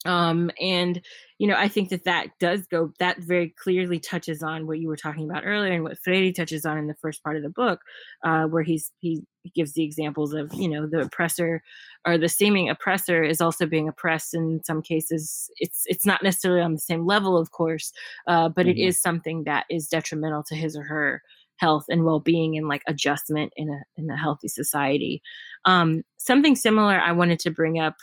um 0.04 0.50
and 0.60 1.00
you 1.38 1.46
know 1.46 1.54
i 1.56 1.68
think 1.68 1.88
that 1.88 2.04
that 2.04 2.28
does 2.40 2.66
go 2.66 2.92
that 2.98 3.18
very 3.20 3.54
clearly 3.62 3.98
touches 3.98 4.42
on 4.42 4.66
what 4.66 4.78
you 4.78 4.88
were 4.88 4.96
talking 4.96 5.28
about 5.28 5.44
earlier 5.44 5.72
and 5.72 5.84
what 5.84 5.98
freire 5.98 6.32
touches 6.32 6.64
on 6.64 6.78
in 6.78 6.86
the 6.86 6.94
first 6.94 7.22
part 7.22 7.36
of 7.36 7.42
the 7.42 7.50
book 7.50 7.80
uh 8.24 8.44
where 8.44 8.62
he's 8.62 8.90
he 9.00 9.22
gives 9.54 9.72
the 9.72 9.82
examples 9.82 10.32
of 10.32 10.52
you 10.54 10.68
know 10.68 10.86
the 10.86 11.00
oppressor 11.00 11.62
or 12.06 12.16
the 12.16 12.28
seeming 12.28 12.68
oppressor 12.68 13.22
is 13.22 13.40
also 13.40 13.66
being 13.66 13.88
oppressed 13.88 14.34
in 14.34 14.62
some 14.64 14.82
cases 14.82 15.50
it's 15.58 15.82
it's 15.86 16.06
not 16.06 16.22
necessarily 16.22 16.62
on 16.62 16.72
the 16.72 16.78
same 16.78 17.06
level 17.06 17.36
of 17.36 17.50
course 17.50 17.92
uh 18.26 18.48
but 18.48 18.66
mm-hmm. 18.66 18.78
it 18.78 18.78
is 18.78 19.00
something 19.00 19.44
that 19.44 19.64
is 19.70 19.88
detrimental 19.88 20.42
to 20.42 20.54
his 20.54 20.76
or 20.76 20.82
her 20.82 21.22
health 21.56 21.84
and 21.88 22.04
well-being 22.04 22.56
and 22.56 22.66
like 22.66 22.82
adjustment 22.88 23.52
in 23.56 23.68
a 23.68 23.80
in 23.96 24.10
a 24.10 24.16
healthy 24.16 24.48
society 24.48 25.22
um 25.64 26.02
something 26.16 26.56
similar 26.56 27.00
i 27.00 27.12
wanted 27.12 27.38
to 27.38 27.50
bring 27.50 27.78
up 27.78 27.96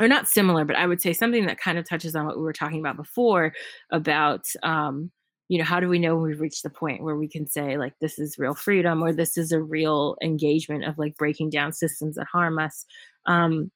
or 0.00 0.08
not 0.08 0.28
similar, 0.28 0.64
but 0.64 0.76
I 0.76 0.86
would 0.86 1.02
say 1.02 1.12
something 1.12 1.46
that 1.46 1.60
kind 1.60 1.78
of 1.78 1.88
touches 1.88 2.14
on 2.14 2.26
what 2.26 2.36
we 2.36 2.42
were 2.42 2.52
talking 2.52 2.80
about 2.80 2.96
before 2.96 3.52
about, 3.90 4.46
um, 4.62 5.10
you 5.48 5.58
know, 5.58 5.64
how 5.64 5.80
do 5.80 5.88
we 5.88 5.98
know 5.98 6.16
we've 6.16 6.40
reached 6.40 6.62
the 6.62 6.70
point 6.70 7.02
where 7.02 7.16
we 7.16 7.26
can 7.26 7.48
say 7.48 7.78
like 7.78 7.94
this 8.00 8.18
is 8.18 8.38
real 8.38 8.54
freedom 8.54 9.02
or 9.02 9.12
this 9.12 9.36
is 9.36 9.50
a 9.50 9.62
real 9.62 10.16
engagement 10.22 10.84
of 10.84 10.98
like 10.98 11.16
breaking 11.16 11.50
down 11.50 11.72
systems 11.72 12.16
that 12.16 12.26
harm 12.26 12.58
us? 12.58 12.84
Um, 13.26 13.70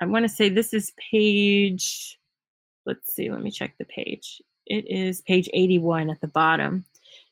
I 0.00 0.06
want 0.06 0.24
to 0.24 0.28
say 0.28 0.48
this 0.48 0.72
is 0.72 0.92
page. 1.10 2.18
Let's 2.86 3.14
see. 3.14 3.30
Let 3.30 3.42
me 3.42 3.50
check 3.50 3.74
the 3.78 3.84
page. 3.86 4.40
It 4.66 4.88
is 4.88 5.20
page 5.22 5.48
81 5.52 6.10
at 6.10 6.20
the 6.20 6.28
bottom. 6.28 6.84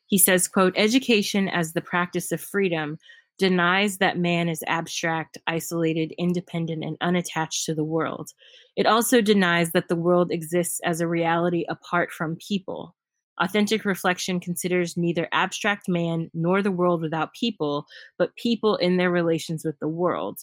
He 0.07 0.17
says, 0.17 0.47
quote, 0.47 0.73
education 0.75 1.47
as 1.47 1.73
the 1.73 1.81
practice 1.81 2.31
of 2.31 2.41
freedom 2.41 2.97
denies 3.39 3.97
that 3.97 4.17
man 4.17 4.49
is 4.49 4.63
abstract, 4.67 5.37
isolated, 5.47 6.13
independent, 6.19 6.83
and 6.83 6.97
unattached 7.01 7.65
to 7.65 7.73
the 7.73 7.83
world. 7.83 8.31
It 8.75 8.85
also 8.85 9.21
denies 9.21 9.71
that 9.71 9.87
the 9.87 9.95
world 9.95 10.31
exists 10.31 10.79
as 10.83 11.01
a 11.01 11.07
reality 11.07 11.65
apart 11.67 12.11
from 12.11 12.35
people. 12.35 12.95
Authentic 13.41 13.85
reflection 13.85 14.41
considers 14.41 14.97
neither 14.97 15.29
abstract 15.31 15.87
man 15.87 16.29
nor 16.33 16.61
the 16.61 16.71
world 16.71 17.01
without 17.01 17.33
people, 17.33 17.85
but 18.17 18.35
people 18.35 18.75
in 18.75 18.97
their 18.97 19.09
relations 19.09 19.63
with 19.63 19.79
the 19.79 19.87
world. 19.87 20.39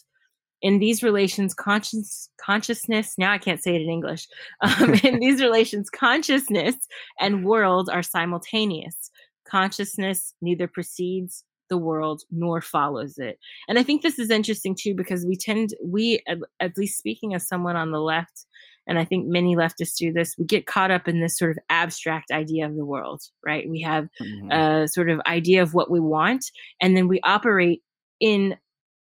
In 0.63 0.79
these 0.79 1.03
relations, 1.03 1.53
conscious, 1.53 2.29
consciousness, 2.41 3.13
now 3.19 3.31
I 3.31 3.37
can't 3.37 3.61
say 3.61 3.75
it 3.75 3.81
in 3.81 3.89
English. 3.89 4.27
Um, 4.61 4.95
in 5.03 5.19
these 5.19 5.39
relations, 5.39 5.91
consciousness 5.91 6.75
and 7.19 7.45
world 7.45 7.89
are 7.93 8.01
simultaneous. 8.01 9.11
Consciousness 9.47 10.33
neither 10.41 10.67
precedes 10.67 11.43
the 11.69 11.77
world 11.77 12.23
nor 12.31 12.61
follows 12.61 13.17
it. 13.17 13.39
And 13.67 13.77
I 13.77 13.83
think 13.83 14.01
this 14.01 14.19
is 14.19 14.29
interesting 14.29 14.75
too 14.79 14.95
because 14.95 15.25
we 15.25 15.35
tend 15.35 15.71
we 15.83 16.21
at, 16.27 16.37
at 16.59 16.77
least 16.77 16.97
speaking 16.97 17.33
as 17.33 17.47
someone 17.47 17.75
on 17.75 17.91
the 17.91 18.01
left 18.01 18.45
and 18.87 18.97
I 18.97 19.03
think 19.03 19.27
many 19.27 19.55
leftists 19.55 19.97
do 19.97 20.13
this, 20.13 20.35
we 20.37 20.45
get 20.45 20.65
caught 20.65 20.91
up 20.91 21.07
in 21.07 21.19
this 21.19 21.37
sort 21.37 21.51
of 21.51 21.57
abstract 21.69 22.31
idea 22.31 22.65
of 22.65 22.75
the 22.75 22.85
world, 22.85 23.21
right? 23.45 23.69
We 23.69 23.81
have 23.81 24.07
mm-hmm. 24.21 24.51
a 24.51 24.87
sort 24.87 25.09
of 25.09 25.19
idea 25.27 25.61
of 25.61 25.73
what 25.73 25.91
we 25.91 25.99
want, 25.99 26.45
and 26.81 26.95
then 26.95 27.07
we 27.09 27.19
operate 27.23 27.83
in 28.21 28.55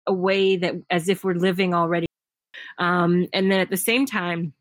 a 0.08 0.14
way 0.14 0.58
that 0.58 0.74
as 0.90 1.10
if 1.10 1.24
we're 1.24 1.36
living 1.36 1.76
already. 1.76 2.08
Um, 2.80 3.28
and 3.34 3.52
then 3.52 3.60
at 3.60 3.70
the 3.70 3.78
same 3.78 4.06
time, 4.06 4.54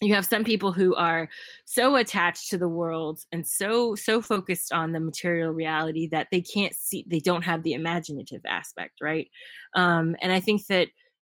you 0.00 0.14
have 0.14 0.26
some 0.26 0.44
people 0.44 0.72
who 0.72 0.94
are 0.94 1.28
so 1.64 1.96
attached 1.96 2.50
to 2.50 2.58
the 2.58 2.68
world 2.68 3.20
and 3.32 3.46
so 3.46 3.94
so 3.94 4.20
focused 4.22 4.72
on 4.72 4.92
the 4.92 5.00
material 5.00 5.50
reality 5.50 6.08
that 6.08 6.28
they 6.30 6.40
can't 6.40 6.74
see 6.74 7.04
they 7.08 7.18
don't 7.18 7.42
have 7.42 7.62
the 7.62 7.72
imaginative 7.72 8.42
aspect 8.46 8.94
right? 9.00 9.28
Um, 9.74 10.16
and 10.20 10.32
i 10.32 10.40
think 10.40 10.66
that 10.66 10.88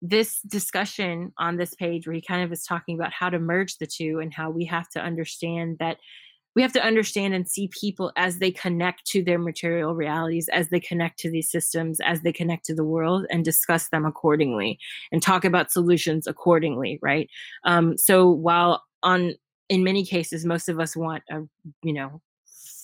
this 0.02 0.40
discussion 0.42 1.32
on 1.38 1.56
this 1.56 1.74
page 1.74 2.06
where 2.06 2.14
he 2.14 2.22
kind 2.22 2.42
of 2.42 2.52
is 2.52 2.64
talking 2.64 2.94
about 2.98 3.12
how 3.12 3.28
to 3.28 3.38
merge 3.38 3.76
the 3.76 3.86
two 3.86 4.18
and 4.20 4.32
how 4.32 4.50
we 4.50 4.64
have 4.64 4.88
to 4.88 5.00
understand 5.00 5.76
that 5.78 5.98
we 6.56 6.62
have 6.62 6.72
to 6.72 6.84
understand 6.84 7.34
and 7.34 7.48
see 7.48 7.68
people 7.68 8.12
as 8.16 8.38
they 8.38 8.50
connect 8.50 9.06
to 9.06 9.22
their 9.22 9.38
material 9.38 9.94
realities, 9.94 10.48
as 10.48 10.68
they 10.68 10.80
connect 10.80 11.18
to 11.20 11.30
these 11.30 11.50
systems, 11.50 12.00
as 12.00 12.22
they 12.22 12.32
connect 12.32 12.64
to 12.66 12.74
the 12.74 12.84
world, 12.84 13.26
and 13.30 13.44
discuss 13.44 13.88
them 13.88 14.04
accordingly 14.04 14.78
and 15.12 15.22
talk 15.22 15.44
about 15.44 15.70
solutions 15.70 16.26
accordingly, 16.26 16.98
right? 17.02 17.30
Um, 17.64 17.96
so 17.96 18.28
while 18.28 18.82
on 19.02 19.34
in 19.68 19.84
many 19.84 20.04
cases, 20.04 20.44
most 20.44 20.68
of 20.68 20.80
us 20.80 20.96
want 20.96 21.22
a 21.30 21.42
you 21.82 21.92
know 21.92 22.20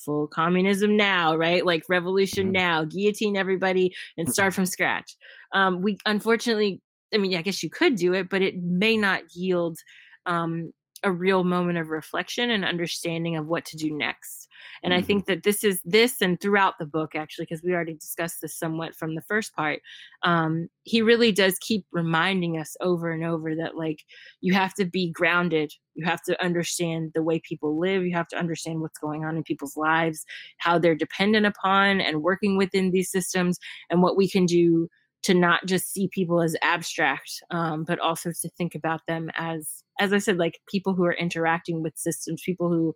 full 0.06 0.28
communism 0.28 0.96
now, 0.96 1.36
right? 1.36 1.66
Like 1.66 1.82
revolution 1.88 2.46
mm-hmm. 2.46 2.52
now, 2.52 2.84
guillotine 2.84 3.36
everybody 3.36 3.94
and 4.16 4.32
start 4.32 4.54
from 4.54 4.64
scratch. 4.64 5.16
Um, 5.52 5.82
we 5.82 5.98
unfortunately, 6.06 6.80
I 7.12 7.18
mean, 7.18 7.36
I 7.36 7.42
guess 7.42 7.62
you 7.62 7.68
could 7.68 7.96
do 7.96 8.14
it, 8.14 8.30
but 8.30 8.40
it 8.40 8.62
may 8.62 8.96
not 8.96 9.22
yield 9.34 9.78
um, 10.24 10.72
a 11.06 11.12
real 11.12 11.44
moment 11.44 11.78
of 11.78 11.88
reflection 11.88 12.50
and 12.50 12.64
understanding 12.64 13.36
of 13.36 13.46
what 13.46 13.64
to 13.64 13.76
do 13.76 13.96
next. 13.96 14.48
And 14.82 14.92
mm-hmm. 14.92 14.98
I 14.98 15.02
think 15.02 15.26
that 15.26 15.44
this 15.44 15.62
is 15.62 15.80
this 15.84 16.20
and 16.20 16.40
throughout 16.40 16.74
the 16.80 16.84
book, 16.84 17.14
actually, 17.14 17.44
because 17.44 17.62
we 17.62 17.72
already 17.72 17.94
discussed 17.94 18.40
this 18.42 18.58
somewhat 18.58 18.96
from 18.96 19.14
the 19.14 19.22
first 19.22 19.54
part, 19.54 19.80
um, 20.24 20.68
he 20.82 21.02
really 21.02 21.30
does 21.30 21.58
keep 21.60 21.86
reminding 21.92 22.58
us 22.58 22.76
over 22.80 23.12
and 23.12 23.24
over 23.24 23.54
that, 23.54 23.76
like, 23.76 24.02
you 24.40 24.52
have 24.52 24.74
to 24.74 24.84
be 24.84 25.12
grounded. 25.12 25.72
You 25.94 26.04
have 26.06 26.22
to 26.24 26.44
understand 26.44 27.12
the 27.14 27.22
way 27.22 27.40
people 27.40 27.78
live. 27.78 28.04
You 28.04 28.14
have 28.14 28.28
to 28.28 28.38
understand 28.38 28.80
what's 28.80 28.98
going 28.98 29.24
on 29.24 29.36
in 29.36 29.44
people's 29.44 29.76
lives, 29.76 30.24
how 30.58 30.76
they're 30.78 30.96
dependent 30.96 31.46
upon 31.46 32.00
and 32.00 32.22
working 32.22 32.56
within 32.56 32.90
these 32.90 33.10
systems, 33.10 33.58
and 33.90 34.02
what 34.02 34.16
we 34.16 34.28
can 34.28 34.44
do 34.44 34.88
to 35.26 35.34
not 35.34 35.66
just 35.66 35.92
see 35.92 36.08
people 36.08 36.40
as 36.40 36.54
abstract, 36.62 37.42
um, 37.50 37.82
but 37.82 37.98
also 37.98 38.30
to 38.30 38.48
think 38.50 38.76
about 38.76 39.00
them 39.08 39.28
as, 39.36 39.82
as 39.98 40.12
I 40.12 40.18
said, 40.18 40.38
like 40.38 40.60
people 40.70 40.94
who 40.94 41.04
are 41.04 41.12
interacting 41.12 41.82
with 41.82 41.98
systems, 41.98 42.42
people 42.46 42.68
who 42.68 42.94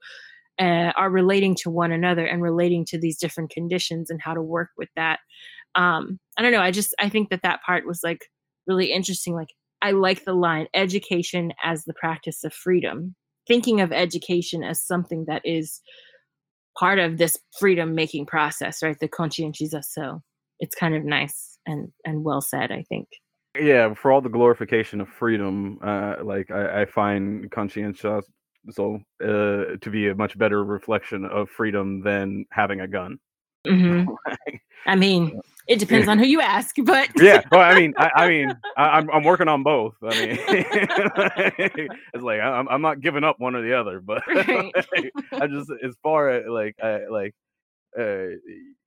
uh, 0.60 0.92
are 0.96 1.10
relating 1.10 1.56
to 1.56 1.70
one 1.70 1.90
another 1.90 2.24
and 2.24 2.40
relating 2.40 2.84
to 2.86 2.98
these 3.00 3.18
different 3.18 3.50
conditions 3.50 4.10
and 4.10 4.20
how 4.22 4.32
to 4.32 4.42
work 4.42 4.68
with 4.78 4.90
that. 4.94 5.18
Um, 5.74 6.20
I 6.38 6.42
don't 6.42 6.52
know. 6.52 6.60
I 6.60 6.70
just 6.70 6.94
I 7.00 7.08
think 7.08 7.30
that 7.30 7.42
that 7.42 7.62
part 7.66 7.84
was 7.84 8.00
like 8.04 8.26
really 8.68 8.92
interesting. 8.92 9.34
Like 9.34 9.54
I 9.82 9.90
like 9.90 10.24
the 10.24 10.34
line 10.34 10.68
education 10.72 11.52
as 11.64 11.84
the 11.84 11.94
practice 11.94 12.44
of 12.44 12.54
freedom. 12.54 13.16
Thinking 13.48 13.80
of 13.80 13.90
education 13.90 14.62
as 14.62 14.80
something 14.80 15.24
that 15.26 15.42
is 15.44 15.80
part 16.78 17.00
of 17.00 17.18
this 17.18 17.36
freedom 17.58 17.96
making 17.96 18.26
process, 18.26 18.82
right? 18.82 18.98
The 19.00 19.08
conscientization. 19.08 20.20
It's 20.60 20.76
kind 20.76 20.94
of 20.94 21.04
nice 21.04 21.49
and 21.66 21.92
and 22.04 22.24
well 22.24 22.40
said. 22.40 22.72
I 22.72 22.84
think. 22.88 23.08
Yeah, 23.58 23.94
for 23.94 24.12
all 24.12 24.20
the 24.20 24.28
glorification 24.28 25.00
of 25.00 25.08
freedom, 25.08 25.78
uh, 25.82 26.16
like 26.22 26.50
I, 26.52 26.82
I 26.82 26.84
find 26.84 27.50
conscientious 27.50 28.24
so 28.70 29.00
uh, 29.22 29.76
to 29.80 29.90
be 29.90 30.08
a 30.08 30.14
much 30.14 30.36
better 30.36 30.64
reflection 30.64 31.24
of 31.24 31.48
freedom 31.48 32.02
than 32.02 32.44
having 32.52 32.80
a 32.80 32.88
gun. 32.88 33.18
Mm-hmm. 33.66 34.10
I 34.86 34.96
mean, 34.96 35.40
it 35.66 35.78
depends 35.78 36.08
on 36.08 36.18
who 36.18 36.24
you 36.24 36.40
ask, 36.40 36.74
but 36.84 37.08
yeah. 37.16 37.42
Well, 37.50 37.60
I 37.60 37.74
mean, 37.74 37.94
I, 37.96 38.10
I 38.16 38.28
mean, 38.28 38.50
I, 38.76 38.98
am 38.98 39.10
I'm, 39.10 39.16
I'm 39.16 39.24
working 39.24 39.48
on 39.48 39.62
both. 39.62 39.94
I 40.02 40.08
mean, 40.08 40.38
it's 42.14 42.22
like 42.22 42.40
I'm 42.40 42.68
I'm 42.68 42.82
not 42.82 43.00
giving 43.00 43.24
up 43.24 43.36
one 43.38 43.54
or 43.54 43.62
the 43.62 43.78
other, 43.78 44.00
but 44.00 44.22
right. 44.26 44.72
I 45.32 45.46
just 45.46 45.70
as 45.84 45.96
far 46.02 46.30
as 46.30 46.44
like 46.48 46.76
I 46.82 47.06
like 47.06 47.34
uh 47.98 48.36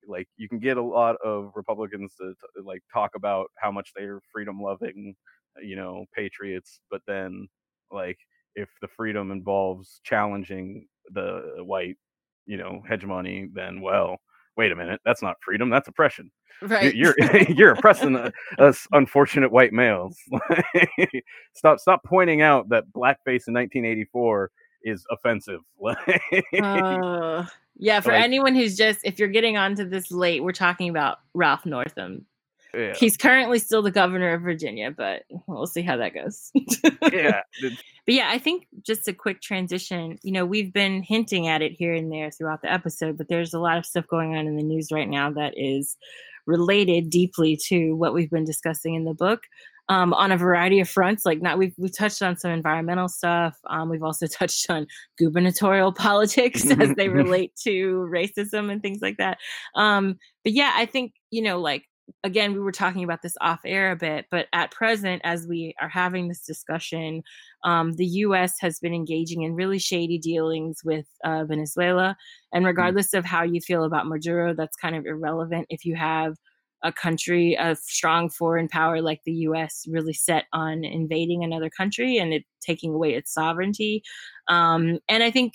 like 0.07 0.27
you 0.37 0.49
can 0.49 0.59
get 0.59 0.77
a 0.77 0.81
lot 0.81 1.15
of 1.23 1.51
Republicans 1.55 2.13
to, 2.19 2.33
to 2.55 2.63
like 2.65 2.81
talk 2.91 3.11
about 3.15 3.47
how 3.57 3.71
much 3.71 3.91
they're 3.95 4.19
freedom 4.31 4.61
loving, 4.61 5.15
uh, 5.57 5.61
you 5.61 5.75
know, 5.75 6.05
patriots, 6.15 6.81
but 6.89 7.01
then 7.07 7.47
like 7.91 8.17
if 8.55 8.69
the 8.81 8.87
freedom 8.87 9.31
involves 9.31 9.99
challenging 10.03 10.87
the 11.11 11.55
white, 11.59 11.97
you 12.45 12.57
know, 12.57 12.81
hegemony, 12.89 13.49
then 13.53 13.81
well, 13.81 14.17
wait 14.57 14.71
a 14.71 14.75
minute, 14.75 15.01
that's 15.05 15.21
not 15.21 15.37
freedom, 15.43 15.69
that's 15.69 15.87
oppression. 15.87 16.31
Right. 16.61 16.95
You're 16.95 17.15
you're 17.49 17.71
oppressing 17.71 18.15
uh, 18.15 18.31
us 18.59 18.87
unfortunate 18.91 19.51
white 19.51 19.73
males. 19.73 20.17
stop 21.55 21.79
stop 21.79 22.01
pointing 22.05 22.41
out 22.41 22.69
that 22.69 22.85
blackface 22.95 23.47
in 23.47 23.53
1984 23.53 24.51
is 24.83 25.05
offensive. 25.11 25.61
uh, 26.61 27.45
yeah, 27.77 27.99
for 27.99 28.11
like, 28.11 28.23
anyone 28.23 28.55
who's 28.55 28.77
just 28.77 28.99
if 29.03 29.19
you're 29.19 29.27
getting 29.27 29.57
onto 29.57 29.87
this 29.87 30.11
late, 30.11 30.43
we're 30.43 30.51
talking 30.51 30.89
about 30.89 31.19
Ralph 31.33 31.65
Northam. 31.65 32.25
Yeah. 32.73 32.93
He's 32.95 33.17
currently 33.17 33.59
still 33.59 33.83
the 33.83 33.91
governor 33.91 34.33
of 34.33 34.41
Virginia, 34.41 34.89
but 34.89 35.23
we'll 35.47 35.67
see 35.67 35.83
how 35.83 35.97
that 35.97 36.15
goes. 36.15 36.51
yeah. 37.11 37.41
But 37.61 38.15
yeah, 38.15 38.29
I 38.31 38.39
think 38.39 38.67
just 38.81 39.07
a 39.07 39.13
quick 39.13 39.41
transition. 39.41 40.17
You 40.23 40.31
know, 40.31 40.45
we've 40.45 40.73
been 40.73 41.03
hinting 41.03 41.47
at 41.47 41.61
it 41.61 41.73
here 41.73 41.93
and 41.93 42.11
there 42.11 42.31
throughout 42.31 42.63
the 42.63 42.73
episode, 42.73 43.17
but 43.17 43.27
there's 43.27 43.53
a 43.53 43.59
lot 43.59 43.77
of 43.77 43.85
stuff 43.85 44.07
going 44.07 44.35
on 44.35 44.47
in 44.47 44.57
the 44.57 44.63
news 44.63 44.91
right 44.91 45.07
now 45.07 45.29
that 45.31 45.53
is 45.55 45.97
related 46.47 47.09
deeply 47.09 47.57
to 47.67 47.93
what 47.93 48.13
we've 48.13 48.31
been 48.31 48.43
discussing 48.43 48.95
in 48.95 49.05
the 49.05 49.13
book 49.13 49.43
um, 49.93 50.11
on 50.13 50.31
a 50.31 50.37
variety 50.37 50.79
of 50.79 50.89
fronts. 50.89 51.23
Like 51.23 51.41
not 51.41 51.59
we've 51.59 51.75
we've 51.77 51.95
touched 51.95 52.23
on 52.23 52.35
some 52.35 52.49
environmental 52.49 53.07
stuff. 53.07 53.55
Um, 53.69 53.89
we've 53.89 54.03
also 54.03 54.25
touched 54.25 54.69
on 54.69 54.87
gubernatorial 55.19 55.93
politics 56.07 56.69
as 56.71 56.95
they 56.95 57.09
relate 57.21 57.55
to 57.63 58.07
racism 58.11 58.71
and 58.71 58.81
things 58.81 58.99
like 59.01 59.17
that. 59.17 59.37
Um, 59.75 60.17
but 60.43 60.53
yeah, 60.53 60.73
I 60.75 60.87
think 60.87 61.13
you 61.29 61.43
know 61.43 61.59
like 61.59 61.83
again, 62.23 62.53
we 62.53 62.59
were 62.59 62.71
talking 62.71 63.03
about 63.03 63.21
this 63.21 63.35
off 63.39 63.61
air 63.65 63.91
a 63.91 63.95
bit, 63.95 64.25
but 64.31 64.47
at 64.51 64.71
present, 64.71 65.21
as 65.23 65.47
we 65.47 65.73
are 65.79 65.87
having 65.87 66.27
this 66.27 66.45
discussion, 66.45 67.21
um, 67.63 67.93
the 67.93 68.05
U.S. 68.05 68.55
has 68.59 68.79
been 68.79 68.93
engaging 68.93 69.43
in 69.43 69.55
really 69.55 69.79
shady 69.79 70.17
dealings 70.17 70.79
with 70.83 71.05
uh, 71.23 71.45
Venezuela. 71.45 72.17
And 72.51 72.61
mm-hmm. 72.61 72.67
regardless 72.67 73.13
of 73.13 73.23
how 73.23 73.43
you 73.43 73.61
feel 73.61 73.85
about 73.85 74.07
Maduro, 74.07 74.53
that's 74.53 74.75
kind 74.75 74.95
of 74.97 75.05
irrelevant 75.05 75.67
if 75.69 75.85
you 75.85 75.95
have 75.95 76.35
a 76.83 76.91
country, 76.91 77.55
a 77.59 77.75
strong 77.75 78.29
foreign 78.29 78.67
power 78.67 79.01
like 79.01 79.21
the 79.25 79.33
U.S., 79.33 79.85
really 79.89 80.13
set 80.13 80.45
on 80.53 80.83
invading 80.83 81.43
another 81.43 81.69
country 81.69 82.17
and 82.17 82.33
it 82.33 82.43
taking 82.61 82.93
away 82.93 83.13
its 83.13 83.33
sovereignty. 83.33 84.03
Um, 84.47 84.99
and 85.07 85.23
I 85.23 85.31
think, 85.31 85.53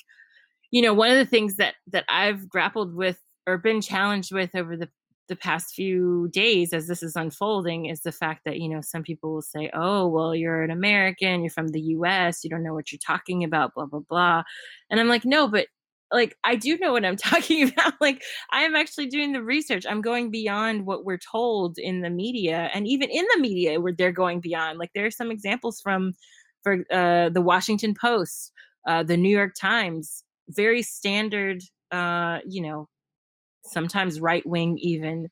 you 0.70 0.82
know, 0.82 0.94
one 0.94 1.10
of 1.10 1.16
the 1.16 1.26
things 1.26 1.56
that 1.56 1.74
that 1.92 2.04
I've 2.08 2.48
grappled 2.48 2.94
with 2.94 3.18
or 3.46 3.58
been 3.58 3.80
challenged 3.80 4.32
with 4.32 4.54
over 4.54 4.76
the 4.76 4.88
the 5.28 5.36
past 5.36 5.74
few 5.74 6.28
days 6.32 6.72
as 6.72 6.86
this 6.86 7.02
is 7.02 7.14
unfolding 7.14 7.84
is 7.86 8.00
the 8.00 8.12
fact 8.12 8.46
that 8.46 8.58
you 8.58 8.68
know 8.68 8.80
some 8.80 9.02
people 9.02 9.34
will 9.34 9.42
say 9.42 9.70
oh 9.74 10.08
well 10.08 10.34
you're 10.34 10.62
an 10.62 10.70
american 10.70 11.42
you're 11.42 11.50
from 11.50 11.68
the 11.68 11.80
us 11.80 12.42
you 12.42 12.48
don't 12.48 12.62
know 12.62 12.72
what 12.72 12.90
you're 12.90 12.98
talking 12.98 13.44
about 13.44 13.74
blah 13.74 13.84
blah 13.84 14.00
blah 14.00 14.42
and 14.90 14.98
i'm 14.98 15.08
like 15.08 15.26
no 15.26 15.46
but 15.46 15.66
like 16.12 16.36
I 16.44 16.56
do 16.56 16.78
know 16.78 16.92
what 16.92 17.04
I'm 17.04 17.16
talking 17.30 17.68
about. 17.70 17.94
Like 18.00 18.22
I 18.52 18.62
am 18.62 18.74
actually 18.76 19.06
doing 19.06 19.32
the 19.32 19.42
research. 19.42 19.84
I'm 19.88 20.00
going 20.00 20.30
beyond 20.30 20.86
what 20.86 21.04
we're 21.04 21.18
told 21.18 21.78
in 21.78 22.00
the 22.00 22.10
media, 22.10 22.70
and 22.74 22.86
even 22.86 23.10
in 23.10 23.24
the 23.34 23.40
media, 23.40 23.80
where 23.80 23.92
they're 23.92 24.12
going 24.12 24.40
beyond. 24.40 24.78
Like 24.78 24.90
there 24.94 25.06
are 25.06 25.10
some 25.10 25.30
examples 25.30 25.80
from, 25.80 26.14
for 26.62 26.84
uh, 26.92 27.30
the 27.30 27.42
Washington 27.42 27.94
Post, 28.00 28.52
uh, 28.86 29.02
the 29.02 29.16
New 29.16 29.34
York 29.34 29.54
Times, 29.60 30.24
very 30.48 30.82
standard. 30.82 31.62
Uh, 31.90 32.38
you 32.46 32.62
know, 32.62 32.88
sometimes 33.64 34.20
right 34.20 34.46
wing, 34.46 34.78
even 34.78 35.28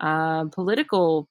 uh, 0.00 0.44
political 0.46 1.28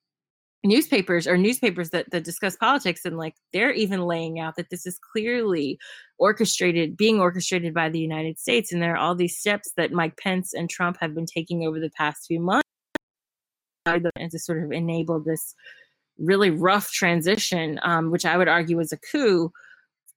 newspapers 0.63 1.25
or 1.25 1.37
newspapers 1.37 1.91
that, 1.91 2.09
that 2.11 2.23
discuss 2.23 2.57
politics 2.57 3.05
and 3.05 3.17
like 3.17 3.35
they're 3.53 3.71
even 3.71 4.01
laying 4.01 4.39
out 4.39 4.55
that 4.57 4.69
this 4.69 4.85
is 4.85 4.99
clearly 5.13 5.79
orchestrated 6.17 6.97
being 6.97 7.19
orchestrated 7.19 7.73
by 7.73 7.87
the 7.87 7.99
united 7.99 8.37
states 8.37 8.73
and 8.73 8.81
there 8.81 8.93
are 8.93 8.97
all 8.97 9.15
these 9.15 9.37
steps 9.37 9.71
that 9.77 9.93
mike 9.93 10.17
pence 10.17 10.53
and 10.53 10.69
trump 10.69 10.97
have 10.99 11.15
been 11.15 11.25
taking 11.25 11.65
over 11.65 11.79
the 11.79 11.89
past 11.91 12.25
few 12.27 12.41
months 12.41 12.67
and 13.85 14.31
to 14.31 14.37
sort 14.37 14.61
of 14.61 14.71
enable 14.71 15.21
this 15.21 15.55
really 16.17 16.49
rough 16.49 16.91
transition 16.91 17.79
um, 17.83 18.11
which 18.11 18.25
i 18.25 18.35
would 18.35 18.49
argue 18.49 18.75
was 18.75 18.91
a 18.91 18.97
coup 18.97 19.51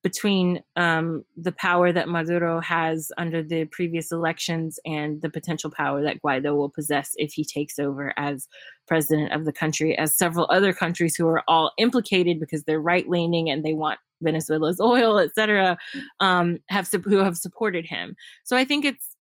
between 0.02 0.62
um, 0.74 1.24
the 1.36 1.52
power 1.52 1.92
that 1.92 2.08
Maduro 2.08 2.60
has 2.60 3.12
under 3.18 3.42
the 3.42 3.64
previous 3.66 4.10
elections 4.10 4.80
and 4.84 5.22
the 5.22 5.30
potential 5.30 5.70
power 5.70 6.02
that 6.02 6.20
Guaido 6.20 6.56
will 6.56 6.68
possess 6.68 7.12
if 7.16 7.32
he 7.32 7.44
takes 7.44 7.78
over 7.78 8.12
as 8.16 8.48
president 8.88 9.32
of 9.32 9.44
the 9.44 9.52
country, 9.52 9.96
as 9.96 10.16
several 10.16 10.46
other 10.50 10.72
countries 10.72 11.14
who 11.14 11.28
are 11.28 11.44
all 11.46 11.72
implicated 11.78 12.40
because 12.40 12.64
they're 12.64 12.80
right 12.80 13.08
leaning 13.08 13.48
and 13.48 13.64
they 13.64 13.74
want 13.74 14.00
Venezuela's 14.20 14.80
oil, 14.80 15.18
et 15.18 15.34
cetera, 15.34 15.78
um, 16.20 16.58
have 16.68 16.90
who 17.04 17.18
have 17.18 17.36
supported 17.36 17.86
him. 17.86 18.16
So 18.42 18.56
I 18.56 18.64
think 18.64 18.84
it's 18.84 19.16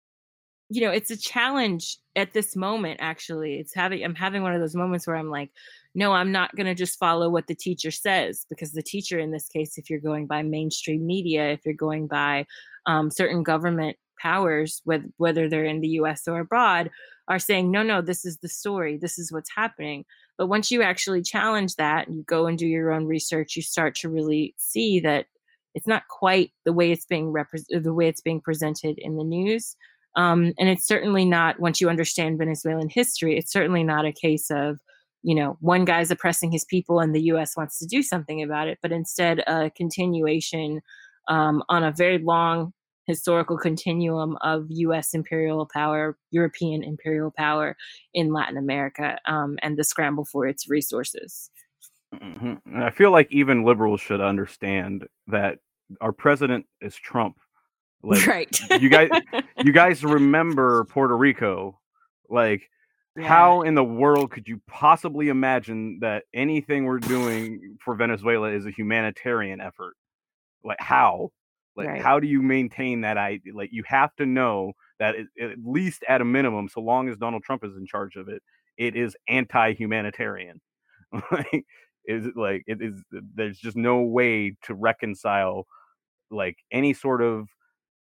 you 0.70 0.82
know 0.82 0.90
it's 0.90 1.10
a 1.10 1.16
challenge 1.16 1.96
at 2.14 2.34
this 2.34 2.54
moment 2.54 2.98
actually 3.00 3.54
it's 3.54 3.74
having 3.74 4.04
i'm 4.04 4.14
having 4.14 4.42
one 4.42 4.54
of 4.54 4.60
those 4.60 4.74
moments 4.74 5.06
where 5.06 5.16
i'm 5.16 5.30
like 5.30 5.50
no, 5.98 6.12
I'm 6.12 6.30
not 6.30 6.54
going 6.54 6.68
to 6.68 6.76
just 6.76 6.96
follow 6.96 7.28
what 7.28 7.48
the 7.48 7.56
teacher 7.56 7.90
says 7.90 8.46
because 8.48 8.70
the 8.70 8.84
teacher, 8.84 9.18
in 9.18 9.32
this 9.32 9.48
case, 9.48 9.76
if 9.76 9.90
you're 9.90 9.98
going 9.98 10.28
by 10.28 10.42
mainstream 10.44 11.04
media, 11.04 11.50
if 11.50 11.60
you're 11.64 11.74
going 11.74 12.06
by 12.06 12.46
um, 12.86 13.10
certain 13.10 13.42
government 13.42 13.96
powers, 14.22 14.80
whether, 14.84 15.06
whether 15.16 15.48
they're 15.48 15.64
in 15.64 15.80
the 15.80 15.98
US 16.00 16.28
or 16.28 16.38
abroad, 16.38 16.88
are 17.26 17.40
saying, 17.40 17.72
no, 17.72 17.82
no, 17.82 18.00
this 18.00 18.24
is 18.24 18.38
the 18.38 18.48
story, 18.48 18.96
this 18.96 19.18
is 19.18 19.32
what's 19.32 19.50
happening. 19.56 20.04
But 20.38 20.46
once 20.46 20.70
you 20.70 20.82
actually 20.82 21.20
challenge 21.20 21.74
that 21.74 22.06
and 22.06 22.16
you 22.16 22.22
go 22.22 22.46
and 22.46 22.56
do 22.56 22.66
your 22.68 22.92
own 22.92 23.06
research, 23.06 23.56
you 23.56 23.62
start 23.62 23.96
to 23.96 24.08
really 24.08 24.54
see 24.56 25.00
that 25.00 25.26
it's 25.74 25.88
not 25.88 26.06
quite 26.08 26.52
the 26.64 26.72
way 26.72 26.92
it's 26.92 27.06
being 27.06 27.32
repre- 27.32 27.82
the 27.82 27.92
way 27.92 28.06
it's 28.06 28.22
being 28.22 28.40
presented 28.40 28.98
in 28.98 29.16
the 29.16 29.24
news. 29.24 29.74
Um, 30.14 30.52
and 30.60 30.68
it's 30.68 30.86
certainly 30.86 31.24
not 31.24 31.58
once 31.58 31.80
you 31.80 31.88
understand 31.88 32.38
Venezuelan 32.38 32.88
history, 32.88 33.36
it's 33.36 33.52
certainly 33.52 33.82
not 33.82 34.06
a 34.06 34.12
case 34.12 34.48
of 34.52 34.78
you 35.22 35.34
know, 35.34 35.56
one 35.60 35.84
guy's 35.84 36.10
oppressing 36.10 36.50
his 36.50 36.64
people 36.64 37.00
and 37.00 37.14
the 37.14 37.22
U.S. 37.22 37.56
wants 37.56 37.78
to 37.78 37.86
do 37.86 38.02
something 38.02 38.42
about 38.42 38.68
it, 38.68 38.78
but 38.82 38.92
instead 38.92 39.40
a 39.46 39.70
continuation 39.70 40.80
um, 41.28 41.62
on 41.68 41.84
a 41.84 41.92
very 41.92 42.18
long 42.18 42.72
historical 43.06 43.56
continuum 43.56 44.36
of 44.42 44.66
U.S. 44.68 45.14
imperial 45.14 45.68
power, 45.72 46.16
European 46.30 46.84
imperial 46.84 47.32
power 47.36 47.76
in 48.14 48.32
Latin 48.32 48.56
America, 48.56 49.18
um, 49.26 49.58
and 49.62 49.76
the 49.76 49.84
scramble 49.84 50.26
for 50.26 50.46
its 50.46 50.68
resources. 50.68 51.50
Mm-hmm. 52.14 52.82
I 52.82 52.90
feel 52.90 53.10
like 53.10 53.28
even 53.30 53.64
liberals 53.64 54.00
should 54.00 54.20
understand 54.20 55.06
that 55.26 55.58
our 56.00 56.12
president 56.12 56.66
is 56.80 56.94
Trump. 56.94 57.36
Like, 58.02 58.26
right. 58.26 58.60
you 58.80 58.88
guys, 58.88 59.10
you 59.64 59.72
guys 59.72 60.04
remember 60.04 60.84
Puerto 60.84 61.16
Rico? 61.16 61.80
Like 62.28 62.68
how 63.22 63.62
in 63.62 63.74
the 63.74 63.84
world 63.84 64.30
could 64.30 64.48
you 64.48 64.60
possibly 64.66 65.28
imagine 65.28 65.98
that 66.00 66.24
anything 66.34 66.84
we're 66.84 66.98
doing 66.98 67.76
for 67.80 67.94
Venezuela 67.94 68.50
is 68.50 68.66
a 68.66 68.70
humanitarian 68.70 69.60
effort? 69.60 69.96
Like 70.64 70.80
how? 70.80 71.32
Like 71.76 71.88
right. 71.88 72.02
how 72.02 72.18
do 72.18 72.26
you 72.26 72.42
maintain 72.42 73.02
that 73.02 73.16
idea? 73.16 73.54
Like 73.54 73.70
you 73.72 73.84
have 73.86 74.14
to 74.16 74.26
know 74.26 74.72
that 74.98 75.14
it, 75.14 75.26
at 75.40 75.58
least 75.64 76.04
at 76.08 76.20
a 76.20 76.24
minimum, 76.24 76.68
so 76.68 76.80
long 76.80 77.08
as 77.08 77.16
Donald 77.16 77.44
Trump 77.44 77.64
is 77.64 77.76
in 77.76 77.86
charge 77.86 78.16
of 78.16 78.28
it, 78.28 78.42
it 78.76 78.96
is 78.96 79.16
anti-humanitarian. 79.28 80.60
like 81.32 81.64
is 82.04 82.26
it 82.26 82.36
like 82.36 82.64
it 82.66 82.82
is? 82.82 83.02
There's 83.10 83.58
just 83.58 83.76
no 83.76 84.00
way 84.00 84.56
to 84.62 84.74
reconcile 84.74 85.66
like 86.30 86.56
any 86.72 86.94
sort 86.94 87.22
of 87.22 87.48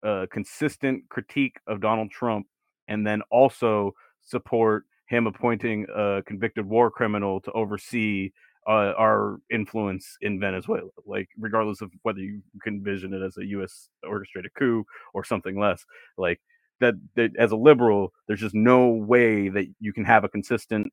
uh, 0.03 0.27
consistent 0.31 1.03
critique 1.09 1.57
of 1.67 1.81
Donald 1.81 2.11
Trump 2.11 2.47
and 2.87 3.05
then 3.05 3.21
also 3.31 3.93
support 4.21 4.85
him 5.07 5.27
appointing 5.27 5.85
a 5.95 6.23
convicted 6.25 6.65
war 6.65 6.89
criminal 6.89 7.39
to 7.41 7.51
oversee 7.51 8.31
uh, 8.67 8.93
our 8.97 9.39
influence 9.51 10.17
in 10.21 10.39
Venezuela, 10.39 10.89
like 11.05 11.29
regardless 11.37 11.81
of 11.81 11.91
whether 12.01 12.19
you 12.19 12.41
can 12.61 12.75
envision 12.75 13.13
it 13.13 13.21
as 13.21 13.37
a 13.37 13.45
U.S. 13.47 13.89
orchestrated 14.07 14.51
coup 14.57 14.83
or 15.13 15.23
something 15.23 15.59
less, 15.59 15.85
like 16.17 16.41
that, 16.79 16.95
that. 17.15 17.31
As 17.37 17.51
a 17.51 17.55
liberal, 17.55 18.11
there's 18.27 18.39
just 18.39 18.55
no 18.55 18.87
way 18.87 19.49
that 19.49 19.67
you 19.79 19.93
can 19.93 20.03
have 20.03 20.23
a 20.23 20.29
consistent 20.29 20.91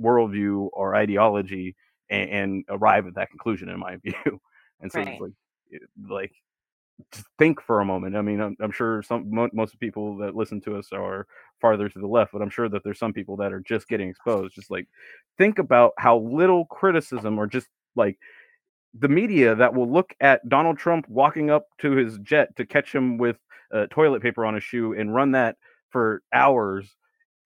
worldview 0.00 0.70
or 0.72 0.94
ideology 0.94 1.76
and, 2.08 2.30
and 2.30 2.64
arrive 2.70 3.06
at 3.06 3.14
that 3.16 3.28
conclusion, 3.28 3.68
in 3.68 3.78
my 3.78 3.96
view. 4.02 4.40
And 4.80 4.90
so, 4.90 5.00
right. 5.00 5.08
it's 5.08 5.20
like, 5.20 5.32
like 6.08 6.32
think 7.38 7.60
for 7.60 7.80
a 7.80 7.84
moment. 7.84 8.16
I 8.16 8.22
mean, 8.22 8.40
I'm, 8.40 8.56
I'm 8.60 8.72
sure 8.72 9.02
some 9.02 9.30
mo- 9.30 9.50
most 9.52 9.78
people 9.80 10.16
that 10.18 10.34
listen 10.34 10.60
to 10.62 10.76
us 10.76 10.92
are 10.92 11.26
farther 11.60 11.88
to 11.88 11.98
the 11.98 12.06
left, 12.06 12.32
but 12.32 12.42
I'm 12.42 12.50
sure 12.50 12.68
that 12.68 12.82
there's 12.84 12.98
some 12.98 13.12
people 13.12 13.36
that 13.38 13.52
are 13.52 13.60
just 13.60 13.88
getting 13.88 14.08
exposed. 14.08 14.54
Just 14.54 14.70
like 14.70 14.88
think 15.38 15.58
about 15.58 15.92
how 15.98 16.18
little 16.18 16.66
criticism 16.66 17.38
or 17.38 17.46
just 17.46 17.68
like 17.96 18.18
the 18.98 19.08
media 19.08 19.54
that 19.54 19.74
will 19.74 19.90
look 19.90 20.12
at 20.20 20.48
Donald 20.48 20.78
Trump 20.78 21.08
walking 21.08 21.50
up 21.50 21.66
to 21.78 21.92
his 21.92 22.18
jet 22.18 22.54
to 22.56 22.66
catch 22.66 22.94
him 22.94 23.18
with 23.18 23.36
uh, 23.72 23.86
toilet 23.90 24.22
paper 24.22 24.44
on 24.44 24.54
his 24.54 24.64
shoe 24.64 24.94
and 24.94 25.14
run 25.14 25.32
that 25.32 25.56
for 25.90 26.22
hours 26.32 26.96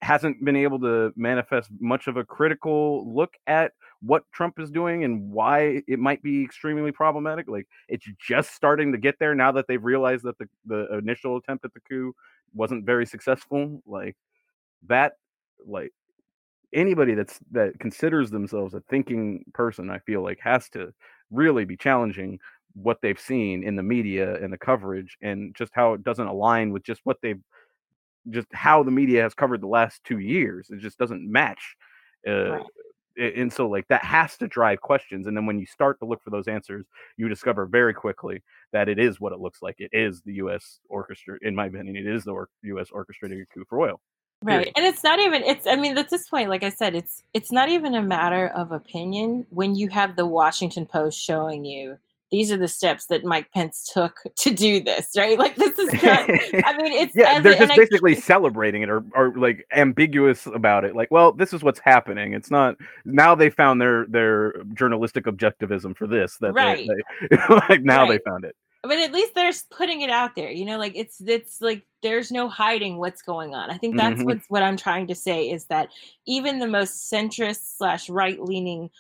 hasn't 0.02 0.44
been 0.44 0.57
able 0.57 0.78
to 0.78 1.12
manifest 1.16 1.70
much 1.81 2.07
of 2.07 2.16
a 2.16 2.24
critical 2.24 3.15
look 3.15 3.34
at 3.47 3.73
what 4.05 4.24
Trump 4.33 4.58
is 4.58 4.70
doing 4.70 5.05
and 5.05 5.31
why 5.31 5.83
it 5.86 5.99
might 5.99 6.23
be 6.23 6.42
extremely 6.42 6.92
problematic. 6.92 7.49
Like 7.49 7.66
it's 7.89 8.07
just 8.18 8.55
starting 8.55 8.92
to 8.92 8.99
get 8.99 9.18
there 9.18 9.34
now 9.34 9.52
that 9.52 9.66
they've 9.66 9.83
realized 9.83 10.24
that 10.24 10.39
the, 10.39 10.49
the 10.66 10.99
initial 10.99 11.36
attempt 11.36 11.65
at 11.65 11.73
the 11.73 11.81
coup 11.81 12.15
wasn't 12.52 12.84
very 12.84 13.07
successful. 13.07 13.83
Like 13.86 14.16
that, 14.89 15.15
like 15.66 15.92
anybody 16.73 17.15
that's 17.15 17.39
that 17.52 17.78
considers 17.78 18.31
themselves 18.31 18.74
a 18.74 18.81
thinking 18.91 19.44
person, 19.55 19.91
I 19.91 20.00
feel 20.00 20.23
like 20.23 20.39
has 20.41 20.68
to 20.70 20.92
really 21.31 21.65
be 21.65 21.76
challenging 21.76 22.39
what 22.74 22.99
they've 23.00 23.20
seen 23.20 23.62
in 23.62 23.76
the 23.76 23.83
media 23.83 24.42
and 24.42 24.52
the 24.52 24.58
coverage 24.58 25.16
and 25.23 25.55
just 25.55 25.73
how 25.74 25.94
it 25.94 26.05
doesn't 26.05 26.26
align 26.26 26.73
with 26.73 26.83
just 26.83 27.00
what 27.05 27.18
they've 27.23 27.41
just 28.31 28.49
how 28.52 28.83
the 28.83 28.91
media 28.91 29.23
has 29.23 29.34
covered 29.34 29.60
the 29.62 29.66
last 29.66 30.02
two 30.05 30.18
years. 30.18 30.68
It 30.70 30.81
just 30.81 30.99
doesn't 30.99 31.31
match. 31.31 31.76
Uh, 32.26 32.50
right 32.50 32.62
and 33.17 33.52
so 33.52 33.68
like 33.68 33.86
that 33.89 34.05
has 34.05 34.36
to 34.36 34.47
drive 34.49 34.81
questions 34.81 35.26
and 35.26 35.36
then 35.36 35.47
when 35.47 35.59
you 35.59 35.67
start 35.67 35.99
to 35.99 36.05
look 36.05 36.23
for 36.23 36.31
those 36.31 36.49
answers 36.49 36.84
you 37.17 37.28
discover 37.28 37.67
very 37.67 37.94
quickly 37.94 38.43
that 38.73 38.89
it 38.89 38.99
is 38.99 39.20
what 39.20 39.33
it 39.33 39.39
looks 39.39 39.62
like. 39.62 39.76
It 39.78 39.91
is 39.93 40.20
the 40.23 40.34
us 40.34 40.81
orchestra 40.89 41.39
in 41.43 41.55
my 41.55 41.67
opinion 41.67 41.97
it 41.97 42.07
is 42.07 42.25
the 42.25 42.33
or- 42.33 42.49
us 42.65 42.91
orchestrated 42.91 43.47
coup 43.52 43.65
for 43.68 43.81
oil 43.81 44.01
right 44.43 44.70
and 44.76 44.84
it's 44.84 45.02
not 45.02 45.18
even 45.20 45.43
it's 45.43 45.67
i 45.67 45.76
mean 45.76 45.97
at 45.97 46.10
this 46.10 46.28
point 46.28 46.51
like 46.51 46.62
i 46.62 46.68
said 46.68 46.94
it's 46.94 47.23
it's 47.33 47.52
not 47.52 47.68
even 47.68 47.94
a 47.94 48.02
matter 48.02 48.49
of 48.49 48.73
opinion 48.73 49.47
when 49.51 49.75
you 49.75 49.89
have 49.89 50.17
the 50.17 50.26
washington 50.26 50.84
post 50.84 51.18
showing 51.18 51.65
you 51.65 51.97
these 52.34 52.50
are 52.50 52.56
the 52.56 52.66
steps 52.66 53.06
that 53.06 53.24
Mike 53.24 53.52
Pence 53.52 53.88
took 53.94 54.20
to 54.38 54.50
do 54.50 54.82
this, 54.82 55.10
right? 55.16 55.38
Like 55.38 55.54
this 55.54 55.78
is 55.78 55.92
not, 56.02 56.28
I 56.28 56.76
mean, 56.76 56.92
it's 56.92 57.14
yeah, 57.14 57.38
they're 57.38 57.54
just 57.54 57.72
I, 57.72 57.76
basically 57.76 58.16
celebrating 58.16 58.82
it 58.82 58.90
or, 58.90 59.04
or 59.14 59.32
like 59.36 59.64
ambiguous 59.70 60.46
about 60.46 60.84
it. 60.84 60.96
Like, 60.96 61.12
well, 61.12 61.30
this 61.30 61.52
is 61.52 61.62
what's 61.62 61.78
happening. 61.78 62.32
It's 62.32 62.50
not 62.50 62.76
now 63.04 63.36
they 63.36 63.50
found 63.50 63.80
their 63.80 64.06
their 64.06 64.64
journalistic 64.74 65.26
objectivism 65.26 65.96
for 65.96 66.08
this. 66.08 66.36
That 66.38 66.54
right. 66.54 66.88
They, 66.88 67.36
they, 67.36 67.42
like 67.68 67.82
now 67.82 68.02
right. 68.02 68.20
they 68.24 68.30
found 68.30 68.44
it 68.44 68.56
but 68.82 68.98
at 68.98 69.12
least 69.12 69.34
they're 69.34 69.50
putting 69.70 70.02
it 70.02 70.10
out 70.10 70.34
there 70.36 70.50
you 70.50 70.66
know 70.66 70.76
like 70.76 70.92
it's 70.94 71.18
it's 71.26 71.62
like 71.62 71.86
there's 72.02 72.30
no 72.30 72.50
hiding 72.50 72.98
what's 72.98 73.22
going 73.22 73.54
on 73.54 73.70
i 73.70 73.78
think 73.78 73.96
that's 73.96 74.16
mm-hmm. 74.16 74.24
what's 74.24 74.44
what 74.50 74.62
i'm 74.62 74.76
trying 74.76 75.06
to 75.06 75.14
say 75.14 75.48
is 75.48 75.64
that 75.66 75.88
even 76.26 76.58
the 76.58 76.66
most 76.66 77.10
centrist 77.10 77.76
slash 77.78 78.10
right 78.10 78.42
leaning 78.42 78.90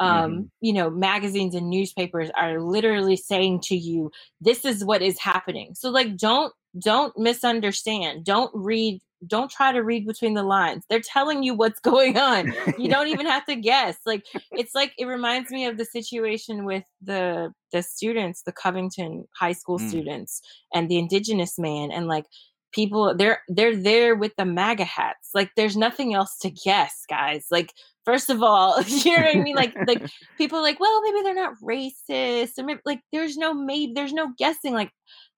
um 0.00 0.32
mm-hmm. 0.32 0.42
you 0.60 0.72
know 0.72 0.90
magazines 0.90 1.54
and 1.54 1.68
newspapers 1.68 2.30
are 2.36 2.60
literally 2.60 3.16
saying 3.16 3.60
to 3.60 3.76
you 3.76 4.10
this 4.40 4.64
is 4.64 4.84
what 4.84 5.02
is 5.02 5.18
happening 5.18 5.74
so 5.74 5.90
like 5.90 6.16
don't 6.16 6.52
don't 6.78 7.16
misunderstand 7.18 8.24
don't 8.24 8.50
read 8.54 9.00
don't 9.26 9.50
try 9.50 9.72
to 9.72 9.82
read 9.82 10.06
between 10.06 10.34
the 10.34 10.42
lines. 10.42 10.84
They're 10.88 11.00
telling 11.00 11.42
you 11.42 11.54
what's 11.54 11.80
going 11.92 12.18
on. 12.18 12.54
You 12.78 12.88
don't 12.90 13.08
even 13.08 13.26
have 13.26 13.44
to 13.46 13.56
guess. 13.56 13.98
Like 14.06 14.24
it's 14.52 14.74
like 14.74 14.92
it 14.98 15.06
reminds 15.06 15.50
me 15.50 15.66
of 15.66 15.76
the 15.76 15.84
situation 15.84 16.64
with 16.64 16.84
the 17.02 17.52
the 17.72 17.82
students, 17.82 18.42
the 18.42 18.52
Covington 18.52 19.26
high 19.38 19.52
school 19.52 19.78
mm. 19.78 19.88
students 19.88 20.40
and 20.72 20.88
the 20.88 20.98
indigenous 20.98 21.58
man 21.58 21.90
and 21.90 22.06
like 22.06 22.26
people 22.72 23.14
they're 23.16 23.40
they're 23.48 23.76
there 23.76 24.14
with 24.14 24.32
the 24.36 24.44
MAGA 24.44 24.84
hats. 24.84 25.30
Like 25.34 25.50
there's 25.56 25.76
nothing 25.76 26.14
else 26.14 26.38
to 26.42 26.50
guess, 26.50 27.04
guys. 27.08 27.46
Like 27.50 27.72
first 28.08 28.30
of 28.30 28.42
all, 28.42 28.80
you 28.86 29.14
know 29.14 29.22
what 29.22 29.36
I 29.36 29.40
mean? 29.40 29.54
Like 29.54 29.74
like 29.86 30.02
people 30.38 30.62
like, 30.62 30.80
well, 30.80 31.02
maybe 31.02 31.22
they're 31.22 31.34
not 31.34 31.60
racist. 31.62 32.58
Or 32.58 32.64
maybe 32.64 32.80
like 32.86 33.00
there's 33.12 33.36
no 33.36 33.52
maybe 33.52 33.92
there's 33.94 34.14
no 34.14 34.32
guessing. 34.38 34.72
Like 34.72 34.90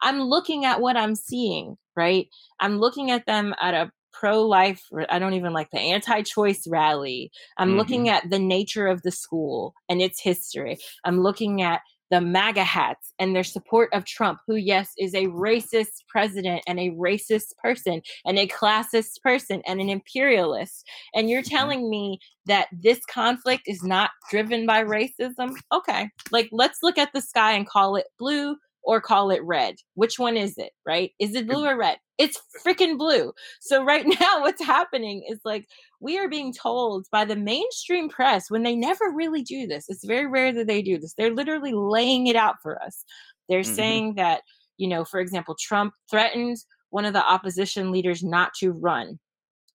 I'm 0.02 0.20
looking 0.20 0.64
at 0.64 0.80
what 0.80 0.96
I'm 0.96 1.16
seeing, 1.16 1.76
right? 1.96 2.28
I'm 2.60 2.78
looking 2.78 3.10
at 3.10 3.26
them 3.26 3.54
at 3.60 3.74
a 3.74 3.90
pro 4.12 4.42
life, 4.42 4.82
I 5.08 5.18
don't 5.18 5.34
even 5.34 5.52
like 5.52 5.70
the 5.70 5.80
anti 5.80 6.22
choice 6.22 6.66
rally. 6.68 7.32
I'm 7.56 7.70
mm-hmm. 7.70 7.78
looking 7.78 8.08
at 8.08 8.28
the 8.28 8.38
nature 8.38 8.86
of 8.86 9.02
the 9.02 9.10
school 9.10 9.74
and 9.88 10.00
its 10.00 10.20
history. 10.20 10.78
I'm 11.04 11.20
looking 11.20 11.62
at 11.62 11.80
the 12.10 12.20
MAGA 12.20 12.64
hats 12.64 13.12
and 13.18 13.34
their 13.34 13.44
support 13.44 13.88
of 13.92 14.04
Trump, 14.04 14.40
who, 14.46 14.56
yes, 14.56 14.92
is 14.98 15.14
a 15.14 15.26
racist 15.26 16.04
president 16.08 16.62
and 16.66 16.78
a 16.78 16.90
racist 16.90 17.56
person 17.62 18.02
and 18.24 18.38
a 18.38 18.48
classist 18.48 19.20
person 19.22 19.62
and 19.66 19.80
an 19.80 19.88
imperialist. 19.88 20.86
And 21.14 21.30
you're 21.30 21.42
mm-hmm. 21.42 21.56
telling 21.56 21.90
me 21.90 22.18
that 22.46 22.68
this 22.72 23.00
conflict 23.06 23.62
is 23.66 23.82
not 23.82 24.10
driven 24.30 24.66
by 24.66 24.84
racism? 24.84 25.56
Okay, 25.72 26.10
like 26.30 26.48
let's 26.52 26.78
look 26.82 26.98
at 26.98 27.12
the 27.12 27.20
sky 27.20 27.52
and 27.52 27.68
call 27.68 27.96
it 27.96 28.06
blue 28.18 28.56
or 28.82 29.00
call 29.00 29.30
it 29.30 29.42
red. 29.42 29.76
Which 29.94 30.18
one 30.18 30.36
is 30.36 30.56
it, 30.58 30.72
right? 30.86 31.12
Is 31.18 31.34
it 31.34 31.46
blue 31.46 31.66
or 31.66 31.76
red? 31.76 31.98
It's 32.18 32.40
freaking 32.64 32.98
blue. 32.98 33.32
So 33.60 33.84
right 33.84 34.06
now 34.20 34.40
what's 34.40 34.64
happening 34.64 35.24
is 35.28 35.40
like 35.44 35.66
we 36.00 36.18
are 36.18 36.28
being 36.28 36.52
told 36.52 37.06
by 37.12 37.24
the 37.24 37.36
mainstream 37.36 38.08
press 38.08 38.50
when 38.50 38.62
they 38.62 38.74
never 38.74 39.10
really 39.14 39.42
do 39.42 39.66
this. 39.66 39.88
It's 39.88 40.04
very 40.04 40.26
rare 40.26 40.52
that 40.52 40.66
they 40.66 40.82
do 40.82 40.98
this. 40.98 41.14
They're 41.14 41.34
literally 41.34 41.72
laying 41.72 42.26
it 42.26 42.36
out 42.36 42.56
for 42.62 42.82
us. 42.82 43.04
They're 43.48 43.60
mm-hmm. 43.60 43.74
saying 43.74 44.14
that, 44.14 44.42
you 44.78 44.88
know, 44.88 45.04
for 45.04 45.20
example, 45.20 45.56
Trump 45.58 45.94
threatened 46.10 46.58
one 46.90 47.04
of 47.04 47.12
the 47.12 47.24
opposition 47.24 47.92
leaders 47.92 48.22
not 48.22 48.52
to 48.60 48.72
run 48.72 49.18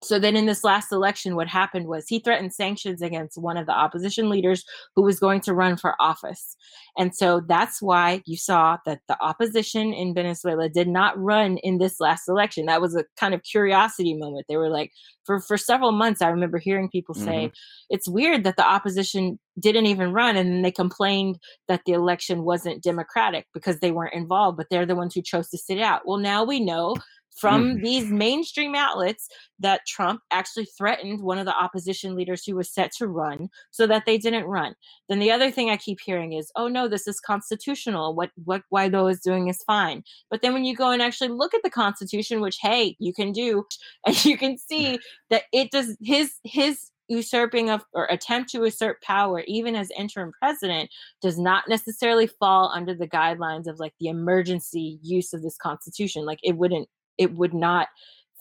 so 0.04 0.20
then 0.20 0.36
in 0.36 0.46
this 0.46 0.64
last 0.64 0.92
election, 0.92 1.36
what 1.36 1.48
happened 1.48 1.88
was 1.88 2.08
he 2.08 2.20
threatened 2.20 2.54
sanctions 2.54 3.02
against 3.02 3.42
one 3.42 3.58
of 3.58 3.66
the 3.66 3.72
opposition 3.72 4.30
leaders 4.30 4.64
who 4.96 5.02
was 5.02 5.20
going 5.20 5.42
to 5.42 5.54
run 5.54 5.78
for 5.78 5.96
office. 6.00 6.56
And 6.98 7.16
so 7.16 7.42
that's 7.48 7.82
why 7.82 8.22
you 8.26 8.38
saw 8.38 8.78
that 8.86 9.02
the 9.08 9.20
opposition 9.22 9.94
in 9.94 10.14
Venezuela 10.14 10.70
did 10.70 10.88
not 10.88 11.18
run 11.18 11.58
in 11.58 11.78
this 11.78 12.00
last 12.00 12.28
election. 12.28 12.68
That 12.68 12.82
was 12.82 12.96
a 12.96 13.06
kind 13.18 13.34
of 13.34 13.44
curiosity 13.44 14.14
moment. 14.14 14.46
They 14.48 14.58
were 14.58 14.70
like, 14.70 14.92
for, 15.26 15.40
for 15.40 15.58
several 15.58 15.92
months, 15.92 16.22
I 16.22 16.30
remember 16.30 16.60
hearing 16.60 16.90
people 16.90 17.16
say, 17.16 17.48
mm-hmm. 17.48 17.56
it's 17.90 18.08
weird 18.08 18.44
that 18.44 18.58
the 18.58 18.68
opposition 18.68 19.40
didn't 19.60 19.88
even 19.88 20.14
run. 20.14 20.36
And 20.36 20.52
then 20.52 20.62
they 20.62 20.72
complained 20.72 21.40
that 21.68 21.82
the 21.86 21.94
election 21.94 22.44
wasn't 22.44 22.84
democratic 22.84 23.48
because 23.54 23.80
they 23.80 23.92
weren't 23.92 24.14
involved, 24.14 24.58
but 24.58 24.68
they're 24.70 24.86
the 24.86 24.96
ones 24.96 25.16
who 25.16 25.22
chose 25.24 25.50
to 25.50 25.58
sit 25.58 25.80
out. 25.80 26.04
Well, 26.06 26.18
now 26.18 26.44
we 26.44 26.60
know 26.60 26.96
from 27.36 27.76
mm. 27.76 27.84
these 27.84 28.06
mainstream 28.06 28.76
outlets 28.76 29.28
that 29.60 29.86
Trump 29.86 30.22
actually 30.32 30.66
threatened 30.66 31.22
one 31.22 31.38
of 31.38 31.46
the 31.46 31.56
opposition 31.56 32.16
leaders 32.16 32.44
who 32.46 32.56
was 32.56 32.74
set 32.74 32.92
to 32.94 33.08
run 33.08 33.50
so 33.72 33.86
that 33.88 34.04
they 34.06 34.18
didn't 34.18 34.46
run. 34.46 34.74
Then 35.10 35.20
the 35.20 35.32
other 35.32 35.52
thing 35.52 35.70
I 35.70 35.78
keep 35.78 36.00
hearing 36.04 36.34
is, 36.34 36.52
oh 36.56 36.68
no, 36.68 36.88
this 36.88 37.08
is 37.08 37.20
constitutional. 37.20 38.16
What 38.16 38.32
what 38.44 38.64
Guaido 38.72 39.12
is 39.12 39.20
doing 39.20 39.48
is 39.48 39.64
fine. 39.64 40.04
But 40.30 40.42
then 40.42 40.54
when 40.54 40.66
you 40.66 40.76
go 40.76 40.92
and 40.92 41.02
actually 41.02 41.30
look 41.30 41.54
at 41.54 41.64
the 41.64 41.70
Constitution, 41.70 42.42
which 42.42 42.58
hey, 42.62 42.96
you 43.00 43.14
can 43.14 43.32
do, 43.32 43.66
and 44.06 44.26
you 44.26 44.38
can 44.38 44.58
see 44.58 45.00
that 45.30 45.44
it 45.52 45.72
does 45.72 45.98
his 46.02 46.36
his 46.44 46.92
usurping 47.08 47.70
of 47.70 47.84
or 47.94 48.06
attempt 48.06 48.50
to 48.50 48.64
usurp 48.64 49.00
power 49.02 49.44
even 49.46 49.76
as 49.76 49.92
interim 49.98 50.32
president 50.40 50.90
does 51.22 51.38
not 51.38 51.64
necessarily 51.70 52.26
fall 52.26 52.72
under 52.74 52.96
the 52.96 53.08
guidelines 53.08 53.68
of 53.68 53.80
like 53.80 53.94
the 54.00 54.08
emergency 54.08 54.98
use 55.04 55.32
of 55.32 55.44
this 55.44 55.58
constitution 55.58 56.26
like 56.26 56.40
it 56.42 56.58
wouldn't 56.58 56.90
it 57.18 57.34
would 57.34 57.54
not 57.54 57.88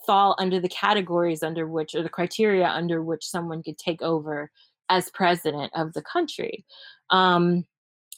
fall 0.05 0.35
under 0.37 0.59
the 0.59 0.69
categories 0.69 1.43
under 1.43 1.67
which 1.67 1.95
or 1.95 2.03
the 2.03 2.09
criteria 2.09 2.67
under 2.67 3.01
which 3.01 3.25
someone 3.25 3.63
could 3.63 3.77
take 3.77 4.01
over 4.01 4.51
as 4.89 5.09
president 5.11 5.71
of 5.75 5.93
the 5.93 6.01
country 6.01 6.63
um 7.09 7.65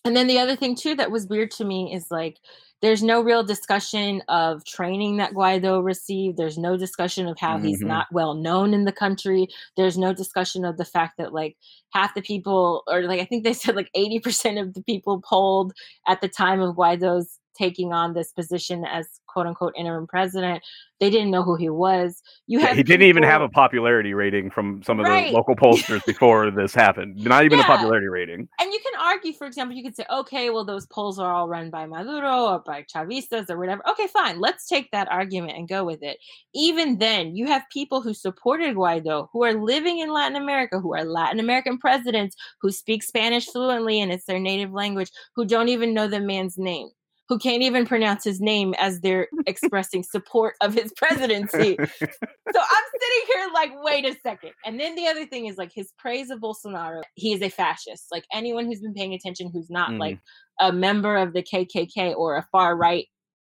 and 0.03 0.15
then 0.15 0.27
the 0.27 0.39
other 0.39 0.55
thing 0.55 0.75
too 0.75 0.95
that 0.95 1.11
was 1.11 1.27
weird 1.27 1.51
to 1.51 1.63
me 1.63 1.93
is 1.93 2.11
like 2.11 2.37
there's 2.81 3.01
no 3.01 3.21
real 3.21 3.43
discussion 3.43 4.21
of 4.27 4.63
training 4.63 5.17
that 5.17 5.33
Guaido 5.33 5.83
received. 5.83 6.37
There's 6.37 6.59
no 6.59 6.77
discussion 6.77 7.27
of 7.27 7.39
how 7.39 7.55
mm-hmm. 7.55 7.65
he's 7.65 7.81
not 7.81 8.07
well 8.11 8.35
known 8.35 8.73
in 8.73 8.85
the 8.85 8.91
country. 8.91 9.47
There's 9.75 9.97
no 9.97 10.13
discussion 10.13 10.63
of 10.63 10.77
the 10.77 10.85
fact 10.85 11.17
that 11.17 11.33
like 11.33 11.57
half 11.91 12.13
the 12.13 12.21
people, 12.21 12.83
or 12.87 13.01
like 13.03 13.19
I 13.19 13.25
think 13.25 13.43
they 13.43 13.53
said 13.53 13.75
like 13.75 13.89
80% 13.95 14.61
of 14.61 14.73
the 14.75 14.83
people 14.83 15.21
polled 15.21 15.73
at 16.07 16.21
the 16.21 16.27
time 16.27 16.61
of 16.61 16.75
Guaido's 16.75 17.39
taking 17.57 17.93
on 17.93 18.13
this 18.13 18.31
position 18.31 18.85
as 18.85 19.19
quote 19.37 19.45
unquote 19.45 19.73
interim 19.77 20.07
president. 20.07 20.63
They 20.99 21.11
didn't 21.11 21.29
know 21.29 21.43
who 21.43 21.55
he 21.55 21.69
was. 21.69 22.23
You 22.47 22.59
yeah, 22.59 22.73
he 22.73 22.81
didn't 22.81 23.05
even 23.05 23.21
have 23.21 23.43
a 23.43 23.49
popularity 23.49 24.15
rating 24.15 24.49
from 24.49 24.81
some 24.81 24.99
of 24.99 25.05
right. 25.05 25.27
the 25.27 25.33
local 25.33 25.55
pollsters 25.55 26.03
before 26.07 26.49
this 26.49 26.73
happened. 26.73 27.17
Not 27.17 27.45
even 27.45 27.59
yeah. 27.59 27.65
a 27.65 27.67
popularity 27.67 28.07
rating. 28.07 28.49
And 28.59 28.73
you 28.73 28.79
can 28.79 28.99
argue, 28.99 29.33
for 29.33 29.45
example, 29.45 29.77
you 29.77 29.83
could 29.83 29.95
say, 29.95 30.05
okay, 30.11 30.49
well, 30.49 30.65
those 30.65 30.87
polls 30.87 31.19
are 31.19 31.31
all 31.31 31.47
run 31.47 31.69
by 31.69 31.85
Maduro 31.85 32.45
or 32.45 32.63
by 32.65 32.83
Chavistas 32.83 33.47
or 33.51 33.59
whatever. 33.59 33.87
Okay, 33.87 34.07
fine. 34.07 34.39
Let's 34.39 34.67
take 34.67 34.89
that 34.89 35.07
argument 35.11 35.55
and 35.55 35.69
go 35.69 35.83
with 35.85 36.01
it. 36.01 36.17
Even 36.55 36.97
then, 36.97 37.35
you 37.35 37.45
have 37.45 37.61
people 37.71 38.01
who 38.01 38.15
supported 38.15 38.75
Guaido 38.75 39.27
who 39.31 39.43
are 39.43 39.53
living 39.53 39.99
in 39.99 40.11
Latin 40.11 40.41
America, 40.41 40.79
who 40.79 40.95
are 40.95 41.05
Latin 41.05 41.39
American 41.39 41.77
presidents, 41.77 42.35
who 42.59 42.71
speak 42.71 43.03
Spanish 43.03 43.45
fluently 43.45 44.01
and 44.01 44.11
it's 44.11 44.25
their 44.25 44.39
native 44.39 44.71
language, 44.71 45.11
who 45.35 45.45
don't 45.45 45.69
even 45.69 45.93
know 45.93 46.07
the 46.07 46.19
man's 46.19 46.57
name 46.57 46.89
who 47.29 47.37
can't 47.37 47.61
even 47.61 47.85
pronounce 47.85 48.23
his 48.23 48.39
name 48.39 48.73
as 48.77 49.01
they're 49.01 49.27
expressing 49.47 50.03
support 50.03 50.55
of 50.61 50.73
his 50.73 50.93
presidency. 50.95 51.75
so 51.89 51.97
I'm 51.97 52.83
sitting 52.99 53.27
here 53.33 53.47
like, 53.53 53.71
wait 53.83 54.05
a 54.05 54.15
second. 54.21 54.51
And 54.65 54.79
then 54.79 54.95
the 54.95 55.07
other 55.07 55.25
thing 55.25 55.47
is 55.47 55.57
like 55.57 55.71
his 55.73 55.91
praise 55.97 56.29
of 56.29 56.39
Bolsonaro, 56.39 57.01
he 57.15 57.33
is 57.33 57.41
a 57.41 57.49
fascist. 57.49 58.05
Like 58.11 58.25
anyone 58.33 58.65
who's 58.65 58.81
been 58.81 58.93
paying 58.93 59.13
attention 59.13 59.51
who's 59.51 59.69
not 59.69 59.91
mm. 59.91 59.99
like 59.99 60.19
a 60.59 60.71
member 60.71 61.17
of 61.17 61.33
the 61.33 61.43
KKK 61.43 62.15
or 62.15 62.37
a 62.37 62.47
far 62.51 62.75
right 62.75 63.07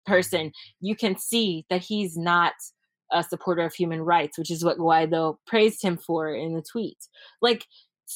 person, 0.05 0.51
you 0.79 0.95
can 0.95 1.17
see 1.17 1.65
that 1.69 1.81
he's 1.81 2.17
not 2.17 2.53
a 3.11 3.23
supporter 3.23 3.61
of 3.61 3.73
human 3.73 4.01
rights, 4.01 4.37
which 4.37 4.51
is 4.51 4.63
what 4.63 4.77
Guaido 4.77 5.37
praised 5.45 5.83
him 5.83 5.97
for 5.97 6.33
in 6.33 6.55
the 6.55 6.63
tweet. 6.63 6.97
Like, 7.41 7.65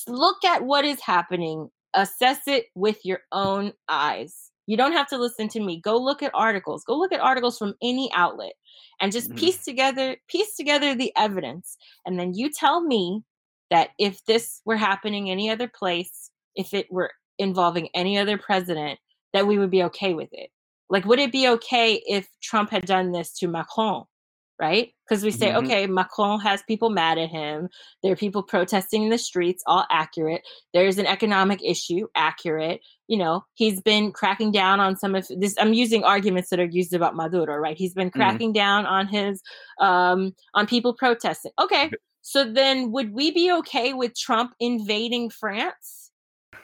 look 0.08 0.44
at 0.46 0.64
what 0.64 0.86
is 0.86 1.02
happening, 1.02 1.70
assess 1.94 2.40
it 2.48 2.66
with 2.76 3.00
your 3.04 3.20
own 3.32 3.74
eyes 3.88 4.49
you 4.70 4.78
don't 4.78 4.92
have 4.92 5.08
to 5.08 5.18
listen 5.18 5.48
to 5.48 5.60
me. 5.60 5.82
Go 5.82 5.98
look 5.98 6.22
at 6.22 6.30
articles. 6.36 6.84
Go 6.84 6.96
look 6.96 7.12
at 7.12 7.20
articles 7.20 7.58
from 7.58 7.74
any 7.82 8.08
outlet 8.14 8.54
and 9.02 9.12
just 9.12 9.30
mm-hmm. 9.30 9.40
piece 9.40 9.66
together 9.66 10.18
piece 10.28 10.56
together 10.56 10.94
the 10.94 11.12
evidence. 11.18 11.76
And 12.06 12.20
then 12.20 12.36
you 12.36 12.52
tell 12.52 12.80
me 12.80 13.24
that 13.72 13.90
if 13.98 14.24
this 14.26 14.62
were 14.66 14.78
happening 14.78 15.28
any 15.28 15.50
other 15.50 15.68
place, 15.68 16.30
if 16.56 16.76
it 16.76 16.86
were 16.92 17.12
involving 17.40 17.90
any 17.96 18.20
other 18.20 18.38
president, 18.38 19.00
that 19.34 19.48
we 19.48 19.58
would 19.58 19.72
be 19.72 19.82
okay 19.86 20.14
with 20.14 20.30
it. 20.34 20.52
Like 20.88 21.04
would 21.04 21.18
it 21.18 21.32
be 21.32 21.48
okay 21.48 22.04
if 22.06 22.28
Trump 22.44 22.70
had 22.70 22.86
done 22.86 23.12
this 23.12 23.34
to 23.40 23.48
Macron? 23.48 24.04
Right? 24.60 24.92
Because 25.08 25.24
we 25.24 25.32
say, 25.32 25.48
mm-hmm. 25.48 25.66
okay, 25.66 25.88
Macron 25.88 26.40
has 26.42 26.62
people 26.64 26.90
mad 26.90 27.18
at 27.18 27.30
him. 27.30 27.70
There 28.04 28.12
are 28.12 28.18
people 28.18 28.44
protesting 28.44 29.04
in 29.04 29.10
the 29.10 29.18
streets, 29.18 29.64
all 29.66 29.86
accurate. 29.90 30.42
There's 30.74 30.98
an 30.98 31.06
economic 31.06 31.64
issue, 31.64 32.08
accurate. 32.16 32.82
You 33.08 33.18
know, 33.18 33.46
he's 33.54 33.82
been 33.82 34.12
cracking 34.12 34.52
down 34.52 34.80
on 34.80 34.98
some 34.98 35.16
of 35.16 35.28
this. 35.30 35.56
I'm 35.60 35.74
using 35.74 36.04
arguments 36.04 36.50
that 36.50 36.60
are 36.60 36.66
used 36.66 36.94
about 36.94 37.16
Maduro, 37.16 37.56
right? 37.56 37.78
He's 37.78 37.94
been 37.94 38.10
mm-hmm. 38.10 38.20
cracking 38.20 38.50
mm-hmm. 38.50 38.60
down 38.60 38.86
on 38.86 39.08
his, 39.08 39.42
um, 39.80 40.34
on 40.54 40.68
people 40.68 40.94
protesting. 40.94 41.52
Okay. 41.60 41.90
So 42.22 42.52
then 42.52 42.92
would 42.92 43.14
we 43.14 43.32
be 43.32 43.52
okay 43.54 43.94
with 43.94 44.18
Trump 44.18 44.54
invading 44.60 45.30
France 45.30 46.12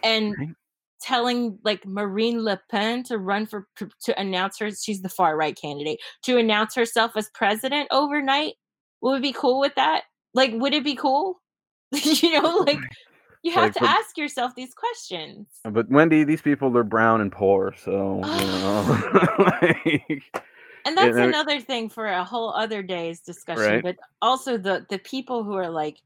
and 0.04 0.36
telling 1.06 1.60
like 1.64 1.86
Marine 1.86 2.44
Le 2.44 2.60
Pen 2.70 3.04
to 3.04 3.20
run 3.20 3.46
for 3.46 3.68
to 3.78 4.20
announce 4.20 4.58
her 4.58 4.72
she's 4.72 5.02
the 5.02 5.10
far 5.10 5.38
right 5.38 5.56
candidate 5.56 6.00
to 6.24 6.38
announce 6.38 6.74
herself 6.74 7.12
as 7.16 7.30
president 7.34 7.88
overnight? 7.92 8.56
Would 9.02 9.22
we 9.22 9.30
be 9.30 9.34
cool 9.34 9.60
with 9.60 9.76
that? 9.76 10.04
Like, 10.34 10.52
would 10.56 10.74
it 10.74 10.84
be 10.84 10.96
cool? 10.96 11.42
you 11.92 12.42
know, 12.42 12.58
like 12.66 12.80
you 13.44 13.52
have 13.52 13.66
like, 13.66 13.74
to 13.74 13.80
but, 13.82 13.90
ask 13.90 14.18
yourself 14.18 14.56
these 14.56 14.74
questions. 14.74 15.48
But 15.64 15.90
Wendy, 15.90 16.24
these 16.24 16.42
people 16.42 16.76
are 16.76 16.84
brown 16.84 17.22
and 17.22 17.32
poor, 17.32 17.76
so 17.78 18.18
you 18.18 18.22
oh. 18.24 19.30
know. 19.38 19.44
like, 19.62 20.24
and 20.86 20.98
that's 20.98 21.18
another 21.18 21.60
thing 21.60 21.90
for 21.90 22.08
a 22.08 22.24
whole 22.24 22.52
other 22.54 22.82
day's 22.82 23.20
discussion. 23.20 23.64
Right? 23.64 23.84
But 23.84 23.98
also 24.22 24.58
the 24.58 24.88
the 24.90 24.98
people 25.00 25.44
who 25.44 25.54
are 25.54 25.70
like 25.70 26.00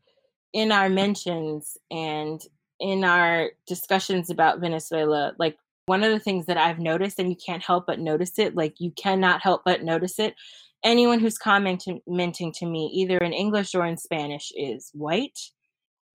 in 0.51 0.71
our 0.71 0.89
mentions 0.89 1.77
and 1.89 2.41
in 2.79 3.03
our 3.03 3.51
discussions 3.67 4.29
about 4.29 4.59
Venezuela, 4.59 5.33
like 5.37 5.57
one 5.85 6.03
of 6.03 6.11
the 6.11 6.19
things 6.19 6.45
that 6.45 6.57
I've 6.57 6.79
noticed, 6.79 7.19
and 7.19 7.29
you 7.29 7.35
can't 7.35 7.63
help 7.63 7.87
but 7.87 7.99
notice 7.99 8.37
it, 8.39 8.55
like 8.55 8.75
you 8.79 8.91
cannot 8.91 9.41
help 9.41 9.63
but 9.65 9.83
notice 9.83 10.19
it. 10.19 10.35
Anyone 10.83 11.19
who's 11.19 11.37
commenting 11.37 12.01
to 12.07 12.65
me, 12.65 12.91
either 12.93 13.17
in 13.17 13.33
English 13.33 13.75
or 13.75 13.85
in 13.85 13.97
Spanish, 13.97 14.51
is 14.55 14.91
white, 14.93 15.39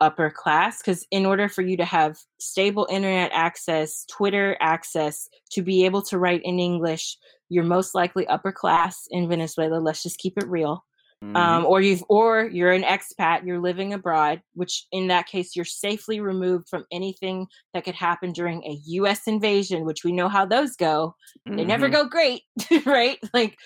upper 0.01 0.31
class 0.31 0.79
because 0.79 1.07
in 1.11 1.25
order 1.25 1.49
for 1.49 1.63
you 1.63 1.77
to 1.77 1.85
have 1.85 2.19
stable 2.39 2.87
internet 2.91 3.31
access 3.33 4.05
twitter 4.07 4.57
access 4.61 5.29
to 5.51 5.63
be 5.63 5.85
able 5.85 6.03
to 6.03 6.19
write 6.19 6.43
in 6.45 6.59
english 6.59 7.17
you're 7.49 7.65
most 7.65 7.95
likely 7.95 8.27
upper 8.27 8.51
class 8.51 9.07
in 9.11 9.29
venezuela 9.29 9.77
let's 9.77 10.03
just 10.03 10.19
keep 10.19 10.37
it 10.37 10.49
real 10.49 10.85
mm-hmm. 11.23 11.37
um, 11.37 11.65
or 11.67 11.81
you've 11.81 12.05
or 12.09 12.49
you're 12.53 12.73
an 12.73 12.83
expat 12.83 13.45
you're 13.45 13.61
living 13.61 13.93
abroad 13.93 14.41
which 14.55 14.87
in 14.93 15.09
that 15.09 15.27
case 15.27 15.55
you're 15.55 15.65
safely 15.65 16.21
removed 16.21 16.69
from 16.69 16.85
anything 16.93 17.47
that 17.73 17.85
could 17.85 17.95
happen 17.95 18.33
during 18.33 18.63
a 18.65 18.75
us 19.03 19.27
invasion 19.27 19.85
which 19.85 20.05
we 20.05 20.13
know 20.13 20.29
how 20.29 20.45
those 20.45 20.77
go 20.77 21.15
mm-hmm. 21.47 21.57
they 21.57 21.65
never 21.65 21.87
mm-hmm. 21.87 22.03
go 22.03 22.09
great 22.09 22.43
right 22.87 23.19
like 23.33 23.59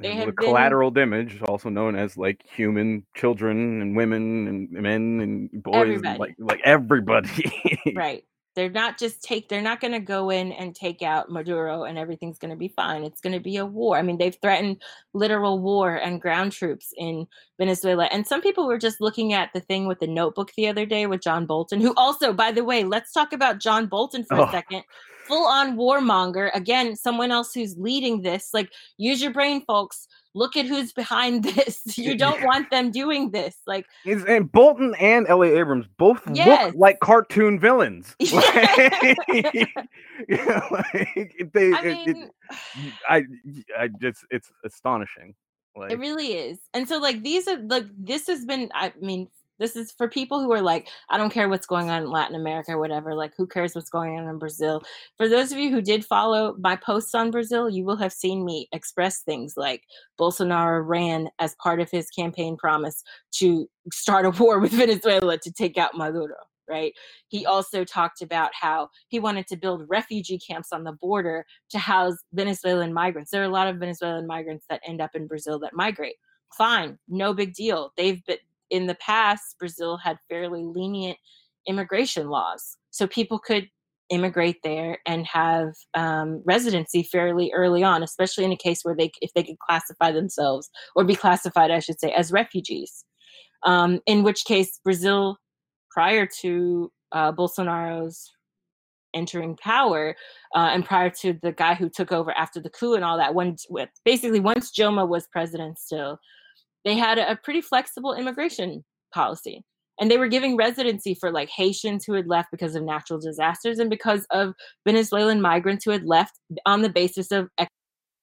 they 0.00 0.14
have 0.14 0.26
been... 0.26 0.34
collateral 0.36 0.90
damage 0.90 1.40
also 1.42 1.68
known 1.68 1.96
as 1.96 2.16
like 2.16 2.42
human 2.54 3.04
children 3.16 3.80
and 3.80 3.96
women 3.96 4.48
and 4.48 4.70
men 4.70 5.20
and 5.20 5.62
boys 5.62 5.82
everybody. 5.82 6.18
like 6.18 6.34
like 6.38 6.60
everybody 6.64 7.52
right 7.94 8.24
they're 8.60 8.68
not 8.68 8.98
just 8.98 9.22
take 9.22 9.48
they're 9.48 9.62
not 9.62 9.80
going 9.80 9.92
to 9.92 10.00
go 10.00 10.28
in 10.28 10.52
and 10.52 10.74
take 10.74 11.00
out 11.00 11.30
maduro 11.30 11.84
and 11.84 11.96
everything's 11.96 12.38
going 12.38 12.50
to 12.50 12.58
be 12.58 12.68
fine. 12.68 13.04
It's 13.04 13.22
going 13.22 13.32
to 13.32 13.40
be 13.40 13.56
a 13.56 13.64
war. 13.64 13.96
I 13.96 14.02
mean 14.02 14.18
they've 14.18 14.36
threatened 14.42 14.82
literal 15.14 15.58
war 15.60 15.96
and 15.96 16.20
ground 16.20 16.52
troops 16.52 16.92
in 16.98 17.26
venezuela. 17.58 18.04
And 18.12 18.26
some 18.26 18.42
people 18.42 18.66
were 18.66 18.76
just 18.76 19.00
looking 19.00 19.32
at 19.32 19.48
the 19.54 19.60
thing 19.60 19.86
with 19.86 19.98
the 19.98 20.06
notebook 20.06 20.52
the 20.58 20.68
other 20.68 20.84
day 20.84 21.06
with 21.06 21.22
john 21.22 21.46
bolton 21.46 21.80
who 21.80 21.94
also 21.96 22.34
by 22.34 22.52
the 22.52 22.62
way 22.62 22.84
let's 22.84 23.12
talk 23.12 23.32
about 23.32 23.60
john 23.60 23.86
bolton 23.86 24.24
for 24.24 24.36
oh. 24.36 24.44
a 24.44 24.50
second. 24.50 24.82
Full 25.26 25.46
on 25.46 25.76
warmonger. 25.78 26.50
Again 26.54 26.96
someone 26.96 27.30
else 27.30 27.54
who's 27.54 27.78
leading 27.78 28.20
this. 28.20 28.50
Like 28.52 28.70
use 28.98 29.22
your 29.22 29.32
brain 29.32 29.64
folks 29.64 30.06
look 30.34 30.56
at 30.56 30.66
who's 30.66 30.92
behind 30.92 31.44
this. 31.56 31.98
You 31.98 32.16
don't 32.16 32.42
want 32.44 32.70
them 32.70 32.90
doing 32.90 33.30
this. 33.30 33.56
Like 33.66 33.86
Is 34.04 34.24
and 34.24 34.50
Bolton 34.50 34.94
and 35.00 35.26
Elliott 35.28 35.58
Abrams 35.58 35.86
both 35.96 36.22
yes. 36.32 36.66
look 36.66 36.74
like 36.76 37.00
cartoon 37.00 37.58
villains. 37.58 38.14
yeah, 38.20 38.34
like 40.70 41.50
they, 41.52 41.72
I 41.72 41.82
mean, 41.82 42.08
it, 42.08 42.16
it, 42.16 42.92
I, 43.08 43.24
I 43.78 43.88
just 44.00 44.24
it's 44.30 44.50
astonishing. 44.64 45.34
Like, 45.76 45.92
it 45.92 45.98
really 45.98 46.34
is. 46.34 46.58
And 46.74 46.88
so 46.88 46.98
like 46.98 47.22
these 47.22 47.46
are 47.48 47.58
like 47.58 47.86
this 47.96 48.26
has 48.26 48.44
been 48.44 48.70
I 48.74 48.92
mean 49.00 49.28
this 49.60 49.76
is 49.76 49.92
for 49.92 50.08
people 50.08 50.42
who 50.42 50.50
are 50.52 50.62
like, 50.62 50.88
I 51.10 51.18
don't 51.18 51.30
care 51.30 51.48
what's 51.48 51.66
going 51.66 51.90
on 51.90 52.02
in 52.02 52.10
Latin 52.10 52.34
America 52.34 52.72
or 52.72 52.78
whatever. 52.78 53.14
Like, 53.14 53.34
who 53.36 53.46
cares 53.46 53.74
what's 53.74 53.90
going 53.90 54.18
on 54.18 54.26
in 54.26 54.38
Brazil? 54.38 54.82
For 55.18 55.28
those 55.28 55.52
of 55.52 55.58
you 55.58 55.70
who 55.70 55.82
did 55.82 56.04
follow 56.04 56.56
my 56.58 56.74
posts 56.74 57.14
on 57.14 57.30
Brazil, 57.30 57.68
you 57.68 57.84
will 57.84 57.98
have 57.98 58.12
seen 58.12 58.44
me 58.44 58.68
express 58.72 59.20
things 59.20 59.54
like 59.56 59.84
Bolsonaro 60.18 60.82
ran 60.84 61.28
as 61.38 61.54
part 61.62 61.78
of 61.78 61.90
his 61.90 62.08
campaign 62.10 62.56
promise 62.56 63.04
to 63.32 63.68
start 63.92 64.26
a 64.26 64.30
war 64.42 64.58
with 64.58 64.72
Venezuela 64.72 65.38
to 65.38 65.52
take 65.52 65.78
out 65.78 65.96
Maduro 65.96 66.34
right? 66.68 66.94
He 67.26 67.44
also 67.44 67.84
talked 67.84 68.22
about 68.22 68.52
how 68.54 68.90
he 69.08 69.18
wanted 69.18 69.48
to 69.48 69.56
build 69.56 69.82
refugee 69.88 70.38
camps 70.38 70.68
on 70.72 70.84
the 70.84 70.92
border 70.92 71.44
to 71.70 71.78
house 71.80 72.14
Venezuelan 72.32 72.94
migrants. 72.94 73.32
There 73.32 73.42
are 73.42 73.46
a 73.46 73.48
lot 73.48 73.66
of 73.66 73.78
Venezuelan 73.78 74.28
migrants 74.28 74.66
that 74.70 74.80
end 74.86 75.00
up 75.00 75.16
in 75.16 75.26
Brazil 75.26 75.58
that 75.58 75.74
migrate. 75.74 76.14
Fine, 76.56 76.98
no 77.08 77.34
big 77.34 77.54
deal. 77.54 77.92
They've 77.96 78.24
been 78.24 78.38
in 78.70 78.86
the 78.86 78.96
past, 78.96 79.56
Brazil 79.58 79.96
had 79.96 80.18
fairly 80.28 80.64
lenient 80.64 81.18
immigration 81.66 82.28
laws. 82.28 82.76
So 82.90 83.06
people 83.06 83.38
could 83.38 83.68
immigrate 84.10 84.58
there 84.64 84.98
and 85.06 85.24
have 85.26 85.72
um, 85.94 86.42
residency 86.44 87.02
fairly 87.02 87.52
early 87.54 87.82
on, 87.82 88.02
especially 88.02 88.44
in 88.44 88.52
a 88.52 88.56
case 88.56 88.80
where 88.82 88.96
they, 88.96 89.10
if 89.20 89.32
they 89.34 89.42
could 89.42 89.58
classify 89.58 90.10
themselves 90.10 90.68
or 90.96 91.04
be 91.04 91.14
classified, 91.14 91.70
I 91.70 91.78
should 91.78 92.00
say, 92.00 92.12
as 92.12 92.32
refugees. 92.32 93.04
Um, 93.64 94.00
in 94.06 94.22
which 94.22 94.44
case, 94.44 94.80
Brazil, 94.82 95.36
prior 95.90 96.26
to 96.40 96.90
uh, 97.12 97.32
Bolsonaro's 97.32 98.30
entering 99.12 99.56
power 99.56 100.16
uh, 100.54 100.70
and 100.72 100.84
prior 100.84 101.10
to 101.10 101.34
the 101.42 101.52
guy 101.52 101.74
who 101.74 101.88
took 101.88 102.12
over 102.12 102.36
after 102.36 102.60
the 102.60 102.70
coup 102.70 102.94
and 102.94 103.04
all 103.04 103.16
that, 103.16 103.34
when 103.34 103.56
basically 104.04 104.40
once 104.40 104.72
Dilma 104.72 105.06
was 105.08 105.26
president 105.32 105.78
still, 105.78 106.18
they 106.84 106.96
had 106.96 107.18
a, 107.18 107.36
pretty 107.36 107.60
flexible 107.60 108.14
immigration 108.14 108.84
policy 109.12 109.64
and 110.00 110.10
they 110.10 110.16
were 110.16 110.28
giving 110.28 110.56
residency 110.56 111.14
for 111.14 111.30
like 111.30 111.50
Haitians 111.50 112.04
who 112.04 112.14
had 112.14 112.26
left 112.26 112.50
because 112.50 112.74
of 112.74 112.82
natural 112.82 113.20
disasters 113.20 113.78
and 113.78 113.90
because 113.90 114.26
of 114.30 114.54
Venezuelan 114.86 115.40
migrants 115.40 115.84
who 115.84 115.90
had 115.90 116.04
left 116.04 116.38
on 116.66 116.82
the 116.82 116.88
basis 116.88 117.30
of 117.30 117.48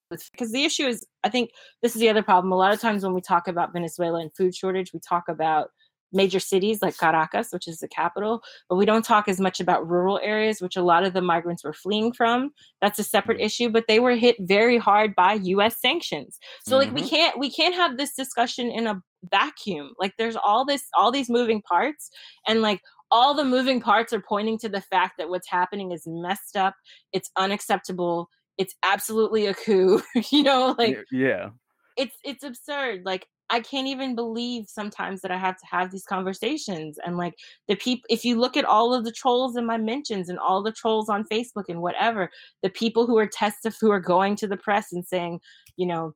because 0.09 0.51
the 0.51 0.63
issue 0.63 0.87
is 0.87 1.05
I 1.23 1.29
think 1.29 1.51
this 1.81 1.95
is 1.95 1.99
the 1.99 2.09
other 2.09 2.23
problem. 2.23 2.51
A 2.51 2.55
lot 2.55 2.73
of 2.73 2.79
times 2.79 3.03
when 3.03 3.13
we 3.13 3.21
talk 3.21 3.47
about 3.47 3.73
Venezuela 3.73 4.19
and 4.19 4.31
food 4.35 4.55
shortage 4.55 4.91
we 4.93 4.99
talk 5.07 5.25
about 5.29 5.69
major 6.13 6.39
cities 6.39 6.81
like 6.81 6.97
Caracas, 6.97 7.51
which 7.51 7.67
is 7.67 7.79
the 7.79 7.87
capital, 7.87 8.41
but 8.69 8.75
we 8.75 8.85
don't 8.85 9.03
talk 9.03 9.27
as 9.27 9.39
much 9.39 9.59
about 9.59 9.87
rural 9.87 10.19
areas, 10.23 10.61
which 10.61 10.75
a 10.75 10.81
lot 10.81 11.03
of 11.03 11.13
the 11.13 11.21
migrants 11.21 11.63
were 11.63 11.73
fleeing 11.73 12.13
from. 12.13 12.51
That's 12.81 12.99
a 12.99 13.03
separate 13.03 13.37
mm-hmm. 13.37 13.45
issue, 13.45 13.69
but 13.69 13.85
they 13.87 13.99
were 13.99 14.15
hit 14.15 14.37
very 14.39 14.77
hard 14.77 15.15
by 15.15 15.33
US 15.33 15.79
sanctions. 15.79 16.39
So 16.63 16.77
mm-hmm. 16.77 16.87
like 16.87 16.95
we 16.95 17.01
mm-hmm. 17.01 17.15
can't 17.15 17.39
we 17.39 17.51
can't 17.51 17.75
have 17.75 17.97
this 17.97 18.15
discussion 18.15 18.71
in 18.71 18.87
a 18.87 19.01
vacuum. 19.31 19.91
Like 19.99 20.13
there's 20.17 20.35
all 20.35 20.65
this 20.65 20.83
all 20.97 21.11
these 21.11 21.29
moving 21.29 21.61
parts 21.61 22.09
and 22.47 22.61
like 22.61 22.81
all 23.11 23.33
the 23.33 23.45
moving 23.45 23.79
parts 23.79 24.11
are 24.13 24.21
pointing 24.21 24.57
to 24.59 24.69
the 24.69 24.81
fact 24.81 25.13
that 25.17 25.29
what's 25.29 25.49
happening 25.49 25.91
is 25.91 26.03
messed 26.05 26.57
up, 26.57 26.75
it's 27.13 27.31
unacceptable, 27.37 28.29
it's 28.57 28.75
absolutely 28.83 29.45
a 29.45 29.53
coup, 29.53 30.01
you 30.31 30.43
know, 30.43 30.75
like 30.77 30.97
yeah. 31.11 31.49
It's 31.95 32.15
it's 32.23 32.43
absurd. 32.43 33.01
Like 33.05 33.25
I 33.49 33.61
can't 33.61 33.87
even 33.87 34.15
believe 34.15 34.65
sometimes 34.67 35.21
that 35.21 35.31
I 35.31 35.37
have 35.37 35.57
to 35.57 35.65
have 35.71 35.91
these 35.91 36.03
conversations. 36.03 36.97
And 37.05 37.17
like 37.17 37.35
the 37.67 37.75
people, 37.75 38.05
if 38.09 38.25
you 38.25 38.39
look 38.39 38.57
at 38.57 38.65
all 38.65 38.93
of 38.93 39.05
the 39.05 39.11
trolls 39.11 39.55
in 39.55 39.65
my 39.65 39.77
mentions 39.77 40.29
and 40.29 40.37
all 40.37 40.61
the 40.61 40.71
trolls 40.71 41.09
on 41.09 41.23
Facebook 41.31 41.65
and 41.69 41.81
whatever, 41.81 42.29
the 42.61 42.69
people 42.69 43.07
who 43.07 43.17
are 43.17 43.27
testif 43.27 43.75
who 43.79 43.91
are 43.91 43.99
going 43.99 44.35
to 44.37 44.47
the 44.47 44.57
press 44.57 44.91
and 44.91 45.05
saying, 45.05 45.39
you 45.77 45.85
know, 45.85 46.13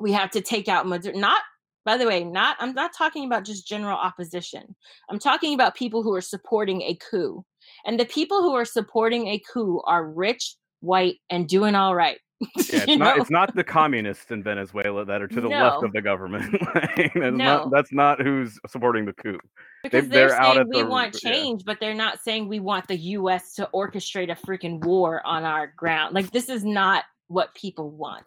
we 0.00 0.12
have 0.12 0.30
to 0.30 0.40
take 0.40 0.68
out 0.68 0.86
Maduro. 0.86 1.16
Not, 1.16 1.42
by 1.84 1.96
the 1.96 2.06
way, 2.06 2.24
not. 2.24 2.56
I'm 2.58 2.74
not 2.74 2.92
talking 2.96 3.24
about 3.24 3.44
just 3.44 3.68
general 3.68 3.98
opposition. 3.98 4.74
I'm 5.10 5.18
talking 5.18 5.54
about 5.54 5.74
people 5.74 6.02
who 6.02 6.14
are 6.14 6.20
supporting 6.20 6.82
a 6.82 6.96
coup, 7.10 7.44
and 7.84 8.00
the 8.00 8.06
people 8.06 8.42
who 8.42 8.54
are 8.54 8.64
supporting 8.64 9.28
a 9.28 9.40
coup 9.52 9.80
are 9.86 10.08
rich, 10.08 10.56
white, 10.82 11.16
and 11.30 11.48
doing 11.48 11.74
all 11.74 11.94
right. 11.94 12.18
Yeah, 12.56 12.84
it's 12.88 12.98
not. 12.98 13.18
It's 13.18 13.30
not 13.30 13.54
the 13.54 13.62
communists 13.62 14.30
in 14.30 14.42
Venezuela 14.42 15.04
that 15.04 15.22
are 15.22 15.28
to 15.28 15.40
the 15.40 15.48
no. 15.48 15.62
left 15.62 15.84
of 15.84 15.92
the 15.92 16.02
government. 16.02 16.56
that's, 16.74 17.14
no. 17.14 17.30
not, 17.30 17.70
that's 17.70 17.92
not 17.92 18.20
who's 18.20 18.58
supporting 18.66 19.04
the 19.04 19.12
coup. 19.12 19.38
Because 19.84 20.08
they, 20.08 20.24
are 20.24 20.30
saying 20.30 20.68
we 20.68 20.82
the, 20.82 20.86
want 20.88 21.14
change, 21.14 21.60
yeah. 21.60 21.64
but 21.66 21.78
they're 21.78 21.94
not 21.94 22.20
saying 22.20 22.48
we 22.48 22.58
want 22.58 22.88
the 22.88 22.96
U.S. 22.96 23.54
to 23.54 23.68
orchestrate 23.72 24.30
a 24.30 24.34
freaking 24.34 24.84
war 24.84 25.24
on 25.24 25.44
our 25.44 25.72
ground. 25.76 26.14
Like 26.14 26.30
this 26.32 26.48
is 26.48 26.64
not 26.64 27.04
what 27.28 27.54
people 27.54 27.90
want. 27.90 28.26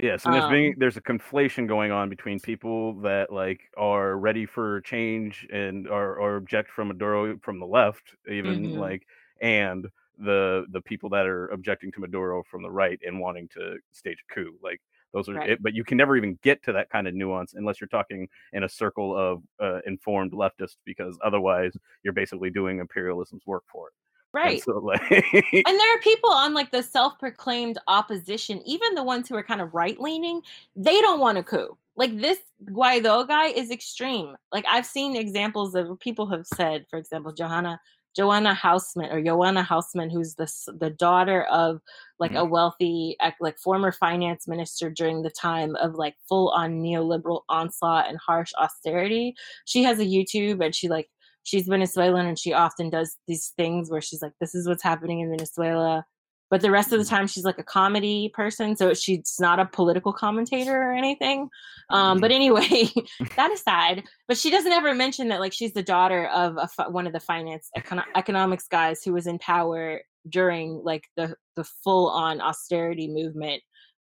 Yes, 0.00 0.24
and 0.24 0.34
there's 0.34 0.44
um, 0.44 0.50
being 0.50 0.74
there's 0.76 0.96
a 0.96 1.00
conflation 1.00 1.68
going 1.68 1.92
on 1.92 2.08
between 2.08 2.40
people 2.40 2.94
that 3.02 3.32
like 3.32 3.60
are 3.76 4.16
ready 4.16 4.44
for 4.46 4.80
change 4.80 5.46
and 5.52 5.88
are 5.88 6.16
or 6.18 6.36
object 6.36 6.70
from 6.70 6.88
Maduro 6.88 7.38
from 7.42 7.60
the 7.60 7.66
left, 7.66 8.02
even 8.28 8.64
mm-hmm. 8.64 8.78
like 8.78 9.06
and 9.40 9.86
the 10.18 10.64
the 10.70 10.80
people 10.82 11.08
that 11.10 11.26
are 11.26 11.48
objecting 11.48 11.90
to 11.92 12.00
Maduro 12.00 12.42
from 12.50 12.62
the 12.62 12.70
right 12.70 12.98
and 13.06 13.18
wanting 13.20 13.48
to 13.54 13.76
stage 13.92 14.18
a 14.30 14.34
coup. 14.34 14.54
Like 14.62 14.80
those 15.12 15.28
are 15.28 15.34
right. 15.34 15.50
it, 15.50 15.62
but 15.62 15.74
you 15.74 15.84
can 15.84 15.96
never 15.96 16.16
even 16.16 16.38
get 16.42 16.62
to 16.64 16.72
that 16.72 16.90
kind 16.90 17.06
of 17.06 17.14
nuance 17.14 17.54
unless 17.54 17.80
you're 17.80 17.88
talking 17.88 18.28
in 18.52 18.64
a 18.64 18.68
circle 18.68 19.16
of 19.16 19.42
uh, 19.62 19.80
informed 19.86 20.32
leftists, 20.32 20.76
because 20.84 21.16
otherwise 21.24 21.72
you're 22.02 22.12
basically 22.12 22.50
doing 22.50 22.80
imperialism's 22.80 23.46
work 23.46 23.62
for 23.70 23.88
it. 23.88 23.94
Right. 24.32 24.54
And, 24.54 24.62
so, 24.62 24.72
like... 24.84 25.00
and 25.10 25.78
there 25.78 25.96
are 25.96 26.00
people 26.00 26.30
on 26.30 26.52
like 26.52 26.72
the 26.72 26.82
self-proclaimed 26.82 27.78
opposition, 27.86 28.60
even 28.66 28.94
the 28.94 29.04
ones 29.04 29.28
who 29.28 29.36
are 29.36 29.44
kind 29.44 29.60
of 29.60 29.72
right-leaning, 29.72 30.42
they 30.74 31.00
don't 31.00 31.20
want 31.20 31.38
a 31.38 31.44
coup. 31.44 31.78
Like 31.96 32.20
this 32.20 32.38
Guaido 32.64 33.26
guy 33.28 33.46
is 33.46 33.70
extreme. 33.70 34.34
Like 34.52 34.64
I've 34.68 34.84
seen 34.84 35.14
examples 35.14 35.76
of 35.76 35.98
people 36.00 36.26
have 36.26 36.44
said, 36.44 36.86
for 36.90 36.98
example, 36.98 37.32
Johanna 37.32 37.80
Joanna 38.14 38.54
Hausmann 38.54 39.12
or 39.12 39.22
Joanna 39.22 39.62
Hausmann, 39.64 40.10
who's 40.10 40.34
the 40.34 40.50
the 40.78 40.90
daughter 40.90 41.44
of 41.44 41.80
like 42.18 42.30
mm-hmm. 42.30 42.40
a 42.40 42.44
wealthy 42.44 43.16
like 43.40 43.58
former 43.58 43.92
finance 43.92 44.46
minister 44.46 44.90
during 44.90 45.22
the 45.22 45.30
time 45.30 45.74
of 45.76 45.94
like 45.94 46.14
full 46.28 46.50
on 46.50 46.80
neoliberal 46.80 47.42
onslaught 47.48 48.08
and 48.08 48.18
harsh 48.18 48.52
austerity. 48.58 49.34
She 49.64 49.82
has 49.82 49.98
a 49.98 50.04
YouTube 50.04 50.64
and 50.64 50.74
she 50.74 50.88
like 50.88 51.08
she's 51.42 51.66
Venezuelan 51.66 52.26
and 52.26 52.38
she 52.38 52.52
often 52.52 52.90
does 52.90 53.16
these 53.26 53.52
things 53.56 53.90
where 53.90 54.00
she's 54.00 54.22
like, 54.22 54.32
"This 54.40 54.54
is 54.54 54.68
what's 54.68 54.82
happening 54.82 55.20
in 55.20 55.30
Venezuela." 55.30 56.06
But 56.50 56.60
the 56.60 56.70
rest 56.70 56.92
of 56.92 56.98
the 56.98 57.04
mm. 57.04 57.10
time 57.10 57.26
she's 57.26 57.44
like 57.44 57.58
a 57.58 57.64
comedy 57.64 58.30
person 58.34 58.76
so 58.76 58.94
she's 58.94 59.36
not 59.40 59.58
a 59.58 59.66
political 59.66 60.12
commentator 60.12 60.76
or 60.76 60.92
anything 60.92 61.48
um, 61.90 62.20
but 62.20 62.30
mm. 62.30 62.34
anyway 62.34 62.88
that 63.36 63.52
aside 63.52 64.04
but 64.28 64.36
she 64.36 64.50
doesn't 64.50 64.72
ever 64.72 64.94
mention 64.94 65.28
that 65.28 65.40
like 65.40 65.52
she's 65.52 65.72
the 65.72 65.82
daughter 65.82 66.26
of 66.26 66.56
a, 66.56 66.90
one 66.90 67.06
of 67.06 67.12
the 67.12 67.20
finance 67.20 67.70
econ- 67.76 68.04
economics 68.14 68.68
guys 68.68 69.02
who 69.02 69.12
was 69.12 69.26
in 69.26 69.38
power 69.38 70.00
during 70.28 70.82
like 70.84 71.04
the 71.16 71.34
the 71.56 71.64
full 71.64 72.08
on 72.08 72.40
austerity 72.40 73.08
movement 73.08 73.62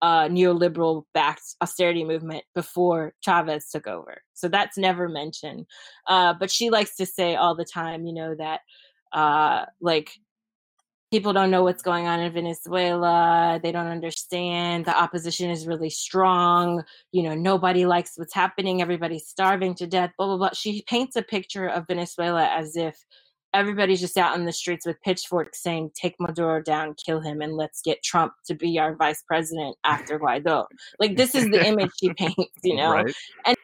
uh, 0.03 0.29
neoliberal 0.29 1.05
backed 1.15 1.57
austerity 1.63 2.05
movement 2.05 2.45
before 2.55 3.15
Chavez 3.23 3.71
took 3.71 3.87
over. 3.87 4.21
So 4.35 4.49
that's 4.49 4.77
never 4.77 5.09
mentioned. 5.09 5.65
Uh, 6.07 6.35
but 6.39 6.51
she 6.51 6.69
likes 6.69 6.97
to 6.97 7.07
say 7.07 7.37
all 7.37 7.55
the 7.55 7.65
time, 7.65 8.05
you 8.05 8.13
know, 8.13 8.35
that 8.35 8.61
uh, 9.15 9.65
like 9.81 10.11
people 11.15 11.33
don't 11.33 11.53
know 11.53 11.63
what's 11.63 11.81
going 11.81 12.09
on 12.09 12.19
in 12.19 12.33
Venezuela. 12.33 13.61
They 13.63 13.71
don't 13.71 13.87
understand. 13.87 14.85
The 14.85 15.01
opposition 15.01 15.49
is 15.49 15.65
really 15.65 15.89
strong. 15.89 16.83
You 17.13 17.23
know, 17.23 17.35
nobody 17.37 17.87
likes 17.87 18.15
what's 18.17 18.35
happening. 18.35 18.83
Everybody's 18.83 19.29
starving 19.29 19.77
to 19.77 19.87
death, 19.87 20.11
blah, 20.19 20.27
blah, 20.27 20.39
blah. 20.39 20.51
She 20.55 20.83
paints 20.89 21.15
a 21.15 21.23
picture 21.23 21.69
of 21.69 21.87
Venezuela 21.87 22.47
as 22.47 22.77
if 22.77 22.97
everybody's 23.55 24.01
just 24.01 24.19
out 24.19 24.37
in 24.37 24.45
the 24.45 24.53
streets 24.53 24.85
with 24.85 25.01
pitchforks 25.03 25.63
saying, 25.63 25.93
take 25.95 26.17
Maduro 26.19 26.61
down, 26.61 26.97
kill 27.07 27.21
him, 27.21 27.43
and 27.43 27.53
let's 27.53 27.81
get 27.81 28.03
Trump 28.03 28.33
to 28.47 28.55
be 28.57 28.81
our 28.81 28.97
vice 28.97 29.23
president 29.23 29.77
after 29.85 30.19
Guaido. 30.19 30.67
Like, 30.99 31.17
this 31.17 31.37
is 31.37 31.49
the 31.49 31.65
image 31.65 31.93
she 32.01 32.13
paints, 32.19 32.59
you 32.65 32.75
know? 32.75 32.91
Right. 32.91 33.15
And 33.47 33.57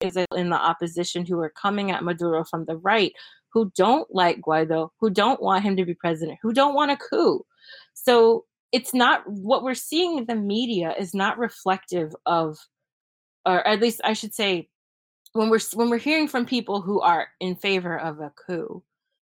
is 0.00 0.18
in 0.36 0.50
the 0.50 0.56
opposition 0.56 1.24
who 1.24 1.38
are 1.38 1.50
coming 1.50 1.90
at 1.90 2.02
Maduro 2.02 2.44
from 2.44 2.64
the 2.64 2.76
right 2.78 3.12
who 3.54 3.70
don't 3.76 4.12
like 4.12 4.40
Guaido, 4.40 4.90
who 5.00 5.08
don't 5.08 5.40
want 5.40 5.62
him 5.62 5.76
to 5.76 5.84
be 5.84 5.94
president, 5.94 6.38
who 6.42 6.52
don't 6.52 6.74
want 6.74 6.90
a 6.90 6.96
coup. 6.96 7.46
So 7.94 8.44
it's 8.72 8.92
not 8.92 9.22
what 9.26 9.62
we're 9.62 9.74
seeing 9.74 10.18
in 10.18 10.26
the 10.26 10.34
media 10.34 10.92
is 10.98 11.14
not 11.14 11.38
reflective 11.38 12.12
of, 12.26 12.58
or 13.46 13.66
at 13.66 13.80
least 13.80 14.00
I 14.02 14.12
should 14.12 14.34
say, 14.34 14.68
when 15.32 15.48
we're 15.48 15.60
when 15.72 15.88
we're 15.88 15.98
hearing 15.98 16.26
from 16.28 16.44
people 16.44 16.80
who 16.80 17.00
are 17.00 17.28
in 17.40 17.54
favor 17.54 17.96
of 17.96 18.20
a 18.20 18.32
coup, 18.46 18.82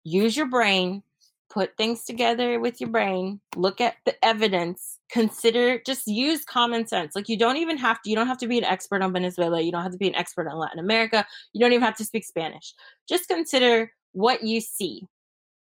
use 0.06 0.38
your 0.38 0.48
brain, 0.48 1.04
put 1.50 1.76
things 1.78 2.06
together 2.06 2.60
with 2.60 2.80
your 2.80 2.90
brain, 2.90 3.40
look 3.56 3.82
at 3.82 3.96
the 4.06 4.16
evidence, 4.24 5.00
consider 5.10 5.82
just 5.86 6.08
use 6.08 6.46
common 6.46 6.88
sense. 6.88 7.16
Like 7.16 7.28
you 7.28 7.38
don't 7.38 7.58
even 7.58 7.78
have 7.78 8.02
to 8.02 8.10
you 8.10 8.16
don't 8.16 8.28
have 8.28 8.38
to 8.40 8.48
be 8.48 8.58
an 8.58 8.64
expert 8.64 9.02
on 9.02 9.12
Venezuela, 9.12 9.62
you 9.62 9.74
don't 9.74 9.84
have 9.84 9.92
to 9.92 9.98
be 9.98 10.08
an 10.08 10.16
expert 10.16 10.48
on 10.48 10.58
Latin 10.58 10.80
America, 10.80 11.26
you 11.52 11.60
don't 11.60 11.74
even 11.74 11.84
have 11.84 11.98
to 11.98 12.06
speak 12.06 12.26
Spanish. 12.26 12.74
Just 13.10 13.28
consider 13.28 13.92
what 14.16 14.44
you 14.44 14.62
see 14.62 15.08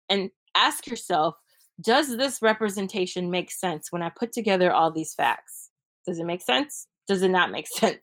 and 0.08 0.30
ask 0.54 0.86
yourself 0.86 1.34
does 1.80 2.16
this 2.16 2.40
representation 2.40 3.30
make 3.30 3.50
sense 3.50 3.92
when 3.92 4.02
I 4.02 4.08
put 4.08 4.32
together 4.32 4.72
all 4.72 4.90
these 4.90 5.12
facts? 5.12 5.70
Does 6.06 6.18
it 6.18 6.24
make 6.24 6.40
sense? 6.40 6.86
Does 7.06 7.22
it 7.22 7.28
not 7.28 7.50
make 7.50 7.66
sense? 7.68 8.00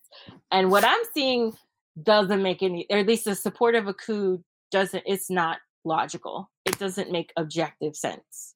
And 0.52 0.70
what 0.70 0.86
I'm 0.86 1.02
seeing 1.14 1.54
doesn't 2.02 2.42
make 2.42 2.62
any, 2.62 2.86
or 2.90 3.00
at 3.00 3.08
least 3.08 3.26
the 3.26 3.36
support 3.36 3.76
of 3.76 3.88
a 3.88 3.94
coup 3.94 4.44
doesn't, 4.72 5.04
it's 5.06 5.30
not 5.30 5.58
logical. 5.86 6.52
It 6.66 6.78
doesn't 6.78 7.12
make 7.12 7.32
objective 7.38 7.96
sense. 7.96 8.56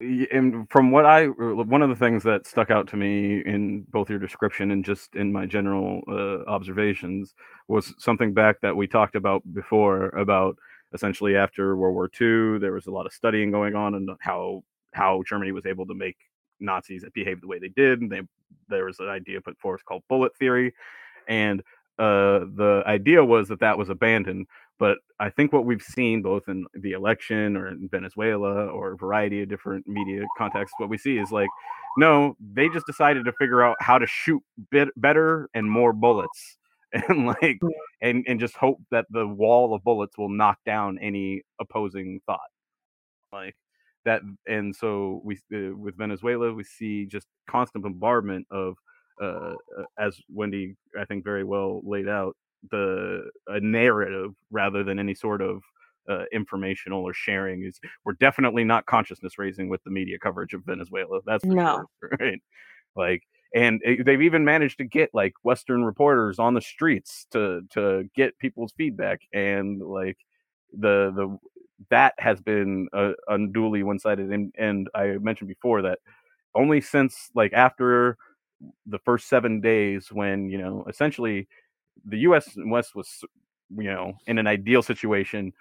And 0.00 0.68
from 0.68 0.90
what 0.90 1.06
I, 1.06 1.26
one 1.26 1.82
of 1.82 1.88
the 1.88 1.94
things 1.94 2.24
that 2.24 2.48
stuck 2.48 2.72
out 2.72 2.88
to 2.88 2.96
me 2.96 3.40
in 3.46 3.84
both 3.90 4.10
your 4.10 4.18
description 4.18 4.72
and 4.72 4.84
just 4.84 5.14
in 5.14 5.32
my 5.32 5.46
general 5.46 6.02
uh, 6.10 6.50
observations 6.50 7.34
was 7.68 7.94
something 7.98 8.34
back 8.34 8.56
that 8.62 8.76
we 8.76 8.88
talked 8.88 9.14
about 9.14 9.42
before 9.54 10.08
about 10.08 10.56
essentially 10.94 11.36
after 11.36 11.76
World 11.76 11.94
War 11.94 12.10
II, 12.20 12.58
there 12.58 12.72
was 12.72 12.86
a 12.86 12.90
lot 12.90 13.06
of 13.06 13.12
studying 13.12 13.50
going 13.50 13.74
on 13.74 13.94
and 13.94 14.10
how 14.20 14.62
how 14.92 15.22
Germany 15.26 15.52
was 15.52 15.66
able 15.66 15.86
to 15.86 15.94
make 15.94 16.16
Nazis 16.60 17.04
behave 17.14 17.40
the 17.40 17.46
way 17.46 17.58
they 17.58 17.68
did. 17.68 18.00
And 18.00 18.12
they, 18.12 18.20
there 18.68 18.84
was 18.84 19.00
an 19.00 19.08
idea 19.08 19.40
put 19.40 19.58
forth 19.58 19.84
called 19.84 20.02
bullet 20.08 20.36
theory, 20.36 20.74
and 21.28 21.60
uh, 21.98 22.40
the 22.54 22.82
idea 22.86 23.24
was 23.24 23.48
that 23.48 23.60
that 23.60 23.78
was 23.78 23.88
abandoned. 23.88 24.46
But 24.78 24.98
I 25.20 25.30
think 25.30 25.52
what 25.52 25.64
we've 25.64 25.82
seen 25.82 26.22
both 26.22 26.48
in 26.48 26.66
the 26.74 26.92
election 26.92 27.56
or 27.56 27.68
in 27.68 27.88
Venezuela 27.88 28.66
or 28.66 28.92
a 28.92 28.96
variety 28.96 29.42
of 29.42 29.48
different 29.48 29.86
media 29.86 30.24
contexts, 30.36 30.74
what 30.78 30.88
we 30.88 30.98
see 30.98 31.18
is 31.18 31.30
like, 31.30 31.48
no, 31.96 32.36
they 32.52 32.68
just 32.68 32.86
decided 32.86 33.24
to 33.26 33.32
figure 33.32 33.62
out 33.62 33.76
how 33.78 33.98
to 33.98 34.06
shoot 34.06 34.42
bit 34.70 34.88
better 34.96 35.48
and 35.54 35.70
more 35.70 35.92
bullets 35.92 36.56
and 37.08 37.26
like 37.26 37.58
and 38.00 38.24
and 38.26 38.38
just 38.38 38.56
hope 38.56 38.78
that 38.90 39.06
the 39.10 39.26
wall 39.26 39.74
of 39.74 39.82
bullets 39.82 40.18
will 40.18 40.28
knock 40.28 40.58
down 40.66 40.98
any 41.00 41.42
opposing 41.60 42.20
thought. 42.26 42.40
Like 43.32 43.56
that 44.04 44.22
and 44.46 44.74
so 44.74 45.20
we 45.24 45.36
uh, 45.54 45.74
with 45.76 45.96
venezuela 45.96 46.52
we 46.52 46.64
see 46.64 47.06
just 47.06 47.26
constant 47.48 47.84
bombardment 47.84 48.46
of 48.50 48.76
uh, 49.22 49.54
uh, 49.78 49.84
as 49.98 50.18
wendy 50.28 50.74
i 50.98 51.04
think 51.04 51.24
very 51.24 51.44
well 51.44 51.80
laid 51.84 52.08
out 52.08 52.36
the 52.70 53.22
a 53.48 53.60
narrative 53.60 54.32
rather 54.50 54.84
than 54.84 54.98
any 54.98 55.14
sort 55.14 55.40
of 55.40 55.62
uh, 56.08 56.24
informational 56.32 57.02
or 57.02 57.14
sharing 57.14 57.62
is 57.62 57.78
we're 58.04 58.12
definitely 58.14 58.64
not 58.64 58.84
consciousness 58.86 59.38
raising 59.38 59.68
with 59.68 59.82
the 59.84 59.90
media 59.90 60.18
coverage 60.18 60.52
of 60.52 60.64
venezuela 60.64 61.20
that's 61.24 61.44
no 61.44 61.84
sure, 62.00 62.10
right? 62.20 62.40
Like 62.96 63.22
and 63.54 63.80
it, 63.84 64.04
they've 64.04 64.22
even 64.22 64.44
managed 64.44 64.78
to 64.78 64.84
get 64.84 65.10
like 65.12 65.34
western 65.42 65.84
reporters 65.84 66.38
on 66.38 66.54
the 66.54 66.60
streets 66.60 67.26
to 67.32 67.62
to 67.70 68.04
get 68.14 68.38
people's 68.38 68.72
feedback 68.76 69.22
and 69.32 69.80
like 69.82 70.18
the 70.72 71.12
the 71.14 71.38
that 71.90 72.14
has 72.18 72.40
been 72.40 72.88
uh, 72.92 73.12
unduly 73.28 73.82
one-sided 73.82 74.30
and 74.30 74.52
and 74.58 74.88
i 74.94 75.16
mentioned 75.20 75.48
before 75.48 75.82
that 75.82 75.98
only 76.54 76.80
since 76.80 77.30
like 77.34 77.52
after 77.52 78.16
the 78.86 78.98
first 79.00 79.28
seven 79.28 79.60
days 79.60 80.08
when 80.12 80.48
you 80.48 80.58
know 80.58 80.84
essentially 80.88 81.48
the 82.06 82.18
us 82.18 82.56
and 82.56 82.70
west 82.70 82.94
was 82.94 83.24
you 83.76 83.84
know 83.90 84.12
in 84.26 84.38
an 84.38 84.46
ideal 84.46 84.82
situation 84.82 85.52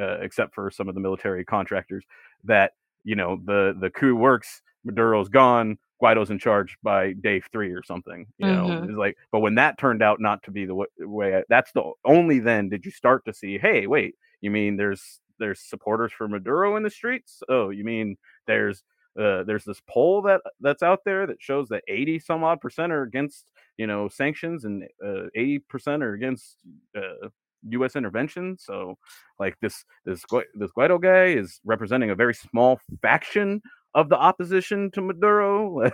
uh, 0.00 0.18
except 0.20 0.54
for 0.54 0.70
some 0.70 0.88
of 0.88 0.94
the 0.94 1.00
military 1.00 1.44
contractors 1.44 2.04
that 2.44 2.72
you 3.04 3.16
know 3.16 3.40
the 3.44 3.74
the 3.80 3.90
coup 3.90 4.14
works 4.14 4.62
maduro's 4.84 5.28
gone 5.28 5.78
Guaido's 6.02 6.30
in 6.30 6.38
charge 6.38 6.76
by 6.82 7.12
day 7.12 7.40
three 7.52 7.72
or 7.72 7.82
something. 7.82 8.26
You 8.38 8.46
know, 8.46 8.66
mm-hmm. 8.66 8.90
it's 8.90 8.98
like, 8.98 9.16
but 9.32 9.40
when 9.40 9.54
that 9.56 9.78
turned 9.78 10.02
out 10.02 10.20
not 10.20 10.42
to 10.44 10.50
be 10.50 10.64
the 10.64 10.74
way, 10.74 11.36
I, 11.36 11.42
that's 11.48 11.72
the 11.72 11.92
only 12.04 12.38
then 12.38 12.68
did 12.68 12.84
you 12.84 12.90
start 12.90 13.24
to 13.26 13.34
see, 13.34 13.58
hey, 13.58 13.86
wait, 13.86 14.14
you 14.40 14.50
mean 14.50 14.76
there's 14.76 15.20
there's 15.38 15.60
supporters 15.60 16.12
for 16.12 16.28
Maduro 16.28 16.76
in 16.76 16.82
the 16.82 16.90
streets? 16.90 17.42
Oh, 17.48 17.70
you 17.70 17.84
mean 17.84 18.16
there's 18.46 18.82
uh, 19.20 19.42
there's 19.44 19.64
this 19.64 19.80
poll 19.88 20.22
that 20.22 20.40
that's 20.60 20.82
out 20.82 21.00
there 21.04 21.26
that 21.26 21.42
shows 21.42 21.68
that 21.68 21.82
80 21.88 22.20
some 22.20 22.44
odd 22.44 22.60
percent 22.60 22.92
are 22.92 23.02
against 23.02 23.46
you 23.76 23.86
know 23.86 24.08
sanctions 24.08 24.64
and 24.64 24.84
uh, 25.04 25.24
80 25.34 25.58
percent 25.60 26.02
are 26.02 26.14
against 26.14 26.56
uh, 26.96 27.28
U.S. 27.70 27.96
intervention. 27.96 28.56
So, 28.58 28.96
like 29.38 29.56
this 29.60 29.84
this 30.04 30.24
this 30.54 30.70
Guaido 30.76 31.00
guy 31.00 31.26
is 31.26 31.60
representing 31.64 32.10
a 32.10 32.14
very 32.14 32.34
small 32.34 32.80
faction 33.02 33.60
of 33.94 34.08
the 34.08 34.16
opposition 34.16 34.90
to 34.92 35.00
Maduro. 35.00 35.90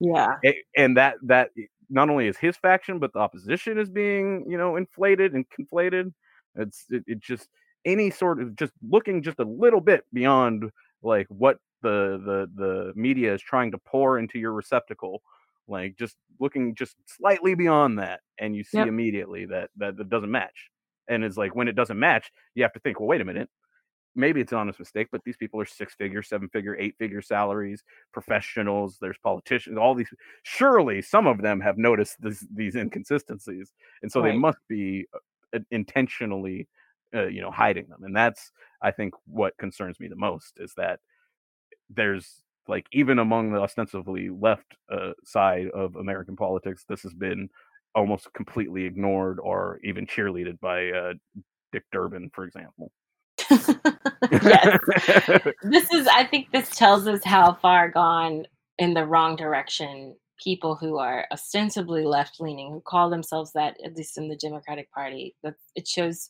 yeah. 0.00 0.36
And 0.76 0.96
that 0.96 1.16
that 1.22 1.50
eh, 1.58 1.64
not 1.90 2.10
only 2.10 2.28
is 2.28 2.36
his 2.36 2.56
faction, 2.56 2.98
but 2.98 3.12
the 3.12 3.18
opposition 3.18 3.78
is 3.78 3.90
being, 3.90 4.44
you 4.48 4.58
know, 4.58 4.76
inflated 4.76 5.34
and 5.34 5.44
conflated. 5.48 6.12
It's 6.56 6.84
it, 6.90 7.04
it 7.06 7.20
just 7.20 7.48
any 7.84 8.10
sort 8.10 8.40
of 8.40 8.56
just 8.56 8.72
looking 8.88 9.22
just 9.22 9.38
a 9.38 9.44
little 9.44 9.80
bit 9.80 10.04
beyond 10.12 10.70
like 11.02 11.26
what 11.28 11.58
the 11.82 12.20
the 12.24 12.50
the 12.54 12.92
media 12.96 13.34
is 13.34 13.42
trying 13.42 13.70
to 13.70 13.78
pour 13.78 14.18
into 14.18 14.38
your 14.38 14.52
receptacle 14.52 15.22
like 15.68 15.96
just 15.96 16.16
looking 16.40 16.74
just 16.74 16.96
slightly 17.06 17.54
beyond 17.54 17.98
that 17.98 18.20
and 18.38 18.56
you 18.56 18.64
see 18.64 18.78
yep. 18.78 18.88
immediately 18.88 19.46
that, 19.46 19.70
that 19.76 19.96
that 19.96 20.08
doesn't 20.08 20.30
match 20.30 20.70
and 21.08 21.22
it's 21.22 21.36
like 21.36 21.54
when 21.54 21.68
it 21.68 21.76
doesn't 21.76 21.98
match 21.98 22.30
you 22.54 22.62
have 22.62 22.72
to 22.72 22.80
think 22.80 22.98
well 22.98 23.08
wait 23.08 23.20
a 23.20 23.24
minute 23.24 23.48
maybe 24.14 24.40
it's 24.40 24.52
an 24.52 24.58
honest 24.58 24.78
mistake, 24.78 25.08
but 25.10 25.22
these 25.24 25.36
people 25.36 25.60
are 25.60 25.66
six 25.66 25.94
figure, 25.94 26.22
seven 26.22 26.48
figure, 26.48 26.76
eight 26.78 26.96
figure 26.98 27.22
salaries, 27.22 27.82
professionals. 28.12 28.98
There's 29.00 29.18
politicians. 29.22 29.78
All 29.78 29.94
these. 29.94 30.12
Surely 30.42 31.02
some 31.02 31.26
of 31.26 31.42
them 31.42 31.60
have 31.60 31.78
noticed 31.78 32.20
this, 32.20 32.46
these 32.54 32.76
inconsistencies, 32.76 33.72
and 34.02 34.10
so 34.10 34.20
right. 34.20 34.32
they 34.32 34.36
must 34.38 34.58
be 34.68 35.06
uh, 35.14 35.58
intentionally, 35.70 36.68
uh, 37.14 37.26
you 37.26 37.40
know, 37.40 37.50
hiding 37.50 37.86
them. 37.88 38.04
And 38.04 38.14
that's, 38.14 38.50
I 38.82 38.90
think, 38.90 39.14
what 39.26 39.56
concerns 39.58 40.00
me 40.00 40.08
the 40.08 40.16
most 40.16 40.54
is 40.58 40.74
that 40.76 41.00
there's 41.90 42.42
like 42.66 42.86
even 42.92 43.18
among 43.18 43.52
the 43.52 43.60
ostensibly 43.60 44.30
left 44.30 44.74
uh, 44.90 45.12
side 45.24 45.68
of 45.74 45.96
American 45.96 46.36
politics, 46.36 46.84
this 46.88 47.02
has 47.02 47.14
been 47.14 47.48
almost 47.94 48.32
completely 48.32 48.84
ignored 48.84 49.38
or 49.40 49.78
even 49.84 50.06
cheerleaded 50.06 50.58
by 50.60 50.90
uh, 50.90 51.12
Dick 51.72 51.84
Durbin, 51.92 52.30
for 52.32 52.44
example. 52.44 52.90
Yes. 54.30 54.78
this 55.62 55.92
is 55.92 56.06
I 56.08 56.24
think 56.30 56.50
this 56.52 56.70
tells 56.70 57.06
us 57.06 57.24
how 57.24 57.54
far 57.54 57.88
gone 57.88 58.46
in 58.78 58.94
the 58.94 59.06
wrong 59.06 59.36
direction 59.36 60.16
people 60.42 60.74
who 60.74 60.98
are 60.98 61.26
ostensibly 61.32 62.04
left 62.04 62.40
leaning, 62.40 62.72
who 62.72 62.80
call 62.80 63.08
themselves 63.08 63.52
that, 63.52 63.76
at 63.84 63.96
least 63.96 64.18
in 64.18 64.28
the 64.28 64.36
Democratic 64.36 64.90
Party, 64.92 65.34
that 65.42 65.54
it 65.76 65.86
shows 65.86 66.28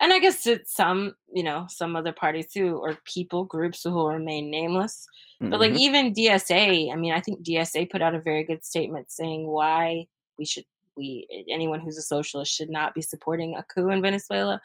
and 0.00 0.12
I 0.12 0.18
guess 0.18 0.46
it's 0.46 0.74
some, 0.74 1.14
you 1.32 1.42
know, 1.42 1.66
some 1.68 1.96
other 1.96 2.12
parties 2.12 2.48
too, 2.52 2.76
or 2.76 2.98
people, 3.04 3.44
groups 3.44 3.82
who 3.82 3.92
will 3.92 4.08
remain 4.08 4.50
nameless. 4.50 5.06
Mm-hmm. 5.40 5.50
But 5.50 5.60
like 5.60 5.70
mm-hmm. 5.70 5.78
even 5.78 6.14
DSA, 6.14 6.92
I 6.92 6.96
mean, 6.96 7.12
I 7.12 7.20
think 7.20 7.42
DSA 7.42 7.90
put 7.90 8.02
out 8.02 8.14
a 8.14 8.20
very 8.20 8.44
good 8.44 8.64
statement 8.64 9.10
saying 9.10 9.46
why 9.46 10.06
we 10.38 10.44
should 10.44 10.64
we 10.96 11.26
anyone 11.50 11.80
who's 11.80 11.98
a 11.98 12.02
socialist 12.02 12.52
should 12.52 12.70
not 12.70 12.94
be 12.94 13.02
supporting 13.02 13.54
a 13.54 13.62
coup 13.62 13.90
in 13.90 14.02
Venezuela. 14.02 14.60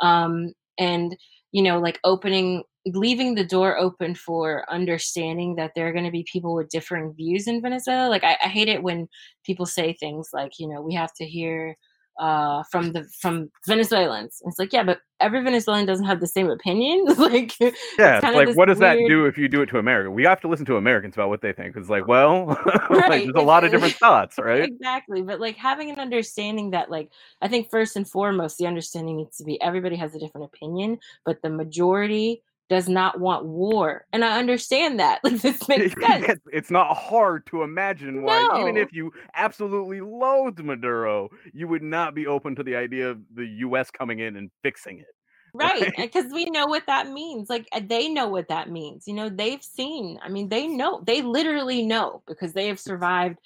Um, 0.00 0.52
and 0.78 1.16
you 1.52 1.62
know, 1.62 1.78
like 1.78 1.98
opening 2.04 2.62
leaving 2.86 3.34
the 3.34 3.44
door 3.44 3.76
open 3.76 4.14
for 4.14 4.64
understanding 4.70 5.56
that 5.56 5.72
there 5.74 5.88
are 5.88 5.92
going 5.92 6.04
to 6.04 6.10
be 6.10 6.24
people 6.30 6.54
with 6.54 6.68
differing 6.68 7.12
views 7.14 7.48
in 7.48 7.60
Venezuela. 7.60 8.08
Like 8.08 8.22
I, 8.22 8.36
I 8.44 8.48
hate 8.48 8.68
it 8.68 8.82
when 8.82 9.08
people 9.44 9.66
say 9.66 9.92
things 9.92 10.28
like, 10.32 10.52
you 10.58 10.68
know, 10.68 10.80
we 10.80 10.94
have 10.94 11.12
to 11.14 11.24
hear 11.24 11.76
uh, 12.18 12.62
from 12.70 12.92
the 12.92 13.04
from 13.20 13.50
Venezuelans. 13.66 14.40
And 14.42 14.50
it's 14.50 14.58
like, 14.58 14.72
yeah, 14.72 14.82
but 14.82 15.00
every 15.20 15.42
Venezuelan 15.42 15.86
doesn't 15.86 16.04
have 16.06 16.20
the 16.20 16.26
same 16.26 16.50
opinion. 16.50 17.04
like, 17.18 17.58
yeah, 17.98 18.20
like, 18.22 18.56
what 18.56 18.66
does 18.66 18.78
weird... 18.78 18.98
that 18.98 19.08
do 19.08 19.26
if 19.26 19.36
you 19.38 19.48
do 19.48 19.62
it 19.62 19.66
to 19.66 19.78
America? 19.78 20.10
We 20.10 20.24
have 20.24 20.40
to 20.42 20.48
listen 20.48 20.66
to 20.66 20.76
Americans 20.76 21.14
about 21.14 21.28
what 21.28 21.42
they 21.42 21.52
think. 21.52 21.76
It's 21.76 21.88
like, 21.88 22.06
well, 22.06 22.46
right. 22.90 23.10
like, 23.10 23.24
there's 23.24 23.36
a 23.36 23.40
lot 23.40 23.64
of 23.64 23.70
different 23.70 23.94
thoughts, 23.94 24.38
right? 24.38 24.64
Exactly, 24.64 25.22
but 25.22 25.40
like 25.40 25.56
having 25.56 25.90
an 25.90 25.98
understanding 25.98 26.70
that, 26.70 26.90
like, 26.90 27.10
I 27.42 27.48
think 27.48 27.70
first 27.70 27.96
and 27.96 28.08
foremost, 28.08 28.58
the 28.58 28.66
understanding 28.66 29.16
needs 29.16 29.36
to 29.38 29.44
be 29.44 29.60
everybody 29.60 29.96
has 29.96 30.14
a 30.14 30.18
different 30.18 30.46
opinion, 30.46 30.98
but 31.24 31.42
the 31.42 31.50
majority 31.50 32.42
does 32.68 32.88
not 32.88 33.20
want 33.20 33.44
war. 33.44 34.06
And 34.12 34.24
I 34.24 34.38
understand 34.38 35.00
that. 35.00 35.20
Like 35.26 35.40
this 35.40 35.68
makes 35.68 35.94
sense. 36.00 36.40
it's 36.52 36.70
not 36.70 36.96
hard 36.96 37.46
to 37.46 37.62
imagine 37.62 38.22
why 38.22 38.46
no. 38.46 38.60
even 38.60 38.76
if 38.76 38.92
you 38.92 39.12
absolutely 39.34 40.00
loathed 40.00 40.62
Maduro, 40.62 41.30
you 41.52 41.66
would 41.66 41.82
not 41.82 42.14
be 42.14 42.26
open 42.28 42.54
to 42.54 42.62
the 42.62 42.76
idea 42.76 43.10
of 43.10 43.18
the 43.34 43.46
US 43.46 43.90
coming 43.90 44.20
in 44.20 44.36
and 44.36 44.50
fixing 44.62 45.00
it. 45.00 45.06
Right, 45.52 45.92
because 45.96 46.32
we 46.32 46.44
know 46.46 46.66
what 46.66 46.86
that 46.86 47.08
means. 47.08 47.48
Like 47.48 47.66
they 47.82 48.08
know 48.08 48.28
what 48.28 48.48
that 48.48 48.70
means. 48.70 49.04
You 49.06 49.14
know, 49.14 49.28
they've 49.28 49.62
seen. 49.62 50.18
I 50.22 50.28
mean, 50.28 50.48
they 50.48 50.66
know. 50.66 51.02
They 51.06 51.22
literally 51.22 51.84
know 51.84 52.22
because 52.26 52.52
they 52.52 52.68
have 52.68 52.78
survived 52.78 53.38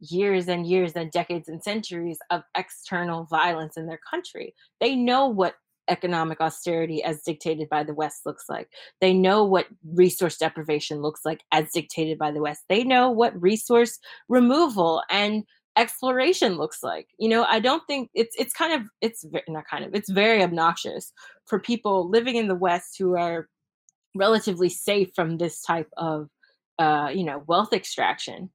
years 0.00 0.48
and 0.48 0.66
years 0.66 0.92
and 0.92 1.10
decades 1.10 1.48
and 1.48 1.62
centuries 1.62 2.18
of 2.30 2.42
external 2.56 3.24
violence 3.24 3.76
in 3.76 3.86
their 3.86 4.00
country. 4.10 4.54
They 4.80 4.94
know 4.94 5.26
what 5.26 5.54
economic 5.88 6.40
austerity 6.40 7.02
as 7.02 7.22
dictated 7.22 7.68
by 7.68 7.84
the 7.84 7.94
West 7.94 8.26
looks 8.26 8.44
like. 8.48 8.68
They 9.00 9.12
know 9.12 9.44
what 9.44 9.66
resource 9.84 10.36
deprivation 10.36 11.02
looks 11.02 11.24
like 11.24 11.42
as 11.52 11.70
dictated 11.72 12.18
by 12.18 12.30
the 12.30 12.40
West. 12.40 12.62
They 12.68 12.84
know 12.84 13.10
what 13.10 13.40
resource 13.40 13.98
removal 14.28 15.02
and 15.10 15.44
exploration 15.76 16.56
looks 16.56 16.82
like. 16.82 17.08
You 17.18 17.28
know, 17.28 17.44
I 17.44 17.60
don't 17.60 17.82
think 17.86 18.10
it's 18.14 18.34
it's 18.38 18.52
kind 18.52 18.72
of 18.72 18.88
it's 19.00 19.24
not 19.48 19.64
kind 19.70 19.84
of 19.84 19.94
it's 19.94 20.10
very 20.10 20.42
obnoxious 20.42 21.12
for 21.46 21.58
people 21.58 22.08
living 22.08 22.36
in 22.36 22.48
the 22.48 22.54
West 22.54 22.96
who 22.98 23.16
are 23.16 23.48
relatively 24.14 24.68
safe 24.68 25.10
from 25.14 25.38
this 25.38 25.60
type 25.62 25.88
of 25.96 26.28
uh, 26.78 27.10
you 27.12 27.24
know 27.24 27.42
wealth 27.46 27.72
extraction 27.72 28.50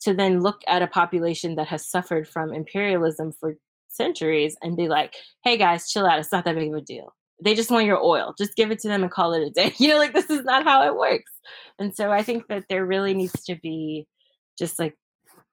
to 0.00 0.14
then 0.14 0.40
look 0.40 0.60
at 0.68 0.82
a 0.82 0.86
population 0.86 1.56
that 1.56 1.66
has 1.66 1.88
suffered 1.88 2.28
from 2.28 2.52
imperialism 2.52 3.32
for 3.32 3.56
centuries 3.88 4.56
and 4.62 4.76
be 4.76 4.88
like, 4.88 5.14
hey 5.44 5.56
guys, 5.56 5.90
chill 5.90 6.06
out. 6.06 6.18
It's 6.18 6.32
not 6.32 6.44
that 6.44 6.54
big 6.54 6.68
of 6.68 6.78
a 6.78 6.80
deal. 6.80 7.14
They 7.42 7.54
just 7.54 7.70
want 7.70 7.86
your 7.86 8.02
oil. 8.02 8.34
Just 8.36 8.56
give 8.56 8.70
it 8.70 8.80
to 8.80 8.88
them 8.88 9.02
and 9.02 9.12
call 9.12 9.32
it 9.32 9.46
a 9.46 9.50
day. 9.50 9.72
You 9.78 9.88
know, 9.88 9.98
like 9.98 10.12
this 10.12 10.30
is 10.30 10.44
not 10.44 10.64
how 10.64 10.86
it 10.86 10.96
works. 10.96 11.32
And 11.78 11.94
so 11.94 12.10
I 12.10 12.22
think 12.22 12.48
that 12.48 12.64
there 12.68 12.84
really 12.84 13.14
needs 13.14 13.44
to 13.44 13.56
be 13.56 14.06
just 14.58 14.78
like 14.78 14.96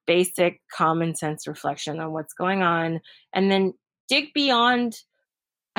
basic 0.06 0.60
common 0.72 1.14
sense 1.14 1.46
reflection 1.46 2.00
on 2.00 2.12
what's 2.12 2.34
going 2.34 2.62
on 2.62 3.00
and 3.34 3.50
then 3.50 3.72
dig 4.08 4.32
beyond 4.34 4.94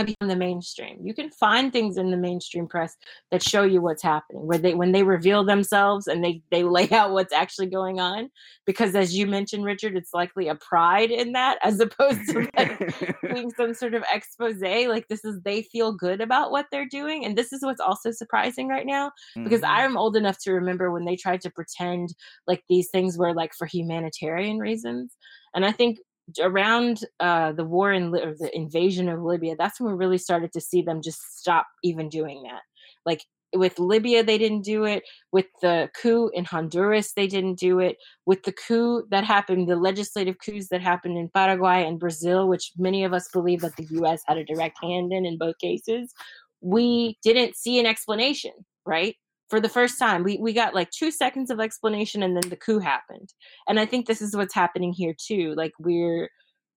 beyond 0.06 0.30
the 0.32 0.36
mainstream. 0.36 1.00
You 1.04 1.14
can 1.14 1.30
find 1.32 1.72
things 1.72 1.98
in 1.98 2.12
the 2.12 2.18
mainstream 2.18 2.68
press 2.68 2.96
that 3.32 3.44
show 3.44 3.64
you 3.64 3.82
what's 3.82 4.04
happening, 4.04 4.46
where 4.46 4.58
they 4.58 4.74
when 4.74 4.92
they 4.92 5.04
reveal 5.04 5.44
themselves 5.44 6.08
and 6.08 6.24
they 6.24 6.42
they 6.52 6.64
lay 6.78 6.90
out 6.92 7.12
what's 7.12 7.34
actually 7.34 7.68
going 7.68 8.00
on. 8.00 8.30
Because 8.66 8.96
as 8.96 9.16
you 9.16 9.28
mentioned, 9.28 9.66
Richard, 9.66 9.96
it's 9.96 10.14
likely 10.14 10.48
a 10.48 10.56
pride 10.56 11.12
in 11.12 11.32
that 11.34 11.58
as 11.64 11.80
opposed 11.80 12.30
to 12.30 12.50
like 12.58 13.22
being 13.34 13.52
some 13.52 13.74
sort 13.74 13.94
of 13.94 14.04
expose. 14.14 14.62
Like 14.62 15.08
this 15.08 15.24
is 15.26 15.40
they 15.42 15.62
feel 15.64 15.92
good 15.92 16.22
about 16.22 16.52
what 16.52 16.68
they're 16.72 16.88
doing, 16.88 17.26
and 17.26 17.38
this 17.38 17.54
is 17.54 17.64
what's 17.64 17.82
also 17.82 18.12
surprising 18.12 18.68
right 18.68 18.86
now. 18.86 19.12
Because 19.36 19.62
mm-hmm. 19.62 19.80
I'm 19.80 19.98
old 19.98 20.16
enough 20.16 20.38
to 20.44 20.52
remember 20.52 20.92
when 20.92 21.06
they 21.06 21.16
tried 21.16 21.42
to 21.42 21.52
pretend 21.52 22.10
like 22.48 22.64
these 22.70 22.90
things 22.90 23.18
were 23.18 23.34
like 23.34 23.54
for 23.54 23.66
humanitarian 23.66 24.60
reasons. 24.60 25.16
And 25.54 25.66
I 25.66 25.72
think 25.72 25.98
around 26.42 27.02
uh, 27.20 27.52
the 27.54 27.64
war 27.64 27.92
in 27.94 28.14
or 28.16 28.36
the 28.36 28.50
invasion 28.54 29.10
of 29.10 29.22
Libya, 29.22 29.56
that's 29.58 29.80
when 29.80 29.92
we 29.92 29.98
really 29.98 30.18
started 30.18 30.52
to 30.54 30.62
see 30.62 30.82
them 30.82 31.02
just 31.02 31.40
stop 31.40 31.68
even 31.84 32.10
doing 32.10 32.44
that. 32.44 32.62
Like 33.06 33.24
with 33.56 33.80
Libya, 33.80 34.24
they 34.24 34.38
didn't 34.38 34.64
do 34.64 34.84
it. 34.84 35.04
With 35.32 35.46
the 35.62 35.90
coup 36.00 36.30
in 36.34 36.46
Honduras, 36.46 37.14
they 37.14 37.28
didn't 37.28 37.56
do 37.60 37.80
it. 37.80 37.98
With 38.26 38.44
the 38.44 38.52
coup 38.52 39.04
that 39.10 39.24
happened, 39.24 39.70
the 39.70 39.76
legislative 39.76 40.38
coups 40.40 40.68
that 40.70 40.82
happened 40.82 41.18
in 41.18 41.30
Paraguay 41.30 41.86
and 41.86 42.00
Brazil, 42.00 42.48
which 42.48 42.72
many 42.78 43.04
of 43.04 43.14
us 43.14 43.30
believe 43.32 43.62
that 43.62 43.76
the 43.78 43.88
U.S. 43.92 44.22
had 44.28 44.38
a 44.38 44.46
direct 44.46 44.78
hand 44.82 45.14
in 45.14 45.26
in 45.26 45.38
both 45.38 45.58
cases, 45.60 46.14
we 46.62 47.18
didn't 47.24 47.56
see 47.56 47.80
an 47.80 47.86
explanation, 47.86 48.52
right? 48.86 49.16
For 49.50 49.60
the 49.60 49.70
first 49.70 50.00
time. 50.00 50.24
We 50.24 50.38
we 50.38 50.54
got 50.54 50.76
like 50.76 50.90
two 50.92 51.12
seconds 51.12 51.50
of 51.50 51.60
explanation 51.60 52.24
and 52.24 52.36
then 52.36 52.50
the 52.50 52.56
coup 52.56 52.80
happened. 52.80 53.34
And 53.68 53.80
I 53.80 53.86
think 53.86 54.06
this 54.06 54.22
is 54.22 54.36
what's 54.36 54.54
happening 54.54 54.94
here 54.94 55.16
too. 55.18 55.54
Like 55.56 55.74
we're 55.80 56.30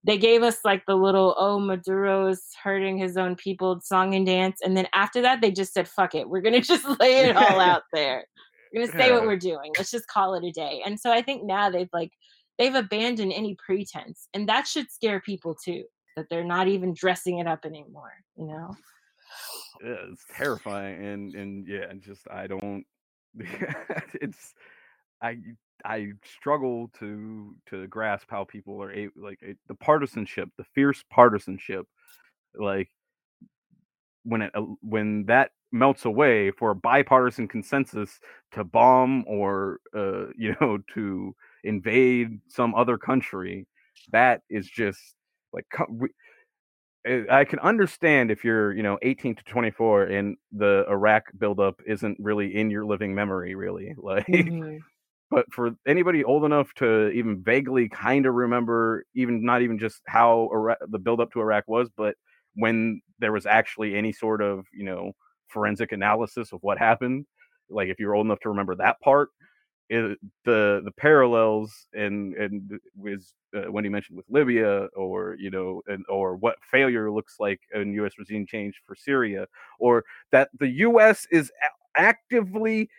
they 0.03 0.17
gave 0.17 0.41
us 0.41 0.59
like 0.65 0.83
the 0.87 0.95
little 0.95 1.35
oh 1.37 1.59
Maduro's 1.59 2.41
hurting 2.63 2.97
his 2.97 3.17
own 3.17 3.35
people 3.35 3.79
song 3.81 4.15
and 4.15 4.25
dance 4.25 4.59
and 4.63 4.75
then 4.75 4.87
after 4.93 5.21
that 5.21 5.41
they 5.41 5.51
just 5.51 5.73
said 5.73 5.87
fuck 5.87 6.15
it. 6.15 6.29
We're 6.29 6.41
going 6.41 6.53
to 6.61 6.67
just 6.67 6.85
lay 6.99 7.19
it 7.19 7.35
all 7.35 7.59
out 7.59 7.83
there. 7.93 8.25
We're 8.73 8.81
going 8.81 8.91
to 8.91 8.97
say 8.97 9.11
what 9.11 9.23
we're 9.23 9.35
doing. 9.35 9.73
Let's 9.77 9.91
just 9.91 10.07
call 10.07 10.33
it 10.35 10.45
a 10.45 10.51
day. 10.51 10.81
And 10.85 10.97
so 10.97 11.11
I 11.11 11.21
think 11.21 11.43
now 11.43 11.69
they've 11.69 11.89
like 11.91 12.11
they've 12.57 12.75
abandoned 12.75 13.33
any 13.33 13.55
pretense 13.63 14.27
and 14.33 14.47
that 14.47 14.67
should 14.67 14.91
scare 14.91 15.19
people 15.19 15.55
too 15.55 15.83
that 16.17 16.25
they're 16.29 16.43
not 16.43 16.67
even 16.67 16.93
dressing 16.93 17.39
it 17.39 17.47
up 17.47 17.65
anymore, 17.65 18.11
you 18.35 18.45
know 18.45 18.75
yeah, 19.83 19.95
it's 20.11 20.25
terrifying 20.35 21.03
and 21.05 21.35
and 21.35 21.67
yeah 21.67 21.91
just 21.99 22.27
i 22.31 22.47
don't 22.47 22.83
it's 24.15 24.53
i 25.21 25.37
i 25.85 26.07
struggle 26.23 26.89
to 26.99 27.55
to 27.67 27.87
grasp 27.87 28.27
how 28.29 28.43
people 28.43 28.81
are 28.81 28.91
able 28.91 29.13
like 29.17 29.39
the 29.67 29.75
partisanship 29.75 30.49
the 30.57 30.65
fierce 30.75 31.03
partisanship 31.09 31.85
like 32.55 32.89
when 34.23 34.41
it 34.41 34.51
uh, 34.55 34.61
when 34.81 35.25
that 35.25 35.51
melts 35.71 36.05
away 36.05 36.51
for 36.51 36.71
a 36.71 36.75
bipartisan 36.75 37.47
consensus 37.47 38.19
to 38.51 38.63
bomb 38.63 39.23
or 39.27 39.79
uh 39.95 40.25
you 40.37 40.55
know 40.61 40.77
to 40.93 41.33
invade 41.63 42.39
some 42.47 42.75
other 42.75 42.97
country 42.97 43.67
that 44.11 44.41
is 44.49 44.67
just 44.67 45.15
like 45.53 45.65
Eh, 45.71 46.11
I 47.05 47.45
can 47.45 47.59
understand 47.59 48.29
if 48.29 48.43
you're, 48.43 48.73
you 48.73 48.83
know, 48.83 48.99
18 49.01 49.35
to 49.35 49.43
24 49.43 50.03
and 50.03 50.37
the 50.51 50.85
Iraq 50.87 51.25
buildup 51.37 51.81
isn't 51.87 52.17
really 52.19 52.55
in 52.55 52.69
your 52.69 52.85
living 52.85 53.15
memory, 53.15 53.55
really. 53.55 53.95
Like, 54.03 54.27
mm-hmm. 54.27 54.77
but 55.31 55.51
for 55.51 55.71
anybody 55.87 56.23
old 56.23 56.45
enough 56.45 56.73
to 56.75 57.09
even 57.09 57.41
vaguely 57.41 57.89
kind 57.89 58.25
of 58.25 58.35
remember, 58.35 59.05
even 59.15 59.43
not 59.43 59.63
even 59.63 59.79
just 59.79 60.01
how 60.05 60.49
Iraq, 60.51 60.77
the 60.89 60.99
buildup 60.99 61.31
to 61.33 61.41
Iraq 61.41 61.63
was, 61.67 61.89
but 61.97 62.15
when 62.55 63.01
there 63.19 63.31
was 63.31 63.45
actually 63.45 63.95
any 63.95 64.11
sort 64.11 64.41
of, 64.41 64.65
you 64.73 64.83
know, 64.83 65.13
forensic 65.47 65.91
analysis 65.91 66.51
of 66.51 66.59
what 66.61 66.77
happened, 66.77 67.25
like 67.69 67.89
if 67.89 67.99
you're 67.99 68.15
old 68.15 68.27
enough 68.27 68.39
to 68.41 68.49
remember 68.49 68.75
that 68.75 68.99
part, 69.01 69.29
it, 69.91 70.17
the 70.45 70.81
the 70.85 70.91
parallels 70.91 71.85
and 71.93 72.33
and 72.35 72.79
with 72.95 73.29
uh, 73.53 73.69
Wendy 73.69 73.89
mentioned 73.89 74.15
with 74.15 74.25
Libya 74.29 74.85
or 74.95 75.35
you 75.37 75.49
know 75.49 75.81
and 75.87 76.05
or 76.07 76.37
what 76.37 76.55
failure 76.71 77.11
looks 77.11 77.35
like 77.39 77.59
in 77.75 77.93
U.S. 77.95 78.13
regime 78.17 78.45
change 78.47 78.81
for 78.87 78.95
Syria 78.95 79.47
or 79.79 80.05
that 80.31 80.49
the 80.59 80.69
U.S. 80.69 81.27
is 81.29 81.51
actively 81.97 82.89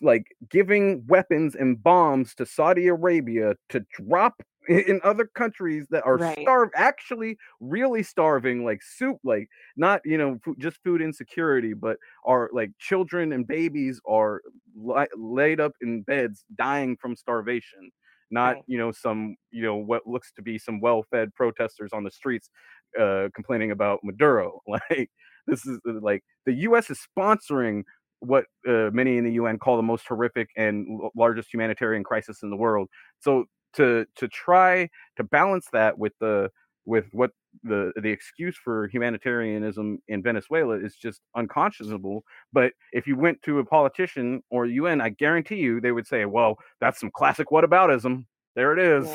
like 0.00 0.26
giving 0.48 1.04
weapons 1.08 1.56
and 1.56 1.82
bombs 1.82 2.34
to 2.36 2.46
Saudi 2.46 2.86
Arabia 2.86 3.54
to 3.70 3.84
drop 3.98 4.40
in 4.68 5.00
other 5.04 5.28
countries 5.34 5.86
that 5.90 6.04
are 6.04 6.16
right. 6.16 6.38
starved 6.42 6.72
actually 6.76 7.36
really 7.60 8.02
starving 8.02 8.64
like 8.64 8.80
soup 8.82 9.18
like 9.24 9.48
not 9.76 10.00
you 10.04 10.18
know 10.18 10.38
just 10.58 10.78
food 10.82 11.02
insecurity 11.02 11.74
but 11.74 11.96
are 12.24 12.50
like 12.52 12.70
children 12.78 13.32
and 13.32 13.46
babies 13.46 14.00
are 14.06 14.40
li- 14.76 15.06
laid 15.16 15.60
up 15.60 15.72
in 15.80 16.02
beds 16.02 16.44
dying 16.56 16.96
from 16.96 17.14
starvation 17.16 17.90
not 18.30 18.56
right. 18.56 18.64
you 18.66 18.78
know 18.78 18.90
some 18.90 19.36
you 19.50 19.62
know 19.62 19.76
what 19.76 20.06
looks 20.06 20.32
to 20.32 20.42
be 20.42 20.58
some 20.58 20.80
well-fed 20.80 21.34
protesters 21.34 21.90
on 21.92 22.04
the 22.04 22.10
streets 22.10 22.50
uh 22.98 23.28
complaining 23.34 23.70
about 23.70 24.00
maduro 24.02 24.60
like 24.66 25.10
this 25.46 25.66
is 25.66 25.78
uh, 25.88 25.92
like 26.00 26.24
the 26.46 26.52
U.S. 26.52 26.90
is 26.90 27.00
sponsoring 27.16 27.82
what 28.20 28.44
uh, 28.66 28.90
many 28.92 29.18
in 29.18 29.24
the 29.24 29.32
UN 29.32 29.58
call 29.58 29.76
the 29.76 29.82
most 29.82 30.06
horrific 30.08 30.48
and 30.56 30.86
l- 30.90 31.10
largest 31.14 31.52
humanitarian 31.52 32.02
crisis 32.02 32.42
in 32.42 32.50
the 32.50 32.56
world. 32.56 32.88
So 33.20 33.44
to 33.76 34.06
to 34.16 34.28
try 34.28 34.88
to 35.16 35.24
balance 35.24 35.68
that 35.72 35.98
with 35.98 36.12
the 36.20 36.50
with 36.86 37.06
what 37.12 37.30
the 37.62 37.92
the 37.96 38.08
excuse 38.08 38.56
for 38.56 38.88
humanitarianism 38.88 39.98
in 40.08 40.22
Venezuela 40.22 40.76
is 40.76 40.96
just 40.96 41.20
unconscionable. 41.36 42.24
But 42.52 42.72
if 42.92 43.06
you 43.06 43.16
went 43.16 43.42
to 43.42 43.58
a 43.58 43.64
politician 43.64 44.42
or 44.50 44.66
UN, 44.66 45.00
I 45.00 45.10
guarantee 45.10 45.56
you 45.56 45.80
they 45.80 45.92
would 45.92 46.06
say, 46.06 46.24
"Well, 46.24 46.56
that's 46.80 47.00
some 47.00 47.10
classic 47.10 47.48
whataboutism." 47.50 48.24
There 48.56 48.72
it 48.72 48.78
is. 48.78 49.08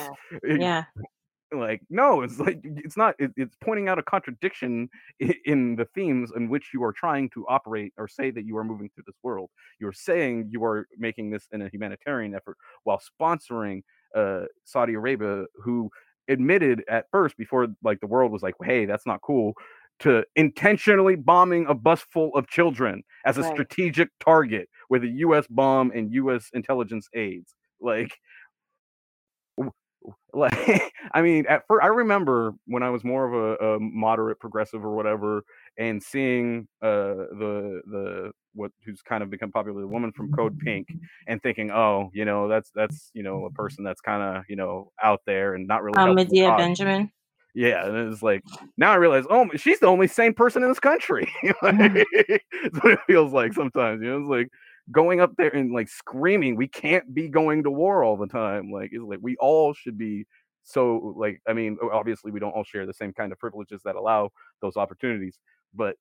Yeah. 0.43 0.55
yeah. 0.59 0.83
Like 1.51 1.81
no, 1.89 2.21
it's 2.21 2.39
like 2.39 2.59
it's 2.63 2.95
not. 2.95 3.15
It, 3.17 3.31
it's 3.35 3.55
pointing 3.63 3.89
out 3.89 3.97
a 3.97 4.03
contradiction 4.03 4.87
in, 5.19 5.33
in 5.45 5.75
the 5.75 5.85
themes 5.95 6.31
in 6.35 6.47
which 6.47 6.69
you 6.73 6.83
are 6.83 6.93
trying 6.93 7.29
to 7.31 7.45
operate 7.47 7.91
or 7.97 8.07
say 8.07 8.29
that 8.29 8.45
you 8.45 8.55
are 8.57 8.63
moving 8.63 8.89
through 8.93 9.05
this 9.07 9.17
world. 9.23 9.49
You're 9.79 9.93
saying 9.93 10.49
you 10.51 10.63
are 10.63 10.87
making 10.97 11.31
this 11.31 11.47
in 11.51 11.63
a 11.63 11.69
humanitarian 11.69 12.35
effort 12.35 12.57
while 12.83 13.01
sponsoring 13.01 13.81
uh, 14.15 14.41
Saudi 14.63 14.93
Arabia, 14.93 15.45
who 15.63 15.89
admitted 16.27 16.83
at 16.89 17.05
first 17.11 17.37
before 17.37 17.67
like 17.83 17.99
the 17.99 18.07
world 18.07 18.31
was 18.31 18.41
like, 18.41 18.55
hey, 18.63 18.85
that's 18.85 19.05
not 19.05 19.21
cool, 19.21 19.53
to 19.99 20.23
intentionally 20.35 21.15
bombing 21.15 21.65
a 21.67 21.73
bus 21.73 22.05
full 22.11 22.33
of 22.35 22.47
children 22.47 23.03
as 23.25 23.37
a 23.37 23.41
right. 23.41 23.51
strategic 23.51 24.09
target 24.19 24.69
with 24.89 25.03
a 25.03 25.07
U.S. 25.07 25.45
bomb 25.49 25.91
and 25.91 26.13
U.S. 26.13 26.49
intelligence 26.53 27.07
aids. 27.15 27.55
Like, 27.81 28.17
like 30.33 30.91
I 31.13 31.21
mean, 31.21 31.45
at 31.47 31.63
first, 31.67 31.83
I 31.83 31.87
remember 31.87 32.53
when 32.65 32.83
I 32.83 32.89
was 32.89 33.03
more 33.03 33.25
of 33.25 33.33
a, 33.61 33.65
a 33.65 33.79
moderate 33.79 34.39
progressive 34.39 34.85
or 34.85 34.95
whatever, 34.95 35.43
and 35.79 36.03
seeing 36.03 36.67
uh, 36.83 37.15
the 37.39 37.81
the 37.87 38.31
what 38.53 38.71
who's 38.85 39.01
kind 39.01 39.23
of 39.23 39.29
become 39.29 39.51
popular, 39.51 39.81
the 39.81 39.87
woman 39.87 40.11
from 40.11 40.31
Code 40.31 40.59
Pink, 40.59 40.89
and 41.25 41.41
thinking, 41.41 41.71
oh, 41.71 42.11
you 42.13 42.25
know, 42.25 42.47
that's 42.47 42.69
that's 42.75 43.09
you 43.13 43.23
know 43.23 43.45
a 43.45 43.51
person 43.51 43.83
that's 43.83 44.01
kind 44.01 44.21
of 44.21 44.43
you 44.49 44.57
know 44.57 44.91
out 45.01 45.21
there 45.25 45.55
and 45.55 45.65
not 45.65 45.81
really. 45.81 45.97
Um, 45.97 46.13
Medea 46.13 46.55
Benjamin. 46.55 47.11
Yeah, 47.55 47.87
and 47.87 48.13
it's 48.13 48.21
like 48.21 48.43
now 48.77 48.91
I 48.91 48.95
realize, 48.95 49.25
oh, 49.29 49.49
she's 49.55 49.79
the 49.79 49.87
only 49.87 50.07
sane 50.07 50.33
person 50.33 50.61
in 50.61 50.69
this 50.69 50.79
country. 50.79 51.27
like, 51.63 51.77
that's 51.77 52.83
what 52.83 52.93
it 52.93 52.99
feels 53.07 53.33
like 53.33 53.53
sometimes. 53.53 54.01
You 54.03 54.09
know, 54.09 54.17
it's 54.19 54.29
like 54.29 54.49
going 54.91 55.21
up 55.21 55.31
there 55.37 55.49
and 55.49 55.71
like 55.71 55.87
screaming, 55.87 56.55
we 56.55 56.67
can't 56.67 57.13
be 57.13 57.29
going 57.29 57.63
to 57.63 57.71
war 57.71 58.03
all 58.03 58.17
the 58.17 58.27
time. 58.27 58.71
Like 58.71 58.89
it's 58.91 59.03
like 59.03 59.19
we 59.21 59.35
all 59.37 59.73
should 59.73 59.97
be 59.97 60.25
so 60.63 61.15
like 61.17 61.41
I 61.47 61.53
mean, 61.53 61.77
obviously 61.91 62.31
we 62.31 62.39
don't 62.39 62.51
all 62.51 62.63
share 62.63 62.85
the 62.85 62.93
same 62.93 63.13
kind 63.13 63.31
of 63.31 63.39
privileges 63.39 63.81
that 63.85 63.95
allow 63.95 64.29
those 64.61 64.77
opportunities, 64.77 65.39
but 65.73 65.95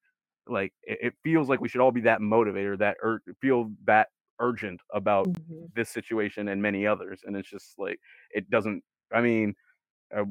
like 0.47 0.73
it, 0.83 0.99
it 1.03 1.15
feels 1.23 1.49
like 1.49 1.61
we 1.61 1.69
should 1.69 1.81
all 1.81 1.93
be 1.93 2.01
that 2.03 2.21
motivator, 2.21 2.79
that 2.79 2.97
ur- 3.03 3.23
feel 3.41 3.71
that 3.85 4.09
urgent 4.41 4.81
about 4.95 5.29
mm-hmm. 5.29 5.65
this 5.75 5.91
situation 5.91 6.49
and 6.49 6.63
many 6.63 6.87
others. 6.87 7.21
And 7.25 7.37
it's 7.37 7.49
just 7.49 7.75
like 7.79 7.99
it 8.31 8.49
doesn't. 8.51 8.83
I 9.13 9.21
mean, 9.21 9.55
uh, 10.17 10.25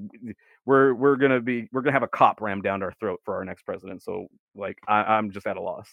we're 0.65 0.93
we're 0.93 1.15
gonna 1.15 1.41
be 1.41 1.67
we're 1.71 1.81
gonna 1.81 1.93
have 1.93 2.03
a 2.03 2.07
cop 2.07 2.41
rammed 2.41 2.63
down 2.63 2.83
our 2.83 2.93
throat 2.99 3.21
for 3.23 3.35
our 3.35 3.45
next 3.45 3.63
president. 3.63 4.03
So 4.03 4.27
like 4.55 4.77
I, 4.87 5.03
I'm 5.03 5.31
just 5.31 5.47
at 5.47 5.57
a 5.57 5.61
loss. 5.61 5.89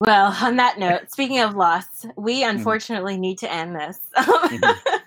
well, 0.00 0.36
on 0.40 0.56
that 0.56 0.78
note, 0.78 1.10
speaking 1.10 1.40
of 1.40 1.54
loss, 1.54 2.06
we 2.16 2.40
mm-hmm. 2.42 2.56
unfortunately 2.56 3.14
mm-hmm. 3.14 3.22
need 3.22 3.38
to 3.38 3.52
end 3.52 3.76
this. 3.76 3.98
mm-hmm. 4.16 4.98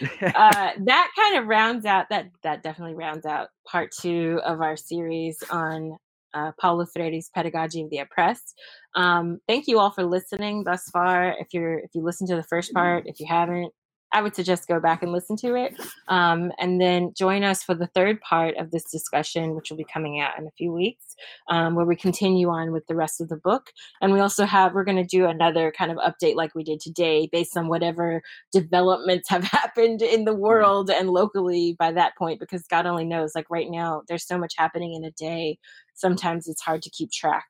uh, 0.34 0.70
that 0.78 1.10
kind 1.16 1.38
of 1.38 1.46
rounds 1.46 1.86
out 1.86 2.08
that 2.10 2.30
that 2.42 2.62
definitely 2.62 2.94
rounds 2.94 3.26
out 3.26 3.48
part 3.66 3.92
two 3.92 4.40
of 4.44 4.60
our 4.60 4.76
series 4.76 5.42
on 5.50 5.96
uh, 6.34 6.52
Paulo 6.60 6.86
Freire's 6.86 7.30
Pedagogy 7.34 7.82
of 7.82 7.90
the 7.90 7.98
Oppressed. 7.98 8.54
Um, 8.94 9.38
thank 9.48 9.66
you 9.68 9.78
all 9.78 9.90
for 9.90 10.04
listening 10.04 10.64
thus 10.64 10.84
far. 10.90 11.34
If 11.38 11.48
you're 11.52 11.78
if 11.78 11.90
you 11.94 12.02
listened 12.02 12.28
to 12.30 12.36
the 12.36 12.44
first 12.44 12.72
part, 12.74 13.04
if 13.06 13.20
you 13.20 13.26
haven't, 13.28 13.72
I 14.12 14.22
would 14.22 14.34
suggest 14.34 14.66
go 14.66 14.80
back 14.80 15.02
and 15.02 15.12
listen 15.12 15.36
to 15.36 15.54
it. 15.54 15.74
Um, 16.08 16.52
and 16.58 16.80
then 16.80 17.12
join 17.16 17.44
us 17.44 17.62
for 17.62 17.74
the 17.74 17.86
third 17.88 18.20
part 18.20 18.56
of 18.56 18.70
this 18.70 18.84
discussion, 18.90 19.54
which 19.54 19.70
will 19.70 19.76
be 19.76 19.84
coming 19.84 20.20
out 20.20 20.38
in 20.38 20.46
a 20.46 20.50
few 20.52 20.72
weeks, 20.72 21.14
um, 21.48 21.74
where 21.74 21.86
we 21.86 21.94
continue 21.94 22.48
on 22.48 22.72
with 22.72 22.86
the 22.86 22.96
rest 22.96 23.20
of 23.20 23.28
the 23.28 23.36
book. 23.36 23.70
And 24.00 24.12
we 24.12 24.20
also 24.20 24.44
have, 24.44 24.74
we're 24.74 24.84
going 24.84 24.96
to 24.96 25.04
do 25.04 25.26
another 25.26 25.72
kind 25.76 25.92
of 25.92 25.98
update 25.98 26.34
like 26.34 26.54
we 26.54 26.64
did 26.64 26.80
today, 26.80 27.28
based 27.30 27.56
on 27.56 27.68
whatever 27.68 28.22
developments 28.52 29.28
have 29.28 29.44
happened 29.60 30.02
in 30.02 30.24
the 30.24 30.34
world 30.34 30.90
and 30.90 31.10
locally 31.10 31.76
by 31.78 31.92
that 31.92 32.16
point, 32.16 32.40
because 32.40 32.66
God 32.66 32.86
only 32.86 33.04
knows, 33.04 33.32
like 33.34 33.48
right 33.48 33.70
now, 33.70 34.02
there's 34.08 34.26
so 34.26 34.38
much 34.38 34.54
happening 34.56 34.94
in 34.94 35.04
a 35.04 35.12
day. 35.12 35.58
Sometimes 35.94 36.48
it's 36.48 36.62
hard 36.62 36.82
to 36.82 36.90
keep 36.90 37.12
track 37.12 37.46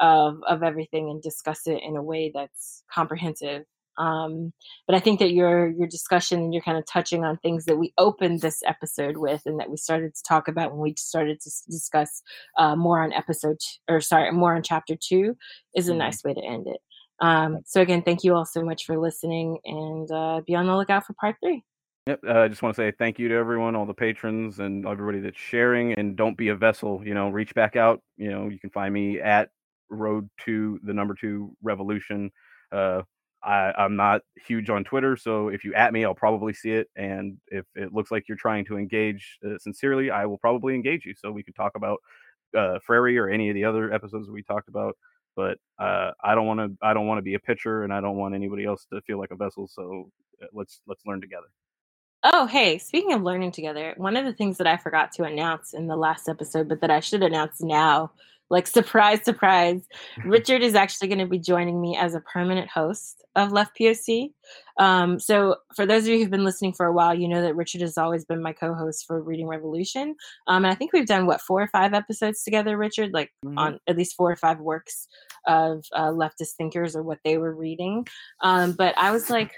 of, 0.00 0.42
of 0.48 0.62
everything 0.62 1.08
and 1.08 1.22
discuss 1.22 1.66
it 1.66 1.80
in 1.82 1.96
a 1.96 2.02
way 2.02 2.30
that's 2.34 2.82
comprehensive 2.92 3.64
um, 3.98 4.52
but 4.86 4.94
I 4.94 5.00
think 5.00 5.20
that 5.20 5.32
your 5.32 5.68
your 5.68 5.86
discussion 5.86 6.40
and 6.40 6.52
you're 6.52 6.62
kind 6.62 6.78
of 6.78 6.86
touching 6.86 7.24
on 7.24 7.36
things 7.38 7.64
that 7.66 7.76
we 7.76 7.92
opened 7.98 8.40
this 8.40 8.62
episode 8.66 9.16
with, 9.16 9.42
and 9.46 9.60
that 9.60 9.70
we 9.70 9.76
started 9.76 10.14
to 10.14 10.22
talk 10.22 10.48
about 10.48 10.72
when 10.72 10.80
we 10.80 10.94
started 10.96 11.40
to 11.40 11.50
discuss 11.70 12.22
uh, 12.58 12.76
more 12.76 13.02
on 13.02 13.12
episode 13.12 13.58
or 13.88 14.00
sorry, 14.00 14.30
more 14.32 14.54
on 14.54 14.62
chapter 14.62 14.96
two, 14.96 15.36
is 15.74 15.88
a 15.88 15.92
mm-hmm. 15.92 15.98
nice 15.98 16.24
way 16.24 16.34
to 16.34 16.44
end 16.44 16.66
it. 16.66 16.80
Um, 17.20 17.60
so 17.64 17.80
again, 17.80 18.02
thank 18.02 18.24
you 18.24 18.34
all 18.34 18.44
so 18.44 18.64
much 18.64 18.84
for 18.84 18.98
listening, 18.98 19.58
and 19.64 20.10
uh, 20.10 20.40
be 20.46 20.54
on 20.54 20.66
the 20.66 20.76
lookout 20.76 21.06
for 21.06 21.14
part 21.14 21.36
three. 21.42 21.62
Yep. 22.06 22.20
Uh, 22.28 22.40
I 22.40 22.48
just 22.48 22.60
want 22.60 22.76
to 22.76 22.82
say 22.82 22.92
thank 22.98 23.18
you 23.18 23.28
to 23.28 23.34
everyone, 23.34 23.74
all 23.74 23.86
the 23.86 23.94
patrons, 23.94 24.58
and 24.58 24.86
everybody 24.86 25.20
that's 25.20 25.38
sharing. 25.38 25.94
And 25.94 26.16
don't 26.16 26.36
be 26.36 26.48
a 26.48 26.54
vessel. 26.54 27.00
You 27.02 27.14
know, 27.14 27.30
reach 27.30 27.54
back 27.54 27.76
out. 27.76 28.02
You 28.18 28.30
know, 28.30 28.48
you 28.48 28.58
can 28.58 28.68
find 28.70 28.92
me 28.92 29.20
at 29.20 29.48
Road 29.88 30.28
to 30.44 30.78
the 30.82 30.92
Number 30.92 31.14
Two 31.14 31.56
Revolution. 31.62 32.30
Uh, 32.70 33.02
I, 33.44 33.72
I'm 33.76 33.96
not 33.96 34.22
huge 34.46 34.70
on 34.70 34.84
Twitter, 34.84 35.16
so 35.16 35.48
if 35.48 35.64
you 35.64 35.74
at 35.74 35.92
me, 35.92 36.04
I'll 36.04 36.14
probably 36.14 36.54
see 36.54 36.70
it. 36.70 36.88
And 36.96 37.36
if 37.48 37.66
it 37.74 37.92
looks 37.92 38.10
like 38.10 38.24
you're 38.26 38.38
trying 38.38 38.64
to 38.66 38.78
engage 38.78 39.38
uh, 39.44 39.58
sincerely, 39.58 40.10
I 40.10 40.26
will 40.26 40.38
probably 40.38 40.74
engage 40.74 41.04
you, 41.04 41.14
so 41.14 41.30
we 41.30 41.42
can 41.42 41.54
talk 41.54 41.72
about 41.76 41.98
uh, 42.56 42.78
Freire 42.86 43.24
or 43.24 43.30
any 43.30 43.50
of 43.50 43.54
the 43.54 43.64
other 43.64 43.92
episodes 43.92 44.30
we 44.30 44.42
talked 44.42 44.68
about. 44.68 44.96
But 45.36 45.58
uh, 45.78 46.12
I 46.22 46.34
don't 46.34 46.46
want 46.46 46.60
to. 46.60 46.86
I 46.86 46.94
don't 46.94 47.06
want 47.06 47.18
to 47.18 47.22
be 47.22 47.34
a 47.34 47.40
pitcher, 47.40 47.82
and 47.82 47.92
I 47.92 48.00
don't 48.00 48.16
want 48.16 48.34
anybody 48.34 48.64
else 48.64 48.86
to 48.92 49.00
feel 49.02 49.18
like 49.18 49.32
a 49.32 49.36
vessel. 49.36 49.68
So 49.68 50.10
uh, 50.42 50.46
let's 50.52 50.80
let's 50.86 51.02
learn 51.04 51.20
together. 51.20 51.48
Oh, 52.22 52.46
hey, 52.46 52.78
speaking 52.78 53.12
of 53.12 53.22
learning 53.22 53.52
together, 53.52 53.92
one 53.98 54.16
of 54.16 54.24
the 54.24 54.32
things 54.32 54.56
that 54.56 54.66
I 54.66 54.78
forgot 54.78 55.12
to 55.12 55.24
announce 55.24 55.74
in 55.74 55.88
the 55.88 55.96
last 55.96 56.26
episode, 56.26 56.68
but 56.68 56.80
that 56.80 56.90
I 56.90 57.00
should 57.00 57.22
announce 57.22 57.60
now 57.60 58.12
like, 58.54 58.68
surprise, 58.68 59.24
surprise. 59.24 59.82
Richard 60.24 60.62
is 60.62 60.76
actually 60.76 61.08
going 61.08 61.18
to 61.18 61.26
be 61.26 61.40
joining 61.40 61.80
me 61.80 61.96
as 61.96 62.14
a 62.14 62.20
permanent 62.20 62.70
host 62.70 63.24
of 63.34 63.50
Left 63.50 63.76
POC. 63.76 64.30
Um, 64.78 65.18
so, 65.18 65.56
for 65.74 65.84
those 65.84 66.04
of 66.04 66.10
you 66.10 66.18
who've 66.20 66.30
been 66.30 66.44
listening 66.44 66.72
for 66.72 66.86
a 66.86 66.92
while, 66.92 67.12
you 67.12 67.26
know 67.26 67.42
that 67.42 67.56
Richard 67.56 67.80
has 67.80 67.98
always 67.98 68.24
been 68.24 68.40
my 68.40 68.52
co 68.52 68.72
host 68.72 69.06
for 69.08 69.20
Reading 69.20 69.48
Revolution. 69.48 70.14
Um, 70.46 70.64
and 70.64 70.72
I 70.72 70.76
think 70.76 70.92
we've 70.92 71.04
done, 71.04 71.26
what, 71.26 71.40
four 71.40 71.62
or 71.62 71.66
five 71.66 71.94
episodes 71.94 72.44
together, 72.44 72.78
Richard? 72.78 73.12
Like, 73.12 73.32
mm-hmm. 73.44 73.58
on 73.58 73.80
at 73.88 73.96
least 73.96 74.14
four 74.14 74.30
or 74.30 74.36
five 74.36 74.60
works 74.60 75.08
of 75.48 75.84
uh, 75.92 76.10
leftist 76.10 76.52
thinkers 76.56 76.94
or 76.94 77.02
what 77.02 77.18
they 77.24 77.38
were 77.38 77.56
reading. 77.56 78.06
Um, 78.40 78.70
but 78.70 78.96
I 78.96 79.10
was 79.10 79.30
like, 79.30 79.52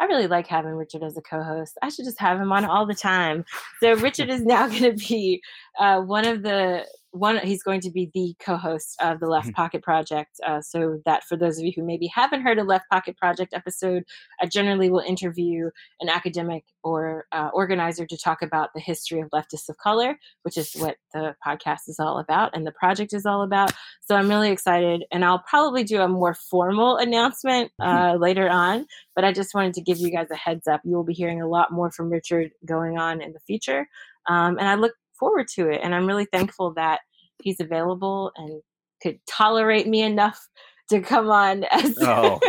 I 0.00 0.04
really 0.04 0.28
like 0.28 0.46
having 0.46 0.74
Richard 0.74 1.02
as 1.02 1.16
a 1.16 1.22
co-host. 1.22 1.76
I 1.82 1.88
should 1.88 2.04
just 2.04 2.20
have 2.20 2.40
him 2.40 2.52
on 2.52 2.64
all 2.64 2.86
the 2.86 2.94
time. 2.94 3.44
So 3.80 3.94
Richard 3.96 4.30
is 4.30 4.44
now 4.44 4.68
going 4.68 4.82
to 4.82 5.08
be 5.08 5.42
uh, 5.80 6.00
one 6.00 6.24
of 6.24 6.42
the 6.42 6.86
one 7.18 7.38
he's 7.38 7.62
going 7.62 7.80
to 7.80 7.90
be 7.90 8.10
the 8.14 8.34
co-host 8.38 8.96
of 9.00 9.20
the 9.20 9.26
left 9.26 9.48
mm-hmm. 9.48 9.76
POC 9.76 9.82
project 9.82 10.40
uh, 10.46 10.60
so 10.60 11.00
that 11.04 11.24
for 11.24 11.36
those 11.36 11.58
of 11.58 11.64
you 11.64 11.72
who 11.74 11.84
maybe 11.84 12.06
haven't 12.06 12.42
heard 12.42 12.58
a 12.58 12.64
left 12.64 12.86
POC 12.92 13.16
project 13.16 13.54
episode 13.54 14.04
i 14.40 14.46
generally 14.46 14.90
will 14.90 15.00
interview 15.00 15.70
an 16.00 16.08
academic 16.08 16.64
or 16.82 17.26
uh, 17.32 17.50
organizer 17.52 18.06
to 18.06 18.16
talk 18.16 18.42
about 18.42 18.70
the 18.74 18.80
history 18.80 19.20
of 19.20 19.28
leftists 19.30 19.68
of 19.68 19.76
color 19.78 20.18
which 20.42 20.56
is 20.56 20.72
what 20.74 20.96
the 21.12 21.34
podcast 21.46 21.88
is 21.88 21.98
all 21.98 22.18
about 22.18 22.54
and 22.54 22.66
the 22.66 22.72
project 22.72 23.12
is 23.12 23.26
all 23.26 23.42
about 23.42 23.72
so 24.00 24.14
i'm 24.14 24.28
really 24.28 24.50
excited 24.50 25.04
and 25.10 25.24
i'll 25.24 25.40
probably 25.40 25.84
do 25.84 26.00
a 26.00 26.08
more 26.08 26.34
formal 26.34 26.96
announcement 26.96 27.70
mm-hmm. 27.80 27.90
uh, 27.90 28.14
later 28.14 28.48
on 28.48 28.86
but 29.14 29.24
i 29.24 29.32
just 29.32 29.54
wanted 29.54 29.74
to 29.74 29.82
give 29.82 29.98
you 29.98 30.10
guys 30.10 30.30
a 30.30 30.36
heads 30.36 30.66
up 30.66 30.80
you 30.84 30.94
will 30.94 31.04
be 31.04 31.14
hearing 31.14 31.42
a 31.42 31.48
lot 31.48 31.72
more 31.72 31.90
from 31.90 32.10
richard 32.10 32.50
going 32.64 32.98
on 32.98 33.20
in 33.20 33.32
the 33.32 33.40
future 33.40 33.86
um, 34.28 34.58
and 34.58 34.68
i 34.68 34.74
look 34.74 34.92
forward 35.18 35.48
to 35.48 35.68
it. 35.68 35.80
And 35.82 35.94
I'm 35.94 36.06
really 36.06 36.26
thankful 36.32 36.72
that 36.74 37.00
he's 37.42 37.60
available 37.60 38.32
and 38.36 38.62
could 39.02 39.18
tolerate 39.26 39.86
me 39.86 40.02
enough 40.02 40.40
to 40.88 41.00
come 41.00 41.30
on 41.30 41.64
as 41.64 41.96
oh 42.00 42.40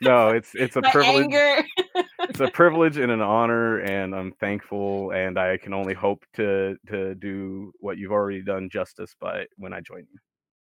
no 0.00 0.28
it's 0.28 0.54
it's 0.54 0.76
a 0.76 0.82
privilege 0.92 1.64
it's 2.20 2.40
a 2.40 2.48
privilege 2.48 2.96
and 2.96 3.10
an 3.10 3.20
honor 3.20 3.80
and 3.80 4.14
i'm 4.14 4.32
thankful 4.40 5.10
and 5.12 5.38
i 5.38 5.56
can 5.56 5.72
only 5.72 5.94
hope 5.94 6.24
to 6.34 6.76
to 6.86 7.14
do 7.16 7.72
what 7.80 7.98
you've 7.98 8.12
already 8.12 8.42
done 8.42 8.68
justice 8.70 9.14
by 9.20 9.44
when 9.56 9.72
i 9.72 9.80
join 9.80 10.00
you. 10.00 10.18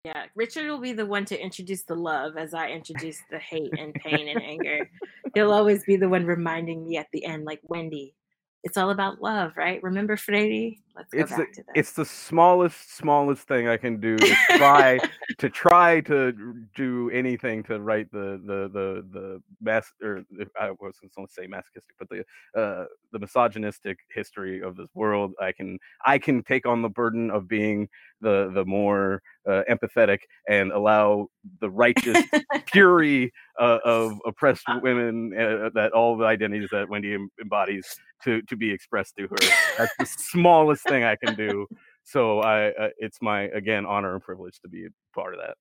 Yeah 0.05 0.25
richard 0.34 0.68
will 0.68 0.81
be 0.81 0.92
the 0.92 1.07
one 1.07 1.25
to 1.26 1.41
introduce 1.41 1.84
the 1.84 1.94
love 1.94 2.36
as 2.36 2.55
i 2.55 2.68
introduce 2.68 3.18
the 3.31 3.39
hate 3.39 3.73
and 3.78 3.94
pain 3.94 4.28
and 4.28 4.42
anger. 4.42 4.91
He'll 5.34 5.52
always 5.52 5.84
be 5.84 5.97
the 5.97 6.09
one 6.09 6.26
reminding 6.26 6.84
me 6.84 6.97
at 6.97 7.07
the 7.12 7.25
end 7.25 7.44
like 7.44 7.60
wendy 7.62 8.15
it's 8.63 8.77
all 8.77 8.91
about 8.91 9.23
love, 9.23 9.53
right? 9.57 9.83
Remember 9.83 10.17
Freire? 10.17 10.73
Let's 10.95 11.13
go 11.13 11.19
it's 11.19 11.31
back 11.31 11.39
the, 11.39 11.45
to 11.55 11.63
that. 11.67 11.79
It's 11.79 11.93
the 11.93 12.05
smallest, 12.05 12.95
smallest 12.97 13.49
thing 13.49 13.69
I 13.69 13.79
can 13.79 14.01
do 14.01 14.19
to 14.19 14.35
try 14.59 14.99
to 15.39 15.49
try 15.49 16.01
to 16.03 16.67
do 16.75 17.11
anything 17.11 17.63
to 17.65 17.81
write 17.81 18.11
the 18.13 18.41
the 18.45 18.69
the 18.69 19.07
the 19.13 19.43
mass 19.63 19.91
or 20.03 20.25
I 20.61 20.71
wasn't 20.73 21.15
going 21.15 21.27
to 21.27 21.33
say 21.33 21.47
masochistic, 21.47 21.95
but 21.99 22.09
the 22.11 22.61
uh, 22.61 22.85
the 23.13 23.19
misogynistic 23.19 23.99
history 24.15 24.63
of 24.63 24.77
this 24.77 24.91
world. 24.95 25.33
I 25.41 25.53
can 25.53 25.79
I 26.05 26.19
can 26.19 26.43
take 26.43 26.67
on 26.67 26.83
the 26.83 26.91
burden 26.91 27.31
of 27.31 27.49
being 27.49 27.89
the 28.21 28.51
the 28.53 28.65
more 28.67 29.23
uh, 29.49 29.62
empathetic 29.70 30.19
and 30.49 30.73
allow 30.73 31.28
the 31.60 31.70
righteous 31.70 32.23
fury 32.67 33.33
uh, 33.60 33.78
of 33.85 34.19
oppressed 34.27 34.65
women 34.83 35.33
uh, 35.35 35.70
that 35.75 35.93
all 35.93 36.17
the 36.17 36.25
identities 36.25 36.69
that 36.73 36.89
Wendy 36.89 37.17
embodies 37.41 37.86
to 38.25 38.43
to 38.43 38.57
be 38.57 38.70
expressed 38.70 39.17
through 39.17 39.28
her. 39.28 39.36
That's 39.78 39.94
the 39.99 40.07
smallest 40.07 40.85
thing 40.85 41.05
I 41.05 41.17
can 41.17 41.35
do. 41.35 41.67
So 42.05 42.41
I, 42.41 42.69
uh, 42.69 42.89
it's 42.99 43.19
my 43.23 43.43
again 43.43 43.86
honor 43.86 44.15
and 44.15 44.23
privilege 44.23 44.59
to 44.60 44.69
be 44.69 44.86
a 44.86 44.89
part 45.15 45.35
of 45.35 45.41
that. 45.41 45.55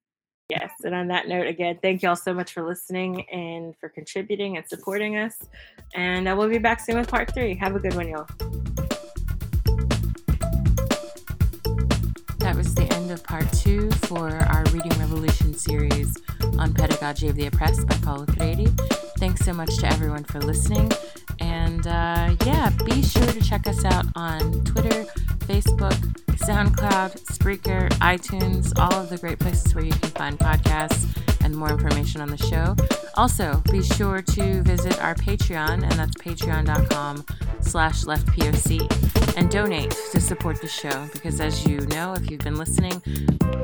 Yes, 0.50 0.72
and 0.84 0.96
on 0.96 1.08
that 1.10 1.28
note, 1.28 1.46
again, 1.46 1.78
thank 1.80 2.02
you 2.02 2.10
all 2.10 2.16
so 2.16 2.34
much 2.34 2.54
for 2.54 2.64
listening 2.64 3.30
and 3.30 3.76
for 3.78 3.88
contributing 3.88 4.58
and 4.58 4.68
supporting 4.68 5.16
us. 5.16 5.38
And 5.94 6.28
uh, 6.28 6.36
we'll 6.36 6.50
be 6.50 6.58
back 6.58 6.80
soon 6.80 6.98
with 6.98 7.08
part 7.08 7.32
three. 7.32 7.56
Have 7.58 7.76
a 7.76 7.80
good 7.80 7.94
one, 7.94 8.08
y'all. 8.08 8.89
Of 13.10 13.24
part 13.24 13.52
two 13.54 13.90
for 13.92 14.30
our 14.30 14.64
Reading 14.72 14.92
Revolution 15.00 15.54
series 15.54 16.16
on 16.58 16.74
Pedagogy 16.74 17.28
of 17.28 17.36
the 17.36 17.48
Oppressed 17.48 17.88
by 17.88 17.96
Paulo 17.96 18.26
Freire. 18.26 18.68
Thanks 19.18 19.44
so 19.46 19.54
much 19.54 19.78
to 19.78 19.88
everyone 19.88 20.24
for 20.24 20.40
listening. 20.40 20.92
And 21.50 21.88
uh, 21.88 22.36
yeah, 22.46 22.70
be 22.86 23.02
sure 23.02 23.26
to 23.26 23.42
check 23.42 23.66
us 23.66 23.84
out 23.84 24.06
on 24.16 24.64
Twitter, 24.66 25.06
Facebook, 25.48 25.98
SoundCloud, 26.38 27.24
Spreaker, 27.26 27.90
iTunes, 28.00 28.72
all 28.78 29.02
of 29.02 29.10
the 29.10 29.18
great 29.18 29.40
places 29.40 29.74
where 29.74 29.84
you 29.84 29.92
can 29.92 30.12
find 30.12 30.38
podcasts 30.38 31.08
and 31.44 31.56
more 31.56 31.72
information 31.72 32.22
on 32.22 32.30
the 32.30 32.38
show. 32.38 32.76
Also, 33.16 33.64
be 33.72 33.82
sure 33.82 34.22
to 34.22 34.62
visit 34.62 35.02
our 35.02 35.16
Patreon, 35.16 35.82
and 35.82 35.92
that's 35.94 36.16
patreon.com 36.18 37.26
slash 37.62 38.04
leftpoc, 38.04 39.36
and 39.36 39.50
donate 39.50 39.96
to 40.12 40.22
support 40.22 40.62
the 40.62 40.68
show 40.68 41.08
because 41.14 41.40
as 41.42 41.66
you 41.66 41.80
know, 41.88 42.14
if 42.14 42.30
you've 42.30 42.42
been 42.42 42.58
listening, 42.58 43.02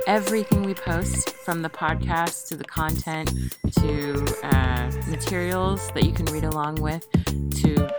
everything 0.07 0.63
we 0.63 0.73
post 0.73 1.35
from 1.37 1.61
the 1.61 1.69
podcast 1.69 2.47
to 2.47 2.55
the 2.55 2.63
content 2.63 3.31
to 3.79 4.25
uh, 4.43 4.91
materials 5.07 5.91
that 5.91 6.03
you 6.03 6.11
can 6.11 6.25
read 6.27 6.43
along 6.43 6.75
with 6.75 7.07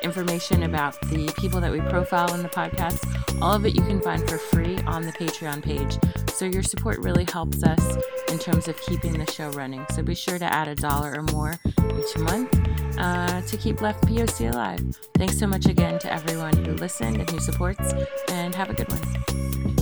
information 0.02 0.64
about 0.64 1.00
the 1.08 1.32
people 1.38 1.60
that 1.60 1.72
we 1.72 1.80
profile 1.80 2.32
in 2.34 2.42
the 2.42 2.48
podcast, 2.48 3.02
all 3.40 3.54
of 3.54 3.64
it 3.66 3.74
you 3.74 3.82
can 3.82 4.00
find 4.00 4.28
for 4.28 4.38
free 4.38 4.78
on 4.86 5.02
the 5.02 5.12
Patreon 5.12 5.62
page. 5.62 5.98
So 6.32 6.44
your 6.44 6.62
support 6.62 6.98
really 6.98 7.24
helps 7.24 7.62
us 7.62 7.96
in 8.30 8.38
terms 8.38 8.68
of 8.68 8.80
keeping 8.82 9.18
the 9.18 9.30
show 9.30 9.50
running. 9.50 9.86
So 9.94 10.02
be 10.02 10.14
sure 10.14 10.38
to 10.38 10.52
add 10.52 10.68
a 10.68 10.74
dollar 10.74 11.14
or 11.16 11.22
more 11.22 11.54
each 11.98 12.18
month 12.18 12.58
uh, 12.98 13.40
to 13.42 13.56
keep 13.56 13.80
Left 13.80 14.02
POC 14.04 14.52
alive. 14.52 14.80
Thanks 15.14 15.38
so 15.38 15.46
much 15.46 15.66
again 15.66 15.98
to 16.00 16.12
everyone 16.12 16.64
who 16.64 16.72
listened 16.74 17.18
and 17.18 17.30
who 17.30 17.38
supports, 17.40 17.92
and 18.28 18.54
have 18.54 18.70
a 18.70 18.74
good 18.74 18.88
one. 18.90 19.75